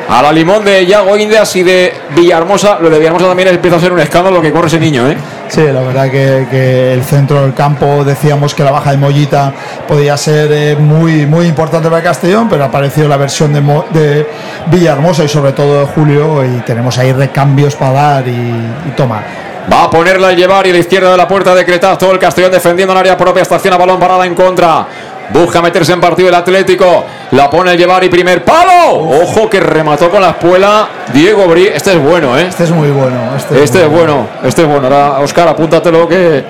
a 0.09 0.23
la 0.23 0.33
limón 0.33 0.65
de 0.65 0.85
Yago 0.85 1.17
Indias 1.17 1.55
y 1.55 1.63
de 1.63 1.95
Villahermosa. 2.17 2.79
Lo 2.81 2.91
de 2.91 2.99
Villahermosa 2.99 3.29
también 3.29 3.49
empieza 3.49 3.77
a 3.77 3.81
ser 3.81 3.93
un 3.93 4.01
escándalo 4.01 4.43
que 4.43 4.51
corre 4.51 4.67
ese 4.67 4.81
niño, 4.81 5.09
¿eh? 5.09 5.17
Sí, 5.53 5.61
la 5.71 5.83
verdad 5.83 6.11
que, 6.11 6.95
el 6.95 7.05
centro 7.05 7.43
del 7.43 7.53
campo 7.53 8.05
decíamos 8.05 8.55
que 8.55 8.65
la 8.65 8.71
baja 8.71 8.93
de 8.93 8.97
Mollita 8.97 9.53
podía 9.87 10.17
ser 10.17 10.51
eh, 10.51 10.77
muy, 10.77 11.27
muy 11.27 11.45
importante 11.45 11.91
para 11.91 12.03
Castellón, 12.03 12.49
pero 12.49 12.65
apareció 12.65 13.07
la 13.07 13.19
versión 13.19 13.53
de, 13.53 13.61
Mo- 13.61 13.85
de 13.91 14.27
Villahermosa 14.71 15.25
y 15.25 15.29
sobre 15.29 15.53
todo 15.53 15.81
de 15.81 15.87
Julio 15.89 16.43
y 16.43 16.61
tenemos 16.63 16.97
ahí 16.97 17.13
recambios 17.13 17.77
para 17.77 17.93
dar 17.93 18.29
y, 18.29 18.31
y 18.33 18.91
tomar. 18.97 19.25
Va 19.71 19.85
a 19.85 19.91
ponerla 19.91 20.31
el 20.31 20.39
llevar 20.39 20.67
y 20.67 20.71
a 20.71 20.73
la 20.73 20.79
izquierda 20.79 21.11
de 21.11 21.19
la 21.19 21.29
puerta 21.29 21.55
de 21.55 21.67
Cretaz. 21.67 21.99
Todo 21.99 22.13
el 22.13 22.19
Castellón 22.19 22.51
defendiendo 22.51 22.95
en 22.95 22.99
área 23.01 23.19
propia. 23.19 23.43
Estaciona 23.43 23.77
balón 23.77 24.01
parada 24.01 24.25
en 24.25 24.35
contra. 24.35 24.87
Busca 25.31 25.63
meterse 25.63 25.93
en 25.93 26.01
partido 26.01 26.29
el 26.29 26.35
Atlético. 26.35 27.05
La 27.33 27.49
pone 27.49 27.73
el 27.73 27.79
llevar 27.79 28.05
y 28.05 28.09
primer 28.09 28.45
palo. 28.45 28.95
Ojo 29.23 29.49
que 29.49 29.61
remató 29.61 30.11
con 30.11 30.21
la 30.21 30.31
espuela 30.31 30.89
Diego 31.13 31.47
Bri. 31.47 31.69
Este 31.69 31.93
es 31.93 31.99
bueno, 32.03 32.39
¿eh? 32.39 32.47
Este 32.49 32.65
es 32.65 32.71
muy 32.71 32.91
bueno. 32.91 33.17
Este, 33.37 33.63
Este 33.63 33.83
es 33.83 33.91
bueno, 33.91 34.27
este 34.45 34.63
es 34.63 34.69
bueno. 34.69 34.85
Ahora, 34.87 35.21
Oscar, 35.21 35.49
apúntatelo 35.49 36.07
que, 36.09 36.45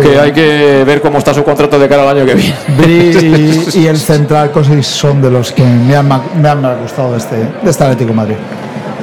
que 0.00 0.18
hay 0.18 0.32
que 0.32 0.84
ver 0.86 1.00
cómo 1.00 1.18
está 1.18 1.34
su 1.34 1.42
contrato 1.42 1.78
de 1.78 1.88
cara 1.88 2.02
al 2.02 2.16
año 2.16 2.26
que 2.26 2.34
viene. 2.34 2.54
Bri 2.76 3.66
y, 3.74 3.80
y 3.80 3.86
el 3.86 3.98
central 3.98 4.50
Cosis 4.52 4.86
son 4.86 5.20
de 5.20 5.30
los 5.30 5.50
que 5.52 5.62
me 5.64 5.96
han, 5.96 6.08
me 6.40 6.48
han 6.48 6.80
gustado 6.80 7.12
de 7.12 7.18
este, 7.18 7.36
de 7.36 7.70
este 7.70 7.84
Atlético 7.84 8.10
de 8.10 8.16
Madrid. 8.16 8.36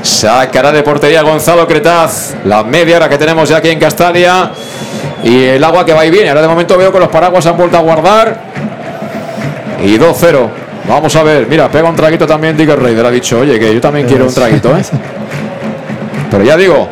Sacará 0.02 0.72
de 0.72 0.84
portería 0.84 1.24
Gonzalo 1.24 1.68
Cretaz. 1.68 2.36
La 2.46 2.64
media 2.64 2.98
hora 2.98 3.10
que 3.10 3.18
tenemos 3.18 3.50
ya 3.50 3.58
aquí 3.58 3.70
en 3.70 3.80
Castalia. 3.80 4.52
Y 5.24 5.44
el 5.46 5.64
agua 5.64 5.84
que 5.84 5.94
va 5.94 6.06
y 6.06 6.12
viene. 6.12 6.30
Ahora 6.30 6.44
de 6.44 6.48
momento 6.48 6.78
veo 6.78 6.94
que 6.94 7.00
los 7.00 7.10
paraguas 7.10 7.46
han 7.48 7.58
vuelto 7.58 7.76
a 7.78 7.82
guardar. 7.82 8.38
Y 9.84 9.98
2-0. 9.98 10.50
Vamos 10.88 11.16
a 11.16 11.24
ver. 11.24 11.48
Mira, 11.48 11.70
pega 11.70 11.90
un 11.90 11.96
traguito 11.96 12.28
también 12.28 12.56
Digger 12.56 12.82
Raider. 12.82 13.06
Ha 13.06 13.12
dicho, 13.12 13.40
oye, 13.40 13.60
que 13.60 13.74
yo 13.74 13.82
también 13.82 14.08
quiero 14.08 14.26
un 14.26 14.34
traguito, 14.34 14.76
¿eh? 14.76 14.82
Pero 16.32 16.44
ya 16.44 16.58
digo, 16.58 16.88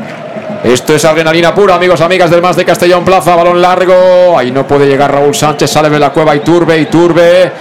esto 0.64 0.96
es 0.96 1.04
adrenalina 1.04 1.54
pura, 1.54 1.76
amigos, 1.76 2.00
amigas 2.02 2.30
del 2.30 2.42
Más 2.42 2.56
de 2.56 2.66
Castellón 2.66 3.04
Plaza. 3.04 3.36
Balón 3.36 3.62
largo. 3.62 4.38
Ahí 4.38 4.52
no 4.52 4.66
puede 4.66 4.88
llegar 4.88 5.12
Raúl 5.12 5.36
Sánchez. 5.36 5.70
Sale 5.70 5.90
de 5.90 6.00
la 6.00 6.12
cueva 6.12 6.36
y 6.36 6.40
turbe 6.40 6.78
y 6.78 6.86
turbe. 6.86 7.52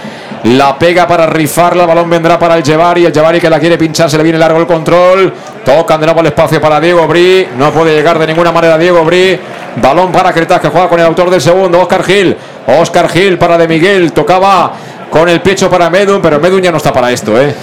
La 0.45 0.77
pega 0.77 1.07
para 1.07 1.25
rifarla. 1.25 1.85
Balón 1.85 2.09
vendrá 2.09 2.39
para 2.39 2.55
el 2.57 2.63
Llevari. 2.63 3.05
El 3.05 3.13
Llevari 3.13 3.39
que 3.39 3.49
la 3.49 3.59
quiere 3.59 3.77
pinchar. 3.77 4.09
Se 4.09 4.17
le 4.17 4.23
viene 4.23 4.39
largo 4.39 4.59
el 4.59 4.65
control. 4.65 5.33
Tocan 5.65 5.99
de 5.99 6.05
nuevo 6.07 6.21
el 6.21 6.27
espacio 6.27 6.59
para 6.61 6.79
Diego 6.79 7.05
Bri. 7.07 7.49
No 7.57 7.71
puede 7.71 7.93
llegar 7.93 8.17
de 8.17 8.27
ninguna 8.27 8.51
manera 8.51 8.77
Diego 8.77 9.03
Bri. 9.03 9.39
Balón 9.81 10.11
para 10.11 10.31
Cretas 10.31 10.61
que 10.61 10.69
juega 10.69 10.87
con 10.87 10.99
el 10.99 11.05
autor 11.05 11.29
del 11.29 11.41
segundo, 11.41 11.81
Oscar 11.81 12.03
Gil. 12.03 12.37
Oscar 12.67 13.09
Gil 13.09 13.37
para 13.37 13.57
De 13.57 13.67
Miguel. 13.67 14.13
Tocaba 14.13 14.73
con 15.13 15.29
el 15.29 15.41
pecho 15.41 15.69
para 15.69 15.91
Medun, 15.91 16.19
pero 16.23 16.39
Medun 16.39 16.59
ya 16.59 16.71
no 16.71 16.77
está 16.77 16.91
para 16.91 17.11
esto, 17.11 17.39
¿eh? 17.39 17.53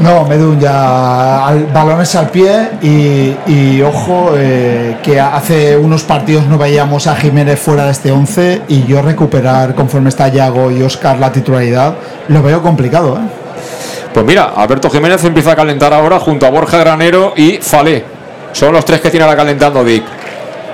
No, 0.00 0.24
Medun 0.24 0.58
ya 0.58 1.46
al, 1.46 1.66
balones 1.66 2.12
al 2.16 2.30
pie 2.30 2.70
y, 2.82 3.32
y 3.46 3.80
ojo 3.80 4.32
eh, 4.36 4.96
que 5.04 5.20
hace 5.20 5.76
unos 5.76 6.02
partidos 6.02 6.46
no 6.46 6.58
veíamos 6.58 7.06
a 7.06 7.14
Jiménez 7.14 7.60
fuera 7.60 7.84
de 7.84 7.92
este 7.92 8.10
11 8.10 8.62
y 8.66 8.86
yo 8.86 9.02
recuperar 9.02 9.76
conforme 9.76 10.08
está 10.08 10.26
Yago 10.26 10.72
y 10.72 10.82
Oscar 10.82 11.20
la 11.20 11.30
titularidad 11.30 11.94
lo 12.26 12.42
veo 12.42 12.60
complicado. 12.60 13.18
¿eh? 13.18 13.28
Pues 14.12 14.26
mira, 14.26 14.54
Alberto 14.56 14.90
Jiménez 14.90 15.22
empieza 15.22 15.52
a 15.52 15.56
calentar 15.56 15.94
ahora 15.94 16.18
junto 16.18 16.44
a 16.44 16.50
Borja 16.50 16.76
Granero 16.78 17.34
y 17.36 17.58
Falé. 17.58 18.04
Son 18.50 18.72
los 18.72 18.84
tres 18.84 19.00
que 19.00 19.10
tiene 19.10 19.22
ahora 19.22 19.36
calentando 19.36 19.84
Dick. 19.84 20.02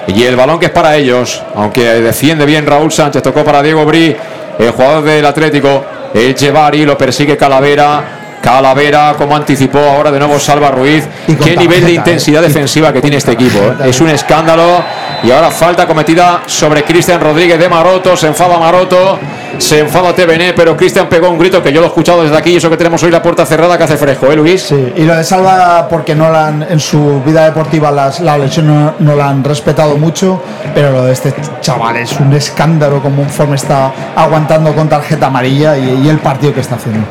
Y 0.06 0.22
el 0.22 0.36
balón 0.36 0.59
que 0.59 0.66
es 0.66 0.72
para 0.72 0.96
ellos, 0.96 1.42
aunque 1.54 1.84
defiende 2.00 2.46
bien 2.46 2.64
Raúl 2.66 2.90
Sánchez, 2.90 3.22
tocó 3.22 3.44
para 3.44 3.62
Diego 3.62 3.84
Bri, 3.84 4.16
el 4.59 4.70
jugador 4.70 5.04
del 5.04 5.26
Atlético. 5.26 5.84
El 6.14 6.34
Chevari 6.34 6.84
lo 6.84 6.97
persigue 6.97 7.36
Calavera. 7.36 8.21
Calavera, 8.43 9.14
como 9.16 9.35
anticipó 9.36 9.78
ahora 9.78 10.10
de 10.10 10.19
nuevo 10.19 10.39
Salva 10.39 10.70
Ruiz. 10.70 11.06
Y 11.27 11.36
Qué 11.36 11.56
nivel 11.56 11.85
de 11.86 11.93
intensidad 11.93 12.43
¿eh? 12.44 12.48
defensiva 12.48 12.93
que 12.93 13.01
tiene 13.01 13.16
este 13.16 13.32
equipo. 13.32 13.59
¿eh? 13.59 13.89
Es 13.89 14.01
un 14.01 14.10
escándalo. 14.10 14.82
Y 15.23 15.31
ahora 15.31 15.51
falta 15.51 15.86
cometida 15.86 16.43
sobre 16.47 16.82
Cristian 16.85 17.20
Rodríguez 17.20 17.59
de 17.59 17.69
Maroto. 17.69 18.16
Se 18.16 18.27
enfada 18.27 18.59
Maroto. 18.59 19.19
Se 19.59 19.78
enfada 19.81 20.12
TVN, 20.14 20.55
pero 20.56 20.77
Cristian 20.77 21.09
pegó 21.09 21.28
un 21.28 21.39
grito 21.39 21.62
que 21.62 21.73
yo 21.73 21.81
lo 21.81 21.86
he 21.86 21.89
escuchado 21.89 22.23
desde 22.24 22.36
aquí. 22.36 22.51
Y 22.51 22.56
eso 22.56 22.69
que 22.69 22.77
tenemos 22.77 23.02
hoy 23.02 23.10
la 23.10 23.23
puerta 23.23 23.47
cerrada 23.47 23.78
que 23.78 23.85
hace 23.85 23.97
fresco, 23.97 24.27
¿eh, 24.32 24.36
Luis? 24.36 24.62
Sí, 24.62 24.93
y 24.97 25.02
lo 25.05 25.14
de 25.14 25.23
Salva 25.23 25.86
porque 25.89 26.14
no 26.14 26.31
la 26.31 26.48
han- 26.48 26.66
en 26.69 26.81
su 26.81 27.23
vida 27.24 27.44
deportiva 27.44 27.90
las, 27.93 28.19
la 28.20 28.36
lesión 28.39 28.66
no, 28.66 28.94
no 28.98 29.14
la 29.14 29.28
han 29.28 29.44
respetado 29.44 29.97
mucho, 29.97 30.43
pero 30.74 30.90
lo 30.90 31.05
de 31.05 31.12
este 31.12 31.32
chaval 31.60 31.97
es 31.98 32.12
un 32.19 32.32
escándalo 32.32 33.01
conforme 33.02 33.56
está 33.56 33.93
aguantando 34.16 34.74
con 34.74 34.89
tarjeta 34.89 35.27
amarilla 35.27 35.77
y, 35.78 36.01
y 36.05 36.09
el 36.09 36.19
partido 36.19 36.52
que 36.55 36.60
está 36.60 36.74
haciendo. 36.77 37.05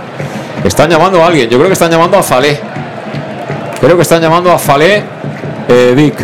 Están 0.64 0.90
llamando 0.90 1.24
a 1.24 1.28
alguien. 1.28 1.50
Yo 1.50 1.58
creo 1.58 1.68
que 1.68 1.74
están 1.74 1.92
llamando 1.92 2.18
a 2.18 2.24
Falé. 2.24 2.60
Creo 3.80 3.96
que 3.96 4.04
están 4.04 4.22
llamando 4.22 4.52
a 4.52 4.60
Falé. 4.60 5.04
eh, 5.68 5.94
Vic. 5.96 6.16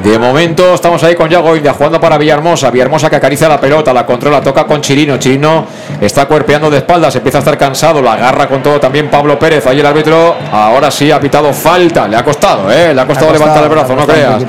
De 0.00 0.16
momento 0.16 0.74
estamos 0.74 1.02
ahí 1.02 1.16
con 1.16 1.28
Yago 1.28 1.56
India 1.56 1.72
jugando 1.72 2.00
para 2.00 2.16
Villahermosa. 2.18 2.70
Villahermosa 2.70 3.10
que 3.10 3.16
acaricia 3.16 3.48
la 3.48 3.60
pelota, 3.60 3.92
la 3.92 4.06
controla, 4.06 4.40
toca 4.40 4.64
con 4.64 4.80
Chirino. 4.80 5.16
Chirino 5.18 5.66
está 6.00 6.26
cuerpeando 6.26 6.70
de 6.70 6.78
espaldas, 6.78 7.16
empieza 7.16 7.38
a 7.38 7.40
estar 7.40 7.58
cansado, 7.58 8.00
la 8.00 8.12
agarra 8.12 8.48
con 8.48 8.62
todo 8.62 8.78
también 8.78 9.10
Pablo 9.10 9.38
Pérez. 9.38 9.66
Ahí 9.66 9.80
el 9.80 9.86
árbitro 9.86 10.36
ahora 10.52 10.90
sí 10.90 11.10
ha 11.10 11.18
pitado 11.20 11.52
falta. 11.52 12.06
Le 12.06 12.16
ha 12.16 12.24
costado, 12.24 12.70
¿eh? 12.70 12.94
Le 12.94 13.00
ha 13.00 13.06
costado 13.06 13.32
levantar 13.32 13.62
el 13.64 13.68
brazo, 13.68 13.96
no 13.96 14.06
creas. 14.06 14.42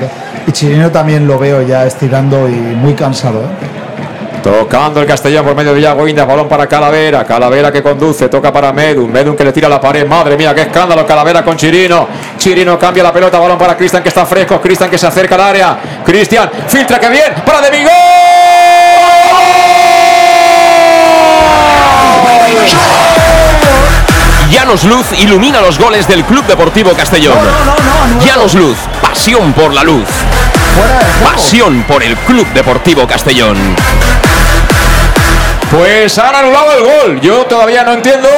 Y 0.46 0.52
Chirino 0.52 0.90
también 0.90 1.26
lo 1.26 1.38
veo 1.38 1.62
ya 1.62 1.84
estirando 1.84 2.48
y 2.48 2.52
muy 2.52 2.94
cansado. 2.94 3.40
¿eh? 3.40 3.79
Tocando 4.42 5.00
el 5.00 5.06
Castellón 5.06 5.44
por 5.44 5.54
medio 5.54 5.74
de 5.74 6.08
India, 6.08 6.24
balón 6.24 6.48
para 6.48 6.66
Calavera, 6.66 7.24
Calavera 7.24 7.70
que 7.70 7.82
conduce, 7.82 8.28
toca 8.28 8.50
para 8.52 8.72
Medun, 8.72 9.12
Medun 9.12 9.36
que 9.36 9.44
le 9.44 9.52
tira 9.52 9.66
a 9.66 9.70
la 9.70 9.80
pared, 9.80 10.06
madre 10.06 10.36
mía, 10.36 10.54
qué 10.54 10.62
escándalo, 10.62 11.06
Calavera 11.06 11.44
con 11.44 11.56
Chirino, 11.56 12.08
Chirino 12.38 12.78
cambia 12.78 13.02
la 13.02 13.12
pelota, 13.12 13.38
balón 13.38 13.58
para 13.58 13.76
Cristian 13.76 14.02
que 14.02 14.08
está 14.08 14.24
fresco, 14.24 14.60
Cristian 14.60 14.88
que 14.88 14.96
se 14.96 15.06
acerca 15.06 15.34
al 15.34 15.42
área, 15.42 15.78
Cristian, 16.04 16.50
filtra 16.68 16.98
que 16.98 17.08
bien, 17.10 17.34
para 17.44 17.60
De 17.60 17.70
Miguel. 17.70 17.90
Llanos 24.50 24.84
Luz 24.84 25.06
ilumina 25.18 25.60
los 25.60 25.78
goles 25.78 26.08
del 26.08 26.24
Club 26.24 26.44
Deportivo 26.46 26.92
Castellón. 26.92 27.38
Llanos 28.24 28.54
Luz, 28.54 28.76
pasión 29.02 29.52
por 29.52 29.74
la 29.74 29.84
luz. 29.84 30.08
Pasión 31.24 31.82
por 31.84 32.02
el 32.02 32.16
Club 32.16 32.46
Deportivo 32.52 33.06
Castellón. 33.06 33.56
Pues 35.70 36.18
han 36.18 36.34
anulado 36.34 36.72
el 36.72 36.82
gol. 36.84 37.20
Yo 37.20 37.44
todavía 37.46 37.84
no 37.84 37.92
entiendo. 37.92 38.28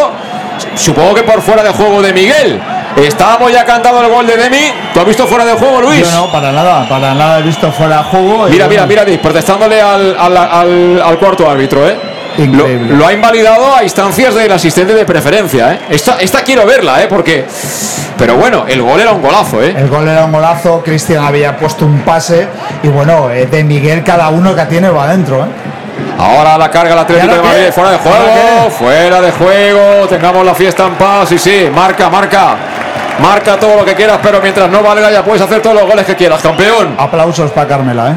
Supongo 0.77 1.15
que 1.15 1.23
por 1.23 1.41
fuera 1.43 1.63
de 1.63 1.71
juego 1.71 2.03
de 2.03 2.13
Miguel. 2.13 2.61
Estábamos 2.97 3.51
ya 3.51 3.65
cantando 3.65 4.03
el 4.03 4.09
gol 4.11 4.27
de 4.27 4.37
Demi. 4.37 4.71
¿Tú 4.93 5.01
has 5.01 5.07
visto 5.07 5.27
fuera 5.27 5.45
de 5.47 5.55
juego, 5.55 5.81
Luis? 5.81 6.01
Yo 6.11 6.11
no, 6.15 6.31
para 6.31 6.53
nada, 6.53 6.87
para 6.89 7.15
nada 7.15 7.39
he 7.39 7.43
visto 7.43 7.73
fuera 7.73 7.99
de 7.99 8.05
juego. 8.05 8.47
Mira, 8.49 8.69
mira, 8.69 8.85
mira, 8.87 9.05
protestándole 9.21 9.81
al, 9.81 10.15
al- 10.19 10.37
al- 10.37 11.03
al 11.03 11.19
cuarto 11.19 11.49
árbitro, 11.51 11.89
¿eh? 11.89 11.97
Lo, 12.39 12.67
lo 12.97 13.07
ha 13.07 13.13
invalidado 13.13 13.75
a 13.77 13.83
instancias 13.83 14.35
del 14.35 14.51
asistente 14.53 14.95
de 14.95 15.05
preferencia, 15.05 15.73
¿eh? 15.75 15.81
Esta, 15.91 16.17
esta 16.21 16.43
quiero 16.43 16.65
verla, 16.67 17.03
¿eh? 17.03 17.07
Porque. 17.09 17.47
Pero 18.19 18.37
bueno, 18.37 18.65
el 18.69 18.81
gol 18.83 19.01
era 19.01 19.11
un 19.13 19.21
golazo, 19.23 19.61
¿eh? 19.63 19.75
El 19.77 19.89
gol 19.89 20.07
era 20.07 20.25
un 20.25 20.33
golazo, 20.33 20.83
Cristian 20.85 21.25
había 21.25 21.57
puesto 21.57 21.85
un 21.87 22.01
pase 22.03 22.47
y 22.83 22.89
bueno, 22.89 23.31
eh, 23.31 23.47
de 23.47 23.65
Miguel 23.65 24.05
cada 24.05 24.29
uno 24.29 24.55
que 24.55 24.63
tiene 24.67 24.91
va 24.91 25.05
adentro. 25.05 25.43
¿eh? 25.45 25.49
Ahora 26.19 26.57
la 26.59 26.71
carga 26.71 26.93
el 26.93 26.99
Atlético 27.01 27.33
¿Y 27.33 27.37
de 27.37 27.43
Madrid, 27.43 27.73
fuera 27.73 27.91
de 27.91 27.97
¿Ahora 27.97 28.11
juego, 28.11 28.71
fuera 28.71 29.21
de 29.21 29.33
juego, 29.33 30.07
tengamos 30.09 30.45
la 30.45 30.55
fiesta 30.55 30.87
en 30.87 30.95
paz, 30.95 31.29
sí, 31.29 31.39
sí, 31.39 31.69
marca, 31.75 32.09
marca, 32.09 32.57
marca 33.21 33.57
todo 33.57 33.77
lo 33.77 33.85
que 33.85 33.95
quieras, 33.95 34.19
pero 34.23 34.41
mientras 34.41 34.71
no 34.71 34.83
valga 34.83 35.11
ya 35.11 35.25
puedes 35.25 35.43
hacer 35.43 35.61
todos 35.61 35.77
los 35.77 35.87
goles 35.87 36.07
que 36.07 36.15
quieras, 36.15 36.41
campeón. 36.43 36.95
Aplausos 36.99 37.51
para 37.51 37.69
Carmela, 37.69 38.11
¿eh? 38.11 38.15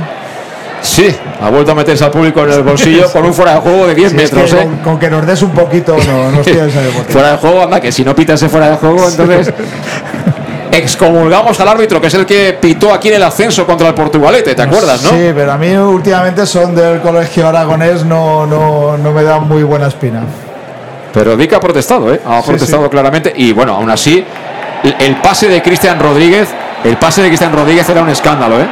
Sí, 0.82 1.16
ha 1.42 1.50
vuelto 1.50 1.72
a 1.72 1.76
meterse 1.76 2.06
al 2.06 2.12
público 2.12 2.44
en 2.44 2.52
el 2.52 2.62
bolsillo 2.62 3.10
con 3.14 3.26
un 3.26 3.34
fuera 3.34 3.56
de 3.56 3.60
juego 3.62 3.88
de 3.88 3.96
10 3.96 4.12
Sí, 4.12 4.18
es 4.18 4.30
que 4.30 4.36
metros, 4.36 4.54
¿eh? 4.54 4.64
con, 4.66 4.78
con 4.78 5.00
que 5.00 5.10
nos 5.10 5.26
des 5.26 5.42
un 5.42 5.52
poquito 5.52 5.98
no, 5.98 6.32
nos 6.32 6.46
tienes. 6.46 6.74
Fuera 7.10 7.32
de 7.32 7.38
juego, 7.38 7.64
anda, 7.64 7.80
que 7.82 7.92
si 7.92 8.04
no 8.04 8.16
pitase 8.16 8.48
fuera 8.50 8.70
de 8.70 8.76
juego, 8.78 9.08
entonces 9.10 9.52
excomulgamos 10.78 11.60
al 11.60 11.68
árbitro, 11.68 12.02
que 12.02 12.08
es 12.08 12.14
el 12.14 12.26
que 12.26 12.58
pitó 12.60 12.94
aquí 12.94 13.10
en 13.10 13.16
el 13.16 13.24
ascenso 13.24 13.66
contra 13.66 13.90
el 13.90 13.94
Portugalete, 13.94 14.56
¿te 14.56 14.62
acuerdas, 14.62 15.02
no? 15.04 15.10
Sí, 15.10 15.32
pero 15.36 15.52
a 15.52 15.58
mí 15.58 15.76
últimamente 15.76 16.46
son 16.46 16.76
del 16.76 17.02
colegio 17.02 17.48
aragonés, 17.48 18.06
no, 18.06 18.46
no, 18.46 18.98
no 18.98 19.12
me 19.12 19.24
dan 19.24 19.48
muy 19.48 19.64
buena 19.64 19.88
espina. 19.88 20.22
Pero 21.14 21.38
Dick 21.38 21.54
ha 21.54 21.60
protestado, 21.60 22.14
¿eh? 22.14 22.20
Ha 22.26 22.42
protestado 22.42 22.84
sí. 22.84 22.90
claramente. 22.90 23.34
Y 23.36 23.54
bueno, 23.54 23.76
aún 23.76 23.90
así, 23.90 24.26
el, 25.00 25.16
pase 25.22 25.48
de 25.48 25.62
Cristian 25.62 26.00
Rodríguez, 26.00 26.50
el 26.84 26.98
pase 26.98 27.22
de 27.22 27.30
Cristian 27.30 27.54
Rodríguez 27.54 27.88
era 27.88 28.02
un 28.02 28.10
escándalo, 28.10 28.60
¿eh? 28.60 28.68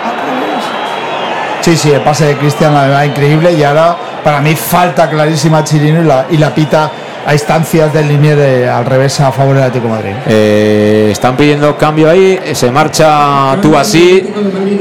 Sí, 1.62 1.78
sí, 1.78 1.92
el 1.92 2.02
pase 2.02 2.26
de 2.26 2.36
Cristian 2.36 2.74
la 2.74 2.84
verdad 2.84 3.04
increíble 3.06 3.54
y 3.54 3.64
ahora 3.64 3.96
para 4.22 4.42
mí 4.42 4.54
falta 4.56 5.10
clarísima 5.10 5.64
Chirino 5.64 6.02
y 6.02 6.06
la, 6.06 6.26
y 6.30 6.38
la 6.38 6.54
pita 6.54 6.92
a 7.26 7.34
instancias 7.34 7.94
del 7.94 8.08
linier 8.08 8.68
al 8.68 8.86
revés 8.86 9.20
a 9.20 9.32
favor 9.32 9.56
del 9.56 9.64
Atlético 9.64 9.88
de 9.88 10.02
Madrid. 10.02 10.16
Eh, 10.28 11.10
están 11.12 11.38
pidiendo 11.38 11.78
cambio 11.78 12.10
ahí, 12.10 12.40
se 12.54 12.72
marcha 12.72 13.58
tú 13.62 13.78
así 13.78 14.24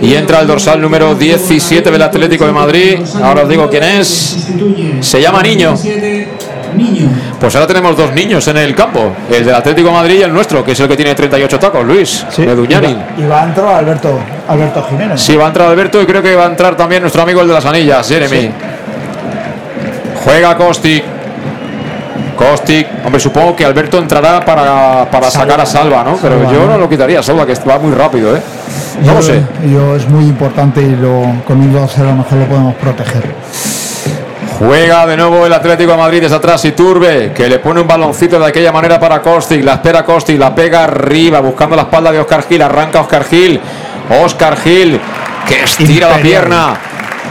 y 0.01 0.14
entra 0.14 0.40
el 0.40 0.47
dorsal 0.47 0.81
número 0.81 1.14
17 1.14 1.90
del 1.90 2.02
Atlético 2.02 2.47
de 2.47 2.52
Madrid. 2.52 2.98
Ahora 3.23 3.43
os 3.43 3.48
digo 3.48 3.69
quién 3.69 3.85
es. 3.85 4.48
Se 5.01 5.20
llama 5.20 5.43
Niño. 5.43 5.74
Pues 7.39 7.55
ahora 7.55 7.66
tenemos 7.66 7.97
dos 7.97 8.12
niños 8.12 8.47
en 8.48 8.56
el 8.56 8.74
campo, 8.74 9.12
el 9.31 9.44
del 9.44 9.55
Atlético 9.55 9.89
de 9.89 9.94
Madrid 9.94 10.19
y 10.20 10.23
el 10.23 10.32
nuestro, 10.32 10.64
que 10.64 10.73
es 10.73 10.81
el 10.81 10.89
que 10.89 10.97
tiene 10.97 11.14
38 11.14 11.59
tacos, 11.59 11.85
Luis, 11.85 12.24
de 12.36 12.55
Duñanin. 12.55 12.97
Y 13.19 13.24
va 13.24 13.43
a 13.43 13.44
entrar 13.47 13.74
Alberto, 13.74 14.19
Alberto 14.48 14.82
Jiménez. 14.89 15.20
Sí, 15.20 15.36
va 15.36 15.44
a 15.44 15.48
entrar 15.48 15.69
Alberto 15.69 16.01
y 16.01 16.06
creo 16.06 16.23
que 16.23 16.35
va 16.35 16.44
a 16.44 16.48
entrar 16.48 16.77
también 16.77 17.02
nuestro 17.02 17.23
amigo 17.23 17.43
el 17.43 17.48
de 17.48 17.55
las 17.55 17.66
anillas, 17.66 18.09
Jeremy. 18.09 18.51
Juega 20.24 20.56
Kostic. 20.56 21.05
Kostic. 22.51 22.86
Hombre, 23.05 23.20
supongo 23.20 23.55
que 23.56 23.64
Alberto 23.64 23.98
entrará 23.98 24.44
para, 24.44 25.09
para 25.10 25.31
sacar 25.31 25.60
a 25.60 25.66
Salva, 25.66 26.02
¿no? 26.05 26.16
Pero 26.20 26.39
Salva, 26.39 26.52
yo 26.52 26.66
¿no? 26.66 26.78
lo 26.78 26.89
quitaría 26.89 27.23
Salva, 27.23 27.47
que 27.47 27.55
va 27.69 27.78
muy 27.78 27.93
rápido, 27.93 28.36
¿eh? 28.36 28.40
No 29.01 29.06
Yo- 29.06 29.14
lo 29.14 29.23
sé. 29.23 29.43
Yo 29.73 29.97
es 29.97 30.09
muy 30.09 30.24
importante 30.24 30.81
y 30.82 30.97
lo, 30.97 31.23
con 31.47 31.60
un 31.60 31.73
2 31.73 31.98
a 31.98 32.02
lo 32.02 32.14
mejor 32.16 32.39
lo 32.39 32.47
podemos 32.47 32.74
proteger. 32.77 33.23
Juega 34.59 35.06
de 35.06 35.16
nuevo 35.16 35.44
el 35.47 35.52
Atlético 35.52 35.93
de 35.93 35.98
Madrid 35.98 36.20
desde 36.23 36.36
atrás 36.36 36.64
y 36.66 36.73
Turbe, 36.73 37.32
que 37.35 37.48
le 37.48 37.59
pone 37.59 37.81
un 37.81 37.86
baloncito 37.89 38.39
de 38.39 38.47
aquella 38.47 38.70
manera 38.70 39.01
para 39.01 39.20
Kostic, 39.20 39.64
la 39.64 39.73
espera 39.74 40.05
Kostic, 40.05 40.39
la 40.39 40.55
pega 40.55 40.85
arriba, 40.85 41.40
buscando 41.40 41.74
la 41.74 41.82
espalda 41.82 42.12
de 42.12 42.20
Oscar 42.20 42.44
Gil, 42.48 42.62
arranca 42.62 43.01
Oscar 43.01 43.24
Gil, 43.24 43.60
Oscar 44.24 44.56
Gil, 44.59 45.01
que 45.48 45.62
estira 45.64 46.10
la 46.10 46.16
pierna, 46.19 46.74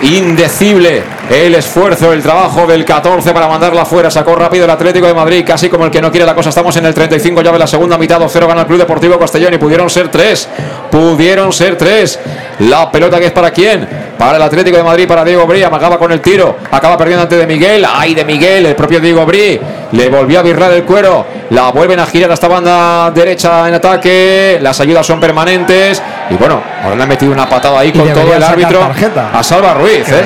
indecible 0.01 1.03
el 1.31 1.55
esfuerzo, 1.55 2.11
el 2.11 2.21
trabajo 2.21 2.67
del 2.67 2.83
14 2.83 3.33
para 3.33 3.47
mandarla 3.47 3.85
fuera, 3.85 4.11
sacó 4.11 4.35
rápido 4.35 4.65
el 4.65 4.69
Atlético 4.71 5.07
de 5.07 5.13
Madrid, 5.13 5.45
casi 5.47 5.69
como 5.69 5.85
el 5.85 5.91
que 5.91 6.01
no 6.01 6.11
quiere 6.11 6.25
la 6.25 6.35
cosa, 6.35 6.49
estamos 6.49 6.75
en 6.75 6.85
el 6.85 6.93
35 6.93 7.41
ya 7.41 7.53
de 7.53 7.59
la 7.59 7.67
segunda 7.67 7.97
mitad, 7.97 8.19
2-0 8.19 8.47
gana 8.47 8.61
el 8.61 8.67
Club 8.67 8.79
Deportivo 8.79 9.17
Castellón 9.17 9.53
y 9.53 9.57
pudieron 9.57 9.89
ser 9.89 10.09
tres, 10.09 10.49
pudieron 10.91 11.53
ser 11.53 11.77
tres, 11.77 12.19
la 12.59 12.91
pelota 12.91 13.17
que 13.17 13.27
es 13.27 13.31
para 13.31 13.51
quién, 13.51 13.87
para 14.17 14.35
el 14.35 14.43
Atlético 14.43 14.75
de 14.75 14.83
Madrid, 14.83 15.07
para 15.07 15.23
Diego 15.23 15.47
Brí, 15.47 15.63
amagaba 15.63 15.97
con 15.97 16.11
el 16.11 16.19
tiro, 16.19 16.57
acaba 16.69 16.97
perdiendo 16.97 17.23
ante 17.23 17.37
de 17.37 17.47
Miguel, 17.47 17.87
ay 17.89 18.13
de 18.13 18.25
Miguel, 18.25 18.65
el 18.65 18.75
propio 18.75 18.99
Diego 18.99 19.25
Brí, 19.25 19.57
le 19.93 20.09
volvió 20.09 20.39
a 20.39 20.41
birrar 20.41 20.73
el 20.73 20.83
cuero, 20.83 21.25
la 21.49 21.71
vuelven 21.71 21.99
a 21.99 22.05
girar 22.05 22.31
hasta 22.31 22.47
banda 22.49 23.09
derecha 23.11 23.67
en 23.69 23.75
ataque, 23.75 24.59
las 24.61 24.79
ayudas 24.81 25.05
son 25.05 25.19
permanentes. 25.19 26.01
Y 26.29 26.35
bueno, 26.35 26.61
ahora 26.81 26.95
le 26.95 27.03
han 27.03 27.09
metido 27.09 27.33
una 27.33 27.49
patada 27.49 27.79
ahí 27.79 27.89
Y 27.89 27.91
con 27.91 28.07
todo 28.13 28.33
el 28.33 28.41
árbitro 28.41 28.79
tarjeta. 28.79 29.31
a 29.33 29.43
Salva 29.43 29.73
Ruiz, 29.73 30.07
¿eh? 30.07 30.23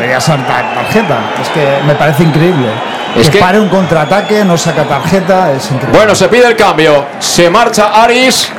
Tarjeta. 1.02 1.20
Es 1.42 1.50
que 1.50 1.84
me 1.88 1.96
parece 1.96 2.24
increíble. 2.24 2.68
Es 3.18 3.28
que, 3.28 3.34
que- 3.34 3.40
pare 3.40 3.60
un 3.60 3.70
contraataque, 3.70 4.44
no 4.44 4.58
saca 4.58 4.84
tarjeta, 4.84 5.52
es 5.54 5.66
increíble. 5.72 5.98
Bueno, 5.98 6.16
se 6.16 6.28
pide 6.28 6.48
el 6.48 6.56
cambio, 6.56 7.06
se 7.20 7.50
marcha 7.50 7.88
Aris, 8.04 8.50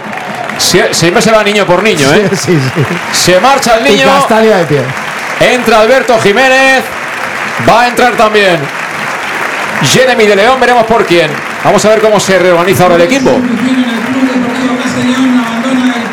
Sie- 0.59 0.93
siempre 0.95 1.21
se 1.21 1.31
va 1.31 1.43
niño 1.45 1.67
por 1.67 1.83
niño, 1.83 2.11
¿eh? 2.15 2.31
Sí, 2.35 2.59
sí. 2.59 2.83
Se 3.13 3.39
marcha 3.41 3.77
el 3.77 3.85
niño. 3.85 4.07
Castalia 4.07 4.57
de 4.59 4.65
pie. 4.65 4.81
Entra 5.41 5.81
Alberto 5.81 6.19
Jiménez. 6.19 6.83
Va 7.69 7.83
a 7.83 7.89
entrar 7.89 8.13
también 8.15 8.57
Jeremy 9.83 10.27
de 10.27 10.37
León. 10.37 10.59
Veremos 10.61 10.85
por 10.85 11.05
quién. 11.05 11.31
Vamos 11.63 11.85
a 11.85 11.89
ver 11.91 12.01
cómo 12.01 12.19
se 12.21 12.39
reorganiza 12.39 12.85
ahora 12.85 12.95
el 12.97 13.03
equipo. 13.03 13.31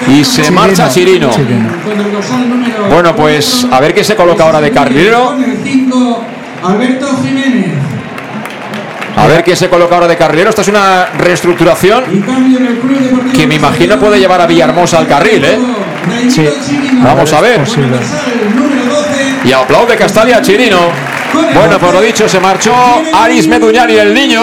Y 0.10 0.26
se 0.26 0.52
marcha 0.52 0.90
Chirino. 0.90 1.30
Bueno, 2.90 3.16
pues 3.16 3.66
a 3.72 3.80
ver 3.80 3.94
qué 3.94 4.04
se 4.04 4.16
coloca 4.16 4.44
ahora 4.44 4.60
de 4.60 4.72
carrilero. 4.72 5.38
Alberto 6.64 7.08
Jiménez. 7.24 7.74
A 9.16 9.28
ver 9.28 9.44
qué 9.44 9.56
se 9.56 9.70
coloca 9.70 9.95
ahora 9.95 10.08
de 10.08 10.18
carrilero. 10.18 10.50
Esta 10.50 10.64
es 10.64 10.68
una 10.70 11.06
reestructuración 11.18 12.04
que 13.36 13.45
me 13.45 13.56
imagino 13.56 14.00
puede 14.00 14.20
llevar 14.20 14.41
a 14.41 14.48
Villahermosa 14.48 14.98
al 14.98 15.08
carril, 15.08 15.45
¿eh? 15.45 15.60
Sí. 16.30 16.48
Vamos 17.04 17.32
a 17.32 17.41
ver. 17.41 17.62
Y 19.45 19.52
aplaude 19.52 19.95
Castalia 19.95 20.41
Chirino. 20.41 20.80
Bueno, 21.54 21.80
por 21.80 21.94
lo 21.94 22.02
dicho, 22.02 22.28
se 22.28 22.40
marchó 22.40 22.74
Aris 23.14 23.48
Meduñani, 23.48 23.94
el 23.95 24.14
niño. 24.14 24.41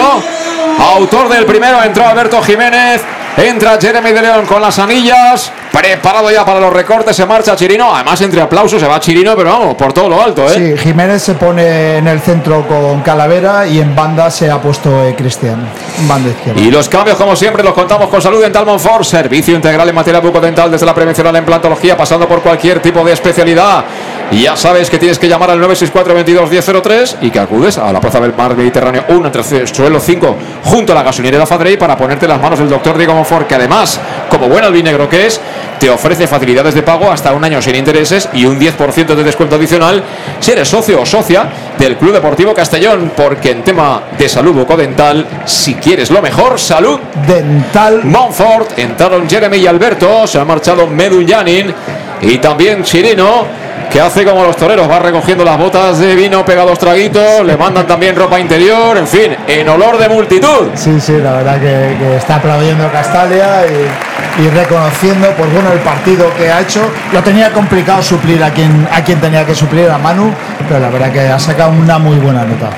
Autor 0.95 1.29
del 1.29 1.45
primero 1.45 1.81
entró 1.83 2.07
Alberto 2.07 2.41
Jiménez. 2.41 3.01
Entra 3.37 3.77
Jeremy 3.79 4.11
de 4.11 4.21
León 4.21 4.45
con 4.45 4.61
las 4.61 4.77
anillas. 4.79 5.51
Preparado 5.71 6.29
ya 6.29 6.43
para 6.43 6.59
los 6.59 6.73
recortes. 6.73 7.15
Se 7.15 7.25
marcha 7.25 7.55
Chirino. 7.55 7.93
Además, 7.93 8.19
entre 8.21 8.41
aplausos 8.41 8.79
se 8.81 8.87
va 8.87 8.99
Chirino, 8.99 9.35
pero 9.35 9.51
vamos, 9.51 9.75
por 9.75 9.93
todo 9.93 10.09
lo 10.09 10.21
alto, 10.21 10.45
¿eh? 10.51 10.75
Sí, 10.75 10.83
Jiménez 10.83 11.21
se 11.21 11.35
pone 11.35 11.97
en 11.97 12.07
el 12.07 12.19
centro 12.19 12.67
con 12.67 13.01
Calavera 13.01 13.65
y 13.65 13.79
en 13.79 13.95
banda 13.95 14.29
se 14.29 14.51
ha 14.51 14.61
puesto 14.61 15.03
eh, 15.05 15.15
Cristian. 15.15 15.65
Banda 16.07 16.29
izquierda. 16.29 16.61
Y 16.61 16.69
los 16.71 16.89
cambios, 16.89 17.17
como 17.17 17.35
siempre, 17.35 17.63
los 17.63 17.73
contamos 17.73 18.09
con 18.09 18.21
Salud 18.21 18.41
Dental 18.41 18.65
Monfort, 18.65 19.03
servicio 19.03 19.55
integral 19.55 19.87
en 19.87 19.95
materia 19.95 20.19
bucodental 20.19 20.69
desde 20.69 20.85
la 20.85 20.93
prevención 20.93 21.27
a 21.27 21.31
la 21.31 21.39
implantología, 21.39 21.95
pasando 21.95 22.27
por 22.27 22.41
cualquier 22.41 22.81
tipo 22.81 23.03
de 23.03 23.13
especialidad. 23.13 23.85
Y 24.31 24.43
ya 24.43 24.55
sabes 24.55 24.89
que 24.89 24.97
tienes 24.97 25.19
que 25.19 25.27
llamar 25.27 25.51
al 25.51 25.59
964 25.59 26.13
22 26.13 26.49
1003 26.49 27.17
y 27.21 27.31
que 27.31 27.39
acudes 27.39 27.77
a 27.77 27.91
la 27.91 27.99
Plaza 27.99 28.21
del 28.21 28.33
Mar 28.33 28.55
Mediterráneo 28.55 29.03
1 29.09 29.25
entre 29.25 29.67
suelo 29.67 29.99
5 29.99 30.37
junto 30.63 30.93
a 30.93 30.95
la 30.95 31.03
gasolinera 31.03 31.45
Fadrey 31.45 31.75
para 31.75 31.97
ponerte 31.97 32.29
las 32.29 32.41
manos 32.41 32.59
del 32.59 32.69
doctor 32.69 32.97
Diego 32.97 33.13
Monfort, 33.13 33.45
que 33.45 33.55
además, 33.55 33.99
como 34.29 34.47
buen 34.47 34.63
albinegro 34.63 35.09
que 35.09 35.25
es, 35.25 35.41
te 35.79 35.89
ofrece 35.89 36.27
facilidades 36.27 36.73
de 36.73 36.81
pago 36.81 37.11
hasta 37.11 37.33
un 37.33 37.43
año 37.43 37.61
sin 37.61 37.75
intereses 37.75 38.29
y 38.33 38.45
un 38.45 38.57
10% 38.57 39.15
de 39.15 39.23
descuento 39.23 39.57
adicional 39.57 40.01
si 40.39 40.51
eres 40.51 40.69
socio 40.69 41.01
o 41.01 41.05
socia 41.05 41.49
del 41.77 41.97
Club 41.97 42.13
Deportivo 42.13 42.53
Castellón, 42.53 43.11
porque 43.17 43.51
en 43.51 43.63
tema 43.63 44.03
de 44.17 44.29
salud 44.29 44.53
bucodental, 44.53 45.25
si 45.43 45.73
quieres 45.73 46.09
lo 46.09 46.21
mejor, 46.21 46.57
salud 46.57 46.99
Dental. 47.27 48.01
Montfort, 48.05 48.79
entraron 48.79 49.29
Jeremy 49.29 49.57
y 49.57 49.67
Alberto, 49.67 50.25
se 50.25 50.39
ha 50.39 50.45
marchado 50.45 50.87
Medullanin 50.87 51.73
y 52.21 52.37
también 52.37 52.83
Chirino, 52.83 53.45
que 53.89 53.99
hace 53.99 54.23
como 54.23 54.43
los 54.43 54.55
toreros, 54.55 54.89
va 54.89 54.99
recogiendo 54.99 55.43
las 55.43 55.57
botas 55.57 55.99
de 55.99 56.15
vino, 56.15 56.45
pega 56.45 56.63
dos 56.63 56.79
traguitos, 56.79 57.45
le 57.45 57.57
mandan 57.57 57.85
también 57.85 58.15
ropa 58.15 58.39
interior, 58.39 58.97
en 58.97 59.07
fin, 59.07 59.35
en 59.47 59.67
olor 59.67 59.97
de 59.97 60.07
multitud. 60.07 60.69
Sí, 60.75 60.99
sí, 60.99 61.17
la 61.17 61.33
verdad 61.33 61.59
que, 61.59 62.15
está 62.15 62.35
aplaudiendo 62.35 62.89
Castalia 62.91 63.65
y, 63.65 64.43
y 64.43 64.49
reconociendo 64.49 65.27
pues 65.37 65.51
bueno 65.51 65.71
el 65.73 65.79
partido 65.79 66.31
que 66.37 66.49
ha 66.51 66.61
hecho. 66.61 66.81
Lo 67.11 67.21
tenía 67.21 67.51
complicado 67.51 68.01
suplir 68.01 68.43
a 68.43 68.51
quien 68.51 68.87
a 68.91 69.03
quien 69.03 69.19
tenía 69.19 69.45
que 69.45 69.55
suplir 69.55 69.89
a 69.89 69.97
Manu, 69.97 70.31
pero 70.67 70.79
la 70.79 70.89
verdad 70.89 71.11
que 71.11 71.21
ha 71.21 71.39
sacado 71.39 71.71
una 71.71 71.97
muy 71.97 72.17
buena 72.17 72.43
nota. 72.43 72.69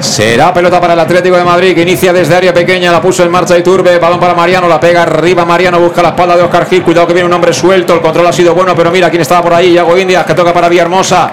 Será 0.00 0.52
pelota 0.52 0.80
para 0.80 0.94
el 0.94 1.00
Atlético 1.00 1.36
de 1.36 1.44
Madrid 1.44 1.74
que 1.74 1.82
inicia 1.82 2.12
desde 2.12 2.34
área 2.34 2.54
pequeña, 2.54 2.92
la 2.92 3.00
puso 3.00 3.24
en 3.24 3.30
marcha 3.30 3.58
Iturbe, 3.58 3.98
balón 3.98 4.20
para 4.20 4.34
Mariano, 4.34 4.68
la 4.68 4.78
pega 4.78 5.02
arriba 5.02 5.44
Mariano, 5.44 5.80
busca 5.80 6.02
la 6.02 6.10
espalda 6.10 6.36
de 6.36 6.42
Oscar 6.42 6.66
Gil, 6.66 6.82
cuidado 6.82 7.06
que 7.06 7.14
viene 7.14 7.26
un 7.26 7.32
hombre 7.32 7.52
suelto, 7.52 7.94
el 7.94 8.00
control 8.00 8.26
ha 8.26 8.32
sido 8.32 8.54
bueno, 8.54 8.74
pero 8.76 8.90
mira 8.90 9.10
quién 9.10 9.22
estaba 9.22 9.42
por 9.42 9.54
ahí, 9.54 9.72
Yago 9.72 9.98
Indias 9.98 10.24
que 10.24 10.34
toca 10.34 10.52
para 10.52 10.68
Villahermosa 10.68 11.30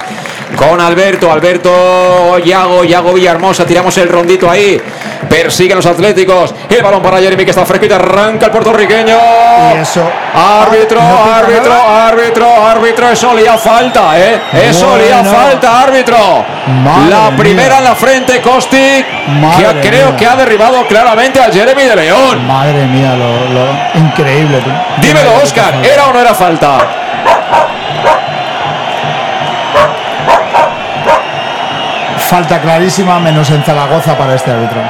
con 0.56 0.80
Alberto, 0.80 1.32
Alberto 1.32 2.38
Yago, 2.40 2.84
Yago 2.84 3.14
Villahermosa, 3.14 3.66
tiramos 3.66 3.98
el 3.98 4.08
rondito 4.10 4.50
ahí, 4.50 4.80
persiguen 5.30 5.78
los 5.78 5.86
Atléticos, 5.86 6.54
el 6.70 6.82
balón 6.84 7.02
para 7.02 7.20
Jeremy 7.20 7.44
que 7.44 7.52
está 7.52 7.66
fresquito, 7.66 7.96
arranca 7.96 8.46
el 8.48 8.52
puertorriqueño. 8.52 9.16
Y 9.76 9.78
eso. 9.82 10.02
Árbitro, 10.34 11.00
Ah, 11.02 11.10
no 11.26 11.34
árbitro, 11.34 11.74
árbitro, 11.74 12.68
árbitro, 12.68 13.10
eso 13.10 13.32
olía 13.32 13.58
falta, 13.58 14.18
¿eh? 14.20 14.40
Eso 14.54 14.88
Bueno. 14.90 15.32
falta, 15.32 15.82
árbitro. 15.82 16.18
Madre 16.84 17.10
la 17.10 17.30
mía. 17.32 17.38
primera 17.38 17.78
en 17.80 17.84
la 17.84 17.96
frente, 17.96 18.42
Kostic, 18.42 19.06
Madre 19.42 19.82
que 19.82 19.90
creo 19.90 20.08
mía. 20.10 20.18
que 20.18 20.26
ha 20.26 20.36
derribado 20.36 20.86
claramente 20.88 21.40
a 21.42 21.52
Jeremy 21.52 21.84
de 21.84 21.96
León. 21.96 22.48
Madre 22.48 22.86
mía, 22.88 23.14
lo, 23.16 23.50
lo- 23.54 24.00
increíble. 24.08 24.58
Dímelo, 25.02 25.36
Oscar, 25.44 25.74
¿era 25.84 26.08
o 26.08 26.14
no 26.14 26.20
era 26.20 26.34
falta? 26.34 26.78
Falta 32.30 32.60
clarísima, 32.60 33.20
menos 33.20 33.50
en 33.52 33.64
Zaragoza 33.64 34.18
para 34.18 34.36
este 34.36 34.52
árbitro. 34.52 34.82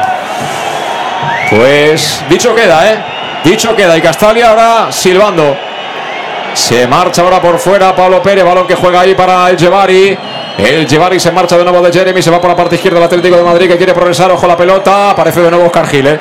Pues 1.49 2.24
dicho 2.30 2.56
queda, 2.56 2.91
¿eh? 2.91 2.98
Dicho 3.44 3.76
queda. 3.76 3.98
Y 3.98 4.02
Castalia 4.02 4.49
ahora 4.49 4.88
silbando. 4.90 5.56
Se 6.53 6.88
marcha 6.88 7.22
ahora 7.22 7.41
por 7.41 7.60
fuera 7.60 7.94
Pablo 7.94 8.22
Pérez, 8.22 8.45
balón 8.45 8.66
que 8.66 8.76
juega 8.76 9.02
ahí 9.02 9.14
para 9.14 9.49
el 9.49 9.60
Jevari. 9.60 10.18
El 10.57 10.88
Jevari 10.88 11.20
se 11.20 11.32
marcha 11.32 11.57
de 11.57 11.66
nuevo 11.66 11.82
de 11.82 11.91
Jeremy, 11.91 12.22
se 12.22 12.32
va 12.32 12.40
por 12.40 12.49
la 12.49 12.56
parte 12.56 12.76
izquierda 12.76 12.99
del 12.99 13.07
Atlético 13.07 13.36
de 13.36 13.44
Madrid 13.44 13.68
que 13.68 13.76
quiere 13.76 13.94
progresar, 13.94 14.32
ojo 14.32 14.48
la 14.48 14.56
pelota, 14.56 15.12
aparece 15.12 15.41
de 15.41 15.52
nuevo 15.52 15.66
Oscar 15.66 15.86
Gil, 15.86 16.07
¿eh? 16.07 16.20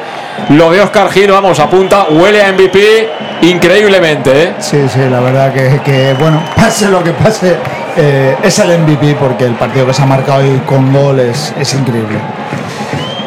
Lo 0.48 0.72
de 0.72 0.80
Oscar 0.80 1.08
Gil, 1.12 1.30
vamos, 1.30 1.60
apunta, 1.60 2.06
huele 2.10 2.42
a 2.42 2.52
MVP 2.52 3.10
increíblemente, 3.42 4.42
¿eh? 4.42 4.54
Sí, 4.58 4.88
sí, 4.88 4.98
la 5.08 5.20
verdad 5.20 5.52
que, 5.52 5.80
que, 5.84 6.14
bueno, 6.14 6.42
pase 6.56 6.88
lo 6.88 7.04
que 7.04 7.12
pase, 7.12 7.56
eh, 7.96 8.36
es 8.42 8.58
el 8.58 8.78
MVP 8.78 9.16
porque 9.18 9.44
el 9.44 9.54
partido 9.54 9.86
que 9.86 9.94
se 9.94 10.02
ha 10.02 10.06
marcado 10.06 10.40
hoy 10.40 10.60
con 10.66 10.92
gol 10.92 11.20
es, 11.20 11.52
increíble. 11.74 12.18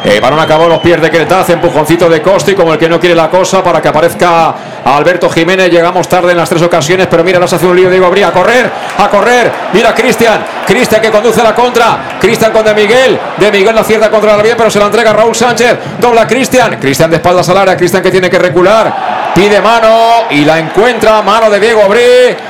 El 0.04 0.20
balón 0.20 0.38
acabó 0.38 0.68
los 0.68 0.78
pies 0.78 1.00
de 1.00 1.10
Cretaz, 1.10 1.50
empujoncito 1.50 2.08
de 2.08 2.22
Costi 2.22 2.54
como 2.54 2.72
el 2.72 2.78
que 2.78 2.88
no 2.88 3.00
quiere 3.00 3.14
la 3.14 3.28
cosa 3.28 3.62
para 3.62 3.82
que 3.82 3.88
aparezca 3.88 4.54
Alberto 4.84 5.28
Jiménez. 5.28 5.70
Llegamos 5.70 6.08
tarde 6.08 6.30
en 6.32 6.38
las 6.38 6.48
tres 6.48 6.62
ocasiones, 6.62 7.08
pero 7.10 7.24
mira, 7.24 7.38
nos 7.38 7.52
hace 7.52 7.66
un 7.66 7.76
lío 7.76 7.90
Diego 7.90 8.06
Abría. 8.06 8.28
A 8.28 8.32
correr, 8.32 8.70
a 8.96 9.08
correr. 9.08 9.50
Mira 9.72 9.94
Cristian, 9.94 10.44
Cristian 10.66 11.00
que 11.02 11.10
conduce 11.10 11.42
la 11.42 11.54
contra. 11.54 12.18
Cristian 12.20 12.52
con 12.52 12.64
De 12.64 12.74
Miguel. 12.74 13.18
De 13.36 13.50
Miguel 13.50 13.74
la 13.74 13.84
cierta 13.84 14.08
contra 14.10 14.36
la 14.36 14.42
bien, 14.42 14.54
pero 14.56 14.70
se 14.70 14.78
la 14.78 14.86
entrega 14.86 15.12
Raúl 15.12 15.34
Sánchez. 15.34 15.76
Dobla 16.00 16.26
Cristian. 16.26 16.78
Cristian 16.78 17.10
de 17.10 17.16
espaldas 17.16 17.48
al 17.48 17.58
área. 17.58 17.76
Cristian 17.76 18.02
que 18.02 18.10
tiene 18.10 18.30
que 18.30 18.38
recular. 18.38 19.32
Pide 19.34 19.60
mano 19.60 20.26
y 20.30 20.44
la 20.44 20.58
encuentra. 20.58 21.20
Mano 21.22 21.50
de 21.50 21.60
Diego 21.60 21.82
Abrí. 21.82 22.47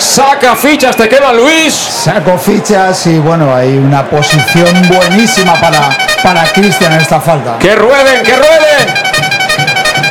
Saca 0.00 0.56
fichas, 0.56 0.96
te 0.96 1.08
queda 1.08 1.30
Luis. 1.32 1.74
Saco 1.74 2.38
fichas 2.38 3.06
y 3.06 3.18
bueno, 3.18 3.54
hay 3.54 3.76
una 3.76 4.08
posición 4.08 4.66
buenísima 4.88 5.54
para, 5.60 5.90
para 6.22 6.42
Cristian 6.52 6.94
en 6.94 7.00
esta 7.00 7.20
falta. 7.20 7.58
Que 7.58 7.74
rueden, 7.74 8.22
que 8.22 8.34
rueden. 8.34 8.94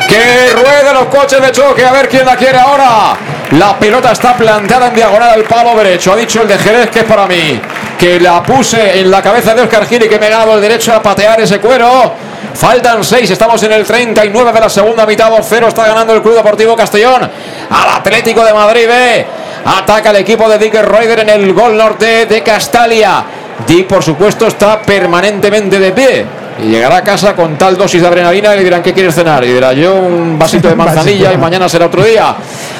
Que 0.07 0.51
rueden 0.53 0.93
los 0.93 1.05
coches 1.05 1.41
de 1.41 1.51
choque. 1.51 1.83
A 1.83 1.91
ver 1.91 2.07
quién 2.07 2.23
la 2.23 2.35
quiere 2.35 2.59
ahora. 2.59 3.17
La 3.51 3.79
pelota 3.79 4.11
está 4.11 4.37
plantada 4.37 4.87
en 4.87 4.95
diagonal 4.95 5.29
al 5.31 5.43
palo 5.43 5.75
derecho. 5.75 6.13
Ha 6.13 6.17
dicho 6.17 6.43
el 6.43 6.47
de 6.47 6.59
Jerez 6.59 6.91
que 6.91 6.99
es 6.99 7.05
para 7.05 7.25
mí. 7.25 7.59
Que 7.97 8.19
la 8.19 8.43
puse 8.43 8.99
en 8.99 9.09
la 9.09 9.23
cabeza 9.23 9.55
de 9.55 9.63
Oscar 9.63 9.87
Gil 9.87 10.03
y 10.03 10.07
que 10.07 10.19
me 10.19 10.27
he 10.27 10.29
ganado 10.29 10.53
el 10.53 10.61
derecho 10.61 10.93
a 10.93 11.01
patear 11.01 11.41
ese 11.41 11.59
cuero. 11.59 12.13
Faltan 12.53 13.03
seis, 13.03 13.29
estamos 13.29 13.61
en 13.63 13.71
el 13.71 13.85
39 13.85 14.51
de 14.51 14.59
la 14.59 14.69
segunda 14.69 15.05
mitad. 15.07 15.31
2-0 15.31 15.67
está 15.67 15.87
ganando 15.87 16.13
el 16.13 16.21
Club 16.21 16.35
Deportivo 16.35 16.75
Castellón 16.75 17.23
al 17.69 17.89
Atlético 17.97 18.43
de 18.43 18.53
Madrid 18.53 18.87
B. 18.87 19.38
Ataca 19.65 20.11
el 20.11 20.17
equipo 20.17 20.47
de 20.49 20.57
Dick 20.57 20.73
Ryder 20.73 21.19
en 21.19 21.29
el 21.29 21.53
gol 21.53 21.77
norte 21.77 22.25
de 22.25 22.41
Castalia. 22.41 23.23
Dick, 23.67 23.87
por 23.87 24.03
supuesto, 24.03 24.47
está 24.47 24.81
permanentemente 24.81 25.79
de 25.79 25.91
pie. 25.91 26.25
Y 26.61 26.67
llegará 26.71 26.97
a 26.97 27.03
casa 27.03 27.35
con 27.35 27.57
tal 27.57 27.77
dosis 27.77 28.01
de 28.01 28.07
adrenalina 28.07 28.53
y 28.53 28.57
le 28.57 28.63
dirán, 28.65 28.81
¿qué 28.83 28.93
quieres 28.93 29.15
cenar? 29.15 29.43
Y 29.45 29.53
dirá, 29.53 29.71
yo 29.71 29.95
un 29.95 30.37
vasito 30.37 30.67
de 30.67 30.75
manzanilla 30.75 31.31
y 31.31 31.37
mañana 31.37 31.69
será 31.69 31.85
otro 31.85 32.03
día 32.03 32.35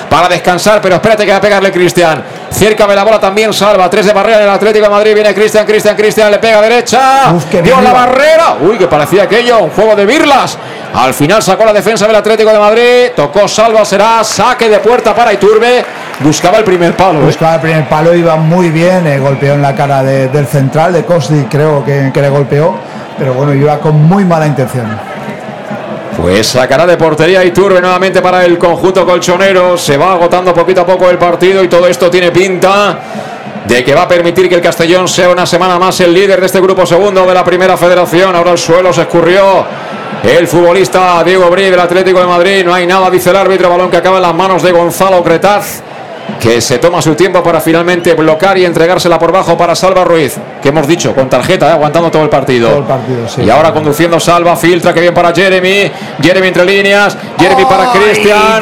para 0.10 0.28
descansar. 0.28 0.82
Pero 0.82 0.96
espérate 0.96 1.26
que 1.26 1.32
va 1.32 1.38
a 1.38 1.42
pegarle 1.42 1.72
Cristian. 1.72 2.22
Cerca 2.50 2.88
de 2.88 2.96
la 2.96 3.04
bola 3.04 3.20
también 3.20 3.54
salva. 3.54 3.90
Tres 3.90 4.08
de 4.08 4.14
barrera 4.14 4.38
en 4.38 4.44
el 4.44 4.50
Atlético 4.50 4.86
de 4.86 4.90
Madrid. 4.90 5.14
Viene 5.14 5.34
Cristian, 5.34 5.66
Cristian, 5.66 5.96
Cristian. 5.96 6.30
Le 6.32 6.40
pega 6.40 6.62
derecha. 6.62 7.32
Uf, 7.34 7.46
Dio 7.62 7.80
la 7.80 7.94
barrera. 7.94 8.58
Uy, 8.60 8.78
que 8.78 8.88
parecía 8.88 9.24
aquello. 9.24 9.60
Un 9.60 9.70
juego 9.70 9.96
de 9.96 10.06
birlas. 10.06 10.58
Al 10.94 11.14
final 11.14 11.42
sacó 11.42 11.64
la 11.64 11.72
defensa 11.74 12.06
del 12.06 12.16
Atlético 12.18 12.52
de 12.52 12.60
Madrid. 12.60 13.12
Tocó 13.16 13.48
salva. 13.48 13.86
Será 13.86 14.24
saque 14.26 14.68
de 14.68 14.80
puerta 14.80 15.16
para 15.16 15.32
Iturbe. 15.32 15.86
Buscaba 16.22 16.58
el 16.58 16.64
primer 16.66 16.94
palo. 16.96 17.20
¿eh? 17.20 17.26
Buscaba 17.26 17.56
el 17.56 17.62
primer 17.62 17.88
palo, 17.88 18.14
iba 18.14 18.36
muy 18.36 18.70
bien, 18.70 19.08
eh, 19.08 19.20
golpeó 19.20 19.54
en 19.54 19.62
la 19.62 19.74
cara 19.74 20.04
de- 20.04 20.28
del 20.28 20.46
central, 20.48 20.92
de 20.94 21.06
Costi, 21.06 21.46
creo 21.50 21.84
que, 21.86 22.12
que 22.14 22.22
le 22.22 22.30
golpeó, 22.30 22.76
pero 23.18 23.34
bueno, 23.34 23.54
iba 23.54 23.78
con 23.80 23.96
muy 24.04 24.26
mala 24.26 24.46
intención. 24.48 24.86
Pues 26.18 26.48
sacará 26.48 26.86
de 26.86 26.98
portería 26.98 27.44
Iturbe 27.46 27.80
nuevamente 27.80 28.22
para 28.22 28.44
el 28.44 28.58
conjunto 28.58 29.06
colchonero. 29.06 29.78
Se 29.78 29.96
va 29.96 30.14
agotando 30.14 30.54
poquito 30.54 30.82
a 30.82 30.86
poco 30.86 31.10
el 31.10 31.18
partido 31.18 31.64
y 31.64 31.70
todo 31.70 31.88
esto 31.88 32.10
tiene 32.12 32.30
pinta 32.32 32.98
de 33.66 33.84
que 33.86 33.96
va 33.96 34.02
a 34.02 34.08
permitir 34.10 34.50
que 34.50 34.56
el 34.56 34.62
Castellón 34.62 35.08
sea 35.08 35.30
una 35.30 35.46
semana 35.46 35.80
más 35.80 35.98
el 36.02 36.14
líder 36.14 36.42
de 36.42 36.48
este 36.48 36.60
grupo 36.60 36.86
segundo 36.86 37.26
de 37.26 37.34
la 37.34 37.46
primera 37.46 37.78
federación. 37.78 38.36
Ahora 38.36 38.52
el 38.52 38.58
suelo 38.58 38.92
se 38.92 39.02
escurrió. 39.04 39.64
El 40.22 40.46
futbolista 40.50 41.24
Diego 41.24 41.50
Brí 41.50 41.70
del 41.70 41.80
Atlético 41.80 42.20
de 42.20 42.26
Madrid. 42.28 42.66
No 42.66 42.74
hay 42.74 42.86
nada, 42.86 43.10
dice 43.10 43.30
el 43.30 43.38
árbitro. 43.38 43.70
Balón 43.70 43.90
que 43.90 43.96
acaba 43.98 44.18
en 44.18 44.24
las 44.24 44.36
manos 44.36 44.62
de 44.62 44.74
Gonzalo 44.74 45.24
Cretaz. 45.24 45.82
Que 46.40 46.62
se 46.62 46.78
toma 46.78 47.02
su 47.02 47.16
tiempo 47.16 47.44
para 47.44 47.60
finalmente 47.60 48.14
bloquear 48.14 48.58
y 48.58 48.66
entregársela 48.66 49.20
por 49.20 49.32
bajo 49.32 49.58
para 49.58 49.76
Salva 49.76 50.06
Ruiz. 50.06 50.38
Que 50.62 50.70
hemos 50.70 50.88
dicho, 50.88 51.14
con 51.14 51.30
tarjeta, 51.30 51.68
eh, 51.68 51.72
aguantando 51.72 52.10
todo 52.10 52.24
el 52.24 52.30
partido. 52.30 52.70
Todo 52.70 52.80
el 52.80 52.86
partido, 52.86 53.28
sí. 53.28 53.42
Y 53.44 53.50
ahora 53.50 53.74
conduciendo 53.74 54.20
Salva, 54.20 54.56
filtra 54.56 54.94
que 54.94 55.02
bien 55.02 55.14
para 55.14 55.34
Jeremy. 55.34 55.92
Jeremy 56.22 56.48
entre 56.48 56.66
líneas. 56.66 57.18
Jeremy 57.38 57.66
para 57.66 57.92
¡Ay, 57.92 58.00
Cristian. 58.00 58.62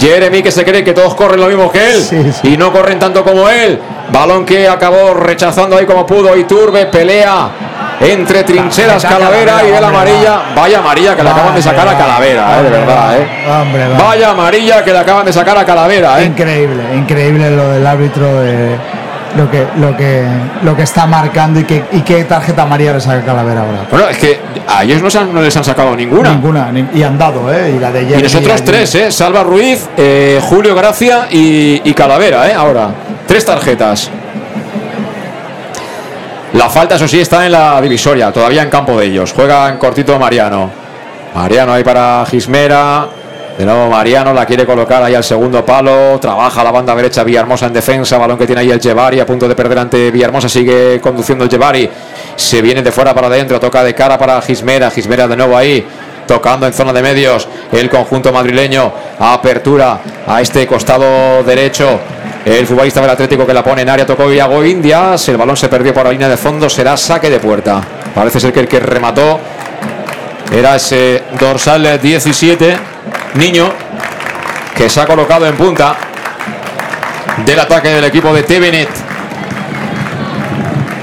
Jeremy 0.00 0.42
que 0.42 0.50
se 0.50 0.64
cree 0.64 0.82
que 0.82 0.94
todos 0.94 1.14
corren 1.14 1.40
lo 1.40 1.48
mismo 1.48 1.70
que 1.70 1.90
él. 1.90 2.02
Sí, 2.02 2.32
sí. 2.32 2.54
Y 2.54 2.56
no 2.56 2.72
corren 2.72 2.98
tanto 2.98 3.22
como 3.22 3.48
él. 3.48 3.78
Balón 4.10 4.46
que 4.46 4.66
acabó 4.66 5.14
rechazando 5.14 5.76
ahí 5.76 5.84
como 5.84 6.06
pudo. 6.06 6.34
Y 6.36 6.44
Turbe 6.44 6.86
pelea 6.86 7.50
entre 8.04 8.42
trincheras 8.44 9.04
Calavera 9.04 9.62
y 9.62 9.66
de 9.66 9.72
hombre, 9.72 9.86
amarilla. 9.86 10.40
Vaya 10.54 10.78
amarilla 10.78 11.16
que 11.16 11.22
le 11.22 11.30
acaban 11.30 11.54
de 11.54 11.62
sacar 11.62 11.88
a 11.88 11.96
Calavera, 11.98 12.58
eh, 12.58 12.62
de 12.64 12.70
verdad. 12.70 13.16
eh. 13.18 13.26
Vaya 13.98 14.30
amarilla 14.30 14.84
que 14.84 14.92
le 14.92 14.98
acaban 14.98 15.24
de 15.26 15.32
sacar 15.32 15.56
a 15.58 15.64
Calavera. 15.64 16.20
eh. 16.20 16.24
Increíble, 16.26 16.82
increíble 16.96 17.50
lo 17.54 17.68
del 17.70 17.86
árbitro, 17.86 18.26
eh, 18.44 18.76
lo, 19.36 19.50
que, 19.50 19.66
lo, 19.76 19.96
que, 19.96 20.24
lo 20.62 20.76
que 20.76 20.82
está 20.82 21.06
marcando 21.06 21.60
y, 21.60 21.64
que, 21.64 21.84
y 21.92 22.00
qué 22.00 22.24
tarjeta 22.24 22.62
amarilla 22.62 22.92
le 22.94 23.00
saca 23.00 23.22
Calavera 23.24 23.60
ahora. 23.62 23.78
Bueno, 23.90 24.08
es 24.08 24.18
que 24.18 24.40
a 24.68 24.82
ellos 24.84 25.00
no, 25.02 25.10
se 25.10 25.18
han- 25.18 25.32
no 25.32 25.40
les 25.40 25.56
han 25.56 25.64
sacado 25.64 25.94
ninguna. 25.96 26.30
Ninguna, 26.30 26.70
ni- 26.72 26.86
y 26.94 27.02
han 27.02 27.16
dado, 27.18 27.52
¿eh? 27.52 27.72
Y 27.76 27.78
la 27.78 27.90
de 27.90 28.02
Y 28.18 28.22
nosotros 28.22 28.62
tres, 28.64 28.94
¿eh? 28.94 29.10
Salva 29.12 29.42
Ruiz, 29.42 29.88
eh, 29.96 30.40
Julio 30.42 30.74
Gracia 30.74 31.28
y, 31.30 31.80
y 31.84 31.94
Calavera, 31.94 32.48
¿eh? 32.50 32.54
Ahora, 32.54 32.88
tres 33.26 33.44
tarjetas. 33.46 34.10
La 36.54 36.68
falta, 36.68 36.96
eso 36.96 37.08
sí, 37.08 37.18
está 37.18 37.46
en 37.46 37.52
la 37.52 37.80
divisoria, 37.80 38.30
todavía 38.30 38.62
en 38.62 38.68
campo 38.68 38.98
de 39.00 39.06
ellos. 39.06 39.32
Juega 39.32 39.70
en 39.70 39.78
cortito 39.78 40.18
Mariano. 40.18 40.70
Mariano 41.34 41.72
ahí 41.72 41.82
para 41.82 42.26
Gismera. 42.26 43.08
De 43.56 43.64
nuevo 43.64 43.88
Mariano 43.88 44.34
la 44.34 44.44
quiere 44.44 44.66
colocar 44.66 45.02
ahí 45.02 45.14
al 45.14 45.24
segundo 45.24 45.64
palo. 45.64 46.18
Trabaja 46.20 46.62
la 46.62 46.70
banda 46.70 46.94
derecha 46.94 47.24
Villahermosa 47.24 47.66
en 47.66 47.72
defensa. 47.72 48.18
Balón 48.18 48.36
que 48.36 48.46
tiene 48.46 48.60
ahí 48.62 48.70
el 48.70 48.80
Jevari 48.80 49.20
a 49.20 49.26
punto 49.26 49.48
de 49.48 49.54
perder 49.54 49.78
ante 49.78 50.10
Villahermosa. 50.10 50.48
Sigue 50.48 51.00
conduciendo 51.00 51.44
el 51.44 51.50
Jevari. 51.50 51.88
Se 52.36 52.60
viene 52.60 52.82
de 52.82 52.92
fuera 52.92 53.14
para 53.14 53.28
adentro. 53.28 53.58
Toca 53.58 53.82
de 53.82 53.94
cara 53.94 54.18
para 54.18 54.40
Gismera. 54.42 54.90
Gismera 54.90 55.26
de 55.26 55.36
nuevo 55.36 55.56
ahí. 55.56 55.86
Tocando 56.26 56.66
en 56.66 56.74
zona 56.74 56.92
de 56.92 57.02
medios. 57.02 57.48
El 57.72 57.88
conjunto 57.88 58.30
madrileño. 58.30 58.92
Apertura 59.18 60.00
a 60.26 60.40
este 60.42 60.66
costado 60.66 61.42
derecho. 61.44 61.98
El 62.44 62.66
futbolista 62.66 63.00
del 63.00 63.10
Atlético 63.10 63.46
que 63.46 63.54
la 63.54 63.62
pone 63.62 63.82
en 63.82 63.88
área 63.88 64.04
tocó 64.04 64.32
Iago 64.32 64.64
Indias. 64.64 65.28
El 65.28 65.36
balón 65.36 65.56
se 65.56 65.68
perdió 65.68 65.94
por 65.94 66.04
la 66.04 66.10
línea 66.10 66.28
de 66.28 66.36
fondo. 66.36 66.68
Será 66.68 66.96
saque 66.96 67.30
de 67.30 67.38
puerta. 67.38 67.80
Parece 68.14 68.40
ser 68.40 68.52
que 68.52 68.60
el 68.60 68.68
que 68.68 68.80
remató 68.80 69.38
era 70.52 70.74
ese 70.74 71.22
dorsal 71.38 72.00
17, 72.00 72.76
niño, 73.34 73.70
que 74.76 74.90
se 74.90 75.00
ha 75.00 75.06
colocado 75.06 75.46
en 75.46 75.56
punta 75.56 75.96
del 77.46 77.60
ataque 77.60 77.88
del 77.88 78.04
equipo 78.04 78.34
de 78.34 78.42
Tevenet. 78.42 78.88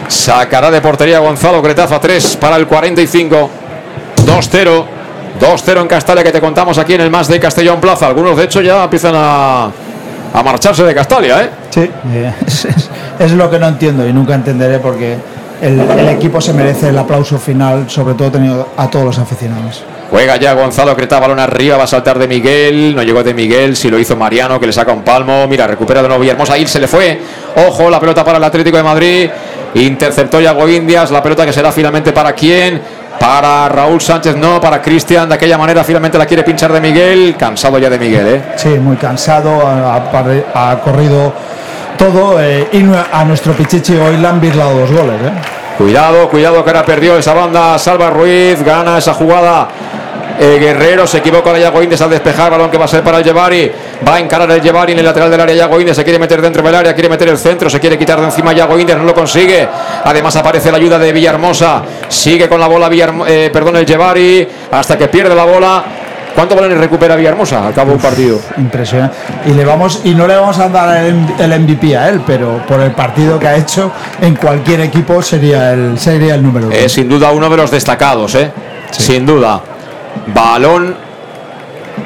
Sacará 0.09 0.69
de 0.69 0.81
portería 0.81 1.19
Gonzalo 1.19 1.61
Cretaza 1.61 2.01
3 2.01 2.37
para 2.37 2.57
el 2.57 2.67
45. 2.67 3.49
2-0. 4.25 4.85
2-0 5.39 5.81
en 5.81 5.87
Castalia 5.87 6.23
que 6.23 6.31
te 6.31 6.41
contamos 6.41 6.77
aquí 6.77 6.95
en 6.95 7.01
el 7.01 7.09
más 7.09 7.29
de 7.29 7.39
Castellón 7.39 7.79
Plaza. 7.79 8.07
Algunos 8.07 8.35
de 8.35 8.43
hecho 8.43 8.61
ya 8.61 8.83
empiezan 8.83 9.13
a, 9.15 9.71
a 10.33 10.43
marcharse 10.43 10.83
de 10.83 10.93
Castalia, 10.95 11.43
¿eh? 11.43 11.49
Sí, 11.69 11.89
es, 12.45 12.65
es- 12.65 12.89
es 13.19 13.31
lo 13.33 13.49
que 13.49 13.59
no 13.59 13.67
entiendo 13.67 14.07
y 14.07 14.13
nunca 14.13 14.33
entenderé 14.35 14.79
porque 14.79 15.15
el, 15.61 15.79
el 15.79 16.09
equipo 16.09 16.39
se 16.39 16.53
merece 16.53 16.89
el 16.89 16.97
aplauso 16.97 17.37
final, 17.37 17.89
sobre 17.89 18.13
todo 18.13 18.31
teniendo 18.31 18.69
a 18.77 18.87
todos 18.89 19.05
los 19.05 19.19
aficionados. 19.19 19.83
Juega 20.09 20.37
ya 20.37 20.53
Gonzalo 20.53 20.95
Creta, 20.95 21.19
balón 21.19 21.39
arriba, 21.39 21.77
va 21.77 21.83
a 21.83 21.87
saltar 21.87 22.17
de 22.17 22.27
Miguel. 22.27 22.95
No 22.95 23.03
llegó 23.03 23.21
de 23.23 23.33
Miguel, 23.33 23.75
si 23.75 23.89
lo 23.91 23.99
hizo 23.99 24.15
Mariano, 24.15 24.59
que 24.59 24.65
le 24.67 24.73
saca 24.73 24.91
un 24.91 25.03
palmo. 25.03 25.47
Mira, 25.47 25.67
recupera 25.67 26.01
de 26.01 26.07
nuevo 26.07 26.21
Villahermosa. 26.21 26.53
Ahí 26.53 26.65
se 26.65 26.79
le 26.79 26.87
fue. 26.87 27.19
Ojo, 27.67 27.89
la 27.91 27.99
pelota 27.99 28.23
para 28.23 28.37
el 28.39 28.43
Atlético 28.43 28.77
de 28.77 28.83
Madrid. 28.83 29.29
Interceptó 29.75 30.39
Yago 30.41 30.67
Indias. 30.67 31.11
La 31.11 31.21
pelota 31.21 31.45
que 31.45 31.53
será 31.53 31.71
finalmente 31.71 32.11
para 32.11 32.33
quién. 32.33 32.81
Para 33.19 33.67
Raúl 33.67 33.99
Sánchez, 33.99 34.35
no, 34.37 34.61
para 34.61 34.81
Cristian. 34.81 35.27
De 35.27 35.35
aquella 35.35 35.57
manera 35.57 35.83
finalmente 35.83 36.17
la 36.17 36.25
quiere 36.25 36.43
pinchar 36.43 36.71
de 36.71 36.79
Miguel. 36.79 37.35
Cansado 37.37 37.77
ya 37.77 37.89
de 37.89 37.99
Miguel, 37.99 38.27
¿eh? 38.27 38.43
Sí, 38.55 38.69
muy 38.69 38.95
cansado, 38.97 39.61
ha, 39.61 40.79
corrido 40.83 41.33
todo 41.97 42.41
eh, 42.41 42.69
y 42.71 42.85
a 43.11 43.25
nuestro 43.25 43.51
Pichichi 43.53 43.97
hoy 43.97 44.15
le 44.17 44.27
han 44.27 44.39
virlado 44.39 44.79
dos 44.79 44.91
goles. 44.91 45.21
¿eh? 45.21 45.31
Cuidado, 45.77 46.29
cuidado 46.29 46.63
que 46.63 46.69
ahora 46.69 46.85
perdió 46.85 47.17
esa 47.17 47.33
banda. 47.33 47.77
Salva 47.77 48.09
Ruiz, 48.09 48.63
gana 48.63 48.97
esa 48.97 49.13
jugada. 49.13 49.67
Eh, 50.39 50.57
Guerrero 50.57 51.05
se 51.05 51.17
equivoca 51.17 51.49
ahora 51.49 51.59
Yago 51.59 51.83
Indias 51.83 52.01
al 52.01 52.09
despejar, 52.09 52.49
balón 52.49 52.71
que 52.71 52.77
va 52.77 52.85
a 52.85 52.87
ser 52.87 53.03
para 53.03 53.19
Llevari. 53.19 53.69
Va 54.07 54.15
a 54.15 54.19
encarar 54.19 54.49
el 54.51 54.61
Llevari 54.61 54.93
en 54.93 54.99
el 54.99 55.05
lateral 55.05 55.29
del 55.29 55.41
área. 55.41 55.55
Yago 55.55 55.77
Indias 55.79 55.97
se 55.97 56.03
quiere 56.03 56.17
meter 56.19 56.41
dentro 56.41 56.63
del 56.63 56.73
área, 56.73 56.93
quiere 56.93 57.09
meter 57.09 57.27
el 57.27 57.37
centro, 57.37 57.69
se 57.69 57.79
quiere 57.79 57.97
quitar 57.97 58.19
de 58.19 58.25
encima 58.25 58.53
Yago 58.53 58.79
Indias, 58.79 58.97
no 58.97 59.03
lo 59.03 59.13
consigue. 59.13 59.67
Además 60.03 60.35
aparece 60.37 60.71
la 60.71 60.77
ayuda 60.77 60.97
de 60.97 61.11
Villahermosa. 61.11 61.83
Sigue 62.07 62.47
con 62.47 62.59
la 62.59 62.67
bola 62.67 62.89
Villarmo- 62.89 63.25
eh, 63.27 63.49
perdón, 63.51 63.75
el 63.75 63.85
Llevari 63.85 64.47
hasta 64.71 64.97
que 64.97 65.07
pierde 65.09 65.35
la 65.35 65.43
bola. 65.43 65.83
¿Cuántos 66.33 66.55
balones 66.55 66.77
recupera 66.77 67.15
Villahermosa 67.17 67.67
al 67.67 67.73
cabo 67.73 67.89
de 67.89 67.95
un 67.95 68.01
partido? 68.01 68.39
Impresionante. 68.57 69.17
Y 69.47 69.49
le 69.51 69.65
vamos 69.65 70.01
y 70.05 70.11
no 70.15 70.25
le 70.27 70.35
vamos 70.35 70.57
a 70.59 70.69
dar 70.69 71.03
el, 71.03 71.15
MVP 71.59 71.97
a 71.97 72.07
él, 72.07 72.21
pero 72.25 72.63
por 72.65 72.79
el 72.79 72.91
partido 72.91 73.37
que 73.37 73.47
ha 73.47 73.57
hecho 73.57 73.91
en 74.21 74.35
cualquier 74.35 74.79
equipo 74.81 75.21
sería 75.21 75.73
el 75.73 75.99
sería 75.99 76.35
el 76.35 76.43
número 76.43 76.67
uno. 76.67 76.75
Es 76.75 76.93
sin 76.93 77.09
duda 77.09 77.31
uno 77.31 77.49
de 77.49 77.57
los 77.57 77.69
destacados, 77.71 78.35
¿eh? 78.35 78.51
Sin 78.91 79.25
duda. 79.25 79.59
Balón 80.33 81.08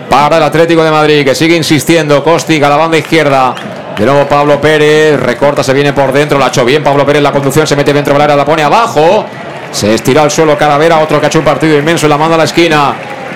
para 0.10 0.38
el 0.38 0.44
Atlético 0.44 0.84
de 0.84 0.92
Madrid, 0.92 1.26
que 1.26 1.36
sigue 1.36 1.56
insistiendo. 1.56 2.24
Costic 2.24 2.64
a 2.64 2.70
la 2.70 2.78
banda 2.78 2.98
izquierda. 2.98 3.56
De 3.98 4.06
nuevo 4.06 4.28
Pablo 4.28 4.60
Pérez, 4.60 5.20
recorta, 5.20 5.64
se 5.64 5.72
viene 5.74 5.94
por 5.94 6.12
dentro, 6.12 6.40
la 6.40 6.46
ha 6.46 6.48
hecho 6.48 6.66
bien. 6.66 6.84
Pablo 6.84 7.06
Pérez, 7.06 7.22
la 7.22 7.32
conducción 7.32 7.68
se 7.68 7.76
mete 7.76 7.94
dentro 7.94 8.14
del 8.14 8.22
área, 8.24 8.36
la 8.36 8.46
pone 8.46 8.64
abajo. 8.64 9.26
Se 9.72 9.94
estira 9.94 10.24
al 10.24 10.32
suelo 10.32 10.58
Calavera, 10.58 11.00
otro 11.00 11.20
que 11.20 11.28
ha 11.28 11.30
hecho 11.30 11.40
un 11.40 11.46
partido 11.46 11.78
inmenso 11.78 12.06
y 12.06 12.10
la 12.10 12.18
manda 12.18 12.36
a 12.36 12.38
la 12.40 12.44
esquina. 12.46 12.94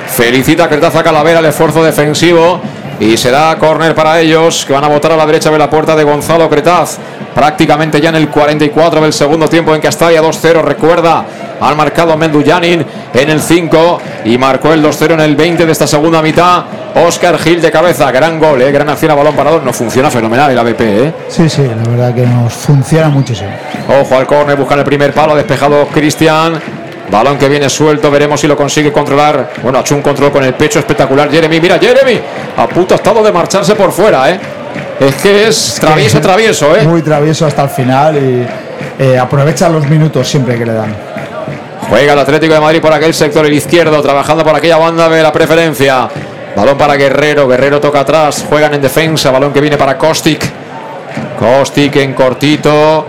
Felicita 0.07 0.63
a 0.63 0.69
Cretaza 0.69 1.03
Calavera 1.03 1.39
el 1.39 1.45
esfuerzo 1.45 1.83
defensivo. 1.83 2.61
Y 2.99 3.15
será 3.15 3.55
córner 3.59 3.93
para 3.93 4.19
ellos, 4.19 4.65
que 4.65 4.73
van 4.73 4.83
a 4.83 4.87
votar 4.87 5.11
a 5.11 5.17
la 5.17 5.25
derecha 5.27 5.51
de 5.51 5.59
la 5.59 5.69
puerta 5.69 5.95
de 5.95 6.03
Gonzalo 6.03 6.49
Cretaz. 6.49 6.97
Prácticamente 7.35 8.01
ya 8.01 8.09
en 8.09 8.15
el 8.15 8.29
44 8.29 9.01
del 9.01 9.13
segundo 9.13 9.47
tiempo 9.47 9.75
en 9.75 9.81
Castalla 9.81 10.19
2-0. 10.21 10.63
Recuerda, 10.63 11.23
han 11.59 11.77
marcado 11.77 12.15
Menduyanin 12.17 12.85
en 13.13 13.29
el 13.29 13.41
5 13.41 14.01
y 14.25 14.37
marcó 14.37 14.73
el 14.73 14.83
2-0 14.83 15.13
en 15.13 15.19
el 15.21 15.35
20 15.35 15.65
de 15.65 15.71
esta 15.71 15.87
segunda 15.87 16.21
mitad. 16.21 16.65
Oscar 16.95 17.37
Gil 17.37 17.61
de 17.61 17.71
cabeza, 17.71 18.11
gran 18.11 18.39
gol, 18.39 18.61
eh, 18.61 18.71
gran 18.71 18.89
acción 18.89 19.11
a 19.11 19.15
balón 19.15 19.35
parado. 19.35 19.61
No 19.61 19.73
funciona 19.73 20.09
fenomenal 20.09 20.51
el 20.51 20.59
ABP. 20.59 20.81
Eh. 20.81 21.13
Sí, 21.27 21.49
sí, 21.49 21.63
la 21.63 21.89
verdad 21.89 22.13
que 22.13 22.25
nos 22.25 22.53
funciona 22.53 23.09
muchísimo. 23.09 23.49
Ojo 24.01 24.17
al 24.17 24.25
córner, 24.25 24.55
buscan 24.57 24.79
el 24.79 24.85
primer 24.85 25.13
palo, 25.13 25.35
despejado 25.35 25.87
Cristian. 25.87 26.59
Balón 27.09 27.37
que 27.37 27.47
viene 27.47 27.69
suelto, 27.69 28.11
veremos 28.11 28.41
si 28.41 28.47
lo 28.47 28.57
consigue 28.57 28.91
controlar. 28.91 29.51
Bueno, 29.63 29.77
ha 29.77 29.81
hecho 29.81 29.95
un 29.95 30.01
control 30.01 30.31
con 30.31 30.43
el 30.43 30.53
pecho 30.55 30.79
espectacular. 30.79 31.31
Jeremy, 31.31 31.61
mira, 31.61 31.79
Jeremy, 31.79 32.19
a 32.57 32.67
punto 32.67 32.93
ha 32.93 32.97
estado 32.97 33.23
de 33.23 33.31
marcharse 33.31 33.75
por 33.75 33.91
fuera, 33.91 34.29
¿eh? 34.29 34.39
Es 34.99 35.15
que 35.15 35.47
es 35.47 35.77
travieso, 35.79 36.19
travieso, 36.19 36.75
¿eh? 36.75 36.83
Muy 36.83 37.01
travieso 37.01 37.45
hasta 37.45 37.63
el 37.63 37.69
final 37.69 38.17
y 38.17 38.45
eh, 38.99 39.17
aprovecha 39.17 39.69
los 39.69 39.87
minutos 39.87 40.27
siempre 40.27 40.57
que 40.57 40.65
le 40.65 40.73
dan. 40.73 41.06
Juega 41.89 42.13
el 42.13 42.19
Atlético 42.19 42.53
de 42.53 42.59
Madrid 42.59 42.81
por 42.81 42.91
aquel 42.91 43.13
sector, 43.13 43.45
el 43.45 43.53
izquierdo, 43.53 44.01
trabajando 44.01 44.43
por 44.43 44.53
aquella 44.53 44.77
banda 44.77 45.07
de 45.07 45.23
la 45.23 45.31
preferencia. 45.31 46.09
Balón 46.53 46.77
para 46.77 46.95
Guerrero, 46.95 47.47
Guerrero 47.47 47.79
toca 47.79 48.01
atrás, 48.01 48.45
juegan 48.49 48.73
en 48.73 48.81
defensa, 48.81 49.31
balón 49.31 49.53
que 49.53 49.61
viene 49.61 49.77
para 49.77 49.97
Kostic. 49.97 50.43
Kostic 51.39 51.95
en 51.95 52.13
cortito, 52.13 53.05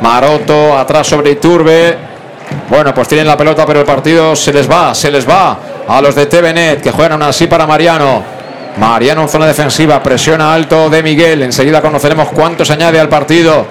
Maroto 0.00 0.78
atrás 0.78 1.06
sobre 1.06 1.32
Iturbe. 1.32 1.96
Bueno, 2.70 2.94
pues 2.94 3.06
tienen 3.08 3.26
la 3.26 3.36
pelota, 3.36 3.66
pero 3.66 3.80
el 3.80 3.86
partido 3.86 4.34
se 4.34 4.52
les 4.52 4.70
va, 4.70 4.94
se 4.94 5.10
les 5.10 5.28
va 5.28 5.58
a 5.86 6.00
los 6.00 6.14
de 6.14 6.26
TVNet, 6.26 6.80
que 6.80 6.90
juegan 6.90 7.20
así 7.22 7.46
para 7.46 7.66
Mariano. 7.66 8.22
Mariano 8.78 9.22
en 9.22 9.28
zona 9.28 9.46
defensiva, 9.46 10.02
presiona 10.02 10.54
alto 10.54 10.88
de 10.88 11.02
Miguel. 11.02 11.42
Enseguida 11.42 11.82
conoceremos 11.82 12.28
cuánto 12.28 12.64
se 12.64 12.72
añade 12.72 12.98
al 12.98 13.10
partido. 13.10 13.66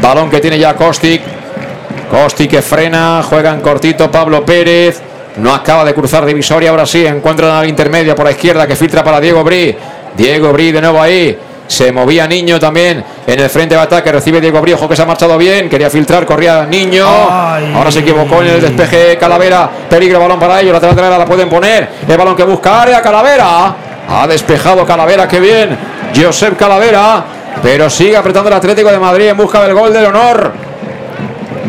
Balón 0.00 0.28
que 0.28 0.40
tiene 0.40 0.58
ya 0.58 0.74
Kostic. 0.74 1.39
Kostic 2.10 2.50
que 2.50 2.60
frena, 2.60 3.22
juega 3.22 3.50
en 3.50 3.60
cortito 3.60 4.10
Pablo 4.10 4.44
Pérez. 4.44 5.00
No 5.36 5.54
acaba 5.54 5.84
de 5.84 5.94
cruzar 5.94 6.26
divisoria, 6.26 6.70
ahora 6.70 6.84
sí, 6.84 7.06
encuentran 7.06 7.52
al 7.52 7.68
intermedio 7.68 8.16
por 8.16 8.24
la 8.24 8.32
izquierda 8.32 8.66
que 8.66 8.74
filtra 8.74 9.04
para 9.04 9.20
Diego 9.20 9.44
Bri. 9.44 9.76
Diego 10.16 10.52
Bri 10.52 10.72
de 10.72 10.80
nuevo 10.80 11.00
ahí. 11.00 11.38
Se 11.68 11.92
movía 11.92 12.26
Niño 12.26 12.58
también 12.58 13.04
en 13.24 13.38
el 13.38 13.48
frente 13.48 13.76
de 13.76 13.80
ataque. 13.80 14.10
Recibe 14.10 14.40
Diego 14.40 14.60
Bri, 14.60 14.72
ojo 14.72 14.88
que 14.88 14.96
se 14.96 15.02
ha 15.02 15.06
marchado 15.06 15.38
bien. 15.38 15.68
Quería 15.68 15.88
filtrar, 15.88 16.26
corría 16.26 16.66
Niño. 16.66 17.06
Ahora 17.06 17.92
se 17.92 18.00
equivocó 18.00 18.42
en 18.42 18.48
el 18.48 18.60
despeje 18.60 19.16
Calavera. 19.16 19.70
Peligro, 19.88 20.18
balón 20.18 20.40
para 20.40 20.60
ellos. 20.60 20.72
Lateral 20.72 20.96
derecha 20.96 21.16
la 21.16 21.24
pueden 21.24 21.48
poner. 21.48 21.88
El 22.08 22.16
balón 22.16 22.34
que 22.34 22.42
busca 22.42 22.82
área, 22.82 23.00
Calavera. 23.00 23.76
Ha 24.08 24.26
despejado 24.26 24.84
Calavera, 24.84 25.28
qué 25.28 25.38
bien. 25.38 25.78
Josep 26.12 26.56
Calavera. 26.58 27.24
Pero 27.62 27.88
sigue 27.88 28.16
apretando 28.16 28.48
el 28.48 28.56
Atlético 28.56 28.90
de 28.90 28.98
Madrid 28.98 29.28
en 29.28 29.36
busca 29.36 29.62
del 29.62 29.74
gol 29.74 29.92
del 29.92 30.06
honor. 30.06 30.69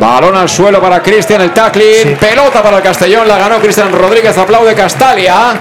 Balón 0.02 0.36
al 0.36 0.50
suelo 0.50 0.82
para 0.82 1.00
Cristian, 1.00 1.42
el 1.42 1.52
tackling. 1.52 2.18
Pelota 2.20 2.64
para 2.64 2.78
el 2.78 2.84
Castellón, 2.84 3.28
la 3.28 3.38
ganó 3.38 3.60
Cristian 3.60 3.92
Rodríguez. 3.92 4.36
Aplaude 4.36 4.74
Castalia. 4.74 5.54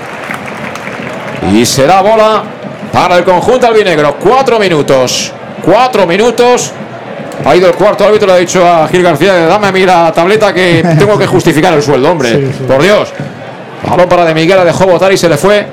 Y 1.53 1.67
será 1.67 2.01
bola 2.01 2.43
para 2.91 3.19
el 3.19 3.25
conjunto 3.25 3.67
albinegro. 3.67 4.17
Cuatro 4.17 4.59
minutos. 4.59 5.31
Cuatro 5.63 6.07
minutos. 6.07 6.73
Ha 7.45 7.55
ido 7.55 7.69
el 7.69 7.75
cuarto 7.75 8.07
árbitro, 8.07 8.29
le 8.29 8.33
ha 8.33 8.37
dicho 8.37 8.67
a 8.67 8.89
Gil 8.89 9.03
García, 9.03 9.35
dame 9.47 9.67
a 9.67 9.73
mí 9.73 9.85
la 9.85 10.11
tableta 10.11 10.55
que 10.55 10.83
tengo 10.99 11.19
que 11.19 11.27
justificar 11.27 11.75
el 11.75 11.83
sueldo, 11.83 12.11
hombre. 12.11 12.39
Por 12.67 12.83
Dios. 12.83 13.13
Balón 13.87 14.09
para 14.09 14.25
de 14.25 14.33
Miguel, 14.33 14.57
la 14.57 14.65
dejó 14.65 14.87
votar 14.87 15.13
y 15.13 15.19
se 15.19 15.29
le 15.29 15.37
fue. 15.37 15.67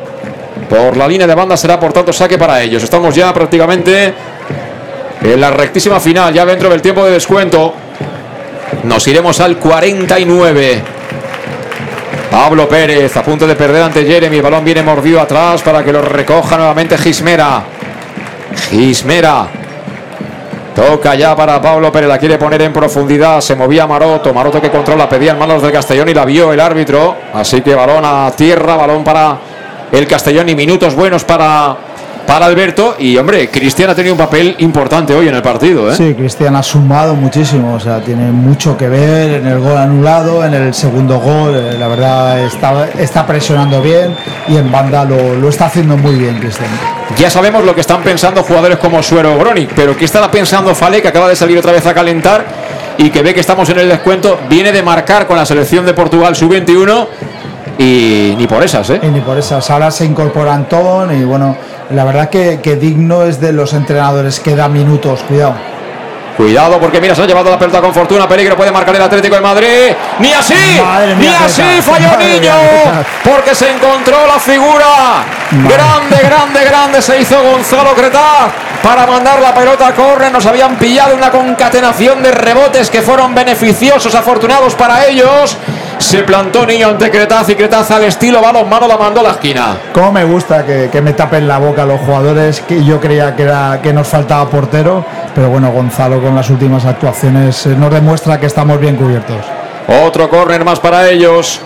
Por 0.69 0.97
la 0.97 1.07
línea 1.07 1.25
de 1.25 1.35
banda 1.35 1.55
será 1.55 1.79
por 1.79 1.93
tanto 1.93 2.11
saque 2.11 2.37
para 2.37 2.61
ellos. 2.61 2.83
Estamos 2.83 3.15
ya 3.15 3.33
prácticamente 3.33 4.13
en 5.21 5.39
la 5.39 5.51
rectísima 5.51 6.01
final, 6.01 6.33
ya 6.33 6.45
dentro 6.45 6.69
del 6.69 6.81
tiempo 6.81 7.05
de 7.05 7.11
descuento. 7.11 7.86
Nos 8.83 9.07
iremos 9.07 9.39
al 9.39 9.57
49. 9.57 10.83
Pablo 12.31 12.67
Pérez 12.67 13.15
a 13.17 13.23
punto 13.23 13.47
de 13.47 13.55
perder 13.55 13.83
ante 13.83 14.05
Jeremy. 14.05 14.37
El 14.37 14.41
balón 14.41 14.63
viene 14.63 14.83
mordido 14.83 15.21
atrás 15.21 15.61
para 15.61 15.83
que 15.83 15.91
lo 15.91 16.01
recoja 16.01 16.57
nuevamente 16.57 16.97
Gismera. 16.97 17.63
Gismera. 18.69 19.47
Toca 20.75 21.15
ya 21.15 21.35
para 21.35 21.61
Pablo 21.61 21.91
Pérez. 21.91 22.09
La 22.09 22.17
quiere 22.17 22.37
poner 22.37 22.61
en 22.61 22.73
profundidad. 22.73 23.41
Se 23.41 23.55
movía 23.55 23.87
Maroto. 23.87 24.33
Maroto 24.33 24.61
que 24.61 24.69
controla. 24.69 25.09
Pedía 25.09 25.31
en 25.31 25.39
manos 25.39 25.61
del 25.61 25.71
Castellón 25.71 26.09
y 26.09 26.13
la 26.13 26.25
vio 26.25 26.53
el 26.53 26.59
árbitro. 26.59 27.15
Así 27.33 27.61
que 27.61 27.73
balón 27.73 28.03
a 28.05 28.31
tierra. 28.35 28.75
Balón 28.75 29.03
para 29.03 29.37
el 29.91 30.05
Castellón 30.05 30.49
y 30.49 30.55
minutos 30.55 30.95
buenos 30.95 31.23
para, 31.23 31.77
para 32.27 32.45
Alberto. 32.45 32.95
Y 32.99 33.17
hombre, 33.17 33.49
Cristian 33.49 33.89
ha 33.89 33.95
tenido 33.95 34.13
un 34.13 34.19
papel 34.19 34.55
importante 34.59 35.15
hoy 35.15 35.29
en 35.29 35.35
el 35.35 35.41
partido. 35.41 35.89
¿eh? 35.89 35.95
Sí, 35.95 36.13
Cristian 36.13 36.55
ha 36.55 36.61
sumado 36.61 37.15
muchísimo, 37.15 37.73
o 37.73 37.79
sea, 37.79 38.01
tiene 38.01 38.31
mucho 38.31 38.77
que 38.77 38.87
ver 38.89 39.35
en 39.35 39.47
el 39.47 39.59
gol 39.59 39.77
anulado, 39.77 40.45
en 40.45 40.53
el 40.53 40.73
segundo 40.73 41.19
gol, 41.19 41.55
eh, 41.55 41.77
la 41.79 41.87
verdad 41.87 42.39
está, 42.43 42.89
está 42.99 43.25
presionando 43.25 43.81
bien 43.81 44.15
y 44.47 44.57
en 44.57 44.71
banda 44.71 45.05
lo, 45.05 45.35
lo 45.35 45.49
está 45.49 45.67
haciendo 45.67 45.97
muy 45.97 46.15
bien 46.15 46.37
Cristian. 46.39 46.69
Ya 47.17 47.29
sabemos 47.29 47.63
lo 47.63 47.73
que 47.73 47.81
están 47.81 48.03
pensando 48.03 48.43
jugadores 48.43 48.77
como 48.77 49.01
Suero 49.01 49.37
Gronic, 49.37 49.71
pero 49.73 49.95
¿qué 49.95 50.05
estará 50.05 50.29
pensando 50.29 50.75
Fale, 50.75 51.01
que 51.01 51.07
acaba 51.07 51.29
de 51.29 51.35
salir 51.35 51.57
otra 51.57 51.71
vez 51.71 51.85
a 51.85 51.93
calentar 51.93 52.45
y 52.97 53.09
que 53.09 53.21
ve 53.23 53.33
que 53.33 53.39
estamos 53.39 53.69
en 53.69 53.79
el 53.79 53.87
descuento? 53.87 54.37
Viene 54.49 54.73
de 54.73 54.83
marcar 54.83 55.25
con 55.25 55.37
la 55.37 55.45
selección 55.45 55.85
de 55.85 55.93
Portugal 55.93 56.35
sub-21 56.35 57.07
y 57.77 58.35
ni 58.37 58.47
por 58.47 58.63
esas, 58.63 58.89
¿eh? 58.89 58.99
Y 59.03 59.07
ni 59.07 59.21
por 59.21 59.37
esas, 59.37 59.69
ahora 59.69 59.91
se 59.91 60.05
incorpora 60.05 60.53
Antón 60.53 61.15
y 61.15 61.23
bueno, 61.23 61.55
la 61.91 62.03
verdad 62.03 62.29
que, 62.29 62.59
que 62.61 62.75
digno 62.75 63.23
es 63.23 63.39
de 63.39 63.51
los 63.51 63.73
entrenadores 63.73 64.39
que 64.39 64.55
da 64.55 64.67
minutos, 64.67 65.21
cuidado. 65.27 65.55
Cuidado 66.37 66.79
porque 66.79 67.01
mira, 67.01 67.15
se 67.15 67.23
ha 67.23 67.25
llevado 67.25 67.49
la 67.49 67.57
pelota 67.57 67.81
con 67.81 67.91
fortuna, 67.91 68.29
peligro 68.29 68.55
puede 68.55 68.71
marcar 68.71 68.95
el 68.95 69.01
Atlético 69.01 69.33
de 69.33 69.41
Madrid. 69.41 69.95
Ni 70.19 70.31
así, 70.31 70.53
Madre 70.79 71.15
ni 71.15 71.25
así 71.25 71.63
falló 71.81 72.15
Niño, 72.15 72.39
mía, 72.39 73.03
porque 73.23 73.55
se 73.55 73.71
encontró 73.71 74.27
la 74.27 74.39
figura. 74.39 75.25
Grande, 75.49 76.17
grande, 76.23 76.63
grande 76.63 77.01
se 77.01 77.19
hizo 77.19 77.41
Gonzalo 77.41 77.95
Cretaz 77.95 78.51
para 78.83 79.07
mandar 79.07 79.41
la 79.41 79.51
pelota 79.51 79.87
a 79.87 79.95
córner. 79.95 80.31
Nos 80.31 80.45
habían 80.45 80.75
pillado 80.75 81.15
una 81.15 81.31
concatenación 81.31 82.21
de 82.21 82.31
rebotes 82.31 82.91
que 82.91 83.01
fueron 83.01 83.33
beneficiosos, 83.33 84.13
afortunados 84.13 84.75
para 84.75 85.07
ellos. 85.07 85.57
Se 85.99 86.23
plantó 86.23 86.65
Niño 86.65 86.89
ante 86.89 87.09
Cretaz 87.09 87.49
y 87.49 87.55
Cretaz 87.55 87.91
al 87.91 88.03
estilo 88.03 88.41
balón 88.41 88.69
mano 88.69 88.87
la 88.87 88.97
mandó 88.97 89.19
a 89.19 89.23
la 89.23 89.31
esquina. 89.31 89.77
Cómo 89.93 90.11
me 90.11 90.23
gusta 90.23 90.65
que, 90.65 90.89
que 90.91 91.01
me 91.01 91.13
tapen 91.13 91.47
la 91.47 91.57
boca 91.57 91.85
los 91.85 91.99
jugadores, 92.01 92.61
que 92.61 92.83
yo 92.83 92.99
creía 92.99 93.35
que, 93.35 93.43
era, 93.43 93.79
que 93.81 93.91
nos 93.91 94.07
faltaba 94.07 94.49
portero, 94.49 95.03
pero 95.35 95.49
bueno, 95.49 95.71
Gonzalo 95.71 96.21
con 96.21 96.35
las 96.35 96.49
últimas 96.49 96.85
actuaciones 96.85 97.65
eh, 97.65 97.75
nos 97.77 97.91
demuestra 97.91 98.39
que 98.39 98.45
estamos 98.45 98.79
bien 98.79 98.95
cubiertos. 98.95 99.43
Otro 100.05 100.29
córner 100.29 100.63
más 100.63 100.79
para 100.79 101.09
ellos. 101.09 101.61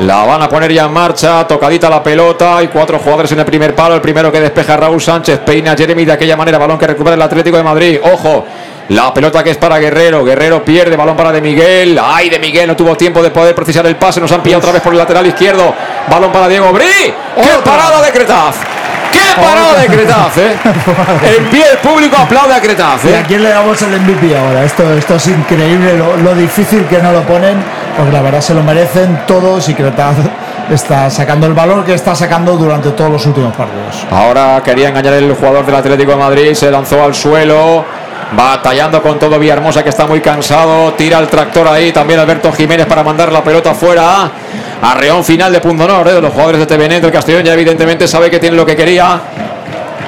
La 0.00 0.24
van 0.24 0.40
a 0.40 0.48
poner 0.48 0.72
ya 0.72 0.86
en 0.86 0.92
marcha, 0.92 1.46
tocadita 1.46 1.90
la 1.90 2.02
pelota. 2.02 2.56
Hay 2.56 2.68
cuatro 2.68 2.98
jugadores 2.98 3.32
en 3.32 3.40
el 3.40 3.44
primer 3.44 3.74
palo. 3.74 3.94
El 3.94 4.00
primero 4.00 4.32
que 4.32 4.40
despeja 4.40 4.76
Raúl 4.76 5.00
Sánchez, 5.00 5.40
peina 5.40 5.72
a 5.72 5.76
Jeremy 5.76 6.06
de 6.06 6.12
aquella 6.12 6.38
manera. 6.38 6.56
Balón 6.56 6.78
que 6.78 6.86
recupera 6.86 7.16
el 7.16 7.22
Atlético 7.22 7.58
de 7.58 7.62
Madrid. 7.62 8.00
Ojo, 8.02 8.46
la 8.90 9.14
pelota 9.14 9.44
que 9.44 9.50
es 9.50 9.56
para 9.56 9.78
Guerrero. 9.78 10.24
Guerrero 10.24 10.64
pierde, 10.64 10.96
balón 10.96 11.16
para 11.16 11.30
De 11.30 11.40
Miguel. 11.40 12.00
Ay, 12.02 12.28
De 12.28 12.38
Miguel 12.38 12.66
no 12.66 12.76
tuvo 12.76 12.96
tiempo 12.96 13.22
de 13.22 13.30
poder 13.30 13.54
precisar 13.54 13.86
el 13.86 13.96
pase. 13.96 14.20
Nos 14.20 14.32
han 14.32 14.42
pillado 14.42 14.58
otra 14.58 14.72
vez 14.72 14.82
por 14.82 14.92
el 14.92 14.98
lateral 14.98 15.26
izquierdo. 15.26 15.72
Balón 16.10 16.32
para 16.32 16.48
Diego 16.48 16.72
Brí. 16.72 16.84
¡Qué 16.84 17.50
parada 17.64 18.02
de 18.02 18.10
Cretaz! 18.10 18.56
¡Qué 19.12 19.40
parada 19.40 19.80
de 19.80 19.86
Cretaz, 19.86 20.38
eh! 20.38 20.56
En 21.36 21.46
pie 21.46 21.64
el 21.72 21.78
público 21.78 22.16
aplaude 22.16 22.54
a 22.54 22.60
Cretaz, 22.60 23.04
¿Y 23.04 23.08
eh. 23.08 23.16
a 23.16 23.22
quién 23.24 23.42
le 23.42 23.50
damos 23.50 23.80
el 23.82 24.00
MVP 24.00 24.36
ahora? 24.36 24.64
Esto, 24.64 24.92
esto 24.94 25.16
es 25.16 25.26
increíble, 25.26 25.96
lo, 25.96 26.16
lo 26.16 26.34
difícil 26.34 26.84
que 26.86 26.98
no 26.98 27.10
lo 27.12 27.22
ponen, 27.22 27.56
porque 27.96 28.12
la 28.12 28.22
verdad 28.22 28.40
se 28.40 28.54
lo 28.54 28.62
merecen 28.62 29.22
todos 29.26 29.68
y 29.68 29.74
Cretaz 29.74 30.14
está 30.70 31.10
sacando 31.10 31.46
el 31.46 31.54
valor 31.54 31.84
que 31.84 31.94
está 31.94 32.14
sacando 32.14 32.56
durante 32.56 32.90
todos 32.90 33.10
los 33.10 33.26
últimos 33.26 33.54
partidos. 33.56 34.06
Ahora 34.10 34.62
quería 34.64 34.88
engañar 34.88 35.14
el 35.14 35.34
jugador 35.34 35.66
del 35.66 35.74
Atlético 35.74 36.12
de 36.12 36.16
Madrid, 36.16 36.54
se 36.54 36.70
lanzó 36.70 37.02
al 37.02 37.14
suelo, 37.14 37.84
batallando 38.32 39.02
con 39.02 39.18
todo 39.18 39.38
Villahermosa 39.38 39.82
que 39.82 39.88
está 39.88 40.06
muy 40.06 40.20
cansado, 40.20 40.92
tira 40.94 41.18
el 41.18 41.28
tractor 41.28 41.68
ahí, 41.68 41.92
también 41.92 42.20
Alberto 42.20 42.52
Jiménez 42.52 42.86
para 42.86 43.02
mandar 43.02 43.32
la 43.32 43.42
pelota 43.42 43.74
fuera. 43.74 44.30
Arreón 44.82 45.24
final 45.24 45.52
de 45.52 45.60
punto 45.60 45.84
honor 45.84 46.08
eh, 46.08 46.12
de 46.12 46.20
los 46.20 46.32
jugadores 46.32 46.60
de 46.60 46.66
TVN 46.66 47.00
del 47.00 47.12
Castellón, 47.12 47.44
ya 47.44 47.52
evidentemente 47.52 48.08
sabe 48.08 48.30
que 48.30 48.38
tiene 48.38 48.56
lo 48.56 48.64
que 48.64 48.76
quería. 48.76 49.20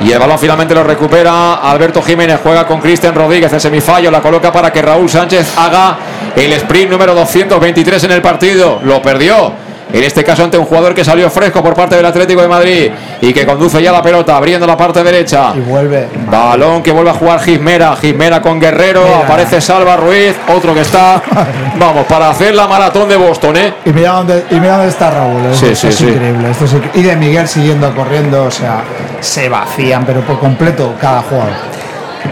Y 0.01 0.11
el 0.11 0.19
balón 0.19 0.39
finalmente 0.39 0.75
lo 0.75 0.83
recupera 0.83 1.55
Alberto 1.55 2.03
Jiménez, 2.03 2.41
juega 2.43 2.67
con 2.67 2.81
Cristian 2.81 3.15
Rodríguez 3.15 3.53
en 3.53 3.61
semifallo, 3.61 4.11
la 4.11 4.21
coloca 4.21 4.51
para 4.51 4.73
que 4.73 4.83
Raúl 4.83 5.09
Sánchez 5.09 5.57
haga 5.57 5.97
el 6.35 6.53
sprint 6.55 6.91
número 6.91 7.15
223 7.15 8.05
en 8.05 8.13
el 8.13 8.23
partido. 8.23 8.81
Lo 8.83 9.01
perdió. 9.01 9.62
En 9.93 10.03
este 10.03 10.25
caso 10.25 10.43
ante 10.45 10.57
un 10.57 10.65
jugador 10.65 10.95
que 10.95 11.05
salió 11.05 11.29
fresco 11.31 11.63
por 11.63 11.75
parte 11.75 11.97
del 11.97 12.07
Atlético 12.07 12.41
de 12.41 12.49
Madrid 12.49 12.91
y 13.21 13.33
que 13.33 13.45
conduce 13.45 13.83
ya 13.83 13.93
la 13.93 14.01
pelota 14.03 14.37
abriendo 14.37 14.67
la 14.67 14.77
parte 14.77 15.05
derecha. 15.05 15.53
Y 15.55 15.61
vuelve. 15.61 16.09
Balón 16.31 16.83
que 16.83 16.93
vuelve 16.93 17.11
a 17.11 17.15
jugar 17.15 17.41
Gismera, 17.41 17.95
Gismera 17.97 18.41
con 18.41 18.59
Guerrero, 18.59 19.03
Mira. 19.05 19.19
aparece 19.19 19.61
Salva 19.61 19.97
Ruiz, 19.97 20.35
otro 20.49 20.73
que 20.75 20.81
está, 20.81 21.23
vamos, 21.79 22.07
para 22.07 22.31
hacer 22.31 22.55
la 22.55 22.67
maratón 22.67 23.09
de 23.09 23.17
Boston, 23.17 23.57
¿eh? 23.59 23.75
Y 23.85 23.91
mira 23.91 24.13
dónde, 24.13 24.45
y 24.51 24.55
mira 24.55 24.77
dónde 24.77 24.89
está 24.89 25.11
Raúl. 25.11 25.43
¿eh? 25.45 25.55
Sí, 25.55 25.67
esto 25.67 25.77
sí, 25.77 25.87
es 25.89 25.95
sí. 25.97 26.05
increíble. 26.07 26.51
Esto 26.51 26.65
es 26.65 26.75
inc- 26.75 26.91
y 26.95 27.03
de 27.03 27.17
Miguel 27.17 27.47
siguiendo 27.47 27.95
corriendo, 27.95 28.45
o 28.45 28.51
sea, 28.51 28.83
se 29.21 29.49
vacían, 29.51 30.05
pero 30.07 30.23
por 30.23 30.39
completo 30.39 30.95
cada 31.01 31.21
jugador. 31.23 31.53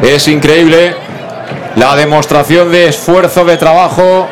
Es 0.03 0.27
increíble 0.29 0.95
la 1.77 1.95
demostración 1.95 2.71
de 2.73 2.89
esfuerzo, 2.89 3.45
de 3.45 3.57
trabajo, 3.59 4.29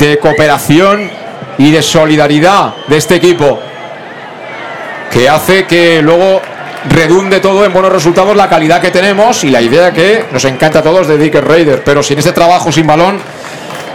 de 0.00 0.18
cooperación 0.18 1.10
y 1.58 1.70
de 1.70 1.82
solidaridad 1.82 2.74
de 2.86 2.96
este 2.96 3.16
equipo 3.16 3.60
que 5.10 5.28
hace 5.28 5.64
que 5.66 6.02
luego 6.02 6.42
redunde 6.88 7.40
todo 7.40 7.64
en 7.64 7.72
buenos 7.72 7.92
resultados 7.92 8.36
la 8.36 8.48
calidad 8.48 8.80
que 8.80 8.90
tenemos 8.90 9.42
y 9.44 9.50
la 9.50 9.60
idea 9.60 9.92
que 9.92 10.26
nos 10.30 10.44
encanta 10.44 10.80
a 10.80 10.82
todos 10.82 11.08
de 11.08 11.18
Dicker 11.18 11.46
Raider. 11.46 11.82
Pero 11.84 12.02
sin 12.02 12.18
ese 12.18 12.32
trabajo 12.32 12.70
sin 12.70 12.86
balón, 12.86 13.18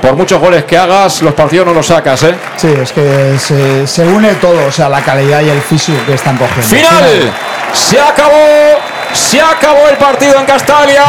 por 0.01 0.15
muchos 0.15 0.39
goles 0.39 0.63
que 0.65 0.77
hagas, 0.77 1.21
los 1.21 1.33
partidos 1.33 1.67
no 1.67 1.73
los 1.73 1.85
sacas, 1.85 2.23
¿eh? 2.23 2.35
Sí, 2.57 2.67
es 2.81 2.91
que 2.91 3.35
se, 3.37 3.85
se 3.85 4.05
une 4.05 4.33
todo, 4.35 4.67
o 4.67 4.71
sea, 4.71 4.89
la 4.89 5.01
calidad 5.01 5.41
y 5.41 5.49
el 5.49 5.61
físico 5.61 5.99
que 6.05 6.15
están 6.15 6.37
cogiendo. 6.37 6.63
Final. 6.63 7.31
Se 7.73 7.99
acabó. 7.99 8.33
Se 9.13 9.41
acabó 9.41 9.89
el 9.89 9.97
partido 9.97 10.39
en 10.39 10.45
Castalia. 10.45 11.03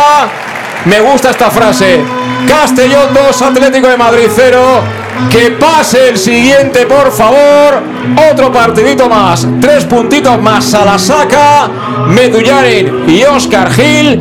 Me 0.84 1.00
gusta 1.00 1.30
esta 1.30 1.50
frase. 1.50 2.00
Castellón 2.48 3.14
2, 3.14 3.42
Atlético 3.42 3.88
de 3.88 3.96
Madrid 3.96 4.28
0. 4.34 5.01
Que 5.30 5.50
pase 5.52 6.10
el 6.10 6.18
siguiente, 6.18 6.86
por 6.86 7.10
favor. 7.12 7.82
Otro 8.30 8.52
partidito 8.52 9.08
más. 9.08 9.46
Tres 9.60 9.84
puntitos 9.84 10.40
más 10.40 10.74
a 10.74 10.84
la 10.84 10.98
saca. 10.98 11.68
Medullarin 12.08 13.04
y 13.08 13.22
Oscar 13.24 13.70
Gil. 13.72 14.20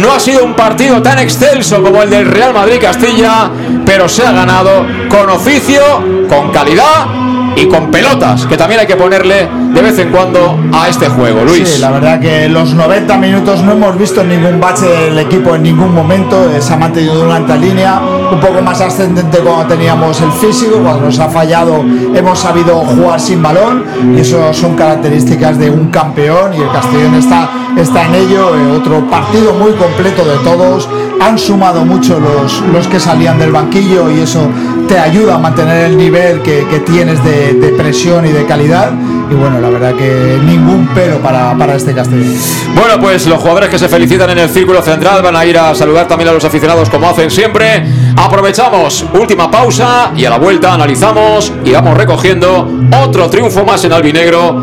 No 0.00 0.12
ha 0.12 0.20
sido 0.20 0.44
un 0.44 0.54
partido 0.54 1.02
tan 1.02 1.18
excelso 1.18 1.82
como 1.82 2.02
el 2.02 2.10
del 2.10 2.26
Real 2.26 2.52
Madrid 2.52 2.78
Castilla, 2.80 3.50
pero 3.84 4.08
se 4.08 4.24
ha 4.24 4.32
ganado 4.32 4.86
con 5.08 5.28
oficio, 5.30 5.82
con 6.28 6.50
calidad 6.52 7.29
y 7.60 7.66
con 7.68 7.90
pelotas, 7.90 8.46
que 8.46 8.56
también 8.56 8.80
hay 8.80 8.86
que 8.86 8.96
ponerle 8.96 9.48
de 9.74 9.82
vez 9.82 9.98
en 9.98 10.10
cuando 10.10 10.58
a 10.72 10.88
este 10.88 11.08
juego, 11.08 11.44
Luis. 11.44 11.68
Sí, 11.68 11.80
la 11.80 11.90
verdad 11.90 12.18
que 12.20 12.48
los 12.48 12.74
90 12.74 13.16
minutos 13.18 13.62
no 13.62 13.72
hemos 13.72 13.98
visto 13.98 14.24
ningún 14.24 14.58
bache 14.60 14.86
del 14.86 15.18
equipo 15.18 15.54
en 15.54 15.62
ningún 15.64 15.94
momento. 15.94 16.50
eh, 16.54 16.60
Se 16.60 16.72
ha 16.72 16.76
mantenido 16.76 17.14
durante 17.24 17.52
la 17.52 17.58
línea, 17.58 18.00
un 18.32 18.40
poco 18.40 18.62
más 18.62 18.80
ascendente 18.80 19.38
cuando 19.38 19.66
teníamos 19.66 20.20
el 20.20 20.32
físico, 20.32 20.78
cuando 20.82 21.06
nos 21.06 21.18
ha 21.18 21.28
fallado 21.28 21.84
hemos 22.14 22.38
sabido 22.38 22.76
jugar 22.76 23.20
sin 23.20 23.42
balón 23.42 23.84
y 24.16 24.20
eso 24.20 24.52
son 24.54 24.74
características 24.74 25.58
de 25.58 25.70
un 25.70 25.88
campeón 25.88 26.54
y 26.54 26.62
el 26.62 26.70
Castellón 26.72 27.14
está, 27.14 27.48
está 27.76 28.06
en 28.06 28.14
ello. 28.14 28.56
eh, 28.56 28.76
otro 28.76 29.00
partido 29.10 29.52
muy 29.54 29.72
completo 29.72 30.24
de 30.24 30.36
todos. 30.38 30.88
Han 31.20 31.38
sumado 31.38 31.84
mucho 31.84 32.18
los, 32.18 32.62
los 32.72 32.86
que 32.88 32.98
salían 32.98 33.38
del 33.38 33.52
banquillo 33.52 34.10
y 34.10 34.20
eso 34.20 34.40
te 34.88 34.98
ayuda 34.98 35.34
a 35.34 35.38
mantener 35.38 35.90
el 35.90 35.96
nivel 35.98 36.40
que, 36.40 36.66
que 36.70 36.78
tienes 36.80 37.22
de, 37.22 37.49
de 37.54 37.68
presión 37.70 38.26
y 38.26 38.30
de 38.30 38.44
calidad. 38.46 38.92
Y 39.30 39.34
bueno, 39.34 39.60
la 39.60 39.70
verdad 39.70 39.94
que 39.94 40.38
ningún 40.44 40.88
pero 40.94 41.18
para, 41.18 41.56
para 41.56 41.76
este 41.76 41.94
Castellón. 41.94 42.34
Bueno, 42.74 43.00
pues 43.00 43.26
los 43.26 43.38
jugadores 43.38 43.68
que 43.68 43.78
se 43.78 43.88
felicitan 43.88 44.30
en 44.30 44.38
el 44.38 44.48
círculo 44.48 44.82
central 44.82 45.22
van 45.22 45.36
a 45.36 45.44
ir 45.44 45.56
a 45.58 45.74
saludar 45.74 46.08
también 46.08 46.28
a 46.28 46.32
los 46.32 46.44
aficionados 46.44 46.90
como 46.90 47.08
hacen 47.08 47.30
siempre. 47.30 47.84
Aprovechamos, 48.16 49.04
última 49.14 49.50
pausa 49.50 50.12
y 50.16 50.24
a 50.24 50.30
la 50.30 50.38
vuelta 50.38 50.74
analizamos 50.74 51.52
y 51.64 51.70
vamos 51.72 51.96
recogiendo 51.96 52.68
otro 53.02 53.30
triunfo 53.30 53.64
más 53.64 53.84
en 53.84 53.92
albinegro, 53.92 54.62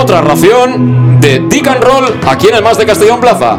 otra 0.00 0.20
ración 0.20 1.20
de 1.20 1.44
Dick 1.48 1.66
and 1.66 1.82
Roll 1.82 2.20
aquí 2.26 2.48
en 2.48 2.56
el 2.56 2.62
Más 2.62 2.78
de 2.78 2.86
Castellón 2.86 3.20
Plaza. 3.20 3.58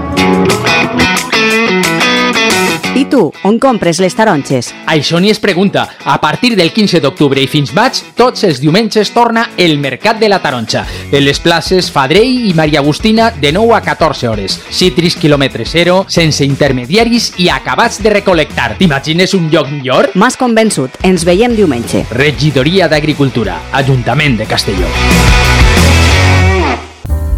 I 3.08 3.10
tu, 3.10 3.30
on 3.48 3.56
compres 3.56 4.02
les 4.04 4.12
taronges? 4.12 4.74
Això 4.92 5.22
ni 5.24 5.30
es 5.32 5.40
pregunta. 5.40 5.86
A 6.04 6.18
partir 6.20 6.58
del 6.60 6.74
15 6.76 7.00
d'octubre 7.00 7.40
i 7.40 7.48
fins 7.48 7.72
maig, 7.72 8.02
tots 8.20 8.44
els 8.44 8.60
diumenges 8.60 9.14
torna 9.16 9.46
el 9.56 9.78
Mercat 9.80 10.20
de 10.20 10.28
la 10.28 10.42
Taronja. 10.44 10.82
En 11.08 11.24
les 11.24 11.40
places 11.40 11.88
Fadrell 11.88 12.50
i 12.50 12.52
Maria 12.58 12.82
Agustina 12.82 13.30
de 13.32 13.54
9 13.56 13.78
a 13.78 13.82
14 13.86 14.28
hores. 14.28 14.58
Citris 14.76 15.16
quilòmetre 15.16 15.64
zero, 15.64 16.02
sense 16.12 16.44
intermediaris 16.44 17.30
i 17.40 17.48
acabats 17.48 18.02
de 18.04 18.12
recol·lectar. 18.18 18.74
T'imagines 18.82 19.38
un 19.40 19.48
lloc 19.54 19.72
millor? 19.72 20.12
M'has 20.20 20.36
convençut. 20.36 21.00
Ens 21.08 21.24
veiem 21.24 21.56
diumenge. 21.56 22.04
Regidoria 22.12 22.92
d'Agricultura, 22.92 23.62
Ajuntament 23.72 24.36
de 24.42 24.52
Castelló. 24.52 24.92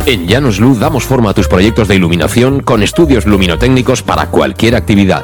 En 0.07 0.25
Llanos 0.25 0.59
Luz 0.59 0.79
damos 0.79 1.03
forma 1.03 1.29
a 1.29 1.33
tus 1.35 1.47
proyectos 1.47 1.87
de 1.87 1.93
iluminación 1.93 2.61
con 2.61 2.81
estudios 2.81 3.27
luminotécnicos 3.27 4.01
para 4.01 4.31
cualquier 4.31 4.75
actividad. 4.75 5.23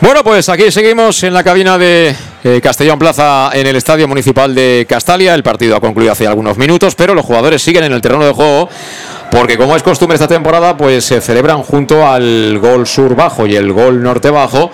Bueno, 0.00 0.22
pues 0.22 0.48
aquí 0.50 0.70
seguimos 0.70 1.22
en 1.22 1.32
la 1.32 1.42
cabina 1.42 1.78
de 1.78 2.14
eh, 2.44 2.60
Castellón 2.62 2.98
Plaza 2.98 3.50
en 3.54 3.66
el 3.66 3.76
Estadio 3.76 4.06
Municipal 4.06 4.54
de 4.54 4.86
Castalia. 4.86 5.34
El 5.34 5.42
partido 5.42 5.74
ha 5.74 5.80
concluido 5.80 6.12
hace 6.12 6.26
algunos 6.26 6.58
minutos, 6.58 6.94
pero 6.94 7.14
los 7.14 7.24
jugadores 7.24 7.62
siguen 7.62 7.84
en 7.84 7.92
el 7.92 8.02
terreno 8.02 8.24
de 8.26 8.32
juego 8.32 8.68
porque 9.30 9.56
como 9.56 9.74
es 9.74 9.82
costumbre 9.82 10.14
esta 10.14 10.28
temporada, 10.28 10.76
pues 10.76 11.04
se 11.04 11.20
celebran 11.20 11.62
junto 11.62 12.06
al 12.06 12.58
gol 12.58 12.86
sur 12.86 13.16
bajo 13.16 13.46
y 13.46 13.56
el 13.56 13.72
gol 13.72 14.02
norte 14.02 14.30
bajo 14.30 14.70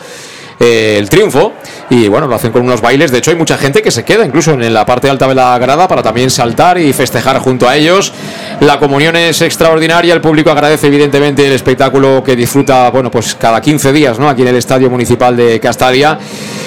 eh, 0.64 0.96
el 0.96 1.08
triunfo 1.08 1.54
y 1.90 2.06
bueno, 2.06 2.28
lo 2.28 2.36
hacen 2.36 2.52
con 2.52 2.62
unos 2.62 2.80
bailes. 2.80 3.10
De 3.10 3.18
hecho, 3.18 3.32
hay 3.32 3.36
mucha 3.36 3.58
gente 3.58 3.82
que 3.82 3.90
se 3.90 4.04
queda 4.04 4.24
incluso 4.24 4.52
en 4.52 4.72
la 4.72 4.86
parte 4.86 5.10
alta 5.10 5.26
de 5.26 5.34
la 5.34 5.58
grada 5.58 5.88
para 5.88 6.04
también 6.04 6.30
saltar 6.30 6.78
y 6.78 6.92
festejar 6.92 7.38
junto 7.40 7.68
a 7.68 7.76
ellos. 7.76 8.12
La 8.60 8.78
comunión 8.78 9.16
es 9.16 9.42
extraordinaria. 9.42 10.14
El 10.14 10.20
público 10.20 10.52
agradece 10.52 10.86
evidentemente 10.86 11.44
el 11.44 11.52
espectáculo 11.52 12.22
que 12.24 12.36
disfruta, 12.36 12.90
bueno, 12.90 13.10
pues 13.10 13.34
cada 13.34 13.60
15 13.60 13.92
días, 13.92 14.20
¿no? 14.20 14.28
Aquí 14.28 14.42
en 14.42 14.48
el 14.48 14.56
Estadio 14.56 14.88
Municipal 14.88 15.36
de 15.36 15.58
Castalia. 15.58 16.18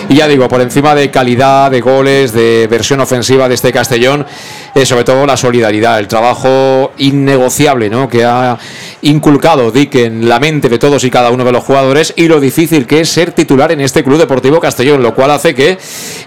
Y 0.10 0.16
ya 0.16 0.28
digo, 0.28 0.48
por 0.48 0.62
encima 0.62 0.94
de 0.94 1.10
calidad, 1.10 1.72
de 1.72 1.82
goles, 1.82 2.32
de 2.34 2.68
versión 2.70 3.00
ofensiva 3.00 3.48
de 3.48 3.56
este 3.56 3.72
Castellón, 3.72 4.26
eh, 4.76 4.86
sobre 4.86 5.04
todo 5.04 5.26
la 5.26 5.38
solidaridad, 5.38 5.98
el 6.00 6.08
trabajo 6.08 6.92
innegociable 6.98 7.90
¿no? 7.90 8.08
que 8.08 8.24
ha 8.24 8.58
inculcado 9.02 9.72
Dick 9.72 9.96
en 9.96 10.28
la 10.28 10.40
mente 10.40 10.70
de 10.70 10.78
todos 10.78 11.04
y 11.04 11.10
cada 11.10 11.32
uno 11.32 11.44
de 11.44 11.52
los 11.52 11.64
jugadores 11.64 12.14
y 12.16 12.28
lo 12.28 12.40
difícil 12.40 12.86
que 12.86 13.02
es 13.02 13.10
ser 13.10 13.32
titular 13.32 13.72
en 13.72 13.82
este 13.86 14.04
Club 14.04 14.18
Deportivo 14.18 14.60
Castellón, 14.60 15.02
lo 15.02 15.16
cual 15.16 15.32
hace 15.32 15.56
que 15.56 15.78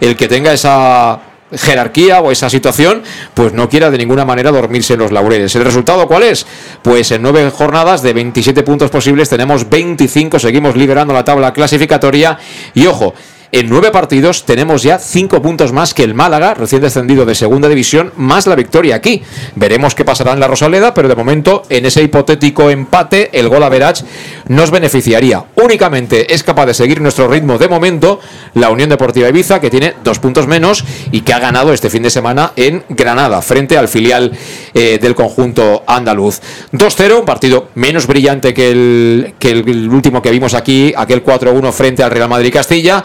el 0.01 0.17
que 0.17 0.29
tenga 0.29 0.53
esa 0.53 1.21
jerarquía 1.53 2.21
o 2.21 2.31
esa 2.31 2.51
situación, 2.51 3.03
pues 3.35 3.53
no 3.53 3.69
quiera 3.69 3.91
de 3.91 3.99
ninguna 3.99 4.25
manera 4.25 4.51
dormirse 4.51 4.95
en 4.95 5.01
los 5.01 5.13
laureles. 5.13 5.55
¿El 5.57 5.65
resultado 5.65 6.07
cuál 6.07 6.25
es? 6.25 6.47
Pues 6.83 7.11
en 7.11 7.23
nueve 7.23 7.51
jornadas 7.51 8.03
de 8.03 8.13
27 8.13 8.63
puntos 8.63 8.91
posibles 8.91 9.29
tenemos 9.29 9.69
25, 9.69 10.39
seguimos 10.39 10.77
liberando 10.77 11.15
la 11.15 11.25
tabla 11.25 11.53
clasificatoria 11.53 12.39
y 12.75 12.87
ojo, 12.87 13.15
En 13.51 13.71
nueve 13.71 13.91
partidos 13.91 14.45
tenemos 14.45 14.83
ya 14.83 14.99
cinco 14.99 15.41
puntos 15.41 15.73
más 15.73 15.95
que 15.95 16.03
el 16.03 16.13
Málaga, 16.13 16.53
recién 16.53 16.83
descendido 16.83 17.25
de 17.25 17.35
segunda 17.35 17.71
división, 17.71 18.13
más 18.19 18.47
la 18.47 18.55
victoria 18.55 18.97
aquí. 18.97 19.23
Veremos 19.57 19.95
qué 19.95 20.05
pasará 20.05 20.35
en 20.35 20.41
la 20.41 20.49
Rosaleda, 20.49 20.93
pero 20.93 21.09
de 21.09 21.15
momento, 21.15 21.63
en 21.71 21.87
ese 21.87 22.03
hipotético 22.03 22.69
empate, 22.69 23.31
el 23.33 23.49
gol 23.49 23.63
a 23.63 23.71
Verach 23.71 24.03
nos 24.49 24.71
beneficiaría. 24.71 25.47
Únicamente 25.55 26.35
es 26.35 26.43
capaz 26.43 26.67
de 26.67 26.75
seguir 26.75 27.01
nuestro 27.01 27.27
ritmo 27.27 27.57
de 27.57 27.69
momento 27.69 28.21
la 28.53 28.69
Unión 28.69 28.91
Deportiva 28.91 29.31
Ibiza, 29.31 29.63
que 29.63 29.71
tiene 29.71 29.95
dos 30.05 30.19
puntos 30.19 30.47
menos 30.47 30.85
y 31.11 31.23
que 31.23 31.33
ha 31.33 31.39
ganado 31.39 31.73
este 31.73 31.89
fin 31.89 32.03
de 32.03 32.11
semana 32.11 32.53
en 32.55 32.85
Granada, 32.91 33.41
frente 33.41 33.79
al 33.79 33.89
filial 33.89 34.31
eh, 34.75 34.99
del 35.01 35.15
conjunto 35.15 35.85
andaluz. 35.87 36.43
2-0, 36.75 37.21
un 37.21 37.25
partido 37.25 37.69
menos 37.77 38.07
brillante 38.07 38.53
que 38.53 38.71
el, 38.71 39.35
que 39.39 39.53
el 39.53 39.89
último 39.89 40.21
que 40.21 40.31
vimos 40.31 40.53
aquí, 40.53 40.93
aquel 40.95 41.25
4-1 41.25 41.73
frente 41.73 42.03
al 42.03 42.11
Real 42.11 42.29
Madrid 42.29 42.53
Castilla. 42.53 43.03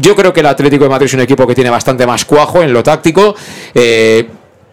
Yo 0.00 0.14
creo 0.14 0.32
que 0.32 0.40
el 0.40 0.46
Atlético 0.46 0.84
de 0.84 0.90
Madrid 0.90 1.06
es 1.06 1.14
un 1.14 1.20
equipo 1.20 1.46
que 1.46 1.54
tiene 1.54 1.70
bastante 1.70 2.06
más 2.06 2.24
cuajo 2.24 2.62
en 2.62 2.72
lo 2.72 2.82
táctico. 2.82 3.34
Eh, 3.74 4.28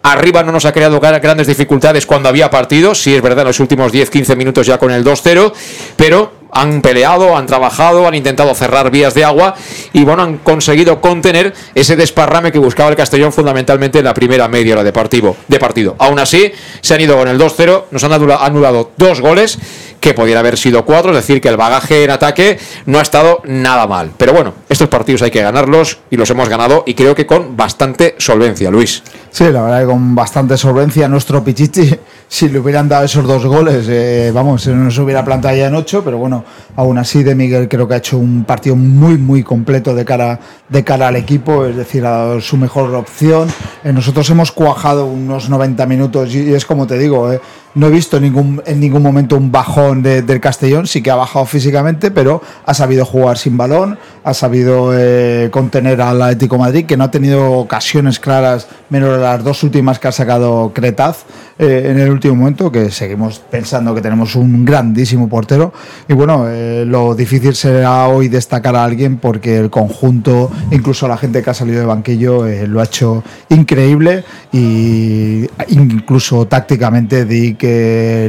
Arriba 0.06 0.44
no 0.44 0.52
nos 0.52 0.66
ha 0.66 0.72
creado 0.72 1.00
grandes 1.00 1.48
dificultades 1.48 2.06
cuando 2.06 2.30
había 2.30 2.52
partido, 2.52 2.94
sí 2.94 3.16
es 3.16 3.24
verdad, 3.24 3.40
en 3.40 3.48
los 3.48 3.60
últimos 3.60 3.92
10-15 3.92 4.36
minutos 4.36 4.68
ya 4.68 4.78
con 4.78 4.92
el 4.92 5.04
2-0, 5.04 5.52
pero 5.96 6.32
han 6.52 6.84
peleado, 6.84 7.36
han 7.36 7.48
trabajado, 7.48 8.08
han 8.08 8.14
intentado 8.14 8.54
cerrar 8.54 8.92
vías 8.92 9.16
de 9.16 9.26
agua 9.26 9.56
y 9.94 10.04
bueno, 10.04 10.22
han 10.22 10.38
conseguido 10.38 11.02
contener 11.02 11.56
ese 11.74 11.96
desparrame 11.96 12.52
que 12.52 12.60
buscaba 12.60 12.92
el 12.92 12.96
Castellón 12.96 13.34
fundamentalmente 13.34 13.98
en 13.98 14.06
la 14.06 14.14
primera 14.14 14.48
media 14.48 14.76
hora 14.76 14.84
de 14.84 14.94
partido. 14.94 15.36
De 15.48 15.58
partido. 15.58 15.96
Aún 15.98 16.20
así, 16.20 16.52
se 16.82 16.94
han 16.94 17.02
ido 17.02 17.18
con 17.18 17.28
el 17.28 17.40
2-0, 17.40 17.86
nos 17.90 18.04
han 18.04 18.14
anulado 18.14 18.92
dos 18.98 19.22
goles 19.22 19.58
que 20.06 20.14
podían 20.14 20.38
haber 20.38 20.56
sido 20.56 20.86
cuatro, 20.86 21.10
es 21.10 21.18
decir, 21.18 21.42
que 21.42 21.50
el 21.50 21.58
bagaje 21.58 22.04
en 22.04 22.12
ataque 22.12 22.60
no 22.86 23.00
ha 23.00 23.02
estado 23.02 23.42
nada 23.46 23.88
mal. 23.88 24.12
Pero 24.16 24.34
bueno, 24.34 24.54
estos 24.70 24.88
partidos 24.88 25.24
hay 25.24 25.32
que 25.32 25.42
ganarlos 25.42 25.98
y 26.12 26.16
los 26.16 26.30
hemos 26.30 26.48
ganado 26.48 26.84
y 26.86 26.94
creo 26.94 27.16
que 27.16 27.26
con 27.26 27.58
bastante 27.58 28.14
solvencia, 28.20 28.70
Luis. 28.70 29.02
Sí, 29.32 29.46
la 29.46 29.64
verdad 29.64 29.80
que 29.80 29.86
con 29.88 30.14
bastante 30.14 30.58
solvencia 30.58 31.08
nuestro 31.08 31.44
Pichichi, 31.44 31.90
si 32.28 32.50
le 32.50 32.60
hubieran 32.60 32.88
dado 32.88 33.06
esos 33.06 33.26
dos 33.26 33.48
goles, 33.48 33.88
eh, 33.90 34.30
vamos, 34.32 34.62
se 34.62 34.76
nos 34.76 34.96
hubiera 35.00 35.26
plantado 35.26 35.56
ya 35.56 35.70
en 35.70 35.76
ocho, 35.76 36.04
pero 36.04 36.20
bueno, 36.20 36.46
aún 36.76 37.00
así 37.00 37.24
de 37.24 37.34
Miguel 37.34 37.68
creo 37.68 37.88
que 37.88 37.96
ha 37.96 37.98
hecho 37.98 38.20
un 38.20 38.44
partido 38.44 38.76
muy, 38.76 39.18
muy 39.18 39.42
completo 39.42 39.96
de 39.96 40.06
cara, 40.06 40.40
de 40.70 40.84
cara 40.84 41.08
al 41.08 41.16
equipo, 41.16 41.66
es 41.66 41.76
decir, 41.76 42.06
ha 42.06 42.40
su 42.42 42.58
mejor 42.58 42.94
opción. 42.94 43.48
Eh, 43.84 43.92
nosotros 43.92 44.30
hemos 44.30 44.52
cuajado 44.52 45.08
unos 45.08 45.50
90 45.50 45.84
minutos 45.88 46.36
y, 46.36 46.54
es 46.54 46.64
como 46.64 46.86
te 46.86 47.00
digo, 47.00 47.34
eh, 47.34 47.42
no 47.76 47.88
he 47.88 47.90
visto 47.90 48.20
ningún, 48.20 48.62
en 48.66 48.80
ningún 48.80 49.04
momento 49.04 49.36
un 49.36 49.52
bajón 49.52 50.02
del 50.02 50.40
Castellón, 50.40 50.88
sí 50.88 51.02
que 51.02 51.12
ha 51.12 51.16
bajado 51.16 51.46
físicamente, 51.46 52.10
pero 52.10 52.42
ha 52.66 52.74
sabido 52.74 53.06
jugar 53.06 53.38
sin 53.38 53.58
balón, 53.58 54.00
ha 54.24 54.34
sabido 54.34 54.92
eh, 54.94 55.50
contener 55.52 56.02
al 56.02 56.22
Atlético 56.22 56.58
Madrid, 56.58 56.86
que 56.86 56.96
no 56.96 57.04
ha 57.04 57.12
tenido 57.12 57.52
ocasiones 57.52 58.20
claras, 58.20 58.68
menos 58.90 59.20
las 59.20 59.44
dos 59.44 59.62
últimas 59.64 60.00
que 60.00 60.08
ha 60.08 60.12
sacado 60.14 60.72
Cretaz 60.74 61.26
eh, 61.60 61.88
en 61.92 62.00
el 62.00 62.10
último 62.10 62.36
momento, 62.36 62.72
que 62.72 62.90
seguimos 62.92 63.40
pensando 63.40 63.94
que 63.94 64.02
tenemos 64.02 64.36
un 64.36 64.64
grandísimo 64.64 65.28
portero. 65.28 65.74
Y 66.08 66.14
bueno, 66.14 66.46
eh, 66.48 66.86
lo 66.88 67.14
difícil 67.14 67.56
será 67.56 68.08
hoy 68.08 68.30
destacar 68.30 68.76
a 68.78 68.86
alguien 68.86 69.18
porque 69.18 69.58
el 69.58 69.70
conjunto, 69.70 70.50
incluso 70.72 71.10
la 71.10 71.18
gente 71.18 71.44
que 71.44 71.50
ha 71.50 71.54
salido 71.54 71.82
de 71.82 71.86
banquillo, 71.86 72.46
lo 72.68 72.80
ha 72.80 72.86
hecho 72.86 73.24
increíble 73.50 74.24
y 74.54 75.46
incluso 75.70 76.48
tácticamente 76.48 77.26
di 77.26 77.56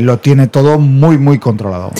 lo 0.00 0.18
tiene 0.18 0.48
todo 0.48 0.78
muy, 0.78 1.18
muy 1.18 1.39
controlado. 1.39 1.92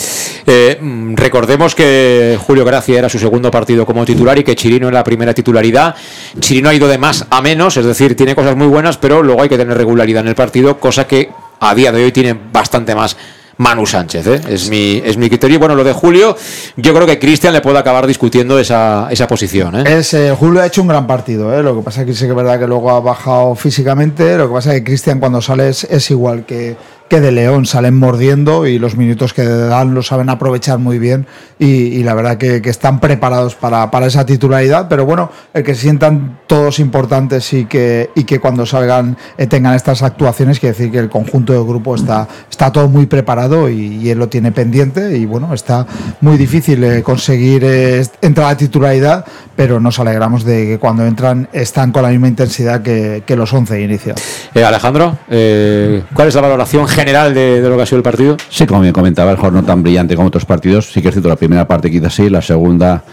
Eh, 0.49 0.77
mm, 0.79 1.15
recordemos 1.15 1.75
que 1.75 2.39
Julio 2.39 2.63
Gracia 2.63 2.97
era 2.97 3.09
su 3.09 3.19
segundo 3.19 3.51
partido 3.51 3.85
como 3.85 4.05
titular 4.05 4.39
y 4.39 4.45
que 4.45 4.55
Chirino 4.55 4.87
en 4.87 4.93
la 4.93 5.03
primera 5.03 5.33
titularidad. 5.33 5.93
Chirino 6.39 6.69
ha 6.69 6.73
ido 6.73 6.87
de 6.87 6.97
más 6.97 7.25
a 7.29 7.41
menos, 7.41 7.75
es 7.75 7.85
decir, 7.85 8.15
tiene 8.15 8.33
cosas 8.33 8.55
muy 8.55 8.67
buenas, 8.67 8.97
pero 8.97 9.21
luego 9.21 9.41
hay 9.41 9.49
que 9.49 9.57
tener 9.57 9.75
regularidad 9.75 10.21
en 10.21 10.29
el 10.29 10.35
partido, 10.35 10.79
cosa 10.79 11.05
que 11.05 11.29
a 11.59 11.75
día 11.75 11.91
de 11.91 12.05
hoy 12.05 12.11
tiene 12.13 12.33
bastante 12.33 12.95
más 12.95 13.17
Manu 13.57 13.85
Sánchez, 13.85 14.27
¿eh? 14.27 14.41
es, 14.49 14.69
mi, 14.69 15.01
es 15.03 15.17
mi 15.17 15.27
criterio. 15.27 15.59
Bueno, 15.59 15.75
lo 15.75 15.83
de 15.83 15.91
Julio, 15.91 16.37
yo 16.75 16.93
creo 16.93 17.07
que 17.07 17.19
Cristian 17.19 17.53
le 17.53 17.61
puede 17.61 17.79
acabar 17.79 18.07
discutiendo 18.07 18.57
esa, 18.59 19.07
esa 19.09 19.27
posición. 19.27 19.75
¿eh? 19.79 19.97
Es, 19.97 20.13
eh, 20.13 20.33
Julio 20.37 20.61
ha 20.61 20.67
hecho 20.67 20.81
un 20.81 20.87
gran 20.87 21.07
partido, 21.07 21.61
lo 21.61 21.75
que 21.75 21.81
pasa 21.81 22.01
es 22.01 22.07
que 22.07 22.13
sí 22.13 22.25
que 22.25 22.29
es 22.29 22.35
verdad 22.35 22.59
que 22.59 22.67
luego 22.67 22.91
ha 22.91 22.99
bajado 22.99 23.55
físicamente, 23.55 24.37
lo 24.37 24.47
que 24.47 24.53
pasa 24.53 24.73
es 24.73 24.79
que 24.79 24.83
Cristian 24.85 25.19
cuando 25.19 25.41
sale 25.41 25.69
es 25.69 26.11
igual 26.11 26.45
que 26.45 26.77
que 27.07 27.21
de 27.21 27.31
León 27.31 27.65
salen 27.65 27.97
mordiendo 27.97 28.67
y 28.67 28.79
los 28.79 28.97
minutos 28.97 29.33
que 29.33 29.43
dan 29.45 29.93
lo 29.93 30.03
saben 30.03 30.29
aprovechar 30.29 30.79
muy 30.79 30.99
bien 30.99 31.25
y, 31.59 32.03
la 32.03 32.13
verdad 32.13 32.37
que, 32.37 32.61
están 32.67 32.99
preparados 32.99 33.55
para, 33.55 33.89
esa 34.05 34.25
titularidad, 34.25 34.87
pero 34.87 35.05
bueno, 35.05 35.31
el 35.53 35.63
que 35.63 35.73
se 35.73 35.81
sientan 35.81 36.39
todos 36.47 36.79
importantes 36.79 37.51
y 37.53 37.65
que, 37.65 38.11
y 38.15 38.25
que 38.25 38.39
cuando 38.39 38.65
salgan 38.65 39.17
eh, 39.37 39.47
tengan 39.47 39.73
estas 39.73 40.03
actuaciones, 40.03 40.59
quiere 40.59 40.75
decir 40.75 40.91
que 40.91 40.99
el 40.99 41.09
conjunto 41.09 41.53
del 41.53 41.63
grupo 41.63 41.95
está, 41.95 42.27
está 42.49 42.71
todo 42.71 42.87
muy 42.89 43.05
preparado 43.05 43.69
y, 43.69 44.07
él 44.07 44.19
lo 44.19 44.29
tiene 44.29 44.51
pendiente 44.51 45.17
y 45.17 45.25
bueno, 45.25 45.53
está 45.53 45.85
muy 46.21 46.37
difícil 46.37 46.81
eh, 46.83 47.03
conseguir 47.03 47.63
eh, 47.65 48.05
entrar 48.21 48.47
a 48.47 48.49
la 48.51 48.57
titularidad, 48.57 49.25
pero 49.55 49.79
nos 49.79 49.99
alegramos 49.99 50.45
de 50.45 50.65
que 50.65 50.79
cuando 50.79 51.05
entran 51.05 51.49
están 51.51 51.91
con 51.91 52.03
la 52.03 52.09
misma 52.09 52.27
intensidad 52.27 52.81
que, 52.81 53.23
los 53.37 53.53
11 53.53 53.81
iniciados. 53.81 54.21
Alejandro, 54.55 55.17
¿cuál 55.27 56.27
es 56.27 56.35
la 56.35 56.41
valoración 56.41 56.87
general 56.97 57.31
de, 57.35 57.61
lo 57.61 57.77
que 57.77 57.83
ha 57.83 57.85
sido 57.85 57.97
el 57.97 58.03
partido? 58.03 58.37
Sí, 58.49 58.65
como 58.65 58.81
bien 58.81 58.91
comentaba, 58.91 59.29
el 59.29 59.37
juego 59.37 59.55
no 59.55 59.63
tan 59.63 59.83
brillante 59.83 60.15
como 60.15 60.29
otros 60.29 60.45
partidos. 60.45 60.91
Sí 60.91 60.99
que 60.99 61.09
es 61.09 61.13
cierto, 61.13 61.29
la 61.29 61.35
primera 61.35 61.67
parte 61.67 61.91
quizás 61.91 62.15
sí, 62.15 62.27
la 62.27 62.41
segunda 62.41 63.03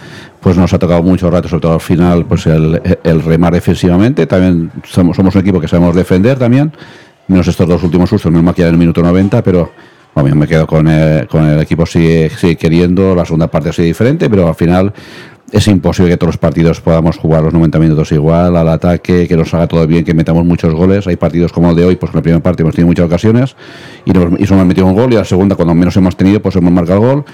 pues 0.40 0.56
nos 0.56 0.72
ha 0.72 0.78
tocado 0.78 1.02
mucho 1.02 1.30
rato, 1.30 1.48
sobre 1.48 1.60
todo 1.60 1.74
al 1.74 1.80
final, 1.80 2.24
pues 2.24 2.46
el, 2.46 2.80
remar 3.22 3.52
defensivamente. 3.52 4.26
También 4.26 4.70
somos, 4.84 5.16
somos 5.16 5.34
un 5.34 5.40
equipo 5.42 5.60
que 5.60 5.68
sabemos 5.68 5.94
defender 5.94 6.38
también. 6.38 6.72
Menos 7.28 7.46
estos 7.46 7.68
dos 7.68 7.82
últimos 7.82 8.08
sustos, 8.08 8.32
no 8.32 8.42
maquilla 8.42 8.68
en 8.68 8.74
el 8.74 8.78
minuto 8.78 9.02
90, 9.02 9.42
pero 9.42 9.70
bueno, 10.14 10.34
me 10.36 10.46
quedo 10.46 10.66
con 10.66 10.88
el, 10.88 11.26
con 11.28 11.44
el 11.44 11.60
equipo 11.60 11.84
sigue, 11.84 12.30
sigue 12.30 12.56
queriendo, 12.56 13.14
la 13.14 13.24
segunda 13.26 13.48
parte 13.48 13.72
sido 13.72 13.84
diferente, 13.84 14.30
pero 14.30 14.48
al 14.48 14.54
final 14.54 14.92
es 15.52 15.68
imposible 15.68 16.10
que 16.10 16.16
todos 16.16 16.34
los 16.34 16.38
partidos 16.38 16.80
podamos 16.80 17.16
jugar 17.16 17.42
los 17.42 17.52
90 17.52 17.78
minutos 17.78 18.12
igual, 18.12 18.56
al 18.56 18.68
ataque, 18.68 19.28
que 19.28 19.36
nos 19.36 19.52
haga 19.54 19.66
todo 19.66 19.86
bien, 19.86 20.04
que 20.04 20.14
metamos 20.14 20.44
muchos 20.44 20.74
goles. 20.74 21.06
Hay 21.06 21.16
partidos 21.16 21.52
como 21.52 21.70
el 21.70 21.76
de 21.76 21.84
hoy, 21.84 21.96
pues 21.96 22.10
en 22.12 22.16
la 22.16 22.22
primera 22.22 22.42
parte 22.42 22.62
hemos 22.62 22.74
tenido 22.74 22.88
muchas 22.88 23.06
ocasiones 23.06 23.56
y, 24.04 24.12
nos, 24.12 24.24
hemos 24.40 24.66
metido 24.66 24.86
un 24.86 24.94
gol 24.94 25.12
y 25.12 25.16
la 25.16 25.24
segunda, 25.24 25.54
cuando 25.54 25.74
menos 25.74 25.96
hemos 25.96 26.16
tenido, 26.16 26.40
pues 26.40 26.56
hemos 26.56 26.72
marcado 26.72 27.02
el 27.02 27.06
gol. 27.06 27.24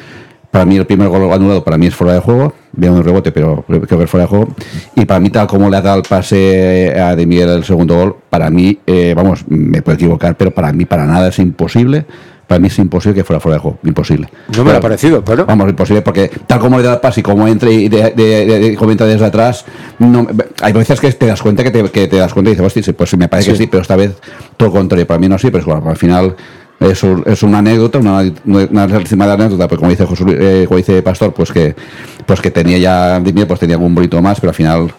Para 0.50 0.64
mí 0.64 0.76
el 0.76 0.84
primer 0.84 1.08
gol 1.08 1.32
anulado 1.32 1.62
para 1.62 1.78
mí 1.78 1.86
es 1.86 1.94
fuera 1.94 2.12
de 2.12 2.18
juego, 2.18 2.52
bien 2.72 2.92
un 2.92 3.05
rebote, 3.05 3.30
pero 3.30 3.64
creo 3.68 3.98
que 3.98 4.05
es 4.05 4.10
fuera 4.10 4.24
de 4.24 4.28
juego. 4.28 4.48
Y 4.97 5.05
para 5.05 5.20
mí 5.20 5.30
tal 5.30 5.47
como 5.47 5.70
le 5.70 5.76
ha 5.76 5.80
dado 5.80 5.98
el 5.98 6.02
pase 6.02 6.92
a 6.98 7.14
De 7.14 7.24
Miguel 7.24 7.50
el 7.50 7.64
segundo 7.64 7.94
gol, 7.94 8.16
para 8.28 8.50
mí, 8.50 8.76
eh, 8.84 9.14
vamos, 9.16 9.44
me 9.47 9.80
puedo 9.80 9.94
equivocar, 9.94 10.36
pero 10.36 10.50
para 10.50 10.72
mí 10.72 10.86
para 10.86 11.06
nada 11.06 11.28
es 11.28 11.39
imposible 11.39 12.05
para 12.50 12.58
mí 12.58 12.66
es 12.66 12.76
imposible 12.80 13.14
que 13.14 13.22
fuera 13.22 13.38
fuera 13.38 13.54
de 13.54 13.60
juego, 13.60 13.78
imposible. 13.84 14.28
No 14.56 14.64
me 14.64 14.72
lo 14.72 14.78
ha 14.78 14.80
parecido, 14.80 15.24
pero... 15.24 15.46
Vamos, 15.46 15.68
imposible, 15.68 16.02
porque 16.02 16.28
tal 16.48 16.58
como 16.58 16.78
le 16.78 16.82
da 16.82 16.94
el 16.94 16.98
pase 16.98 17.20
y 17.20 17.22
como 17.22 17.46
entre 17.46 17.70
y 17.70 17.88
de, 17.88 18.10
de, 18.10 18.74
comenta 18.74 19.06
desde 19.06 19.24
atrás, 19.24 19.64
no, 20.00 20.26
hay 20.60 20.72
veces 20.72 20.98
que 20.98 21.12
te 21.12 21.26
das 21.26 21.40
cuenta 21.40 21.62
que 21.62 21.70
te, 21.70 21.88
que 21.90 22.08
te 22.08 22.16
das 22.16 22.32
cuenta 22.32 22.50
y 22.50 22.54
dices, 22.54 22.66
hostia, 22.66 22.92
pues 22.92 23.16
me 23.16 23.28
parece 23.28 23.52
que 23.52 23.56
sí, 23.56 23.68
pero 23.68 23.82
esta 23.82 23.94
vez 23.94 24.16
todo 24.56 24.70
lo 24.70 24.74
contrario. 24.74 25.06
Para 25.06 25.20
mí 25.20 25.28
no 25.28 25.38
sí, 25.38 25.48
pero 25.52 25.64
bueno, 25.64 25.88
al 25.88 25.96
final 25.96 26.34
es, 26.80 27.04
es 27.04 27.42
una 27.44 27.58
anécdota, 27.58 27.98
una, 27.98 28.20
una, 28.44 28.64
una 28.68 29.32
anécdota, 29.32 29.68
pues 29.68 29.78
como 29.78 29.90
dice, 29.92 30.04
José, 30.04 30.24
eh, 30.28 30.64
como 30.66 30.78
dice 30.78 31.00
Pastor, 31.02 31.32
pues 31.32 31.52
que, 31.52 31.76
pues 32.26 32.40
que 32.40 32.50
tenía 32.50 32.78
ya, 32.78 33.22
pues 33.46 33.60
tenía 33.60 33.76
algún 33.76 33.94
bonito 33.94 34.20
más, 34.20 34.40
pero 34.40 34.50
al 34.50 34.56
final 34.56 34.92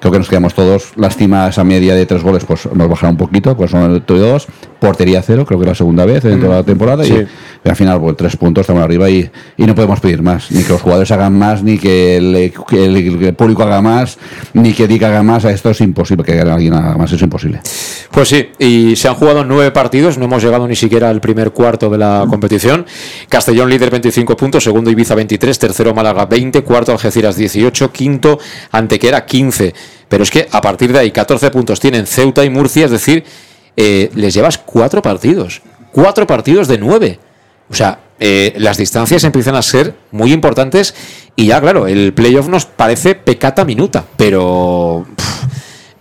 creo 0.00 0.10
que 0.10 0.18
nos 0.18 0.28
quedamos 0.30 0.54
todos. 0.54 0.92
Lástima 0.96 1.48
esa 1.48 1.64
media 1.64 1.94
de 1.94 2.06
tres 2.06 2.22
goles, 2.22 2.46
pues 2.46 2.66
nos 2.72 2.88
bajaron 2.88 3.10
un 3.10 3.18
poquito, 3.18 3.54
pues 3.54 3.72
son 3.72 4.02
dos. 4.06 4.46
Portería 4.84 5.22
cero, 5.22 5.46
creo 5.46 5.58
que 5.58 5.64
la 5.64 5.74
segunda 5.74 6.04
vez 6.04 6.24
dentro 6.24 6.50
de 6.50 6.56
la 6.56 6.62
mm. 6.62 6.66
temporada. 6.66 7.06
Y, 7.06 7.26
al 7.64 7.76
final, 7.76 7.98
pues 8.00 8.18
tres 8.18 8.36
puntos, 8.36 8.60
estamos 8.60 8.82
arriba 8.82 9.08
y, 9.08 9.30
y, 9.56 9.64
no 9.64 9.74
podemos 9.74 9.98
pedir 9.98 10.20
más. 10.20 10.50
Ni 10.50 10.62
que 10.62 10.72
los 10.74 10.82
jugadores 10.82 11.10
hagan 11.10 11.38
más, 11.38 11.62
ni 11.62 11.78
que 11.78 12.18
el, 12.18 13.34
público 13.34 13.62
haga 13.62 13.80
más, 13.80 14.18
ni 14.52 14.74
que 14.74 14.86
Dick 14.86 15.02
haga 15.04 15.22
más. 15.22 15.46
Esto 15.46 15.70
es 15.70 15.80
imposible, 15.80 16.22
que 16.22 16.38
alguien 16.38 16.74
haga 16.74 16.98
más, 16.98 17.10
es 17.12 17.22
imposible. 17.22 17.62
Pues 18.10 18.28
sí, 18.28 18.50
y 18.58 18.94
se 18.96 19.08
han 19.08 19.14
jugado 19.14 19.42
nueve 19.42 19.70
partidos, 19.70 20.18
no 20.18 20.26
hemos 20.26 20.44
llegado 20.44 20.68
ni 20.68 20.76
siquiera 20.76 21.08
al 21.08 21.22
primer 21.22 21.52
cuarto 21.52 21.88
de 21.88 21.96
la 21.96 22.26
competición. 22.28 22.84
Castellón 23.30 23.70
líder 23.70 23.90
25 23.90 24.36
puntos, 24.36 24.64
segundo 24.64 24.90
Ibiza 24.90 25.14
23, 25.14 25.58
tercero 25.58 25.94
Málaga 25.94 26.26
20, 26.26 26.62
cuarto 26.62 26.92
Algeciras 26.92 27.36
18, 27.36 27.90
quinto 27.90 28.38
Antequera 28.72 29.24
15. 29.24 29.72
Pero 30.10 30.22
es 30.22 30.30
que 30.30 30.46
a 30.52 30.60
partir 30.60 30.92
de 30.92 30.98
ahí 30.98 31.10
14 31.10 31.50
puntos 31.50 31.80
tienen 31.80 32.06
Ceuta 32.06 32.44
y 32.44 32.50
Murcia, 32.50 32.84
es 32.84 32.90
decir, 32.90 33.24
eh, 33.76 34.10
les 34.14 34.34
llevas 34.34 34.58
cuatro 34.58 35.02
partidos. 35.02 35.62
Cuatro 35.92 36.26
partidos 36.26 36.68
de 36.68 36.78
nueve. 36.78 37.18
O 37.70 37.74
sea, 37.74 38.00
eh, 38.20 38.54
las 38.56 38.76
distancias 38.76 39.24
empiezan 39.24 39.56
a 39.56 39.62
ser 39.62 39.94
muy 40.12 40.32
importantes 40.32 40.94
y 41.36 41.46
ya, 41.46 41.60
claro, 41.60 41.86
el 41.86 42.12
playoff 42.12 42.48
nos 42.48 42.66
parece 42.66 43.14
pecata 43.14 43.64
minuta, 43.64 44.04
pero 44.16 45.06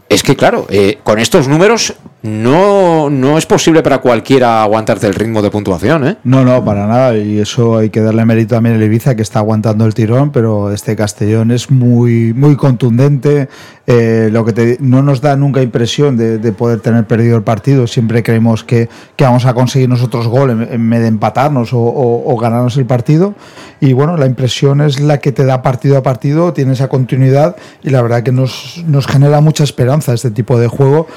es 0.09 0.21
que, 0.21 0.35
claro, 0.35 0.67
eh, 0.69 0.99
con 1.03 1.19
estos 1.19 1.47
números 1.47 1.95
no, 2.23 3.09
no 3.09 3.37
es 3.37 3.45
posible 3.45 3.83
para 3.83 3.97
cualquiera 3.99 4.63
aguantarte 4.63 5.07
el 5.07 5.13
ritmo 5.13 5.41
de 5.41 5.51
puntuación, 5.51 6.07
¿eh? 6.07 6.17
No, 6.23 6.45
no, 6.45 6.63
para 6.63 6.87
nada. 6.87 7.17
Y 7.17 7.37
eso 7.39 7.77
hay 7.77 7.89
que 7.89 7.99
darle 7.99 8.23
mérito 8.23 8.55
también 8.55 8.75
al 8.75 8.83
Ibiza, 8.83 9.15
que 9.15 9.21
está 9.21 9.39
aguantando 9.39 9.85
el 9.85 9.93
tirón, 9.93 10.31
pero 10.31 10.71
este 10.71 10.95
Castellón 10.95 11.51
es 11.51 11.69
muy, 11.69 12.33
muy 12.33 12.55
contundente. 12.55 13.49
Eh, 13.87 14.29
lo 14.31 14.45
que 14.45 14.77
no 14.79 15.01
nos 15.01 15.19
da 15.19 15.35
nunca 15.35 15.61
impresión 15.61 16.15
de, 16.15 16.37
de 16.37 16.51
poder 16.53 16.79
tener 16.79 17.05
perdido 17.05 17.35
el 17.35 17.43
partido. 17.43 17.87
Siempre 17.87 18.23
creemos 18.23 18.63
que, 18.63 18.87
que 19.17 19.25
vamos 19.25 19.45
a 19.45 19.53
conseguir 19.53 19.89
nosotros 19.89 20.27
gol 20.29 20.49
en, 20.51 20.61
en 20.71 20.89
vez 20.89 21.01
de 21.01 21.07
empatarnos 21.07 21.73
o, 21.73 21.79
o- 21.79 22.33
o 22.33 22.37
ganarnos 22.37 22.77
el 22.77 22.85
partido. 22.85 23.35
Y 23.81 23.91
bueno, 23.91 24.15
la 24.15 24.27
impresión 24.27 24.79
es 24.79 25.01
la 25.01 25.17
que 25.19 25.33
te 25.33 25.43
da 25.43 25.61
partido 25.61 25.97
a 25.97 26.03
partido, 26.03 26.53
tiene 26.53 26.71
esa 26.71 26.87
continuidad 26.87 27.57
y 27.83 27.89
la 27.89 28.01
verdad 28.01 28.23
que 28.23 28.31
nos, 28.31 28.81
nos 28.87 29.07
genera 29.07 29.41
mucha 29.41 29.65
esperanza 29.65 30.13
este 30.13 30.31
tipo 30.31 30.57
de 30.57 30.67
juego 30.69 31.07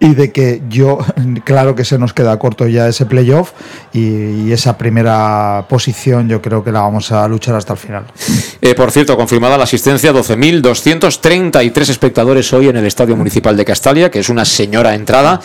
y 0.00 0.14
de 0.14 0.32
que 0.32 0.62
yo, 0.68 0.98
claro 1.44 1.74
que 1.74 1.84
se 1.84 1.98
nos 1.98 2.12
queda 2.12 2.38
corto 2.38 2.66
ya 2.66 2.88
ese 2.88 3.06
playoff 3.06 3.52
y, 3.92 4.48
y 4.48 4.52
esa 4.52 4.78
primera 4.78 5.66
posición 5.68 6.28
yo 6.28 6.40
creo 6.40 6.62
que 6.62 6.72
la 6.72 6.80
vamos 6.80 7.12
a 7.12 7.26
luchar 7.28 7.54
hasta 7.54 7.72
el 7.72 7.78
final. 7.78 8.04
Eh, 8.60 8.74
por 8.74 8.90
cierto, 8.90 9.16
confirmada 9.16 9.56
la 9.56 9.64
asistencia, 9.64 10.12
12.233 10.12 11.88
espectadores 11.88 12.52
hoy 12.52 12.68
en 12.68 12.76
el 12.76 12.86
Estadio 12.86 13.16
Municipal 13.16 13.56
de 13.56 13.64
Castalia, 13.64 14.10
que 14.10 14.18
es 14.18 14.28
una 14.28 14.44
señora 14.44 14.94
entrada. 14.94 15.40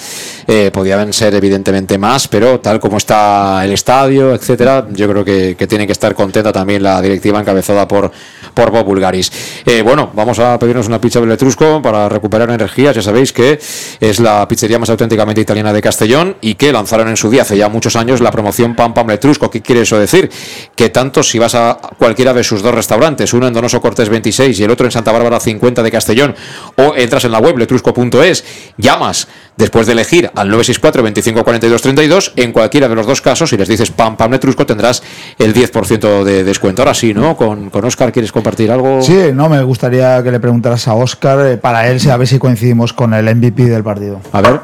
Eh, 0.48 0.72
podían 0.74 1.14
ser 1.14 1.34
evidentemente 1.36 1.98
más, 1.98 2.28
pero 2.28 2.60
tal 2.60 2.80
como 2.80 2.98
está 2.98 3.64
el 3.64 3.72
estadio, 3.72 4.34
etcétera, 4.34 4.88
yo 4.92 5.08
creo 5.10 5.24
que, 5.24 5.56
tiene 5.68 5.86
que 5.86 5.94
estar 5.94 6.14
contenta 6.14 6.52
también 6.52 6.84
la 6.84 7.02
directiva 7.02 7.40
encabezada 7.40 7.88
por, 7.88 8.12
por 8.54 8.72
Bob 8.72 8.86
Bulgaris. 8.86 9.32
Eh, 9.66 9.82
bueno, 9.82 10.12
vamos 10.14 10.40
a 10.40 10.60
pedirnos 10.60 10.88
una 10.88 11.00
pizza 11.00 11.20
Beletrusco 11.20 11.82
para 11.82 12.10
recuperar 12.10 12.50
energías. 12.50 12.96
Ya 12.96 13.02
sabéis 13.02 13.32
que 13.32 13.60
es 14.00 14.20
la 14.20 14.43
pizzería 14.48 14.80
más 14.80 14.90
auténticamente 14.90 15.42
italiana 15.42 15.74
de 15.74 15.82
Castellón 15.82 16.36
y 16.42 16.56
que 16.56 16.72
lanzaron 16.72 17.08
en 17.08 17.18
su 17.18 17.30
día, 17.30 17.44
hace 17.44 17.58
ya 17.58 17.70
muchos 17.70 17.96
años, 17.96 18.22
la 18.22 18.32
promoción 18.32 18.76
Pam 18.76 18.94
Pam 18.94 19.08
Letrusco. 19.08 19.50
¿Qué 19.50 19.62
quiere 19.62 19.82
eso 19.82 19.98
decir? 20.00 20.30
Que 20.76 20.90
tanto 20.90 21.24
si 21.24 21.40
vas 21.40 21.56
a 21.56 21.78
cualquiera 21.98 22.34
de 22.34 22.44
sus 22.44 22.62
dos 22.62 22.74
restaurantes, 22.74 23.34
uno 23.34 23.48
en 23.48 23.54
Donoso 23.54 23.82
Cortés 23.82 24.10
26 24.10 24.60
y 24.60 24.64
el 24.64 24.72
otro 24.72 24.86
en 24.86 24.92
Santa 24.92 25.12
Bárbara 25.12 25.40
50 25.40 25.84
de 25.84 25.92
Castellón, 25.92 26.36
o 26.78 26.94
entras 26.96 27.26
en 27.26 27.32
la 27.32 27.40
web 27.40 27.58
letrusco.es, 27.58 28.44
llamas 28.78 29.28
después 29.58 29.86
de 29.86 29.94
elegir 29.94 30.32
al 30.36 30.50
964 30.50 31.04
25 31.04 31.44
42 31.44 31.82
32, 31.82 32.34
en 32.36 32.52
cualquiera 32.52 32.88
de 32.88 32.96
los 32.96 33.06
dos 33.06 33.22
casos, 33.22 33.54
y 33.54 33.58
les 33.58 33.68
dices 33.68 33.92
Pam 33.92 34.18
Pam 34.18 34.32
Letrusco, 34.32 34.66
tendrás 34.66 35.04
el 35.38 35.54
10% 35.54 36.24
de 36.24 36.44
descuento. 36.44 36.82
Ahora 36.82 36.94
sí, 36.94 37.14
¿no? 37.14 37.36
Con, 37.36 37.70
con 37.70 37.86
Oscar, 37.86 38.12
¿quieres 38.12 38.32
compartir 38.32 38.72
algo? 38.72 39.02
Sí, 39.02 39.18
no, 39.34 39.50
me 39.50 39.62
gustaría 39.64 40.22
que 40.24 40.32
le 40.32 40.40
preguntaras 40.40 40.88
a 40.88 40.96
Oscar 40.96 41.46
eh, 41.46 41.58
para 41.58 41.88
él, 41.88 42.00
a 42.10 42.18
ver 42.18 42.28
si 42.28 42.40
coincidimos 42.40 42.94
con 42.94 43.14
el 43.14 43.34
MVP 43.36 43.64
del 43.66 43.84
partido. 43.84 44.20
A 44.34 44.42
ver. 44.42 44.60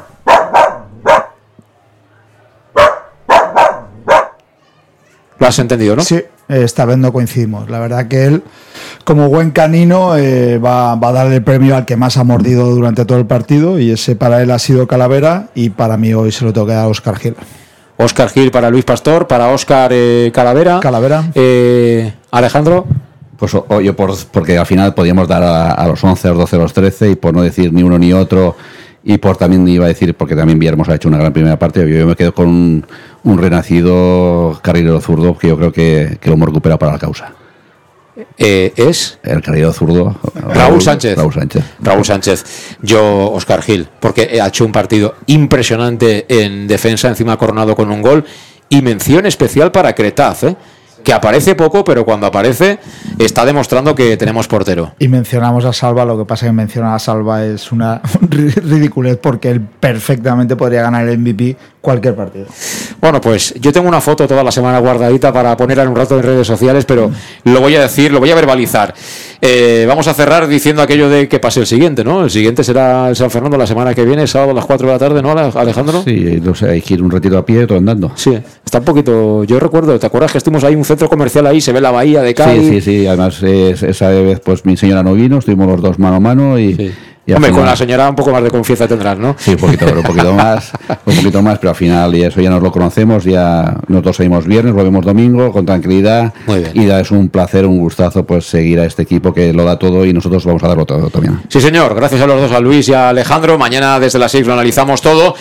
Lo 5.38 5.46
has 5.46 5.58
entendido, 5.58 5.96
¿no? 5.96 6.02
Sí, 6.02 6.20
esta 6.48 6.84
vez 6.84 6.98
no 6.98 7.12
coincidimos. 7.12 7.70
La 7.70 7.78
verdad 7.78 8.08
que 8.08 8.24
él, 8.26 8.42
como 9.04 9.28
buen 9.30 9.52
canino, 9.52 10.16
eh, 10.16 10.58
va, 10.58 10.94
va 10.96 11.08
a 11.08 11.12
darle 11.12 11.36
el 11.36 11.42
premio 11.44 11.76
al 11.76 11.86
que 11.86 11.96
más 11.96 12.18
ha 12.18 12.24
mordido 12.24 12.66
durante 12.66 13.04
todo 13.06 13.18
el 13.18 13.26
partido 13.26 13.78
y 13.78 13.90
ese 13.90 14.16
para 14.16 14.42
él 14.42 14.50
ha 14.50 14.58
sido 14.58 14.86
Calavera 14.86 15.48
y 15.54 15.70
para 15.70 15.96
mí 15.96 16.12
hoy 16.12 16.30
se 16.30 16.44
lo 16.44 16.52
tengo 16.52 16.66
que 16.66 16.74
dar 16.74 16.84
a 16.84 16.88
Oscar 16.88 17.16
Gil. 17.16 17.36
Oscar 17.96 18.28
Gil 18.28 18.50
para 18.50 18.68
Luis 18.70 18.84
Pastor, 18.84 19.26
para 19.26 19.48
Oscar 19.48 19.90
eh, 19.94 20.30
Calavera. 20.34 20.80
Calavera. 20.80 21.24
Eh, 21.34 22.12
Alejandro. 22.30 22.86
Pues 23.38 23.54
o- 23.54 23.64
o 23.70 23.80
yo 23.80 23.96
por, 23.96 24.14
porque 24.30 24.58
al 24.58 24.66
final 24.66 24.92
podíamos 24.92 25.26
dar 25.26 25.42
a, 25.42 25.70
a 25.72 25.86
los 25.88 26.04
11, 26.04 26.28
a 26.28 26.30
los 26.32 26.40
12, 26.40 26.56
a 26.56 26.58
los 26.58 26.72
13 26.74 27.10
y 27.12 27.14
por 27.16 27.32
no 27.32 27.40
decir 27.40 27.72
ni 27.72 27.82
uno 27.82 27.98
ni 27.98 28.12
otro 28.12 28.56
y 29.02 29.18
por 29.18 29.36
también 29.36 29.66
iba 29.68 29.86
a 29.86 29.88
decir, 29.88 30.14
porque 30.14 30.36
también 30.36 30.58
Villarmos 30.58 30.88
ha 30.88 30.94
hecho 30.94 31.08
una 31.08 31.18
gran 31.18 31.32
primera 31.32 31.58
parte, 31.58 31.88
yo 31.88 32.06
me 32.06 32.16
quedo 32.16 32.34
con 32.34 32.48
un, 32.48 32.86
un 33.24 33.38
renacido 33.38 34.58
carrilero 34.62 35.00
zurdo 35.00 35.36
que 35.36 35.48
yo 35.48 35.56
creo 35.56 35.72
que, 35.72 36.18
que 36.20 36.28
lo 36.28 36.34
hemos 36.34 36.48
recuperado 36.48 36.78
para 36.78 36.92
la 36.92 36.98
causa. 36.98 37.32
Eh, 38.36 38.72
es 38.76 39.18
El 39.22 39.40
carrilero 39.42 39.72
zurdo. 39.72 40.16
Raúl 40.34 40.82
Sánchez. 40.82 41.16
Raúl 41.16 41.32
Sánchez. 41.32 41.64
Raúl 41.80 42.04
Sánchez. 42.04 42.76
Yo, 42.82 43.32
Oscar 43.32 43.62
Gil, 43.62 43.88
porque 43.98 44.40
ha 44.40 44.48
hecho 44.48 44.64
un 44.64 44.72
partido 44.72 45.14
impresionante 45.26 46.26
en 46.28 46.66
defensa, 46.66 47.08
encima 47.08 47.36
coronado 47.36 47.74
con 47.74 47.90
un 47.90 48.02
gol. 48.02 48.24
Y 48.68 48.82
mención 48.82 49.26
especial 49.26 49.72
para 49.72 49.94
Cretaz, 49.94 50.44
¿eh? 50.44 50.56
Que 51.02 51.12
aparece 51.12 51.54
poco, 51.54 51.84
pero 51.84 52.04
cuando 52.04 52.26
aparece 52.26 52.78
está 53.18 53.44
demostrando 53.44 53.94
que 53.94 54.16
tenemos 54.16 54.48
portero. 54.48 54.92
Y 54.98 55.08
mencionamos 55.08 55.64
a 55.64 55.72
Salva, 55.72 56.04
lo 56.04 56.18
que 56.18 56.24
pasa 56.24 56.46
que 56.46 56.52
mencionar 56.52 56.94
a 56.94 56.98
Salva 56.98 57.44
es 57.44 57.72
una 57.72 58.02
ri- 58.20 58.54
ridiculez 58.54 59.18
porque 59.20 59.50
él 59.50 59.60
perfectamente 59.60 60.56
podría 60.56 60.82
ganar 60.82 61.06
el 61.08 61.18
MVP 61.18 61.56
cualquier 61.80 62.14
partido. 62.14 62.46
Bueno, 63.00 63.20
pues 63.20 63.54
yo 63.60 63.72
tengo 63.72 63.88
una 63.88 64.00
foto 64.02 64.26
toda 64.28 64.44
la 64.44 64.52
semana 64.52 64.78
guardadita 64.78 65.32
para 65.32 65.56
ponerla 65.56 65.84
en 65.84 65.88
un 65.90 65.96
rato 65.96 66.16
en 66.16 66.22
redes 66.22 66.46
sociales, 66.46 66.84
pero 66.84 67.10
lo 67.44 67.60
voy 67.60 67.74
a 67.76 67.80
decir, 67.80 68.12
lo 68.12 68.20
voy 68.20 68.30
a 68.30 68.34
verbalizar. 68.34 68.92
Eh, 69.40 69.86
vamos 69.88 70.06
a 70.06 70.12
cerrar 70.12 70.46
diciendo 70.46 70.82
aquello 70.82 71.08
de 71.08 71.26
que 71.26 71.38
pase 71.40 71.60
el 71.60 71.66
siguiente, 71.66 72.04
¿no? 72.04 72.24
El 72.24 72.30
siguiente 72.30 72.62
será 72.62 73.08
el 73.08 73.16
San 73.16 73.30
Fernando 73.30 73.56
la 73.56 73.66
semana 73.66 73.94
que 73.94 74.04
viene, 74.04 74.26
sábado 74.26 74.50
a 74.50 74.54
las 74.54 74.66
4 74.66 74.86
de 74.86 74.92
la 74.92 74.98
tarde, 74.98 75.22
¿no, 75.22 75.30
Alejandro? 75.30 76.02
Sí, 76.02 76.38
no 76.42 76.54
sé, 76.54 76.68
hay 76.68 76.82
que 76.82 76.94
ir 76.94 77.02
un 77.02 77.10
retiro 77.10 77.38
a 77.38 77.46
pie, 77.46 77.64
otro 77.64 77.78
andando. 77.78 78.12
Sí, 78.16 78.38
está 78.62 78.78
un 78.80 78.84
poquito. 78.84 79.44
Yo 79.44 79.58
recuerdo, 79.58 79.98
¿te 79.98 80.06
acuerdas 80.06 80.32
que 80.32 80.38
estuvimos 80.38 80.62
ahí 80.64 80.74
un 80.74 80.84
centro 80.90 81.08
comercial 81.08 81.46
ahí? 81.46 81.60
Se 81.60 81.72
ve 81.72 81.80
la 81.80 81.90
bahía 81.92 82.20
de 82.22 82.34
Cádiz. 82.34 82.62
Sí, 82.68 82.80
sí, 82.80 83.00
sí. 83.00 83.06
Además, 83.06 83.42
es- 83.42 83.82
esa 83.82 84.08
vez, 84.10 84.40
pues 84.40 84.64
mi 84.66 84.76
señora 84.76 85.02
no 85.02 85.14
vino, 85.14 85.38
estuvimos 85.38 85.66
los 85.68 85.80
dos 85.80 85.98
mano 85.98 86.16
a 86.16 86.20
mano 86.20 86.58
y. 86.58 86.92
y 87.26 87.32
Hombre, 87.32 87.50
con 87.50 87.64
la 87.64 87.76
señora 87.76 88.08
un 88.08 88.16
poco 88.16 88.32
más 88.32 88.42
de 88.42 88.50
confianza 88.50 88.88
tendrás, 88.88 89.18
¿no? 89.18 89.36
Sí, 89.38 89.52
un 89.52 89.58
poquito, 89.58 89.84
pero 89.84 90.00
un 90.00 90.06
poquito 90.06 90.32
más, 90.32 90.72
un 91.04 91.14
poquito 91.16 91.42
más, 91.42 91.58
pero 91.58 91.70
al 91.70 91.76
final 91.76 92.14
y 92.14 92.22
eso 92.22 92.40
ya 92.40 92.50
nos 92.50 92.62
lo 92.62 92.72
conocemos, 92.72 93.24
ya 93.24 93.76
nosotros 93.88 94.16
salimos 94.16 94.46
viernes, 94.46 94.72
volvemos 94.72 95.04
domingo 95.04 95.52
con 95.52 95.66
tranquilidad 95.66 96.32
y 96.74 96.86
ya 96.86 97.00
es 97.00 97.10
un 97.10 97.28
placer, 97.28 97.66
un 97.66 97.78
gustazo 97.78 98.24
pues 98.24 98.46
seguir 98.46 98.80
a 98.80 98.84
este 98.84 99.02
equipo 99.02 99.32
que 99.32 99.52
lo 99.52 99.64
da 99.64 99.78
todo 99.78 100.04
y 100.04 100.12
nosotros 100.12 100.44
vamos 100.44 100.62
a 100.64 100.68
darlo 100.68 100.86
todo 100.86 101.10
también. 101.10 101.40
Sí, 101.48 101.60
señor. 101.60 101.94
Gracias 101.94 102.20
a 102.20 102.26
los 102.26 102.40
dos, 102.40 102.52
a 102.52 102.60
Luis 102.60 102.88
y 102.88 102.94
a 102.94 103.10
Alejandro. 103.10 103.58
Mañana 103.58 104.00
desde 104.00 104.18
las 104.18 104.32
6 104.32 104.46
lo 104.46 104.54
analizamos 104.54 105.02
todo. 105.02 105.34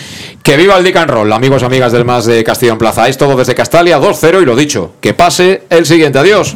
Que 0.44 0.58
viva 0.58 0.78
el 0.78 0.84
Dick 0.84 0.96
and 0.98 1.10
Roll, 1.10 1.32
amigos, 1.32 1.64
amigas 1.64 1.92
del 1.92 2.06
Más 2.06 2.26
de 2.26 2.44
Castillo 2.44 2.74
en 2.74 2.78
Plaza. 2.78 3.08
Es 3.08 3.18
todo 3.18 3.36
desde 3.36 3.56
Castalia, 3.56 4.00
2-0 4.00 4.42
y 4.42 4.46
lo 4.46 4.56
dicho. 4.56 4.94
Que 5.00 5.14
pase 5.14 5.64
el 5.70 5.86
siguiente. 5.86 6.20
Adiós. 6.20 6.56